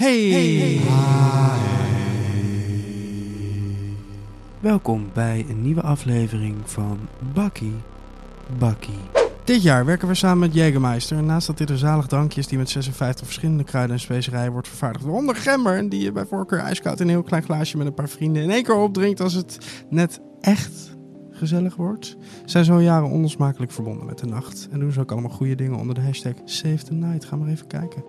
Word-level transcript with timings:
Hey! 0.00 0.80
Welkom 4.60 5.10
bij 5.12 5.46
een 5.48 5.62
nieuwe 5.62 5.80
aflevering 5.80 6.56
van 6.64 6.98
Bakkie 7.34 7.74
Bakkie. 8.58 8.98
Dit 9.44 9.62
jaar 9.62 9.84
werken 9.84 10.08
we 10.08 10.14
samen 10.14 10.38
met 10.38 10.54
Jägermeister. 10.54 11.16
En 11.16 11.26
naast 11.26 11.46
dat 11.46 11.58
dit 11.58 11.70
een 11.70 11.76
zalig 11.76 12.06
drankje 12.06 12.40
is 12.40 12.46
die 12.46 12.58
met 12.58 12.70
56 12.70 13.26
verschillende 13.26 13.64
kruiden 13.64 13.94
en 13.94 14.00
specerijen 14.00 14.52
wordt 14.52 14.68
vervaardigd. 14.68 15.04
Waaronder 15.04 15.36
gember. 15.36 15.76
En 15.76 15.88
die 15.88 16.02
je 16.02 16.12
bij 16.12 16.26
voorkeur 16.26 16.58
ijskoud 16.58 17.00
in 17.00 17.06
een 17.06 17.12
heel 17.12 17.22
klein 17.22 17.42
glaasje 17.42 17.76
met 17.76 17.86
een 17.86 17.94
paar 17.94 18.08
vrienden 18.08 18.42
in 18.42 18.50
één 18.50 18.62
keer 18.62 18.76
opdrinkt 18.76 19.20
als 19.20 19.34
het 19.34 19.58
net 19.90 20.20
echt 20.40 20.96
gezellig 21.30 21.76
wordt. 21.76 22.16
Zijn 22.44 22.64
zo 22.64 22.80
jaren 22.80 23.08
onlosmakelijk 23.08 23.72
verbonden 23.72 24.06
met 24.06 24.18
de 24.18 24.26
nacht. 24.26 24.68
En 24.70 24.80
doen 24.80 24.92
ze 24.92 25.00
ook 25.00 25.12
allemaal 25.12 25.30
goede 25.30 25.54
dingen 25.54 25.78
onder 25.78 25.94
de 25.94 26.00
hashtag 26.00 26.32
Save 26.44 26.84
the 26.84 26.94
Night. 26.94 27.24
Ga 27.24 27.36
maar 27.36 27.48
even 27.48 27.66
kijken. 27.66 28.04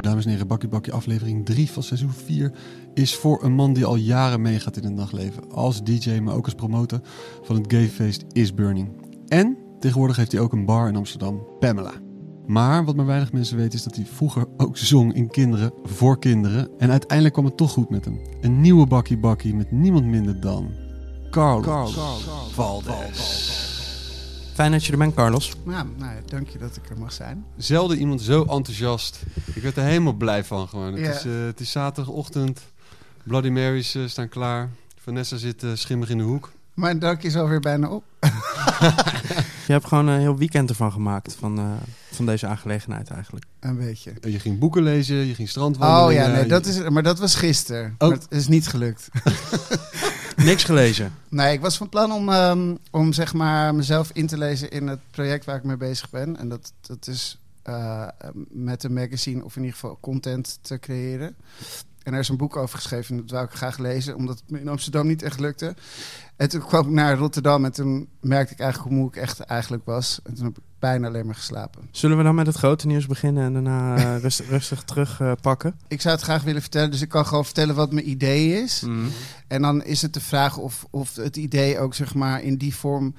Dames 0.00 0.24
en 0.24 0.30
heren, 0.30 0.46
Bakkie 0.46 0.68
Bakkie 0.68 0.92
aflevering 0.92 1.44
3 1.44 1.70
van 1.70 1.82
seizoen 1.82 2.12
4 2.12 2.52
is 2.94 3.14
voor 3.14 3.44
een 3.44 3.52
man 3.52 3.72
die 3.72 3.84
al 3.84 3.96
jaren 3.96 4.42
meegaat 4.42 4.76
in 4.76 4.84
het 4.84 4.94
nachtleven. 4.94 5.50
Als 5.50 5.82
DJ, 5.82 6.18
maar 6.18 6.34
ook 6.34 6.44
als 6.44 6.54
promotor 6.54 7.00
van 7.42 7.56
het 7.56 7.72
gayfeest 7.72 8.24
Is 8.32 8.54
Burning. 8.54 8.88
En 9.28 9.56
tegenwoordig 9.80 10.16
heeft 10.16 10.32
hij 10.32 10.40
ook 10.40 10.52
een 10.52 10.64
bar 10.64 10.88
in 10.88 10.96
Amsterdam, 10.96 11.46
Pamela. 11.58 11.92
Maar 12.46 12.84
wat 12.84 12.96
maar 12.96 13.06
weinig 13.06 13.32
mensen 13.32 13.56
weten 13.56 13.72
is 13.72 13.84
dat 13.84 13.96
hij 13.96 14.06
vroeger 14.06 14.46
ook 14.56 14.76
zong 14.76 15.14
in 15.14 15.30
Kinderen 15.30 15.72
voor 15.82 16.18
Kinderen. 16.18 16.68
En 16.78 16.90
uiteindelijk 16.90 17.32
kwam 17.34 17.46
het 17.46 17.56
toch 17.56 17.70
goed 17.70 17.90
met 17.90 18.04
hem. 18.04 18.20
Een 18.40 18.60
nieuwe 18.60 18.86
Bakkie 18.86 19.18
Bakkie 19.18 19.54
met 19.54 19.70
niemand 19.70 20.04
minder 20.04 20.40
dan 20.40 20.70
Carlos, 21.30 21.98
Valdes. 22.52 23.63
Fijn 24.54 24.72
dat 24.72 24.84
je 24.84 24.92
er 24.92 24.98
bent, 24.98 25.14
Carlos. 25.14 25.52
Nou, 25.64 25.86
nou 25.98 26.14
ja, 26.14 26.20
dank 26.26 26.48
je 26.48 26.58
dat 26.58 26.76
ik 26.76 26.90
er 26.90 26.98
mag 26.98 27.12
zijn. 27.12 27.44
Zelden 27.56 27.98
iemand 27.98 28.22
zo 28.22 28.40
enthousiast. 28.44 29.22
Ik 29.54 29.62
werd 29.62 29.76
er 29.76 29.82
helemaal 29.82 30.12
blij 30.12 30.44
van 30.44 30.68
gewoon. 30.68 30.92
Het, 30.92 31.00
Ja. 31.00 31.10
is, 31.12 31.24
eh, 31.24 31.32
het 31.44 31.60
is 31.60 31.70
zaterdagochtend. 31.70 32.60
Bloody 33.22 33.48
Marys 33.48 33.94
eh, 33.94 34.02
staan 34.06 34.28
klaar. 34.28 34.70
Vanessa 34.98 35.36
zit 35.36 35.62
eh, 35.62 35.70
schimmig 35.74 36.08
in 36.10 36.18
de 36.18 36.24
hoek. 36.24 36.52
Mijn 36.74 36.98
dank 36.98 37.22
is 37.22 37.36
alweer 37.36 37.60
bijna 37.60 37.88
op. 37.88 38.04
Je 39.66 39.72
hebt 39.72 39.86
gewoon 39.86 40.06
een 40.06 40.20
heel 40.20 40.36
weekend 40.36 40.68
ervan 40.68 40.92
gemaakt. 40.92 41.34
Van, 41.34 41.58
eh, 41.58 41.64
van 42.10 42.26
deze 42.26 42.46
aangelegenheid 42.46 43.10
eigenlijk. 43.10 43.44
Een 43.60 43.76
beetje. 43.76 44.12
Je 44.20 44.38
ging 44.38 44.58
boeken 44.58 44.82
lezen, 44.82 45.16
je 45.16 45.34
ging 45.34 45.48
strandwandelen. 45.48 46.04
Oh 46.06 46.12
ja, 46.12 46.26
nee, 46.26 46.46
dat 46.46 46.66
is, 46.66 46.88
maar 46.88 47.02
dat 47.02 47.18
was 47.18 47.34
gisteren. 47.34 47.94
Oh. 47.98 48.08
Maar 48.08 48.18
het 48.18 48.26
is 48.28 48.48
niet 48.48 48.66
gelukt. 48.66 49.08
Niks 50.36 50.64
gelezen. 50.64 51.12
Nee, 51.28 51.52
ik 51.52 51.60
was 51.60 51.76
van 51.76 51.88
plan 51.88 52.12
om, 52.12 52.28
ehm, 52.28 52.74
om 52.90 53.12
zeg 53.12 53.34
maar 53.34 53.74
mezelf 53.74 54.10
in 54.12 54.26
te 54.26 54.38
lezen 54.38 54.70
in 54.70 54.86
het 54.86 55.00
project 55.10 55.44
waar 55.44 55.56
ik 55.56 55.64
mee 55.64 55.76
bezig 55.76 56.10
ben. 56.10 56.36
En 56.36 56.48
dat, 56.48 56.72
dat 56.80 57.06
is 57.06 57.38
eh, 57.62 58.08
met 58.48 58.84
een 58.84 58.92
magazine 58.92 59.44
of 59.44 59.56
in 59.56 59.62
ieder 59.62 59.78
geval 59.78 59.98
content 60.00 60.58
te 60.62 60.78
creëren. 60.78 61.36
En 62.04 62.12
er 62.12 62.18
is 62.18 62.28
een 62.28 62.36
boek 62.36 62.56
over 62.56 62.78
geschreven 62.78 63.10
en 63.10 63.20
dat 63.20 63.30
wou 63.30 63.44
ik 63.44 63.50
graag 63.50 63.78
lezen, 63.78 64.16
omdat 64.16 64.38
het 64.38 64.50
me 64.50 64.60
in 64.60 64.68
Amsterdam 64.68 65.06
niet 65.06 65.22
echt 65.22 65.40
lukte. 65.40 65.74
En 66.36 66.48
toen 66.48 66.60
kwam 66.60 66.86
ik 66.86 66.92
naar 66.92 67.16
Rotterdam 67.16 67.64
en 67.64 67.72
toen 67.72 68.08
merkte 68.20 68.52
ik 68.52 68.60
eigenlijk 68.60 68.90
hoe 68.90 69.00
moe 69.00 69.08
ik 69.08 69.16
echt 69.16 69.40
eigenlijk 69.40 69.84
was. 69.84 70.20
En 70.24 70.34
toen 70.34 70.44
heb 70.44 70.58
ik 70.58 70.62
bijna 70.78 71.06
alleen 71.06 71.26
maar 71.26 71.34
geslapen. 71.34 71.88
Zullen 71.90 72.16
we 72.16 72.22
dan 72.22 72.34
met 72.34 72.46
het 72.46 72.56
grote 72.56 72.86
nieuws 72.86 73.06
beginnen 73.06 73.44
en 73.44 73.52
daarna 73.52 73.96
eh, 74.14 74.20
rustig, 74.20 74.48
rustig 74.48 74.82
terugpakken? 74.82 75.74
Ik 75.88 76.00
zou 76.00 76.14
het 76.14 76.24
graag 76.24 76.42
willen 76.42 76.60
vertellen, 76.60 76.90
dus 76.90 77.02
ik 77.02 77.08
kan 77.08 77.26
gewoon 77.26 77.44
vertellen 77.44 77.74
wat 77.74 77.92
mijn 77.92 78.10
idee 78.10 78.62
is. 78.62 78.80
Mm. 78.80 79.08
En 79.48 79.62
dan 79.62 79.84
is 79.84 80.02
het 80.02 80.14
de 80.14 80.20
vraag 80.20 80.56
of, 80.56 80.86
of 80.90 81.16
het 81.16 81.36
idee 81.36 81.78
ook 81.78 81.94
zeg 81.94 82.14
maar 82.14 82.42
in 82.42 82.56
die 82.56 82.74
vorm 82.74 83.14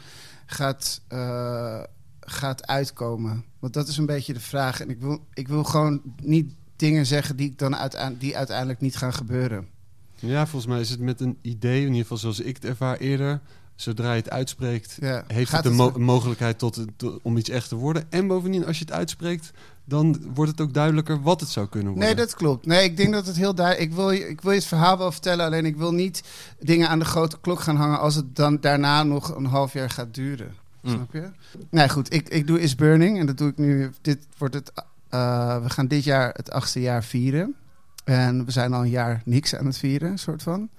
gaat, 0.45 1.01
eh, 1.07 1.83
gaat 2.19 2.67
uitkomen. 2.67 3.45
Want 3.59 3.73
dat 3.73 3.87
is 3.87 3.97
een 3.97 4.05
beetje 4.05 4.33
de 4.33 4.39
vraag. 4.39 4.81
En 4.81 4.89
ik 4.89 4.99
wil, 4.99 5.27
ik 5.33 5.47
wil 5.47 5.63
gewoon 5.63 6.01
niet 6.21 6.53
dingen 6.75 7.05
zeggen 7.05 7.35
die, 7.35 7.53
dan 7.55 7.75
die 8.19 8.37
uiteindelijk 8.37 8.81
niet 8.81 8.95
gaan 8.95 9.13
gebeuren. 9.13 9.67
Ja, 10.15 10.45
volgens 10.47 10.71
mij 10.71 10.81
is 10.81 10.89
het 10.89 10.99
met 10.99 11.21
een 11.21 11.37
idee, 11.41 11.79
in 11.81 11.87
ieder 11.87 12.01
geval 12.01 12.17
zoals 12.17 12.39
ik 12.39 12.55
het 12.55 12.65
ervaar 12.65 12.97
eerder. 12.97 13.39
Zodra 13.75 14.11
je 14.13 14.19
het 14.19 14.29
uitspreekt, 14.29 14.97
Ja. 14.99 15.23
heeft 15.27 15.49
Gaat 15.49 15.63
het 15.63 15.77
de 15.77 15.83
het- 15.83 15.97
mogelijkheid 15.97 16.59
tot, 16.59 16.85
om 17.21 17.37
iets 17.37 17.49
echt 17.49 17.69
te 17.69 17.75
worden. 17.75 18.03
En 18.09 18.27
bovendien, 18.27 18.65
als 18.65 18.79
je 18.79 18.85
het 18.85 18.93
uitspreekt, 18.93 19.51
dan 19.85 20.21
wordt 20.33 20.51
het 20.51 20.61
ook 20.61 20.73
duidelijker 20.73 21.21
wat 21.21 21.39
het 21.39 21.49
zou 21.49 21.67
kunnen 21.67 21.91
worden. 21.93 22.07
Nee, 22.07 22.25
dat 22.25 22.35
klopt. 22.35 22.65
Nee, 22.65 22.83
ik 22.83 22.97
denk 22.97 23.13
dat 23.13 23.25
het 23.27 23.35
heel 23.35 23.55
duidelijk... 23.55 23.89
Ik 23.89 23.95
wil, 23.95 24.11
ik 24.11 24.41
wil 24.41 24.51
je 24.51 24.57
het 24.57 24.67
verhaal 24.67 24.97
wel 24.97 25.11
vertellen, 25.11 25.45
alleen 25.45 25.65
ik 25.65 25.75
wil 25.77 25.93
niet 25.93 26.23
dingen 26.59 26.89
aan 26.89 26.99
de 26.99 27.05
grote 27.05 27.37
klok 27.41 27.59
gaan 27.59 27.75
hangen... 27.75 27.99
als 27.99 28.15
het 28.15 28.35
dan 28.35 28.57
daarna 28.61 29.03
nog 29.03 29.35
een 29.35 29.45
half 29.45 29.73
jaar 29.73 29.89
gaat 29.89 30.13
duren. 30.13 30.53
Mm. 30.81 30.91
Snap 30.91 31.13
je? 31.13 31.29
Nee, 31.69 31.89
goed. 31.89 32.13
Ik, 32.13 32.29
ik 32.29 32.47
doe 32.47 32.59
Is 32.61 32.75
Burning 32.75 33.19
en 33.19 33.25
dat 33.25 33.37
doe 33.37 33.49
ik 33.49 33.57
nu... 33.57 33.89
Dit 34.01 34.27
wordt 34.37 34.53
het... 34.53 34.71
eh, 35.15 35.63
we 35.63 35.69
gaan 35.69 35.87
dit 35.87 36.03
jaar 36.03 36.33
het 36.33 36.51
achtste 36.51 36.81
jaar 36.81 37.03
vieren. 37.03 37.55
En 38.03 38.45
we 38.45 38.51
zijn 38.51 38.73
al 38.73 38.81
een 38.81 38.89
jaar 38.89 39.21
niks 39.25 39.55
aan 39.55 39.65
het 39.65 39.77
vieren, 39.77 40.17
soort 40.17 40.43
van. 40.43 40.69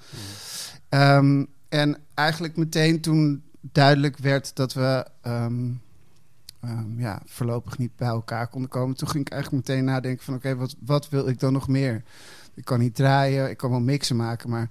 Ehm, 0.89 1.45
en 1.69 1.97
eigenlijk 2.15 2.57
meteen 2.57 3.01
toen 3.01 3.43
duidelijk 3.61 4.19
werd 4.19 4.55
dat 4.55 4.73
we... 4.73 5.07
ehm, 5.23 5.71
ehm, 6.61 7.01
ja, 7.01 7.23
voorlopig 7.25 7.79
niet 7.79 7.97
bij 7.97 8.09
elkaar 8.09 8.49
konden 8.49 8.71
komen. 8.71 8.97
Toen 8.97 9.09
ging 9.09 9.27
ik 9.27 9.33
eigenlijk 9.33 9.69
meteen 9.69 9.85
nadenken 9.85 10.25
van... 10.25 10.35
oké, 10.35 10.57
wat, 10.57 10.77
wat 10.81 11.09
wil 11.09 11.29
ik 11.29 11.41
dan 11.41 11.53
nog 11.53 11.69
meer? 11.69 12.03
Ik 12.55 12.65
kan 12.65 12.79
niet 12.79 12.95
draaien, 12.95 13.51
ik 13.51 13.57
kan 13.57 13.71
wel 13.71 13.81
mixen 13.81 14.17
maken, 14.17 14.51
maar... 14.51 14.71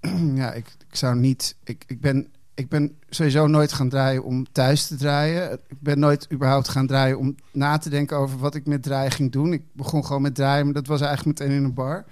ja, 0.42 0.52
ik, 0.52 0.66
ik 0.88 0.96
zou 0.96 1.16
niet... 1.16 1.56
Ik, 1.64 1.84
ik, 1.86 2.00
ben, 2.00 2.28
ik 2.54 2.68
ben 2.68 2.98
sowieso 3.08 3.46
nooit 3.46 3.72
gaan 3.72 3.88
draaien 3.88 4.24
om 4.24 4.52
thuis 4.52 4.86
te 4.86 4.96
draaien. 4.96 5.52
Ik 5.52 5.80
ben 5.80 5.98
nooit 5.98 6.32
überhaupt 6.32 6.68
gaan 6.68 6.86
draaien 6.86 7.18
om 7.18 7.34
na 7.52 7.78
te 7.78 7.90
denken 7.90 8.16
over 8.16 8.38
wat 8.38 8.54
ik 8.54 8.66
met 8.66 8.82
draaien 8.82 9.10
ging 9.10 9.32
doen. 9.32 9.52
Ik 9.52 9.62
begon 9.72 10.04
gewoon 10.04 10.22
met 10.22 10.34
draaien, 10.34 10.64
maar 10.64 10.74
dat 10.74 10.86
was 10.86 11.00
eigenlijk 11.00 11.38
meteen 11.38 11.56
in 11.56 11.64
een 11.64 11.74
bar. 11.74 12.04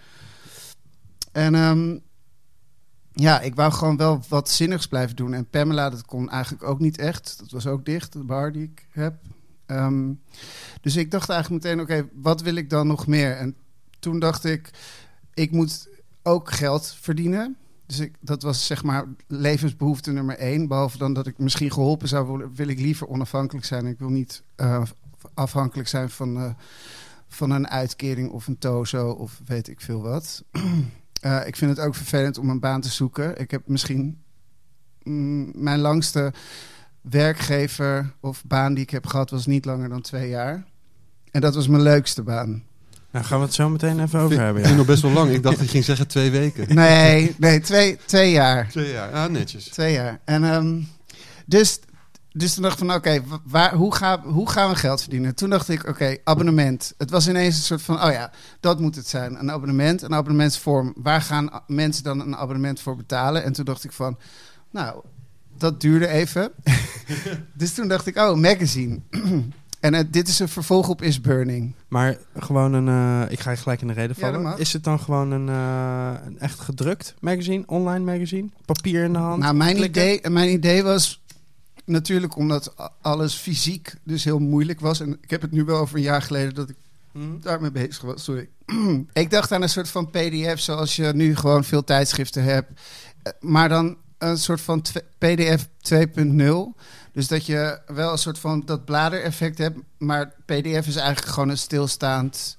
En 1.33 1.55
ehm, 1.55 1.99
ja, 3.13 3.41
ik 3.41 3.55
wou 3.55 3.73
gewoon 3.73 3.97
wel 3.97 4.21
wat 4.29 4.51
zinnigs 4.51 4.87
blijven 4.87 5.17
doen. 5.17 5.35
En 5.35 5.49
Pamela, 5.49 5.91
dat 5.91 6.05
kon 6.05 6.31
eigenlijk 6.31 6.65
ook 6.65 6.79
niet 6.79 6.99
echt. 6.99 7.39
Dat 7.39 7.51
was 7.51 7.67
ook 7.67 7.85
dicht, 7.85 8.13
de 8.13 8.25
bar 8.25 8.53
die 8.53 8.63
ik 8.63 8.87
heb. 8.91 9.15
Ehm, 9.67 10.13
dus 10.81 10.97
ik 10.97 11.11
dacht 11.11 11.29
eigenlijk 11.29 11.65
meteen, 11.65 11.81
oké, 11.81 12.09
wat 12.15 12.41
wil 12.41 12.55
ik 12.55 12.71
dan 12.71 12.87
nog 12.87 13.07
meer? 13.07 13.37
En 13.37 13.57
toen 13.99 14.19
dacht 14.19 14.45
ik, 14.45 14.71
ik 15.35 15.51
moet 15.51 15.89
ook 16.23 16.51
geld 16.51 16.97
verdienen. 17.01 17.57
Dus 17.87 17.99
ik, 17.99 18.15
dat 18.21 18.43
was 18.43 18.67
zeg 18.67 18.83
maar 18.83 19.07
levensbehoefte 19.27 20.13
nummer 20.13 20.37
één. 20.39 20.69
Behalve 20.69 20.99
dan 20.99 21.13
dat 21.13 21.27
ik 21.27 21.39
misschien 21.39 21.73
geholpen 21.73 22.09
zou 22.09 22.27
worden, 22.27 22.55
wil 22.55 22.69
ik 22.69 22.79
liever 22.79 23.09
onafhankelijk 23.09 23.67
zijn. 23.67 23.87
Ik 23.87 23.99
wil 23.99 24.09
niet 24.09 24.43
eh, 24.55 24.83
afhankelijk 25.35 25.89
zijn 25.89 26.11
van, 26.11 26.37
eh, 26.37 26.51
van 27.29 27.51
een 27.51 27.69
uitkering 27.69 28.31
of 28.31 28.47
een 28.47 28.59
tozo 28.59 29.11
of 29.11 29.41
weet 29.45 29.69
ik 29.69 29.81
veel 29.81 30.03
wat. 30.03 30.43
Eh, 31.23 31.47
ik 31.47 31.57
vind 31.57 31.77
het 31.77 31.87
ook 31.87 31.95
vervelend 31.95 32.39
om 32.39 32.51
een 32.51 32.61
baan 32.61 32.81
te 32.81 32.89
zoeken. 32.89 33.41
Ik 33.41 33.51
heb 33.51 33.69
misschien 33.69 34.23
mm, 35.03 35.51
mijn 35.55 35.81
langste 35.81 36.33
werkgever 37.01 38.15
of 38.21 38.45
baan 38.45 38.75
die 38.75 38.83
ik 38.83 38.91
heb 38.91 39.07
gehad 39.07 39.31
was 39.31 39.47
niet 39.47 39.65
langer 39.65 39.89
dan 39.89 40.01
twee 40.01 40.29
jaar. 40.29 40.65
En 41.31 41.41
dat 41.41 41.55
was 41.55 41.69
mijn 41.69 41.83
leukste 41.83 42.23
baan. 42.23 42.63
Nou, 43.13 43.25
gaan 43.25 43.39
we 43.39 43.45
het 43.45 43.55
zo 43.55 43.69
meteen 43.69 44.01
even 44.01 44.19
over 44.19 44.29
Vind- 44.31 44.41
hebben. 44.41 44.61
vind 44.63 44.69
Ja. 44.75 44.79
nog 44.79 44.87
best 44.87 45.03
wel 45.03 45.11
lang. 45.11 45.31
Ik 45.31 45.43
dacht 45.43 45.57
dat 45.57 45.65
je 45.65 45.71
ging 45.71 45.85
zeggen 45.85 46.07
twee 46.09 46.31
weken. 46.31 46.75
Nee, 46.75 47.35
nee, 47.39 47.61
twee, 47.61 47.97
twee 48.07 48.31
jaar. 48.31 48.69
Twee 48.69 48.93
jaar, 48.93 49.11
ja, 49.11 49.27
netjes. 49.29 49.65
Twee 49.69 49.93
jaar. 49.93 50.21
En 50.25 50.45
ehm, 50.45 50.81
dus, 51.47 51.81
dus 52.31 52.55
toen 52.55 52.63
dacht 52.63 52.81
ik 52.81 52.87
van, 52.87 52.97
oké, 52.97 53.23
waar, 53.45 53.75
hoe, 53.75 53.95
gaan, 53.95 54.21
hoe 54.21 54.49
gaan 54.51 54.71
we 54.71 54.77
geld 54.77 55.01
verdienen? 55.01 55.35
Toen 55.35 55.51
dacht 55.51 55.69
ik, 55.69 55.89
oké, 55.89 56.17
abonnement. 56.25 56.95
Het 56.99 57.11
was 57.11 57.29
ineens 57.29 57.57
een 57.57 57.63
soort 57.63 57.83
van, 57.83 58.03
oh 58.05 58.13
ja, 58.13 58.31
dat 58.61 58.81
moet 58.81 58.97
het 58.97 59.09
zijn. 59.09 59.39
Een 59.39 59.51
abonnement, 59.51 60.03
een 60.03 60.15
abonnementsvorm. 60.15 60.93
Waar 60.97 61.23
gaan 61.23 61.63
mensen 61.67 62.03
dan 62.05 62.21
een 62.21 62.37
abonnement 62.37 62.81
voor 62.81 62.97
betalen? 62.97 63.45
En 63.45 63.53
toen 63.53 63.65
dacht 63.65 63.85
ik 63.85 63.93
van, 63.93 64.19
nou, 64.71 65.03
dat 65.59 65.81
duurde 65.81 66.09
even. 66.09 66.51
dus 67.55 67.75
toen 67.75 67.89
dacht 67.89 68.07
ik, 68.07 68.17
oh, 68.17 68.37
magazine. 68.37 69.01
en 69.83 69.95
eh, 69.95 70.05
dit 70.11 70.29
is 70.29 70.39
een 70.39 70.49
vervolg 70.49 70.89
op 70.89 71.03
Is 71.03 71.21
Burning. 71.21 71.75
Maar 71.89 72.17
gewoon 72.37 72.73
een... 72.73 72.89
eh, 72.89 73.33
ik 73.33 73.41
ga 73.41 73.51
je 73.51 73.57
gelijk 73.57 73.81
in 73.81 73.87
de 73.87 73.93
reden 73.93 74.17
vallen. 74.17 74.59
is 74.59 74.73
het 74.73 74.85
dan 74.85 75.01
gewoon 75.01 75.31
een, 75.31 75.49
eh, 75.49 76.13
een 76.27 76.39
echt 76.39 76.61
gedrukt 76.61 77.15
magazine? 77.21 77.63
Online 77.67 78.05
magazine? 78.05 78.49
Papier 78.65 79.05
in 79.05 79.13
de 79.13 79.19
hand? 79.19 79.43
Nou, 79.43 79.55
mijn 79.55 79.77
klikken? 79.77 80.03
idee, 80.03 80.31
mijn 80.31 80.51
idee 80.53 80.83
was 80.83 81.23
natuurlijk 81.85 82.37
omdat 82.37 82.75
alles 83.01 83.35
fysiek 83.35 83.95
dus 84.03 84.25
heel 84.25 84.39
moeilijk 84.39 84.81
was. 84.81 85.01
En 85.01 85.19
ik 85.21 85.31
heb 85.31 85.43
het 85.43 85.51
nu 85.53 85.65
wel 85.65 85.79
over 85.79 85.97
een 85.97 86.03
jaar 86.03 86.23
geleden 86.23 86.55
dat 86.55 86.69
ik 86.69 86.77
Hm? 87.13 87.41
daarmee 87.41 87.71
bezig 87.71 88.01
was. 88.03 88.25
Sorry. 88.25 88.49
ik 89.13 89.31
dacht 89.31 89.53
aan 89.53 89.63
een 89.63 89.69
soort 89.69 89.89
van 89.89 90.11
PDF 90.11 90.55
zoals 90.61 90.97
je 90.97 91.13
nu 91.15 91.37
gewoon 91.37 91.65
veel 91.65 91.85
tijdschriften 91.85 92.43
hebt. 92.45 92.81
Maar 93.41 93.69
dan 93.69 93.97
een 94.19 94.39
soort 94.39 94.61
van 94.61 94.83
PDF 95.19 95.69
2.0. 95.95 96.81
Dus 97.13 97.29
dat 97.29 97.47
je 97.47 97.81
wel 97.87 98.13
een 98.13 98.19
soort 98.19 98.39
van 98.39 98.63
dat 98.65 98.85
bladereffect 98.85 99.59
hebt. 99.59 99.79
Maar 99.99 100.33
PDF 100.45 100.87
is 100.87 100.97
eigenlijk 100.97 101.33
gewoon 101.33 101.49
een 101.49 101.59
stilstaand 101.59 102.57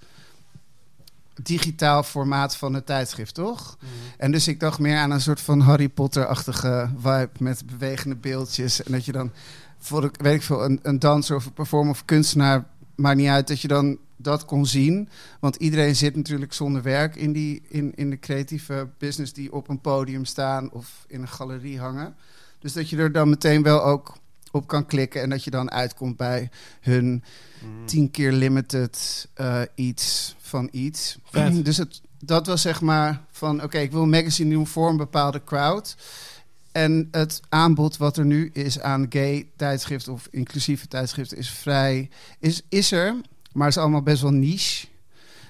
digitaal 1.42 2.04
formaat 2.04 2.56
van 2.56 2.74
het 2.74 2.86
tijdschrift, 2.86 3.34
toch? 3.34 3.78
En 4.18 4.32
dus 4.32 4.48
ik 4.48 4.60
dacht 4.60 4.80
meer 4.80 4.98
aan 4.98 5.12
een 5.12 5.22
soort 5.22 5.42
van 5.42 5.60
Harry 5.60 5.90
Potter-achtige 5.90 6.90
vibe 6.98 7.30
met 7.40 7.66
bewegende 7.66 8.16
beeldjes. 8.16 8.84
En 8.84 8.92
dat 8.92 9.06
je 9.06 9.12
dan 9.12 9.32
voor 9.78 10.12
weet 10.18 10.36
ik 10.36 10.42
veel, 10.42 10.64
een, 10.64 10.80
een 10.82 11.00
danser 11.00 11.36
of 11.36 11.46
een 11.46 11.54
performer 11.54 11.94
of 11.94 12.06
kunstenaar, 12.06 12.66
maakt 12.96 13.18
niet 13.18 13.28
uit, 13.28 13.48
dat 13.48 13.62
je 13.62 13.68
dan 13.68 13.98
dat 14.18 14.46
kon 14.46 14.66
zien. 14.66 15.10
Want 15.40 15.56
iedereen 15.56 15.96
zit 15.96 16.16
natuurlijk 16.16 16.54
zonder 16.54 16.82
werk 16.82 17.16
in, 17.16 17.34
die, 17.34 17.62
in, 17.68 17.96
in 17.96 18.10
de 18.10 18.20
creatieve 18.20 18.90
business 18.98 19.34
die 19.34 19.54
op 19.54 19.70
een 19.70 19.82
podium 19.82 20.26
staan 20.26 20.72
of 20.72 21.06
in 21.08 21.22
een 21.22 21.28
galerie 21.28 21.80
hangen. 21.80 22.16
Dus 22.60 22.74
dat 22.74 22.90
je 22.90 22.98
er 22.98 23.12
dan 23.12 23.30
meteen 23.30 23.64
wel 23.64 23.84
ook 23.84 24.18
op 24.54 24.68
kan 24.68 24.86
klikken 24.86 25.22
en 25.22 25.30
dat 25.30 25.44
je 25.44 25.52
dan 25.52 25.72
uitkomt 25.72 26.18
bij 26.18 26.50
hun 26.82 27.24
Mm. 27.64 27.86
tien 27.86 28.12
keer 28.12 28.32
limited 28.32 29.28
eh, 29.34 29.62
iets 29.76 30.36
van 30.40 30.70
iets. 30.72 31.18
Vet. 31.24 31.66
Dus 31.66 31.78
het, 31.78 32.02
dat 32.20 32.48
was 32.48 32.62
zeg 32.62 32.82
maar 32.82 33.22
van 33.32 33.64
oké, 33.64 33.78
ik 33.78 33.92
wil 33.92 34.02
een 34.02 34.10
magazine 34.10 34.54
doen 34.54 34.68
voor 34.68 34.90
een 34.90 34.98
bepaalde 34.98 35.44
crowd. 35.44 35.96
En 36.72 37.08
het 37.12 37.42
aanbod 37.50 37.98
wat 37.98 38.18
er 38.18 38.26
nu 38.26 38.50
is 38.54 38.80
aan 38.80 39.06
gay 39.10 39.48
tijdschriften 39.56 40.14
of 40.14 40.28
inclusieve 40.32 40.88
tijdschriften 40.88 41.38
is 41.38 41.50
vrij, 41.50 42.10
is, 42.40 42.62
is 42.70 42.92
er, 42.92 43.16
maar 43.52 43.68
is 43.68 43.78
allemaal 43.78 44.02
best 44.04 44.22
wel 44.22 44.32
niche. 44.32 44.88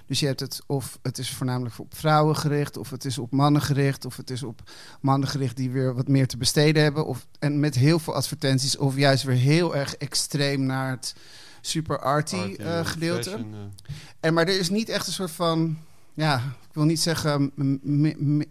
Dus 0.05 0.19
je 0.19 0.25
hebt 0.25 0.39
het, 0.39 0.61
of 0.65 0.99
het 1.01 1.17
is 1.17 1.31
voornamelijk 1.31 1.79
op 1.79 1.95
vrouwen 1.95 2.35
gericht, 2.35 2.77
of 2.77 2.89
het 2.89 3.05
is 3.05 3.17
op 3.17 3.31
mannen 3.31 3.61
gericht, 3.61 4.05
of 4.05 4.17
het 4.17 4.29
is 4.29 4.43
op 4.43 4.61
mannen 5.01 5.29
gericht 5.29 5.57
die 5.57 5.71
weer 5.71 5.95
wat 5.95 6.07
meer 6.07 6.27
te 6.27 6.37
besteden 6.37 6.83
hebben. 6.83 7.05
Of, 7.05 7.27
en 7.39 7.59
met 7.59 7.75
heel 7.75 7.99
veel 7.99 8.15
advertenties, 8.15 8.77
of 8.77 8.95
juist 8.95 9.23
weer 9.23 9.35
heel 9.35 9.75
erg 9.75 9.95
extreem 9.95 10.65
naar 10.65 10.89
het 10.89 11.15
super 11.61 11.99
arty, 11.99 12.35
Art, 12.35 12.57
eh, 12.57 12.85
gedeelte. 12.85 13.29
fashion, 13.29 13.53
eh. 13.53 13.93
En 14.19 14.33
maar 14.33 14.47
er 14.47 14.59
is 14.59 14.69
niet 14.69 14.89
echt 14.89 15.07
een 15.07 15.13
soort 15.13 15.31
van, 15.31 15.77
ja, 16.13 16.35
ik 16.37 16.73
wil 16.73 16.83
niet 16.83 16.99
zeggen 16.99 17.51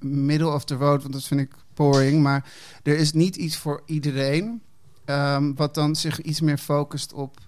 middle 0.00 0.52
of 0.52 0.64
the 0.64 0.74
road, 0.74 1.02
want 1.02 1.14
dat 1.14 1.24
vind 1.24 1.40
ik 1.40 1.50
boring. 1.74 2.22
Maar 2.22 2.52
er 2.82 2.96
is 2.96 3.12
niet 3.12 3.36
iets 3.36 3.56
voor 3.56 3.82
iedereen, 3.86 4.62
ehm, 5.04 5.54
wat 5.54 5.74
dan 5.74 5.96
zich 5.96 6.20
iets 6.20 6.40
meer 6.40 6.58
focust 6.58 7.12
op 7.12 7.38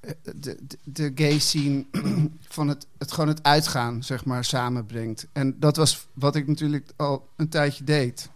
de, 0.00 0.38
de, 0.40 0.58
de 0.84 1.12
gay 1.14 1.38
scene 1.38 1.84
van 2.48 2.68
het, 2.68 2.86
het 2.98 3.12
gewoon 3.12 3.28
het 3.28 3.42
uitgaan, 3.42 4.02
zeg 4.02 4.24
maar, 4.24 4.44
samenbrengt. 4.44 5.26
En 5.32 5.56
dat 5.58 5.76
was 5.76 6.06
wat 6.12 6.36
ik 6.36 6.46
natuurlijk 6.46 6.90
al 6.96 7.28
een 7.36 7.48
tijdje 7.48 7.84
deed. 7.84 8.28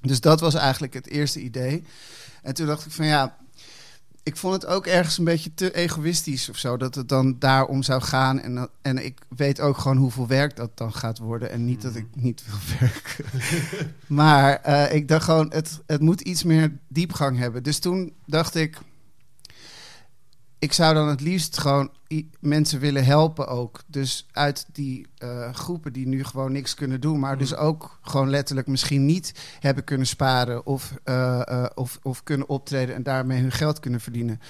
Dus 0.00 0.20
dat 0.20 0.40
was 0.40 0.54
eigenlijk 0.54 0.94
het 0.94 1.08
eerste 1.08 1.40
idee. 1.40 1.82
En 2.42 2.54
toen 2.54 2.66
dacht 2.66 2.86
ik 2.86 2.92
van 2.92 3.06
ja, 3.06 3.36
ik 4.26 4.36
vond 4.36 4.54
het 4.54 4.66
ook 4.66 4.86
ergens 4.86 5.18
een 5.18 5.24
beetje 5.24 5.54
te 5.54 5.74
egoïstisch 5.74 6.48
of 6.48 6.56
zo. 6.56 6.76
Dat 6.76 6.94
het 6.94 7.08
dan 7.08 7.36
daarom 7.38 7.82
zou 7.82 8.02
gaan. 8.02 8.40
En, 8.40 8.68
en 8.82 9.04
ik 9.04 9.18
weet 9.36 9.60
ook 9.60 9.78
gewoon 9.78 9.96
hoeveel 9.96 10.26
werk 10.26 10.56
dat 10.56 10.70
dan 10.74 10.92
gaat 10.92 11.18
worden. 11.18 11.50
En 11.50 11.64
niet 11.64 11.82
dat 11.82 11.94
ik 11.94 12.06
niet 12.14 12.42
wil 12.46 12.58
werken. 12.80 13.24
maar 14.06 14.54
eh, 14.54 14.94
ik 14.94 15.08
dacht 15.08 15.24
gewoon, 15.24 15.52
het, 15.52 15.80
het 15.86 16.00
moet 16.00 16.20
iets 16.20 16.42
meer 16.42 16.72
diepgang 16.88 17.38
hebben. 17.38 17.62
Dus 17.62 17.78
toen 17.78 18.12
dacht 18.24 18.54
ik. 18.54 18.78
Ik 20.66 20.72
zou 20.72 20.94
dan 20.94 21.08
het 21.08 21.20
liefst 21.20 21.58
gewoon 21.58 21.90
mensen 22.40 22.80
willen 22.80 23.04
helpen 23.04 23.48
ook. 23.48 23.80
Dus 23.86 24.26
uit 24.32 24.66
die 24.72 25.06
eh, 25.18 25.52
groepen 25.52 25.92
die 25.92 26.06
nu 26.06 26.24
gewoon 26.24 26.52
niks 26.52 26.74
kunnen 26.74 27.00
doen, 27.00 27.18
maar 27.18 27.38
dus 27.38 27.54
ook 27.54 27.98
gewoon 28.02 28.30
letterlijk 28.30 28.66
misschien 28.66 29.04
niet 29.04 29.32
hebben 29.60 29.84
kunnen 29.84 30.06
sparen 30.06 30.66
of, 30.66 30.92
eh, 31.04 31.48
eh, 31.48 31.70
of, 31.74 31.98
of 32.02 32.22
kunnen 32.22 32.48
optreden 32.48 32.94
en 32.94 33.02
daarmee 33.02 33.40
hun 33.40 33.52
geld 33.52 33.80
kunnen 33.80 34.00
verdienen. 34.00 34.40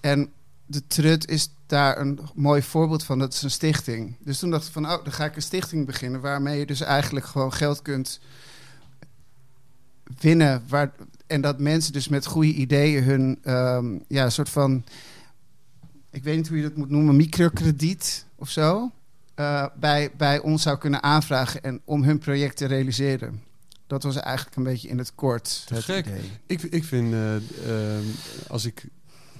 En 0.00 0.32
de 0.66 0.86
Trut 0.86 1.28
is 1.28 1.50
daar 1.66 2.00
een 2.00 2.20
mooi 2.34 2.62
voorbeeld 2.62 3.04
van. 3.04 3.18
Dat 3.18 3.32
is 3.32 3.42
een 3.42 3.50
stichting. 3.50 4.16
Dus 4.20 4.38
toen 4.38 4.50
dacht 4.50 4.66
ik 4.66 4.72
van, 4.72 4.84
oh, 4.84 5.04
dan 5.04 5.12
ga 5.12 5.24
ik 5.24 5.36
een 5.36 5.42
stichting 5.42 5.86
beginnen 5.86 6.20
waarmee 6.20 6.58
je 6.58 6.66
dus 6.66 6.80
eigenlijk 6.80 7.26
gewoon 7.26 7.52
geld 7.52 7.82
kunt 7.82 8.20
winnen. 10.20 10.62
Waar, 10.68 10.92
en 11.26 11.40
dat 11.40 11.58
mensen 11.58 11.92
dus 11.92 12.08
met 12.08 12.26
goede 12.26 12.52
ideeën 12.52 13.02
hun, 13.02 13.38
ehm, 13.42 13.98
ja, 14.08 14.30
soort 14.30 14.50
van, 14.50 14.84
ik 16.14 16.22
weet 16.22 16.36
niet 16.36 16.48
hoe 16.48 16.56
je 16.56 16.62
dat 16.62 16.76
moet 16.76 16.90
noemen, 16.90 17.16
microkrediet 17.16 18.26
of 18.34 18.50
zo, 18.50 18.90
eh, 19.34 19.66
bij, 19.76 20.10
bij 20.16 20.38
ons 20.38 20.62
zou 20.62 20.78
kunnen 20.78 21.02
aanvragen 21.02 21.62
en 21.62 21.80
om 21.84 22.02
hun 22.02 22.18
project 22.18 22.56
te 22.56 22.66
realiseren. 22.66 23.42
Dat 23.86 24.02
was 24.02 24.16
eigenlijk 24.16 24.56
een 24.56 24.62
beetje 24.62 24.88
in 24.88 24.98
het 24.98 25.14
kort. 25.14 25.62
Te 25.66 25.74
het 25.74 25.84
gek. 25.84 26.06
idee. 26.06 26.30
Ik, 26.46 26.62
ik 26.62 26.84
vind, 26.84 27.12
eh, 27.12 27.36
ehm, 27.36 28.04
als 28.48 28.64
ik 28.64 28.84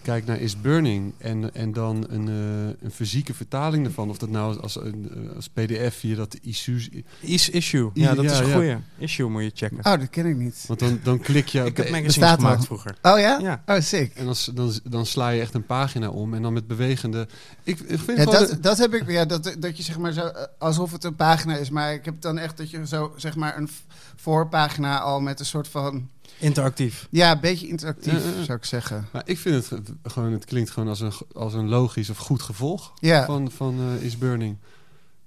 kijk 0.05 0.27
naar 0.27 0.41
Is 0.41 0.61
Burning 0.61 1.13
en, 1.19 1.55
en 1.55 1.73
dan 1.73 2.07
een, 2.09 2.29
eh, 2.29 2.85
een 2.85 2.91
fysieke 2.91 3.35
vertaling 3.35 3.87
ervan, 3.87 4.11
of 4.11 4.19
dat 4.19 4.29
nou 4.29 4.61
als, 4.61 4.77
een, 4.77 5.11
eh, 5.15 5.37
als 5.37 5.49
pdf 5.49 5.95
via 5.99 6.17
dat 6.17 6.37
issues... 6.43 6.89
Is 7.21 7.49
issue. 7.51 7.91
Ja, 7.95 8.15
dat 8.15 8.25
Ja, 8.25 8.33
is 8.33 8.39
een 8.39 8.47
ja. 8.47 8.55
goeie. 8.55 8.77
Issue 8.99 9.29
moet 9.29 9.43
je 9.43 9.51
checken. 9.55 9.79
Oh, 9.79 9.99
dat 9.99 10.11
ken 10.11 10.27
ik 10.27 10.37
niet. 10.37 10.65
Want 10.67 10.81
dan, 10.81 11.01
dan 11.03 11.19
klik 11.19 11.47
je... 11.47 11.59
ik 11.59 11.77
heb 11.77 11.91
magazines 11.91 12.07
bestaat 12.19 12.39
gemaakt 12.39 12.65
vroeger. 12.65 12.97
Oh 13.03 13.19
ja? 13.19 13.39
Ja. 13.39 13.63
Oh, 13.67 13.81
sick. 13.81 14.15
En 14.15 14.25
dan, 14.25 14.35
dan, 14.55 14.73
dan 14.85 15.07
sla 15.07 15.29
je 15.29 15.41
echt 15.41 15.55
een 15.55 15.67
pagina 15.67 16.09
om 16.09 16.35
en 16.35 16.43
dan 16.43 16.53
met 16.53 16.67
bewegende... 16.67 17.29
Ik, 17.63 17.81
ik 17.81 17.99
vind 17.99 18.19
Ja, 18.19 18.25
dat, 18.25 18.57
dat 18.61 18.79
heb 18.79 18.95
ik, 18.95 19.11
ja, 19.11 19.25
dat, 19.25 19.57
dat 19.59 19.77
je 19.77 19.83
zeg 19.83 19.99
maar 19.99 20.13
zo, 20.13 20.27
eh, 20.27 20.45
alsof 20.59 20.93
het 20.93 21.05
een 21.05 21.17
pagina 21.17 21.57
is, 21.57 21.71
maar 21.71 21.93
ik 21.93 22.05
heb 22.05 22.21
dan 22.21 22.39
echt 22.39 22.57
dat 22.57 22.71
je 22.71 22.87
zo, 22.87 23.13
zeg 23.17 23.37
maar, 23.37 23.57
een 23.57 23.69
voorpagina 24.17 25.01
al 25.01 25.21
met 25.21 25.41
een 25.41 25.47
soort 25.47 25.69
van, 25.69 26.09
Interactief. 26.39 27.07
ja, 27.11 27.33
een 27.33 27.41
beetje 27.41 27.69
interactief, 27.69 28.13
Ja, 28.13 28.19
ja, 28.31 28.37
ja. 28.39 28.43
zou 28.45 28.59
ik 28.59 28.65
zeggen. 28.65 29.09
maar 29.13 29.23
ik 29.25 29.39
vind 29.39 29.55
het 29.55 29.67
ge- 29.67 29.83
gewoon, 30.11 30.33
het 30.33 30.45
klinkt 30.45 30.71
gewoon 30.71 30.89
als 30.89 31.01
een, 31.01 31.13
als 31.33 31.55
een 31.55 31.69
logisch 31.69 32.11
of 32.11 32.19
goed 32.19 32.43
gevolg 32.43 32.93
Ja. 33.01 33.25
van, 33.25 33.51
van 33.51 33.79
eh, 33.99 34.05
Is 34.05 34.19
Burning. 34.19 34.57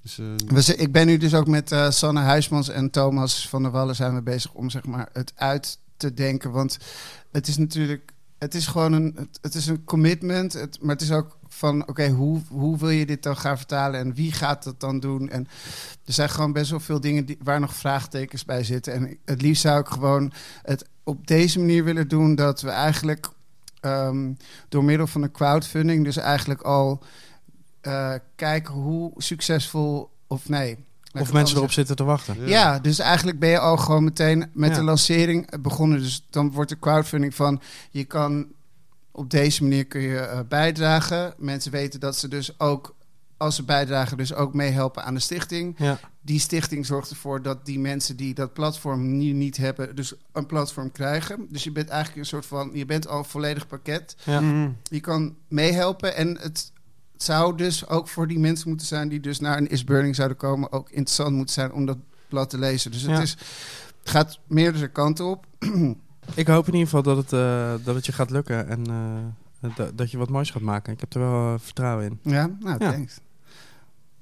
Dus, 0.02 0.20
eh, 0.20 0.26
We 0.66 0.76
ik 0.76 0.92
ben 0.92 1.06
nu 1.08 1.18
dus 1.18 1.34
ook 1.34 1.48
met 1.48 1.72
eh, 1.72 1.90
Sanne 1.90 2.20
Huismans 2.22 2.70
en 2.70 2.90
Thomas 2.90 3.50
van 3.50 3.62
der 3.64 3.72
Wallen 3.72 3.96
zijn 3.96 4.16
we 4.16 4.22
bezig 4.22 4.54
om 4.54 4.70
zeg 4.70 4.86
maar 4.86 5.10
het 5.14 5.32
uit 5.36 5.78
te 5.98 6.14
denken. 6.14 6.52
Want 6.52 6.78
het 7.32 7.48
is 7.48 7.58
natuurlijk, 7.58 8.12
het 8.38 8.56
is 8.56 8.68
gewoon 8.68 8.94
een, 8.94 9.30
het, 9.42 9.56
is 9.56 9.68
een 9.68 9.84
commitment. 9.84 10.54
Het, 10.54 10.81
maar 10.81 10.95
het 10.95 11.01
is 11.01 11.12
ook 11.12 11.38
van, 11.48 11.88
oké, 11.88 12.10
hoe, 12.10 12.42
hoe 12.50 12.78
wil 12.78 12.89
je 12.89 13.06
dit 13.06 13.24
dan 13.24 13.38
gaan 13.38 13.57
vertalen 13.57 14.00
en 14.00 14.13
wie 14.13 14.31
gaat 14.31 14.63
dat 14.63 14.80
dan 14.80 15.00
doen? 15.00 15.30
En 15.30 15.48
er 16.06 16.13
zijn 16.13 16.30
gewoon 16.30 16.54
best 16.54 16.69
wel 16.69 16.80
veel 16.80 17.00
dingen 17.00 17.25
die, 17.25 17.38
waar 17.44 17.60
nog 17.60 17.75
vraagtekens 17.75 18.45
bij 18.45 18.63
zitten. 18.63 18.94
En 18.94 19.18
het 19.25 19.42
liefst 19.42 19.62
zou 19.62 19.80
ik 19.80 19.88
gewoon 19.88 20.31
het 20.62 20.89
op 21.04 21.28
deze 21.28 21.60
manier 21.60 21.84
willen 21.84 22.07
doen 22.07 22.36
dat 22.36 22.62
we 22.62 22.69
eigenlijk 22.69 23.30
ehm, 23.80 24.34
door 24.69 24.84
middel 24.84 25.07
van 25.07 25.22
een 25.22 25.31
crowdfunding, 25.31 26.04
dus 26.04 26.18
eigenlijk 26.18 26.62
al 26.62 27.04
eh, 27.81 28.13
kijken 28.36 28.74
hoe 28.74 29.12
succesvol 29.18 30.10
of 30.28 30.50
nee. 30.50 30.86
Of 31.22 31.34
mensen 31.34 31.58
erop 31.58 31.72
zitten 31.72 31.96
te 31.96 32.04
wachten. 32.04 32.48
ja. 32.48 32.80
dus 32.80 33.00
eigenlijk 33.00 33.40
ben 33.40 33.50
je 33.50 33.60
al 33.60 33.78
gewoon 33.78 34.04
meteen 34.04 34.50
met 34.54 34.69
Ja. 34.69 34.75
de 34.75 34.84
lancering 34.84 35.62
begonnen. 35.62 36.00
Dus 36.00 36.25
dan 36.30 36.52
wordt 36.52 36.69
de 36.69 36.80
crowdfunding 36.80 37.36
van 37.36 37.62
je 37.92 38.04
kan 38.04 38.48
op 39.12 39.30
deze 39.30 39.64
manier 39.64 39.86
kun 39.86 40.02
je 40.02 40.18
eh, 40.19 40.40
bijdragen. 40.48 41.34
Mensen 41.38 41.72
weten 41.72 42.00
dat 42.00 42.16
ze 42.18 42.28
dus 42.28 42.60
ook 42.60 42.96
als 43.38 43.56
ze 43.56 43.64
bijdragen, 43.64 44.18
dus 44.18 44.34
ook 44.34 44.54
meehelpen 44.54 45.04
aan 45.04 45.14
de 45.14 45.19
stichting. 45.19 45.75
Ja. 45.78 46.00
Die 46.22 46.40
stichting 46.40 46.86
zorgt 46.86 47.10
ervoor 47.10 47.42
dat 47.42 47.66
die 47.66 47.80
mensen 47.80 48.15
die 48.15 48.34
dat 48.34 48.53
platform 48.53 49.18
nu 49.18 49.32
niet 49.32 49.58
hebben, 49.58 49.96
dus 49.96 50.13
een 50.34 50.46
platform 50.46 50.91
krijgen. 50.91 51.46
Dus 51.50 51.63
je 51.63 51.72
bent 51.72 51.89
eigenlijk 51.89 52.20
een 52.20 52.25
soort 52.25 52.46
van, 52.46 52.70
je 52.74 52.86
bent 52.86 53.08
al 53.08 53.18
een 53.18 53.25
volledig 53.25 53.68
pakket. 53.68 54.15
Ja. 54.24 54.39
mhm. 54.41 54.70
Je 54.84 55.00
kan 55.00 55.36
meehelpen 55.48 56.15
en 56.15 56.38
het 56.41 56.72
zou 57.24 57.57
dus 57.57 57.88
ook 57.88 58.07
voor 58.07 58.27
die 58.27 58.39
mensen 58.39 58.69
moeten 58.69 58.88
zijn 58.88 59.09
die 59.09 59.19
dus 59.19 59.39
naar 59.39 59.57
een 59.57 59.67
Is 59.69 59.83
Burning 59.83 60.15
zouden 60.15 60.38
komen, 60.38 60.71
ook 60.71 60.89
interessant 60.89 61.36
moeten 61.36 61.53
zijn 61.53 61.71
om 61.74 61.86
dat 61.86 61.97
blad 62.29 62.50
te 62.50 62.57
lezen. 62.57 62.91
Dus 62.91 63.01
het, 63.01 63.12
Ja. 63.12 63.21
is, 63.21 63.31
het 64.00 64.09
gaat 64.09 64.39
meerdere 64.47 64.88
kanten 64.88 65.25
op. 65.25 65.45
Ik 66.33 66.47
hoop 66.47 66.67
in 66.67 66.74
ieder 66.74 66.88
geval 66.89 67.03
dat 67.03 67.17
het, 67.17 67.33
eh, 67.33 67.74
dat 67.86 67.95
het 67.95 68.05
je 68.05 68.12
gaat 68.12 68.29
lukken 68.29 68.67
en 68.67 68.86
eh, 69.71 69.86
dat, 69.95 70.12
je 70.12 70.17
wat 70.17 70.29
moois 70.29 70.51
gaat 70.51 70.62
maken. 70.62 70.93
Ik 70.93 71.00
heb 71.00 71.13
er 71.13 71.19
wel 71.19 71.53
eh, 71.53 71.59
vertrouwen 71.59 72.05
in. 72.05 72.19
Ja, 72.21 72.50
nou, 72.59 72.83
Ja. 72.83 72.91
thanks. 72.91 73.19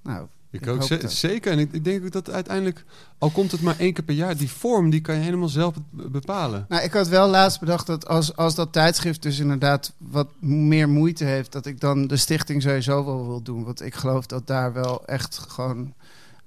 Nou, 0.03 0.27
Ik, 0.55 0.61
Ik 0.61 0.67
ook 0.67 0.79
hoop 0.79 0.87
ze- 0.87 0.97
dat. 0.97 1.11
zeker. 1.11 1.51
En 1.51 1.59
ik, 1.59 1.73
ik 1.73 1.83
denk 1.83 2.05
ook 2.05 2.11
dat 2.11 2.29
uiteindelijk, 2.29 2.83
al 3.17 3.29
komt 3.29 3.51
het 3.51 3.61
maar 3.61 3.79
één 3.79 3.93
keer 3.93 4.03
per 4.03 4.15
jaar, 4.15 4.37
die 4.37 4.49
vorm 4.51 4.89
die 4.89 5.01
kan 5.01 5.15
je 5.15 5.21
helemaal 5.21 5.47
zelf 5.49 5.75
be- 5.89 6.09
bepalen. 6.09 6.65
nou, 6.69 6.83
ik 6.83 6.91
had 6.93 7.07
wel 7.07 7.27
laatst 7.29 7.59
bedacht 7.59 7.87
dat 7.87 8.07
als, 8.07 8.35
als 8.35 8.55
dat 8.55 8.73
tijdschrift 8.73 9.21
dus 9.21 9.39
inderdaad 9.39 9.93
wat 9.97 10.27
meer 10.39 10.89
moeite 10.89 11.23
heeft, 11.23 11.51
dat 11.51 11.65
ik 11.65 11.79
dan 11.79 12.07
de 12.07 12.17
stichting 12.17 12.61
sowieso 12.61 13.05
wel 13.05 13.27
wil 13.27 13.41
doen. 13.41 13.63
Want 13.63 13.81
ik 13.81 13.95
geloof 13.95 14.25
dat 14.25 14.47
daar 14.47 14.73
wel 14.73 15.05
echt 15.05 15.37
gewoon, 15.37 15.93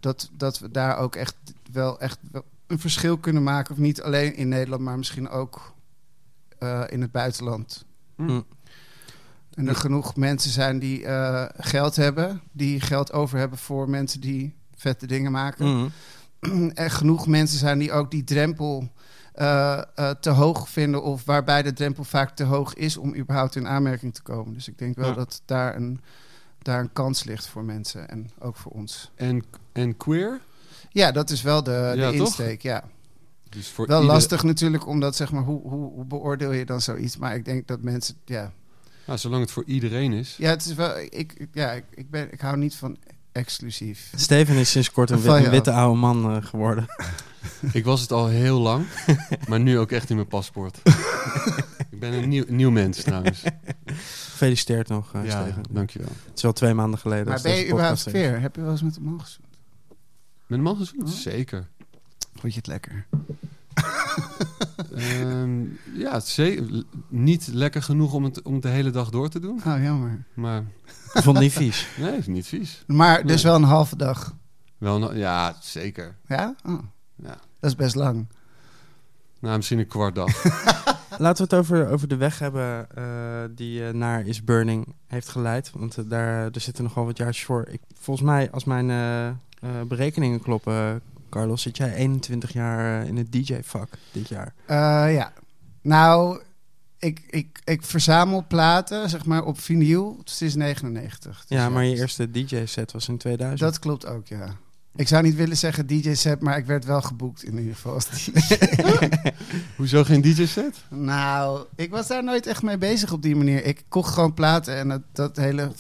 dat, 0.00 0.30
dat 0.32 0.58
we 0.58 0.70
daar 0.70 0.98
ook 0.98 1.16
echt 1.16 1.34
wel 1.72 2.00
echt 2.00 2.18
wel 2.32 2.44
een 2.66 2.78
verschil 2.78 3.16
kunnen 3.18 3.42
maken. 3.42 3.72
Of 3.74 3.80
niet 3.80 4.02
alleen 4.02 4.36
in 4.36 4.48
Nederland, 4.48 4.82
maar 4.82 4.98
misschien 4.98 5.28
ook 5.28 5.72
eh, 6.58 6.82
in 6.88 7.00
het 7.00 7.12
buitenland. 7.12 7.84
Hm. 8.16 8.40
En 9.58 9.68
er 9.68 9.76
genoeg 9.76 10.16
mensen 10.16 10.50
zijn 10.50 10.78
die 10.78 11.04
eh, 11.04 11.44
geld 11.56 11.96
hebben, 11.96 12.40
die 12.52 12.80
geld 12.80 13.12
over 13.12 13.38
hebben 13.38 13.58
voor 13.58 13.90
mensen 13.90 14.20
die 14.20 14.54
vette 14.74 15.06
dingen 15.06 15.32
maken. 15.32 15.66
Mhm. 16.40 16.70
er 16.84 16.90
genoeg 16.90 17.26
mensen 17.26 17.58
zijn 17.58 17.78
die 17.78 17.92
ook 17.92 18.10
die 18.10 18.24
drempel 18.24 18.88
eh, 19.32 19.82
eh, 19.94 20.10
te 20.10 20.30
hoog 20.30 20.68
vinden. 20.68 21.02
Of 21.02 21.24
waarbij 21.24 21.62
de 21.62 21.72
drempel 21.72 22.04
vaak 22.04 22.30
te 22.36 22.44
hoog 22.44 22.74
is 22.74 22.96
om 22.96 23.14
überhaupt 23.16 23.56
in 23.56 23.68
aanmerking 23.68 24.14
te 24.14 24.22
komen. 24.22 24.54
Dus 24.54 24.68
ik 24.68 24.78
denk 24.78 24.96
wel 24.96 25.08
Ja. 25.08 25.14
dat 25.14 25.42
daar 25.44 25.76
een, 25.76 26.00
daar 26.62 26.80
een 26.80 26.92
kans 26.92 27.24
ligt 27.24 27.46
voor 27.46 27.64
mensen 27.64 28.08
en 28.08 28.30
ook 28.38 28.56
voor 28.56 28.72
ons. 28.72 29.10
En, 29.14 29.44
en 29.72 29.96
queer? 29.96 30.40
Ja, 30.90 31.12
dat 31.12 31.30
is 31.30 31.42
wel 31.42 31.62
de, 31.62 31.92
Ja, 31.96 32.10
de 32.10 32.16
toch? 32.16 32.26
insteek. 32.26 32.62
Ja. 32.62 32.84
Dus 33.48 33.74
Wel 33.86 34.02
lastig 34.02 34.42
natuurlijk, 34.42 34.86
omdat 34.86 35.16
zeg 35.16 35.32
maar, 35.32 35.42
hoe, 35.42 35.60
hoe, 35.62 35.92
hoe 35.92 36.04
beoordeel 36.04 36.52
je 36.52 36.64
dan 36.64 36.80
zoiets? 36.80 37.16
Maar 37.16 37.34
ik 37.34 37.44
denk 37.44 37.66
dat 37.66 37.82
mensen, 37.82 38.14
ja, 38.24 38.52
Nou, 39.08 39.20
zolang 39.20 39.42
het 39.42 39.50
voor 39.50 39.64
iedereen 39.66 40.12
is. 40.12 40.34
Ja, 40.38 40.50
het 40.50 40.64
is 40.64 40.74
wel. 40.74 40.98
Ik, 40.98 41.46
ja, 41.52 41.72
ik, 41.90 42.10
ben, 42.10 42.32
ik 42.32 42.40
hou 42.40 42.56
niet 42.56 42.74
van 42.74 42.96
exclusief. 43.32 44.12
Steven 44.16 44.56
is 44.56 44.70
sinds 44.70 44.90
kort 44.90 45.10
een, 45.10 45.20
wit- 45.20 45.48
witte 45.48 45.72
oude 45.72 45.98
man 45.98 46.30
eh, 46.30 46.44
geworden. 46.44 46.86
Ik 47.72 47.84
was 47.84 48.00
het 48.00 48.12
al 48.12 48.26
heel 48.26 48.60
lang, 48.60 48.86
maar 49.48 49.60
nu 49.60 49.78
ook 49.78 49.90
echt 49.90 50.10
in 50.10 50.16
mijn 50.16 50.28
paspoort. 50.28 50.78
ik 51.90 51.98
ben 52.00 52.12
een 52.12 52.28
nieuw, 52.28 52.44
nieuw 52.48 52.70
mens 52.70 53.02
trouwens. 53.02 53.42
Gefeliciteerd 54.30 54.88
nog, 54.88 55.14
eh, 55.14 55.24
ja, 55.24 55.42
Steven. 55.44 55.62
dankjewel. 55.70 56.08
Het 56.28 56.36
is 56.36 56.44
al 56.44 56.52
twee 56.52 56.74
maanden 56.74 56.98
geleden. 56.98 57.26
Maar 57.28 57.40
ben 57.42 57.54
je 57.56 57.68
überhaupt 57.68 58.02
veer? 58.02 58.40
Heb 58.40 58.54
je 58.56 58.62
wel 58.62 58.70
eens 58.70 58.82
met 58.82 58.96
een 58.96 59.02
man 59.02 59.20
gezoend? 59.20 59.46
Met 60.46 60.58
een 60.58 60.64
man 60.64 60.76
gezoend? 60.76 61.02
Oh. 61.02 61.08
Zeker. 61.08 61.66
Vond 62.34 62.52
je 62.52 62.58
het 62.58 62.66
lekker? 62.66 63.06
Ehm, 64.94 65.61
ja, 65.94 66.20
ze- 66.20 66.85
niet 67.08 67.49
lekker 67.52 67.82
genoeg 67.82 68.12
om 68.12 68.25
het, 68.25 68.42
om 68.42 68.52
het 68.52 68.62
de 68.62 68.68
hele 68.68 68.90
dag 68.90 69.11
door 69.11 69.28
te 69.28 69.40
doen. 69.40 69.61
Oh, 69.66 69.82
jammer. 69.82 70.25
Maar 70.35 70.61
Ik 71.14 71.23
vond 71.23 71.37
het 71.37 71.38
niet 71.38 71.52
vies. 71.52 71.88
nee, 71.99 72.11
het 72.11 72.18
is 72.18 72.26
niet 72.26 72.47
vies. 72.47 72.85
Maar 72.87 73.26
dus 73.26 73.42
Nee. 73.42 73.52
wel 73.52 73.62
een 73.62 73.68
halve 73.68 73.97
dag. 73.97 74.35
Wel, 74.78 75.14
ja, 75.14 75.56
zeker. 75.61 76.16
Ja? 76.26 76.54
Oh, 76.66 76.78
Ja. 77.16 77.37
dat 77.61 77.70
is 77.70 77.75
best 77.76 77.94
lang. 77.94 78.26
Nou, 79.40 79.56
misschien 79.56 79.78
een 79.78 79.87
kwart 79.87 80.14
dag. 80.14 80.44
Laten 81.18 81.49
we 81.49 81.54
het 81.56 81.64
over, 81.64 81.88
over 81.88 82.08
de 82.08 82.16
weg 82.16 82.38
hebben 82.38 82.90
eh, 82.97 83.04
die 83.54 83.87
eh, 83.87 83.94
naar 83.94 84.26
Is 84.26 84.44
Burning 84.44 84.94
heeft 85.06 85.28
geleid. 85.28 85.70
Want 85.75 85.97
eh, 85.99 86.04
daar, 86.08 86.44
er 86.52 86.61
zitten 86.61 86.85
nogal 86.85 87.04
wat 87.04 87.16
jaartjes 87.16 87.44
voor. 87.44 87.66
Ik, 87.68 87.80
volgens 88.00 88.26
mij, 88.26 88.50
als 88.50 88.64
mijn 88.64 88.90
eh, 88.90 89.26
eh, 89.28 89.35
berekeningen 89.88 90.40
kloppen, 90.40 91.00
Carlos, 91.28 91.62
zit 91.62 91.76
jij 91.76 91.94
21 91.94 92.52
jaar 92.52 93.02
eh, 93.02 93.08
in 93.08 93.16
het 93.16 93.32
DJ-vak 93.32 93.88
dit 94.12 94.28
jaar. 94.28 94.54
Eh, 94.66 95.14
ja. 95.14 95.32
Nou, 95.82 96.40
ik, 96.99 97.20
ik, 97.30 97.61
ik 97.64 97.82
verzamel 97.82 98.44
platen, 98.49 99.11
zeg 99.11 99.25
maar, 99.25 99.44
op 99.44 99.61
vinyl 99.61 100.20
sinds 100.25 100.54
99. 100.54 101.44
Dus 101.47 101.58
ja, 101.58 101.68
maar 101.68 101.85
je 101.85 101.97
eerste 101.97 102.30
DJ-set 102.30 102.92
was 102.92 103.08
in 103.08 103.18
2000. 103.18 103.61
Dat 103.61 103.78
klopt 103.78 104.06
ook, 104.06 104.26
ja. 104.26 104.56
Ik 104.97 105.08
zou 105.08 105.23
niet 105.23 105.35
willen 105.35 105.56
zeggen 105.56 105.87
DJ-set, 105.87 106.40
maar 106.40 106.58
ik 106.58 106.66
werd 106.66 106.85
wel 106.85 107.02
geboekt 107.02 107.44
in 107.44 107.58
ieder 107.58 107.75
geval. 107.75 108.00
Hoezo 109.76 110.04
geen 110.04 110.20
DJ-set? 110.20 110.76
nou, 110.88 111.64
ik 111.76 111.90
was 111.90 112.06
daar 112.06 112.25
nooit 112.25 112.47
echt 112.47 112.62
mee 112.62 112.78
bezig 112.78 113.12
op 113.12 113.23
die 113.23 113.37
manier. 113.37 113.64
Ik 113.64 113.85
kocht 113.88 114.14
gewoon 114.14 114.35
platen 114.35 114.76
en 114.76 114.88
dat, 114.88 115.02
dat 115.12 115.37
hele... 115.37 115.73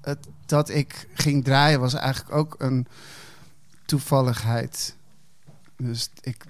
Het, 0.00 0.18
dat 0.46 0.68
ik 0.68 1.08
ging 1.14 1.44
draaien 1.44 1.80
was 1.80 1.94
eigenlijk 1.94 2.34
ook 2.34 2.54
een 2.58 2.86
toevalligheid. 3.92 4.96
Dus 5.76 6.10
ik, 6.20 6.44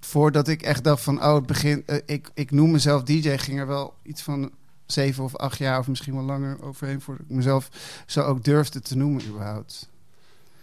voordat 0.00 0.48
ik 0.48 0.62
echt 0.62 0.84
dacht 0.84 1.02
van, 1.02 1.22
oh, 1.22 1.34
het 1.34 1.46
begin, 1.46 1.82
eh, 1.86 1.96
ik, 2.06 2.30
ik 2.34 2.50
noem 2.50 2.70
mezelf 2.70 3.02
DJ, 3.02 3.36
ging 3.36 3.58
er 3.58 3.66
wel 3.66 3.94
iets 4.02 4.22
van 4.22 4.50
zeven 4.86 5.24
of 5.24 5.36
acht 5.36 5.58
jaar 5.58 5.78
of 5.78 5.88
misschien 5.88 6.14
wel 6.14 6.24
langer 6.24 6.62
overheen 6.62 7.00
voordat 7.00 7.24
ik 7.28 7.34
mezelf 7.34 7.70
zo 8.06 8.20
ook 8.22 8.44
durfde 8.44 8.80
te 8.80 8.96
noemen 8.96 9.26
überhaupt. 9.26 9.88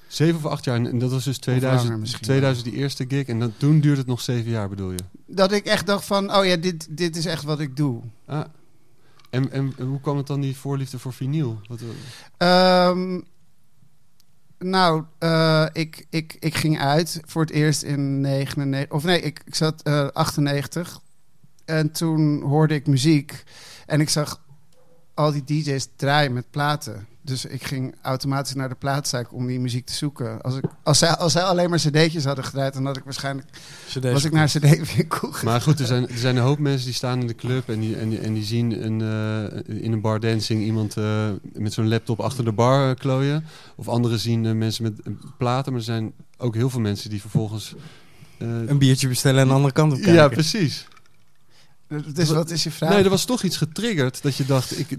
Zeven 0.07 0.35
of 0.35 0.45
acht 0.45 0.63
jaar. 0.63 0.75
En 0.85 0.99
dat 0.99 1.11
was 1.11 1.23
dus 1.23 1.37
langer 1.37 1.41
2000, 1.61 1.99
misschien 1.99 2.23
2000 2.23 2.65
die 2.69 2.75
eerste 2.75 3.05
gig. 3.07 3.27
En 3.27 3.39
dan, 3.39 3.53
toen 3.57 3.79
duurde 3.79 3.99
het 3.99 4.07
nog 4.07 4.21
zeven 4.21 4.51
jaar, 4.51 4.69
bedoel 4.69 4.91
je? 4.91 5.03
Dat 5.25 5.51
ik 5.51 5.65
echt 5.65 5.85
dacht 5.85 6.05
van, 6.05 6.35
oh 6.35 6.45
ja, 6.45 6.55
dit, 6.55 6.87
dit 6.89 7.15
is 7.15 7.25
echt 7.25 7.43
wat 7.43 7.59
ik 7.59 7.75
doe. 7.75 8.01
Ah. 8.25 8.45
En, 9.29 9.51
en, 9.51 9.73
en 9.77 9.85
hoe 9.85 10.01
kwam 10.01 10.17
het 10.17 10.27
dan, 10.27 10.41
die 10.41 10.57
voorliefde 10.57 10.99
voor 10.99 11.13
vinyl? 11.13 11.59
Wat, 11.67 11.79
Ehm, 12.37 13.19
nou, 14.59 15.03
eh, 15.19 15.65
ik, 15.73 16.05
ik, 16.09 16.35
ik 16.39 16.55
ging 16.55 16.79
uit 16.79 17.21
voor 17.25 17.41
het 17.41 17.51
eerst 17.51 17.83
in 17.83 18.21
99. 18.21 18.91
Of 18.91 19.03
nee, 19.03 19.21
ik, 19.21 19.41
ik 19.45 19.55
zat 19.55 19.81
eh 19.81 20.07
98. 20.07 21.01
En 21.65 21.91
toen 21.91 22.41
hoorde 22.41 22.73
ik 22.73 22.87
muziek. 22.87 23.43
En 23.85 24.01
ik 24.01 24.09
zag 24.09 24.41
al 25.17 25.31
die 25.31 25.43
DJ's 25.43 25.87
draaien 25.95 26.33
met 26.33 26.45
platen. 26.49 27.07
Dus 27.21 27.45
ik 27.45 27.63
ging 27.63 27.95
automatisch 28.01 28.53
naar 28.53 28.69
de 28.69 28.75
plaatzaak 28.75 29.33
om 29.33 29.47
die 29.47 29.59
muziek 29.59 29.85
te 29.85 29.93
zoeken. 29.93 30.41
Als, 30.41 30.55
ik, 30.55 30.63
als, 30.83 30.97
zij, 30.97 31.09
als 31.15 31.31
zij 31.31 31.41
alleen 31.43 31.69
maar 31.69 31.79
cd'tjes 31.79 32.25
hadden 32.25 32.43
gedraaid, 32.43 32.73
dan 32.73 32.85
had 32.85 32.97
ik 32.97 33.03
waarschijnlijk 33.03 33.47
CD's. 33.87 34.11
was 34.11 34.23
ik 34.23 34.31
naar 34.31 34.47
cd-winkel. 34.47 35.31
Maar 35.43 35.61
goed, 35.61 35.79
er 35.79 35.85
zijn, 35.85 36.09
er 36.09 36.17
zijn 36.17 36.35
een 36.35 36.43
hoop 36.43 36.59
mensen 36.59 36.85
die 36.85 36.93
staan 36.93 37.19
in 37.19 37.27
de 37.27 37.35
club 37.35 37.69
en 37.69 37.79
die, 37.79 37.95
en 37.97 38.09
die, 38.09 38.19
en 38.19 38.33
die 38.33 38.43
zien 38.43 38.85
een, 38.85 39.01
eh, 39.01 39.75
in 39.83 39.91
een 39.91 40.01
bar 40.01 40.19
dancing 40.19 40.63
iemand 40.63 40.97
eh, 40.97 41.29
met 41.53 41.73
zo'n 41.73 41.87
laptop 41.87 42.19
achter 42.19 42.45
de 42.45 42.51
bar 42.51 42.89
eh, 42.89 42.95
klooien. 42.95 43.45
Of 43.75 43.87
anderen 43.87 44.19
zien 44.19 44.57
mensen 44.57 44.83
met 44.83 44.93
platen, 45.37 45.71
maar 45.71 45.81
er 45.81 45.87
zijn 45.87 46.13
ook 46.37 46.55
heel 46.55 46.69
veel 46.69 46.79
mensen 46.81 47.09
die 47.09 47.21
vervolgens... 47.21 47.73
eh, 48.37 48.47
Een 48.67 48.77
biertje 48.77 49.07
bestellen 49.07 49.41
en 49.41 49.47
de 49.47 49.53
andere 49.53 49.73
kant 49.73 49.91
op 49.91 49.97
kijken. 49.97 50.13
ja, 50.15 50.27
precies. 50.27 50.87
Dus 51.87 52.29
wat 52.29 52.49
is 52.49 52.63
je 52.63 52.71
vraag? 52.71 52.89
Nee, 52.89 53.03
er 53.03 53.09
was 53.09 53.25
toch 53.25 53.43
iets 53.43 53.57
getriggerd 53.57 54.21
dat 54.21 54.35
je 54.35 54.45
dacht... 54.45 54.79
Ik, 54.79 54.97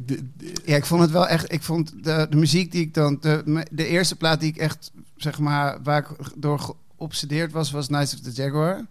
Ja, 0.65 0.77
ik 0.77 0.87
vond 0.87 1.01
het 1.01 1.11
wel 1.11 1.27
echt. 1.27 1.53
Ik 1.53 1.63
vond 1.63 1.93
de, 2.05 2.27
de 2.31 2.37
muziek 2.37 2.73
die 2.73 2.83
ik 2.83 2.95
dan. 2.95 3.19
De, 3.21 3.65
de 3.71 3.87
eerste 3.87 4.17
plaat 4.17 4.41
die 4.41 4.49
ik 4.49 4.57
echt, 4.57 4.91
zeg 5.17 5.39
maar, 5.39 5.83
waar 5.83 5.99
ik 5.99 6.33
door 6.37 6.61
geobsedeerd 6.97 7.53
was, 7.53 7.71
was 7.71 7.89
Nights 7.89 8.15
of 8.15 8.21
the 8.21 8.31
Jaguar. 8.31 8.87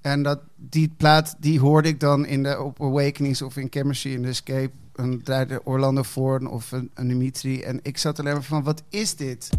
En 0.00 0.22
dat, 0.22 0.40
die 0.56 0.92
plaat, 0.96 1.36
die 1.38 1.60
hoorde 1.60 1.88
ik 1.88 2.00
dan 2.00 2.26
in 2.26 2.42
de, 2.42 2.62
op 2.62 2.82
Awakenings 2.82 3.42
of 3.42 3.56
in 3.56 3.66
Chemistry 3.70 4.12
in 4.12 4.22
the 4.22 4.28
Escape. 4.28 4.70
En 4.94 5.22
draaide 5.22 5.60
Orlando 5.64 6.02
Voorn 6.02 6.46
of 6.46 6.72
een, 6.72 6.90
een 6.94 7.08
Dimitri. 7.08 7.60
En 7.60 7.80
ik 7.82 7.98
zat 7.98 8.18
alleen 8.18 8.32
maar 8.32 8.42
van, 8.42 8.62
wat 8.62 8.82
is 8.88 9.16
dit? 9.16 9.50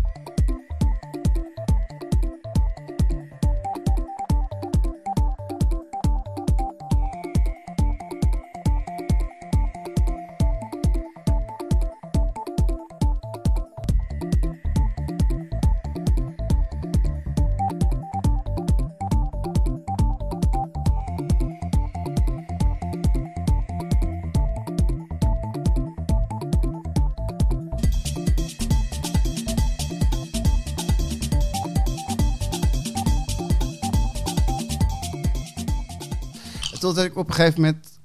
Totdat 36.89 37.07
ik 37.07 37.17
op 37.17 37.27
een 37.27 37.33
gegeven 37.33 37.61
moment 37.61 37.99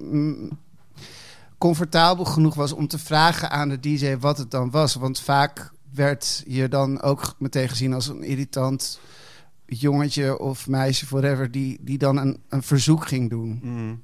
mm, 0.00 0.58
comfortabel 1.58 2.24
genoeg 2.24 2.54
was 2.54 2.72
om 2.72 2.88
te 2.88 2.98
vragen 2.98 3.50
aan 3.50 3.68
de 3.68 3.80
DJ 3.80 4.16
wat 4.16 4.38
het 4.38 4.50
dan 4.50 4.70
was. 4.70 4.94
Want 4.94 5.20
vaak 5.20 5.70
werd 5.94 6.42
je 6.46 6.68
dan 6.68 7.02
ook 7.02 7.34
meteen 7.38 7.68
gezien 7.68 7.92
als 7.92 8.08
een 8.08 8.22
irritant 8.22 9.00
jongetje 9.66 10.38
of 10.38 10.68
meisje, 10.68 11.06
whatever, 11.08 11.50
die, 11.50 11.78
die 11.80 11.98
dan 11.98 12.16
een, 12.16 12.42
een 12.48 12.62
verzoek 12.62 13.06
ging 13.06 13.30
doen. 13.30 13.60
mm. 13.62 14.02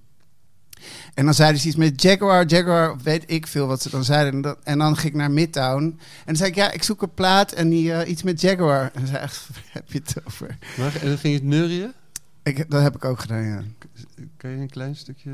En 1.14 1.24
dan 1.24 1.34
zeiden 1.34 1.60
ze 1.60 1.66
iets 1.66 1.76
met 1.76 2.02
Jaguar, 2.02 2.46
Jaguar, 2.46 2.96
weet 3.02 3.24
ik 3.26 3.46
veel 3.46 3.66
wat 3.66 3.82
ze 3.82 3.90
dan 3.90 4.04
zeiden. 4.04 4.32
En 4.32 4.42
dan, 4.42 4.56
en 4.62 4.78
dan 4.78 4.96
ging 4.96 5.12
ik 5.12 5.18
naar 5.18 5.30
Midtown. 5.30 5.82
En 5.82 5.98
dan 6.24 6.36
zei 6.36 6.50
ik, 6.50 6.56
ja, 6.56 6.70
ik 6.70 6.82
zoek 6.82 7.02
een 7.02 7.14
plaat 7.14 7.52
en 7.52 7.68
die, 7.68 7.92
eh, 7.92 8.10
iets 8.10 8.22
met 8.22 8.40
Jaguar. 8.40 8.90
En 8.94 9.06
zei 9.06 9.18
echt, 9.18 9.46
waar 9.52 9.64
heb 9.70 9.92
je 9.92 9.98
het 9.98 10.16
over? 10.26 10.58
Maar, 10.78 10.94
en 10.94 11.08
dan 11.08 11.18
ging 11.18 11.34
je 11.34 11.40
het 11.40 11.48
neurien? 11.48 11.92
Ik, 12.42 12.70
dat 12.70 12.82
heb 12.82 12.94
ik 12.94 13.04
ook 13.04 13.20
gedaan, 13.20 13.42
ja. 13.42 13.62
Kan 14.36 14.50
je 14.50 14.56
een 14.56 14.70
klein 14.70 14.96
stukje... 14.96 15.30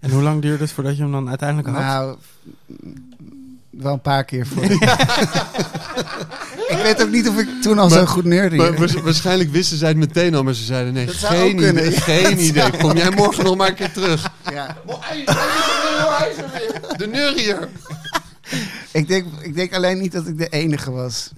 En 0.00 0.10
hoe 0.10 0.22
lang 0.22 0.42
duurde 0.42 0.62
het 0.62 0.72
voordat 0.72 0.96
je 0.96 1.02
hem 1.02 1.12
dan 1.12 1.28
uiteindelijk 1.28 1.68
had? 1.68 1.78
Nou, 1.78 2.18
mm, 2.66 3.58
wel 3.70 3.92
een 3.92 4.00
paar 4.00 4.24
keer 4.24 4.46
voor. 4.46 4.62
ik 6.72 6.78
weet 6.82 7.02
ook 7.02 7.10
niet 7.10 7.28
of 7.28 7.38
ik 7.38 7.48
toen 7.62 7.78
al 7.78 7.88
Maar- 7.88 7.98
zo 7.98 8.06
goed. 8.06 8.24
Maar 8.24 8.76
wa- 8.76 9.02
waarschijnlijk 9.02 9.50
wisten 9.50 9.78
zij 9.78 9.88
het 9.88 9.96
meteen 9.96 10.34
al, 10.34 10.42
maar 10.42 10.54
ze 10.54 10.64
zeiden 10.64 10.92
nee, 10.92 11.08
geen 11.08 11.56
idee. 11.56 11.92
Geen 11.92 12.22
dat 12.22 12.38
idee. 12.38 12.70
Kom 12.76 12.96
jij 12.96 13.10
morgen 13.10 13.44
nog 13.44 13.56
maar 13.56 13.68
een 13.68 13.74
keer 13.74 13.92
terug. 13.92 14.30
Ja. 14.52 14.76
De 16.96 17.06
neurier. 17.06 17.68
Ik, 18.98 19.08
denk, 19.08 19.26
ik 19.40 19.54
denk 19.54 19.74
alleen 19.74 19.98
niet 19.98 20.12
dat 20.12 20.26
ik 20.26 20.38
de 20.38 20.48
enige 20.48 20.90
was. 20.90 21.32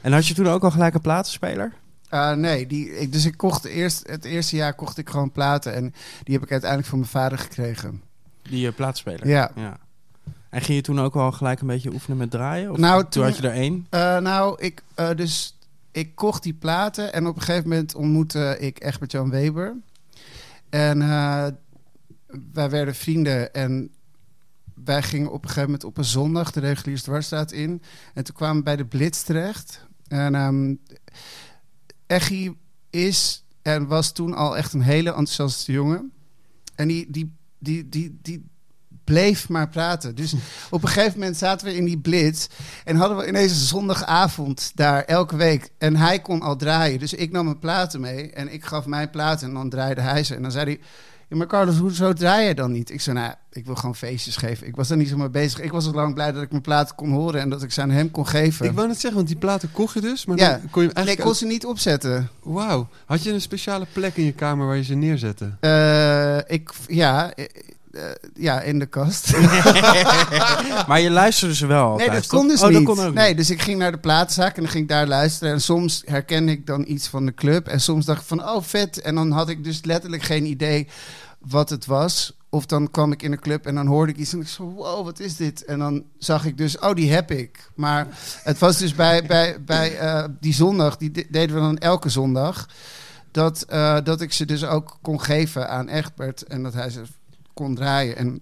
En 0.00 0.12
had 0.12 0.26
je 0.26 0.34
toen 0.34 0.48
ook 0.48 0.64
al 0.64 0.70
gelijk 0.70 0.94
een 0.94 1.00
platenspeler? 1.00 1.72
Uh, 2.10 2.32
nee, 2.32 2.66
die, 2.66 2.96
ik, 2.98 3.12
dus 3.12 3.24
ik 3.24 3.36
kocht 3.36 3.64
eerst, 3.64 4.08
het 4.08 4.24
eerste 4.24 4.56
jaar 4.56 4.74
kocht 4.74 4.98
ik 4.98 5.08
gewoon 5.08 5.32
platen. 5.32 5.74
En 5.74 5.94
die 6.22 6.34
heb 6.34 6.42
ik 6.44 6.50
uiteindelijk 6.50 6.90
van 6.90 6.98
mijn 6.98 7.10
vader 7.10 7.38
gekregen. 7.38 8.02
Die 8.42 8.66
uh, 8.66 8.74
platenspeler? 8.74 9.28
Ja. 9.28 9.50
ja. 9.56 9.76
En 10.50 10.60
ging 10.60 10.76
je 10.76 10.82
toen 10.82 11.00
ook 11.00 11.14
al 11.14 11.32
gelijk 11.32 11.60
een 11.60 11.66
beetje 11.66 11.92
oefenen 11.92 12.16
met 12.16 12.30
draaien? 12.30 12.70
Of 12.70 12.76
Nou, 12.76 13.00
toen, 13.00 13.10
toen- 13.10 13.24
had 13.24 13.36
je 13.36 13.48
er 13.48 13.54
één? 13.54 13.86
Uh, 13.90 14.18
nou, 14.18 14.56
ik, 14.60 14.82
dus, 15.16 15.58
ik 15.92 16.14
kocht 16.14 16.42
die 16.42 16.54
platen 16.54 17.12
en 17.12 17.26
op 17.26 17.36
een 17.36 17.42
gegeven 17.42 17.68
moment 17.68 17.94
ontmoette 17.94 18.56
ik 18.60 18.84
Egbert-Jan 18.84 19.30
Weber. 19.30 19.76
En 20.70 20.98
wij 22.52 22.70
werden 22.70 22.94
vrienden 22.94 23.54
en 23.54 23.90
wij 24.84 25.02
gingen 25.02 25.30
op 25.30 25.42
een 25.42 25.48
gegeven 25.48 25.64
moment 25.64 25.84
op 25.84 25.98
een 25.98 26.04
zondag 26.04 26.50
de 26.50 26.60
reguliere 26.60 27.02
dwarsstraat 27.02 27.52
in. 27.52 27.82
En 28.14 28.24
toen 28.24 28.34
kwamen 28.34 28.56
we 28.56 28.62
bij 28.62 28.76
de 28.76 28.86
Blitz 28.86 29.22
terecht. 29.22 29.86
En 30.08 30.34
um, 30.34 30.80
Eggy 32.06 32.52
is 32.90 33.44
En 33.62 33.86
was 33.86 34.12
toen 34.12 34.34
al 34.34 34.56
echt 34.56 34.72
een 34.72 34.82
hele 34.82 35.08
enthousiaste 35.08 35.72
jongen. 35.72 36.12
En 36.74 36.88
die, 36.88 37.10
die, 37.10 37.36
die, 37.58 37.88
die, 37.88 38.18
die 38.22 38.44
bleef 39.04 39.48
maar 39.48 39.68
praten. 39.68 40.14
Dus 40.14 40.34
op 40.70 40.82
een 40.82 40.88
gegeven 40.88 41.18
moment 41.18 41.36
zaten 41.36 41.66
we 41.66 41.76
in 41.76 41.84
die 41.84 41.98
blitz. 41.98 42.46
En 42.84 42.96
hadden 42.96 43.16
we 43.16 43.28
ineens 43.28 43.50
een 43.50 43.66
zondagavond 43.66 44.72
daar 44.74 45.02
elke 45.04 45.36
week. 45.36 45.70
En 45.78 45.96
hij 45.96 46.20
kon 46.20 46.40
al 46.40 46.56
draaien. 46.56 46.98
Dus 46.98 47.14
ik 47.14 47.32
nam 47.32 47.44
mijn 47.44 47.58
platen 47.58 48.00
mee. 48.00 48.30
En 48.30 48.52
ik 48.52 48.64
gaf 48.64 48.86
mijn 48.86 49.10
platen. 49.10 49.48
En 49.48 49.54
dan 49.54 49.68
draaide 49.68 50.00
hij 50.00 50.24
ze. 50.24 50.34
En 50.34 50.42
dan 50.42 50.50
zei 50.50 50.64
hij. 50.64 50.80
Ja, 51.34 51.40
maar 51.40 51.48
Carlos, 51.48 51.76
hoezo 51.76 52.12
draai 52.12 52.46
je 52.46 52.54
dan 52.54 52.72
niet? 52.72 52.90
Ik 52.90 53.00
zei, 53.00 53.16
nou, 53.16 53.32
ik 53.52 53.66
wil 53.66 53.74
gewoon 53.74 53.94
feestjes 53.94 54.36
geven. 54.36 54.66
Ik 54.66 54.76
was 54.76 54.90
er 54.90 54.96
niet 54.96 55.08
zo 55.08 55.16
mee 55.16 55.30
bezig. 55.30 55.60
Ik 55.60 55.72
was 55.72 55.86
al 55.86 55.92
lang 55.92 56.14
blij 56.14 56.32
dat 56.32 56.42
ik 56.42 56.50
mijn 56.50 56.62
platen 56.62 56.94
kon 56.94 57.10
horen 57.10 57.40
en 57.40 57.48
dat 57.48 57.62
ik 57.62 57.72
ze 57.72 57.80
aan 57.80 57.90
hem 57.90 58.10
kon 58.10 58.26
geven. 58.26 58.66
Ik 58.66 58.72
wou 58.72 58.86
net 58.86 59.00
zeggen, 59.00 59.14
want 59.14 59.28
die 59.28 59.38
platen 59.38 59.72
kocht 59.72 59.94
je 59.94 60.00
dus, 60.00 60.24
maar 60.24 60.38
Ja. 60.38 60.50
dan 60.50 60.70
kon 60.70 60.82
je 60.82 60.90
hem 60.92 61.04
nee, 61.04 61.14
ik 61.14 61.20
kon 61.20 61.34
ze 61.34 61.46
niet 61.46 61.66
opzetten. 61.66 62.28
Wauw. 62.42 62.88
Had 63.06 63.22
je 63.22 63.32
een 63.32 63.40
speciale 63.40 63.86
plek 63.92 64.16
in 64.16 64.24
je 64.24 64.32
kamer 64.32 64.66
waar 64.66 64.76
je 64.76 64.84
ze 64.84 64.94
neerzette? 64.94 65.56
Eh, 65.60 66.38
ik, 66.46 66.70
ja, 66.86 67.32
eh, 67.34 67.44
eh, 67.94 68.02
ja, 68.34 68.60
in 68.60 68.78
de 68.78 68.86
kast. 68.86 69.32
Maar 70.88 71.00
je 71.00 71.10
luisterde 71.10 71.54
ze 71.54 71.66
wel 71.66 71.84
altijd, 71.84 72.10
nee, 72.10 72.20
dat 72.20 72.28
kon 72.28 72.48
dus 72.48 72.62
oh, 72.62 72.68
niet. 72.68 72.86
Dat 72.86 72.96
kon 72.96 73.06
ook 73.06 73.14
nee, 73.14 73.28
niet. 73.28 73.36
dus 73.36 73.50
ik 73.50 73.62
ging 73.62 73.78
naar 73.78 73.92
de 73.92 73.98
platenzaak 73.98 74.56
en 74.56 74.62
dan 74.62 74.70
ging 74.70 74.82
ik 74.82 74.90
daar 74.90 75.06
luisteren. 75.06 75.52
En 75.52 75.60
soms 75.60 76.02
herkende 76.06 76.52
ik 76.52 76.66
dan 76.66 76.84
iets 76.86 77.08
van 77.08 77.26
de 77.26 77.34
club. 77.34 77.66
En 77.66 77.80
soms 77.80 78.04
dacht 78.04 78.20
ik 78.20 78.26
van, 78.26 78.48
oh 78.48 78.62
vet. 78.62 79.00
En 79.00 79.14
dan 79.14 79.30
had 79.30 79.48
ik 79.48 79.64
dus 79.64 79.84
letterlijk 79.84 80.22
geen 80.22 80.46
idee 80.46 80.88
wat 81.48 81.70
het 81.70 81.86
was. 81.86 82.36
Of 82.48 82.66
dan 82.66 82.90
kwam 82.90 83.12
ik 83.12 83.22
in 83.22 83.32
een 83.32 83.40
club 83.40 83.66
en 83.66 83.74
dan 83.74 83.86
hoorde 83.86 84.12
ik 84.12 84.18
iets 84.18 84.32
en 84.32 84.40
ik 84.40 84.48
zo, 84.48 84.64
wow, 84.64 85.04
wat 85.04 85.20
is 85.20 85.36
dit? 85.36 85.64
En 85.64 85.78
dan 85.78 86.04
zag 86.18 86.44
ik 86.44 86.58
dus, 86.58 86.78
oh, 86.78 86.94
die 86.94 87.12
heb 87.12 87.30
ik. 87.30 87.70
Maar 87.74 88.06
het 88.42 88.58
was 88.58 88.78
dus 88.78 88.94
bij, 88.94 89.26
bij, 89.26 89.62
bij 89.64 89.98
eh, 89.98 90.24
die 90.40 90.54
zondag, 90.54 90.96
die 90.96 91.10
de- 91.10 91.26
deden 91.30 91.54
we 91.56 91.60
dan 91.62 91.78
elke 91.78 92.08
zondag, 92.08 92.68
dat, 93.30 93.62
eh, 93.62 93.98
dat 94.04 94.20
ik 94.20 94.32
ze 94.32 94.44
dus 94.44 94.64
ook 94.64 94.98
kon 95.02 95.20
geven 95.20 95.68
aan 95.68 95.88
Egbert 95.88 96.42
en 96.42 96.62
dat 96.62 96.74
hij 96.74 96.90
ze 96.90 97.02
kon 97.54 97.74
draaien. 97.74 98.16
En 98.16 98.40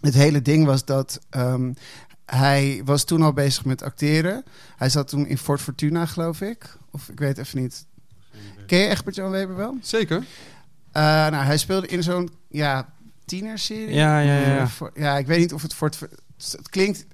het 0.00 0.14
hele 0.14 0.42
ding 0.42 0.66
was 0.66 0.84
dat 0.84 1.20
ehm, 1.30 1.72
hij 2.26 2.82
was 2.84 3.04
toen 3.04 3.22
al 3.22 3.32
bezig 3.32 3.64
met 3.64 3.82
acteren. 3.82 4.44
Hij 4.76 4.88
zat 4.88 5.08
toen 5.08 5.26
in 5.26 5.38
Fort 5.38 5.60
Fortuna, 5.60 6.06
geloof 6.06 6.40
ik. 6.40 6.76
Of 6.90 7.08
ik 7.08 7.18
weet 7.18 7.38
even 7.38 7.60
niet. 7.60 7.86
Ken 8.66 8.78
je 8.78 8.88
Egbert 8.88 9.14
Jan 9.16 9.30
Weber 9.30 9.56
wel? 9.56 9.76
Zeker. 9.82 10.24
Eh, 10.94 11.02
nou, 11.02 11.44
hij 11.44 11.58
speelde 11.58 11.86
in 11.86 12.02
zo'n 12.02 12.30
ja, 12.48 12.94
tienerserie. 13.24 13.94
Ja, 13.94 14.18
ja, 14.18 14.38
ja, 14.38 14.54
ja. 14.54 14.68
Voor- 14.68 14.90
ja, 14.94 15.18
ik 15.18 15.26
weet 15.26 15.38
niet 15.38 15.52
of 15.52 15.62
het 15.62 15.74
Fort... 15.74 15.96
Ver- 15.96 16.10
Het 16.36 16.68
klinkt... 16.68 17.06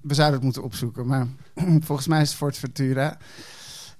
We 0.00 0.14
zouden 0.14 0.34
het 0.36 0.44
moeten 0.44 0.62
opzoeken, 0.62 1.06
maar 1.06 1.26
volgens 1.86 2.06
mij 2.06 2.20
is 2.20 2.28
het 2.28 2.36
Fort 2.36 2.56
Ventura. 2.58 3.18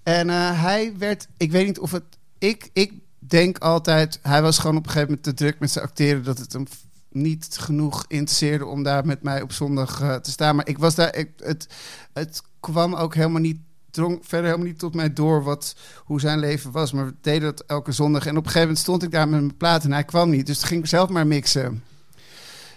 En 0.02 0.30
eh, 0.30 0.62
hij 0.62 0.94
werd... 0.98 1.28
Ik 1.36 1.50
weet 1.50 1.66
niet 1.66 1.78
of 1.78 1.90
het... 1.90 2.04
Ik, 2.38 2.70
ik 2.72 2.92
denk 3.18 3.58
altijd... 3.58 4.18
Hij 4.22 4.42
was 4.42 4.58
gewoon 4.58 4.76
op 4.76 4.84
een 4.84 4.90
gegeven 4.90 5.08
moment 5.08 5.26
te 5.26 5.34
druk 5.44 5.58
met 5.58 5.70
zijn 5.70 5.84
acteren... 5.84 6.24
dat 6.24 6.38
het 6.38 6.52
hem 6.52 6.66
niet 7.08 7.56
genoeg 7.60 8.04
interesseerde 8.08 8.66
om 8.66 8.82
daar 8.82 9.06
met 9.06 9.22
mij 9.22 9.42
op 9.42 9.52
zondag 9.52 10.00
eh, 10.00 10.14
te 10.14 10.30
staan. 10.30 10.56
Maar 10.56 10.68
ik 10.68 10.78
was 10.78 10.94
daar... 10.94 11.16
Ik, 11.16 11.30
het, 11.36 11.68
het 12.12 12.42
kwam 12.60 12.94
ook 12.94 13.14
helemaal 13.14 13.40
niet... 13.40 13.58
Drong 13.90 14.18
verder 14.22 14.46
helemaal 14.46 14.66
niet 14.70 14.78
tot 14.78 14.94
mij 14.94 15.12
door 15.12 15.42
wat, 15.42 15.76
hoe 16.04 16.20
zijn 16.20 16.38
leven 16.38 16.70
was. 16.70 16.92
Maar 16.92 17.06
we 17.06 17.14
deden 17.20 17.40
dat 17.42 17.64
elke 17.66 17.92
zondag. 17.92 18.22
En 18.26 18.30
op 18.30 18.36
een 18.36 18.42
gegeven 18.42 18.60
moment 18.60 18.78
stond 18.78 19.02
ik 19.02 19.10
daar 19.10 19.28
met 19.28 19.40
mijn 19.40 19.56
plaat 19.56 19.84
en 19.84 19.92
hij 19.92 20.04
kwam 20.04 20.30
niet. 20.30 20.46
Dus 20.46 20.58
toen 20.58 20.68
ging 20.68 20.80
ik 20.82 20.88
zelf 20.88 21.08
maar 21.08 21.26
mixen. 21.26 21.82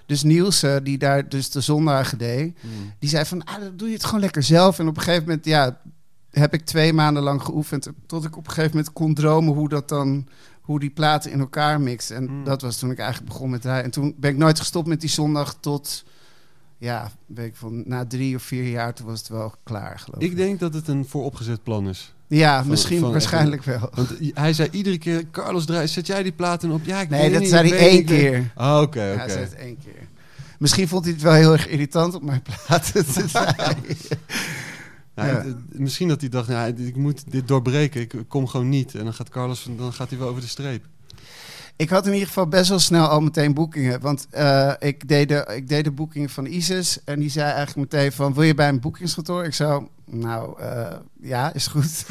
Dus 0.06 0.24
Niels, 0.24 0.64
eh, 0.64 0.76
die 0.84 0.98
daar 0.98 1.30
dus 1.30 1.50
de 1.50 1.62
zondagen 1.62 2.18
deed, 2.18 2.58
die 3.00 3.10
zei 3.10 3.26
van, 3.26 3.44
ah, 3.44 3.60
dan 3.60 3.78
doe 3.78 3.88
je 3.88 3.94
het 3.94 4.04
gewoon 4.06 4.20
lekker 4.20 4.44
zelf. 4.44 4.80
En 4.80 4.88
op 4.88 4.98
een 4.98 5.04
gegeven 5.04 5.28
moment, 5.28 5.46
ja, 5.46 5.80
heb 6.32 6.54
ik 6.54 6.66
twee 6.66 6.94
maanden 6.94 7.24
lang 7.24 7.42
geoefend. 7.42 7.88
Tot 8.06 8.26
ik 8.26 8.38
op 8.38 8.48
een 8.48 8.54
gegeven 8.54 8.76
moment 8.76 8.94
kon 8.94 9.14
dromen 9.14 9.54
hoe 9.54 9.70
dat 9.70 9.90
dan, 9.90 10.28
hoe 10.62 10.80
die 10.80 10.90
platen 10.90 11.32
in 11.32 11.40
elkaar 11.40 11.82
mixen. 11.82 12.16
En 12.16 12.24
Mm. 12.32 12.44
dat 12.44 12.62
was 12.62 12.78
toen 12.78 12.92
ik 12.92 12.98
eigenlijk 12.98 13.30
begon 13.32 13.50
met 13.50 13.62
draaien. 13.62 13.84
En 13.84 13.92
toen 13.92 14.16
ben 14.18 14.32
ik 14.32 14.38
nooit 14.38 14.60
gestopt 14.60 14.88
met 14.88 15.02
die 15.02 15.10
zondag 15.10 15.56
tot, 15.60 16.04
ja, 16.84 17.12
ik 17.36 17.56
van, 17.56 17.84
na 17.86 18.06
drie 18.06 18.36
of 18.36 18.44
vier 18.44 18.68
jaar, 18.70 18.94
toen 18.94 19.06
was 19.06 19.20
het 19.20 19.28
wel 19.30 19.54
klaar, 19.64 20.00
geloof 20.00 20.22
ik. 20.22 20.30
Ik 20.30 20.36
denk 20.38 20.60
dat 20.60 20.74
het 20.74 20.88
een 20.88 21.06
vooropgezet 21.06 21.64
plan 21.64 21.90
is. 21.90 22.14
ja, 22.28 22.60
van- 22.60 22.70
misschien, 22.70 23.00
van- 23.00 23.12
waarschijnlijk 23.12 23.64
wel. 23.64 23.90
Want 23.94 24.10
hij 24.34 24.54
zei 24.54 24.70
iedere 24.72 24.98
keer, 24.98 25.24
Carlos, 25.32 25.66
zet 25.86 26.08
jij 26.08 26.24
die 26.24 26.32
platen 26.32 26.72
op? 26.72 26.86
Ja, 26.86 27.02
ik 27.02 27.10
Nee, 27.10 27.32
dat 27.32 27.40
niet, 27.40 27.50
zei 27.50 27.70
hij 27.70 27.78
één 27.78 28.06
keer. 28.06 28.52
Ah, 28.56 28.76
Oké, 28.82 28.84
oké. 28.84 29.00
hij 29.00 29.30
zei 29.30 29.44
het 29.44 29.56
één 29.56 29.78
keer. 29.84 30.08
Misschien 30.60 30.88
vond 30.88 31.04
hij 31.04 31.14
het 31.14 31.22
wel 31.22 31.34
heel 31.34 31.52
erg 31.52 31.68
irritant 31.68 32.16
op 32.16 32.24
mijn 32.24 32.42
platen 32.42 33.06
te 33.14 33.28
zijn. 33.38 33.56
Ja. 35.16 35.24
het- 35.24 35.80
Misschien 35.80 36.08
dat 36.08 36.20
hij 36.22 36.30
dacht, 36.30 36.48
ja, 36.48 36.66
ik 36.66 36.96
moet 36.96 37.32
dit 37.32 37.48
doorbreken. 37.48 38.02
Ik 38.02 38.14
kom 38.28 38.48
gewoon 38.48 38.70
niet. 38.70 38.96
En 38.96 39.04
dan 39.04 39.14
gaat 39.14 39.30
Carlos, 39.30 39.68
dan 39.78 39.94
gaat 39.94 40.10
hij 40.10 40.20
wel 40.20 40.28
over 40.28 40.42
de 40.42 40.48
streep. 40.48 40.86
Ik 41.76 41.90
had 41.90 42.06
in 42.06 42.14
ieder 42.14 42.28
geval 42.28 42.48
best 42.48 42.70
wel 42.70 42.80
snel 42.80 43.08
al 43.08 43.22
meteen 43.22 43.54
boekingen. 43.54 44.00
Want 44.00 44.28
eh, 44.30 44.74
ik, 44.80 45.08
deed 45.08 45.28
de, 45.28 45.52
ik 45.56 45.68
deed 45.68 45.84
de 45.84 45.92
boekingen 45.92 46.30
van 46.30 46.46
ISIS. 46.46 47.04
En 47.04 47.20
die 47.20 47.30
zei 47.30 47.52
eigenlijk 47.52 47.92
meteen 47.92 48.12
van, 48.12 48.34
wil 48.34 48.44
je 48.44 48.54
bij 48.54 48.70
een 48.70 48.80
boekingskantoor? 48.80 49.44
Ik 49.44 49.54
zou, 49.54 49.88
nou, 50.06 50.62
eh, 50.62 50.96
ja, 51.22 51.54
is 51.54 51.68
goed. 51.68 52.06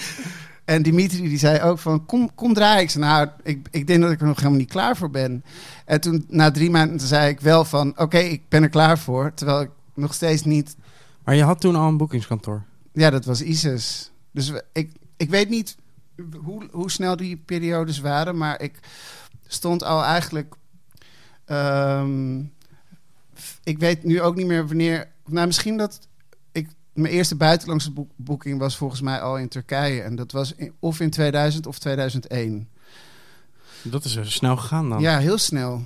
en 0.64 0.82
Dimitri 0.82 1.28
die 1.28 1.38
zei 1.38 1.60
ook 1.60 1.78
van, 1.78 2.06
kom, 2.06 2.34
kom 2.34 2.54
draaien. 2.54 2.82
Ik 2.82 2.90
zei, 2.90 3.04
nou, 3.04 3.28
ik, 3.42 3.68
ik 3.70 3.86
denk 3.86 4.02
dat 4.02 4.10
ik 4.10 4.20
er 4.20 4.26
nog 4.26 4.36
helemaal 4.36 4.58
niet 4.58 4.70
klaar 4.70 4.96
voor 4.96 5.10
ben. 5.10 5.44
En 5.84 6.00
toen, 6.00 6.24
na 6.28 6.50
drie 6.50 6.70
maanden, 6.70 7.00
zei 7.00 7.28
ik 7.28 7.40
wel 7.40 7.64
van, 7.64 7.92
oké, 7.96 8.18
ik 8.18 8.42
ben 8.48 8.62
er 8.62 8.68
klaar 8.68 8.98
voor. 8.98 9.34
Terwijl 9.34 9.60
ik 9.60 9.70
nog 9.94 10.14
steeds 10.14 10.42
niet 10.44 10.76
Maar 11.24 11.34
je 11.34 11.42
had 11.42 11.60
toen 11.60 11.76
al 11.76 11.88
een 11.88 11.96
boekingskantoor. 11.96 12.62
Ja, 12.92 13.10
dat 13.10 13.24
was 13.24 13.42
ISIS. 13.42 14.10
Dus 14.32 14.52
ik, 14.72 14.92
ik 15.16 15.30
weet 15.30 15.48
niet 15.48 15.76
hoe, 16.42 16.68
hoe 16.72 16.90
snel 16.90 17.16
die 17.16 17.36
periodes 17.36 17.98
waren, 18.00 18.36
maar 18.36 18.60
ik 18.62 18.78
stond 19.46 19.82
al 19.82 20.02
eigenlijk. 20.04 20.54
ehm, 21.44 22.38
ik 23.64 23.78
weet 23.78 24.04
nu 24.04 24.20
ook 24.20 24.34
niet 24.36 24.46
meer 24.46 24.66
wanneer. 24.66 25.08
Nou, 25.26 25.46
misschien 25.46 25.76
dat 25.76 26.08
ik. 26.52 26.68
Mijn 26.92 27.12
eerste 27.14 27.36
buitenlandse 27.36 27.90
boek- 27.90 28.10
boeking 28.16 28.58
was 28.58 28.76
volgens 28.76 29.00
mij 29.00 29.20
al 29.20 29.38
in 29.38 29.48
Turkije. 29.48 30.02
En 30.02 30.16
dat 30.16 30.32
was 30.32 30.54
in- 30.54 30.72
of 30.78 31.00
in 31.00 31.10
2000 31.10 31.66
of 31.66 31.78
2001. 31.78 32.68
Dat 33.82 34.04
is 34.04 34.16
er 34.16 34.30
snel 34.32 34.56
gegaan 34.56 34.88
dan. 34.88 35.00
Ja, 35.00 35.18
heel 35.18 35.38
snel. 35.38 35.82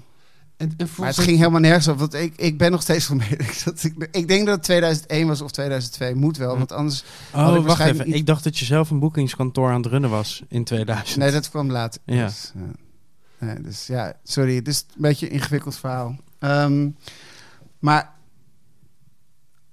En, 0.62 0.74
en 0.76 0.88
Maar 0.96 1.06
het 1.06 1.18
ging 1.18 1.38
helemaal 1.38 1.60
nergens 1.60 1.88
op. 1.88 1.98
Want 1.98 2.14
ik, 2.14 2.32
ik 2.36 2.58
ben 2.58 2.70
nog 2.70 2.82
steeds 2.82 3.04
van 3.04 3.16
mening 3.16 3.52
dat 3.64 3.82
ik. 3.84 4.08
Ik 4.10 4.28
denk 4.28 4.46
dat 4.46 4.54
het 4.54 4.64
2001 4.64 5.26
was 5.26 5.40
of 5.40 5.50
2002. 5.50 6.14
Moet 6.14 6.36
wel, 6.36 6.58
want 6.58 6.72
anders. 6.72 7.04
had 7.30 7.50
Oh, 7.50 7.56
ik 7.60 7.66
wacht 7.66 7.80
even. 7.80 8.12
Ik 8.12 8.26
dacht 8.26 8.44
dat 8.44 8.58
je 8.58 8.64
zelf 8.64 8.90
een 8.90 8.98
boekingskantoor 8.98 9.70
aan 9.70 9.82
het 9.82 9.86
runnen 9.86 10.10
was 10.10 10.42
in 10.48 10.64
2000. 10.64 11.16
Nee, 11.16 11.30
dat 11.30 11.50
kwam 11.50 11.70
later. 11.70 12.00
Ja. 12.04 12.26
Dus, 12.26 12.52
ja. 12.54 13.46
Nee, 13.46 13.60
dus 13.60 13.86
ja, 13.86 14.12
sorry, 14.24 14.54
het 14.54 14.68
is 14.68 14.84
een 14.88 15.02
beetje 15.02 15.26
een 15.26 15.32
ingewikkeld 15.32 15.76
verhaal. 15.76 16.16
Ehm, 16.38 16.88
maar 17.78 18.14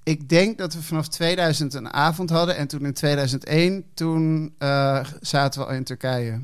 ik 0.03 0.29
denk 0.29 0.57
dat 0.57 0.73
we 0.73 0.81
vanaf 0.81 1.07
2000 1.07 1.73
een 1.73 1.93
avond 1.93 2.29
hadden. 2.29 2.57
En 2.57 2.67
toen 2.67 2.85
in 2.85 2.93
2001, 2.93 3.83
toen 3.93 4.53
eh, 4.57 5.05
zaten 5.21 5.61
we 5.61 5.67
al 5.67 5.73
in 5.73 5.83
Turkije. 5.83 6.39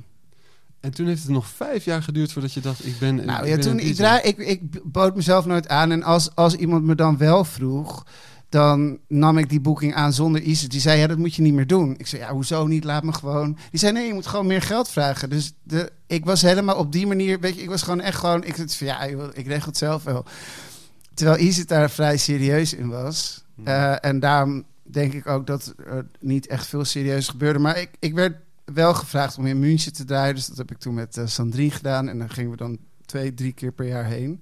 En 0.86 0.92
toen 0.92 1.08
heeft 1.08 1.24
het 1.24 1.32
nog 1.32 1.48
vijf 1.48 1.86
jaar 1.86 2.04
geduurd 2.04 2.32
voordat 2.32 2.54
je 2.54 2.60
dacht, 2.60 2.86
ik 2.86 3.00
ben 3.00 3.16
Nou 3.16 3.42
ik 3.42 3.48
ja, 3.48 3.56
ben 3.56 3.62
toen 3.62 3.80
ik, 3.80 3.96
draai, 3.96 4.22
ik, 4.22 4.38
ik 4.38 4.92
bood 4.92 5.16
mezelf 5.16 5.46
nooit 5.46 5.68
aan. 5.68 5.92
En 5.92 6.04
als, 6.04 6.36
als 6.36 6.56
iemand 6.56 6.84
me 6.84 6.96
dan 6.96 7.18
wel 7.18 7.46
vroeg, 7.46 8.06
dan 8.50 8.98
nam 9.08 9.38
ik 9.38 9.50
die 9.50 9.60
boeking 9.60 9.96
aan 9.96 10.14
zonder 10.14 10.42
ISIS. 10.42 10.70
Die 10.70 10.80
zei, 10.80 11.00
ja, 11.00 11.08
dat 11.08 11.18
moet 11.18 11.36
je 11.36 11.42
niet 11.42 11.54
meer 11.54 11.68
doen. 11.68 11.96
Ik 11.98 12.08
zei, 12.08 12.22
ja, 12.22 12.32
hoezo 12.32 12.68
niet? 12.68 12.84
Laat 12.84 13.04
me 13.04 13.14
gewoon. 13.14 13.58
Die 13.72 13.80
zei, 13.80 13.94
nee, 13.94 14.08
je 14.08 14.14
moet 14.14 14.28
gewoon 14.28 14.48
meer 14.48 14.62
geld 14.62 14.90
vragen. 14.90 15.30
Dus 15.30 15.54
de, 15.64 15.92
ik 16.08 16.26
was 16.26 16.42
helemaal 16.42 16.76
op 16.76 16.92
die 16.92 17.08
manier, 17.08 17.40
weet 17.40 17.56
je, 17.56 17.62
ik 17.62 17.70
was 17.70 17.82
gewoon 17.82 18.02
echt 18.02 18.18
gewoon, 18.18 18.44
ik 18.44 18.56
zat 18.56 18.76
van, 18.76 18.88
ja, 18.88 19.02
ik 19.34 19.48
regel 19.48 19.68
het 19.68 19.78
zelf 19.78 20.04
wel. 20.04 20.26
Terwijl 21.14 21.40
ISIS 21.40 21.66
daar 21.66 21.90
vrij 21.90 22.18
serieus 22.18 22.74
in 22.74 22.90
was. 22.90 23.44
Hmm. 23.56 23.68
Eh, 23.68 24.06
en 24.06 24.20
daarom 24.20 24.64
denk 24.84 25.14
ik 25.14 25.28
ook 25.28 25.48
dat 25.48 25.74
er 25.86 26.06
niet 26.20 26.48
echt 26.48 26.68
veel 26.68 26.86
serieus 26.86 27.28
gebeurde. 27.28 27.60
Maar 27.60 27.78
ik, 27.78 27.90
ik 28.00 28.14
werd 28.14 28.36
wel 28.66 28.94
gevraagd 28.94 29.38
om 29.38 29.46
in 29.46 29.60
München 29.60 29.94
te 29.94 30.06
draaien. 30.06 30.36
Dus 30.36 30.46
dat 30.46 30.58
heb 30.58 30.72
ik 30.72 30.78
toen 30.78 30.94
met 30.94 31.18
eh, 31.18 31.26
Sandrine 31.28 31.72
gedaan. 31.72 32.10
En 32.10 32.20
dan 32.20 32.30
gingen 32.30 32.52
we 32.52 32.58
dan 32.58 32.78
twee, 33.06 33.34
drie 33.34 33.54
keer 33.54 33.72
per 33.72 33.88
jaar 33.88 34.06
heen. 34.06 34.42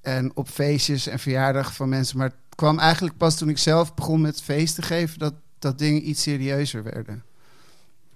En 0.00 0.30
op 0.36 0.48
feestjes 0.48 1.06
en 1.06 1.18
verjaardagen 1.18 1.74
van 1.74 1.88
mensen. 1.88 2.18
Maar 2.18 2.26
het 2.26 2.36
kwam 2.54 2.78
eigenlijk 2.78 3.16
pas 3.16 3.36
toen 3.36 3.48
ik 3.48 3.58
zelf 3.58 3.94
begon 3.94 4.20
met 4.20 4.42
feesten 4.42 4.82
geven... 4.82 5.18
dat, 5.18 5.34
dat 5.58 5.78
dingen 5.78 6.08
iets 6.08 6.22
serieuzer 6.22 6.82
werden. 6.82 7.22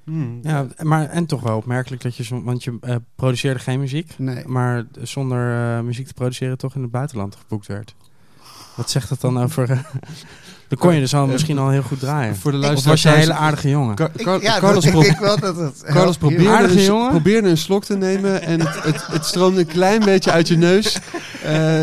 Hmm. 0.05 0.39
Ja, 0.43 0.67
maar 0.83 1.09
en 1.09 1.27
toch 1.27 1.41
wel 1.41 1.57
opmerkelijk 1.57 2.03
dat 2.03 2.17
je, 2.17 2.25
zo, 2.25 2.43
want 2.43 2.65
je 2.65 2.79
eh, 2.81 2.97
produceerde 3.15 3.61
geen 3.61 3.81
muziek, 3.81 4.19
Nee. 4.19 4.47
maar 4.47 4.87
zonder 5.01 5.77
eh, 5.77 5.85
muziek 5.85 6.07
te 6.07 6.15
produceren 6.15 6.59
toch 6.59 6.75
in 6.75 6.83
het 6.83 6.91
buitenland 6.91 7.37
geboekt 7.37 7.67
werd. 7.67 7.95
Wat 8.77 8.91
zegt 8.91 9.09
dat 9.09 9.21
dan 9.21 9.39
over? 9.39 9.87
Dan 10.73 10.81
kon 10.81 10.95
je 10.95 11.01
dus 11.01 11.15
al 11.15 11.25
Eh, 11.25 11.33
misschien 11.33 11.59
al 11.59 11.69
heel 11.71 11.83
goed 11.83 12.01
draaien. 12.01 12.37
Voor 12.37 12.53
de 12.53 12.73
Of 12.75 12.85
was 12.85 13.03
je 13.03 13.09
een 13.09 13.15
hele 13.15 13.33
aaardige 13.33 13.69
jongen? 13.69 13.97
Ik, 14.17 14.43
ja, 14.43 14.59
Carlos, 14.59 14.85
dat, 14.85 14.95
ik 14.95 15.01
denk 15.01 15.19
wel 15.19 15.39
dat 15.39 15.57
het... 15.57 15.83
Carlos 15.85 16.17
probeerde, 16.17 16.49
Aardige 16.49 16.79
een, 16.79 16.85
jongen. 16.85 17.11
probeerde 17.11 17.49
een 17.49 17.59
slok 17.59 17.85
te 17.85 17.97
nemen 17.97 18.43
en 18.43 18.61
het, 18.61 18.85
het, 18.85 19.07
het 19.07 19.25
stroomde 19.25 19.61
een 19.61 19.67
klein 19.67 20.05
beetje 20.05 20.31
uit 20.31 20.49
je 20.49 20.57
neus. 20.57 20.97
Eh, 21.43 21.83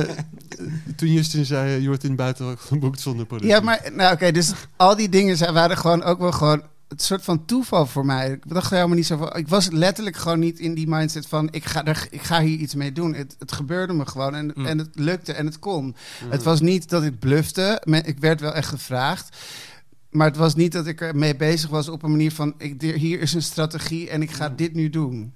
toen 0.95 1.12
Justin 1.12 1.45
zei, 1.45 1.82
je 1.82 1.88
wordt 1.88 2.04
in 2.04 2.10
het 2.10 2.17
buitenland 2.17 2.60
geboekt 2.60 2.99
zonder 2.99 3.25
productie. 3.25 3.56
Ja, 3.56 3.62
maar 3.62 3.82
nou, 3.93 4.13
oké, 4.13 4.32
dus 4.32 4.52
al 4.75 4.95
die 4.95 5.10
dingen 5.10 5.38
zijn, 5.38 5.54
waren 5.54 5.78
gewoon 5.78 6.04
ook 6.04 6.19
wel 6.19 6.32
gewoon 6.32 6.62
het 6.89 7.02
soort 7.02 7.23
van 7.23 7.45
toeval 7.45 7.86
voor 7.86 8.06
mij. 8.06 8.32
Ik 8.32 8.49
dacht 8.49 8.69
helemaal 8.69 8.95
niet 8.95 9.06
zo 9.06 9.17
van. 9.17 9.36
Ik 9.36 9.47
was 9.47 9.69
letterlijk 9.69 10.15
gewoon 10.15 10.39
niet 10.39 10.60
in 10.60 10.73
die 10.73 10.88
mindset 10.88 11.28
van 11.28 11.47
ik 11.52 11.65
ga, 11.65 11.86
er, 11.86 12.08
ik 12.10 12.21
ga 12.21 12.41
hier 12.41 12.58
iets 12.58 12.75
mee 12.75 12.91
doen. 12.91 13.13
Het, 13.13 13.36
het 13.39 13.52
gebeurde 13.52 13.93
me 13.93 14.06
gewoon 14.06 14.36
en, 14.36 14.52
Mm. 14.56 14.65
en 14.65 14.78
het 14.78 14.89
lukte 14.93 15.34
en 15.34 15.45
het 15.45 15.60
kon. 15.60 15.95
Het 16.30 16.43
was 16.43 16.62
niet 16.62 16.89
dat 16.89 17.04
ik 17.04 17.19
blufte. 17.19 17.82
Ik 18.06 18.19
werd 18.19 18.39
wel 18.41 18.54
echt 18.54 18.67
gevraagd. 18.69 19.38
Maar 20.10 20.28
het 20.28 20.38
was 20.38 20.56
niet 20.56 20.71
dat 20.71 20.88
ik 20.88 21.02
ermee 21.02 21.36
bezig 21.36 21.69
was 21.69 21.89
op 21.89 22.04
een 22.04 22.12
manier 22.12 22.32
van... 22.32 22.54
Ik, 22.58 22.82
hier 22.82 23.19
is 23.21 23.34
een 23.34 23.41
strategie 23.41 24.10
en 24.10 24.21
ik 24.21 24.32
ga 24.32 24.49
dit 24.49 24.73
nu 24.73 24.89
doen. 24.89 25.34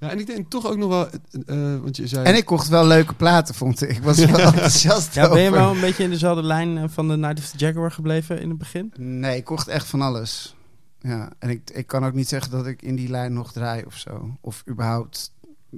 Ja, 0.00 0.10
en 0.10 0.18
ik 0.18 0.26
denk 0.26 0.50
toch 0.50 0.66
ook 0.66 0.76
nog 0.76 0.88
wel, 0.88 1.08
eh, 1.46 1.72
eh, 1.74 1.80
want 1.80 1.96
je 1.96 2.06
zei... 2.06 2.24
En 2.24 2.36
ik 2.36 2.44
kocht 2.44 2.68
wel 2.68 2.86
leuke 2.86 3.14
platen, 3.14 3.54
vond 3.54 3.82
ik. 3.82 3.90
Ik 3.90 4.02
was 4.02 4.24
wel 4.24 4.38
enthousiast 4.52 5.14
Ja, 5.14 5.28
ben 5.28 5.40
je 5.42 5.50
wel 5.50 5.74
een 5.74 5.80
beetje 5.80 6.04
in 6.04 6.10
dezelfde 6.10 6.42
lijn 6.42 6.78
eh, 6.78 6.84
van 6.88 7.08
de 7.08 7.16
Night 7.16 7.38
of 7.38 7.46
the 7.48 7.56
Jaguar 7.58 7.90
gebleven 7.90 8.40
in 8.40 8.48
het 8.48 8.58
begin? 8.58 8.92
Nee, 8.98 9.36
ik 9.36 9.44
kocht 9.44 9.68
echt 9.68 9.86
van 9.86 10.02
alles. 10.02 10.56
Ja, 11.00 11.30
en 11.38 11.50
ik, 11.50 11.70
ik 11.70 11.86
kan 11.86 12.04
ook 12.04 12.14
niet 12.14 12.28
zeggen 12.28 12.50
dat 12.50 12.66
ik 12.66 12.82
in 12.82 12.96
die 12.96 13.08
lijn 13.08 13.32
nog 13.32 13.52
draai 13.52 13.84
of 13.86 13.96
zo. 13.96 14.36
Of 14.40 14.62
überhaupt. 14.68 15.32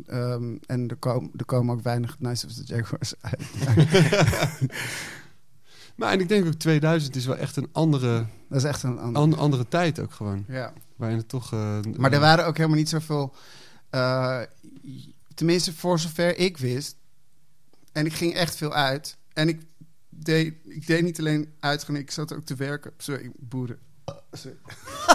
Ehm, 0.06 0.56
en 0.66 0.88
er, 0.88 0.96
komen 0.96 1.30
er 1.37 1.44
komen 1.44 1.74
ook 1.74 1.83
weinig 1.83 2.16
Nice 2.18 2.46
of 2.46 2.52
the 2.52 2.62
Jaguars 2.64 3.14
uit. 3.20 3.40
Maar 5.96 6.12
en 6.12 6.20
ik 6.20 6.28
denk 6.28 6.46
ook 6.46 6.52
2000 6.54 7.16
is 7.16 7.26
wel 7.26 7.37
echt 7.37 7.56
een 7.56 7.68
andere, 7.72 8.26
Dat 8.48 8.59
is 8.59 8.64
echt 8.64 8.83
een 8.83 8.98
ander. 8.98 9.22
an- 9.22 9.38
andere 9.38 9.68
tijd 9.68 9.98
ook 10.00 10.12
gewoon. 10.12 10.44
Ja. 10.48 10.72
Waarin 10.96 11.16
het 11.18 11.28
toch... 11.28 11.50
Maar 11.96 12.12
er 12.12 12.20
waren 12.20 12.46
ook 12.46 12.56
helemaal 12.56 12.78
niet 12.78 12.88
zoveel. 12.88 13.35
Eh, 13.90 14.38
tenminste, 15.35 15.72
voor 15.72 15.98
zover 15.98 16.38
ik 16.38 16.57
wist. 16.59 16.96
En 17.92 18.07
ik 18.07 18.12
ging 18.12 18.35
echt 18.35 18.57
veel 18.57 18.74
uit. 18.74 19.16
En 19.33 19.48
ik 19.48 19.61
deed, 20.09 20.55
ik 20.64 20.87
deed 20.87 21.03
niet 21.03 21.18
alleen 21.18 21.48
uitgaan, 21.61 21.96
ik 21.96 22.11
zat 22.11 22.35
ook 22.35 22.44
te 22.44 22.55
werken. 22.55 22.90
Sorry, 22.98 23.31
boeren. 23.38 23.79
Sorry. 24.33 24.57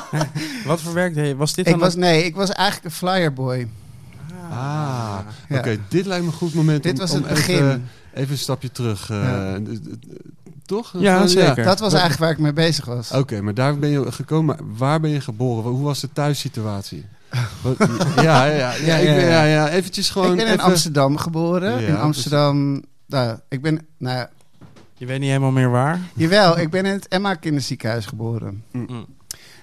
Wat 0.66 0.82
voor 0.82 0.94
werk 0.94 1.14
deed 1.14 1.28
je? 1.28 1.36
Was 1.36 1.54
dit 1.54 1.66
Ik 1.66 1.72
dan 1.72 1.82
was, 1.82 1.94
een- 1.94 2.00
nee, 2.00 2.24
ik 2.24 2.36
was 2.36 2.50
eigenlijk 2.50 2.86
een 2.86 2.92
flyerboy. 2.92 3.68
Ah, 4.50 5.20
Ja. 5.50 5.58
oké. 5.58 5.78
Dit 5.90 6.06
lijkt 6.06 6.26
me 6.26 6.32
een 6.32 6.38
goed 6.38 6.54
moment 6.54 6.84
Dit 6.84 6.92
om, 6.94 7.00
was 7.00 7.12
om 7.12 7.24
het 7.24 7.28
begin. 7.34 7.56
Even, 7.56 7.88
even 8.14 8.32
een 8.32 8.38
stapje 8.38 8.72
terug. 8.72 9.10
eh, 9.10 9.18
Ja. 9.18 9.60
toch? 10.66 10.94
Ja, 11.00 11.18
Van, 11.18 11.30
zeker. 11.30 11.64
Dat 11.64 11.80
was 11.80 11.92
eigenlijk 11.94 12.22
waar 12.22 12.32
ik 12.32 12.38
mee 12.40 12.54
bezig 12.54 12.86
was. 12.86 13.12
Oké, 13.12 13.42
maar 13.42 13.54
daar 13.54 13.80
ben 13.80 13.90
je 13.90 14.12
gekomen. 14.12 14.56
Maar 14.56 14.76
waar 14.78 15.00
ben 15.00 15.10
je 15.10 15.22
geboren? 15.22 15.72
Hoe 15.72 15.84
was 15.84 16.00
de 16.00 16.10
thuissituatie? 16.14 17.06
Ja, 18.16 18.46
ja, 18.46 18.46
ja, 18.46 18.74
ja, 18.74 18.96
ik 18.96 19.16
ben, 19.16 19.26
ja, 19.28 19.44
ja. 19.44 19.70
Eventjes 19.70 20.10
gewoon... 20.10 20.32
ik 20.32 20.38
ben 20.38 20.46
in 20.48 20.52
even- 20.54 20.64
Amsterdam 20.66 21.18
geboren. 21.18 21.82
Ja, 21.82 21.88
in 21.88 21.98
Amsterdam. 21.98 22.84
Nou, 23.06 23.40
ik 23.50 23.62
ben. 23.62 23.88
Nou, 23.98 24.18
ja, 24.18 24.30
Je 24.94 25.06
weet 25.06 25.20
niet 25.20 25.28
helemaal 25.30 25.52
meer 25.52 25.70
waar. 25.70 26.00
jawel, 26.14 26.60
ik 26.60 26.70
ben 26.70 26.86
in 26.86 26.92
het 26.92 27.08
Emma 27.08 27.34
Kinderziekenhuis 27.36 28.06
geboren. 28.06 28.64
Mm. 28.72 29.06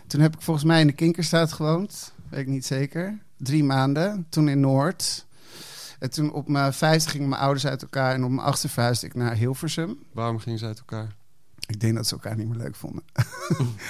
Toen 0.07 0.21
heb 0.21 0.35
ik 0.35 0.43
volgens 0.43 0.67
mij 0.67 0.81
in 0.81 0.87
de 0.87 0.93
Kinkerstraat 0.93 1.53
gewoond. 1.53 2.13
Weet 2.29 2.41
ik 2.41 2.47
niet 2.47 2.67
zeker. 2.67 3.19
Drie 3.37 3.65
maanden. 3.65 4.27
Toen 4.29 4.49
in 4.49 4.61
Noord. 4.61 5.27
En 5.99 6.11
toen 6.11 6.33
op 6.33 6.49
mijn 6.49 6.73
vijfde 6.73 7.11
gingen 7.11 7.29
mijn 7.29 7.41
ouders 7.41 7.67
uit 7.67 7.83
elkaar. 7.83 8.15
En 8.15 8.25
op 8.25 8.31
mijn 8.31 8.47
achtste 8.47 8.69
verhuisde 8.69 9.07
ik 9.07 9.15
naar 9.15 9.35
Hilversum. 9.35 9.99
Waarom 10.13 10.39
gingen 10.39 10.59
ze 10.59 10.67
uit 10.67 10.79
elkaar? 10.79 11.07
Ik 11.67 11.81
denk 11.81 11.95
dat 11.95 12.07
ze 12.07 12.15
elkaar 12.15 12.37
niet 12.37 12.49
meer 12.49 12.59
leuk 12.59 12.77
vonden. 12.77 13.03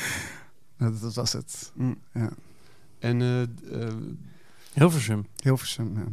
dat, 0.79 1.01
dat 1.01 1.15
was 1.15 1.33
het. 1.33 1.71
Mm. 1.75 1.99
Ja. 2.15 2.29
En 3.03 3.21
eh, 3.23 3.43
eh, 3.43 3.89
Hilversum. 4.73 5.27
Hilversum, 5.43 5.93
ja. 5.97 6.05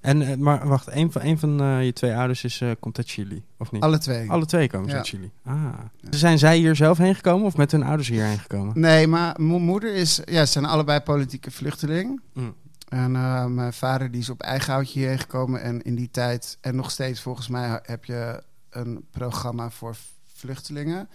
En, 0.00 0.22
eh, 0.22 0.36
maar 0.36 0.68
wacht, 0.68 0.86
een 0.90 1.12
van, 1.12 1.22
een 1.22 1.38
van 1.38 1.60
eh, 1.60 1.84
je 1.84 1.92
twee 1.92 2.14
ouders 2.14 2.44
is, 2.44 2.60
eh, 2.60 2.70
komt 2.80 2.96
uit 2.98 3.08
Chili, 3.10 3.44
of 3.58 3.72
niet? 3.72 3.82
Alle 3.82 3.98
twee. 3.98 4.30
Alle 4.30 4.46
twee 4.46 4.68
komen 4.68 4.88
Ja. 4.88 4.96
uit 4.96 5.06
Chili. 5.08 5.30
Ah. 5.44 5.64
Zijn 6.10 6.38
zij 6.38 6.56
hier 6.56 6.76
zelf 6.76 6.98
heen 6.98 7.14
gekomen 7.14 7.46
of 7.46 7.56
met 7.56 7.72
hun 7.72 7.82
ouders 7.82 8.08
hierheen 8.08 8.38
gekomen? 8.38 8.80
Nee, 8.80 9.06
maar 9.06 9.34
mijn 9.40 9.62
moeder 9.62 9.94
is... 9.94 10.20
Ja, 10.24 10.44
ze 10.46 10.52
zijn 10.52 10.64
allebei 10.64 11.00
politieke 11.00 11.50
vluchteling. 11.50 12.20
Mm. 12.32 12.54
En 12.88 13.16
eh, 13.16 13.46
mijn 13.46 13.72
vader 13.72 14.10
die 14.10 14.20
is 14.20 14.30
op 14.30 14.40
eigen 14.40 14.72
houtje 14.72 14.98
hierheen 14.98 15.18
gekomen. 15.18 15.62
En 15.62 15.82
in 15.82 15.94
die 15.94 16.10
tijd, 16.10 16.58
en 16.60 16.76
nog 16.76 16.90
steeds 16.90 17.20
volgens 17.20 17.48
mij, 17.48 17.80
heb 17.82 18.04
je 18.04 18.42
een 18.70 19.04
programma 19.10 19.70
voor 19.70 19.96
vluchtelingen. 20.34 21.08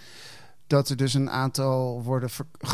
Dat 0.67 0.89
er 0.89 0.97
dus 0.97 1.13
een 1.13 1.29
aantal 1.29 2.03
worden 2.03 2.29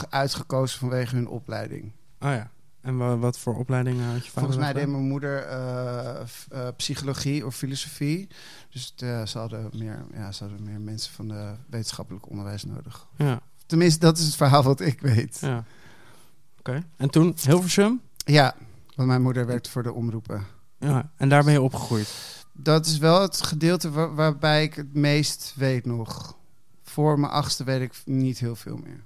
uitgekozen 0.10 0.80
vanwege 0.80 1.16
hun 1.16 1.28
opleiding. 1.28 1.92
Oh 2.20 2.30
ja. 2.30 2.52
En 2.82 2.98
wa- 2.98 3.18
wat 3.18 3.38
voor 3.40 3.56
opleiding 3.58 4.00
eh, 4.00 4.06
had 4.06 4.16
je 4.16 4.32
vader? 4.32 4.32
Volgens 4.50 4.58
mij 4.58 4.74
deed 4.74 4.88
mijn 4.88 5.08
moeder 5.08 5.44
eh, 5.44 6.20
eh, 6.50 6.68
psychologie 6.78 7.46
of 7.46 7.56
filosofie. 7.56 8.28
Dus 8.70 8.94
eh, 8.98 9.26
ze, 9.26 9.38
hadden 9.38 9.70
meer, 9.74 10.06
ja, 10.14 10.32
ze 10.32 10.44
hadden 10.44 10.64
meer 10.64 10.80
mensen 10.82 11.14
van 11.14 11.28
de 11.28 11.54
wetenschappelijk 11.70 12.30
onderwijs 12.30 12.64
nodig. 12.64 13.08
Ja, 13.16 13.40
Tenminste, 13.66 14.00
dat 14.00 14.18
is 14.18 14.26
het 14.26 14.36
verhaal 14.36 14.64
wat 14.64 14.80
ik 14.80 15.02
weet. 15.02 15.38
ja. 15.42 15.64
Oké. 16.60 16.84
En 16.98 17.10
toen 17.10 17.36
Hilversum? 17.42 18.02
Ja, 18.18 18.56
want 18.96 19.08
mijn 19.08 19.22
moeder 19.22 19.46
werkte 19.46 19.70
voor 19.70 19.84
de 19.84 19.94
omroepen. 19.94 20.46
Ja. 20.80 21.12
En 21.16 21.30
daar 21.30 21.44
ben 21.44 21.54
je 21.54 21.62
opgegroeid? 21.62 22.38
Dat 22.54 22.86
is 22.86 22.98
wel 22.98 23.22
het 23.22 23.42
gedeelte 23.42 23.92
waar- 23.92 24.16
waarbij 24.16 24.64
ik 24.64 24.74
het 24.74 24.94
meest 24.94 25.54
weet 25.56 25.86
nog. 25.86 26.38
Voor 26.84 27.20
mijn 27.20 27.32
achtste 27.32 27.64
weet 27.64 27.82
ik 27.82 28.02
niet 28.06 28.40
heel 28.40 28.56
veel 28.56 28.78
meer. 28.78 29.04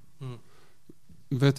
Werd 1.37 1.55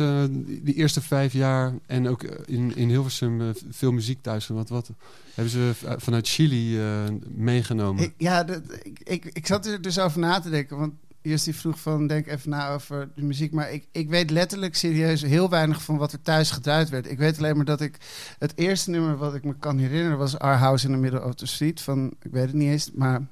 die 0.62 0.74
eerste 0.74 1.00
vijf 1.00 1.32
jaar 1.32 1.72
en 1.86 2.08
ook 2.08 2.22
eh, 2.22 2.54
in, 2.54 2.76
in 2.76 2.88
Hilversum 2.88 3.40
eh, 3.40 3.48
veel 3.70 3.92
muziek 3.92 4.22
thuis. 4.22 4.46
Wat, 4.46 4.68
wat 4.68 4.90
hebben 5.34 5.52
ze 5.52 5.72
vanuit 5.98 6.28
Chili 6.28 6.80
eh, 6.80 6.86
meegenomen? 7.28 8.02
Ik, 8.02 8.14
ja, 8.16 8.44
dat, 8.44 8.62
ik, 8.82 9.00
ik, 9.04 9.24
ik 9.24 9.46
zat 9.46 9.66
er 9.66 9.82
dus 9.82 9.98
over 9.98 10.20
na 10.20 10.40
te 10.40 10.50
denken. 10.50 10.78
Want 10.78 10.92
eerst 11.22 11.44
die 11.44 11.54
vroeg 11.54 11.80
van, 11.80 12.06
denk 12.06 12.26
even 12.26 12.50
na 12.50 12.70
over 12.70 13.08
de 13.14 13.22
muziek. 13.22 13.52
Maar 13.52 13.72
ik, 13.72 13.86
ik 13.92 14.08
weet 14.08 14.30
letterlijk 14.30 14.76
serieus 14.76 15.22
heel 15.22 15.50
weinig 15.50 15.82
van 15.82 15.96
wat 15.96 16.12
er 16.12 16.22
thuis 16.22 16.50
gedraaid 16.50 16.88
werd. 16.88 17.10
Ik 17.10 17.18
weet 17.18 17.38
alleen 17.38 17.56
maar 17.56 17.64
dat 17.64 17.80
ik... 17.80 17.96
Het 18.38 18.52
eerste 18.54 18.90
nummer 18.90 19.16
wat 19.16 19.34
ik 19.34 19.44
me 19.44 19.54
kan 19.58 19.78
herinneren 19.78 20.18
was 20.18 20.38
Our 20.38 20.56
House 20.56 20.86
in 20.86 20.92
the 20.92 20.98
Middle 20.98 21.24
of 21.24 21.34
the 21.34 21.46
Street. 21.46 21.80
Van, 21.80 22.14
ik 22.22 22.32
weet 22.32 22.46
het 22.46 22.54
niet 22.54 22.70
eens, 22.70 22.90
maar 22.94 23.22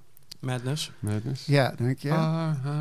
Madness. 0.41 0.93
Madness? 0.99 1.47
ja, 1.47 1.75
denk 1.77 1.99
je. 1.99 2.09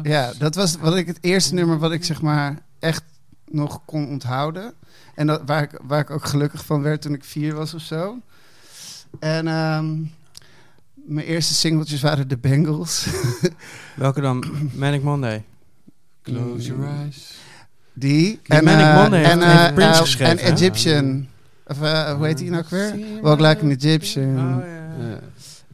Ja, 0.04 0.34
dat 0.38 0.56
was 0.56 0.76
wat 0.76 0.96
ik 0.96 1.08
het 1.08 1.18
eerste 1.22 1.54
nummer 1.54 1.78
wat 1.78 1.92
ik 1.92 2.04
zeg 2.04 2.22
maar 2.22 2.58
echt 2.80 3.04
nog 3.52 3.82
kon 3.86 4.08
onthouden. 4.08 4.74
En 5.16 5.28
dat, 5.28 5.42
waar, 5.46 5.64
ik, 5.64 5.80
waar 5.84 6.00
ik 6.00 6.10
ook 6.10 6.26
gelukkig 6.26 6.66
van 6.66 6.82
werd 6.82 7.02
toen 7.02 7.14
ik 7.14 7.24
vier 7.24 7.56
was 7.56 7.74
of 7.74 7.82
zo. 7.82 8.18
En 9.20 9.48
ehm, 9.48 9.96
mijn 10.94 11.28
eerste 11.28 11.54
singeltjes 11.54 12.02
waren 12.02 12.28
de 12.28 12.38
Bengals. 12.38 13.08
Welke 13.96 14.22
dan? 14.22 14.44
Manic 14.74 15.04
Monday. 15.04 15.44
Close 16.24 16.68
your 16.68 16.84
eyes. 16.84 17.34
Die. 17.94 18.40
Die 18.44 18.62
Manic 18.62 18.86
eh, 18.86 19.02
Monday 19.02 19.24
en, 19.24 19.42
eh, 19.42 19.74
Prince 19.74 20.02
geschreven, 20.02 20.40
En? 20.40 20.54
Egyptian. 20.54 21.28
Of 21.68 21.82
eh, 21.82 22.14
hoe 22.14 22.26
heet 22.26 22.38
die 22.38 22.50
nou 22.50 22.64
ook 22.64 22.70
weer? 22.70 22.96
Walk 23.22 23.40
like 23.40 23.62
an 23.62 23.70
Egyptian. 23.70 24.38
Oh. 24.38 24.66
Ja. 25.00 25.20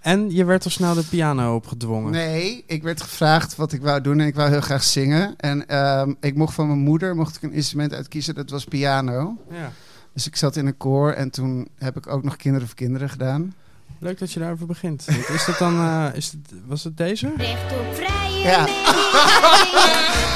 En 0.08 0.32
je 0.32 0.46
werd 0.46 0.64
al 0.64 0.70
snel 0.70 0.94
de 0.94 1.04
piano 1.04 1.56
opgedwongen. 1.56 2.12
Nee, 2.12 2.64
ik 2.68 2.84
werd 2.84 3.02
gevraagd 3.02 3.56
wat 3.56 3.72
ik 3.72 3.82
wou 3.82 4.02
doen 4.02 4.20
en 4.20 4.28
ik 4.28 4.36
wou 4.36 4.50
heel 4.50 4.62
graag 4.62 4.84
zingen. 4.84 5.34
En 5.38 5.68
ehm, 5.68 6.14
ik 6.20 6.36
mocht 6.36 6.54
van 6.54 6.68
mijn 6.68 6.80
moeder 6.80 7.16
mocht 7.16 7.36
ik 7.36 7.42
een 7.42 7.52
instrument 7.52 7.94
uitkiezen, 7.94 8.36
dat 8.36 8.50
was 8.50 8.64
piano. 8.64 9.38
Ja. 9.52 9.72
Dus 10.14 10.28
ik 10.28 10.36
zat 10.36 10.56
in 10.56 10.66
een 10.66 10.78
koor 10.78 11.12
en 11.12 11.30
toen 11.30 11.68
heb 11.78 11.98
ik 11.98 12.08
ook 12.08 12.24
nog 12.24 12.36
Kinderen 12.36 12.68
voor 12.68 12.76
Kinderen 12.76 13.10
gedaan. 13.10 13.54
Leuk 14.00 14.20
dat 14.20 14.32
je 14.32 14.40
daarover 14.40 14.66
begint. 14.66 15.08
Is 15.36 15.46
dat 15.46 15.58
dan, 15.58 15.80
eh, 15.80 16.08
is 16.14 16.32
het, 16.32 16.54
was 16.66 16.84
het 16.84 16.98
deze? 16.98 17.34
Recht 17.38 17.72
op 17.72 17.96
vrije 17.96 18.44
Ja. 18.44 18.66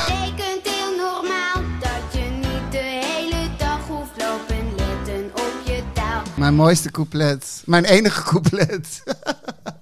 betekent 0.08 0.68
heel 0.68 0.96
normaal 0.98 1.62
dat 1.80 2.14
je 2.22 2.30
niet 2.30 2.72
de 2.72 3.02
hele 3.06 3.50
dag 3.58 3.88
hoeft 3.88 4.18
lopen 4.18 4.76
letten 4.76 5.26
op 5.34 5.54
je 5.66 5.84
taal. 5.94 6.22
Mijn 6.36 6.54
mooiste 6.56 6.92
couplet. 6.92 7.64
Mijn 7.66 7.86
enige 7.86 8.24
couplet. 8.24 9.04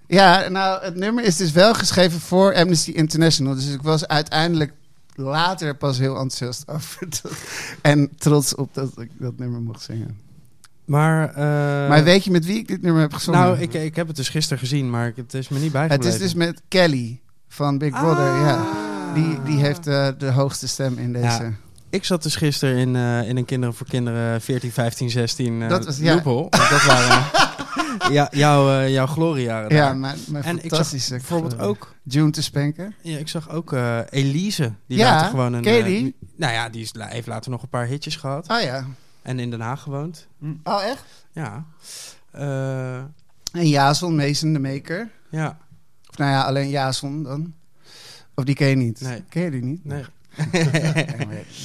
ja, 0.10 0.48
nou, 0.48 0.84
het 0.84 0.96
nummer 0.96 1.24
is 1.24 1.36
dus 1.38 1.52
wel 1.52 1.74
geschreven 1.74 2.20
voor 2.20 2.56
Amnesty 2.56 2.92
International. 2.92 3.56
Dus 3.56 3.74
ik 3.74 3.82
was 3.82 4.08
uiteindelijk 4.08 4.72
later 5.16 5.76
pas 5.76 5.98
heel 5.98 6.14
enthousiast 6.18 6.64
over. 6.68 6.98
dat- 7.10 7.32
en 7.82 8.10
trots 8.18 8.56
op 8.56 8.74
dat 8.74 8.92
ik 9.00 9.10
dat 9.18 9.38
nummer 9.38 9.62
mocht 9.62 9.82
zingen. 9.82 10.18
Maar, 10.86 11.30
eh, 11.30 11.36
maar 11.90 12.04
weet 12.04 12.24
je 12.24 12.32
met 12.32 12.46
wie 12.46 12.58
ik 12.58 12.68
dit 12.68 12.82
nummer 12.82 13.02
heb 13.02 13.14
gezongen? 13.14 13.40
Nou, 13.40 13.60
ik, 13.60 13.74
ik 13.74 13.96
heb 13.96 14.08
het 14.08 14.16
dus 14.16 14.30
gisteren 14.30 14.60
gezien, 14.60 14.90
maar 14.90 15.12
het 15.16 15.34
is 15.34 15.48
me 15.50 15.56
niet 15.56 15.64
het 15.64 15.72
bijgebleven. 15.74 16.14
is 16.14 16.20
dus 16.20 16.34
met 16.34 16.62
Kelly 16.68 17.20
van 17.48 17.78
Big 17.78 17.90
Brother. 17.92 18.26
Ja. 18.36 18.56
Ah. 18.56 19.14
Die, 19.14 19.38
die 19.44 19.58
heeft 19.60 19.88
eh, 19.88 20.08
de 20.18 20.32
hoogste 20.32 20.68
stem 20.68 20.98
in 20.98 21.14
deze. 21.14 21.26
Ja. 21.26 21.52
Ik 21.90 22.06
zat 22.06 22.24
dus 22.24 22.36
gisteren 22.36 22.76
in, 22.78 22.96
eh, 22.96 23.28
in 23.30 23.38
een 23.38 23.46
Kinderen 23.46 23.76
voor 23.76 23.88
Kinderen 23.88 24.42
14, 24.42 24.72
15, 24.72 25.10
16 25.10 25.62
eh 25.62 25.70
Dat 25.70 25.86
was- 25.86 25.98
ja. 25.98 26.16
Dat 26.50 26.84
waren 26.86 27.26
ja, 28.12 28.28
jouw, 28.32 28.70
eh, 28.80 28.90
jouw 28.94 29.06
gloriejaren 29.06 29.76
Ja, 29.76 29.86
daar. 29.86 29.98
mijn, 29.98 30.18
mijn 30.28 30.44
En 30.44 30.56
ik 30.56 30.60
zag 30.62 30.70
fantastische... 30.70 31.10
bijvoorbeeld 31.12 31.60
ook... 31.60 31.96
June 32.04 32.32
te 32.32 32.42
spanken. 32.44 32.96
Ja, 33.02 33.18
ik 33.18 33.28
zag 33.28 33.50
ook 33.50 33.74
eh, 33.74 34.00
Elise. 34.10 34.74
Die 34.88 34.98
Ja, 34.98 35.12
later 35.12 35.30
gewoon 35.30 35.54
een... 35.54 35.62
ken 35.62 35.74
je 35.74 35.80
eh, 35.80 35.86
die? 35.86 36.16
nou 36.36 36.54
ja, 36.54 36.70
die 36.70 36.82
is, 36.82 36.94
la- 36.94 37.08
heeft 37.08 37.28
later 37.28 37.52
nog 37.52 37.62
een 37.62 37.70
paar 37.70 37.86
hitjes 37.86 38.16
gehad. 38.16 38.50
Oh 38.50 38.62
ja. 38.62 38.86
En 39.22 39.40
in 39.40 39.50
Den 39.50 39.62
Haag 39.62 39.82
gewoond. 39.82 40.28
Oh 40.64 40.84
echt? 40.84 41.04
Ja. 41.32 41.66
Eh, 42.32 42.96
En 43.52 43.68
Jason, 43.68 44.16
Mason 44.16 44.54
de 44.54 44.60
Maker. 44.60 45.10
ja. 45.30 45.58
Of 46.10 46.18
nou 46.18 46.32
ja, 46.32 46.42
alleen 46.44 46.70
Jason 46.70 47.24
dan. 47.24 47.54
Of 48.36 48.44
die 48.44 48.56
ken 48.56 48.68
je 48.70 48.76
niet? 48.76 49.02
Nee. 49.02 49.24
Ken 49.30 49.42
je 49.44 49.52
die 49.52 49.62
niet? 49.64 49.86
Nee. 49.86 50.04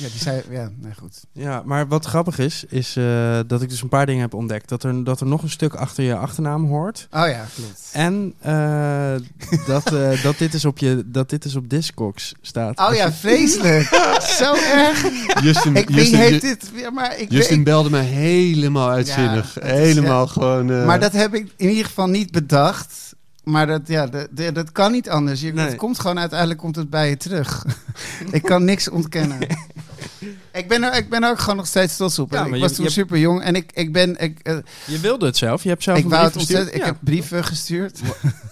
ja, 0.01 0.09
die 0.09 0.19
zei, 0.19 0.43
ja, 0.51 0.71
nee, 0.81 0.93
goed. 0.99 1.25
Ja, 1.33 1.63
maar 1.65 1.89
wat 1.89 2.05
grappig 2.07 2.39
is, 2.39 2.65
is 2.69 2.97
eh, 2.97 3.39
dat 3.47 3.63
ik 3.63 3.69
dus 3.69 3.83
een 3.83 3.89
paar 3.89 4.07
dingen 4.07 4.21
heb 4.21 4.35
ontdekt. 4.35 4.69
Dat 4.69 4.83
er, 4.83 5.05
dat 5.05 5.21
er 5.21 5.27
nog 5.27 5.43
een 5.43 5.51
stuk 5.51 5.75
achter 5.75 6.05
je 6.05 6.17
achternaam 6.17 6.67
hoort. 6.67 7.07
Oh 7.11 7.27
ja, 7.29 7.45
klopt. 7.55 7.89
En 7.93 8.35
eh, 8.41 9.15
dat, 9.67 9.93
eh, 9.93 10.23
dat, 10.23 10.39
dit 10.39 10.53
dus 10.53 10.65
op 10.65 10.79
je, 10.79 11.03
dat 11.07 11.31
dit 11.31 11.43
dus 11.43 11.55
op 11.57 11.71
Discogs 11.71 12.33
staat. 12.41 12.79
Oh 12.81 12.95
ja, 12.95 13.13
vreselijk. 13.13 13.83
Zo 14.39 14.55
erg. 14.55 15.03
Justin, 15.43 15.77
Ik, 15.77 15.91
Justin, 15.91 16.19
heeft 16.19 16.41
dit? 16.41 16.71
Ja, 16.75 16.91
maar 16.91 17.19
ik, 17.19 17.31
Justin 17.33 17.59
ik- 17.59 17.65
belde 17.65 17.91
me 17.91 17.99
helemaal 17.99 18.89
uitzinnig. 18.91 19.55
Ja, 19.55 19.61
is, 19.63 19.71
helemaal 19.71 20.27
gewoon... 20.27 20.71
eh, 20.71 20.87
maar 20.87 21.01
dat 21.01 21.13
heb 21.13 21.35
ik 21.35 21.53
in 21.57 21.69
ieder 21.69 21.85
geval 21.85 22.07
niet 22.07 22.31
bedacht. 22.31 23.14
Maar 23.45 23.67
dat, 23.67 23.81
ja, 23.85 24.07
dat, 24.53 24.73
kan 24.73 24.93
niet 24.93 25.09
anders. 25.11 25.41
Je, 25.41 25.53
Nee. 25.53 25.67
Het 25.67 25.77
komt 25.77 25.99
gewoon 26.01 26.19
uiteindelijk 26.19 26.61
komt 26.61 26.77
het 26.77 26.91
bij 26.91 27.09
je 27.09 27.17
terug. 27.17 27.65
ik 28.31 28.43
kan 28.43 28.65
niks 28.65 28.89
ontkennen. 28.91 29.39
ik, 30.53 30.69
ben 30.69 30.83
er, 30.83 30.97
ik 30.97 31.09
ben 31.09 31.23
er 31.23 31.31
ook 31.31 31.39
gewoon 31.39 31.57
nog 31.57 31.67
steeds 31.67 31.97
trots 31.97 32.19
op. 32.19 32.33
Ja, 32.33 32.45
ik 32.45 32.55
je- 32.55 32.61
was 32.61 32.73
toen 32.73 32.85
je- 32.85 32.91
super 32.91 33.19
jong 33.19 33.43
en 33.43 33.55
ik, 33.55 33.71
ik 33.75 33.93
ben. 33.93 34.21
Ik, 34.21 34.39
eh, 34.43 34.57
Je 34.87 34.99
wilde 35.01 35.27
het 35.27 35.37
zelf. 35.37 35.63
Je 35.63 35.69
hebt 35.69 35.83
zelf 35.83 35.99
ik 35.99 36.09
wou 36.09 36.25
het. 36.25 36.75
Ik 36.75 36.85
heb 36.85 36.97
brieven 37.01 37.45
gestuurd. 37.45 38.01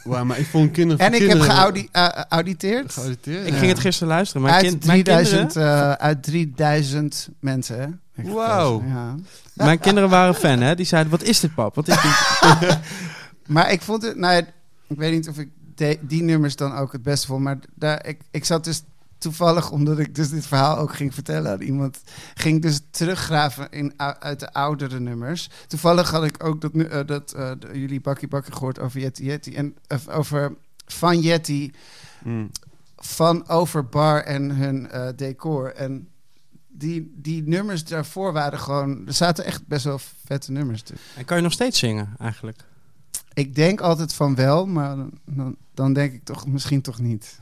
Maar 0.04 0.38
ik 0.38 0.46
vond 0.46 0.70
kinderen... 0.70 1.04
En 1.06 1.12
ik 1.14 1.20
heb 1.20 1.28
kinderen- 1.28 1.54
geaudi- 1.54 1.88
eh, 1.92 2.06
geauditeerd. 2.12 2.92
geauditeerd. 2.92 3.46
Ik 3.46 3.52
Ja. 3.52 3.58
ging 3.58 3.70
het 3.70 3.80
gisteren 3.80 4.08
luisteren. 4.14 4.42
Mijn, 4.42 4.54
Uit, 4.54 4.64
kind, 4.64 4.84
mijn, 4.86 5.02
3000, 5.02 5.52
kinderen, 5.52 5.98
eh, 5.98 6.06
uit 6.06 6.22
3000 6.22 7.28
mensen. 7.40 7.78
Hè? 7.78 7.86
Ja. 8.22 9.14
mijn 9.54 9.78
kinderen 9.78 10.08
waren 10.08 10.34
fan, 10.34 10.60
hè? 10.60 10.74
Die 10.74 10.86
zeiden, 10.86 11.10
wat 11.10 11.22
is 11.22 11.40
dit, 11.40 11.54
pap? 11.54 11.74
Wat 11.74 11.88
is 11.88 11.94
dit? 12.02 12.78
Maar 13.46 13.72
ik 13.72 13.82
vond 13.82 14.02
het, 14.02 14.16
nou 14.16 14.42
ik 14.92 14.98
weet 14.98 15.12
niet 15.12 15.28
of 15.28 15.38
ik 15.38 15.48
de- 15.74 15.98
die 16.00 16.22
nummers 16.22 16.56
dan 16.56 16.74
ook 16.74 16.92
het 16.92 17.02
beste 17.02 17.26
vond. 17.26 17.42
Maar 17.42 17.58
daar, 17.74 18.06
ik, 18.06 18.20
ik 18.30 18.44
zat 18.44 18.64
dus 18.64 18.82
toevallig, 19.18 19.70
omdat 19.70 19.98
ik 19.98 20.14
dus 20.14 20.30
dit 20.30 20.46
verhaal 20.46 20.78
ook 20.78 20.94
ging 20.94 21.14
vertellen 21.14 21.50
aan 21.52 21.60
iemand, 21.60 22.00
ging 22.34 22.56
ik 22.56 22.62
dus 22.62 22.80
teruggraven 22.90 23.70
in, 23.70 23.92
uit 24.18 24.40
de 24.40 24.52
oudere 24.52 25.00
nummers. 25.00 25.50
Toevallig 25.66 26.10
had 26.10 26.24
ik 26.24 26.44
ook 26.44 26.60
dat, 26.60 26.72
nu- 26.72 26.84
eh, 26.84 27.06
dat 27.06 27.32
eh, 27.32 27.50
de- 27.58 27.78
jullie 27.80 28.00
Bakkie 28.00 28.28
Bakken 28.28 28.52
gehoord 28.52 28.78
over 28.78 29.00
Yeti 29.00 29.24
Yeti. 29.24 29.54
En 29.54 29.76
over 30.10 30.54
van 30.86 31.20
Yeti, 31.20 31.72
Mm. 32.24 32.50
van 32.96 33.48
over 33.48 33.84
Bar 33.86 34.20
en 34.22 34.50
hun 34.56 34.90
eh, 34.90 35.08
decor. 35.16 35.72
En 35.74 36.08
die, 36.68 37.12
die 37.16 37.42
nummers 37.42 37.84
daarvoor 37.84 38.32
waren 38.32 38.58
gewoon, 38.58 39.06
er 39.06 39.12
zaten 39.14 39.44
echt 39.44 39.66
best 39.66 39.84
wel 39.84 40.00
vette 40.26 40.52
nummers 40.52 40.82
tussen. 40.82 41.06
En 41.16 41.24
kan 41.24 41.36
je 41.36 41.42
nog 41.42 41.52
steeds 41.52 41.78
zingen, 41.78 42.14
eigenlijk? 42.18 42.64
Ik 43.34 43.54
denk 43.54 43.80
altijd 43.80 44.14
van 44.14 44.34
wel, 44.34 44.66
maar 44.66 44.96
dan- 45.24 45.56
dan, 45.74 45.92
denk 45.92 46.12
ik 46.12 46.24
toch 46.24 46.46
misschien 46.46 46.80
toch 46.82 46.98
niet. 47.00 47.38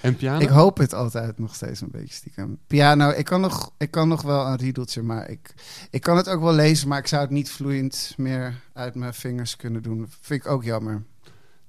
En 0.00 0.16
piano? 0.16 0.40
Ik 0.40 0.48
hoop 0.48 0.78
het 0.78 0.94
altijd 0.94 1.38
nog 1.38 1.54
steeds 1.54 1.80
een 1.80 1.90
beetje 1.90 2.14
stiekem. 2.14 2.58
Piano, 2.66 3.10
ik 3.10 3.24
kan 3.24 3.40
nog, 3.40 3.72
ik 3.78 3.90
kan 3.90 4.08
nog 4.08 4.22
wel 4.22 4.46
een 4.46 4.56
riedeltje, 4.56 5.02
maar 5.02 5.30
ik, 5.30 5.54
ik 5.90 6.00
kan 6.00 6.16
het 6.16 6.28
ook 6.28 6.40
wel 6.40 6.52
lezen, 6.54 6.88
maar 6.88 6.98
ik 6.98 7.06
zou 7.06 7.22
het 7.22 7.30
niet 7.30 7.50
vloeiend 7.50 8.14
meer 8.16 8.54
uit 8.72 8.94
mijn 8.94 9.14
vingers 9.14 9.56
kunnen 9.56 9.82
doen. 9.82 10.08
Vind 10.20 10.44
ik 10.44 10.50
ook 10.50 10.64
jammer. 10.64 11.02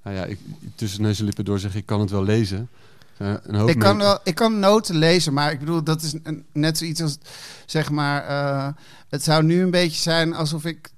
Nou 0.03 0.15
ja, 0.15 0.25
ik, 0.25 0.39
tussen 0.75 1.01
neus 1.01 1.19
en 1.19 1.25
lippen 1.25 1.45
door 1.45 1.59
zeg 1.59 1.75
ik 1.75 1.85
kan 1.85 1.99
het 1.99 2.09
wel 2.09 2.23
lezen. 2.23 2.69
Eh, 3.17 3.33
een 3.43 3.55
hoop 3.55 3.69
Ik 3.69 3.79
kan, 3.79 3.97
wel, 3.97 4.19
ik 4.23 4.35
kan 4.35 4.59
noten 4.59 4.95
lezen, 4.95 5.33
maar 5.33 5.51
ik 5.51 5.59
bedoel, 5.59 5.83
dat 5.83 6.01
is 6.01 6.13
een, 6.23 6.45
net 6.51 6.77
zoiets 6.77 7.01
als, 7.01 7.17
zeg 7.65 7.89
maar, 7.89 8.23
eh, 8.25 8.67
het 9.09 9.23
zou 9.23 9.43
nu 9.43 9.61
een 9.61 9.71
beetje 9.71 10.01
zijn 10.01 10.33
alsof 10.33 10.65
ik 10.65 10.89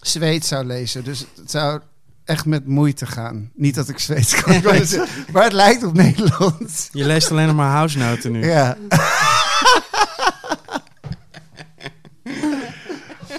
Zweeds 0.00 0.48
zou 0.48 0.64
lezen. 0.64 1.04
Dus 1.04 1.26
het 1.36 1.50
zou 1.50 1.80
echt 2.24 2.44
met 2.46 2.66
moeite 2.66 3.06
gaan. 3.06 3.50
Niet 3.54 3.74
dat 3.74 3.88
ik 3.88 3.98
Zweeds 3.98 4.42
kan 4.42 4.60
lezen, 4.72 5.06
maar 5.32 5.44
het 5.44 5.52
lijkt 5.52 5.82
op 5.82 5.94
Nederlands. 5.94 6.88
Je 6.92 7.04
leest 7.04 7.30
alleen 7.30 7.46
nog 7.46 7.56
maar 7.56 7.70
house-noten 7.70 8.32
nu. 8.32 8.46
Ja. 8.46 8.76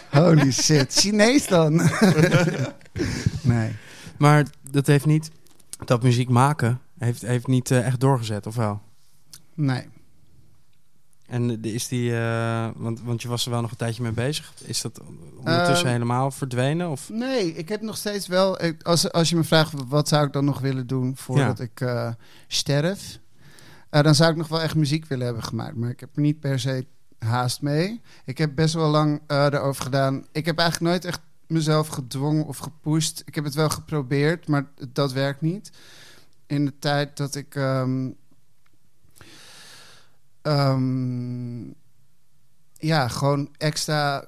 Holy 0.09 0.51
shit. 0.51 0.93
Chinees 0.93 1.47
dan? 1.47 1.75
nee. 3.41 3.75
Maar 4.17 4.45
dat 4.71 4.87
heeft 4.87 5.05
niet... 5.05 5.31
Dat 5.85 6.03
muziek 6.03 6.29
maken 6.29 6.81
heeft, 6.99 7.21
heeft 7.21 7.47
niet 7.47 7.71
eh, 7.71 7.85
echt 7.85 7.99
doorgezet, 7.99 8.47
of 8.47 8.55
wel? 8.55 8.81
Nee. 9.53 9.87
En 11.29 11.61
is 11.63 11.87
die... 11.87 12.15
eh, 12.17 12.69
want, 12.75 13.01
want 13.01 13.21
je 13.21 13.27
was 13.27 13.45
er 13.45 13.51
wel 13.51 13.61
nog 13.61 13.71
een 13.71 13.77
tijdje 13.77 14.03
mee 14.03 14.11
bezig. 14.11 14.53
Is 14.65 14.81
dat 14.81 14.99
ondertussen 15.37 15.85
Ehm, 15.85 15.93
helemaal 15.93 16.31
verdwenen? 16.31 16.89
Of? 16.89 17.09
Nee, 17.09 17.53
ik 17.53 17.69
heb 17.69 17.81
nog 17.81 17.97
steeds 17.97 18.27
wel... 18.27 18.63
ik- 18.63 18.83
Als, 18.83 19.11
als 19.11 19.29
je 19.29 19.35
me 19.35 19.43
vraagt 19.43 19.73
wat 19.87 20.07
zou 20.07 20.25
ik 20.25 20.33
dan 20.33 20.45
nog 20.45 20.59
willen 20.59 20.87
doen 20.87 21.17
voordat 21.17 21.59
ik 21.59 21.81
eh, 21.81 22.09
sterf... 22.47 23.19
eh, 23.89 24.01
dan 24.03 24.15
zou 24.15 24.31
ik 24.31 24.37
nog 24.37 24.47
wel 24.47 24.61
echt 24.61 24.75
muziek 24.75 25.05
willen 25.05 25.25
hebben 25.25 25.43
gemaakt. 25.43 25.75
Maar 25.75 25.89
ik 25.89 25.99
heb 25.99 26.09
er 26.15 26.21
niet 26.21 26.39
per 26.39 26.59
se 26.59 26.85
haast 27.19 27.61
mee. 27.61 28.01
Ik 28.25 28.37
heb 28.37 28.55
best 28.55 28.73
wel 28.73 28.89
lang 28.89 29.21
erover 29.27 29.83
gedaan. 29.83 30.25
Ik 30.31 30.45
heb 30.45 30.57
eigenlijk 30.57 30.91
nooit 30.91 31.05
echt 31.05 31.21
mezelf 31.47 31.87
gedwongen 31.87 32.45
of 32.45 32.57
gepusht. 32.57 33.21
Ik 33.25 33.35
heb 33.35 33.43
het 33.43 33.53
wel 33.53 33.69
geprobeerd, 33.69 34.47
maar 34.47 34.65
dat 34.91 35.11
werkt 35.13 35.41
niet. 35.41 35.71
In 36.47 36.65
de 36.65 36.73
tijd 36.79 37.17
dat 37.17 37.35
ik... 37.35 37.55
ehm, 37.55 38.09
ehm, 40.41 41.67
ja, 42.73 43.07
gewoon 43.07 43.49
extra 43.57 44.25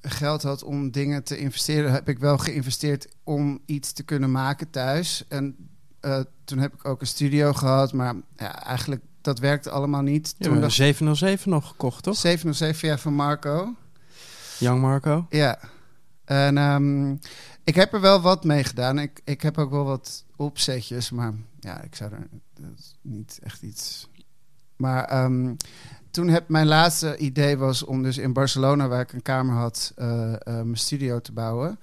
geld 0.00 0.42
had 0.42 0.62
om 0.62 0.90
dingen 0.90 1.24
te 1.24 1.38
investeren, 1.38 1.92
heb 1.92 2.08
ik 2.08 2.18
wel 2.18 2.38
geïnvesteerd 2.38 3.08
om 3.24 3.60
iets 3.66 3.92
te 3.92 4.02
kunnen 4.02 4.30
maken 4.30 4.70
thuis. 4.70 5.24
En 5.28 5.56
eh, 6.00 6.20
toen 6.44 6.58
heb 6.58 6.74
ik 6.74 6.84
ook 6.84 7.00
een 7.00 7.06
studio 7.06 7.52
gehad, 7.52 7.92
maar 7.92 8.14
ja, 8.36 8.64
eigenlijk 8.64 9.02
dat 9.20 9.38
werkte 9.38 9.70
allemaal 9.70 10.02
niet. 10.02 10.34
Je 10.36 10.44
Toen 10.44 10.50
hebt 10.50 10.62
dacht 10.62 10.74
707 10.74 11.50
nog 11.50 11.68
gekocht, 11.68 12.02
toch? 12.02 12.16
707 12.16 12.88
jaar 12.88 12.98
van 12.98 13.14
Marco. 13.14 13.74
Young 14.58 14.80
Marco. 14.80 15.26
Ja. 15.30 15.58
En 16.24 16.58
ehm, 16.58 17.12
ik 17.64 17.74
heb 17.74 17.92
er 17.92 18.00
wel 18.00 18.20
wat 18.20 18.44
mee 18.44 18.64
gedaan. 18.64 18.98
Ik, 18.98 19.20
ik 19.24 19.42
heb 19.42 19.58
ook 19.58 19.70
wel 19.70 19.84
wat 19.84 20.24
opzetjes, 20.36 21.10
maar 21.10 21.34
ja, 21.60 21.82
ik 21.82 21.94
zou 21.94 22.12
er 22.12 22.28
niet 23.02 23.38
echt 23.42 23.62
iets. 23.62 24.08
Maar 24.78 25.04
ehm, 25.04 25.54
toen 26.10 26.28
heb 26.28 26.48
mijn 26.48 26.66
laatste 26.66 27.16
idee 27.16 27.56
was 27.56 27.84
om 27.84 28.02
dus 28.02 28.18
in 28.18 28.32
Barcelona, 28.32 28.88
waar 28.88 29.00
ik 29.00 29.12
een 29.12 29.22
kamer 29.22 29.54
had, 29.54 29.92
eh, 29.96 30.32
eh, 30.32 30.38
mijn 30.44 30.76
studio 30.76 31.20
te 31.20 31.32
bouwen. 31.32 31.78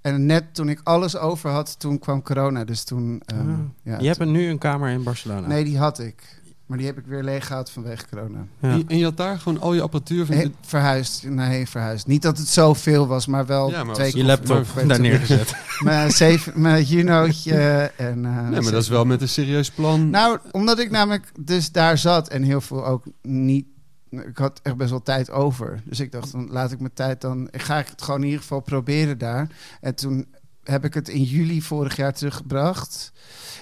En 0.00 0.26
net 0.26 0.54
toen 0.54 0.68
ik 0.68 0.80
alles 0.82 1.16
over 1.16 1.50
had, 1.50 1.78
toen 1.80 1.98
kwam 1.98 2.22
corona. 2.22 2.64
Dus 2.64 2.84
toen. 2.84 3.22
ehm, 3.26 3.48
Ah. 3.50 3.58
ja, 3.82 3.98
je 3.98 4.06
hebt 4.06 4.18
toen- 4.18 4.30
nu 4.32 4.46
een 4.48 4.58
kamer 4.58 4.90
in 4.90 5.02
Barcelona. 5.02 5.46
Nee, 5.46 5.64
die 5.64 5.78
had 5.78 5.98
ik. 5.98 6.40
Maar 6.68 6.78
die 6.78 6.86
heb 6.86 6.98
ik 6.98 7.06
weer 7.06 7.22
leeg 7.22 7.46
gehad 7.46 7.70
vanwege 7.70 8.04
corona. 8.10 8.46
Ja. 8.60 8.70
En- 8.70 8.84
En 8.88 8.98
je 8.98 9.04
had 9.04 9.16
daar 9.16 9.38
gewoon 9.38 9.60
al 9.60 9.74
je 9.74 9.82
apparatuur 9.82 10.26
van... 10.26 10.34
He- 10.36 10.52
verhuisd. 10.60 11.22
Nee, 11.28 11.68
verhuisd. 11.68 12.06
Niet 12.06 12.22
dat 12.22 12.38
het 12.38 12.48
zoveel 12.48 13.06
was, 13.06 13.26
maar 13.26 13.46
wel 13.46 13.70
Ja, 13.70 13.84
maar 13.84 13.94
twee 13.94 14.06
als- 14.06 14.14
Je 14.14 14.20
keer- 14.20 14.28
laptop 14.28 14.88
daar 14.88 15.00
neergezet. 15.00 15.54
Mijn 15.84 16.10
zeven, 16.10 16.60
mijn 16.60 16.84
Junootje 16.84 17.92
en... 17.96 18.24
eh, 18.24 18.48
Nee, 18.48 18.60
maar 18.60 18.72
dat 18.72 18.82
is 18.82 18.88
wel 18.88 19.04
met 19.04 19.20
een 19.22 19.28
serieus 19.28 19.70
plan. 19.70 20.10
Nou, 20.10 20.38
omdat 20.50 20.78
ik 20.78 20.90
namelijk 20.90 21.32
dus 21.40 21.72
daar 21.72 21.98
zat 21.98 22.28
en 22.28 22.42
heel 22.42 22.60
veel 22.60 22.86
ook 22.86 23.04
niet... 23.22 23.66
Ik 24.10 24.38
had 24.38 24.60
echt 24.62 24.76
best 24.76 24.90
wel 24.90 25.02
tijd 25.02 25.30
over. 25.30 25.80
Dus 25.84 26.00
ik 26.00 26.12
dacht, 26.12 26.32
dan 26.32 26.48
laat 26.50 26.72
ik 26.72 26.78
mijn 26.80 26.94
tijd 26.94 27.20
dan... 27.20 27.48
Ik 27.50 27.62
ga 27.62 27.76
het 27.76 28.02
gewoon 28.02 28.20
in 28.20 28.26
ieder 28.26 28.40
geval 28.40 28.60
proberen 28.60 29.18
daar. 29.18 29.48
En 29.80 29.94
toen 29.94 30.26
heb 30.64 30.84
ik 30.84 30.94
het 30.94 31.08
in 31.08 31.22
juli 31.22 31.62
vorig 31.62 31.96
jaar 31.96 32.12
teruggebracht. 32.12 33.12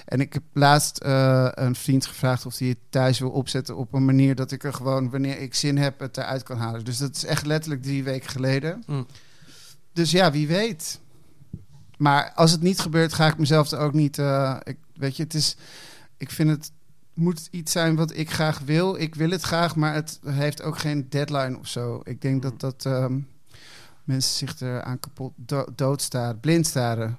En 0.07 0.19
ik 0.19 0.33
heb 0.33 0.43
laatst 0.53 0.97
eh, 0.97 1.47
een 1.51 1.75
vriend 1.75 2.05
gevraagd 2.05 2.45
of 2.45 2.57
hij 2.57 2.67
het 2.67 2.77
thuis 2.89 3.19
wil 3.19 3.29
opzetten... 3.29 3.75
op 3.77 3.93
een 3.93 4.05
manier 4.05 4.35
dat 4.35 4.51
ik 4.51 4.63
er 4.63 4.73
gewoon, 4.73 5.09
wanneer 5.09 5.39
ik 5.39 5.55
zin 5.55 5.77
heb, 5.77 5.99
het 5.99 6.17
eruit 6.17 6.43
kan 6.43 6.57
halen. 6.57 6.85
Dus 6.85 6.97
dat 6.97 7.15
is 7.15 7.25
echt 7.25 7.45
letterlijk 7.45 7.83
drie 7.83 8.03
weken 8.03 8.29
geleden. 8.29 8.83
Mm. 8.85 9.05
Dus 9.93 10.11
ja, 10.11 10.31
wie 10.31 10.47
weet. 10.47 10.99
Maar 11.97 12.31
als 12.35 12.51
het 12.51 12.61
niet 12.61 12.79
gebeurt, 12.79 13.13
ga 13.13 13.27
ik 13.27 13.37
mezelf 13.37 13.71
er 13.71 13.79
ook 13.79 13.93
niet. 13.93 14.19
eh, 14.19 14.57
ik, 14.63 14.77
weet 14.95 15.17
je, 15.17 15.23
het 15.23 15.33
is. 15.33 15.57
Ik 16.17 16.31
vind 16.31 16.49
het 16.49 16.71
moet 17.13 17.47
iets 17.51 17.71
zijn 17.71 17.95
wat 17.95 18.15
ik 18.17 18.31
graag 18.31 18.59
wil. 18.59 18.95
Ik 18.95 19.15
wil 19.15 19.29
het 19.29 19.41
graag, 19.41 19.75
maar 19.75 19.93
het 19.93 20.19
heeft 20.25 20.61
ook 20.61 20.77
geen 20.77 21.09
deadline 21.09 21.57
of 21.59 21.67
zo. 21.67 22.01
Ik 22.03 22.21
denk 22.21 22.41
dat 22.41 22.59
dat 22.59 22.85
ehm, 22.85 23.19
mensen 24.03 24.35
zich 24.35 24.59
er 24.59 24.81
aan 24.81 24.99
kapot 24.99 25.33
do 25.35 25.65
doodstaren, 25.75 26.39
blind 26.39 26.67
staren. 26.67 27.17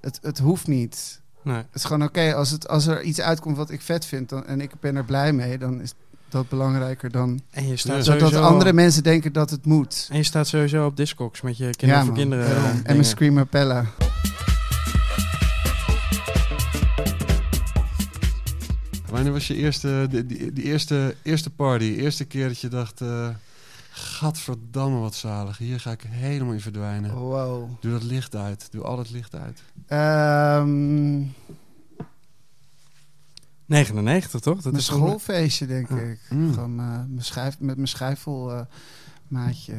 Het, 0.00 0.18
het 0.22 0.38
hoeft 0.38 0.66
niet. 0.66 1.20
Nee. 1.46 1.56
Het 1.56 1.66
is 1.72 1.84
gewoon 1.84 2.02
oké 2.02 2.34
als 2.34 2.50
het 2.50 2.68
als 2.68 2.86
er 2.86 3.02
iets 3.02 3.20
uitkomt 3.20 3.56
wat 3.56 3.70
ik 3.70 3.80
vet 3.82 4.04
vind 4.06 4.28
dan, 4.28 4.46
en 4.46 4.60
ik 4.60 4.70
ben 4.80 4.96
er 4.96 5.04
blij 5.04 5.32
mee, 5.32 5.58
dan 5.58 5.80
is 5.80 5.92
dat 6.28 6.48
belangrijker 6.48 7.10
dan 7.10 7.40
En 7.50 7.68
je 7.68 7.76
staat 7.76 8.04
Ja. 8.04 8.16
dat 8.18 8.34
andere 8.34 8.72
mensen 8.72 9.02
denken 9.02 9.32
dat 9.32 9.50
het 9.50 9.64
moet. 9.64 10.08
En 10.10 10.16
je 10.16 10.22
staat 10.22 10.46
sowieso 10.46 10.86
op 10.86 10.96
Discogs 10.96 11.40
met 11.40 11.56
je 11.56 11.70
kinderen 11.70 12.04
voor 12.04 12.12
man. 12.14 12.22
kinderen. 12.22 12.46
Daarom. 12.48 12.64
eh, 12.70 12.76
en 12.76 12.82
mijn. 12.86 13.04
Screamer 13.04 13.46
Pella. 13.46 13.84
Wanneer 19.10 19.32
was 19.32 19.46
je 19.46 19.54
eerste, 19.54 20.06
die, 20.10 20.26
die, 20.26 20.52
die 20.52 20.64
eerste, 20.64 21.14
eerste 21.22 21.50
party? 21.50 21.84
Eerste 21.84 22.24
keer 22.24 22.48
dat 22.48 22.60
je 22.60 22.68
dacht... 22.68 23.00
eh 23.00 23.28
gadverdamme 23.98 24.98
wat 24.98 25.14
zalig. 25.14 25.58
Hier 25.58 25.80
ga 25.80 25.90
ik 25.90 26.02
helemaal 26.08 26.52
in 26.52 26.60
verdwijnen. 26.60 27.14
Wow. 27.14 27.70
Doe 27.80 27.92
dat 27.92 28.02
licht 28.02 28.34
uit. 28.36 28.68
Doe 28.70 28.82
al 28.82 28.98
het 28.98 29.10
licht 29.10 29.34
uit. 29.34 29.62
Ehm, 29.86 31.22
99 33.66 34.40
toch? 34.40 34.54
Dat 34.54 34.64
Mijn 34.64 34.76
is 34.76 34.86
toch- 34.86 34.96
schoolfeestje, 34.96 35.66
denk 35.66 35.88
ik. 35.90 36.18
Mm. 36.30 36.52
Gewoon 36.52 36.78
eh, 36.80 36.86
mijn 36.86 37.24
schijf, 37.24 37.58
met 37.60 37.76
mijn 37.76 37.88
schijfel 37.88 38.52
eh, 38.52 38.60
maatje. 39.28 39.74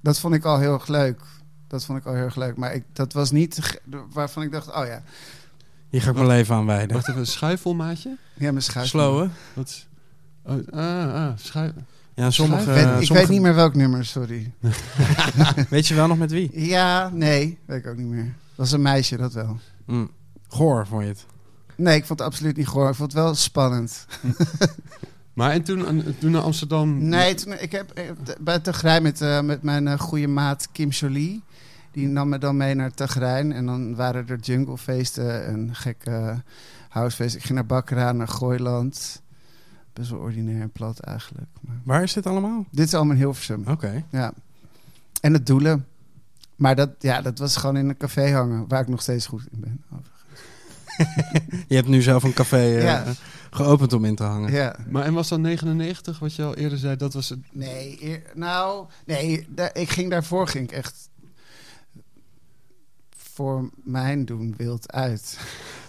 Dat 0.00 0.18
vond 0.18 0.34
ik 0.34 0.44
al 0.44 0.58
heel 0.58 0.72
erg 0.72 0.86
leuk. 0.86 1.20
Dat 1.66 1.84
vond 1.84 1.98
ik 1.98 2.06
al 2.06 2.14
heel 2.14 2.24
erg 2.24 2.36
leuk. 2.36 2.56
Maar 2.56 2.74
ik, 2.74 2.84
dat 2.92 3.12
was 3.12 3.30
niet 3.30 3.80
waarvan 4.12 4.42
ik 4.42 4.52
dacht, 4.52 4.68
oh 4.74 4.86
ja. 4.86 5.02
Hier 5.88 6.02
ga 6.02 6.08
ik 6.10 6.14
mijn 6.16 6.26
leven 6.26 6.54
aan 6.54 6.66
wijden. 6.66 6.94
Wacht 6.96 7.08
even, 7.08 7.20
een 7.20 7.26
schuifelmaatje? 7.26 8.16
Ja, 8.34 8.50
mijn 8.50 8.62
schijfel. 8.62 8.88
Slow, 9.00 9.20
hè? 9.22 9.28
Wat. 9.54 9.86
Oh, 10.42 10.72
ah, 10.72 11.14
ah, 11.14 11.32
schuif... 11.36 11.72
Ja, 12.18 12.30
sommige... 12.30 12.60
Ik, 12.60 12.66
weet, 12.66 12.84
ik 12.84 12.90
sommige- 12.90 13.14
weet 13.14 13.28
niet 13.28 13.40
meer 13.40 13.54
welk 13.54 13.74
nummer, 13.74 14.04
sorry. 14.04 14.52
Weet 15.70 15.86
je 15.86 15.94
wel 15.94 16.06
nog 16.06 16.18
met 16.18 16.30
wie? 16.30 16.50
Ja, 16.66 17.10
nee, 17.12 17.58
weet 17.64 17.84
ik 17.84 17.86
ook 17.86 17.96
niet 17.96 18.06
meer. 18.06 18.24
Dat 18.24 18.56
was 18.56 18.72
een 18.72 18.82
meisje, 18.82 19.16
dat 19.16 19.32
wel. 19.32 19.58
Mm. 19.86 20.10
Goor, 20.48 20.86
vond 20.86 21.02
je 21.02 21.08
het? 21.08 21.26
Nee, 21.76 21.96
ik 21.96 22.04
vond 22.04 22.18
het 22.18 22.28
absoluut 22.28 22.56
niet 22.56 22.66
goor. 22.66 22.88
Ik 22.88 22.94
vond 22.94 23.12
het 23.12 23.22
wel 23.22 23.34
spannend. 23.34 24.06
Maar 25.38 25.50
en 25.50 25.62
toen, 25.62 26.04
toen 26.18 26.30
naar 26.30 26.42
Amsterdam... 26.42 27.08
Nee, 27.08 27.34
toen, 27.34 27.52
ik 27.52 27.72
heb 27.72 27.90
eh, 27.90 28.04
bij 28.40 28.58
Tegrijn 28.58 29.02
met, 29.02 29.20
eh, 29.20 29.40
met 29.40 29.62
mijn 29.62 29.88
eh, 29.88 29.98
goede 29.98 30.26
maat 30.26 30.68
Kim 30.72 30.88
Jolie. 30.88 31.42
Die 31.92 32.06
nam 32.06 32.28
me 32.28 32.38
dan 32.38 32.56
mee 32.56 32.74
naar 32.74 32.90
Tegrijn. 32.94 33.52
En 33.52 33.66
dan 33.66 33.94
waren 33.94 34.28
er 34.28 34.38
junglefeesten 34.38 35.46
en 35.46 35.74
gekke 35.74 36.42
housefeesten. 36.88 37.38
Ik 37.38 37.44
ging 37.46 37.58
naar 37.58 37.66
Bakkera, 37.66 38.12
naar 38.12 38.28
Gooiland. 38.28 39.22
Best 39.98 40.10
wel 40.10 40.20
ordinair 40.20 40.60
en 40.60 40.70
plat 40.70 40.98
eigenlijk. 41.00 41.46
Maar 41.60 41.80
Waar 41.84 42.02
is 42.02 42.12
dit 42.12 42.26
allemaal? 42.26 42.64
dit 42.70 42.86
is 42.86 42.94
allemaal 42.94 43.12
in 43.14 43.20
Hilversum. 43.20 43.64
Oké. 43.66 44.04
Ja. 44.10 44.32
En 45.20 45.32
het 45.32 45.46
doelen. 45.46 45.86
Maar 46.56 46.76
dat, 46.76 46.90
ja, 46.98 47.20
dat 47.22 47.38
was 47.38 47.56
gewoon 47.56 47.76
in 47.76 47.88
een 47.88 47.96
café 47.96 48.30
hangen. 48.32 48.64
Waar 48.68 48.80
ik 48.80 48.88
nog 48.88 49.02
steeds 49.02 49.26
goed 49.26 49.46
in 49.52 49.60
ben. 49.60 49.84
Je 51.68 51.74
hebt 51.74 51.88
nu 51.88 52.02
zelf 52.02 52.22
een 52.22 52.32
café 52.32 52.56
eh, 52.76 52.82
Ja. 52.82 53.04
geopend 53.50 53.92
om 53.92 54.04
in 54.04 54.14
te 54.14 54.22
hangen. 54.22 54.52
Ja. 54.52 54.76
Maar 54.88 55.04
en 55.04 55.14
was 55.14 55.28
dan 55.28 55.40
99, 55.40 56.18
wat 56.18 56.34
je 56.34 56.42
al 56.42 56.54
eerder 56.54 56.78
zei, 56.78 56.96
dat 56.96 57.12
was 57.12 57.28
het... 57.28 57.38
Nee, 57.52 57.96
eer- 58.04 58.22
nou, 58.34 58.86
nee, 59.06 59.46
ik 59.72 59.90
ging 59.90 60.10
daarvoor 60.10 60.48
ging 60.48 60.64
ik 60.64 60.72
echt 60.76 61.08
voor 63.16 63.70
mijn 63.82 64.24
doen 64.24 64.54
wild 64.56 64.92
uit. 64.92 65.38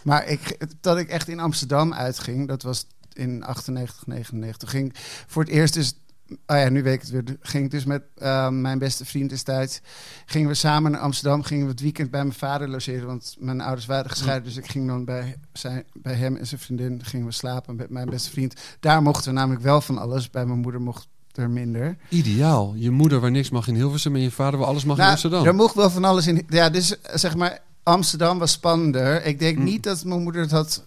Maar 0.03 0.27
ik, 0.27 0.67
dat 0.81 0.97
ik 0.97 1.09
echt 1.09 1.27
in 1.27 1.39
Amsterdam 1.39 1.93
uitging, 1.93 2.47
dat 2.47 2.61
was 2.61 2.85
in 3.13 3.43
98, 3.43 4.07
99. 4.07 4.69
Ging 4.69 4.93
voor 5.27 5.43
het 5.43 5.51
eerst 5.51 5.73
dus, 5.73 5.93
oh 6.29 6.57
ja, 6.57 6.69
nu 6.69 6.83
weet 6.83 6.93
ik 6.93 7.01
het 7.01 7.09
weer, 7.09 7.23
ging 7.41 7.65
ik 7.65 7.71
dus 7.71 7.85
met 7.85 8.03
eh, 8.17 8.49
mijn 8.49 8.79
beste 8.79 9.05
vriend 9.05 9.29
destijds, 9.29 9.81
gingen 10.25 10.47
we 10.49 10.53
samen 10.53 10.91
naar 10.91 11.01
Amsterdam, 11.01 11.43
gingen 11.43 11.65
we 11.65 11.71
het 11.71 11.81
weekend 11.81 12.11
bij 12.11 12.21
mijn 12.23 12.33
vader 12.37 12.69
logeren, 12.69 13.07
want 13.07 13.35
mijn 13.39 13.61
ouders 13.61 13.85
waren 13.85 14.09
gescheiden, 14.11 14.43
dus 14.47 14.57
ik 14.57 14.67
ging 14.67 14.87
dan 14.87 15.05
bij, 15.05 15.35
zijn, 15.53 15.83
bij 15.93 16.13
hem 16.13 16.35
en 16.35 16.47
zijn 16.47 16.59
vriendin, 16.61 17.03
gingen 17.03 17.25
we 17.25 17.31
slapen 17.31 17.75
met 17.75 17.89
mijn 17.89 18.09
beste 18.09 18.29
vriend. 18.29 18.53
Daar 18.79 19.01
mochten 19.01 19.31
we 19.33 19.37
namelijk 19.39 19.63
wel 19.63 19.81
van 19.81 19.97
alles, 19.97 20.29
bij 20.29 20.45
mijn 20.45 20.59
moeder 20.59 20.81
mocht 20.81 21.07
er 21.33 21.49
minder. 21.49 21.97
Ideaal. 22.09 22.73
Je 22.75 22.91
moeder 22.91 23.19
waar 23.19 23.31
niks 23.31 23.49
mag 23.49 23.67
in 23.67 23.75
Hilversum 23.75 24.15
en 24.15 24.21
je 24.21 24.31
vader 24.31 24.59
waar 24.59 24.67
alles 24.67 24.83
mag 24.83 24.95
in 24.95 25.01
Nou, 25.01 25.11
Amsterdam. 25.13 25.45
Er 25.45 25.55
mocht 25.55 25.75
wel 25.75 25.89
van 25.89 26.03
alles 26.03 26.27
in. 26.27 26.45
Ja, 26.49 26.69
dus 26.69 26.95
zeg 27.13 27.35
maar, 27.35 27.59
Amsterdam 27.83 28.39
was 28.39 28.51
spannender. 28.51 29.25
Ik 29.25 29.39
denk 29.39 29.57
Mm. 29.57 29.63
niet 29.63 29.83
dat 29.83 30.03
mijn 30.05 30.21
moeder 30.23 30.41
het 30.41 30.51
had 30.51 30.83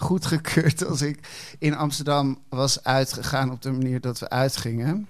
goedgekeurd 0.00 0.84
als 0.86 1.02
ik 1.02 1.18
in 1.58 1.74
Amsterdam 1.76 2.38
was 2.48 2.84
uitgegaan 2.84 3.50
op 3.50 3.62
de 3.62 3.70
manier 3.72 4.00
dat 4.00 4.18
we 4.18 4.28
uitgingen. 4.28 5.06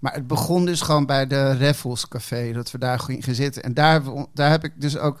Maar 0.00 0.14
het 0.14 0.26
begon 0.26 0.64
dus 0.64 0.80
gewoon 0.80 1.06
bij 1.06 1.26
de 1.26 1.56
Raffles 1.58 2.08
Café, 2.08 2.52
dat 2.52 2.70
we 2.70 2.78
daar 2.78 2.98
gingen 2.98 3.34
zitten. 3.34 3.62
En 3.62 3.74
daar, 3.74 4.04
we, 4.04 4.26
daar 4.34 4.50
heb 4.50 4.64
ik 4.64 4.72
dus 4.80 4.96
ook, 4.98 5.20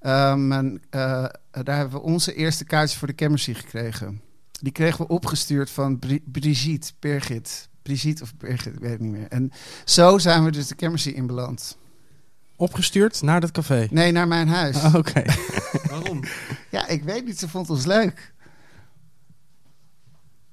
eh, 0.00 0.34
mijn, 0.34 0.82
eh, 0.90 1.24
daar 1.50 1.76
hebben 1.76 1.98
we 2.00 2.06
onze 2.06 2.34
eerste 2.34 2.64
kaartjes 2.64 2.98
voor 2.98 3.08
de 3.08 3.14
Cammercy 3.14 3.54
gekregen. 3.54 4.20
Die 4.60 4.72
kregen 4.72 4.98
we 5.06 5.12
opgestuurd 5.12 5.70
van 5.70 5.98
Bri- 5.98 6.22
Brigitte, 6.24 6.92
Birgit. 6.98 7.68
Brigitte 7.82 8.22
of 8.22 8.34
Birgit, 8.36 8.74
ik 8.74 8.80
weet 8.80 8.90
het 8.90 9.00
niet 9.00 9.10
meer. 9.12 9.28
En 9.28 9.52
zo 9.84 10.18
zijn 10.18 10.44
we 10.44 10.50
dus 10.50 10.66
de 10.66 10.74
Cammercy 10.76 11.08
inbeland. 11.08 11.76
Opgestuurd 12.56 13.22
naar 13.22 13.40
dat 13.40 13.50
café. 13.50 13.86
Nee, 13.90 14.12
naar 14.12 14.28
mijn 14.28 14.48
huis. 14.48 14.76
Ah, 14.82 14.94
Oké. 14.94 15.22
Waarom? 15.90 16.20
Ja, 16.70 16.86
ik 16.88 17.02
weet 17.02 17.24
niet, 17.24 17.38
ze 17.38 17.48
vond 17.48 17.70
ons 17.70 17.84
leuk. 17.86 18.32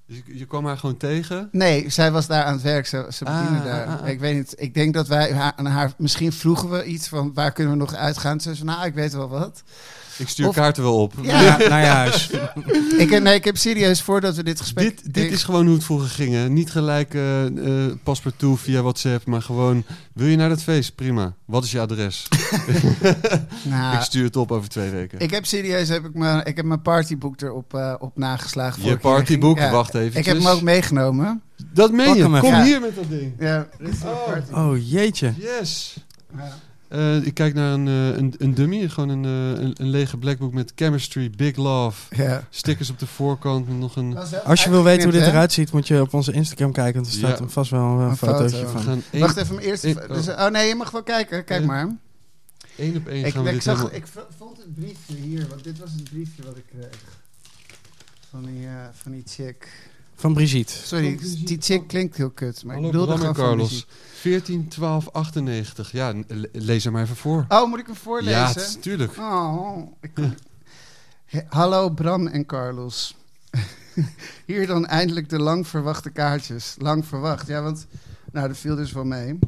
Dus 0.09 0.21
je, 0.25 0.45
kwam 0.45 0.65
haar 0.65 0.77
gewoon 0.77 0.97
tegen. 0.97 1.49
Nee, 1.51 1.89
zij 1.89 2.11
was 2.11 2.27
daar 2.27 2.43
aan 2.43 2.53
het 2.53 2.61
werk, 2.61 2.87
ze, 2.87 3.05
ze 3.09 3.23
bediende 3.23 3.57
Ah, 3.59 3.63
daar. 3.63 3.85
ah, 3.85 4.01
ah. 4.01 4.07
Ik 4.07 4.19
weet 4.19 4.35
niet, 4.35 4.53
ik 4.57 4.73
denk 4.73 4.93
dat 4.93 5.07
wij 5.07 5.33
haar, 5.33 5.53
aan 5.55 5.65
haar... 5.65 5.93
Misschien 5.97 6.31
vroegen 6.33 6.69
we 6.69 6.83
iets 6.85 7.07
van, 7.07 7.33
waar 7.33 7.51
kunnen 7.51 7.73
we 7.73 7.79
nog 7.79 7.93
uitgaan? 7.93 8.39
Ze 8.41 8.53
zei, 8.55 8.65
nou, 8.67 8.85
ik 8.85 8.93
weet 8.93 9.13
wel 9.13 9.29
wat. 9.29 9.63
Ik 10.19 10.27
stuur 10.29 10.47
Of- 10.47 10.55
kaarten 10.55 10.83
wel 10.83 11.01
op. 11.01 11.13
Ja. 11.21 11.41
Ja, 11.41 11.57
naar 11.57 11.79
je 11.81 11.85
huis. 11.87 12.29
ik, 12.97 13.09
heb- 13.09 13.23
nee, 13.23 13.35
ik 13.35 13.43
heb 13.45 13.57
serieus, 13.57 14.01
voordat 14.01 14.35
we 14.35 14.43
dit 14.43 14.59
gesprek... 14.61 15.03
Dit, 15.03 15.13
dit 15.13 15.31
is 15.31 15.43
gewoon 15.43 15.65
hoe 15.65 15.75
het 15.75 15.83
vroeger 15.83 16.09
ging. 16.09 16.33
hè. 16.33 16.49
Niet 16.49 16.71
gelijk 16.71 17.13
eh 17.13 17.45
eh 17.85 17.91
paspartout 18.03 18.59
via 18.59 18.81
WhatsApp, 18.81 19.25
maar 19.25 19.41
gewoon... 19.41 19.83
Wil 20.13 20.27
je 20.27 20.35
naar 20.35 20.49
dat 20.49 20.63
feest? 20.63 20.95
Prima. 20.95 21.33
Wat 21.45 21.63
is 21.63 21.71
je 21.71 21.79
adres? 21.79 22.27
Nou, 23.63 23.95
ik 23.95 24.01
stuur 24.01 24.23
het 24.23 24.35
op 24.35 24.51
over 24.51 24.69
twee 24.69 24.89
weken. 24.89 25.19
ik 25.19 25.31
heb 25.31 25.45
serieus, 25.45 25.89
heb 25.89 26.05
ik, 26.05 26.13
mijn, 26.13 26.45
ik 26.45 26.55
heb 26.55 26.65
mijn 26.65 26.81
partyboek 26.81 27.41
erop 27.41 27.73
eh, 27.73 27.93
op 27.99 28.17
nageslagen. 28.17 28.83
je 28.83 28.97
partyboek? 28.97 29.57
ja. 29.57 29.71
Wacht 29.71 29.93
even. 29.95 30.19
Ik 30.19 30.25
heb 30.25 30.37
hem 30.37 30.47
ook 30.47 30.61
meegenomen. 30.61 31.41
Dat 31.73 31.91
meen 31.91 32.05
Pak 32.05 32.15
je. 32.15 32.23
Kom 32.39 32.49
Ja. 32.49 32.63
hier 32.63 32.81
met 32.81 32.95
dat 32.95 33.09
ding. 33.09 33.33
Ja, 33.39 33.67
dit 33.79 33.87
is 33.93 33.97
mijn 34.03 34.43
Oh. 34.53 34.67
Oh, 34.69 34.89
jeetje. 34.91 35.33
Yes. 35.37 35.95
Ja. 36.37 36.57
Eh, 36.89 37.25
ik 37.25 37.33
kijk 37.33 37.53
naar 37.53 37.73
een, 37.73 37.87
eh, 37.87 38.17
een, 38.17 38.33
een 38.37 38.53
dummy. 38.53 38.89
Gewoon 38.89 39.09
een, 39.09 39.25
eh, 39.25 39.63
een, 39.63 39.73
een 39.77 39.89
lege 39.89 40.17
blackbook 40.17 40.53
met 40.53 40.71
chemistry, 40.75 41.29
big 41.29 41.55
love. 41.55 42.15
Stickers 42.49 42.89
op 42.89 42.99
de 42.99 43.07
voorkant 43.07 43.67
met 43.67 43.77
nog 43.77 43.95
een... 43.95 44.17
Als 44.43 44.63
je 44.63 44.69
wil 44.69 44.83
weten 44.83 45.03
hoe 45.03 45.11
dit 45.11 45.21
Hè? 45.21 45.27
eruit 45.27 45.51
ziet, 45.51 45.71
moet 45.71 45.87
je 45.87 46.01
op 46.01 46.13
onze 46.13 46.31
Instagram 46.31 46.71
kijken. 46.71 46.93
Want 46.93 47.05
er 47.05 47.13
staat 47.13 47.37
Ja. 47.37 47.43
er 47.43 47.49
vast 47.49 47.71
wel 47.71 47.81
een, 47.81 48.09
Een 48.09 48.17
fotootje 48.17 48.57
foto. 48.57 48.71
Van. 48.71 48.81
gaan 48.81 49.03
Wacht 49.19 49.37
even, 49.37 49.55
mijn 49.55 49.67
eerste... 49.67 50.05
dus, 50.07 50.27
oh 50.27 50.47
nee, 50.47 50.67
je 50.67 50.75
mag 50.75 50.91
wel 50.91 51.03
kijken. 51.03 51.43
Kijk 51.43 51.65
maar. 51.65 51.95
één 52.77 52.95
op 52.95 53.07
één 53.07 53.25
Ik, 53.25 53.33
gaan 53.33 53.43
we 53.43 53.49
ik, 53.49 53.55
dit 53.55 53.63
zag, 53.63 53.91
ik 53.91 54.05
vond 54.37 54.57
het 54.57 54.75
briefje 54.75 55.15
hier, 55.15 55.47
want 55.47 55.63
dit 55.63 55.79
was 55.79 55.91
het 55.91 56.03
briefje 56.03 56.43
wat 56.43 56.57
ik 56.57 56.65
kreeg. 56.65 57.17
Van 58.29 58.45
die, 58.45 58.65
eh, 58.65 58.73
van 58.91 59.11
die 59.11 59.23
chick. 59.27 59.88
Van 60.19 60.33
Brigitte. 60.33 60.73
Sorry, 60.73 61.05
Van 61.07 61.15
Brigitte. 61.15 61.43
die 61.45 61.57
chick 61.61 61.87
klinkt 61.87 62.17
heel 62.17 62.29
kut, 62.29 62.63
maar 62.63 62.75
Hallo, 62.75 62.87
ik 62.87 62.93
bedoelde 62.93 63.17
gewoon 63.17 63.33
Carlos. 63.33 63.67
Brigitte. 63.69 63.93
14, 64.19 64.67
12, 64.67 65.09
98. 65.11 65.91
Ja, 65.91 66.13
lees 66.51 66.85
er 66.85 66.91
maar 66.91 67.03
even 67.03 67.15
voor. 67.15 67.45
Oh, 67.49 67.69
moet 67.69 67.79
ik 67.79 67.85
hem 67.85 67.95
voorlezen? 67.95 68.31
Ja, 68.31 68.53
tuurlijk. 68.81 69.17
Oh, 69.17 69.91
ik 70.01 70.11
He- 71.25 71.45
Hallo 71.49 71.89
Bram 71.89 72.27
en 72.27 72.45
Carlos. 72.45 73.15
Hier 74.45 74.67
dan 74.67 74.85
eindelijk 74.85 75.29
de 75.29 75.39
lang 75.39 75.67
verwachte 75.67 76.09
kaartjes. 76.09 76.75
Lang 76.77 77.05
verwacht, 77.05 77.47
ja, 77.47 77.61
want... 77.61 77.85
Nou, 78.31 78.47
dat 78.47 78.57
viel 78.57 78.75
dus 78.75 78.91
wel 78.91 79.03
mee. 79.05 79.39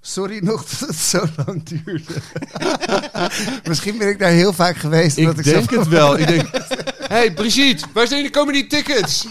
Sorry 0.00 0.38
nog 0.44 0.64
dat 0.70 0.88
het 0.88 0.96
zo 0.96 1.24
lang 1.46 1.62
duurde. 1.62 2.14
Misschien 3.68 3.98
ben 3.98 4.08
ik 4.08 4.18
daar 4.18 4.30
heel 4.30 4.52
vaak 4.52 4.76
geweest. 4.76 5.18
omdat 5.18 5.38
Ik 5.38 5.46
ik 5.46 5.52
denk 5.52 5.70
het 5.70 5.88
wel. 5.88 6.18
Ik 6.18 6.26
denk... 6.26 6.50
hey, 7.12 7.32
Brigitte, 7.34 7.86
waar 7.92 8.06
zijn 8.06 8.22
de 8.22 8.30
komen 8.30 8.52
die 8.54 8.66
tickets? 8.66 9.26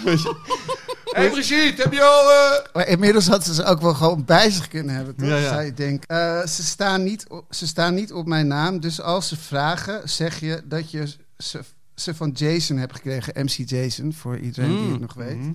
hey, 1.16 1.30
Brigitte, 1.30 1.82
heb 1.82 1.94
je 1.94 2.04
al... 2.04 2.32
eh, 2.32 2.66
Maar 2.74 2.88
inmiddels 2.88 3.28
had 3.28 3.46
ze 3.46 3.54
ze 3.54 3.64
ook 3.64 3.82
wel 3.82 3.94
gewoon 3.94 4.26
bij 4.26 4.50
zich 4.50 4.68
kunnen 4.68 4.96
hebben, 4.96 5.16
toch? 5.16 5.28
Ja, 5.28 5.36
ja. 5.38 5.50
Zou 5.50 5.62
je 5.62 5.74
denken. 5.74 6.08
Eh, 6.08 6.48
ze, 6.48 6.64
staan 6.64 7.04
niet 7.04 7.26
op, 7.30 7.46
ze 7.50 7.68
staan 7.68 7.94
niet 7.94 8.14
op 8.14 8.26
mijn 8.28 8.48
naam, 8.48 8.80
dus 8.80 9.02
als 9.02 9.28
ze 9.28 9.38
vragen, 9.38 10.10
zeg 10.10 10.40
je 10.40 10.62
dat 10.66 10.92
je 10.92 11.14
ze, 11.38 11.60
ze 11.96 12.16
van 12.16 12.30
Jason 12.34 12.78
hebt 12.78 12.94
gekregen. 12.96 13.34
MC 13.46 13.70
Jason, 13.70 14.14
voor 14.14 14.38
iedereen 14.40 14.70
die 14.70 14.80
Mm. 14.80 14.92
het 14.92 15.02
nog 15.02 15.14
weet. 15.14 15.38
Mhm. 15.38 15.52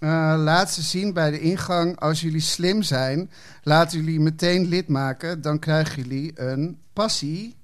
Eh, 0.00 0.34
laat 0.38 0.72
ze 0.72 0.82
zien 0.82 1.12
bij 1.12 1.30
de 1.30 1.40
ingang. 1.40 2.00
Als 2.00 2.20
jullie 2.20 2.40
slim 2.40 2.82
zijn, 2.82 3.30
laten 3.62 3.98
jullie 3.98 4.20
meteen 4.20 4.68
lid 4.68 4.88
maken. 4.88 5.42
Dan 5.42 5.58
krijgen 5.58 6.02
jullie 6.02 6.32
een 6.34 6.78
passie. 6.92 7.56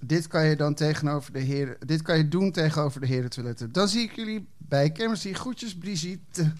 Dit 0.00 0.26
kan 0.26 0.46
je 0.46 0.56
dan 0.56 0.74
tegenover 0.74 1.32
de 1.32 1.38
heren. 1.40 1.76
Dit 1.86 2.02
kan 2.02 2.16
je 2.18 2.28
doen 2.28 2.52
tegenover 2.52 3.00
de 3.00 3.06
herentoiletten. 3.06 3.72
Dan 3.72 3.88
zie 3.88 4.02
ik 4.02 4.12
jullie 4.16 4.46
bij 4.58 4.90
Chemistry. 4.94 5.32
Groetjes, 5.32 5.74
Brigitte. 5.76 6.52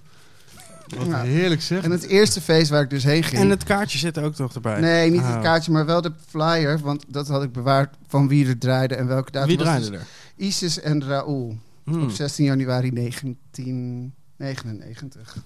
Wat 0.96 1.12
heerlijk 1.20 1.62
zeg. 1.62 1.83
En 1.85 1.90
het 1.90 2.03
eerste 2.07 2.40
feest 2.40 2.70
waar 2.70 2.83
ik 2.83 2.91
dus 2.91 3.05
heen 3.05 3.22
ging. 3.22 3.43
En 3.43 3.51
het 3.51 3.64
kaartje 3.64 3.99
zit 3.99 4.16
er 4.16 4.24
ook 4.24 4.36
nog 4.39 4.55
erbij. 4.55 4.80
Nee, 4.80 5.11
niet 5.11 5.20
Oh. 5.20 5.32
het 5.34 5.43
kaartje, 5.43 5.72
maar 5.72 5.86
wel 5.86 6.01
de 6.03 6.12
flyer. 6.28 6.78
Want 6.78 7.05
dat 7.09 7.28
had 7.28 7.43
ik 7.43 7.53
bewaard 7.53 7.95
van 8.07 8.28
wie 8.28 8.47
er 8.47 8.59
draaide 8.59 8.95
en 8.95 9.07
welke 9.07 9.30
datum. 9.30 9.49
Wie 9.49 9.57
was. 9.59 9.66
draaide 9.66 9.91
Dus 9.91 10.01
er? 10.01 10.07
Isis 10.36 10.80
en 10.80 11.05
Raoul. 11.05 11.57
Hmm. 11.84 12.03
Op 12.03 12.11
16 12.11 12.45
januari 12.45 12.91
1999. 14.36 15.36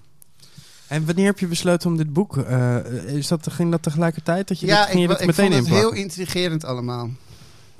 En 0.86 1.06
wanneer 1.06 1.24
heb 1.26 1.38
je 1.38 1.46
besloten 1.46 1.90
om 1.90 1.96
dit 1.96 2.12
boek... 2.12 2.36
eh, 2.36 2.76
is 3.04 3.28
dat, 3.28 3.52
ging 3.52 3.70
dat 3.70 3.82
tegelijkertijd 3.82 4.48
dat 4.48 4.60
je 4.60 4.66
ja, 4.66 4.82
ging 4.84 4.94
ik, 4.94 5.00
je 5.00 5.06
wa- 5.06 5.12
dat 5.12 5.20
ik 5.20 5.26
meteen 5.26 5.52
vond 5.52 5.66
het 5.66 5.74
heel 5.76 5.92
intrigerend 5.92 6.64
allemaal. 6.64 7.10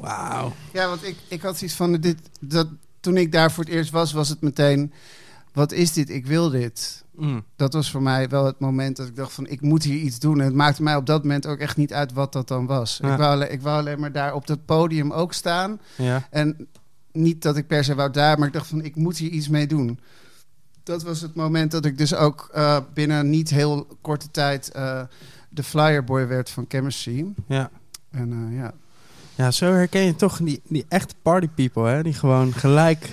Wauw. 0.03 0.53
Ja, 0.73 0.89
want 0.89 1.07
ik, 1.07 1.17
ik 1.29 1.43
had 1.43 1.59
zoiets 1.59 1.77
van... 1.77 1.93
Dit, 1.93 2.19
dat, 2.41 2.69
toen 3.01 3.17
ik 3.17 3.33
daar 3.33 3.53
voor 3.53 3.65
het 3.65 3.73
eerst 3.73 3.91
was, 3.91 4.13
was 4.13 4.29
het 4.29 4.41
meteen... 4.41 4.93
Wat 5.53 5.73
is 5.73 5.93
dit? 5.93 6.11
Ik 6.11 6.27
wil 6.27 6.51
dit. 6.51 7.05
Mm. 7.11 7.45
Dat 7.57 7.73
was 7.73 7.91
voor 7.91 8.03
mij 8.03 8.29
wel 8.29 8.45
het 8.45 8.59
moment 8.59 8.97
dat 8.97 9.07
ik 9.07 9.17
dacht 9.17 9.33
van... 9.33 9.47
Ik 9.47 9.61
moet 9.61 9.83
hier 9.83 10.01
iets 10.01 10.19
doen. 10.19 10.39
En 10.39 10.45
het 10.45 10.55
maakte 10.55 10.83
mij 10.83 10.97
op 10.97 11.07
dat 11.07 11.23
moment 11.23 11.47
ook 11.47 11.59
echt 11.59 11.77
niet 11.77 11.93
uit 11.93 12.13
wat 12.13 12.33
dat 12.33 12.49
dan 12.49 12.67
was. 12.67 12.99
Ja. 13.03 13.13
Ik, 13.13 13.19
wou, 13.19 13.33
alle- 13.35 13.49
ik 13.49 13.63
wou 13.63 13.79
alleen 13.79 14.01
maar 14.01 14.13
daar 14.13 14.35
op 14.35 14.47
dat 14.47 14.65
podium 14.65 15.13
ook 15.13 15.33
staan. 15.33 15.81
Ja. 15.97 16.27
En 16.31 16.69
niet 17.13 17.43
dat 17.43 17.57
ik 17.57 17.67
per 17.67 17.85
se 17.85 17.95
wou 17.95 18.11
daar, 18.11 18.39
maar 18.39 18.47
ik 18.47 18.53
dacht 18.55 18.67
van 18.67 18.83
ik 18.85 18.97
moet 18.97 19.17
hier 19.17 19.31
iets 19.31 19.49
mee 19.49 19.67
doen. 19.67 20.01
Dat 20.83 21.03
was 21.03 21.21
het 21.21 21.35
moment 21.35 21.71
dat 21.71 21.85
ik 21.85 21.99
dus 21.99 22.15
ook 22.15 22.49
eh, 22.53 22.79
binnen 22.95 23.31
niet 23.31 23.51
heel 23.51 23.87
korte 24.01 24.31
tijd 24.31 24.71
eh, 24.71 25.03
de 25.49 25.63
flyerboy 25.63 26.27
werd 26.27 26.51
van 26.51 26.65
Chemistry. 26.69 27.27
Ja. 27.47 27.71
En 28.11 28.33
eh, 28.33 28.57
ja, 28.57 28.73
ja, 29.35 29.51
zo 29.51 29.73
herken 29.73 30.03
je 30.03 30.17
toch 30.17 30.37
die, 30.43 30.61
die 30.69 30.85
echte 30.89 31.15
party 31.23 31.49
people, 31.49 31.89
hè? 31.89 32.03
Die 32.03 32.13
gewoon 32.15 32.53
gelijk 32.53 33.11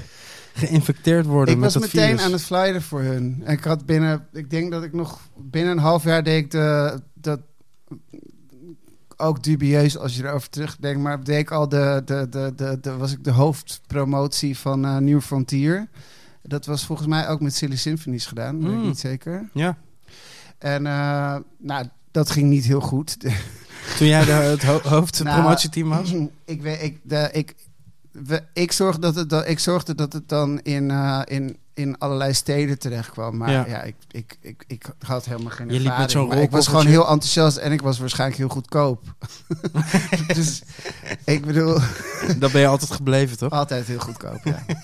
geïnfecteerd 0.54 1.26
worden 1.26 1.54
ik 1.54 1.60
met 1.60 1.74
was 1.74 1.82
dat 1.82 1.94
meteen 1.94 2.08
virus. 2.10 2.24
aan 2.26 2.32
het 2.32 2.42
flyeren 2.44 2.82
voor 2.82 3.02
hun. 3.02 3.42
En 3.44 3.54
ik 3.54 3.64
had 3.64 3.86
binnen, 3.86 4.28
ik 4.34 4.50
denk 4.50 4.72
dat 4.72 4.84
ik 4.84 4.94
nog 4.94 5.20
binnen 5.38 5.72
een 5.72 5.78
half 5.84 6.04
jaar 6.04 6.24
deed 6.24 6.44
ik 6.44 6.52
de, 6.52 7.02
dat 7.14 7.40
ook 9.18 9.44
dubieus 9.44 9.98
als 9.98 10.16
je 10.16 10.24
erover 10.24 10.50
terugdenkt, 10.50 11.00
maar 11.02 11.24
deed 11.24 11.40
ik 11.40 11.52
al 11.52 11.70
de, 11.70 12.02
de, 12.06 12.28
de, 12.30 12.54
de, 12.56 12.78
de 12.82 12.98
was 12.98 13.12
ik 13.12 13.24
de 13.24 13.32
hoofdpromotie 13.32 14.58
van 14.58 14.86
eh, 14.86 14.98
New 14.98 15.22
Frontier. 15.22 15.88
Dat 16.44 16.66
was 16.66 16.86
volgens 16.86 17.08
mij 17.08 17.30
ook 17.30 17.42
met 17.42 17.56
Silly 17.56 17.76
Symphonies 17.76 18.26
gedaan, 18.26 18.62
weet 18.64 18.72
ik 18.72 18.78
Mm. 18.78 18.86
niet 18.86 19.00
zeker. 19.00 19.50
Ja. 19.54 19.78
En 20.58 20.86
eh, 20.86 21.36
nou, 21.58 21.86
dat 22.12 22.30
ging 22.32 22.50
niet 22.50 22.66
heel 22.66 22.82
goed. 22.82 23.18
Toen 23.98 24.08
jij 24.08 24.26
de, 24.26 24.32
het 24.32 24.64
ho 24.64 24.80
hoofdpromotieteam 24.84 25.90
was? 25.90 26.14
Ik, 26.46 26.62
weet, 26.62 26.82
ik, 26.82 27.00
de, 27.04 27.30
ik, 27.32 27.56
we, 28.12 28.44
ik, 28.54 28.72
zorgde 28.72 29.02
dat 29.02 29.16
het, 29.16 29.30
dan- 29.30 29.46
ik 29.46 29.60
zorgde 29.60 29.96
dat 29.96 30.14
het 30.14 30.30
dan 30.30 30.60
in, 30.60 30.92
eh, 30.92 31.22
in, 31.26 31.58
in 31.74 31.98
allerlei 31.98 32.34
steden 32.34 32.80
terecht 32.80 33.10
kwam. 33.12 33.38
Maar 33.38 33.52
Ja. 33.52 33.66
ja, 33.68 33.82
ik, 33.82 33.96
ik, 34.12 34.38
ik, 34.42 34.64
ik 34.68 34.86
had 35.06 35.26
helemaal 35.26 35.52
geen 35.52 35.70
Je 35.70 35.80
liep 35.80 35.98
met 35.98 36.14
ik 36.44 36.52
was 36.52 36.68
gewoon 36.68 36.86
heel 36.86 37.08
enthousiast 37.10 37.58
en 37.58 37.72
ik 37.72 37.82
was 37.82 38.00
waarschijnlijk 38.00 38.40
heel 38.40 38.50
goedkoop. 38.50 39.04
dus 40.36 40.62
ik 41.26 41.46
bedoel, 41.46 41.78
Dat 42.40 42.52
ben 42.52 42.62
je 42.62 42.68
altijd 42.68 42.92
gebleven, 42.92 43.38
toch? 43.38 43.52
altijd 43.52 43.88
heel 43.88 44.00
goedkoop. 44.00 44.40
Ja. 44.44 44.64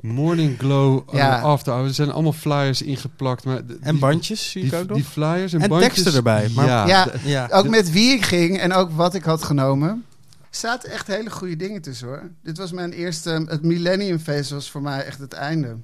Morning 0.00 0.58
Glow 0.58 1.14
Ja. 1.14 1.40
After 1.40 1.72
Hours. 1.72 1.88
Er 1.88 1.94
zijn 1.94 2.10
allemaal 2.10 2.32
flyers 2.32 2.82
ingeplakt. 2.82 3.44
Maar 3.44 3.60
En 3.80 3.98
bandjes, 3.98 4.50
zie 4.50 4.64
ik 4.64 4.74
ook 4.74 4.86
nog. 4.88 4.96
die 4.96 5.06
flyers 5.06 5.52
en, 5.52 5.60
En 5.60 5.68
bandjes. 5.68 5.92
teksten 5.92 6.14
erbij, 6.14 6.48
maar- 6.54 6.66
ja, 6.66 7.06
Ja. 7.24 7.48
Ook 7.52 7.68
met 7.68 7.90
wie 7.90 8.12
ik 8.12 8.24
ging 8.24 8.58
en 8.58 8.72
ook 8.72 8.90
wat 8.92 9.14
ik 9.14 9.24
had 9.24 9.42
genomen. 9.44 10.04
Er 10.52 10.58
zaten 10.58 10.90
echt 10.90 11.06
hele 11.06 11.30
goede 11.30 11.56
dingen 11.56 11.82
tussen 11.82 12.08
hoor. 12.08 12.30
Dit 12.42 12.56
was 12.56 12.72
mijn 12.72 12.92
eerste. 12.92 13.30
Het 13.30 13.62
Millennium 13.62 14.18
Feest 14.18 14.50
was 14.50 14.70
voor 14.70 14.82
mij 14.82 15.04
echt 15.04 15.18
het 15.18 15.32
einde. 15.32 15.76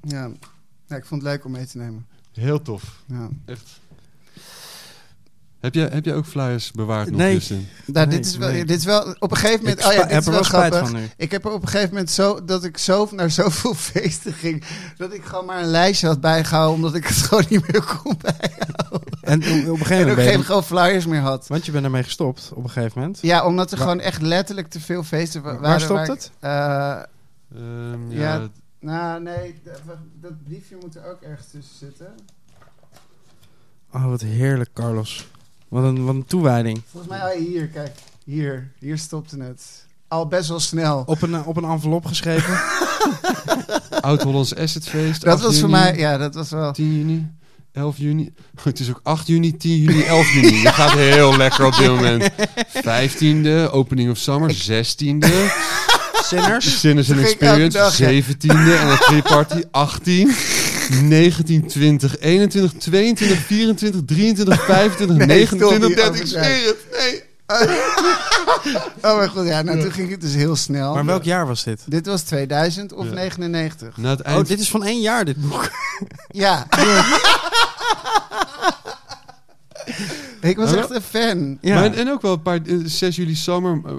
Ja. 0.00 0.30
ja, 0.86 0.96
ik 0.96 1.04
vond 1.04 1.22
het 1.22 1.30
leuk 1.30 1.44
om 1.44 1.50
mee 1.50 1.66
te 1.66 1.78
nemen. 1.78 2.06
heel 2.32 2.62
tof. 2.62 3.02
Ja. 3.06 3.28
Echt. 3.44 3.80
Heb 5.60 5.74
jij, 5.74 5.88
heb 5.92 6.04
jij 6.04 6.14
ook 6.14 6.26
flyers 6.26 6.70
bewaard 6.70 7.08
nog, 7.10 7.18
Nee. 7.18 7.42
Nou, 7.48 7.62
Nee, 7.86 8.06
dit, 8.06 8.26
is 8.26 8.36
wel, 8.36 8.50
nee. 8.50 8.64
dit 8.64 8.78
is 8.78 8.84
wel 8.84 9.14
op 9.18 9.30
een 9.30 9.36
gegeven 9.36 9.60
moment. 9.62 9.80
Ik 9.80 9.86
oh 9.86 9.92
ja, 9.92 10.02
dit 10.02 10.10
heb 10.10 10.20
is 10.20 10.26
er 10.26 10.32
wel 10.32 10.42
grappig. 10.42 10.78
van 10.78 10.92
nu. 10.92 11.08
Ik 11.16 11.30
heb 11.30 11.44
er 11.44 11.52
op 11.52 11.62
een 11.62 11.68
gegeven 11.68 11.88
moment 11.90 12.10
zo 12.10 12.44
dat 12.44 12.64
ik 12.64 12.78
zo 12.78 13.08
naar 13.10 13.30
zoveel 13.30 13.74
feesten 13.90 14.32
ging 14.32 14.64
dat 14.96 15.12
ik 15.12 15.24
gewoon 15.24 15.44
maar 15.44 15.58
een 15.62 15.68
lijstje 15.70 16.06
had 16.06 16.20
bijgehouden 16.20 16.74
omdat 16.74 16.94
ik 16.94 17.06
het 17.06 17.16
gewoon 17.26 17.44
niet 17.48 17.72
meer 17.72 17.82
kon 18.02 18.16
bijhouden. 18.20 19.10
En 19.20 19.38
op 19.70 19.80
een 19.80 19.86
gegeven 19.86 19.96
En 19.96 19.98
moment 19.98 20.10
ook 20.10 20.14
ben 20.16 20.24
je... 20.24 20.30
geen 20.30 20.44
gewoon 20.44 20.64
flyers 20.64 21.06
meer 21.06 21.20
had. 21.20 21.46
Want 21.46 21.66
je 21.66 21.72
bent 21.72 21.84
ermee 21.84 22.02
gestopt 22.02 22.50
op 22.54 22.64
een 22.64 22.70
gegeven 22.70 23.00
moment. 23.00 23.18
Ja, 23.22 23.46
omdat 23.46 23.70
er 23.72 23.78
Waar- 23.78 23.86
gewoon 23.86 24.02
echt 24.02 24.22
letterlijk 24.22 24.68
te 24.68 24.80
veel 24.80 25.02
feesten 25.02 25.42
wa- 25.42 25.52
Waar 25.52 25.60
waren. 25.60 25.80
stopt 25.80 26.00
ik- 26.00 26.06
het? 26.08 26.30
eh, 26.40 26.98
Ehm, 27.54 28.10
Ja. 28.10 28.34
ja, 28.34 28.48
nou, 28.80 29.22
nee, 29.22 29.60
dat, 29.64 29.80
dat 30.20 30.44
briefje 30.44 30.76
moet 30.80 30.96
er 30.96 31.06
ook 31.10 31.20
ergens 31.22 31.46
tussen 31.50 31.76
zitten. 31.78 32.14
Oh, 33.92 34.04
wat 34.06 34.20
heerlijk, 34.20 34.70
Carlos. 34.72 35.26
Wat 35.76 35.84
een, 35.84 36.04
wat 36.04 36.14
een 36.14 36.24
toewijding. 36.24 36.82
Volgens 36.90 37.12
mij, 37.12 37.20
oh, 37.20 37.38
hier, 37.38 37.66
kijk. 37.66 37.90
Hier, 38.24 38.70
hier 38.78 38.98
stopte 38.98 39.42
het. 39.42 39.86
Al 40.08 40.26
best 40.26 40.48
wel 40.48 40.60
snel. 40.60 41.02
Op 41.06 41.22
een, 41.22 41.44
op 41.44 41.56
een 41.56 41.64
envelop 41.64 42.06
geschreven. 42.06 42.60
Oud-Hollands 44.00 44.54
Asset 44.54 44.88
Feest. 44.88 45.20
dat 45.24 45.34
8 45.34 45.42
was 45.42 45.60
voor 45.60 45.70
mij, 45.70 45.96
ja, 45.96 46.16
dat 46.18 46.34
was 46.34 46.50
wel... 46.50 46.72
10 46.72 46.96
juni, 46.96 47.26
11 47.72 47.96
juni. 47.96 48.32
Het 48.62 48.80
is 48.80 48.88
ook 48.88 49.00
8 49.02 49.26
juni, 49.26 49.56
10 49.56 49.78
juni, 49.78 50.02
11 50.02 50.32
juni. 50.32 50.60
Je 50.60 50.72
gaat 50.72 50.92
heel 50.92 51.36
lekker 51.36 51.66
op 51.66 51.76
dit 51.76 51.88
moment. 51.88 52.30
15e, 52.72 53.72
opening 53.72 54.10
of 54.10 54.18
summer. 54.18 54.54
16e, 54.54 55.26
Sinners. 56.24 56.80
Sinners 56.80 57.10
and 57.10 57.18
Dat 57.18 57.28
Experience. 57.30 57.78
dag, 57.78 57.98
ja. 57.98 58.22
17e 58.22 58.80
en 58.80 58.88
een 58.88 58.98
pre-party. 58.98 59.62
18, 59.70 60.34
19, 60.90 61.66
20, 61.66 62.18
21, 62.18 62.72
22, 62.80 63.38
24, 63.38 64.00
23, 64.06 64.64
25, 64.64 65.16
Nee, 65.16 65.26
29, 65.26 65.76
stop, 65.78 65.86
die 65.86 65.96
30. 65.96 66.20
Ik 66.20 66.26
zweer 66.26 66.66
het. 66.66 66.76
Nee. 67.00 67.22
Oh 69.02 69.16
mijn 69.16 69.28
god, 69.30 69.46
ja, 69.46 69.62
nou 69.62 69.80
toen 69.80 69.92
ging 69.92 70.10
het 70.10 70.20
dus 70.20 70.34
heel 70.34 70.56
snel. 70.56 70.94
Maar 70.94 71.04
welk 71.04 71.22
jaar 71.22 71.46
was 71.46 71.64
dit? 71.64 71.80
Dit 71.86 72.06
was 72.06 72.22
2000 72.22 72.92
of 72.92 73.04
Ja. 73.06 73.12
99. 73.12 73.96
Na 73.96 74.10
het 74.10 74.20
eind 74.20 74.40
Oh, 74.42 74.46
dit 74.48 74.60
is 74.60 74.70
van 74.70 74.84
één 74.84 75.00
jaar, 75.00 75.24
dit 75.24 75.36
boek. 75.48 75.70
Ja. 76.28 76.66
Ik 80.40 80.56
was 80.56 80.74
echt 80.74 80.90
een 80.90 81.00
fan. 81.02 81.58
Ja. 81.60 81.74
Maar 81.74 81.84
en, 81.84 81.94
en 81.94 82.10
ook 82.10 82.22
wel 82.22 82.32
een 82.32 82.42
paar, 82.42 82.60
eh, 82.66 82.76
6 82.84 83.16
juli 83.16 83.34
Summer, 83.34 83.80
eh, 83.84 83.92
eh, 83.92 83.98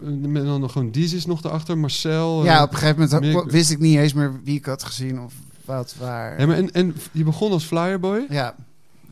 eh, 0.00 0.14
met 0.28 0.44
dan 0.44 0.60
nog 0.60 0.72
gewoon 0.72 0.90
Dizis 0.90 1.26
nog 1.26 1.44
erachter, 1.44 1.78
Marcel. 1.78 2.38
eh. 2.40 2.44
Ja, 2.46 2.62
op 2.62 2.72
een 2.72 2.78
gegeven 2.78 3.08
moment 3.22 3.52
wist 3.52 3.70
ik 3.70 3.78
niet 3.78 3.98
eens 3.98 4.12
meer 4.12 4.32
wie 4.44 4.56
ik 4.56 4.64
had 4.64 4.84
gezien 4.84 5.20
of 5.20 5.32
wat 5.64 5.94
waar. 5.98 6.40
Ja, 6.40 6.46
maar 6.46 6.56
en, 6.56 6.72
en 6.72 6.94
je 7.12 7.24
begon 7.24 7.52
als 7.52 7.64
flyerboy, 7.64 8.26
Ja, 8.28 8.54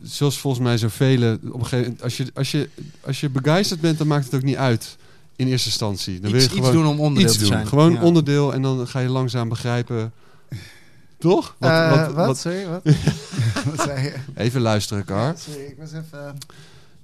zoals 0.01 0.39
volgens 0.39 0.63
mij 0.63 0.77
zoveel. 0.77 1.33
Op 1.33 1.43
een 1.43 1.51
gegeven 1.65 1.77
moment, 1.79 2.03
als 2.03 2.17
je, 2.17 2.25
als, 2.33 2.51
je, 2.51 2.69
als 3.01 3.19
je 3.19 3.29
begeisterd 3.29 3.81
bent, 3.81 3.97
dan 3.97 4.07
maakt 4.07 4.25
het 4.25 4.35
ook 4.35 4.43
niet 4.43 4.55
uit 4.55 4.97
in 5.35 5.47
eerste 5.47 5.67
instantie. 5.67 6.19
Dan 6.19 6.31
wil 6.31 6.41
Iets, 6.41 6.53
je 6.53 6.59
iets 6.59 6.71
doen 6.71 6.87
om 6.87 6.99
onderdeel 6.99 7.31
te 7.33 7.37
doen. 7.37 7.47
zijn. 7.47 7.67
Gewoon 7.67 7.93
Ja. 7.93 8.01
onderdeel 8.01 8.53
en 8.53 8.61
dan 8.61 8.87
ga 8.87 8.99
je 8.99 9.09
langzaam 9.09 9.49
begrijpen. 9.49 10.11
Toch? 11.19 11.55
Wat, 11.59 11.69
Eh, 11.69 11.89
wat, 11.89 12.13
wat? 12.13 12.25
wat- 12.25 12.37
Sorry, 12.37 12.67
wat? 12.67 12.81
wat 13.75 13.81
zei 13.85 14.01
je? 14.03 14.13
even 14.35 14.61
luisteren, 14.61 15.05
Kar. 15.05 15.33
Sorry, 15.37 15.61
ik 15.63 15.75
was 15.79 15.91
even... 15.91 16.37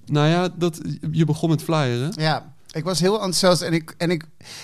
Nou 0.05 0.27
ja, 0.27 0.49
dat, 0.55 0.81
je 1.11 1.25
begon 1.25 1.49
met 1.49 1.61
flyeren. 1.63 2.11
Ja, 2.15 2.53
ik 2.71 2.83
was 2.83 2.99
heel 2.99 3.13
enthousiast 3.13 3.61
en 3.61 3.73
ik, 3.73 3.93
en 3.97 4.11
ik, 4.11 4.23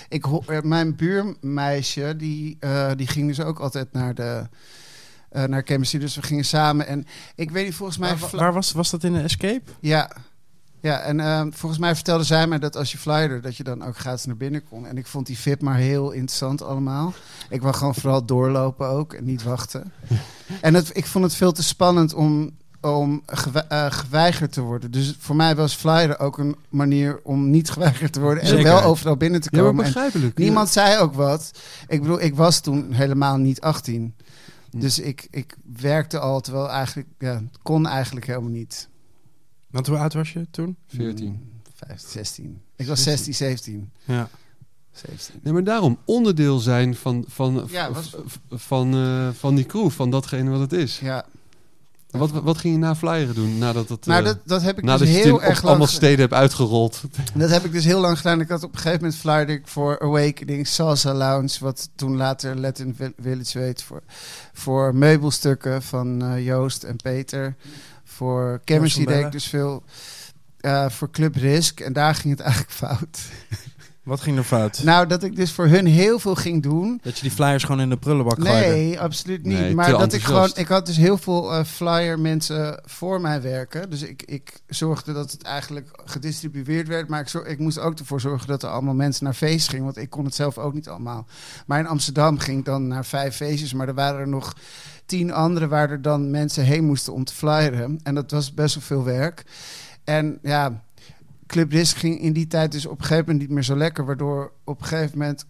ik 0.10 0.26
eh, 0.26 0.62
mijn 0.62 0.96
buurmeisje 0.96 2.16
die, 2.18 2.58
eh, 2.60 2.92
die 2.96 3.08
ging 3.08 3.28
dus 3.28 3.42
ook 3.42 3.60
altijd 3.60 3.94
naar 3.94 4.16
de 4.16 4.48
eh, 5.30 5.44
naar 5.44 5.62
chemistry, 5.66 6.00
dus 6.00 6.16
we 6.16 6.22
gingen 6.22 6.46
samen 6.46 6.88
en 6.88 7.06
ik 7.36 7.52
weet 7.52 7.66
niet 7.66 7.76
volgens 7.76 7.98
mij 7.98 8.16
Waar, 8.32 8.54
was, 8.54 8.72
was 8.72 8.90
dat 8.90 9.04
in 9.04 9.14
de 9.14 9.22
Escape? 9.22 9.72
ja 9.80 10.12
ja 10.80 11.00
en 11.00 11.54
volgens 11.54 11.82
mij 11.82 11.96
vertelde 11.96 12.24
zij 12.24 12.48
mij 12.48 12.60
dat 12.60 12.76
als 12.76 12.92
je 12.92 12.98
flyerde 12.98 13.40
dat 13.40 13.58
je 13.58 13.64
dan 13.64 13.84
ook 13.84 13.98
gratis 13.98 14.26
naar 14.26 14.38
binnen 14.38 14.64
kon 14.70 14.88
en 14.88 14.98
ik 14.98 15.08
vond 15.08 15.26
die 15.26 15.38
VIP 15.38 15.62
maar 15.62 15.78
heel 15.78 16.12
interessant 16.12 16.62
allemaal. 16.62 17.14
Ik 17.50 17.62
wou 17.62 17.74
gewoon 17.74 17.96
vooral 17.96 18.26
doorlopen 18.26 18.88
ook 18.88 19.14
en 19.14 19.26
niet 19.26 19.44
wachten. 19.44 19.92
en 20.62 20.74
het, 20.74 20.98
ik 20.98 21.06
vond 21.06 21.24
het 21.24 21.36
veel 21.36 21.52
te 21.52 21.64
spannend 21.64 22.14
om 22.14 22.52
om 22.86 23.22
gewe- 23.26 23.66
eh, 23.70 23.92
geweigerd 23.92 24.52
te 24.52 24.62
worden. 24.62 24.92
Dus 24.92 25.16
voor 25.20 25.36
mij 25.36 25.56
was 25.56 25.76
flyeren 25.76 26.20
ook 26.20 26.38
een 26.38 26.56
manier 26.70 27.20
om 27.24 27.50
niet 27.50 27.70
geweigerd 27.76 28.14
te 28.14 28.20
worden 28.20 28.44
en 28.44 28.50
Zeker. 28.50 28.64
wel 28.64 28.82
overal 28.82 29.18
binnen 29.18 29.42
te 29.42 29.50
komen. 29.50 29.94
Niemand 30.36 30.70
zei 30.70 30.98
ook 31.00 31.14
wat. 31.14 31.52
Ik 31.88 32.02
bedoel, 32.02 32.22
ik 32.22 32.36
was 32.36 32.60
toen 32.60 32.92
helemaal 32.92 33.38
niet 33.38 33.62
18. 33.62 34.14
Hm. 34.72 34.80
Dus 34.80 35.00
ik, 35.00 35.28
ik 35.32 35.56
werkte 35.80 36.20
al, 36.20 36.42
terwijl 36.42 36.70
eigenlijk, 36.70 37.08
ja, 37.20 37.42
kon 37.62 37.88
eigenlijk 37.88 38.26
helemaal 38.26 38.50
niet. 38.50 38.90
Want 39.70 39.88
hoe 39.88 39.98
oud 39.98 40.14
was 40.14 40.34
je 40.34 40.48
toen? 40.52 40.78
14. 40.88 41.28
Mm, 41.28 41.40
15, 41.76 42.10
16. 42.10 42.62
Ik 42.76 42.88
was 42.88 43.04
16, 43.04 43.34
17. 43.34 43.92
Ja. 44.04 44.30
17. 44.92 45.40
Nee, 45.44 45.54
maar 45.54 45.64
daarom 45.64 45.98
onderdeel 46.06 46.60
zijn 46.60 46.96
van, 46.96 47.26
van, 47.28 47.68
Ja, 47.72 47.92
was- 47.92 48.16
van, 48.50 48.94
eh, 48.94 49.30
van 49.34 49.56
die 49.56 49.66
crew, 49.66 49.90
van 49.90 50.10
datgene 50.10 50.50
wat 50.50 50.60
het 50.60 50.74
is. 50.74 51.00
Ja. 51.00 51.26
Wat, 52.18 52.32
wat 52.32 52.58
ging 52.58 52.74
je 52.74 52.80
na 52.80 52.96
flyeren 52.96 53.36
doen? 53.36 53.58
Nadat, 53.58 53.90
het, 53.90 54.06
Nou, 54.06 54.20
eh, 54.20 54.26
dat, 54.26 54.38
dat 54.46 54.62
heb 54.62 54.78
ik 54.78 54.84
nadat 54.84 55.00
dus 55.08 55.16
je 55.16 55.22
heel 55.24 55.34
op 55.36 55.40
erg 55.42 55.56
lang... 55.56 55.68
allemaal 55.68 55.88
steden 55.88 56.20
hebt 56.20 56.34
uitgerold. 56.34 57.02
Dat 57.34 57.50
heb 57.50 57.66
ik 57.66 57.72
dus 57.72 57.84
heel 57.86 58.00
lang 58.00 58.18
gedaan. 58.18 58.42
Ik 58.42 58.50
had 58.50 58.64
op 58.64 58.72
een 58.72 58.78
gegeven 58.78 59.00
moment 59.02 59.20
flyerde 59.20 59.54
ik 59.54 59.68
voor 59.68 60.00
Awakening, 60.00 60.68
Salsa 60.68 61.14
Lounge, 61.14 61.58
wat 61.60 61.90
toen 61.96 62.16
later 62.16 62.56
Latin 62.60 62.96
Vi- 62.98 63.14
Village 63.22 63.60
weet, 63.60 63.84
voor, 63.84 64.02
voor 64.54 64.96
meubelstukken 64.96 65.84
van 65.84 66.22
eh, 66.24 66.46
Joost 66.46 66.84
en 66.84 66.96
Peter. 66.96 67.56
Voor 68.04 68.62
chemistry 68.66 69.06
deed 69.06 69.26
ik 69.26 69.32
dus 69.32 69.46
veel. 69.48 69.84
eh, 70.60 70.90
voor 70.90 71.12
Club 71.12 71.36
Risk. 71.36 71.80
En 71.80 71.94
daar 71.94 72.16
ging 72.16 72.34
het 72.38 72.40
eigenlijk 72.50 72.72
fout. 72.74 73.20
Wat 74.06 74.22
ging 74.22 74.38
er 74.38 74.44
fout? 74.44 74.82
Nou, 74.84 75.08
dat 75.08 75.24
ik 75.24 75.36
dus 75.36 75.52
voor 75.52 75.68
hun 75.68 75.86
heel 75.86 76.20
veel 76.20 76.36
ging 76.36 76.64
doen. 76.64 77.00
Dat 77.04 77.16
je 77.16 77.22
die 77.22 77.32
flyers 77.32 77.64
gewoon 77.64 77.82
in 77.82 77.90
de 77.90 77.98
prullenbak 77.98 78.42
gooide? 78.42 78.68
Nee, 78.68 79.00
absoluut 79.00 79.44
niet. 79.46 79.60
Nee, 79.60 79.76
maar 79.76 79.92
dat 79.92 80.14
ik 80.14 80.22
gewoon, 80.22 80.52
ik 80.56 80.68
had 80.68 80.86
dus 80.86 80.98
heel 80.98 81.18
veel 81.18 81.54
eh, 81.54 81.64
flyer 81.64 82.20
mensen 82.20 82.80
voor 82.86 83.22
mij 83.22 83.42
werken. 83.42 83.90
Dus 83.90 84.02
ik, 84.02 84.24
ik 84.26 84.60
zorgde 84.68 85.14
dat 85.14 85.32
het 85.32 85.42
eigenlijk 85.44 85.90
gedistribueerd 86.06 86.88
werd. 86.88 87.10
Maar 87.10 87.20
ik, 87.20 87.28
zor- 87.28 87.48
ik 87.48 87.60
moest 87.60 87.80
ook 87.80 88.00
ervoor 88.00 88.22
zorgen 88.22 88.48
dat 88.48 88.64
er 88.64 88.70
allemaal 88.70 88.94
mensen 88.94 89.24
naar 89.24 89.34
feest 89.34 89.70
gingen. 89.70 89.86
Want 89.86 89.98
ik 89.98 90.10
kon 90.10 90.26
het 90.26 90.36
zelf 90.36 90.58
ook 90.58 90.74
niet 90.74 90.90
allemaal. 90.90 91.26
Maar 91.66 91.80
in 91.80 91.88
Amsterdam 91.88 92.40
ging 92.40 92.60
ik 92.60 92.66
dan 92.66 92.88
naar 92.88 93.06
vijf 93.06 93.36
feestjes. 93.36 93.74
Maar 93.74 93.88
er 93.88 93.94
waren 93.94 94.20
er 94.20 94.28
nog 94.28 94.54
tien 95.06 95.32
andere 95.34 95.68
waar 95.68 95.90
er 95.90 96.02
dan 96.02 96.32
mensen 96.32 96.64
heen 96.64 96.86
moesten 96.86 97.14
om 97.14 97.24
te 97.24 97.34
flyeren. 97.34 98.00
En 98.04 98.16
dat 98.16 98.32
was 98.32 98.54
best 98.54 98.76
wel 98.76 98.84
veel 98.84 99.04
werk. 99.04 99.44
En 100.04 100.40
ja, 100.42 100.84
Club 101.48 101.72
Risk 101.72 101.98
ging 101.98 102.20
in 102.20 102.34
die 102.34 102.48
tijd 102.48 102.72
dus 102.72 102.86
op 102.86 102.98
een 103.00 103.06
gegeven 103.06 103.26
moment 103.26 103.40
niet 103.44 103.50
meer 103.54 103.64
zo 103.64 103.76
lekker. 103.76 104.06
Waardoor 104.06 104.52
op 104.64 104.82
een 104.82 104.88
gegeven 104.88 105.18
moment 105.18 105.46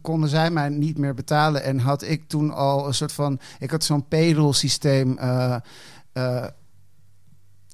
konden 0.00 0.28
zij 0.28 0.50
mij 0.50 0.68
niet 0.68 0.98
meer 0.98 1.14
betalen. 1.14 1.62
En 1.62 1.78
had 1.78 2.02
ik 2.02 2.28
toen 2.28 2.50
al 2.50 2.86
een 2.86 2.94
soort 2.94 3.12
van... 3.12 3.40
Ik 3.58 3.70
had 3.70 3.84
zo'n 3.84 4.08
payroll 4.08 4.52
systeem... 4.52 5.18
eh, 5.18 5.56
eh, 6.12 6.44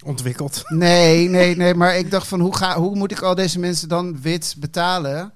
Ontwikkeld. 0.05 0.63
nee, 0.69 1.29
nee, 1.29 1.57
nee. 1.57 1.75
Maar 1.75 1.97
ik 1.97 2.11
dacht 2.11 2.27
van 2.27 2.41
hoe, 2.41 2.57
ga, 2.57 2.79
hoe 2.81 2.97
moet 2.97 3.13
ik 3.13 3.21
al 3.21 3.35
deze 3.35 3.59
mensen 3.59 3.89
dan 3.89 4.21
wit 4.21 4.57
betalen? 4.59 5.33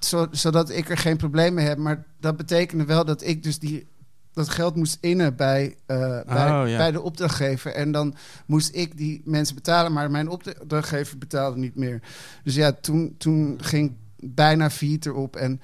Zo, 0.00 0.26
zodat 0.30 0.70
ik 0.70 0.90
er 0.90 0.98
geen 0.98 1.16
probleem 1.16 1.54
mee 1.54 1.66
heb. 1.66 1.78
Maar 1.78 2.04
dat 2.20 2.36
betekende 2.36 2.84
wel 2.84 3.04
dat 3.04 3.22
ik 3.24 3.42
dus 3.42 3.58
die, 3.58 3.88
dat 4.36 4.48
geld 4.48 4.76
moest 4.76 4.98
innen 5.00 5.36
bij, 5.36 5.76
eh, 5.86 5.98
bij, 6.26 6.62
Oh, 6.62 6.68
ja. 6.68 6.76
bij 6.76 6.90
de 6.90 7.00
opdrachtgever. 7.00 7.72
En 7.72 7.92
dan 7.92 8.14
moest 8.46 8.74
ik 8.74 8.96
die 8.96 9.22
mensen 9.24 9.54
betalen, 9.54 9.92
maar 9.92 10.10
mijn 10.10 10.28
opdrachtgever 10.28 11.18
betaalde 11.18 11.58
niet 11.58 11.74
meer. 11.76 12.02
Dus 12.44 12.54
ja, 12.54 12.72
toen, 12.72 13.14
toen 13.18 13.58
ging 13.60 13.92
bijna 14.16 14.70
vier 14.70 14.98
erop. 15.02 15.36
En 15.36 15.60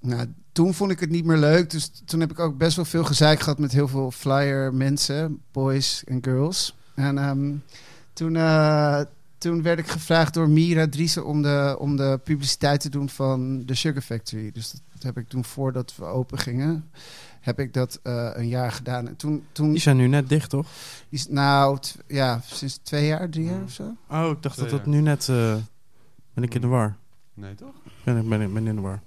nou, 0.00 0.26
toen 0.52 0.74
vond 0.74 0.90
ik 0.90 1.00
het 1.00 1.10
niet 1.10 1.24
meer 1.24 1.36
leuk. 1.36 1.70
Dus 1.70 1.90
toen 2.04 2.20
heb 2.20 2.30
ik 2.30 2.38
ook 2.38 2.58
best 2.58 2.76
wel 2.76 2.84
veel 2.84 3.04
gezeik 3.04 3.40
gehad 3.40 3.58
met 3.58 3.72
heel 3.72 3.88
veel 3.88 4.10
flyer 4.10 4.74
mensen, 4.74 5.40
boys 5.52 6.04
en 6.04 6.18
girls. 6.22 6.76
En 6.94 7.18
ehm, 7.18 7.54
toen, 8.12 8.36
eh, 8.36 9.00
toen 9.38 9.62
werd 9.62 9.78
ik 9.78 9.88
gevraagd 9.88 10.34
door 10.34 10.48
Mira 10.48 10.88
Driessen 10.88 11.26
om 11.26 11.42
de, 11.42 11.76
om 11.78 11.96
de 11.96 12.20
publiciteit 12.24 12.80
te 12.80 12.88
doen 12.88 13.08
van 13.08 13.64
de 13.66 13.74
Sugar 13.74 14.02
Factory. 14.02 14.50
Dus 14.52 14.70
dat 14.92 15.02
heb 15.02 15.18
ik 15.18 15.28
toen 15.28 15.44
voordat 15.44 15.94
we 15.96 16.04
open 16.04 16.38
gingen, 16.38 16.90
heb 17.40 17.58
ik 17.60 17.72
dat 17.74 18.00
eh, 18.02 18.30
een 18.34 18.48
jaar 18.48 18.72
gedaan. 18.72 19.08
En 19.08 19.16
toen, 19.16 19.44
toen 19.52 19.70
Die 19.70 19.80
zijn 19.80 19.96
nu 19.96 20.06
net 20.06 20.28
dicht, 20.28 20.50
toch? 20.50 20.66
is 21.08 21.28
nou, 21.28 21.78
t- 21.78 21.96
ja, 22.06 22.40
sinds 22.44 22.78
twee 22.82 23.06
jaar, 23.06 23.28
drie 23.28 23.44
jaar 23.44 23.62
of 23.62 23.70
zo. 23.72 23.96
Oh, 24.10 24.30
ik 24.30 24.42
dacht 24.42 24.56
dat 24.58 24.70
het 24.70 24.86
nu 24.86 25.00
net... 25.00 25.28
eh, 25.28 25.54
ben 26.34 26.44
ik 26.44 26.54
in 26.54 26.60
de 26.60 26.66
war? 26.66 26.96
Nee, 27.34 27.54
toch? 27.54 27.74
Ben 28.04 28.16
ik 28.16 28.28
ben, 28.28 28.40
ik 28.40 28.54
ben 28.54 28.66
in 28.66 28.74
de 28.74 28.80
war. 28.80 29.00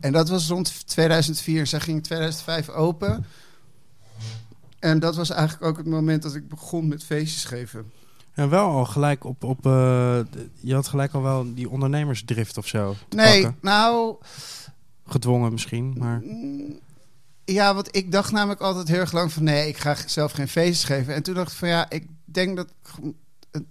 En 0.00 0.12
dat 0.12 0.28
was 0.28 0.48
rond 0.48 0.88
2004. 0.88 1.66
Zij 1.66 1.80
ging 1.80 1.96
in 1.96 2.02
2005 2.02 2.68
open. 2.68 3.24
En 4.78 4.98
dat 4.98 5.16
was 5.16 5.30
eigenlijk 5.30 5.62
ook 5.64 5.76
het 5.76 5.86
moment 5.86 6.22
dat 6.22 6.34
ik 6.34 6.48
begon 6.48 6.88
met 6.88 7.04
feestjes 7.04 7.44
geven. 7.44 7.90
Ja, 8.34 8.48
wel 8.48 8.66
al 8.68 8.84
gelijk 8.84 9.24
op... 9.24 9.44
op 9.44 9.66
eh, 9.66 10.18
je 10.60 10.74
had 10.74 10.88
gelijk 10.88 11.12
al 11.14 11.22
wel 11.22 11.54
die 11.54 11.68
ondernemersdrift 11.70 12.58
of 12.58 12.66
zo 12.66 12.94
Nee, 13.10 13.42
pakken. 13.42 13.58
nou, 13.62 14.16
Gedwongen 15.06 15.52
misschien, 15.52 15.94
maar... 15.98 16.20
Mm, 16.24 16.78
Ja, 17.52 17.74
want 17.74 17.96
ik 17.96 18.12
dacht 18.12 18.32
namelijk 18.32 18.60
altijd 18.60 18.88
heel 18.88 18.98
erg 19.00 19.12
lang 19.12 19.32
van 19.32 19.42
nee, 19.44 19.68
ik 19.68 19.76
ga 19.78 19.96
zelf 20.06 20.32
geen 20.32 20.48
feestjes 20.48 20.84
geven. 20.84 21.14
En 21.14 21.22
toen 21.22 21.34
dacht 21.34 21.52
ik 21.52 21.58
van 21.58 21.68
ja, 21.68 21.90
ik 21.90 22.06
denk 22.24 22.56
dat. 22.56 22.70
ik- 22.70 23.02
het- 23.50 23.64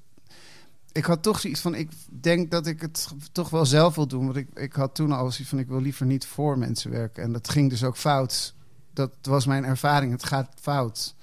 Ik 0.91 1.05
had 1.05 1.23
toch 1.23 1.39
zoiets 1.39 1.61
van, 1.61 1.75
ik 1.75 1.89
denk 2.09 2.51
dat 2.51 2.67
ik 2.67 2.82
het 2.82 3.07
toch 3.32 3.49
wel 3.49 3.65
zelf 3.65 3.95
wil 3.95 4.07
doen. 4.07 4.25
Want 4.25 4.38
ik, 4.38 4.47
ik 4.53 4.73
had 4.73 4.95
toen 4.95 5.11
al 5.11 5.32
zoiets 5.32 5.49
van, 5.49 5.59
ik 5.59 5.67
wil 5.67 5.82
liever 5.82 6.05
niet 6.05 6.25
voor 6.25 6.57
mensen 6.57 6.91
werken. 6.91 7.23
En 7.23 7.32
dat 7.32 7.49
ging 7.49 7.69
dus 7.69 7.84
ook 7.84 7.97
fout. 7.97 8.53
Dat 8.93 9.11
was 9.21 9.45
mijn 9.45 9.65
ervaring, 9.65 10.11
het 10.11 10.23
gaat 10.25 10.49
fout. 10.61 11.15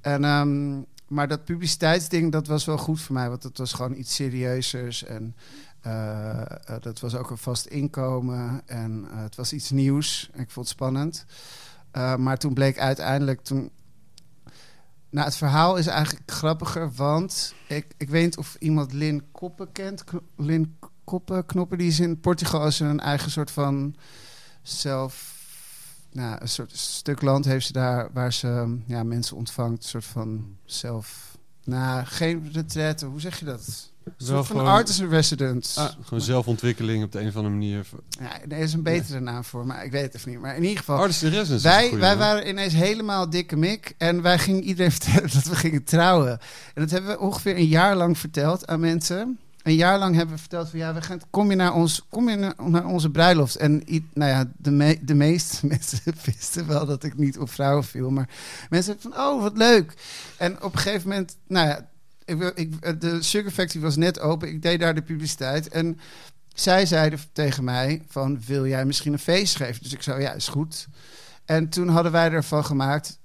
En, 0.00 0.24
ehm, 0.24 0.80
maar 1.08 1.28
dat 1.28 1.44
publiciteitsding, 1.44 2.32
dat 2.32 2.46
was 2.46 2.64
wel 2.64 2.78
goed 2.78 3.00
voor 3.00 3.14
mij. 3.14 3.28
Want 3.28 3.42
dat 3.42 3.58
was 3.58 3.72
gewoon 3.72 3.96
iets 3.96 4.14
serieuzers. 4.14 5.04
En 5.04 5.34
eh, 5.86 6.40
eh, 6.40 6.80
dat 6.80 7.00
was 7.00 7.14
ook 7.14 7.30
een 7.30 7.38
vast 7.38 7.66
inkomen. 7.66 8.62
En 8.66 9.08
eh, 9.10 9.22
het 9.22 9.36
was 9.36 9.52
iets 9.52 9.70
nieuws. 9.70 10.30
Ik 10.32 10.50
vond 10.50 10.66
het 10.66 10.68
spannend. 10.68 11.24
Maar 12.18 12.38
toen 12.38 12.54
bleek 12.54 12.78
uiteindelijk... 12.78 13.40
Toen... 13.40 13.70
Nou, 15.10 15.26
het 15.26 15.36
verhaal 15.36 15.76
is 15.76 15.86
eigenlijk 15.86 16.30
grappiger. 16.30 16.92
Want 16.92 17.54
ik, 17.68 17.86
ik 17.96 18.08
weet 18.08 18.24
niet 18.24 18.36
of 18.36 18.56
iemand 18.58 18.92
Lin 18.92 19.30
Koppen 19.32 19.72
kent. 19.72 20.04
Lin 20.36 20.78
Koppen, 21.04 21.46
Knoppen, 21.46 21.78
die 21.78 21.88
is 21.88 22.00
in 22.00 22.20
Portugal 22.20 22.60
als 22.60 22.80
een 22.80 23.00
eigen 23.00 23.30
soort 23.30 23.50
van 23.50 23.96
zelf... 24.62 25.34
Nou, 26.12 26.36
een 26.40 26.48
soort 26.48 26.76
stuk 26.76 27.22
land 27.22 27.44
heeft 27.44 27.66
ze 27.66 27.72
daar 27.72 28.12
waar 28.12 28.32
ze 28.32 28.78
ja, 28.86 29.02
mensen 29.02 29.36
ontvangt. 29.36 29.82
Een 29.82 29.88
soort 29.88 30.04
van 30.04 30.56
zelf... 30.64 31.38
Nou, 31.64 32.04
geen 32.04 32.50
retraite, 32.52 33.06
hoe 33.06 33.20
zeg 33.20 33.38
je 33.38 33.44
dat? 33.44 33.92
Wel 34.16 34.44
van 34.44 34.56
gewoon- 34.56 34.72
artisan 34.72 35.08
resident. 35.08 35.74
Ah, 35.78 35.88
gewoon 36.04 36.20
zelfontwikkeling 36.20 37.04
op 37.04 37.12
de 37.12 37.20
een 37.20 37.28
of 37.28 37.36
andere 37.36 37.54
manier. 37.54 37.86
Ja, 38.20 38.40
er 38.48 38.58
is 38.58 38.72
een 38.72 38.82
betere 38.82 39.20
naam 39.20 39.44
voor, 39.44 39.66
maar 39.66 39.84
ik 39.84 39.90
weet 39.90 40.02
het 40.02 40.14
even 40.14 40.30
niet. 40.30 40.40
Maar 40.40 40.56
in 40.56 40.62
ieder 40.62 40.78
geval, 40.78 40.98
Artist 40.98 41.22
in 41.22 41.28
Residence 41.30 41.68
is 41.68 41.74
een 41.74 41.80
wij, 41.90 41.90
wij 41.98 42.08
naam. 42.08 42.18
waren 42.18 42.48
ineens 42.48 42.72
helemaal 42.72 43.30
dikke 43.30 43.56
mik. 43.56 43.94
En 43.98 44.22
wij 44.22 44.38
gingen 44.38 44.62
iedereen 44.62 44.92
vertellen 44.98 45.32
dat 45.32 45.44
we 45.44 45.56
gingen 45.56 45.84
trouwen. 45.84 46.30
En 46.74 46.82
dat 46.82 46.90
hebben 46.90 47.10
we 47.10 47.18
ongeveer 47.18 47.56
een 47.56 47.66
jaar 47.66 47.96
lang 47.96 48.18
verteld 48.18 48.66
aan 48.66 48.80
mensen. 48.80 49.38
Een 49.62 49.74
jaar 49.74 49.98
lang 49.98 50.14
hebben 50.14 50.34
we 50.34 50.40
verteld 50.40 50.68
van 50.70 50.78
ja, 50.78 50.94
we 50.94 51.02
gaan, 51.02 51.20
kom 51.30 51.50
je 51.50 51.56
naar, 51.56 51.74
ons, 51.74 52.02
kom 52.10 52.28
je 52.28 52.52
naar, 52.56 52.86
onze 52.86 53.10
bruiloft. 53.10 53.56
En 53.56 53.82
nou 54.14 54.30
ja, 54.30 54.50
de, 54.56 54.70
me, 54.70 54.98
de 55.02 55.14
meeste 55.14 55.66
mensen 55.72 55.98
wisten 56.24 56.66
wel 56.66 56.86
dat 56.86 57.04
ik 57.04 57.16
niet 57.16 57.38
op 57.38 57.50
vrouwen 57.50 57.84
viel. 57.84 58.10
Maar 58.10 58.28
mensen 58.70 58.96
van 58.98 59.16
oh, 59.16 59.42
wat 59.42 59.56
leuk. 59.56 59.94
En 60.36 60.62
op 60.62 60.72
een 60.72 60.78
gegeven 60.78 61.08
moment, 61.08 61.36
nou 61.46 61.68
ja, 61.68 61.88
ik, 62.54 63.00
de 63.00 63.22
Sugar 63.22 63.50
Factory 63.50 63.82
was 63.82 63.96
net 63.96 64.20
open. 64.20 64.48
Ik 64.48 64.62
deed 64.62 64.80
daar 64.80 64.94
de 64.94 65.02
publiciteit. 65.02 65.68
En 65.68 65.98
zij 66.54 66.86
zeiden 66.86 67.18
tegen 67.32 67.64
mij 67.64 68.02
van, 68.08 68.40
wil 68.46 68.66
jij 68.66 68.84
misschien 68.84 69.12
een 69.12 69.18
feest 69.18 69.56
geven? 69.56 69.82
Dus 69.82 69.92
ik 69.92 70.02
zei, 70.02 70.20
ja, 70.20 70.32
is 70.32 70.48
goed. 70.48 70.86
En 71.44 71.68
toen 71.68 71.88
hadden 71.88 72.12
wij 72.12 72.30
ervan 72.30 72.64
gemaakt, 72.64 73.18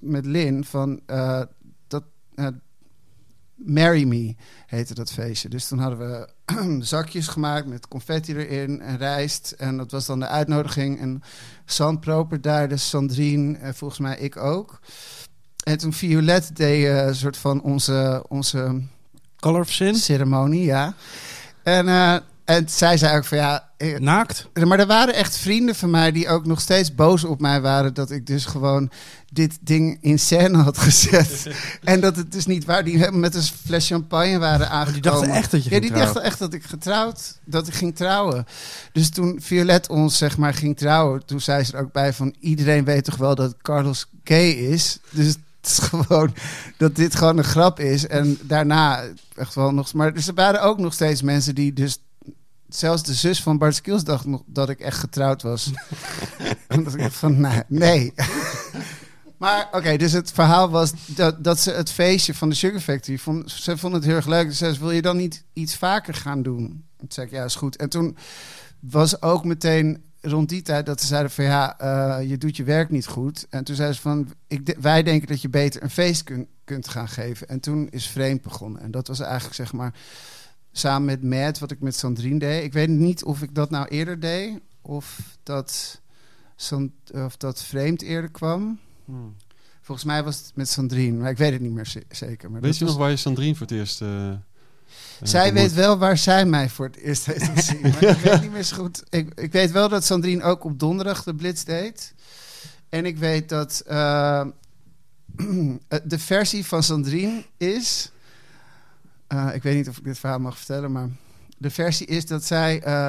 met 0.00 0.26
Lin, 0.26 0.64
van 0.64 1.00
eh, 1.06 1.42
dat... 1.86 2.04
eh, 2.34 2.46
Marry 3.56 4.04
Me 4.04 4.34
heette 4.66 4.94
dat 4.94 5.12
feestje. 5.12 5.48
Dus 5.48 5.68
toen 5.68 5.78
hadden 5.78 5.98
we 5.98 6.28
zakjes 6.84 7.28
gemaakt 7.28 7.66
met 7.66 7.88
confetti 7.88 8.36
erin 8.36 8.80
en 8.80 8.96
rijst. 8.96 9.50
En 9.50 9.76
dat 9.76 9.90
was 9.90 10.06
dan 10.06 10.20
de 10.20 10.26
uitnodiging. 10.26 11.00
En 11.00 11.22
San 11.64 11.98
Proper 11.98 12.40
daar, 12.40 12.68
dus 12.68 12.88
Sandrine, 12.88 13.58
en 13.58 13.74
volgens 13.74 14.00
mij 14.00 14.18
ik 14.18 14.36
ook. 14.36 14.80
En 15.66 15.78
toen 15.78 15.92
Violet 15.92 16.50
deed 16.56 16.84
eh, 16.86 17.06
een 17.06 17.14
soort 17.14 17.36
van 17.36 17.62
onze, 17.62 18.24
onze 18.28 18.82
Color 19.40 19.60
of 19.60 19.70
Sin? 19.70 19.94
ceremonie, 19.94 20.64
ja. 20.64 20.94
En, 21.62 21.88
eh, 21.88 22.16
en 22.44 22.68
zij 22.68 22.96
zei 22.96 23.16
ook 23.16 23.24
van 23.24 23.38
ja... 23.38 23.68
eh, 23.76 23.98
Naakt? 23.98 24.48
maar 24.64 24.78
er 24.78 24.86
waren 24.86 25.14
echt 25.14 25.36
vrienden 25.36 25.74
van 25.74 25.90
mij 25.90 26.12
die 26.12 26.28
ook 26.28 26.46
nog 26.46 26.60
steeds 26.60 26.94
boos 26.94 27.24
op 27.24 27.40
mij 27.40 27.60
waren... 27.60 27.94
dat 27.94 28.10
ik 28.10 28.26
dus 28.26 28.44
gewoon 28.44 28.90
dit 29.32 29.58
ding 29.60 29.98
in 30.00 30.18
scène 30.18 30.58
had 30.58 30.78
gezet. 30.78 31.46
en 31.84 32.00
dat 32.00 32.16
het 32.16 32.32
dus 32.32 32.46
niet 32.46 32.64
waar... 32.64 32.84
die 32.84 33.10
met 33.10 33.34
een 33.34 33.42
fles 33.42 33.86
champagne 33.86 34.38
waren 34.38 34.70
aangekomen. 34.70 34.86
Oh, 34.86 34.92
Die 34.92 35.02
dachten 35.02 35.30
echt 35.30 35.50
dat 35.50 35.64
je 35.64 35.70
Ja, 35.70 35.80
die 35.80 35.88
trouwen. 35.88 36.12
dachten 36.14 36.30
echt 36.30 36.38
dat 36.38 36.52
ik 36.54 36.62
getrouwd, 36.64 37.38
dat 37.44 37.66
ik 37.68 37.74
ging 37.74 37.96
trouwen. 37.96 38.46
Dus 38.92 39.08
toen 39.10 39.38
Violet 39.42 39.88
ons 39.88 40.16
zeg 40.18 40.36
maar 40.36 40.54
ging 40.54 40.76
trouwen, 40.76 41.26
toen 41.26 41.40
zei 41.40 41.64
ze 41.64 41.72
er 41.72 41.80
ook 41.82 41.92
bij 41.92 42.12
van 42.12 42.34
iedereen 42.40 42.84
weet 42.84 43.04
toch 43.04 43.16
wel 43.16 43.34
dat 43.34 43.54
Carlos 43.62 44.06
gay 44.24 44.48
is. 44.50 44.98
Dus 45.10 45.26
het 45.26 45.38
is 45.66 45.78
gewoon 45.88 46.34
dat 46.76 46.96
dit 46.96 47.14
gewoon 47.14 47.38
een 47.38 47.44
grap 47.44 47.80
is. 47.80 48.06
En 48.06 48.38
daarna 48.42 49.04
echt 49.34 49.54
wel 49.54 49.72
nog. 49.72 49.92
Maar 49.92 50.14
er 50.14 50.34
waren 50.34 50.62
ook 50.62 50.78
nog 50.78 50.92
steeds 50.92 51.22
mensen 51.22 51.54
die 51.54 51.72
dus 51.72 51.98
zelfs 52.68 53.02
de 53.02 53.14
zus 53.14 53.42
van 53.42 53.58
Bart 53.58 53.74
Skills 53.74 54.04
dacht 54.04 54.24
nog 54.24 54.42
dat 54.46 54.68
ik 54.68 54.80
echt 54.80 54.98
getrouwd 54.98 55.42
was. 55.42 55.70
en 56.68 56.84
dat 56.84 56.94
ik 56.94 57.12
van 57.12 57.40
nou, 57.40 57.62
nee. 57.68 58.12
Maar 59.36 59.68
oké, 59.72 59.96
dus 59.96 60.12
het 60.12 60.32
verhaal 60.32 60.70
was 60.70 60.92
dat, 61.06 61.44
dat 61.44 61.60
ze 61.60 61.70
het 61.70 61.90
feestje 61.90 62.34
van 62.34 62.48
de 62.48 62.54
Sugar 62.54 62.80
Factory... 62.80 63.18
Vond, 63.18 63.50
ze 63.50 63.76
vonden 63.76 64.00
het 64.00 64.08
heel 64.08 64.16
erg 64.16 64.26
leuk. 64.26 64.46
Dus 64.46 64.58
ze 64.58 64.64
zei, 64.64 64.78
wil 64.78 64.90
je 64.90 65.02
dan 65.02 65.16
niet 65.16 65.44
iets 65.52 65.76
vaker 65.76 66.14
gaan 66.14 66.42
doen? 66.42 66.84
Toen 66.96 67.06
zei 67.08 67.26
ik, 67.26 67.32
ja, 67.32 67.44
is 67.44 67.54
goed. 67.54 67.76
En 67.76 67.88
toen 67.88 68.16
was 68.80 69.22
ook 69.22 69.44
meteen 69.44 70.04
rond 70.26 70.48
die 70.48 70.62
tijd 70.62 70.86
dat 70.86 71.00
ze 71.00 71.06
zeiden 71.06 71.30
van... 71.30 71.44
ja, 71.44 71.78
eh, 71.78 72.28
je 72.28 72.38
doet 72.38 72.56
je 72.56 72.64
werk 72.64 72.90
niet 72.90 73.06
goed. 73.06 73.46
En 73.50 73.64
toen 73.64 73.74
zeiden 73.76 73.96
ze 73.96 74.02
van, 74.02 74.32
ik, 74.46 74.66
de- 74.66 74.76
wij 74.80 75.02
denken 75.02 75.28
dat 75.28 75.42
je 75.42 75.48
beter 75.48 75.82
een 75.82 75.90
feest 75.90 76.22
kun- 76.22 76.48
kunt 76.64 76.88
gaan 76.88 77.08
geven. 77.08 77.48
En 77.48 77.60
toen 77.60 77.88
is 77.90 78.06
Vreemd 78.08 78.42
begonnen. 78.42 78.80
En 78.82 78.90
dat 78.90 79.08
was 79.08 79.20
eigenlijk 79.20 79.54
zeg 79.54 79.72
maar 79.72 79.94
samen 80.72 81.04
met 81.04 81.22
Mad, 81.22 81.58
wat 81.58 81.70
ik 81.70 81.80
met 81.80 81.96
Sandrine 81.96 82.38
deed. 82.38 82.64
Ik 82.64 82.72
weet 82.72 82.88
niet 82.88 83.24
of 83.24 83.42
ik 83.42 83.54
dat 83.54 83.70
nou 83.70 83.86
eerder 83.88 84.20
deed... 84.20 84.60
of 84.82 85.36
dat, 85.42 86.00
San- 86.56 86.92
of 87.12 87.36
dat 87.36 87.62
Vreemd 87.62 88.02
eerder 88.02 88.30
kwam... 88.30 88.78
Hmm. 89.04 89.34
Volgens 89.80 90.06
mij 90.06 90.24
was 90.24 90.36
het 90.36 90.50
met 90.54 90.68
Sandrine, 90.68 91.18
maar 91.18 91.30
ik 91.30 91.36
weet 91.36 91.52
het 91.52 91.60
niet 91.60 91.72
meer 91.72 91.86
ze- 91.86 92.04
zeker. 92.08 92.50
Maar 92.50 92.60
Weet 92.60 92.76
je 92.78 92.84
was- 92.84 92.92
nog 92.92 93.02
waar 93.02 93.10
je 93.10 93.16
Sandrine 93.16 93.54
voor 93.54 93.66
het 93.66 93.76
eerst... 93.76 94.02
eh, 94.02 94.32
Zij 95.22 95.52
weet 95.52 95.72
wel 95.72 95.98
waar 95.98 96.18
zij 96.18 96.44
mij 96.46 96.68
voor 96.68 96.86
het 96.86 96.96
eerst 96.96 97.26
heeft 97.26 97.48
gezien. 97.54 97.80
Maar 97.80 98.02
ik 98.02 98.16
weet 98.16 98.40
niet 98.40 98.52
meer 98.52 98.62
zo 98.62 98.76
goed. 98.76 99.02
Ik, 99.10 99.40
ik 99.40 99.52
weet 99.52 99.70
wel 99.70 99.88
dat 99.88 100.04
Sandrine 100.04 100.42
ook 100.42 100.64
op 100.64 100.78
donderdag 100.78 101.22
de 101.22 101.34
Blitz 101.34 101.62
deed. 101.62 102.14
En 102.88 103.06
ik 103.06 103.16
weet 103.18 103.48
dat 103.48 103.82
eh, 103.86 104.46
de 106.04 106.18
versie 106.18 106.66
van 106.66 106.82
Sandrine 106.82 107.44
is... 107.56 108.10
eh, 109.26 109.48
ik 109.54 109.62
weet 109.62 109.74
niet 109.76 109.88
of 109.88 109.96
ik 109.98 110.04
dit 110.04 110.18
verhaal 110.18 110.38
mag 110.38 110.56
vertellen, 110.56 110.92
maar... 110.92 111.08
De 111.58 111.70
versie 111.70 112.06
is 112.06 112.26
dat 112.26 112.44
zij... 112.44 112.82
eh, 112.82 113.08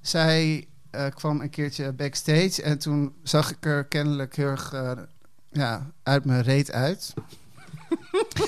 zij 0.00 0.66
eh, 0.90 1.06
kwam 1.14 1.40
een 1.40 1.50
keertje 1.50 1.92
backstage 1.92 2.62
en 2.62 2.78
toen 2.78 3.12
zag 3.22 3.50
ik 3.50 3.64
er 3.66 3.84
kennelijk 3.84 4.36
heel 4.36 4.46
erg... 4.46 4.72
eh, 4.72 4.92
ja, 5.52 5.90
uit 6.02 6.24
mijn 6.24 6.42
reet 6.42 6.72
uit. 6.72 7.14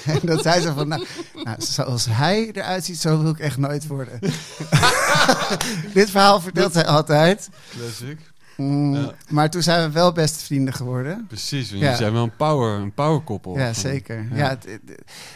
En 0.04 0.20
dat 0.30 0.42
zei 0.42 0.60
ze 0.60 0.72
van, 0.72 0.88
nou, 0.88 1.06
nou, 1.34 1.56
zoals 1.62 2.06
hij 2.10 2.50
eruit 2.52 2.84
ziet, 2.84 2.98
zo 2.98 3.22
wil 3.22 3.30
ik 3.30 3.38
echt 3.38 3.56
nooit 3.56 3.86
worden. 3.86 4.18
Dit 5.94 6.10
verhaal 6.10 6.40
vertelt 6.40 6.74
hij 6.74 6.86
altijd. 6.86 7.48
Classic. 7.78 8.18
Mm, 8.56 8.94
Ja. 8.94 9.12
Maar 9.28 9.50
toen 9.50 9.62
zijn 9.62 9.86
we 9.86 9.92
wel 9.94 10.12
beste 10.12 10.44
vrienden 10.44 10.74
geworden. 10.74 11.24
Precies, 11.28 11.70
Ja. 11.70 11.76
jullie 11.76 11.96
zijn 11.96 12.12
wel 12.12 12.22
een 12.22 12.36
power, 12.36 12.78
een 12.80 12.94
powerkoppel. 12.94 13.58
Ja, 13.58 13.72
zeker. 13.72 14.26
Ja. 14.30 14.36
Ja. 14.36 14.48
het, 14.48 14.78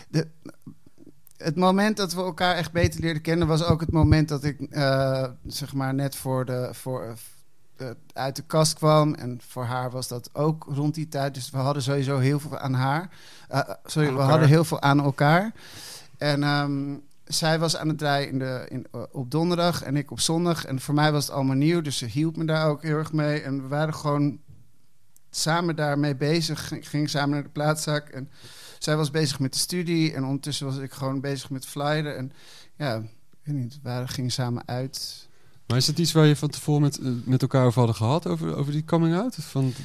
de, 0.08 0.26
het 1.36 1.56
moment 1.56 1.96
dat 1.96 2.14
we 2.14 2.20
elkaar 2.20 2.54
echt 2.54 2.72
beter 2.72 3.00
leerden 3.00 3.22
kennen 3.22 3.46
was 3.46 3.64
ook 3.64 3.80
het 3.80 3.92
moment 3.92 4.28
dat 4.28 4.44
ik 4.44 4.60
eh, 4.60 5.24
zeg 5.46 5.72
maar 5.74 5.94
net 5.94 6.16
voor 6.16 6.44
de 6.44 6.68
voor 6.72 7.14
eh, 7.76 7.88
uit 8.12 8.36
de 8.36 8.42
kast 8.42 8.74
kwam 8.74 9.14
en 9.14 9.38
voor 9.46 9.64
haar 9.64 9.90
was 9.90 10.08
dat 10.08 10.30
ook 10.32 10.66
rond 10.68 10.94
die 10.94 11.08
tijd. 11.08 11.34
Dus 11.34 11.50
we 11.50 11.56
hadden 11.56 11.82
sowieso 11.82 12.18
heel 12.18 12.40
veel 12.40 12.58
aan 12.58 12.74
haar. 12.74 13.10
Eh, 13.48 13.58
eh, 13.58 13.70
sorry, 13.84 14.08
Aan 14.08 14.16
we 14.16 14.20
hadden 14.20 14.48
heel 14.48 14.64
veel 14.64 14.82
aan 14.82 15.00
elkaar. 15.00 15.52
En 16.18 16.42
ehm, 16.42 16.96
zij 17.24 17.58
was 17.58 17.76
aan 17.76 17.88
het 17.88 17.98
draaien 17.98 18.28
in 18.28 18.38
de, 18.38 18.66
in, 18.68 18.86
op 19.12 19.30
donderdag 19.30 19.82
en 19.82 19.96
ik 19.96 20.10
op 20.10 20.20
zondag. 20.20 20.64
En 20.64 20.80
voor 20.80 20.94
mij 20.94 21.12
was 21.12 21.26
het 21.26 21.34
allemaal 21.34 21.56
nieuw, 21.56 21.80
dus 21.80 21.98
ze 21.98 22.06
hielp 22.06 22.36
me 22.36 22.44
daar 22.44 22.68
ook 22.68 22.82
heel 22.82 22.96
erg 22.96 23.12
mee. 23.12 23.40
En 23.40 23.62
we 23.62 23.68
waren 23.68 23.94
gewoon 23.94 24.38
samen 25.30 25.76
daarmee 25.76 26.16
bezig. 26.16 26.72
Ik 26.72 26.86
ging 26.86 27.10
samen 27.10 27.30
naar 27.30 27.42
de 27.42 27.48
plaatzak 27.48 28.08
en 28.08 28.30
zij 28.78 28.96
was 28.96 29.10
bezig 29.10 29.38
met 29.38 29.52
de 29.52 29.58
studie. 29.58 30.14
En 30.14 30.24
ondertussen 30.24 30.66
was 30.66 30.78
ik 30.78 30.92
gewoon 30.92 31.20
bezig 31.20 31.50
met 31.50 31.66
flyeren. 31.66 32.16
En 32.16 32.32
ja, 32.76 32.96
ik 32.96 33.40
weet 33.42 33.56
niet, 33.56 33.78
we 33.82 34.02
gingen 34.06 34.30
samen 34.30 34.62
uit. 34.66 35.28
Maar 35.66 35.76
is 35.76 35.86
het 35.86 35.98
iets 35.98 36.12
waar 36.12 36.26
je 36.26 36.36
van 36.36 36.48
tevoren 36.48 36.82
met, 36.82 36.98
eh, 36.98 37.06
met 37.24 37.42
elkaar 37.42 37.66
over 37.66 37.78
hadden 37.78 37.96
gehad, 37.96 38.26
over, 38.26 38.56
over 38.56 38.72
die 38.72 38.84
coming 38.84 39.16
out? 39.16 39.34
Van, 39.34 39.64
of 39.66 39.76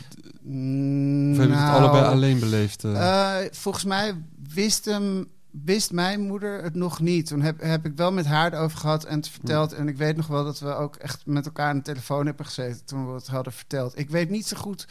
hebben 1.38 1.38
we 1.38 1.41
het 1.41 1.49
nou, 1.49 1.82
allebei 1.84 2.05
alleen 2.05 2.39
beleefd? 2.39 2.84
eh? 2.84 3.41
Eh, 3.43 3.51
volgens 3.51 3.84
mij 3.86 4.13
wist, 4.53 4.86
hem, 4.86 5.27
wist 5.65 5.91
mijn 5.91 6.21
moeder 6.21 6.63
het 6.63 6.75
nog 6.75 6.99
niet. 6.99 7.25
Toen 7.27 7.41
heb, 7.41 7.61
heb 7.61 7.86
ik 7.86 7.93
wel 7.95 8.11
met 8.11 8.25
haar 8.25 8.53
erover 8.53 8.77
gehad 8.77 9.03
en 9.03 9.15
het 9.15 9.27
verteld. 9.30 9.73
En 9.73 9.88
ik 9.88 9.97
weet 9.97 10.15
nog 10.15 10.27
wel 10.27 10.43
dat 10.43 10.59
we 10.59 10.75
ook 10.75 10.95
echt 10.95 11.25
met 11.25 11.45
elkaar 11.45 11.69
aan 11.69 11.77
de 11.77 11.84
telefoon 11.84 12.25
hebben 12.25 12.45
gezeten 12.45 12.86
toen 12.86 13.07
we 13.07 13.13
het 13.13 13.27
hadden 13.27 13.53
verteld. 13.53 13.99
Ik 13.99 14.09
weet 14.09 14.30
niet 14.30 14.47
zo 14.47 14.57
goed 14.57 14.88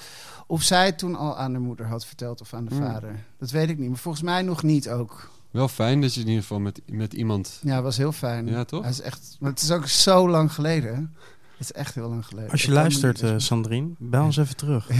of 0.47 0.63
zij 0.63 0.87
het 0.87 0.99
toen 0.99 1.15
al 1.17 1.37
aan 1.39 1.53
de 1.53 1.59
moeder 1.59 1.87
had 1.87 2.07
verteld 2.07 2.41
of 2.41 2.55
aan 2.55 2.65
de 2.65 2.75
Hmm. 2.75 2.85
vader. 2.87 3.25
Dat 3.39 3.51
weet 3.51 3.69
ik 3.69 3.79
niet, 3.79 3.89
maar 3.89 3.99
volgens 3.99 4.25
mij 4.25 4.43
nog 4.43 4.63
niet 4.63 4.91
ook. 4.91 5.31
Wel 5.51 5.69
fijn 5.69 6.01
dat 6.01 6.15
je 6.15 6.21
in 6.21 6.27
ieder 6.27 6.43
geval 6.43 6.61
met, 6.61 6.81
met 6.87 7.13
iemand... 7.13 7.61
Ja, 7.63 7.83
was 7.83 7.97
heel 7.97 8.13
fijn. 8.13 8.47
Ja, 8.47 8.65
toch? 8.65 8.81
Hij 8.81 8.91
is 8.91 9.01
echt, 9.01 9.37
maar 9.41 9.51
het 9.51 9.63
is 9.63 9.71
ook 9.71 9.87
zo 9.87 10.29
lang 10.29 10.53
geleden. 10.53 10.95
hè? 10.95 11.01
Het 11.01 11.61
is 11.61 11.73
echt 11.73 11.95
heel 11.95 12.09
lang 12.09 12.27
geleden. 12.27 12.51
Als 12.51 12.63
je 12.63 12.73
luistert, 12.73 13.23
eh, 13.23 13.35
Sandrine, 13.37 13.91
bel 13.99 14.25
ons 14.25 14.37
even 14.37 14.57
terug. 14.57 14.89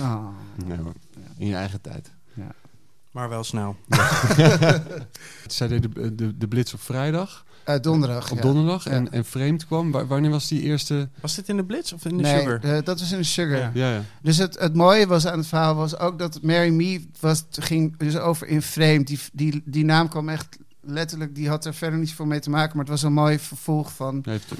Oh. 0.00 0.28
Nee, 0.66 0.78
hoor. 0.84 0.92
in 1.38 1.46
je 1.46 1.54
eigen 1.54 1.80
tijd. 1.80 2.12
Maar 3.10 3.28
wel 3.28 3.44
snel. 3.44 3.76
Zij 5.46 5.68
deed 5.68 5.82
de, 5.82 6.14
de, 6.14 6.36
de 6.36 6.48
blitz 6.48 6.72
op 6.72 6.80
vrijdag, 6.80 7.44
Eh, 7.64 7.80
donderdag. 7.80 8.30
op 8.30 8.36
ja. 8.36 8.42
donderdag. 8.42 8.84
Ja. 8.84 8.90
En, 8.90 9.12
en 9.12 9.24
Vreemd 9.24 9.66
kwam. 9.66 9.90
Wa- 9.90 10.06
wanneer 10.06 10.30
was 10.30 10.48
die 10.48 10.62
eerste... 10.62 11.08
Was 11.20 11.34
dit 11.34 11.48
in 11.48 11.56
de 11.56 11.64
Blitz 11.64 11.92
of 11.92 12.04
in 12.04 12.16
de 12.16 12.22
Nee, 12.22 12.40
Sugar? 12.40 12.60
de- 12.60 12.80
dat 12.84 13.00
was 13.00 13.12
in 13.12 13.18
de 13.18 13.24
Sugar. 13.24 13.58
Ja. 13.58 13.70
Ja, 13.74 13.92
ja. 13.94 14.02
Dus 14.22 14.36
het, 14.36 14.58
het 14.58 14.74
mooie 14.74 15.06
was 15.06 15.26
aan 15.26 15.38
het 15.38 15.46
verhaal 15.46 15.74
was 15.74 15.98
ook 15.98 16.18
dat 16.18 16.42
Mary 16.42 16.70
Me 16.70 17.04
was, 17.20 17.44
ging 17.50 17.96
dus 17.98 18.16
over 18.16 18.46
in 18.46 18.62
frame. 18.62 19.04
Die, 19.04 19.18
die, 19.32 19.62
die 19.64 19.84
naam 19.84 20.08
kwam 20.08 20.28
echt 20.28 20.58
letterlijk, 20.80 21.34
die 21.34 21.48
had 21.48 21.64
er 21.64 21.74
verder 21.74 21.98
niets 21.98 22.12
voor 22.12 22.26
mee 22.26 22.40
te 22.40 22.50
maken. 22.50 22.70
Maar 22.76 22.84
het 22.84 22.94
was 22.94 23.02
een 23.02 23.12
mooi 23.12 23.38
vervolg 23.38 23.92
van... 23.92 24.20
Heeft 24.24 24.52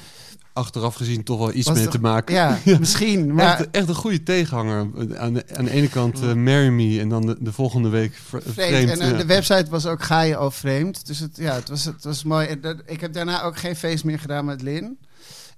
achteraf 0.54 0.94
gezien 0.94 1.22
toch 1.22 1.38
wel 1.38 1.52
iets 1.52 1.72
mee 1.72 1.88
te 1.88 2.00
maken. 2.00 2.34
Ja, 2.34 2.58
misschien. 2.78 3.34
Maar 3.34 3.58
echt, 3.58 3.70
echt 3.70 3.88
een 3.88 3.94
goede 3.94 4.22
tegenhanger. 4.22 4.88
Aan 5.16 5.34
de, 5.34 5.44
aan 5.56 5.64
de 5.64 5.70
ene 5.70 5.88
kant 5.88 6.20
eh, 6.20 6.32
Marry 6.32 6.68
Me 6.68 7.00
en 7.00 7.08
dan 7.08 7.26
de, 7.26 7.36
de 7.40 7.52
volgende 7.52 7.88
week 7.88 8.14
vre- 8.14 8.42
vreemd. 8.46 8.90
En 8.90 9.00
eh, 9.00 9.10
ja. 9.10 9.16
de 9.16 9.26
website 9.26 9.70
was 9.70 9.86
ook 9.86 10.02
Ga 10.02 10.20
je 10.20 10.36
al 10.36 10.50
vreemd. 10.50 11.06
Dus 11.06 11.18
het, 11.18 11.36
ja, 11.36 11.54
het, 11.54 11.68
was, 11.68 11.84
het 11.84 12.04
was 12.04 12.24
mooi. 12.24 12.58
Ik 12.86 13.00
heb 13.00 13.12
daarna 13.12 13.42
ook 13.42 13.56
geen 13.56 13.76
feest 13.76 14.04
meer 14.04 14.18
gedaan 14.18 14.44
met 14.44 14.62
Lin. 14.62 14.98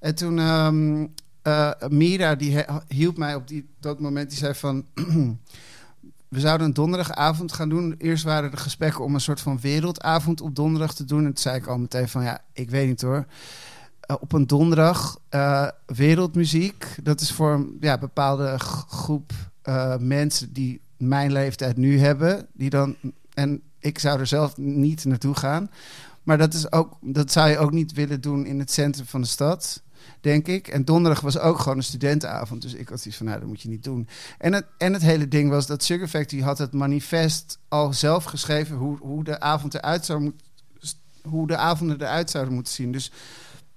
En 0.00 0.14
toen... 0.14 0.38
ehm, 0.38 1.06
eh, 1.42 1.70
Mira, 1.88 2.34
die 2.34 2.64
hielp 2.88 3.16
mij 3.16 3.34
op 3.34 3.48
die, 3.48 3.68
dat 3.80 4.00
moment. 4.00 4.28
Die 4.28 4.38
zei 4.38 4.54
van... 4.54 4.84
We 6.28 6.40
zouden 6.40 6.66
een 6.66 6.72
donderdagavond 6.72 7.52
gaan 7.52 7.68
doen. 7.68 7.94
Eerst 7.98 8.24
waren 8.24 8.52
er 8.52 8.58
gesprekken 8.58 9.04
om 9.04 9.14
een 9.14 9.20
soort 9.20 9.40
van 9.40 9.60
wereldavond 9.60 10.40
op 10.40 10.54
donderdag 10.54 10.94
te 10.94 11.04
doen. 11.04 11.18
En 11.18 11.24
toen 11.24 11.36
zei 11.36 11.56
ik 11.56 11.66
al 11.66 11.78
meteen 11.78 12.08
van... 12.08 12.22
Ja, 12.22 12.40
ik 12.52 12.70
weet 12.70 12.86
niet 12.86 13.02
hoor. 13.02 13.26
Eh, 14.06 14.16
op 14.20 14.32
een 14.32 14.46
donderdag 14.46 15.18
eh, 15.28 15.68
wereldmuziek. 15.86 16.86
Dat 17.02 17.20
is 17.20 17.32
voor 17.32 17.52
een 17.52 17.76
ja, 17.80 17.98
bepaalde 17.98 18.58
groep 18.88 19.32
eh, 19.62 19.96
mensen 19.96 20.52
die 20.52 20.80
mijn 20.96 21.32
leeftijd 21.32 21.76
nu 21.76 21.98
hebben. 21.98 22.46
Die 22.52 22.70
dan, 22.70 22.96
en 23.34 23.62
ik 23.78 23.98
zou 23.98 24.20
er 24.20 24.26
zelf 24.26 24.56
niet 24.56 25.04
naartoe 25.04 25.34
gaan. 25.34 25.70
Maar 26.22 26.38
dat, 26.38 26.54
is 26.54 26.72
ook, 26.72 26.96
dat 27.00 27.32
zou 27.32 27.48
je 27.48 27.58
ook 27.58 27.72
niet 27.72 27.92
willen 27.92 28.20
doen 28.20 28.46
in 28.46 28.58
het 28.58 28.70
centrum 28.70 29.06
van 29.06 29.20
de 29.20 29.26
stad, 29.26 29.82
denk 30.20 30.46
ik. 30.48 30.68
En 30.68 30.84
donderdag 30.84 31.20
was 31.20 31.38
ook 31.38 31.58
gewoon 31.58 31.76
een 31.76 31.84
studentenavond. 31.84 32.62
Dus 32.62 32.74
ik 32.74 32.88
had 32.88 33.06
iets 33.06 33.16
van, 33.16 33.26
nou, 33.26 33.38
dat 33.38 33.48
moet 33.48 33.62
je 33.62 33.68
niet 33.68 33.84
doen. 33.84 34.08
En 34.38 34.52
het, 34.52 34.66
en 34.78 34.92
het 34.92 35.02
hele 35.02 35.28
ding 35.28 35.50
was 35.50 35.66
dat 35.66 35.82
Sugar 35.82 36.08
Factory 36.08 36.42
had 36.42 36.58
het 36.58 36.72
manifest 36.72 37.58
al 37.68 37.92
zelf 37.92 38.24
geschreven... 38.24 38.76
hoe, 38.76 38.98
hoe 38.98 39.24
de 39.24 39.40
avond 39.40 39.74
eruit 39.74 40.04
zou 40.04 40.32
hoe 41.28 41.46
de 41.46 41.56
avonden 41.56 42.00
eruit 42.00 42.30
zouden 42.30 42.54
moeten 42.54 42.72
zien. 42.72 42.92
Dus 42.92 43.10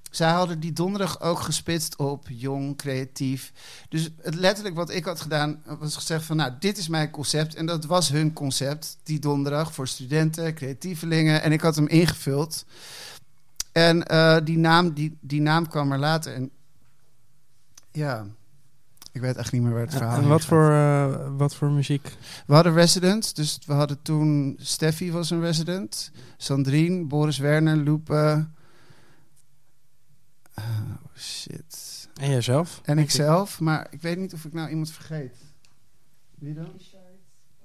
zij 0.09 0.31
hadden 0.31 0.59
die 0.59 0.73
donderdag 0.73 1.21
ook 1.21 1.39
gespitst 1.39 1.95
op 1.95 2.25
jong, 2.29 2.77
creatief. 2.77 3.51
Dus 3.89 4.09
het 4.21 4.35
letterlijk 4.35 4.75
wat 4.75 4.89
ik 4.89 5.05
had 5.05 5.21
gedaan, 5.21 5.61
was 5.79 5.95
gezegd 5.95 6.25
van... 6.25 6.35
nou, 6.35 6.51
dit 6.59 6.77
is 6.77 6.87
mijn 6.87 7.09
concept. 7.09 7.55
En 7.55 7.65
dat 7.65 7.85
was 7.85 8.09
hun 8.09 8.33
concept, 8.33 8.97
die 9.03 9.19
donderdag, 9.19 9.73
voor 9.73 9.87
studenten, 9.87 10.53
creatievelingen. 10.53 11.41
En 11.41 11.51
ik 11.51 11.61
had 11.61 11.75
hem 11.75 11.87
ingevuld. 11.87 12.65
En 13.71 14.07
eh, 14.07 14.37
die, 14.43 14.57
naam, 14.57 14.93
die, 14.93 15.17
die 15.19 15.41
naam 15.41 15.67
kwam 15.67 15.91
er 15.91 15.99
later. 15.99 16.33
En 16.33 16.51
ja, 17.91 18.25
ik 19.11 19.21
weet 19.21 19.35
echt 19.35 19.51
niet 19.51 19.61
meer 19.61 19.71
waar 19.71 19.81
het 19.81 19.93
verhaal 19.93 20.21
en 20.21 20.27
wat 20.27 20.45
voor, 20.45 20.71
eh, 20.71 21.27
wat 21.37 21.55
voor 21.55 21.71
muziek? 21.71 22.15
We 22.45 22.53
hadden 22.53 22.73
residents, 22.73 23.33
dus 23.33 23.59
we 23.65 23.73
hadden 23.73 24.01
toen... 24.01 24.57
Steffi 24.61 25.11
was 25.11 25.29
een 25.29 25.41
resident. 25.41 26.11
Sandrine, 26.37 27.05
Boris 27.05 27.37
Werner, 27.37 27.77
Loepe... 27.77 28.47
Oh, 30.59 31.17
shit. 31.17 32.07
En 32.13 32.29
jijzelf? 32.29 32.81
En 32.83 32.97
ikzelf, 32.97 33.59
maar 33.59 33.87
ik 33.89 34.01
weet 34.01 34.17
niet 34.17 34.33
of 34.33 34.45
ik 34.45 34.53
nou 34.53 34.69
iemand 34.69 34.91
vergeet. 34.91 35.35
Wie 36.35 36.53
dan? 36.53 36.67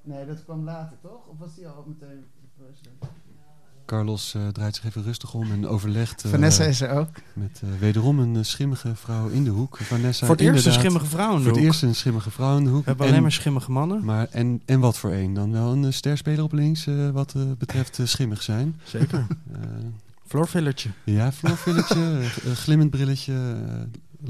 Nee, 0.03 0.27
dat 0.27 0.45
kwam 0.45 0.65
later, 0.65 0.97
toch? 1.03 1.27
Of 1.27 1.39
was 1.39 1.55
die 1.55 1.69
al 1.69 1.85
meteen 1.87 2.25
de? 2.81 2.91
Carlos 3.87 4.35
eh, 4.35 4.49
draait 4.49 4.75
zich 4.75 4.85
even 4.85 5.03
rustig 5.03 5.35
om 5.35 5.53
en 5.53 5.67
overlegt 5.67 6.25
eh, 6.25 6.31
Vanessa 6.31 6.65
is 6.65 6.81
er 6.81 6.91
ook. 6.91 7.09
met 7.33 7.61
eh, 7.65 7.69
wederom 7.79 8.19
een 8.19 8.45
schimmige 8.45 8.95
vrouw 8.95 9.29
in 9.29 9.45
de 9.45 9.51
hoek. 9.51 9.77
Vanessa, 9.77 10.27
voor 10.27 10.35
het 10.35 10.45
eerst 10.45 10.67
een 10.67 10.73
schimmige 10.73 11.07
vrouw 11.07 11.31
in 11.33 11.37
de 11.39 11.43
Voor 11.45 11.53
het 11.53 11.63
eerst 11.65 11.83
een 11.83 11.95
schimmige 11.95 12.31
vrouw 12.31 12.57
in 12.57 12.65
de 12.65 12.71
hoek. 12.71 12.79
We 12.81 12.85
hebben 12.87 13.05
En- 13.05 13.11
alleen 13.11 13.23
maar 13.23 13.33
schimmige 13.33 13.71
mannen. 13.71 14.05
maar 14.05 14.29
en, 14.31 14.63
en 14.65 14.81
wat 14.81 14.99
voor 14.99 15.13
een? 15.13 15.35
Dan 15.35 15.53
wel 15.53 15.73
een 15.73 15.93
sterspeler 15.93 16.45
op 16.45 16.53
links 16.53 16.87
eh, 16.87 17.11
wat 17.11 17.35
eh, 17.35 17.43
betreft 17.59 17.99
schimmig 18.05 18.43
zijn. 18.43 18.81
Zeker. 18.85 19.27
Floorfillertje. 20.27 20.89
ja, 21.05 21.33
vloerfilletje, 21.33 22.19
eh, 22.45 22.53
glimmend 22.53 22.91
brilletje, 22.91 23.33
eh, 23.33 23.81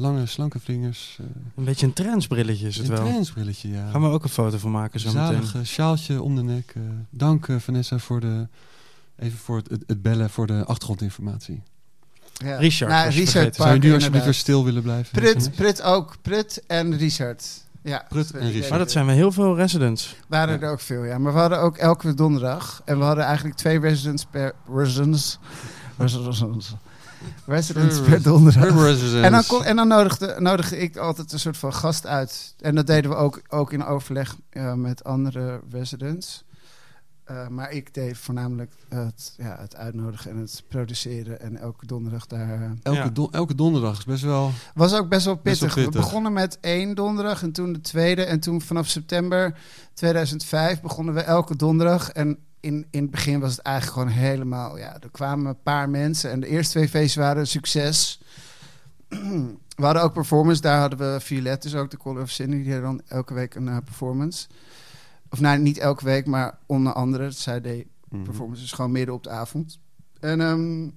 lange 0.00 0.26
slanke 0.26 0.58
vingers. 0.60 1.16
eh, 1.20 1.26
Een 1.56 1.64
beetje 1.64 1.86
een 1.86 1.92
trendsbrilletje 1.92 2.66
is 2.66 2.74
het 2.76 2.84
een 2.84 2.90
wel. 2.90 3.00
trainingsbrilletje, 3.00 3.70
ja. 3.70 3.90
Gaan 3.90 4.00
we 4.02 4.08
ook 4.08 4.22
een 4.24 4.28
foto 4.30 4.58
van 4.58 4.70
maken 4.70 5.00
zo 5.00 5.08
meteen. 5.12 5.26
Zalig 5.26 5.54
eh, 5.54 5.60
sjaaltje 5.62 6.22
om 6.22 6.36
de 6.36 6.42
nek. 6.42 6.72
eh. 6.76 6.82
dank 7.10 7.46
Vanessa 7.58 7.98
voor 7.98 8.20
de... 8.20 8.46
Even 9.18 9.38
voor 9.38 9.56
het, 9.56 9.70
het, 9.86 10.02
bellen 10.02 10.30
voor 10.30 10.46
de 10.46 10.64
achtergrondinformatie. 10.64 11.62
Ja. 12.32 12.56
Richard 12.56 12.90
Nou, 12.90 13.10
Richard. 13.10 13.54
Zou 13.54 13.72
je 13.74 13.78
nu 13.78 13.94
alsjeblieft 13.94 14.24
weer 14.24 14.34
stil 14.34 14.64
willen 14.64 14.82
blijven? 14.82 15.12
Prut, 15.20 15.50
Prut 15.56 15.82
ook. 15.82 16.16
Prut 16.22 16.62
en 16.66 16.96
Richard. 16.96 17.44
Ja, 17.82 18.04
Prut 18.08 18.30
en 18.30 18.50
Richard. 18.50 18.68
Maar 18.70 18.78
dat 18.78 18.90
zijn 18.90 19.06
we 19.06 19.12
heel 19.12 19.32
veel 19.32 19.56
residents. 19.56 20.16
Waren 20.28 20.62
er 20.62 20.70
ook 20.70 20.80
veel, 20.80 21.04
ja. 21.04 21.18
Maar 21.18 21.32
we 21.32 21.38
hadden 21.38 21.60
ook 21.60 21.76
elke 21.76 22.14
donderdag. 22.14 22.82
En 22.84 22.98
we 22.98 23.04
hadden 23.04 23.24
eigenlijk 23.24 23.56
twee 23.56 23.78
residents 23.80 24.24
per... 24.30 24.54
Residents. 24.74 25.38
Residents. 27.46 28.00
Per 28.00 28.22
donderdag. 28.22 28.64
En 29.24 29.32
dan, 29.32 29.42
kon, 29.46 29.64
en 29.64 29.76
dan 29.76 29.88
nodigde, 29.88 30.36
nodigde 30.38 30.78
ik 30.78 30.96
altijd 30.96 31.32
een 31.32 31.38
soort 31.38 31.56
van 31.56 31.72
gast 31.74 32.06
uit. 32.06 32.54
En 32.60 32.74
dat 32.74 32.86
deden 32.86 33.10
we 33.10 33.16
ook, 33.16 33.42
ook 33.48 33.72
in 33.72 33.84
overleg 33.84 34.36
eh, 34.50 34.72
met 34.74 35.04
andere 35.04 35.60
residents. 35.70 36.44
Eh, 37.24 37.48
maar 37.48 37.70
ik 37.72 37.94
deed 37.94 38.18
voornamelijk 38.18 38.72
het, 38.88 39.34
ja, 39.36 39.56
het 39.60 39.76
uitnodigen 39.76 40.30
en 40.30 40.36
het 40.36 40.62
produceren. 40.68 41.40
En 41.40 41.56
elke 41.56 41.86
donderdag 41.86 42.26
daar... 42.26 42.62
eh, 42.62 42.70
elke, 42.82 43.20
Ja. 43.20 43.28
elke 43.30 43.54
donderdag 43.54 43.98
is 43.98 44.04
best 44.04 44.22
wel... 44.22 44.50
was 44.74 44.94
ook 44.94 45.08
best 45.08 45.24
wel 45.24 45.40
Best 45.42 45.60
wel 45.60 45.68
pittig. 45.68 45.84
pittig. 45.84 45.92
We 46.00 46.06
begonnen 46.06 46.32
met 46.32 46.58
één 46.60 46.94
donderdag 46.94 47.42
en 47.42 47.52
toen 47.52 47.72
de 47.72 47.80
tweede. 47.80 48.24
En 48.24 48.40
toen 48.40 48.60
vanaf 48.60 48.88
september 48.88 49.56
2005 49.94 50.80
begonnen 50.80 51.14
we 51.14 51.20
elke 51.20 51.56
donderdag. 51.56 52.10
En 52.10 52.38
in, 52.64 52.86
in 52.90 53.02
het 53.02 53.10
begin 53.10 53.40
was 53.40 53.50
het 53.50 53.60
eigenlijk 53.60 53.96
gewoon 53.98 54.14
helemaal... 54.24 54.78
Ja, 54.78 54.94
er 55.00 55.10
kwamen 55.10 55.46
een 55.46 55.62
paar 55.62 55.90
mensen. 55.90 56.30
En 56.30 56.40
de 56.40 56.46
eerste 56.46 56.72
twee 56.72 56.88
feesten 56.88 57.20
waren 57.20 57.40
een 57.40 57.46
succes. 57.46 58.20
we 59.76 59.84
hadden 59.84 60.02
ook 60.02 60.12
performance. 60.12 60.60
Daar 60.60 60.80
hadden 60.80 60.98
we 60.98 61.20
Violet, 61.20 61.62
dus 61.62 61.74
ook 61.74 61.90
de 61.90 61.96
Call 61.96 62.20
of 62.20 62.30
Cindy. 62.30 62.62
Die 62.62 62.72
hadden 62.72 62.90
dan 62.90 63.02
elke 63.08 63.34
week 63.34 63.54
een 63.54 63.68
eh, 63.68 63.76
performance. 63.84 64.46
Of 65.30 65.40
nou, 65.40 65.58
niet 65.58 65.78
elke 65.78 66.04
week, 66.04 66.26
maar 66.26 66.58
onder 66.66 66.92
andere. 66.92 67.30
Zij 67.30 67.60
deed 67.60 67.86
Mhm. 68.08 68.22
performances 68.22 68.72
gewoon 68.72 68.92
midden 68.92 69.14
op 69.14 69.22
de 69.22 69.30
avond. 69.30 69.78
En 70.20 70.40
ehm, 70.40 70.88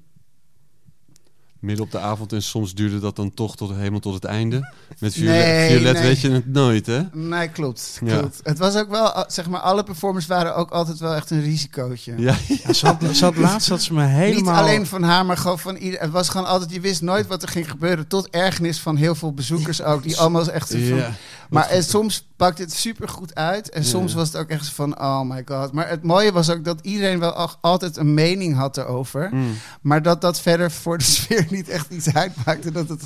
Midden 1.59 1.85
op 1.85 1.91
de 1.91 1.99
avond 1.99 2.33
en 2.33 2.41
soms 2.41 2.73
duurde 2.73 2.99
dat 2.99 3.15
dan 3.15 3.33
toch 3.33 3.55
tot, 3.55 3.71
helemaal 3.75 3.99
tot 3.99 4.13
het 4.13 4.23
einde. 4.23 4.73
Met 4.99 5.13
violet, 5.13 5.33
Nee, 5.45 5.69
violet 5.69 5.93
nee. 5.93 6.03
weet 6.03 6.19
je 6.19 6.31
het 6.31 6.47
nooit, 6.53 6.85
hè? 6.85 7.01
nee, 7.13 7.47
klopt. 7.47 7.99
Ja. 8.05 8.17
klopt. 8.17 8.39
Het 8.43 8.57
was 8.57 8.75
ook 8.75 8.89
wel, 8.89 9.05
uh, 9.05 9.23
zeg 9.27 9.49
maar, 9.49 9.59
alle 9.59 9.83
performers 9.83 10.25
waren 10.25 10.55
ook 10.55 10.69
altijd 10.71 10.99
wel 10.99 11.13
echt 11.13 11.29
een 11.31 11.41
risicootje. 11.41 12.13
Ja, 12.17 12.35
Ja, 12.63 12.73
ze, 12.73 12.85
had, 12.85 13.03
ze 13.15 13.23
had 13.25 13.35
laatst 13.35 13.69
dat 13.69 13.81
ze 13.81 13.93
me 13.93 14.03
helemaal... 14.03 14.53
Niet 14.53 14.61
alleen 14.63 14.85
van 14.85 15.03
haar, 15.03 15.25
maar 15.25 15.37
gewoon 15.37 15.59
van 15.59 15.75
ieder. 15.75 15.99
Het 15.99 16.11
was 16.11 16.29
gewoon 16.29 16.47
altijd, 16.47 16.71
je 16.71 16.79
wist 16.79 17.01
nooit 17.01 17.27
wat 17.27 17.41
er 17.43 17.49
ging 17.49 17.69
gebeuren. 17.69 18.07
Tot 18.07 18.29
ergernis 18.29 18.79
van 18.79 18.95
heel 18.95 19.15
veel 19.15 19.33
bezoekers 19.33 19.81
ook. 19.81 20.03
Die 20.03 20.17
allemaal 20.17 20.49
echt 20.51 20.69
zo 20.69 20.77
van, 20.77 20.95
ja. 20.97 21.11
Maar 21.49 21.67
en 21.69 21.83
soms 21.83 22.27
pakt 22.35 22.57
het 22.57 22.73
super 22.73 23.09
goed 23.09 23.35
uit. 23.35 23.69
En 23.69 23.81
Ja. 23.81 23.87
soms 23.87 24.13
was 24.13 24.27
het 24.27 24.37
ook 24.37 24.47
echt 24.49 24.69
van, 24.69 24.99
oh 25.01 25.21
my 25.21 25.43
god. 25.45 25.71
Maar 25.71 25.89
het 25.89 26.03
mooie 26.03 26.31
was 26.31 26.49
ook 26.49 26.63
dat 26.63 26.79
iedereen 26.81 27.19
wel 27.19 27.49
altijd 27.61 27.97
een 27.97 28.13
mening 28.13 28.55
had 28.55 28.77
erover. 28.77 29.29
Mm. 29.33 29.53
Maar 29.81 30.01
dat 30.01 30.21
dat 30.21 30.39
verder 30.41 30.71
voor 30.71 30.97
de 30.97 31.03
sfeer 31.03 31.46
niet 31.57 31.69
echt 31.69 31.89
iets 31.91 32.13
uitmaakte. 32.13 32.71
Dat 32.71 32.89
het, 32.89 33.03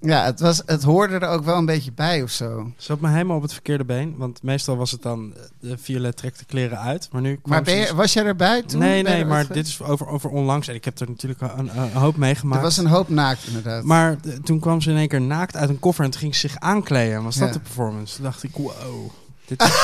ja, 0.00 0.24
het, 0.24 0.40
was, 0.40 0.62
het 0.66 0.82
hoorde 0.82 1.14
er 1.18 1.28
ook 1.28 1.44
wel 1.44 1.56
een 1.56 1.66
beetje 1.66 1.92
bij 1.92 2.22
of 2.22 2.30
zo. 2.30 2.72
Ze 2.76 2.92
had 2.92 3.00
me 3.00 3.08
helemaal 3.08 3.36
op 3.36 3.42
het 3.42 3.52
verkeerde 3.52 3.84
been. 3.84 4.14
Want 4.16 4.42
meestal 4.42 4.76
was 4.76 4.90
het 4.90 5.02
dan... 5.02 5.34
eh, 5.36 5.70
De 5.70 5.78
Violet 5.78 6.16
trekt 6.16 6.38
de 6.38 6.44
kleren 6.44 6.78
uit. 6.78 7.08
Maar 7.12 7.20
nu 7.22 7.34
kwam 7.36 7.52
Maar 7.52 7.62
ben 7.62 7.74
je, 7.74 7.80
dus- 7.80 7.90
was 7.90 8.12
jij 8.12 8.24
erbij 8.24 8.62
toen? 8.62 8.80
Nee, 8.80 9.02
nee, 9.02 9.24
maar 9.24 9.46
dit 9.52 9.66
is 9.66 9.82
over, 9.82 10.06
over 10.06 10.30
onlangs. 10.30 10.68
En 10.68 10.74
ik 10.74 10.84
heb 10.84 10.98
er 11.00 11.08
natuurlijk 11.08 11.40
een, 11.40 11.78
een 11.78 11.92
hoop 11.92 12.16
meegemaakt. 12.16 12.56
Er 12.56 12.62
was 12.62 12.76
een 12.76 12.86
hoop 12.86 13.08
naakt 13.08 13.46
inderdaad. 13.46 13.84
Maar 13.84 14.16
eh, 14.24 14.32
toen 14.32 14.60
kwam 14.60 14.80
ze 14.80 14.90
in 14.90 14.96
één 14.96 15.08
keer 15.08 15.20
naakt 15.20 15.56
uit 15.56 15.68
een 15.68 15.78
koffer 15.78 16.04
en 16.04 16.10
toen 16.10 16.20
ging 16.20 16.34
ze 16.34 16.48
zich 16.48 16.58
aankleden. 16.60 17.14
En 17.16 17.22
was 17.22 17.36
dat 17.36 17.48
Ja. 17.48 17.54
de 17.54 17.60
performance? 17.60 18.14
Toen 18.14 18.24
dacht 18.24 18.42
ik, 18.42 18.50
wow, 18.56 19.10
dit 19.56 19.62
is 19.62 19.82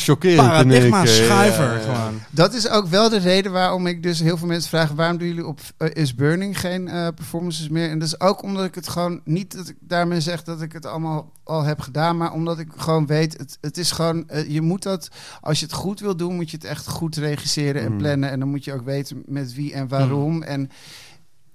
Chockerend 0.04 0.36
paradigma 0.48 1.06
schuiver 1.06 1.64
Ja, 1.64 1.72
ja. 1.74 1.78
gewoon. 1.80 2.20
Dat 2.30 2.54
is 2.54 2.68
ook 2.68 2.86
wel 2.86 3.08
de 3.08 3.18
reden 3.18 3.52
waarom 3.52 3.86
ik 3.86 4.02
dus 4.02 4.20
heel 4.20 4.36
veel 4.36 4.46
mensen 4.46 4.68
vraag... 4.68 4.90
waarom 4.90 5.18
doen 5.18 5.28
jullie 5.28 5.46
op 5.46 5.60
eh, 5.76 5.88
Is 5.92 6.14
Burning 6.14 6.60
geen 6.60 6.88
eh, 6.88 7.08
performances 7.14 7.68
meer? 7.68 7.90
En 7.90 7.98
dat 7.98 8.08
is 8.08 8.20
ook 8.20 8.42
omdat 8.42 8.64
ik 8.64 8.74
het 8.74 8.88
gewoon... 8.88 9.20
niet 9.24 9.56
dat 9.56 9.68
ik 9.68 9.76
daarmee 9.80 10.20
zeg 10.20 10.42
dat 10.42 10.62
ik 10.62 10.72
het 10.72 10.86
allemaal 10.86 11.32
al 11.44 11.62
heb 11.62 11.80
gedaan... 11.80 12.16
maar 12.16 12.32
omdat 12.32 12.58
ik 12.58 12.68
gewoon 12.76 13.06
weet, 13.06 13.38
het, 13.38 13.58
het 13.60 13.78
is 13.78 13.90
gewoon... 13.90 14.28
eh, 14.28 14.50
je 14.50 14.60
moet 14.60 14.82
dat, 14.82 15.08
als 15.40 15.58
je 15.58 15.64
het 15.64 15.74
goed 15.74 16.00
wil 16.00 16.16
doen... 16.16 16.34
moet 16.34 16.50
je 16.50 16.56
het 16.56 16.66
echt 16.66 16.88
goed 16.88 17.16
regisseren 17.16 17.82
en 17.82 17.92
Mm. 17.92 17.98
plannen. 17.98 18.30
En 18.30 18.38
dan 18.38 18.48
moet 18.48 18.64
je 18.64 18.72
ook 18.72 18.84
weten 18.84 19.22
met 19.26 19.54
wie 19.54 19.72
en 19.72 19.88
waarom. 19.88 20.42
En 20.42 20.70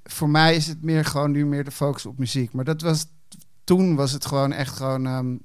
voor 0.04 0.30
mij 0.30 0.56
is 0.56 0.68
het 0.68 0.82
meer 0.84 1.06
gewoon 1.06 1.32
nu 1.32 1.46
meer 1.46 1.64
de 1.64 1.72
focus 1.72 2.06
op 2.06 2.18
muziek. 2.18 2.54
Maar 2.54 2.66
dat 2.66 2.82
was... 2.82 3.06
Toen 3.64 3.96
was 3.96 4.12
het 4.12 4.26
gewoon 4.26 4.52
echt 4.52 4.76
gewoon... 4.78 5.06
ehm, 5.06 5.36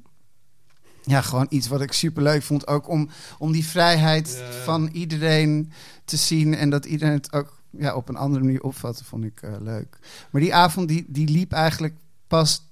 ja, 1.03 1.21
gewoon 1.21 1.47
iets 1.49 1.69
wat 1.69 1.81
ik 1.81 1.93
super 1.93 2.23
leuk 2.23 2.43
vond. 2.43 2.67
Ook 2.67 2.89
om, 2.89 3.09
om 3.39 3.53
die 3.53 3.67
vrijheid 3.67 4.37
Ja, 4.39 4.63
van 4.63 4.89
iedereen 4.93 5.73
te 6.05 6.17
zien. 6.17 6.55
En 6.55 6.71
dat 6.71 6.85
iedereen 6.85 7.15
het 7.15 7.33
ook 7.33 7.61
ja, 7.71 7.95
op 7.95 8.09
een 8.09 8.17
andere 8.17 8.45
manier 8.45 8.63
opvatte, 8.63 9.05
vond 9.05 9.25
ik 9.25 9.43
eh, 9.43 9.53
leuk. 9.61 9.99
Maar 10.31 10.41
die 10.41 10.55
avond 10.55 10.89
die, 10.89 11.05
die 11.09 11.29
liep 11.29 11.53
eigenlijk 11.53 11.95
pas, 12.27 12.69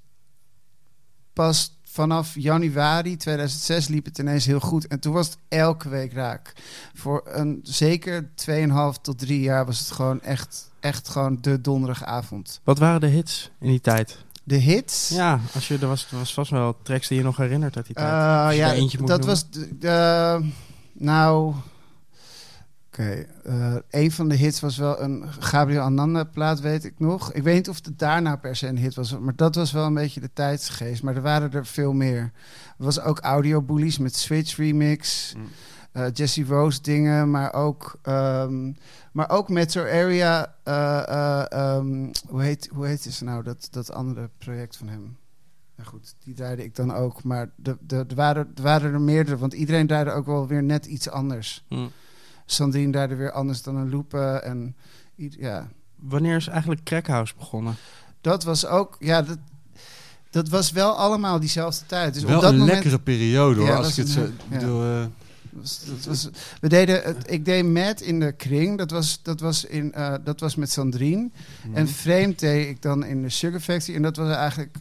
pas 1.32 1.78
vanaf 1.98 2.34
januari 2.34 3.16
2006 3.16 3.88
liep 3.88 4.04
het 4.04 4.18
ineens 4.18 4.46
heel 4.46 4.60
goed. 4.60 4.86
En 4.86 5.00
toen 5.00 5.12
was 5.12 5.26
het 5.26 5.38
elke 5.48 5.88
week 5.88 6.12
raak. 6.12 6.52
Voor 6.94 7.22
een 7.24 7.60
zeker 7.62 8.28
2,5 8.50 9.00
tot 9.02 9.18
3 9.18 9.40
jaar 9.40 9.66
was 9.66 9.78
het 9.78 9.90
gewoon 9.90 10.20
echt, 10.20 10.70
echt 10.80 11.08
gewoon 11.08 11.38
de 11.40 11.60
donderdagavond. 11.60 12.60
Wat 12.64 12.78
waren 12.78 13.00
de 13.00 13.06
hits 13.06 13.50
in 13.60 13.68
die 13.68 13.80
tijd? 13.80 14.24
De 14.48 14.56
hits. 14.56 15.08
Ja, 15.08 15.40
als 15.54 15.68
je, 15.68 15.78
er, 15.78 15.86
was, 15.88 16.06
er 16.10 16.18
was 16.18 16.34
vast 16.34 16.50
wel 16.50 16.76
tracks 16.82 17.08
die 17.08 17.18
je 17.18 17.24
nog 17.24 17.36
herinnert 17.36 17.76
uit 17.76 17.86
die 17.86 17.94
tijd. 17.94 18.08
Eh, 18.08 18.46
je 18.50 18.56
ja, 18.56 18.72
eentje 18.72 18.98
moet 18.98 19.08
dat 19.08 19.18
noemen. 19.18 19.34
was 19.36 19.50
de, 19.50 19.78
de- 19.78 20.50
nou. 20.92 21.54
Oké, 22.86 23.26
eh, 23.44 23.74
een 23.90 24.12
van 24.12 24.28
de 24.28 24.34
hits 24.34 24.60
was 24.60 24.76
wel 24.76 25.00
een 25.00 25.24
Gabriel 25.38 25.82
Ananda 25.82 26.24
plaat, 26.24 26.60
weet 26.60 26.84
ik 26.84 26.94
nog. 26.98 27.32
Ik 27.32 27.42
weet 27.42 27.54
niet 27.54 27.68
of 27.68 27.84
het 27.84 27.98
daarna 27.98 28.36
per 28.36 28.56
se 28.56 28.66
een 28.66 28.78
hit 28.78 28.94
was, 28.94 29.18
maar 29.18 29.36
dat 29.36 29.54
was 29.54 29.72
wel 29.72 29.84
een 29.86 29.94
beetje 29.94 30.20
de 30.20 30.30
tijdsgeest. 30.32 31.02
Maar 31.02 31.16
er 31.16 31.22
waren 31.22 31.52
er 31.52 31.66
veel 31.66 31.92
meer. 31.92 32.20
Er 32.78 32.84
was 32.84 33.00
ook 33.00 33.18
Audio 33.18 33.62
Bullies 33.62 33.98
met 33.98 34.16
Switch 34.16 34.56
Remix, 34.56 35.32
Mm. 35.36 35.44
eh, 35.92 36.04
Jesse 36.12 36.44
Rose 36.44 36.82
dingen, 36.82 37.30
maar 37.30 37.52
ook, 37.54 37.98
ehm, 38.02 38.72
maar 39.18 39.30
ook 39.30 39.48
Metro 39.48 39.82
Area. 39.82 40.54
eh, 40.62 41.08
eh, 41.08 41.44
ehm, 41.52 42.12
hoe, 42.28 42.42
heet, 42.42 42.68
hoe 42.72 42.86
heet 42.86 43.02
ze 43.02 43.24
nou, 43.24 43.42
dat, 43.42 43.68
dat 43.70 43.92
andere 43.92 44.30
project 44.38 44.76
van 44.76 44.88
hem? 44.88 45.16
Nou 45.76 45.88
goed, 45.88 46.14
die 46.24 46.34
draaide 46.34 46.64
ik 46.64 46.74
dan 46.76 46.94
ook. 46.94 47.22
Maar 47.24 47.50
de, 47.56 47.76
de, 47.80 47.96
er, 48.08 48.14
waren, 48.14 48.50
er 48.54 48.62
waren 48.62 48.92
er 48.92 49.00
meerdere, 49.00 49.38
want 49.38 49.52
iedereen 49.52 49.86
draaide 49.86 50.10
ook 50.10 50.26
wel 50.26 50.46
weer 50.46 50.62
net 50.62 50.86
iets 50.86 51.08
anders. 51.08 51.64
Hm. 51.68 51.86
Sandrine 52.46 52.92
draaide 52.92 53.14
weer 53.14 53.32
anders 53.32 53.62
dan 53.62 53.76
een 53.76 53.90
loepen. 53.90 54.44
En 54.44 54.76
ied- 55.16 55.36
ja, 55.38 55.68
Wanneer 55.96 56.36
is 56.36 56.46
eigenlijk 56.46 56.84
Crackhouse 56.84 57.34
begonnen? 57.38 57.74
dat 58.20 58.44
was 58.44 58.66
ook, 58.66 58.96
ja, 58.98 59.22
dat, 59.22 59.38
dat 60.30 60.48
was 60.48 60.70
wel 60.70 60.96
allemaal 60.96 61.40
diezelfde 61.40 61.86
tijd. 61.86 62.14
Dus 62.14 62.22
Wel 62.22 62.36
op 62.36 62.42
dat 62.42 62.50
een 62.52 62.58
moment 62.58 62.74
lekkere 62.74 63.00
periode 63.00 63.60
hoor. 63.60 63.68
Ja, 63.68 63.76
als 63.76 63.90
ik 63.90 63.96
het 63.96 64.08
zo 64.08 64.20
ja. 64.20 64.28
bedoel, 64.48 64.82
eh, 64.82 65.06
was, 65.60 65.84
dat 65.84 66.04
was, 66.04 66.28
we 66.60 66.68
deden, 66.68 67.02
het, 67.02 67.30
ik 67.30 67.44
deed 67.44 67.64
Matt 67.64 68.00
in 68.00 68.20
de 68.20 68.32
kring. 68.32 68.78
Dat 68.78 68.90
was, 68.90 69.22
dat 69.22 69.40
was, 69.40 69.64
in, 69.64 69.92
eh, 69.92 70.14
dat 70.24 70.40
was 70.40 70.54
met 70.54 70.70
Sandrine. 70.70 71.30
mhm. 71.66 71.76
En 71.76 71.88
Vreemd 71.88 72.38
deed 72.38 72.68
ik 72.68 72.82
dan 72.82 73.04
in 73.04 73.22
de 73.22 73.28
Sugar 73.28 73.60
Factory. 73.60 73.96
En 73.96 74.02
dat 74.02 74.16
was 74.16 74.34
eigenlijk 74.34 74.76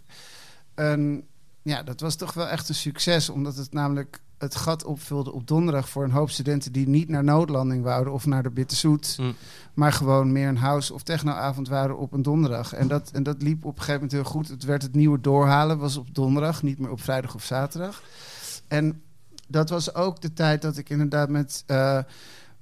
een... 0.76 1.26
Ja, 1.62 1.84
dat 1.84 2.00
was 2.00 2.16
toch 2.16 2.34
wel 2.34 2.48
echt 2.48 2.70
een 2.70 2.76
succes. 2.76 3.30
Omdat 3.30 3.56
het 3.56 3.74
namelijk 3.74 4.20
het 4.38 4.56
gat 4.56 4.84
opvulde 4.84 5.32
op 5.32 5.48
donderdag... 5.48 5.90
voor 5.90 6.04
een 6.04 6.12
hoop 6.12 6.30
studenten 6.30 6.72
die 6.72 6.88
niet 6.88 7.10
naar 7.10 7.24
noodlanding 7.24 7.84
wouden... 7.84 8.14
of 8.14 8.26
naar 8.26 8.44
de 8.44 8.50
Bitterzoet. 8.50 9.14
Hm. 9.18 9.32
Maar 9.74 9.94
gewoon 9.94 10.32
meer 10.32 10.48
een 10.48 10.58
house- 10.58 10.94
of 10.94 11.04
technoavond 11.04 11.68
waren 11.68 11.98
op 11.98 12.14
een 12.14 12.22
donderdag. 12.22 12.74
En 12.74 12.88
dat, 12.88 13.12
en 13.14 13.24
dat 13.24 13.42
liep 13.42 13.66
op 13.66 13.72
een 13.72 13.84
gegeven 13.84 13.94
moment 13.94 14.12
heel 14.12 14.24
goed. 14.24 14.48
Het 14.48 14.64
werd 14.64 14.82
het 14.82 14.96
nieuwe 14.96 15.22
doorhalen, 15.22 15.78
was 15.78 15.98
op 15.98 16.16
donderdag, 16.16 16.64
niet 16.64 16.80
meer 16.80 16.92
op 16.92 17.02
vrijdag 17.02 17.36
of 17.36 17.44
zaterdag. 17.44 18.04
En 18.68 19.02
dat 19.48 19.70
was 19.70 19.94
ook 19.96 20.22
de 20.22 20.34
tijd 20.34 20.62
dat 20.62 20.78
ik 20.78 20.90
inderdaad 20.90 21.30
met, 21.30 21.64
eh, 21.68 22.00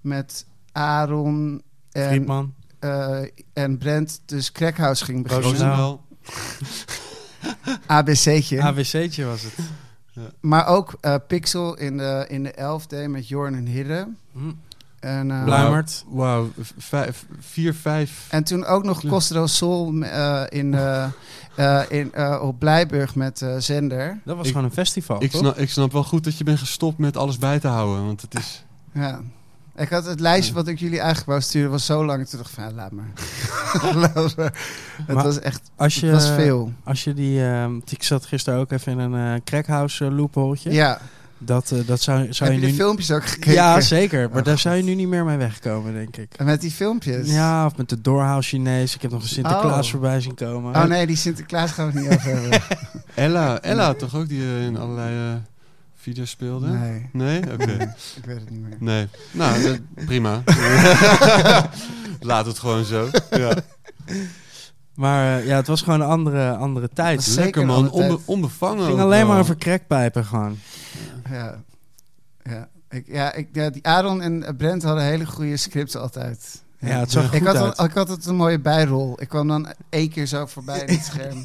met 0.02 0.46
Aaron 0.72 1.62
en, 1.92 2.08
Friedman? 2.08 2.54
eh, 2.80 3.22
en 3.54 3.78
Brent 3.78 4.22
dus 4.26 4.52
Crackhouse 4.52 5.06
ging 5.06 5.24
beginnen. 5.24 6.00
ABC'tje. 7.88 8.62
AWC'tje 8.68 9.26
was 9.26 9.42
het. 9.44 9.54
maar 10.42 10.68
ook 10.68 10.94
eh, 11.02 11.16
Pixel 11.28 11.78
in 11.78 11.98
de, 11.98 12.26
in 12.30 12.44
de 12.44 12.54
11D 12.80 13.10
met 13.10 13.28
Jorn 13.28 13.56
en 13.56 13.66
Hidde. 13.66 14.08
Hm. 14.32 14.52
En, 15.00 15.32
eh, 15.32 15.44
Pluimert. 15.44 16.04
Wauw, 16.08 16.52
v- 16.62 16.72
vijf, 16.78 17.26
vier, 17.40 17.74
vijf. 17.74 18.28
En 18.30 18.44
toen 18.44 18.66
ook 18.66 18.84
nog 18.84 19.02
Costa 19.08 19.34
del 19.34 19.48
Sol 19.48 20.02
eh, 20.02 20.44
in, 20.50 20.74
eh, 21.56 21.82
in, 21.90 22.14
eh, 22.14 22.40
op 22.42 22.60
Blijburg 22.60 23.16
met 23.16 23.42
eh, 23.42 23.56
Zender. 23.58 24.20
Dat 24.26 24.36
was 24.38 24.46
Ik- 24.46 24.52
gewoon 24.52 24.68
een 24.68 24.74
festival, 24.76 25.24
Ik 25.24 25.32
toch? 25.32 25.40
snap, 25.42 25.58
ik 25.58 25.70
snap 25.70 25.92
wel 25.92 26.04
goed 26.04 26.24
dat 26.24 26.38
je 26.38 26.44
bent 26.44 26.60
gestopt 26.60 26.98
met 26.98 27.18
alles 27.18 27.38
bij 27.38 27.60
te 27.60 27.68
houden. 27.68 28.06
Want 28.06 28.22
het 28.22 28.38
is... 28.38 28.66
Ja. 28.94 29.22
Ik 29.78 29.90
had 29.90 30.06
het 30.06 30.20
lijstje 30.20 30.54
wat 30.54 30.68
ik 30.68 30.80
jullie 30.80 30.98
eigenlijk 30.98 31.28
wou 31.28 31.42
sturen, 31.42 31.72
was 31.72 31.86
zo 31.86 32.06
lang. 32.06 32.28
Toen 32.28 32.40
dacht 32.40 32.52
ik 32.52 32.56
van, 32.56 32.64
ja, 32.64 32.72
laat 32.72 32.92
maar. 32.92 33.12
Laat 33.96 34.36
maar. 34.38 34.54
Het 35.06 35.16
Maar 35.16 35.24
was 35.24 35.40
echt, 35.40 35.62
Als 35.76 35.96
je, 35.96 36.06
het 36.06 36.16
was 36.16 36.30
veel. 36.30 36.72
Als 36.84 37.04
je 37.04 37.14
die... 37.14 37.46
ehm, 37.48 37.76
ik 37.86 38.04
zat 38.04 38.26
gisteren 38.26 38.60
ook 38.60 38.72
even 38.72 38.92
in 38.92 39.00
een 39.00 39.36
eh 39.36 39.42
crackhouse 39.44 40.06
uh, 40.06 40.12
loopholtje. 40.18 40.72
Ja. 40.72 41.00
Dat, 41.38 41.72
eh, 41.72 41.80
dat 41.86 42.02
zou, 42.02 42.34
zou 42.34 42.52
Heb 42.52 42.60
je 42.60 42.66
je 42.66 42.66
de 42.66 42.72
nu... 42.72 42.78
filmpjes 42.84 43.12
ook 43.12 43.26
gekeken? 43.26 43.54
Ja, 43.54 43.82
zeker. 43.82 44.30
Maar 44.30 44.40
Oh, 44.40 44.44
daar 44.46 44.58
zou 44.60 44.76
je 44.76 44.84
nu 44.84 44.96
niet 44.96 45.08
meer 45.08 45.26
mee 45.26 45.38
wegkomen, 45.38 45.94
denk 45.94 46.18
ik. 46.18 46.34
En 46.38 46.46
met 46.46 46.62
die 46.62 46.72
filmpjes? 46.72 47.32
Ja, 47.32 47.66
of 47.66 47.78
met 47.78 47.90
de 47.90 48.02
Doorhouse 48.02 48.50
Chinees. 48.50 48.96
Ik 48.96 49.02
heb 49.02 49.12
nog 49.12 49.22
een 49.22 49.28
Sinterklaas 49.28 49.86
Oh. 49.86 49.92
voorbij 49.92 50.22
zien 50.22 50.36
komen. 50.36 50.76
Oh 50.76 50.84
nee, 50.84 51.08
die 51.08 51.16
Sinterklaas 51.16 51.72
gaan 51.72 51.92
we 51.92 52.00
het 52.00 52.10
niet 52.10 52.18
over 52.20 52.32
hebben. 52.42 52.62
Ella, 53.16 53.60
Ella 53.62 53.94
toch 53.94 54.16
ook, 54.16 54.28
die 54.28 54.42
eh, 54.42 54.66
in 54.66 54.78
allerlei 54.78 55.32
eh, 55.34 55.36
video's 55.96 56.30
speelde? 56.30 56.68
Nee, 56.68 57.10
Nee? 57.14 57.40
Oké. 57.52 57.94
ik 58.20 58.26
weet 58.26 58.40
het 58.40 58.50
niet 58.50 58.62
meer. 58.62 58.76
Nee. 58.80 59.08
Nou, 59.32 59.80
prima. 60.06 60.44
Laat 62.20 62.46
het 62.46 62.60
gewoon 62.60 62.84
zo. 62.86 63.10
Ja. 63.30 63.54
Maar 64.96 65.40
eh, 65.40 65.46
ja, 65.46 65.56
het 65.56 65.68
was 65.68 65.82
gewoon 65.82 66.02
een 66.02 66.08
andere, 66.08 66.56
andere 66.56 66.90
tijd. 66.94 67.26
Het 67.26 67.36
Lekker 67.36 67.66
man. 67.66 67.90
Onbe 67.92 68.20
onbevangen. 68.26 68.84
ging 68.86 68.94
ook 68.98 69.00
alleen 69.04 69.20
wel. 69.20 69.28
maar 69.28 69.40
over 69.40 69.58
crackpijpen 69.58 70.26
gewoon. 70.26 70.58
Ja. 71.30 71.64
Ja. 72.44 72.70
Ik, 72.90 73.08
ja, 73.08 73.34
ik, 73.34 73.48
ja, 73.52 73.70
die 73.70 73.86
Aaron 73.88 74.22
en 74.22 74.56
Brent 74.58 74.84
hadden 74.84 75.04
hele 75.04 75.26
goede 75.26 75.58
scripts 75.58 75.96
altijd. 75.96 76.64
Ja, 76.80 77.00
het 77.00 77.12
zag 77.12 77.34
ik 77.34 77.38
goed 77.38 77.48
had, 77.48 77.56
uit. 77.56 77.78
al- 77.78 77.86
ik 77.86 77.92
had 77.94 78.08
het 78.08 78.26
een 78.26 78.36
mooie 78.36 78.60
bijrol. 78.60 79.22
Ik 79.22 79.28
kwam 79.30 79.48
dan 79.48 79.74
één 79.90 80.10
keer 80.10 80.26
zo 80.26 80.46
voorbij 80.46 80.80
in 80.80 80.96
het 80.96 81.06
scherm. 81.12 81.44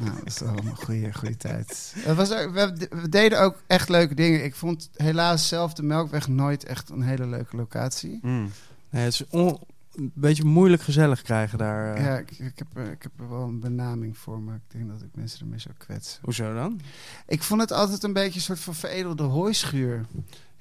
nou, 0.00 0.14
dat 0.18 0.26
is 0.26 0.38
wel 0.38 0.56
een 0.56 0.76
goede, 0.76 1.12
goede 1.14 1.36
tijd. 1.36 1.92
Het 1.98 2.16
was 2.16 2.32
ook, 2.32 2.52
we, 2.52 2.88
we 2.90 3.08
deden 3.08 3.40
ook 3.40 3.62
echt 3.66 3.88
leuke 3.88 4.14
dingen. 4.14 4.44
Ik 4.44 4.54
vond 4.54 4.90
helaas 4.96 5.48
zelf 5.48 5.72
de 5.74 5.82
Melkweg 5.82 6.28
nooit 6.28 6.64
echt 6.64 6.90
een 6.90 7.02
hele 7.02 7.26
leuke 7.26 7.56
locatie. 7.56 8.18
Mm. 8.22 8.50
Nee, 8.90 9.04
het 9.04 9.12
is 9.12 9.24
on- 9.30 9.58
een 9.94 10.12
beetje 10.14 10.44
moeilijk 10.44 10.82
gezellig 10.82 11.22
krijgen 11.22 11.58
daar. 11.58 11.94
eh. 11.94 12.04
Ja, 12.04 12.16
ik, 12.18 12.30
ik, 12.30 12.52
heb, 12.58 12.66
er- 12.74 12.90
ik 12.90 13.02
heb 13.02 13.12
er 13.20 13.28
wel 13.28 13.42
een 13.42 13.60
benaming 13.60 14.18
voor, 14.18 14.40
maar 14.40 14.54
ik 14.54 14.70
denk 14.78 14.88
dat 14.88 15.02
ik 15.02 15.08
mensen 15.14 15.40
ermee 15.40 15.58
zou 15.58 15.74
kwetsen. 15.78 16.20
Hoezo 16.22 16.54
dan? 16.54 16.80
Ik 17.26 17.42
vond 17.42 17.60
het 17.60 17.72
altijd 17.72 18.02
een 18.02 18.12
beetje 18.12 18.34
een 18.34 18.40
soort 18.44 18.60
van 18.60 18.74
veredelde 18.74 19.22
hooischuur. 19.22 20.06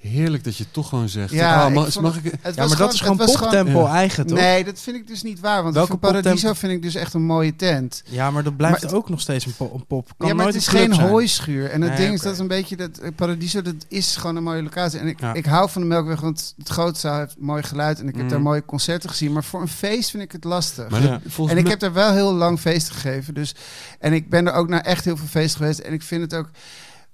Heerlijk 0.02 0.43
dat 0.43 0.58
je 0.58 0.64
het 0.64 0.74
toch 0.74 0.89
gewoon 0.89 1.10
zegt. 1.10 1.32
Ja, 1.32 1.68
ik 1.68 1.74
mag, 2.02 2.18
ik... 2.24 2.34
Het 2.41 2.56
Ja, 2.56 2.68
maar 2.68 2.78
dat 2.78 2.93
is 2.93 2.99
gewoon 3.02 3.18
poptempo 3.18 3.82
Ja. 3.82 3.93
eigen, 3.93 4.26
toch? 4.28 4.38
Nee, 4.38 4.64
dat 4.64 4.80
vind 4.80 4.95
ik 4.95 5.08
dus 5.08 5.24
niet 5.24 5.39
waar. 5.39 5.64
Want 5.64 5.76
Welke 5.76 5.97
Paradiso 5.97 6.30
poptempo- 6.32 6.60
vind 6.60 6.74
ik 6.74 6.82
dus 6.82 6.95
echt 6.95 7.14
een 7.14 7.22
mooie 7.24 7.56
tent. 7.56 8.04
Ja, 8.06 8.32
maar 8.32 8.43
dat 8.43 8.56
blijft 8.58 8.76
Maar 8.82 8.89
het- 8.89 8.99
ook 8.99 9.10
nog 9.10 9.22
steeds 9.22 9.45
een, 9.45 9.54
po- 9.58 9.72
een 9.74 9.86
pop. 9.86 10.12
Kan 10.18 10.28
ja, 10.28 10.34
maar 10.34 10.43
nooit 10.43 10.56
het 10.56 10.64
is 10.64 10.70
geen 10.70 10.93
zijn. 10.93 11.08
hooischuur. 11.10 11.70
En 11.70 11.82
het 11.82 11.89
Nee, 11.91 11.99
ding 11.99 12.14
is 12.14 12.22
dat 12.22 12.34
is 12.34 12.39
een 12.39 12.47
beetje 12.47 12.76
dat 12.76 12.97
eh, 12.97 13.10
Paradiso, 13.16 13.62
dat 13.62 13.76
is 13.88 14.16
gewoon 14.16 14.36
een 14.36 14.43
mooie 14.43 14.64
locatie. 14.64 14.99
En 14.99 15.08
ik, 15.08 15.20
Ja. 15.20 15.34
ik 15.34 15.45
hou 15.45 15.70
van 15.70 15.82
de 15.82 15.88
Melkweg, 15.88 16.20
want 16.22 16.54
het 16.58 16.70
grootzaal 16.70 17.18
heeft 17.20 17.36
mooi 17.39 17.64
geluid 17.64 17.99
en 17.99 18.08
ik 18.08 18.16
heb 18.16 18.30
daar 18.30 18.41
mooie 18.41 18.66
concerten 18.66 19.10
gezien. 19.10 19.32
Maar 19.32 19.43
voor 19.43 19.62
een 19.62 19.68
feest 19.68 20.10
vind 20.10 20.24
ik 20.24 20.32
het 20.32 20.43
lastig. 20.43 20.89
Maar 20.89 21.02
Ja. 21.04 21.20
En 21.47 21.58
ik 21.58 21.68
heb 21.68 21.80
daar 21.80 21.93
wel 21.93 22.12
heel 22.14 22.34
lang 22.34 22.60
feesten 22.60 22.95
gegeven. 22.95 23.34
Dus, 23.34 23.56
en 23.99 24.14
ik 24.14 24.30
ben 24.30 24.47
er 24.47 24.54
ook 24.54 24.68
naar 24.68 24.82
echt 24.82 25.06
heel 25.06 25.18
veel 25.18 25.28
feesten 25.28 25.58
geweest. 25.60 25.80
En 25.80 25.93
ik 25.93 26.02
vind 26.02 26.22
het 26.22 26.36
ook 26.36 26.49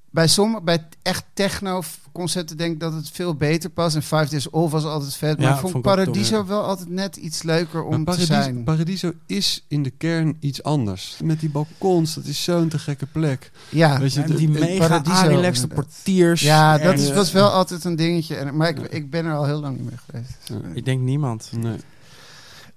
bij 0.09 0.27
sommige, 0.27 0.63
bij 0.63 0.87
echt 1.01 1.23
techno 1.33 1.81
concerten 2.17 2.57
denk 2.57 2.73
ik 2.73 2.79
dat 2.79 2.93
het 2.93 3.09
veel 3.09 3.35
beter 3.35 3.69
past. 3.69 3.95
En 3.95 4.01
Five 4.03 4.27
Days 4.29 4.49
Off 4.49 4.71
was 4.71 4.83
altijd 4.83 5.15
vet. 5.15 5.37
Maar 5.37 5.45
Ja, 5.47 5.53
ik 5.53 5.59
vond 5.59 5.71
vond 5.71 5.85
ik 5.85 5.91
ook 5.91 5.97
Paradiso 5.97 6.45
wel 6.45 6.63
altijd 6.63 6.89
net 6.89 7.15
iets 7.15 7.43
leuker 7.43 7.83
om 7.83 8.03
Maar 8.03 8.15
te 8.15 8.25
zijn. 8.25 8.63
Paradiso 8.63 9.11
is 9.25 9.63
in 9.67 9.83
de 9.83 9.89
kern 9.89 10.37
iets 10.39 10.63
anders. 10.63 11.17
Met 11.23 11.39
die 11.39 11.49
balkons, 11.49 12.13
dat 12.13 12.25
is 12.25 12.43
zo'n 12.43 12.67
te 12.67 12.79
gekke 12.79 13.05
plek. 13.05 13.51
ja, 13.69 13.99
Weet 13.99 14.13
je, 14.13 14.21
En 14.21 14.27
de- 14.31 14.35
die 14.35 14.49
mega 14.49 15.01
relaxte 15.25 15.67
portiers. 15.67 16.41
ja, 16.41 16.77
dat 16.77 16.99
is, 16.99 17.13
was 17.13 17.31
wel 17.31 17.49
altijd 17.49 17.83
een 17.83 17.95
dingetje. 17.95 18.35
En, 18.35 18.57
maar 18.57 18.69
ik, 18.69 18.79
ik 18.79 19.09
ben 19.09 19.25
er 19.25 19.33
al 19.35 19.45
heel 19.45 19.59
lang 19.59 19.77
niet 19.77 19.89
meer 19.89 19.99
geweest. 20.09 20.33
Ja. 20.43 20.55
Ik 20.73 20.85
denk 20.85 21.01
niemand. 21.01 21.49
Nee. 21.51 21.77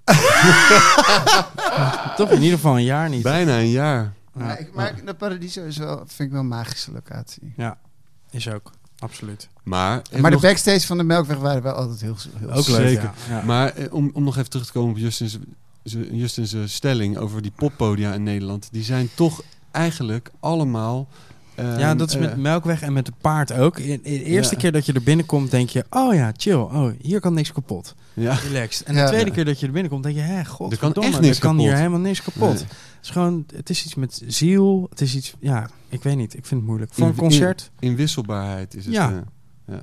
Toch 2.17 2.29
in 2.31 2.41
ieder 2.41 2.57
geval 2.57 2.75
een 2.77 2.83
jaar 2.83 3.09
niet. 3.09 3.23
Bijna 3.23 3.59
een 3.59 3.69
jaar. 3.69 4.13
Ja, 4.33 4.43
Maar, 4.43 4.59
ik, 4.59 4.73
maar 4.73 4.95
de 5.05 5.13
Paradiso 5.13 5.63
is 5.65 5.77
wel, 5.77 5.97
vind 5.97 6.19
ik 6.19 6.31
wel 6.31 6.39
een 6.39 6.47
magische 6.47 6.91
locatie. 6.91 7.53
is 8.31 8.49
ook. 8.49 8.71
Absoluut. 9.01 9.49
Maar, 9.63 9.97
even 10.09 10.21
maar 10.21 10.29
de 10.31 10.35
nog- 10.37 10.45
backstage 10.45 10.85
van 10.87 10.97
de 10.97 11.03
Melkweg 11.03 11.37
waren 11.37 11.61
wel 11.63 11.73
altijd 11.73 12.01
heel, 12.01 12.15
heel 12.37 12.51
Ook 12.51 12.67
leuk, 12.67 12.87
Zeker. 12.87 13.11
ja. 13.29 13.37
ja. 13.37 13.43
Maar 13.45 13.75
eh, 13.75 13.93
om, 13.93 14.11
om 14.13 14.23
nog 14.23 14.37
even 14.37 14.49
terug 14.49 14.65
te 14.65 14.71
komen 14.71 14.91
op 14.91 14.97
Justin's, 14.97 15.37
Justin's 16.11 16.53
eh, 16.53 16.61
stelling 16.65 17.17
over 17.17 17.41
die 17.41 17.51
poppodia 17.55 18.13
in 18.13 18.23
Nederland. 18.23 18.67
Die 18.71 18.83
zijn 18.83 19.09
toch 19.15 19.41
eigenlijk 19.71 20.31
allemaal... 20.39 21.07
eh, 21.61 21.79
ja, 21.79 21.95
dat 21.95 22.09
is 22.09 22.17
met 22.17 22.31
eh, 22.31 22.35
Melkweg 22.37 22.81
en 22.81 22.93
met 22.93 23.05
de 23.05 23.11
paard 23.21 23.53
ook. 23.53 23.79
In, 23.79 23.85
in 23.89 24.01
de 24.03 24.23
eerste 24.23 24.53
Ja. 24.55 24.61
keer 24.61 24.71
dat 24.71 24.85
je 24.85 24.93
er 24.93 25.03
binnenkomt, 25.03 25.51
denk 25.51 25.69
je... 25.69 25.85
Oh 25.89 26.13
ja, 26.13 26.31
chill. 26.37 26.53
Oh, 26.55 26.91
hier 27.01 27.19
kan 27.19 27.33
niks 27.33 27.51
kapot. 27.51 27.95
ja. 28.13 28.33
Relaxed. 28.33 28.87
En 28.87 28.95
Ja. 28.95 29.01
de 29.03 29.07
tweede 29.09 29.27
Ja. 29.29 29.33
keer 29.35 29.45
dat 29.45 29.59
je 29.59 29.65
er 29.65 29.71
binnenkomt, 29.71 30.03
denk 30.03 30.15
je... 30.15 30.21
Hé, 30.21 30.45
god, 30.45 30.71
Er 30.71 30.77
kan 30.77 30.93
echt 30.93 31.19
niks 31.21 31.39
kan 31.39 31.53
hier 31.55 31.63
kapot. 31.65 31.77
helemaal 31.79 31.99
niks 31.99 32.21
kapot. 32.21 32.53
Nee. 32.53 32.57
Het 32.63 33.03
is 33.03 33.09
gewoon... 33.09 33.45
Het 33.55 33.69
is 33.69 33.85
iets 33.85 33.95
met 33.95 34.21
ziel. 34.27 34.87
Het 34.89 35.01
is 35.01 35.15
iets... 35.15 35.33
Ja, 35.39 35.69
ik 35.89 36.03
weet 36.03 36.15
niet. 36.17 36.33
Ik 36.37 36.45
vind 36.45 36.59
het 36.59 36.69
moeilijk. 36.69 36.93
Voor 36.93 37.03
In- 37.03 37.09
een 37.09 37.15
concert... 37.15 37.71
Inwisselbaarheid 37.79 38.75
is 38.75 38.85
het. 38.85 38.93
Ja. 38.93 39.23
eh. 39.65 39.75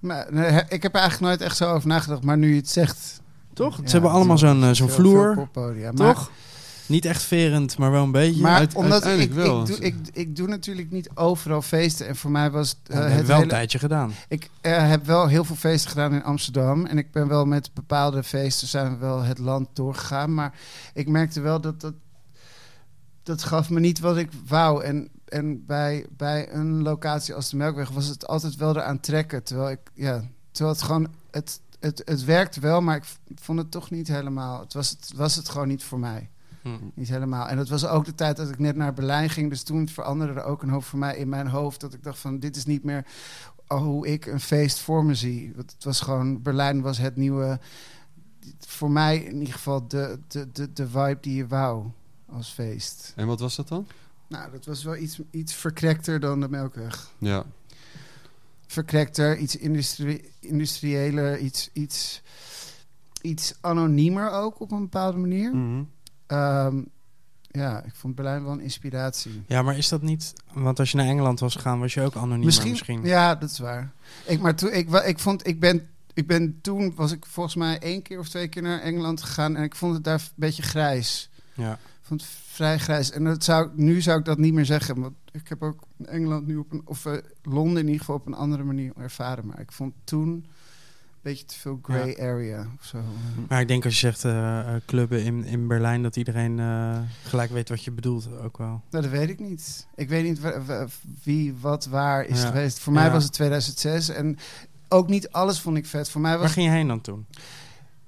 Maar, 0.00 0.26
nee, 0.30 0.62
ik 0.68 0.82
heb 0.82 0.94
er 0.94 1.00
eigenlijk 1.00 1.20
nooit 1.20 1.40
echt 1.40 1.56
zo 1.56 1.72
over 1.72 1.88
nagedacht. 1.88 2.22
Maar 2.24 2.38
nu 2.38 2.50
je 2.50 2.56
het 2.56 2.68
zegt... 2.70 3.20
Toch? 3.54 3.76
Ze 3.84 3.90
hebben 3.90 4.10
allemaal 4.10 4.38
zo'n 4.38 4.62
eh, 4.64 4.70
zo'n 4.70 4.88
vloer. 4.88 5.48
veel 5.52 5.92
toch? 5.94 6.30
Niet 6.90 7.04
echt 7.04 7.22
verend, 7.22 7.78
maar 7.78 7.90
wel 7.90 8.02
een 8.02 8.12
beetje. 8.12 8.40
Maar 8.40 8.58
Uit- 8.58 8.74
omdat 8.74 9.06
ik, 9.06 9.32
wel. 9.32 9.60
ik, 9.60 9.66
doe, 9.66 9.78
ik, 9.78 9.94
ik 10.12 10.36
doe 10.36 10.48
natuurlijk 10.48 10.90
niet 10.90 11.10
overal 11.14 11.62
feesten. 11.62 12.06
En 12.06 12.16
voor 12.16 12.30
mij 12.30 12.50
was 12.50 12.76
dat 12.82 13.04
het 13.04 13.26
wel 13.26 13.42
een 13.42 13.48
tijdje 13.48 13.78
gedaan. 13.78 14.12
Ik 14.28 14.50
eh, 14.60 14.88
heb 14.88 15.06
wel 15.06 15.26
heel 15.26 15.44
veel 15.44 15.56
feesten 15.56 15.90
gedaan 15.90 16.14
in 16.14 16.22
Amsterdam. 16.22 16.86
En 16.86 16.98
ik 16.98 17.12
ben 17.12 17.28
wel 17.28 17.44
met 17.44 17.74
bepaalde 17.74 18.22
feesten 18.22 18.68
zijn 18.68 18.92
we 18.92 18.98
wel 18.98 19.22
het 19.22 19.38
land 19.38 19.68
doorgegaan. 19.72 20.34
Maar 20.34 20.54
ik 20.94 21.08
merkte 21.08 21.40
wel 21.40 21.60
dat 21.60 21.80
dat... 21.80 21.94
Dat 23.22 23.42
gaf 23.42 23.70
me 23.70 23.80
niet 23.80 24.00
wat 24.00 24.16
ik 24.16 24.28
wou. 24.46 24.84
En, 24.84 25.08
en 25.24 25.66
bij, 25.66 26.06
bij 26.16 26.52
een 26.52 26.82
locatie 26.82 27.34
als 27.34 27.50
de 27.50 27.56
Melkweg 27.56 27.90
was 27.90 28.06
het 28.06 28.26
altijd 28.26 28.56
wel 28.56 28.76
eraan 28.76 29.00
trekken. 29.00 29.42
Terwijl 29.42 29.70
ik... 29.70 29.80
Ja, 29.94 30.24
terwijl 30.50 30.74
het 30.74 30.84
gewoon... 30.84 31.08
Het, 31.30 31.60
het, 31.80 32.02
het 32.04 32.24
werkte 32.24 32.60
wel, 32.60 32.80
maar 32.80 32.96
ik 32.96 33.04
vond 33.40 33.58
het 33.58 33.70
toch 33.70 33.90
niet 33.90 34.08
helemaal... 34.08 34.60
Het 34.60 34.72
was 34.72 34.90
het, 34.90 35.12
was 35.14 35.36
het 35.36 35.48
gewoon 35.48 35.68
niet 35.68 35.84
voor 35.84 35.98
mij. 35.98 36.28
Niet 36.94 37.08
helemaal. 37.08 37.48
En 37.48 37.56
dat 37.56 37.68
was 37.68 37.86
ook 37.86 38.04
de 38.04 38.14
tijd 38.14 38.36
dat 38.36 38.48
ik 38.48 38.58
net 38.58 38.76
naar 38.76 38.94
Berlijn 38.94 39.30
ging. 39.30 39.50
Dus 39.50 39.62
toen 39.62 39.88
veranderde 39.88 40.40
er 40.40 40.46
ook 40.46 40.62
een 40.62 40.68
hoop 40.68 40.84
voor 40.84 40.98
mij 40.98 41.16
in 41.16 41.28
mijn 41.28 41.46
hoofd. 41.46 41.80
Dat 41.80 41.94
ik 41.94 42.02
dacht 42.02 42.18
van, 42.18 42.38
dit 42.38 42.56
is 42.56 42.64
niet 42.64 42.84
meer 42.84 43.06
hoe 43.66 44.06
ik 44.06 44.26
een 44.26 44.40
feest 44.40 44.78
voor 44.78 45.04
me 45.04 45.14
zie. 45.14 45.52
Want 45.56 45.72
het 45.72 45.84
was 45.84 46.00
gewoon, 46.00 46.42
Berlijn 46.42 46.80
was 46.80 46.98
het 46.98 47.16
nieuwe... 47.16 47.60
Voor 48.58 48.90
mij 48.90 49.18
in 49.18 49.38
ieder 49.38 49.54
geval 49.54 49.88
de, 49.88 50.18
de, 50.28 50.52
de, 50.52 50.72
de 50.72 50.88
vibe 50.88 51.18
die 51.20 51.34
je 51.34 51.46
wou 51.46 51.86
als 52.26 52.48
feest. 52.48 53.12
En 53.16 53.26
wat 53.26 53.40
was 53.40 53.56
dat 53.56 53.68
dan? 53.68 53.86
Nou, 54.26 54.50
dat 54.50 54.64
was 54.64 54.84
wel 54.84 54.96
iets, 54.96 55.20
iets 55.30 55.54
verkrekter 55.54 56.20
dan 56.20 56.40
de 56.40 56.48
Melkweg. 56.48 57.10
Ja. 57.18 57.44
Verkrekter, 58.66 59.36
iets 59.36 59.56
industrie, 59.56 60.30
industriëler, 60.40 61.38
iets, 61.38 61.70
iets, 61.72 62.22
iets 63.20 63.54
anoniemer 63.60 64.30
ook 64.30 64.60
op 64.60 64.70
een 64.70 64.80
bepaalde 64.80 65.18
manier. 65.18 65.54
Mhm. 65.54 65.82
Ehm, 66.30 66.82
ja, 67.42 67.82
ik 67.82 67.94
vond 67.94 68.14
Berlijn 68.14 68.44
wel 68.44 68.52
een 68.52 68.60
inspiratie. 68.60 69.42
Ja, 69.46 69.62
maar 69.62 69.76
is 69.76 69.88
dat 69.88 70.02
niet... 70.02 70.32
Want 70.52 70.78
als 70.78 70.90
je 70.90 70.96
naar 70.96 71.06
Engeland 71.06 71.40
was 71.40 71.54
gegaan, 71.54 71.80
was 71.80 71.94
je 71.94 72.02
ook 72.02 72.16
anoniem. 72.16 72.44
Misschien, 72.44 72.70
misschien. 72.70 73.04
Ja, 73.04 73.34
dat 73.34 73.50
is 73.50 73.58
waar. 73.58 73.92
Ik, 74.26 74.40
maar 74.40 74.54
toen, 74.54 74.72
ik, 74.72 74.90
ik 74.90 75.18
vond, 75.18 75.46
ik 75.46 75.60
ben, 75.60 75.88
ik 76.14 76.26
ben 76.26 76.58
toen, 76.60 76.94
was 76.94 77.12
ik 77.12 77.26
volgens 77.26 77.54
mij 77.54 77.78
één 77.78 78.02
keer 78.02 78.18
of 78.18 78.28
twee 78.28 78.48
keer 78.48 78.62
naar 78.62 78.80
Engeland 78.80 79.22
gegaan 79.22 79.56
en 79.56 79.62
ik 79.62 79.74
vond 79.74 79.94
het 79.94 80.04
daar 80.04 80.20
een 80.20 80.32
beetje 80.34 80.62
grijs. 80.62 81.30
Ja. 81.54 81.72
Ik 81.72 82.06
vond 82.06 82.20
het 82.20 82.30
vrij 82.30 82.78
grijs. 82.78 83.10
En 83.10 83.24
dat 83.24 83.44
zou, 83.44 83.70
nu 83.74 84.00
zou 84.00 84.18
ik 84.18 84.24
dat 84.24 84.38
niet 84.38 84.54
meer 84.54 84.66
zeggen, 84.66 85.00
want 85.00 85.14
ik 85.32 85.48
heb 85.48 85.62
ook 85.62 85.82
Engeland 86.04 86.46
nu 86.46 86.56
op 86.56 86.72
een, 86.72 86.82
of 86.84 87.06
eh, 87.06 87.12
Londen 87.42 87.78
in 87.78 87.86
ieder 87.86 88.00
geval 88.00 88.16
op 88.16 88.26
een 88.26 88.34
andere 88.34 88.64
manier 88.64 88.92
ervaren. 88.96 89.46
Maar 89.46 89.60
ik 89.60 89.72
vond 89.72 89.94
toen 90.04 90.46
beetje 91.22 91.44
te 91.44 91.58
veel 91.58 91.78
grey 91.82 92.16
area 92.20 92.66
of 92.80 92.86
zo. 92.86 92.98
Maar 93.48 93.60
ik 93.60 93.68
denk 93.68 93.84
als 93.84 93.94
je 94.00 94.06
zegt 94.06 94.24
eh, 94.24 94.58
eh, 94.58 94.80
clubben 94.86 95.24
in, 95.24 95.44
in 95.44 95.66
Berlijn, 95.66 96.02
dat 96.02 96.16
iedereen 96.16 96.58
eh, 96.60 96.98
gelijk 97.24 97.50
weet 97.50 97.68
wat 97.68 97.84
je 97.84 97.90
bedoelt 97.90 98.28
ook 98.42 98.58
wel. 98.58 98.82
Nou, 98.90 99.02
dat 99.04 99.08
weet 99.12 99.28
ik 99.28 99.40
niet. 99.40 99.86
Ik 99.94 100.08
weet 100.08 100.24
niet 100.24 100.40
wie, 101.22 101.54
wat, 101.60 101.86
waar 101.86 102.24
is 102.24 102.40
Ja. 102.42 102.46
geweest. 102.46 102.78
Voor 102.78 102.92
mij 102.92 103.04
Ja. 103.04 103.10
was 103.12 103.24
het 103.24 103.32
2006 103.32 104.08
en 104.08 104.38
ook 104.88 105.08
niet 105.08 105.30
alles 105.30 105.60
vond 105.60 105.76
ik 105.76 105.86
vet. 105.86 106.10
Voor 106.10 106.20
mij 106.20 106.32
was 106.32 106.40
Waar 106.40 106.50
ging 106.50 106.66
je 106.66 106.72
heen 106.72 106.88
dan 106.88 107.00
toen? 107.00 107.26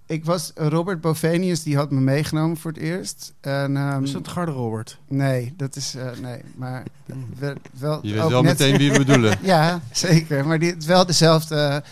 Ik 0.06 0.24
was 0.24 0.52
Robert 0.54 1.00
Bovenius, 1.00 1.62
die 1.62 1.76
had 1.76 1.90
me 1.90 2.00
meegenomen 2.00 2.56
voor 2.56 2.70
het 2.72 2.80
eerst. 2.80 3.34
En, 3.40 3.76
ehm, 3.76 4.02
Is 4.02 4.12
dat 4.12 4.28
Garde 4.28 4.52
Robert? 4.52 4.98
Nee, 5.08 5.54
dat 5.56 5.76
is 5.76 5.94
eh, 5.94 6.10
nee, 6.22 6.40
maar 6.56 6.82
wel, 7.38 7.54
wel 7.78 7.98
Je 8.06 8.12
weet 8.14 8.28
wel 8.28 8.42
net- 8.42 8.58
meteen 8.58 8.76
wie 8.78 8.92
we 8.92 8.98
bedoelen. 9.04 9.38
Ja, 9.42 9.80
zeker. 9.92 10.46
Maar 10.46 10.58
die 10.58 10.74
wel 10.86 11.06
dezelfde 11.06 11.82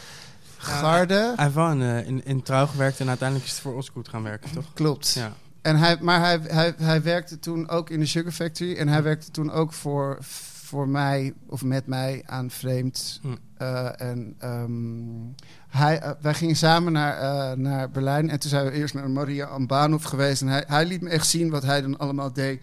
garde. 0.62 1.32
Hij 1.34 1.44
heeft 1.44 1.54
wel 1.54 1.70
in, 1.70 1.82
eh, 1.82 2.06
in, 2.06 2.24
in 2.24 2.42
trouw 2.42 2.66
gewerkt 2.66 3.00
en 3.00 3.08
uiteindelijk 3.08 3.48
is 3.48 3.54
het 3.54 3.62
voor 3.62 3.76
Osgood 3.76 4.08
gaan 4.08 4.22
werken, 4.22 4.50
toch? 4.50 4.72
Klopt. 4.72 5.12
Ja. 5.12 5.32
En 5.62 5.76
hij, 5.76 5.96
maar 6.00 6.20
hij, 6.20 6.40
hij, 6.42 6.74
hij 6.76 7.02
werkte 7.02 7.38
toen 7.38 7.68
ook 7.68 7.90
in 7.90 8.00
de 8.00 8.06
Sugar 8.06 8.32
Factory 8.32 8.76
en 8.76 8.88
hij 8.88 9.02
werkte 9.02 9.30
toen 9.30 9.50
ook 9.50 9.72
voor, 9.72 10.18
voor 10.20 10.88
mij 10.88 11.34
of 11.46 11.62
met 11.62 11.86
mij 11.86 12.22
aan 12.26 12.50
Vreemd. 12.50 13.18
Hm. 13.22 13.28
Eh, 13.56 14.00
en 14.00 14.34
ehm, 14.38 15.44
hij, 15.68 16.00
eh, 16.00 16.10
wij 16.20 16.34
gingen 16.34 16.56
samen 16.56 16.92
naar, 16.92 17.18
eh, 17.18 17.56
naar 17.56 17.90
Berlijn 17.90 18.30
en 18.30 18.38
toen 18.38 18.50
zijn 18.50 18.64
we 18.64 18.72
eerst 18.72 18.94
naar 18.94 19.10
Maria 19.10 19.46
am 19.46 19.66
Bahnhof 19.66 20.02
geweest. 20.02 20.42
En 20.42 20.48
hij, 20.48 20.64
hij 20.66 20.86
liet 20.86 21.00
me 21.00 21.08
echt 21.08 21.26
zien 21.26 21.50
wat 21.50 21.62
hij 21.62 21.80
dan 21.80 21.98
allemaal 21.98 22.32
deed. 22.32 22.62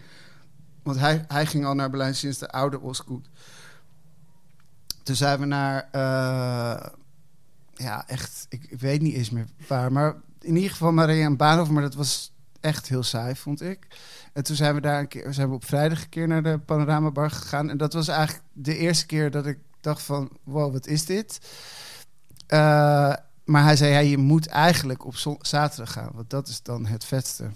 Want 0.82 0.98
hij, 0.98 1.24
hij 1.28 1.46
ging 1.46 1.64
al 1.64 1.74
naar 1.74 1.90
Berlijn 1.90 2.14
sinds 2.14 2.38
de 2.38 2.50
oude 2.50 2.80
Osgood. 2.80 3.28
Toen 5.02 5.16
zijn 5.16 5.40
we 5.40 5.46
naar, 5.46 5.88
eh, 5.90 6.86
ja 7.78 8.08
echt, 8.08 8.46
ik, 8.48 8.66
ik 8.68 8.80
weet 8.80 9.02
niet 9.02 9.14
eens 9.14 9.30
meer 9.30 9.46
waar, 9.68 9.92
maar 9.92 10.14
in 10.40 10.56
ieder 10.56 10.70
geval 10.70 10.92
Maria 10.92 11.26
am 11.26 11.36
Bahnhof, 11.36 11.70
maar 11.70 11.82
dat 11.82 11.94
was 11.94 12.32
echt 12.60 12.88
heel 12.88 13.02
saai, 13.02 13.36
vond 13.36 13.62
ik. 13.62 13.86
En 14.32 14.42
toen 14.42 14.56
zijn 14.56 14.74
we 14.74 14.80
daar 14.80 15.00
een 15.00 15.08
keer, 15.08 15.34
zijn 15.34 15.48
we 15.48 15.54
op 15.54 15.64
vrijdag 15.64 16.02
een 16.02 16.08
keer 16.08 16.28
naar 16.28 16.42
de 16.42 16.58
Panoramabar 16.58 17.30
gegaan. 17.30 17.70
En 17.70 17.76
dat 17.76 17.92
was 17.92 18.08
eigenlijk 18.08 18.44
de 18.52 18.76
eerste 18.76 19.06
keer 19.06 19.30
dat 19.30 19.46
ik 19.46 19.58
dacht 19.80 20.02
van, 20.02 20.30
wow, 20.44 20.72
wat 20.72 20.86
is 20.86 21.04
dit? 21.04 21.40
Eh, 22.46 23.14
maar 23.44 23.62
hij 23.62 23.76
zei, 23.76 23.92
ja, 23.92 23.98
je 23.98 24.18
moet 24.18 24.46
eigenlijk 24.46 25.04
op 25.04 25.16
zaterdag 25.40 25.92
gaan, 25.92 26.10
want 26.14 26.30
dat 26.30 26.48
is 26.48 26.62
dan 26.62 26.86
het 26.86 27.04
vetste. 27.04 27.50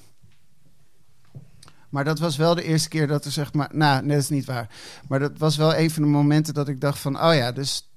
Maar 1.88 2.04
dat 2.04 2.18
was 2.18 2.36
wel 2.36 2.54
de 2.54 2.64
eerste 2.64 2.88
keer 2.88 3.06
dat 3.06 3.24
er 3.24 3.30
zeg 3.30 3.52
maar, 3.52 3.68
nou, 3.72 4.00
nee, 4.00 4.14
dat 4.14 4.22
is 4.22 4.28
niet 4.28 4.44
waar. 4.44 4.68
Maar 5.08 5.18
dat 5.18 5.38
was 5.38 5.56
wel 5.56 5.76
een 5.76 5.90
van 5.90 6.02
de 6.02 6.08
momenten 6.08 6.54
dat 6.54 6.68
ik 6.68 6.80
dacht 6.80 6.98
van, 6.98 7.22
oh 7.22 7.34
ja, 7.34 7.52
dus 7.52 7.91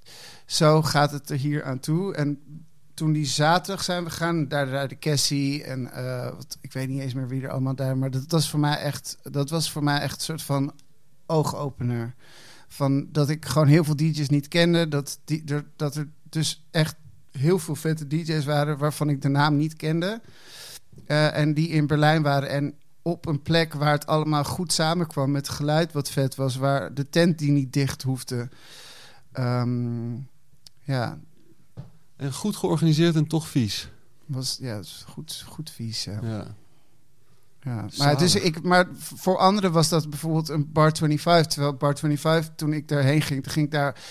zo 0.45 0.81
gaat 0.81 1.11
het 1.11 1.29
er 1.29 1.37
hier 1.37 1.63
aan 1.63 1.79
toe. 1.79 2.13
En 2.13 2.39
toen 2.93 3.11
die 3.11 3.25
zaterdag 3.25 3.83
zijn 3.83 4.03
we 4.03 4.09
gaan, 4.09 4.47
daar, 4.47 4.87
de 4.87 4.99
Cassie 4.99 5.63
en 5.63 5.91
eh, 5.91 6.29
wat, 6.35 6.57
ik 6.61 6.73
weet 6.73 6.87
niet 6.87 7.01
eens 7.01 7.13
meer 7.13 7.27
wie 7.27 7.43
er 7.43 7.49
allemaal 7.49 7.75
daar, 7.75 7.97
maar 7.97 8.11
dat 8.11 8.31
was 8.31 8.49
voor 8.49 8.59
mij 8.59 8.77
echt, 8.77 9.17
dat 9.21 9.49
was 9.49 9.71
voor 9.71 9.83
mij 9.83 9.99
echt 9.99 10.15
een 10.15 10.21
soort 10.21 10.41
van 10.41 10.73
oogopener. 11.25 12.15
Van 12.67 13.07
dat 13.11 13.29
ik 13.29 13.45
gewoon 13.45 13.67
heel 13.67 13.83
veel 13.83 13.95
DJ's 13.95 14.29
niet 14.29 14.47
kende, 14.47 14.87
dat, 14.87 15.19
die, 15.25 15.43
er, 15.45 15.65
dat 15.75 15.95
er 15.95 16.07
dus 16.29 16.65
echt 16.71 16.95
heel 17.31 17.59
veel 17.59 17.75
vette 17.75 18.07
DJ's 18.07 18.45
waren 18.45 18.77
waarvan 18.77 19.09
ik 19.09 19.21
de 19.21 19.29
naam 19.29 19.55
niet 19.55 19.75
kende. 19.75 20.21
Eh, 21.05 21.37
en 21.37 21.53
die 21.53 21.69
in 21.69 21.87
Berlijn 21.87 22.21
waren. 22.21 22.49
En 22.49 22.75
op 23.01 23.25
een 23.25 23.41
plek 23.41 23.73
waar 23.73 23.91
het 23.91 24.07
allemaal 24.07 24.43
goed 24.43 24.73
samenkwam 24.73 25.31
met 25.31 25.49
geluid 25.49 25.91
wat 25.91 26.09
vet 26.09 26.35
was. 26.35 26.55
Waar 26.55 26.93
de 26.93 27.09
tent 27.09 27.39
die 27.39 27.51
niet 27.51 27.73
dicht 27.73 28.01
hoefde. 28.01 28.49
Ehm, 29.31 30.13
ja, 30.85 31.19
En 32.15 32.33
goed 32.33 32.55
georganiseerd 32.55 33.15
en 33.15 33.27
toch 33.27 33.47
vies. 33.47 33.89
was 34.25 34.57
ja, 34.61 34.79
goed, 35.07 35.43
goed 35.47 35.69
vies. 35.69 36.03
Ja. 36.03 36.19
Ja. 36.23 36.55
Ja, 37.61 37.85
maar, 37.97 38.17
dus 38.17 38.35
ik, 38.35 38.61
maar 38.63 38.87
voor 38.95 39.37
anderen 39.37 39.71
was 39.71 39.89
dat 39.89 40.09
bijvoorbeeld 40.09 40.49
een 40.49 40.71
Bar 40.71 40.91
25. 40.97 41.47
Terwijl 41.47 41.73
Bar 41.73 41.97
25, 41.97 42.55
toen 42.55 42.73
ik 42.73 42.87
daarheen 42.87 43.21
ging, 43.21 43.43
toen 43.43 43.51
ging 43.51 43.65
ik 43.65 43.71
daar 43.71 44.03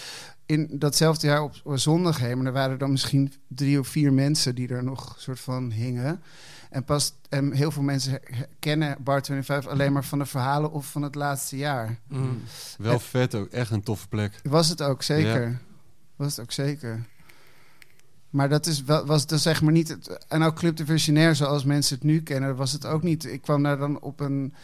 in 0.47 0.69
datzelfde 0.73 1.27
jaar 1.27 1.43
op, 1.43 1.61
zondag 1.75 2.19
heen. 2.19 2.37
Maar 2.37 2.47
er 2.47 2.53
waren 2.53 2.79
dan 2.79 2.91
misschien 2.91 3.33
drie 3.49 3.79
of 3.79 3.89
vier 3.89 4.13
mensen 4.13 4.55
die 4.55 4.69
er 4.69 4.85
nog 4.85 5.15
soort 5.19 5.41
van 5.41 5.71
hingen. 5.71 6.23
En, 6.71 6.85
pas, 6.85 7.15
en 7.29 7.53
heel 7.53 7.71
veel 7.71 7.83
mensen 7.83 8.21
kennen 8.59 8.97
Bar 9.01 9.25
25 9.25 9.73
alleen 9.73 9.93
maar 9.93 10.05
van 10.05 10.19
de 10.19 10.27
verhalen 10.27 10.73
of 10.73 10.91
van 10.91 11.03
het 11.03 11.15
laatste 11.15 11.57
jaar. 11.57 11.99
Mm. 12.09 12.43
Wel 12.79 12.93
En- 12.93 13.01
vet 13.01 13.35
ook. 13.35 13.49
Echt 13.49 13.71
een 13.71 13.83
toffe 13.83 14.09
plek. 14.09 14.41
Was 14.43 14.69
het 14.69 14.83
ook 14.83 15.03
zeker. 15.03 15.61
Was 16.17 16.37
het 16.37 16.41
ook 16.41 16.53
zeker. 16.53 17.07
Maar 18.31 18.49
dat 18.49 18.67
is 18.67 18.85
was 18.85 19.27
dus 19.27 19.43
zeg 19.43 19.63
maar 19.63 19.73
niet. 19.73 19.89
Het, 19.89 20.27
en 20.29 20.43
ook 20.43 20.55
Club 20.55 20.77
de 20.77 20.85
Visionair, 20.87 21.37
zoals 21.37 21.65
mensen 21.65 21.95
het 21.95 22.05
nu 22.05 22.23
kennen, 22.23 22.57
was 22.57 22.73
het 22.73 22.87
ook 22.87 23.03
niet. 23.03 23.25
Ik 23.25 23.43
kwam 23.43 23.63
daar 23.63 23.79
dan 23.79 24.01
op 24.01 24.21
een. 24.21 24.55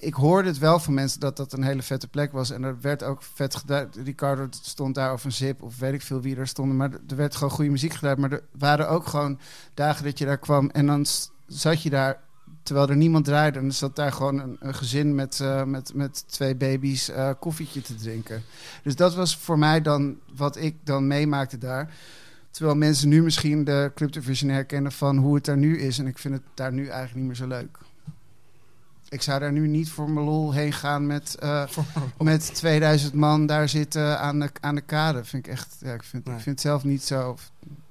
Ik 0.00 0.14
hoorde 0.14 0.48
het 0.48 0.58
wel 0.58 0.78
van 0.78 0.94
mensen 0.94 1.20
dat 1.20 1.36
dat 1.36 1.52
een 1.52 1.62
hele 1.62 1.82
vette 1.82 2.08
plek 2.08 2.32
was. 2.32 2.50
En 2.50 2.62
er 2.62 2.80
werd 2.80 3.02
ook 3.02 3.22
vet 3.22 3.54
gedaan. 3.54 3.88
Ricardo 4.04 4.46
stond 4.50 4.94
daar 4.94 5.12
of 5.12 5.24
een 5.24 5.32
zip 5.32 5.62
of 5.62 5.78
weet 5.78 5.92
ik 5.92 6.02
veel 6.02 6.20
wie 6.20 6.36
er 6.36 6.46
stonden. 6.46 6.76
Maar 6.76 6.90
er 7.08 7.16
werd 7.16 7.34
gewoon 7.34 7.50
goede 7.50 7.70
muziek 7.70 7.94
gedaan. 7.94 8.20
Maar 8.20 8.32
er 8.32 8.42
waren 8.58 8.88
ook 8.88 9.06
gewoon 9.06 9.38
dagen 9.74 10.04
dat 10.04 10.18
je 10.18 10.24
daar 10.24 10.38
kwam. 10.38 10.70
En 10.70 10.86
dan 10.86 11.06
zat 11.46 11.82
je 11.82 11.90
daar 11.90 12.20
terwijl 12.62 12.88
er 12.88 12.96
niemand 12.96 13.24
draaide. 13.24 13.58
En 13.58 13.64
er 13.64 13.72
zat 13.72 13.96
daar 13.96 14.12
gewoon 14.12 14.38
een, 14.40 14.56
een 14.60 14.74
gezin 14.74 15.14
met, 15.14 15.40
eh, 15.40 15.64
met, 15.64 15.94
met 15.94 16.24
twee 16.28 16.54
baby's 16.56 17.08
eh, 17.08 17.30
koffietje 17.40 17.80
te 17.80 17.94
drinken. 17.94 18.42
Dus 18.82 18.96
dat 18.96 19.14
was 19.14 19.36
voor 19.36 19.58
mij 19.58 19.80
dan 19.82 20.16
wat 20.36 20.56
ik 20.56 20.76
dan 20.84 21.06
meemaakte 21.06 21.58
daar. 21.58 21.94
Terwijl 22.50 22.76
mensen 22.76 23.08
nu 23.08 23.22
misschien 23.22 23.64
de 23.64 23.90
Club 23.94 24.12
de 24.12 24.22
Visionair 24.22 24.64
kennen 24.64 24.92
van 24.92 25.16
hoe 25.16 25.34
het 25.34 25.44
daar 25.44 25.56
nu 25.56 25.78
is. 25.78 25.98
En 25.98 26.06
ik 26.06 26.18
vind 26.18 26.34
het 26.34 26.42
daar 26.54 26.72
nu 26.72 26.82
eigenlijk 26.86 27.14
niet 27.14 27.26
meer 27.26 27.36
zo 27.36 27.46
leuk. 27.46 27.78
Ik 29.08 29.22
zou 29.22 29.40
daar 29.40 29.52
nu 29.52 29.68
niet 29.68 29.90
voor 29.90 30.10
mijn 30.10 30.26
lol 30.26 30.52
heen 30.52 30.72
gaan 30.72 31.06
met, 31.06 31.34
eh, 31.34 31.64
met 32.18 32.54
2000 32.54 33.14
man 33.14 33.46
daar 33.46 33.68
zitten 33.68 34.18
aan 34.20 34.38
de, 34.40 34.50
aan 34.60 34.74
de 34.74 34.80
kade. 34.80 35.24
Vind 35.24 35.46
ik 35.46 35.52
echt, 35.52 35.76
ja, 35.80 35.92
ik 35.92 36.02
vind, 36.02 36.24
Nee. 36.24 36.34
ik 36.36 36.42
vind 36.42 36.54
het 36.56 36.64
zelf 36.66 36.84
niet 36.84 37.02
zo. 37.02 37.36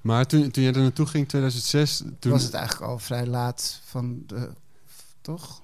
Maar 0.02 0.26
toen, 0.28 0.52
toen 0.52 0.64
jij 0.64 0.74
er 0.74 0.82
naartoe 0.82 1.06
ging, 1.06 1.28
2006... 1.28 2.04
Toen 2.20 2.32
Was 2.32 2.44
het 2.44 2.54
eigenlijk 2.54 2.92
al 2.92 3.00
vrij 3.00 3.26
laat 3.26 3.80
van 3.86 4.24
de. 4.28 4.50
Toch? 5.22 5.62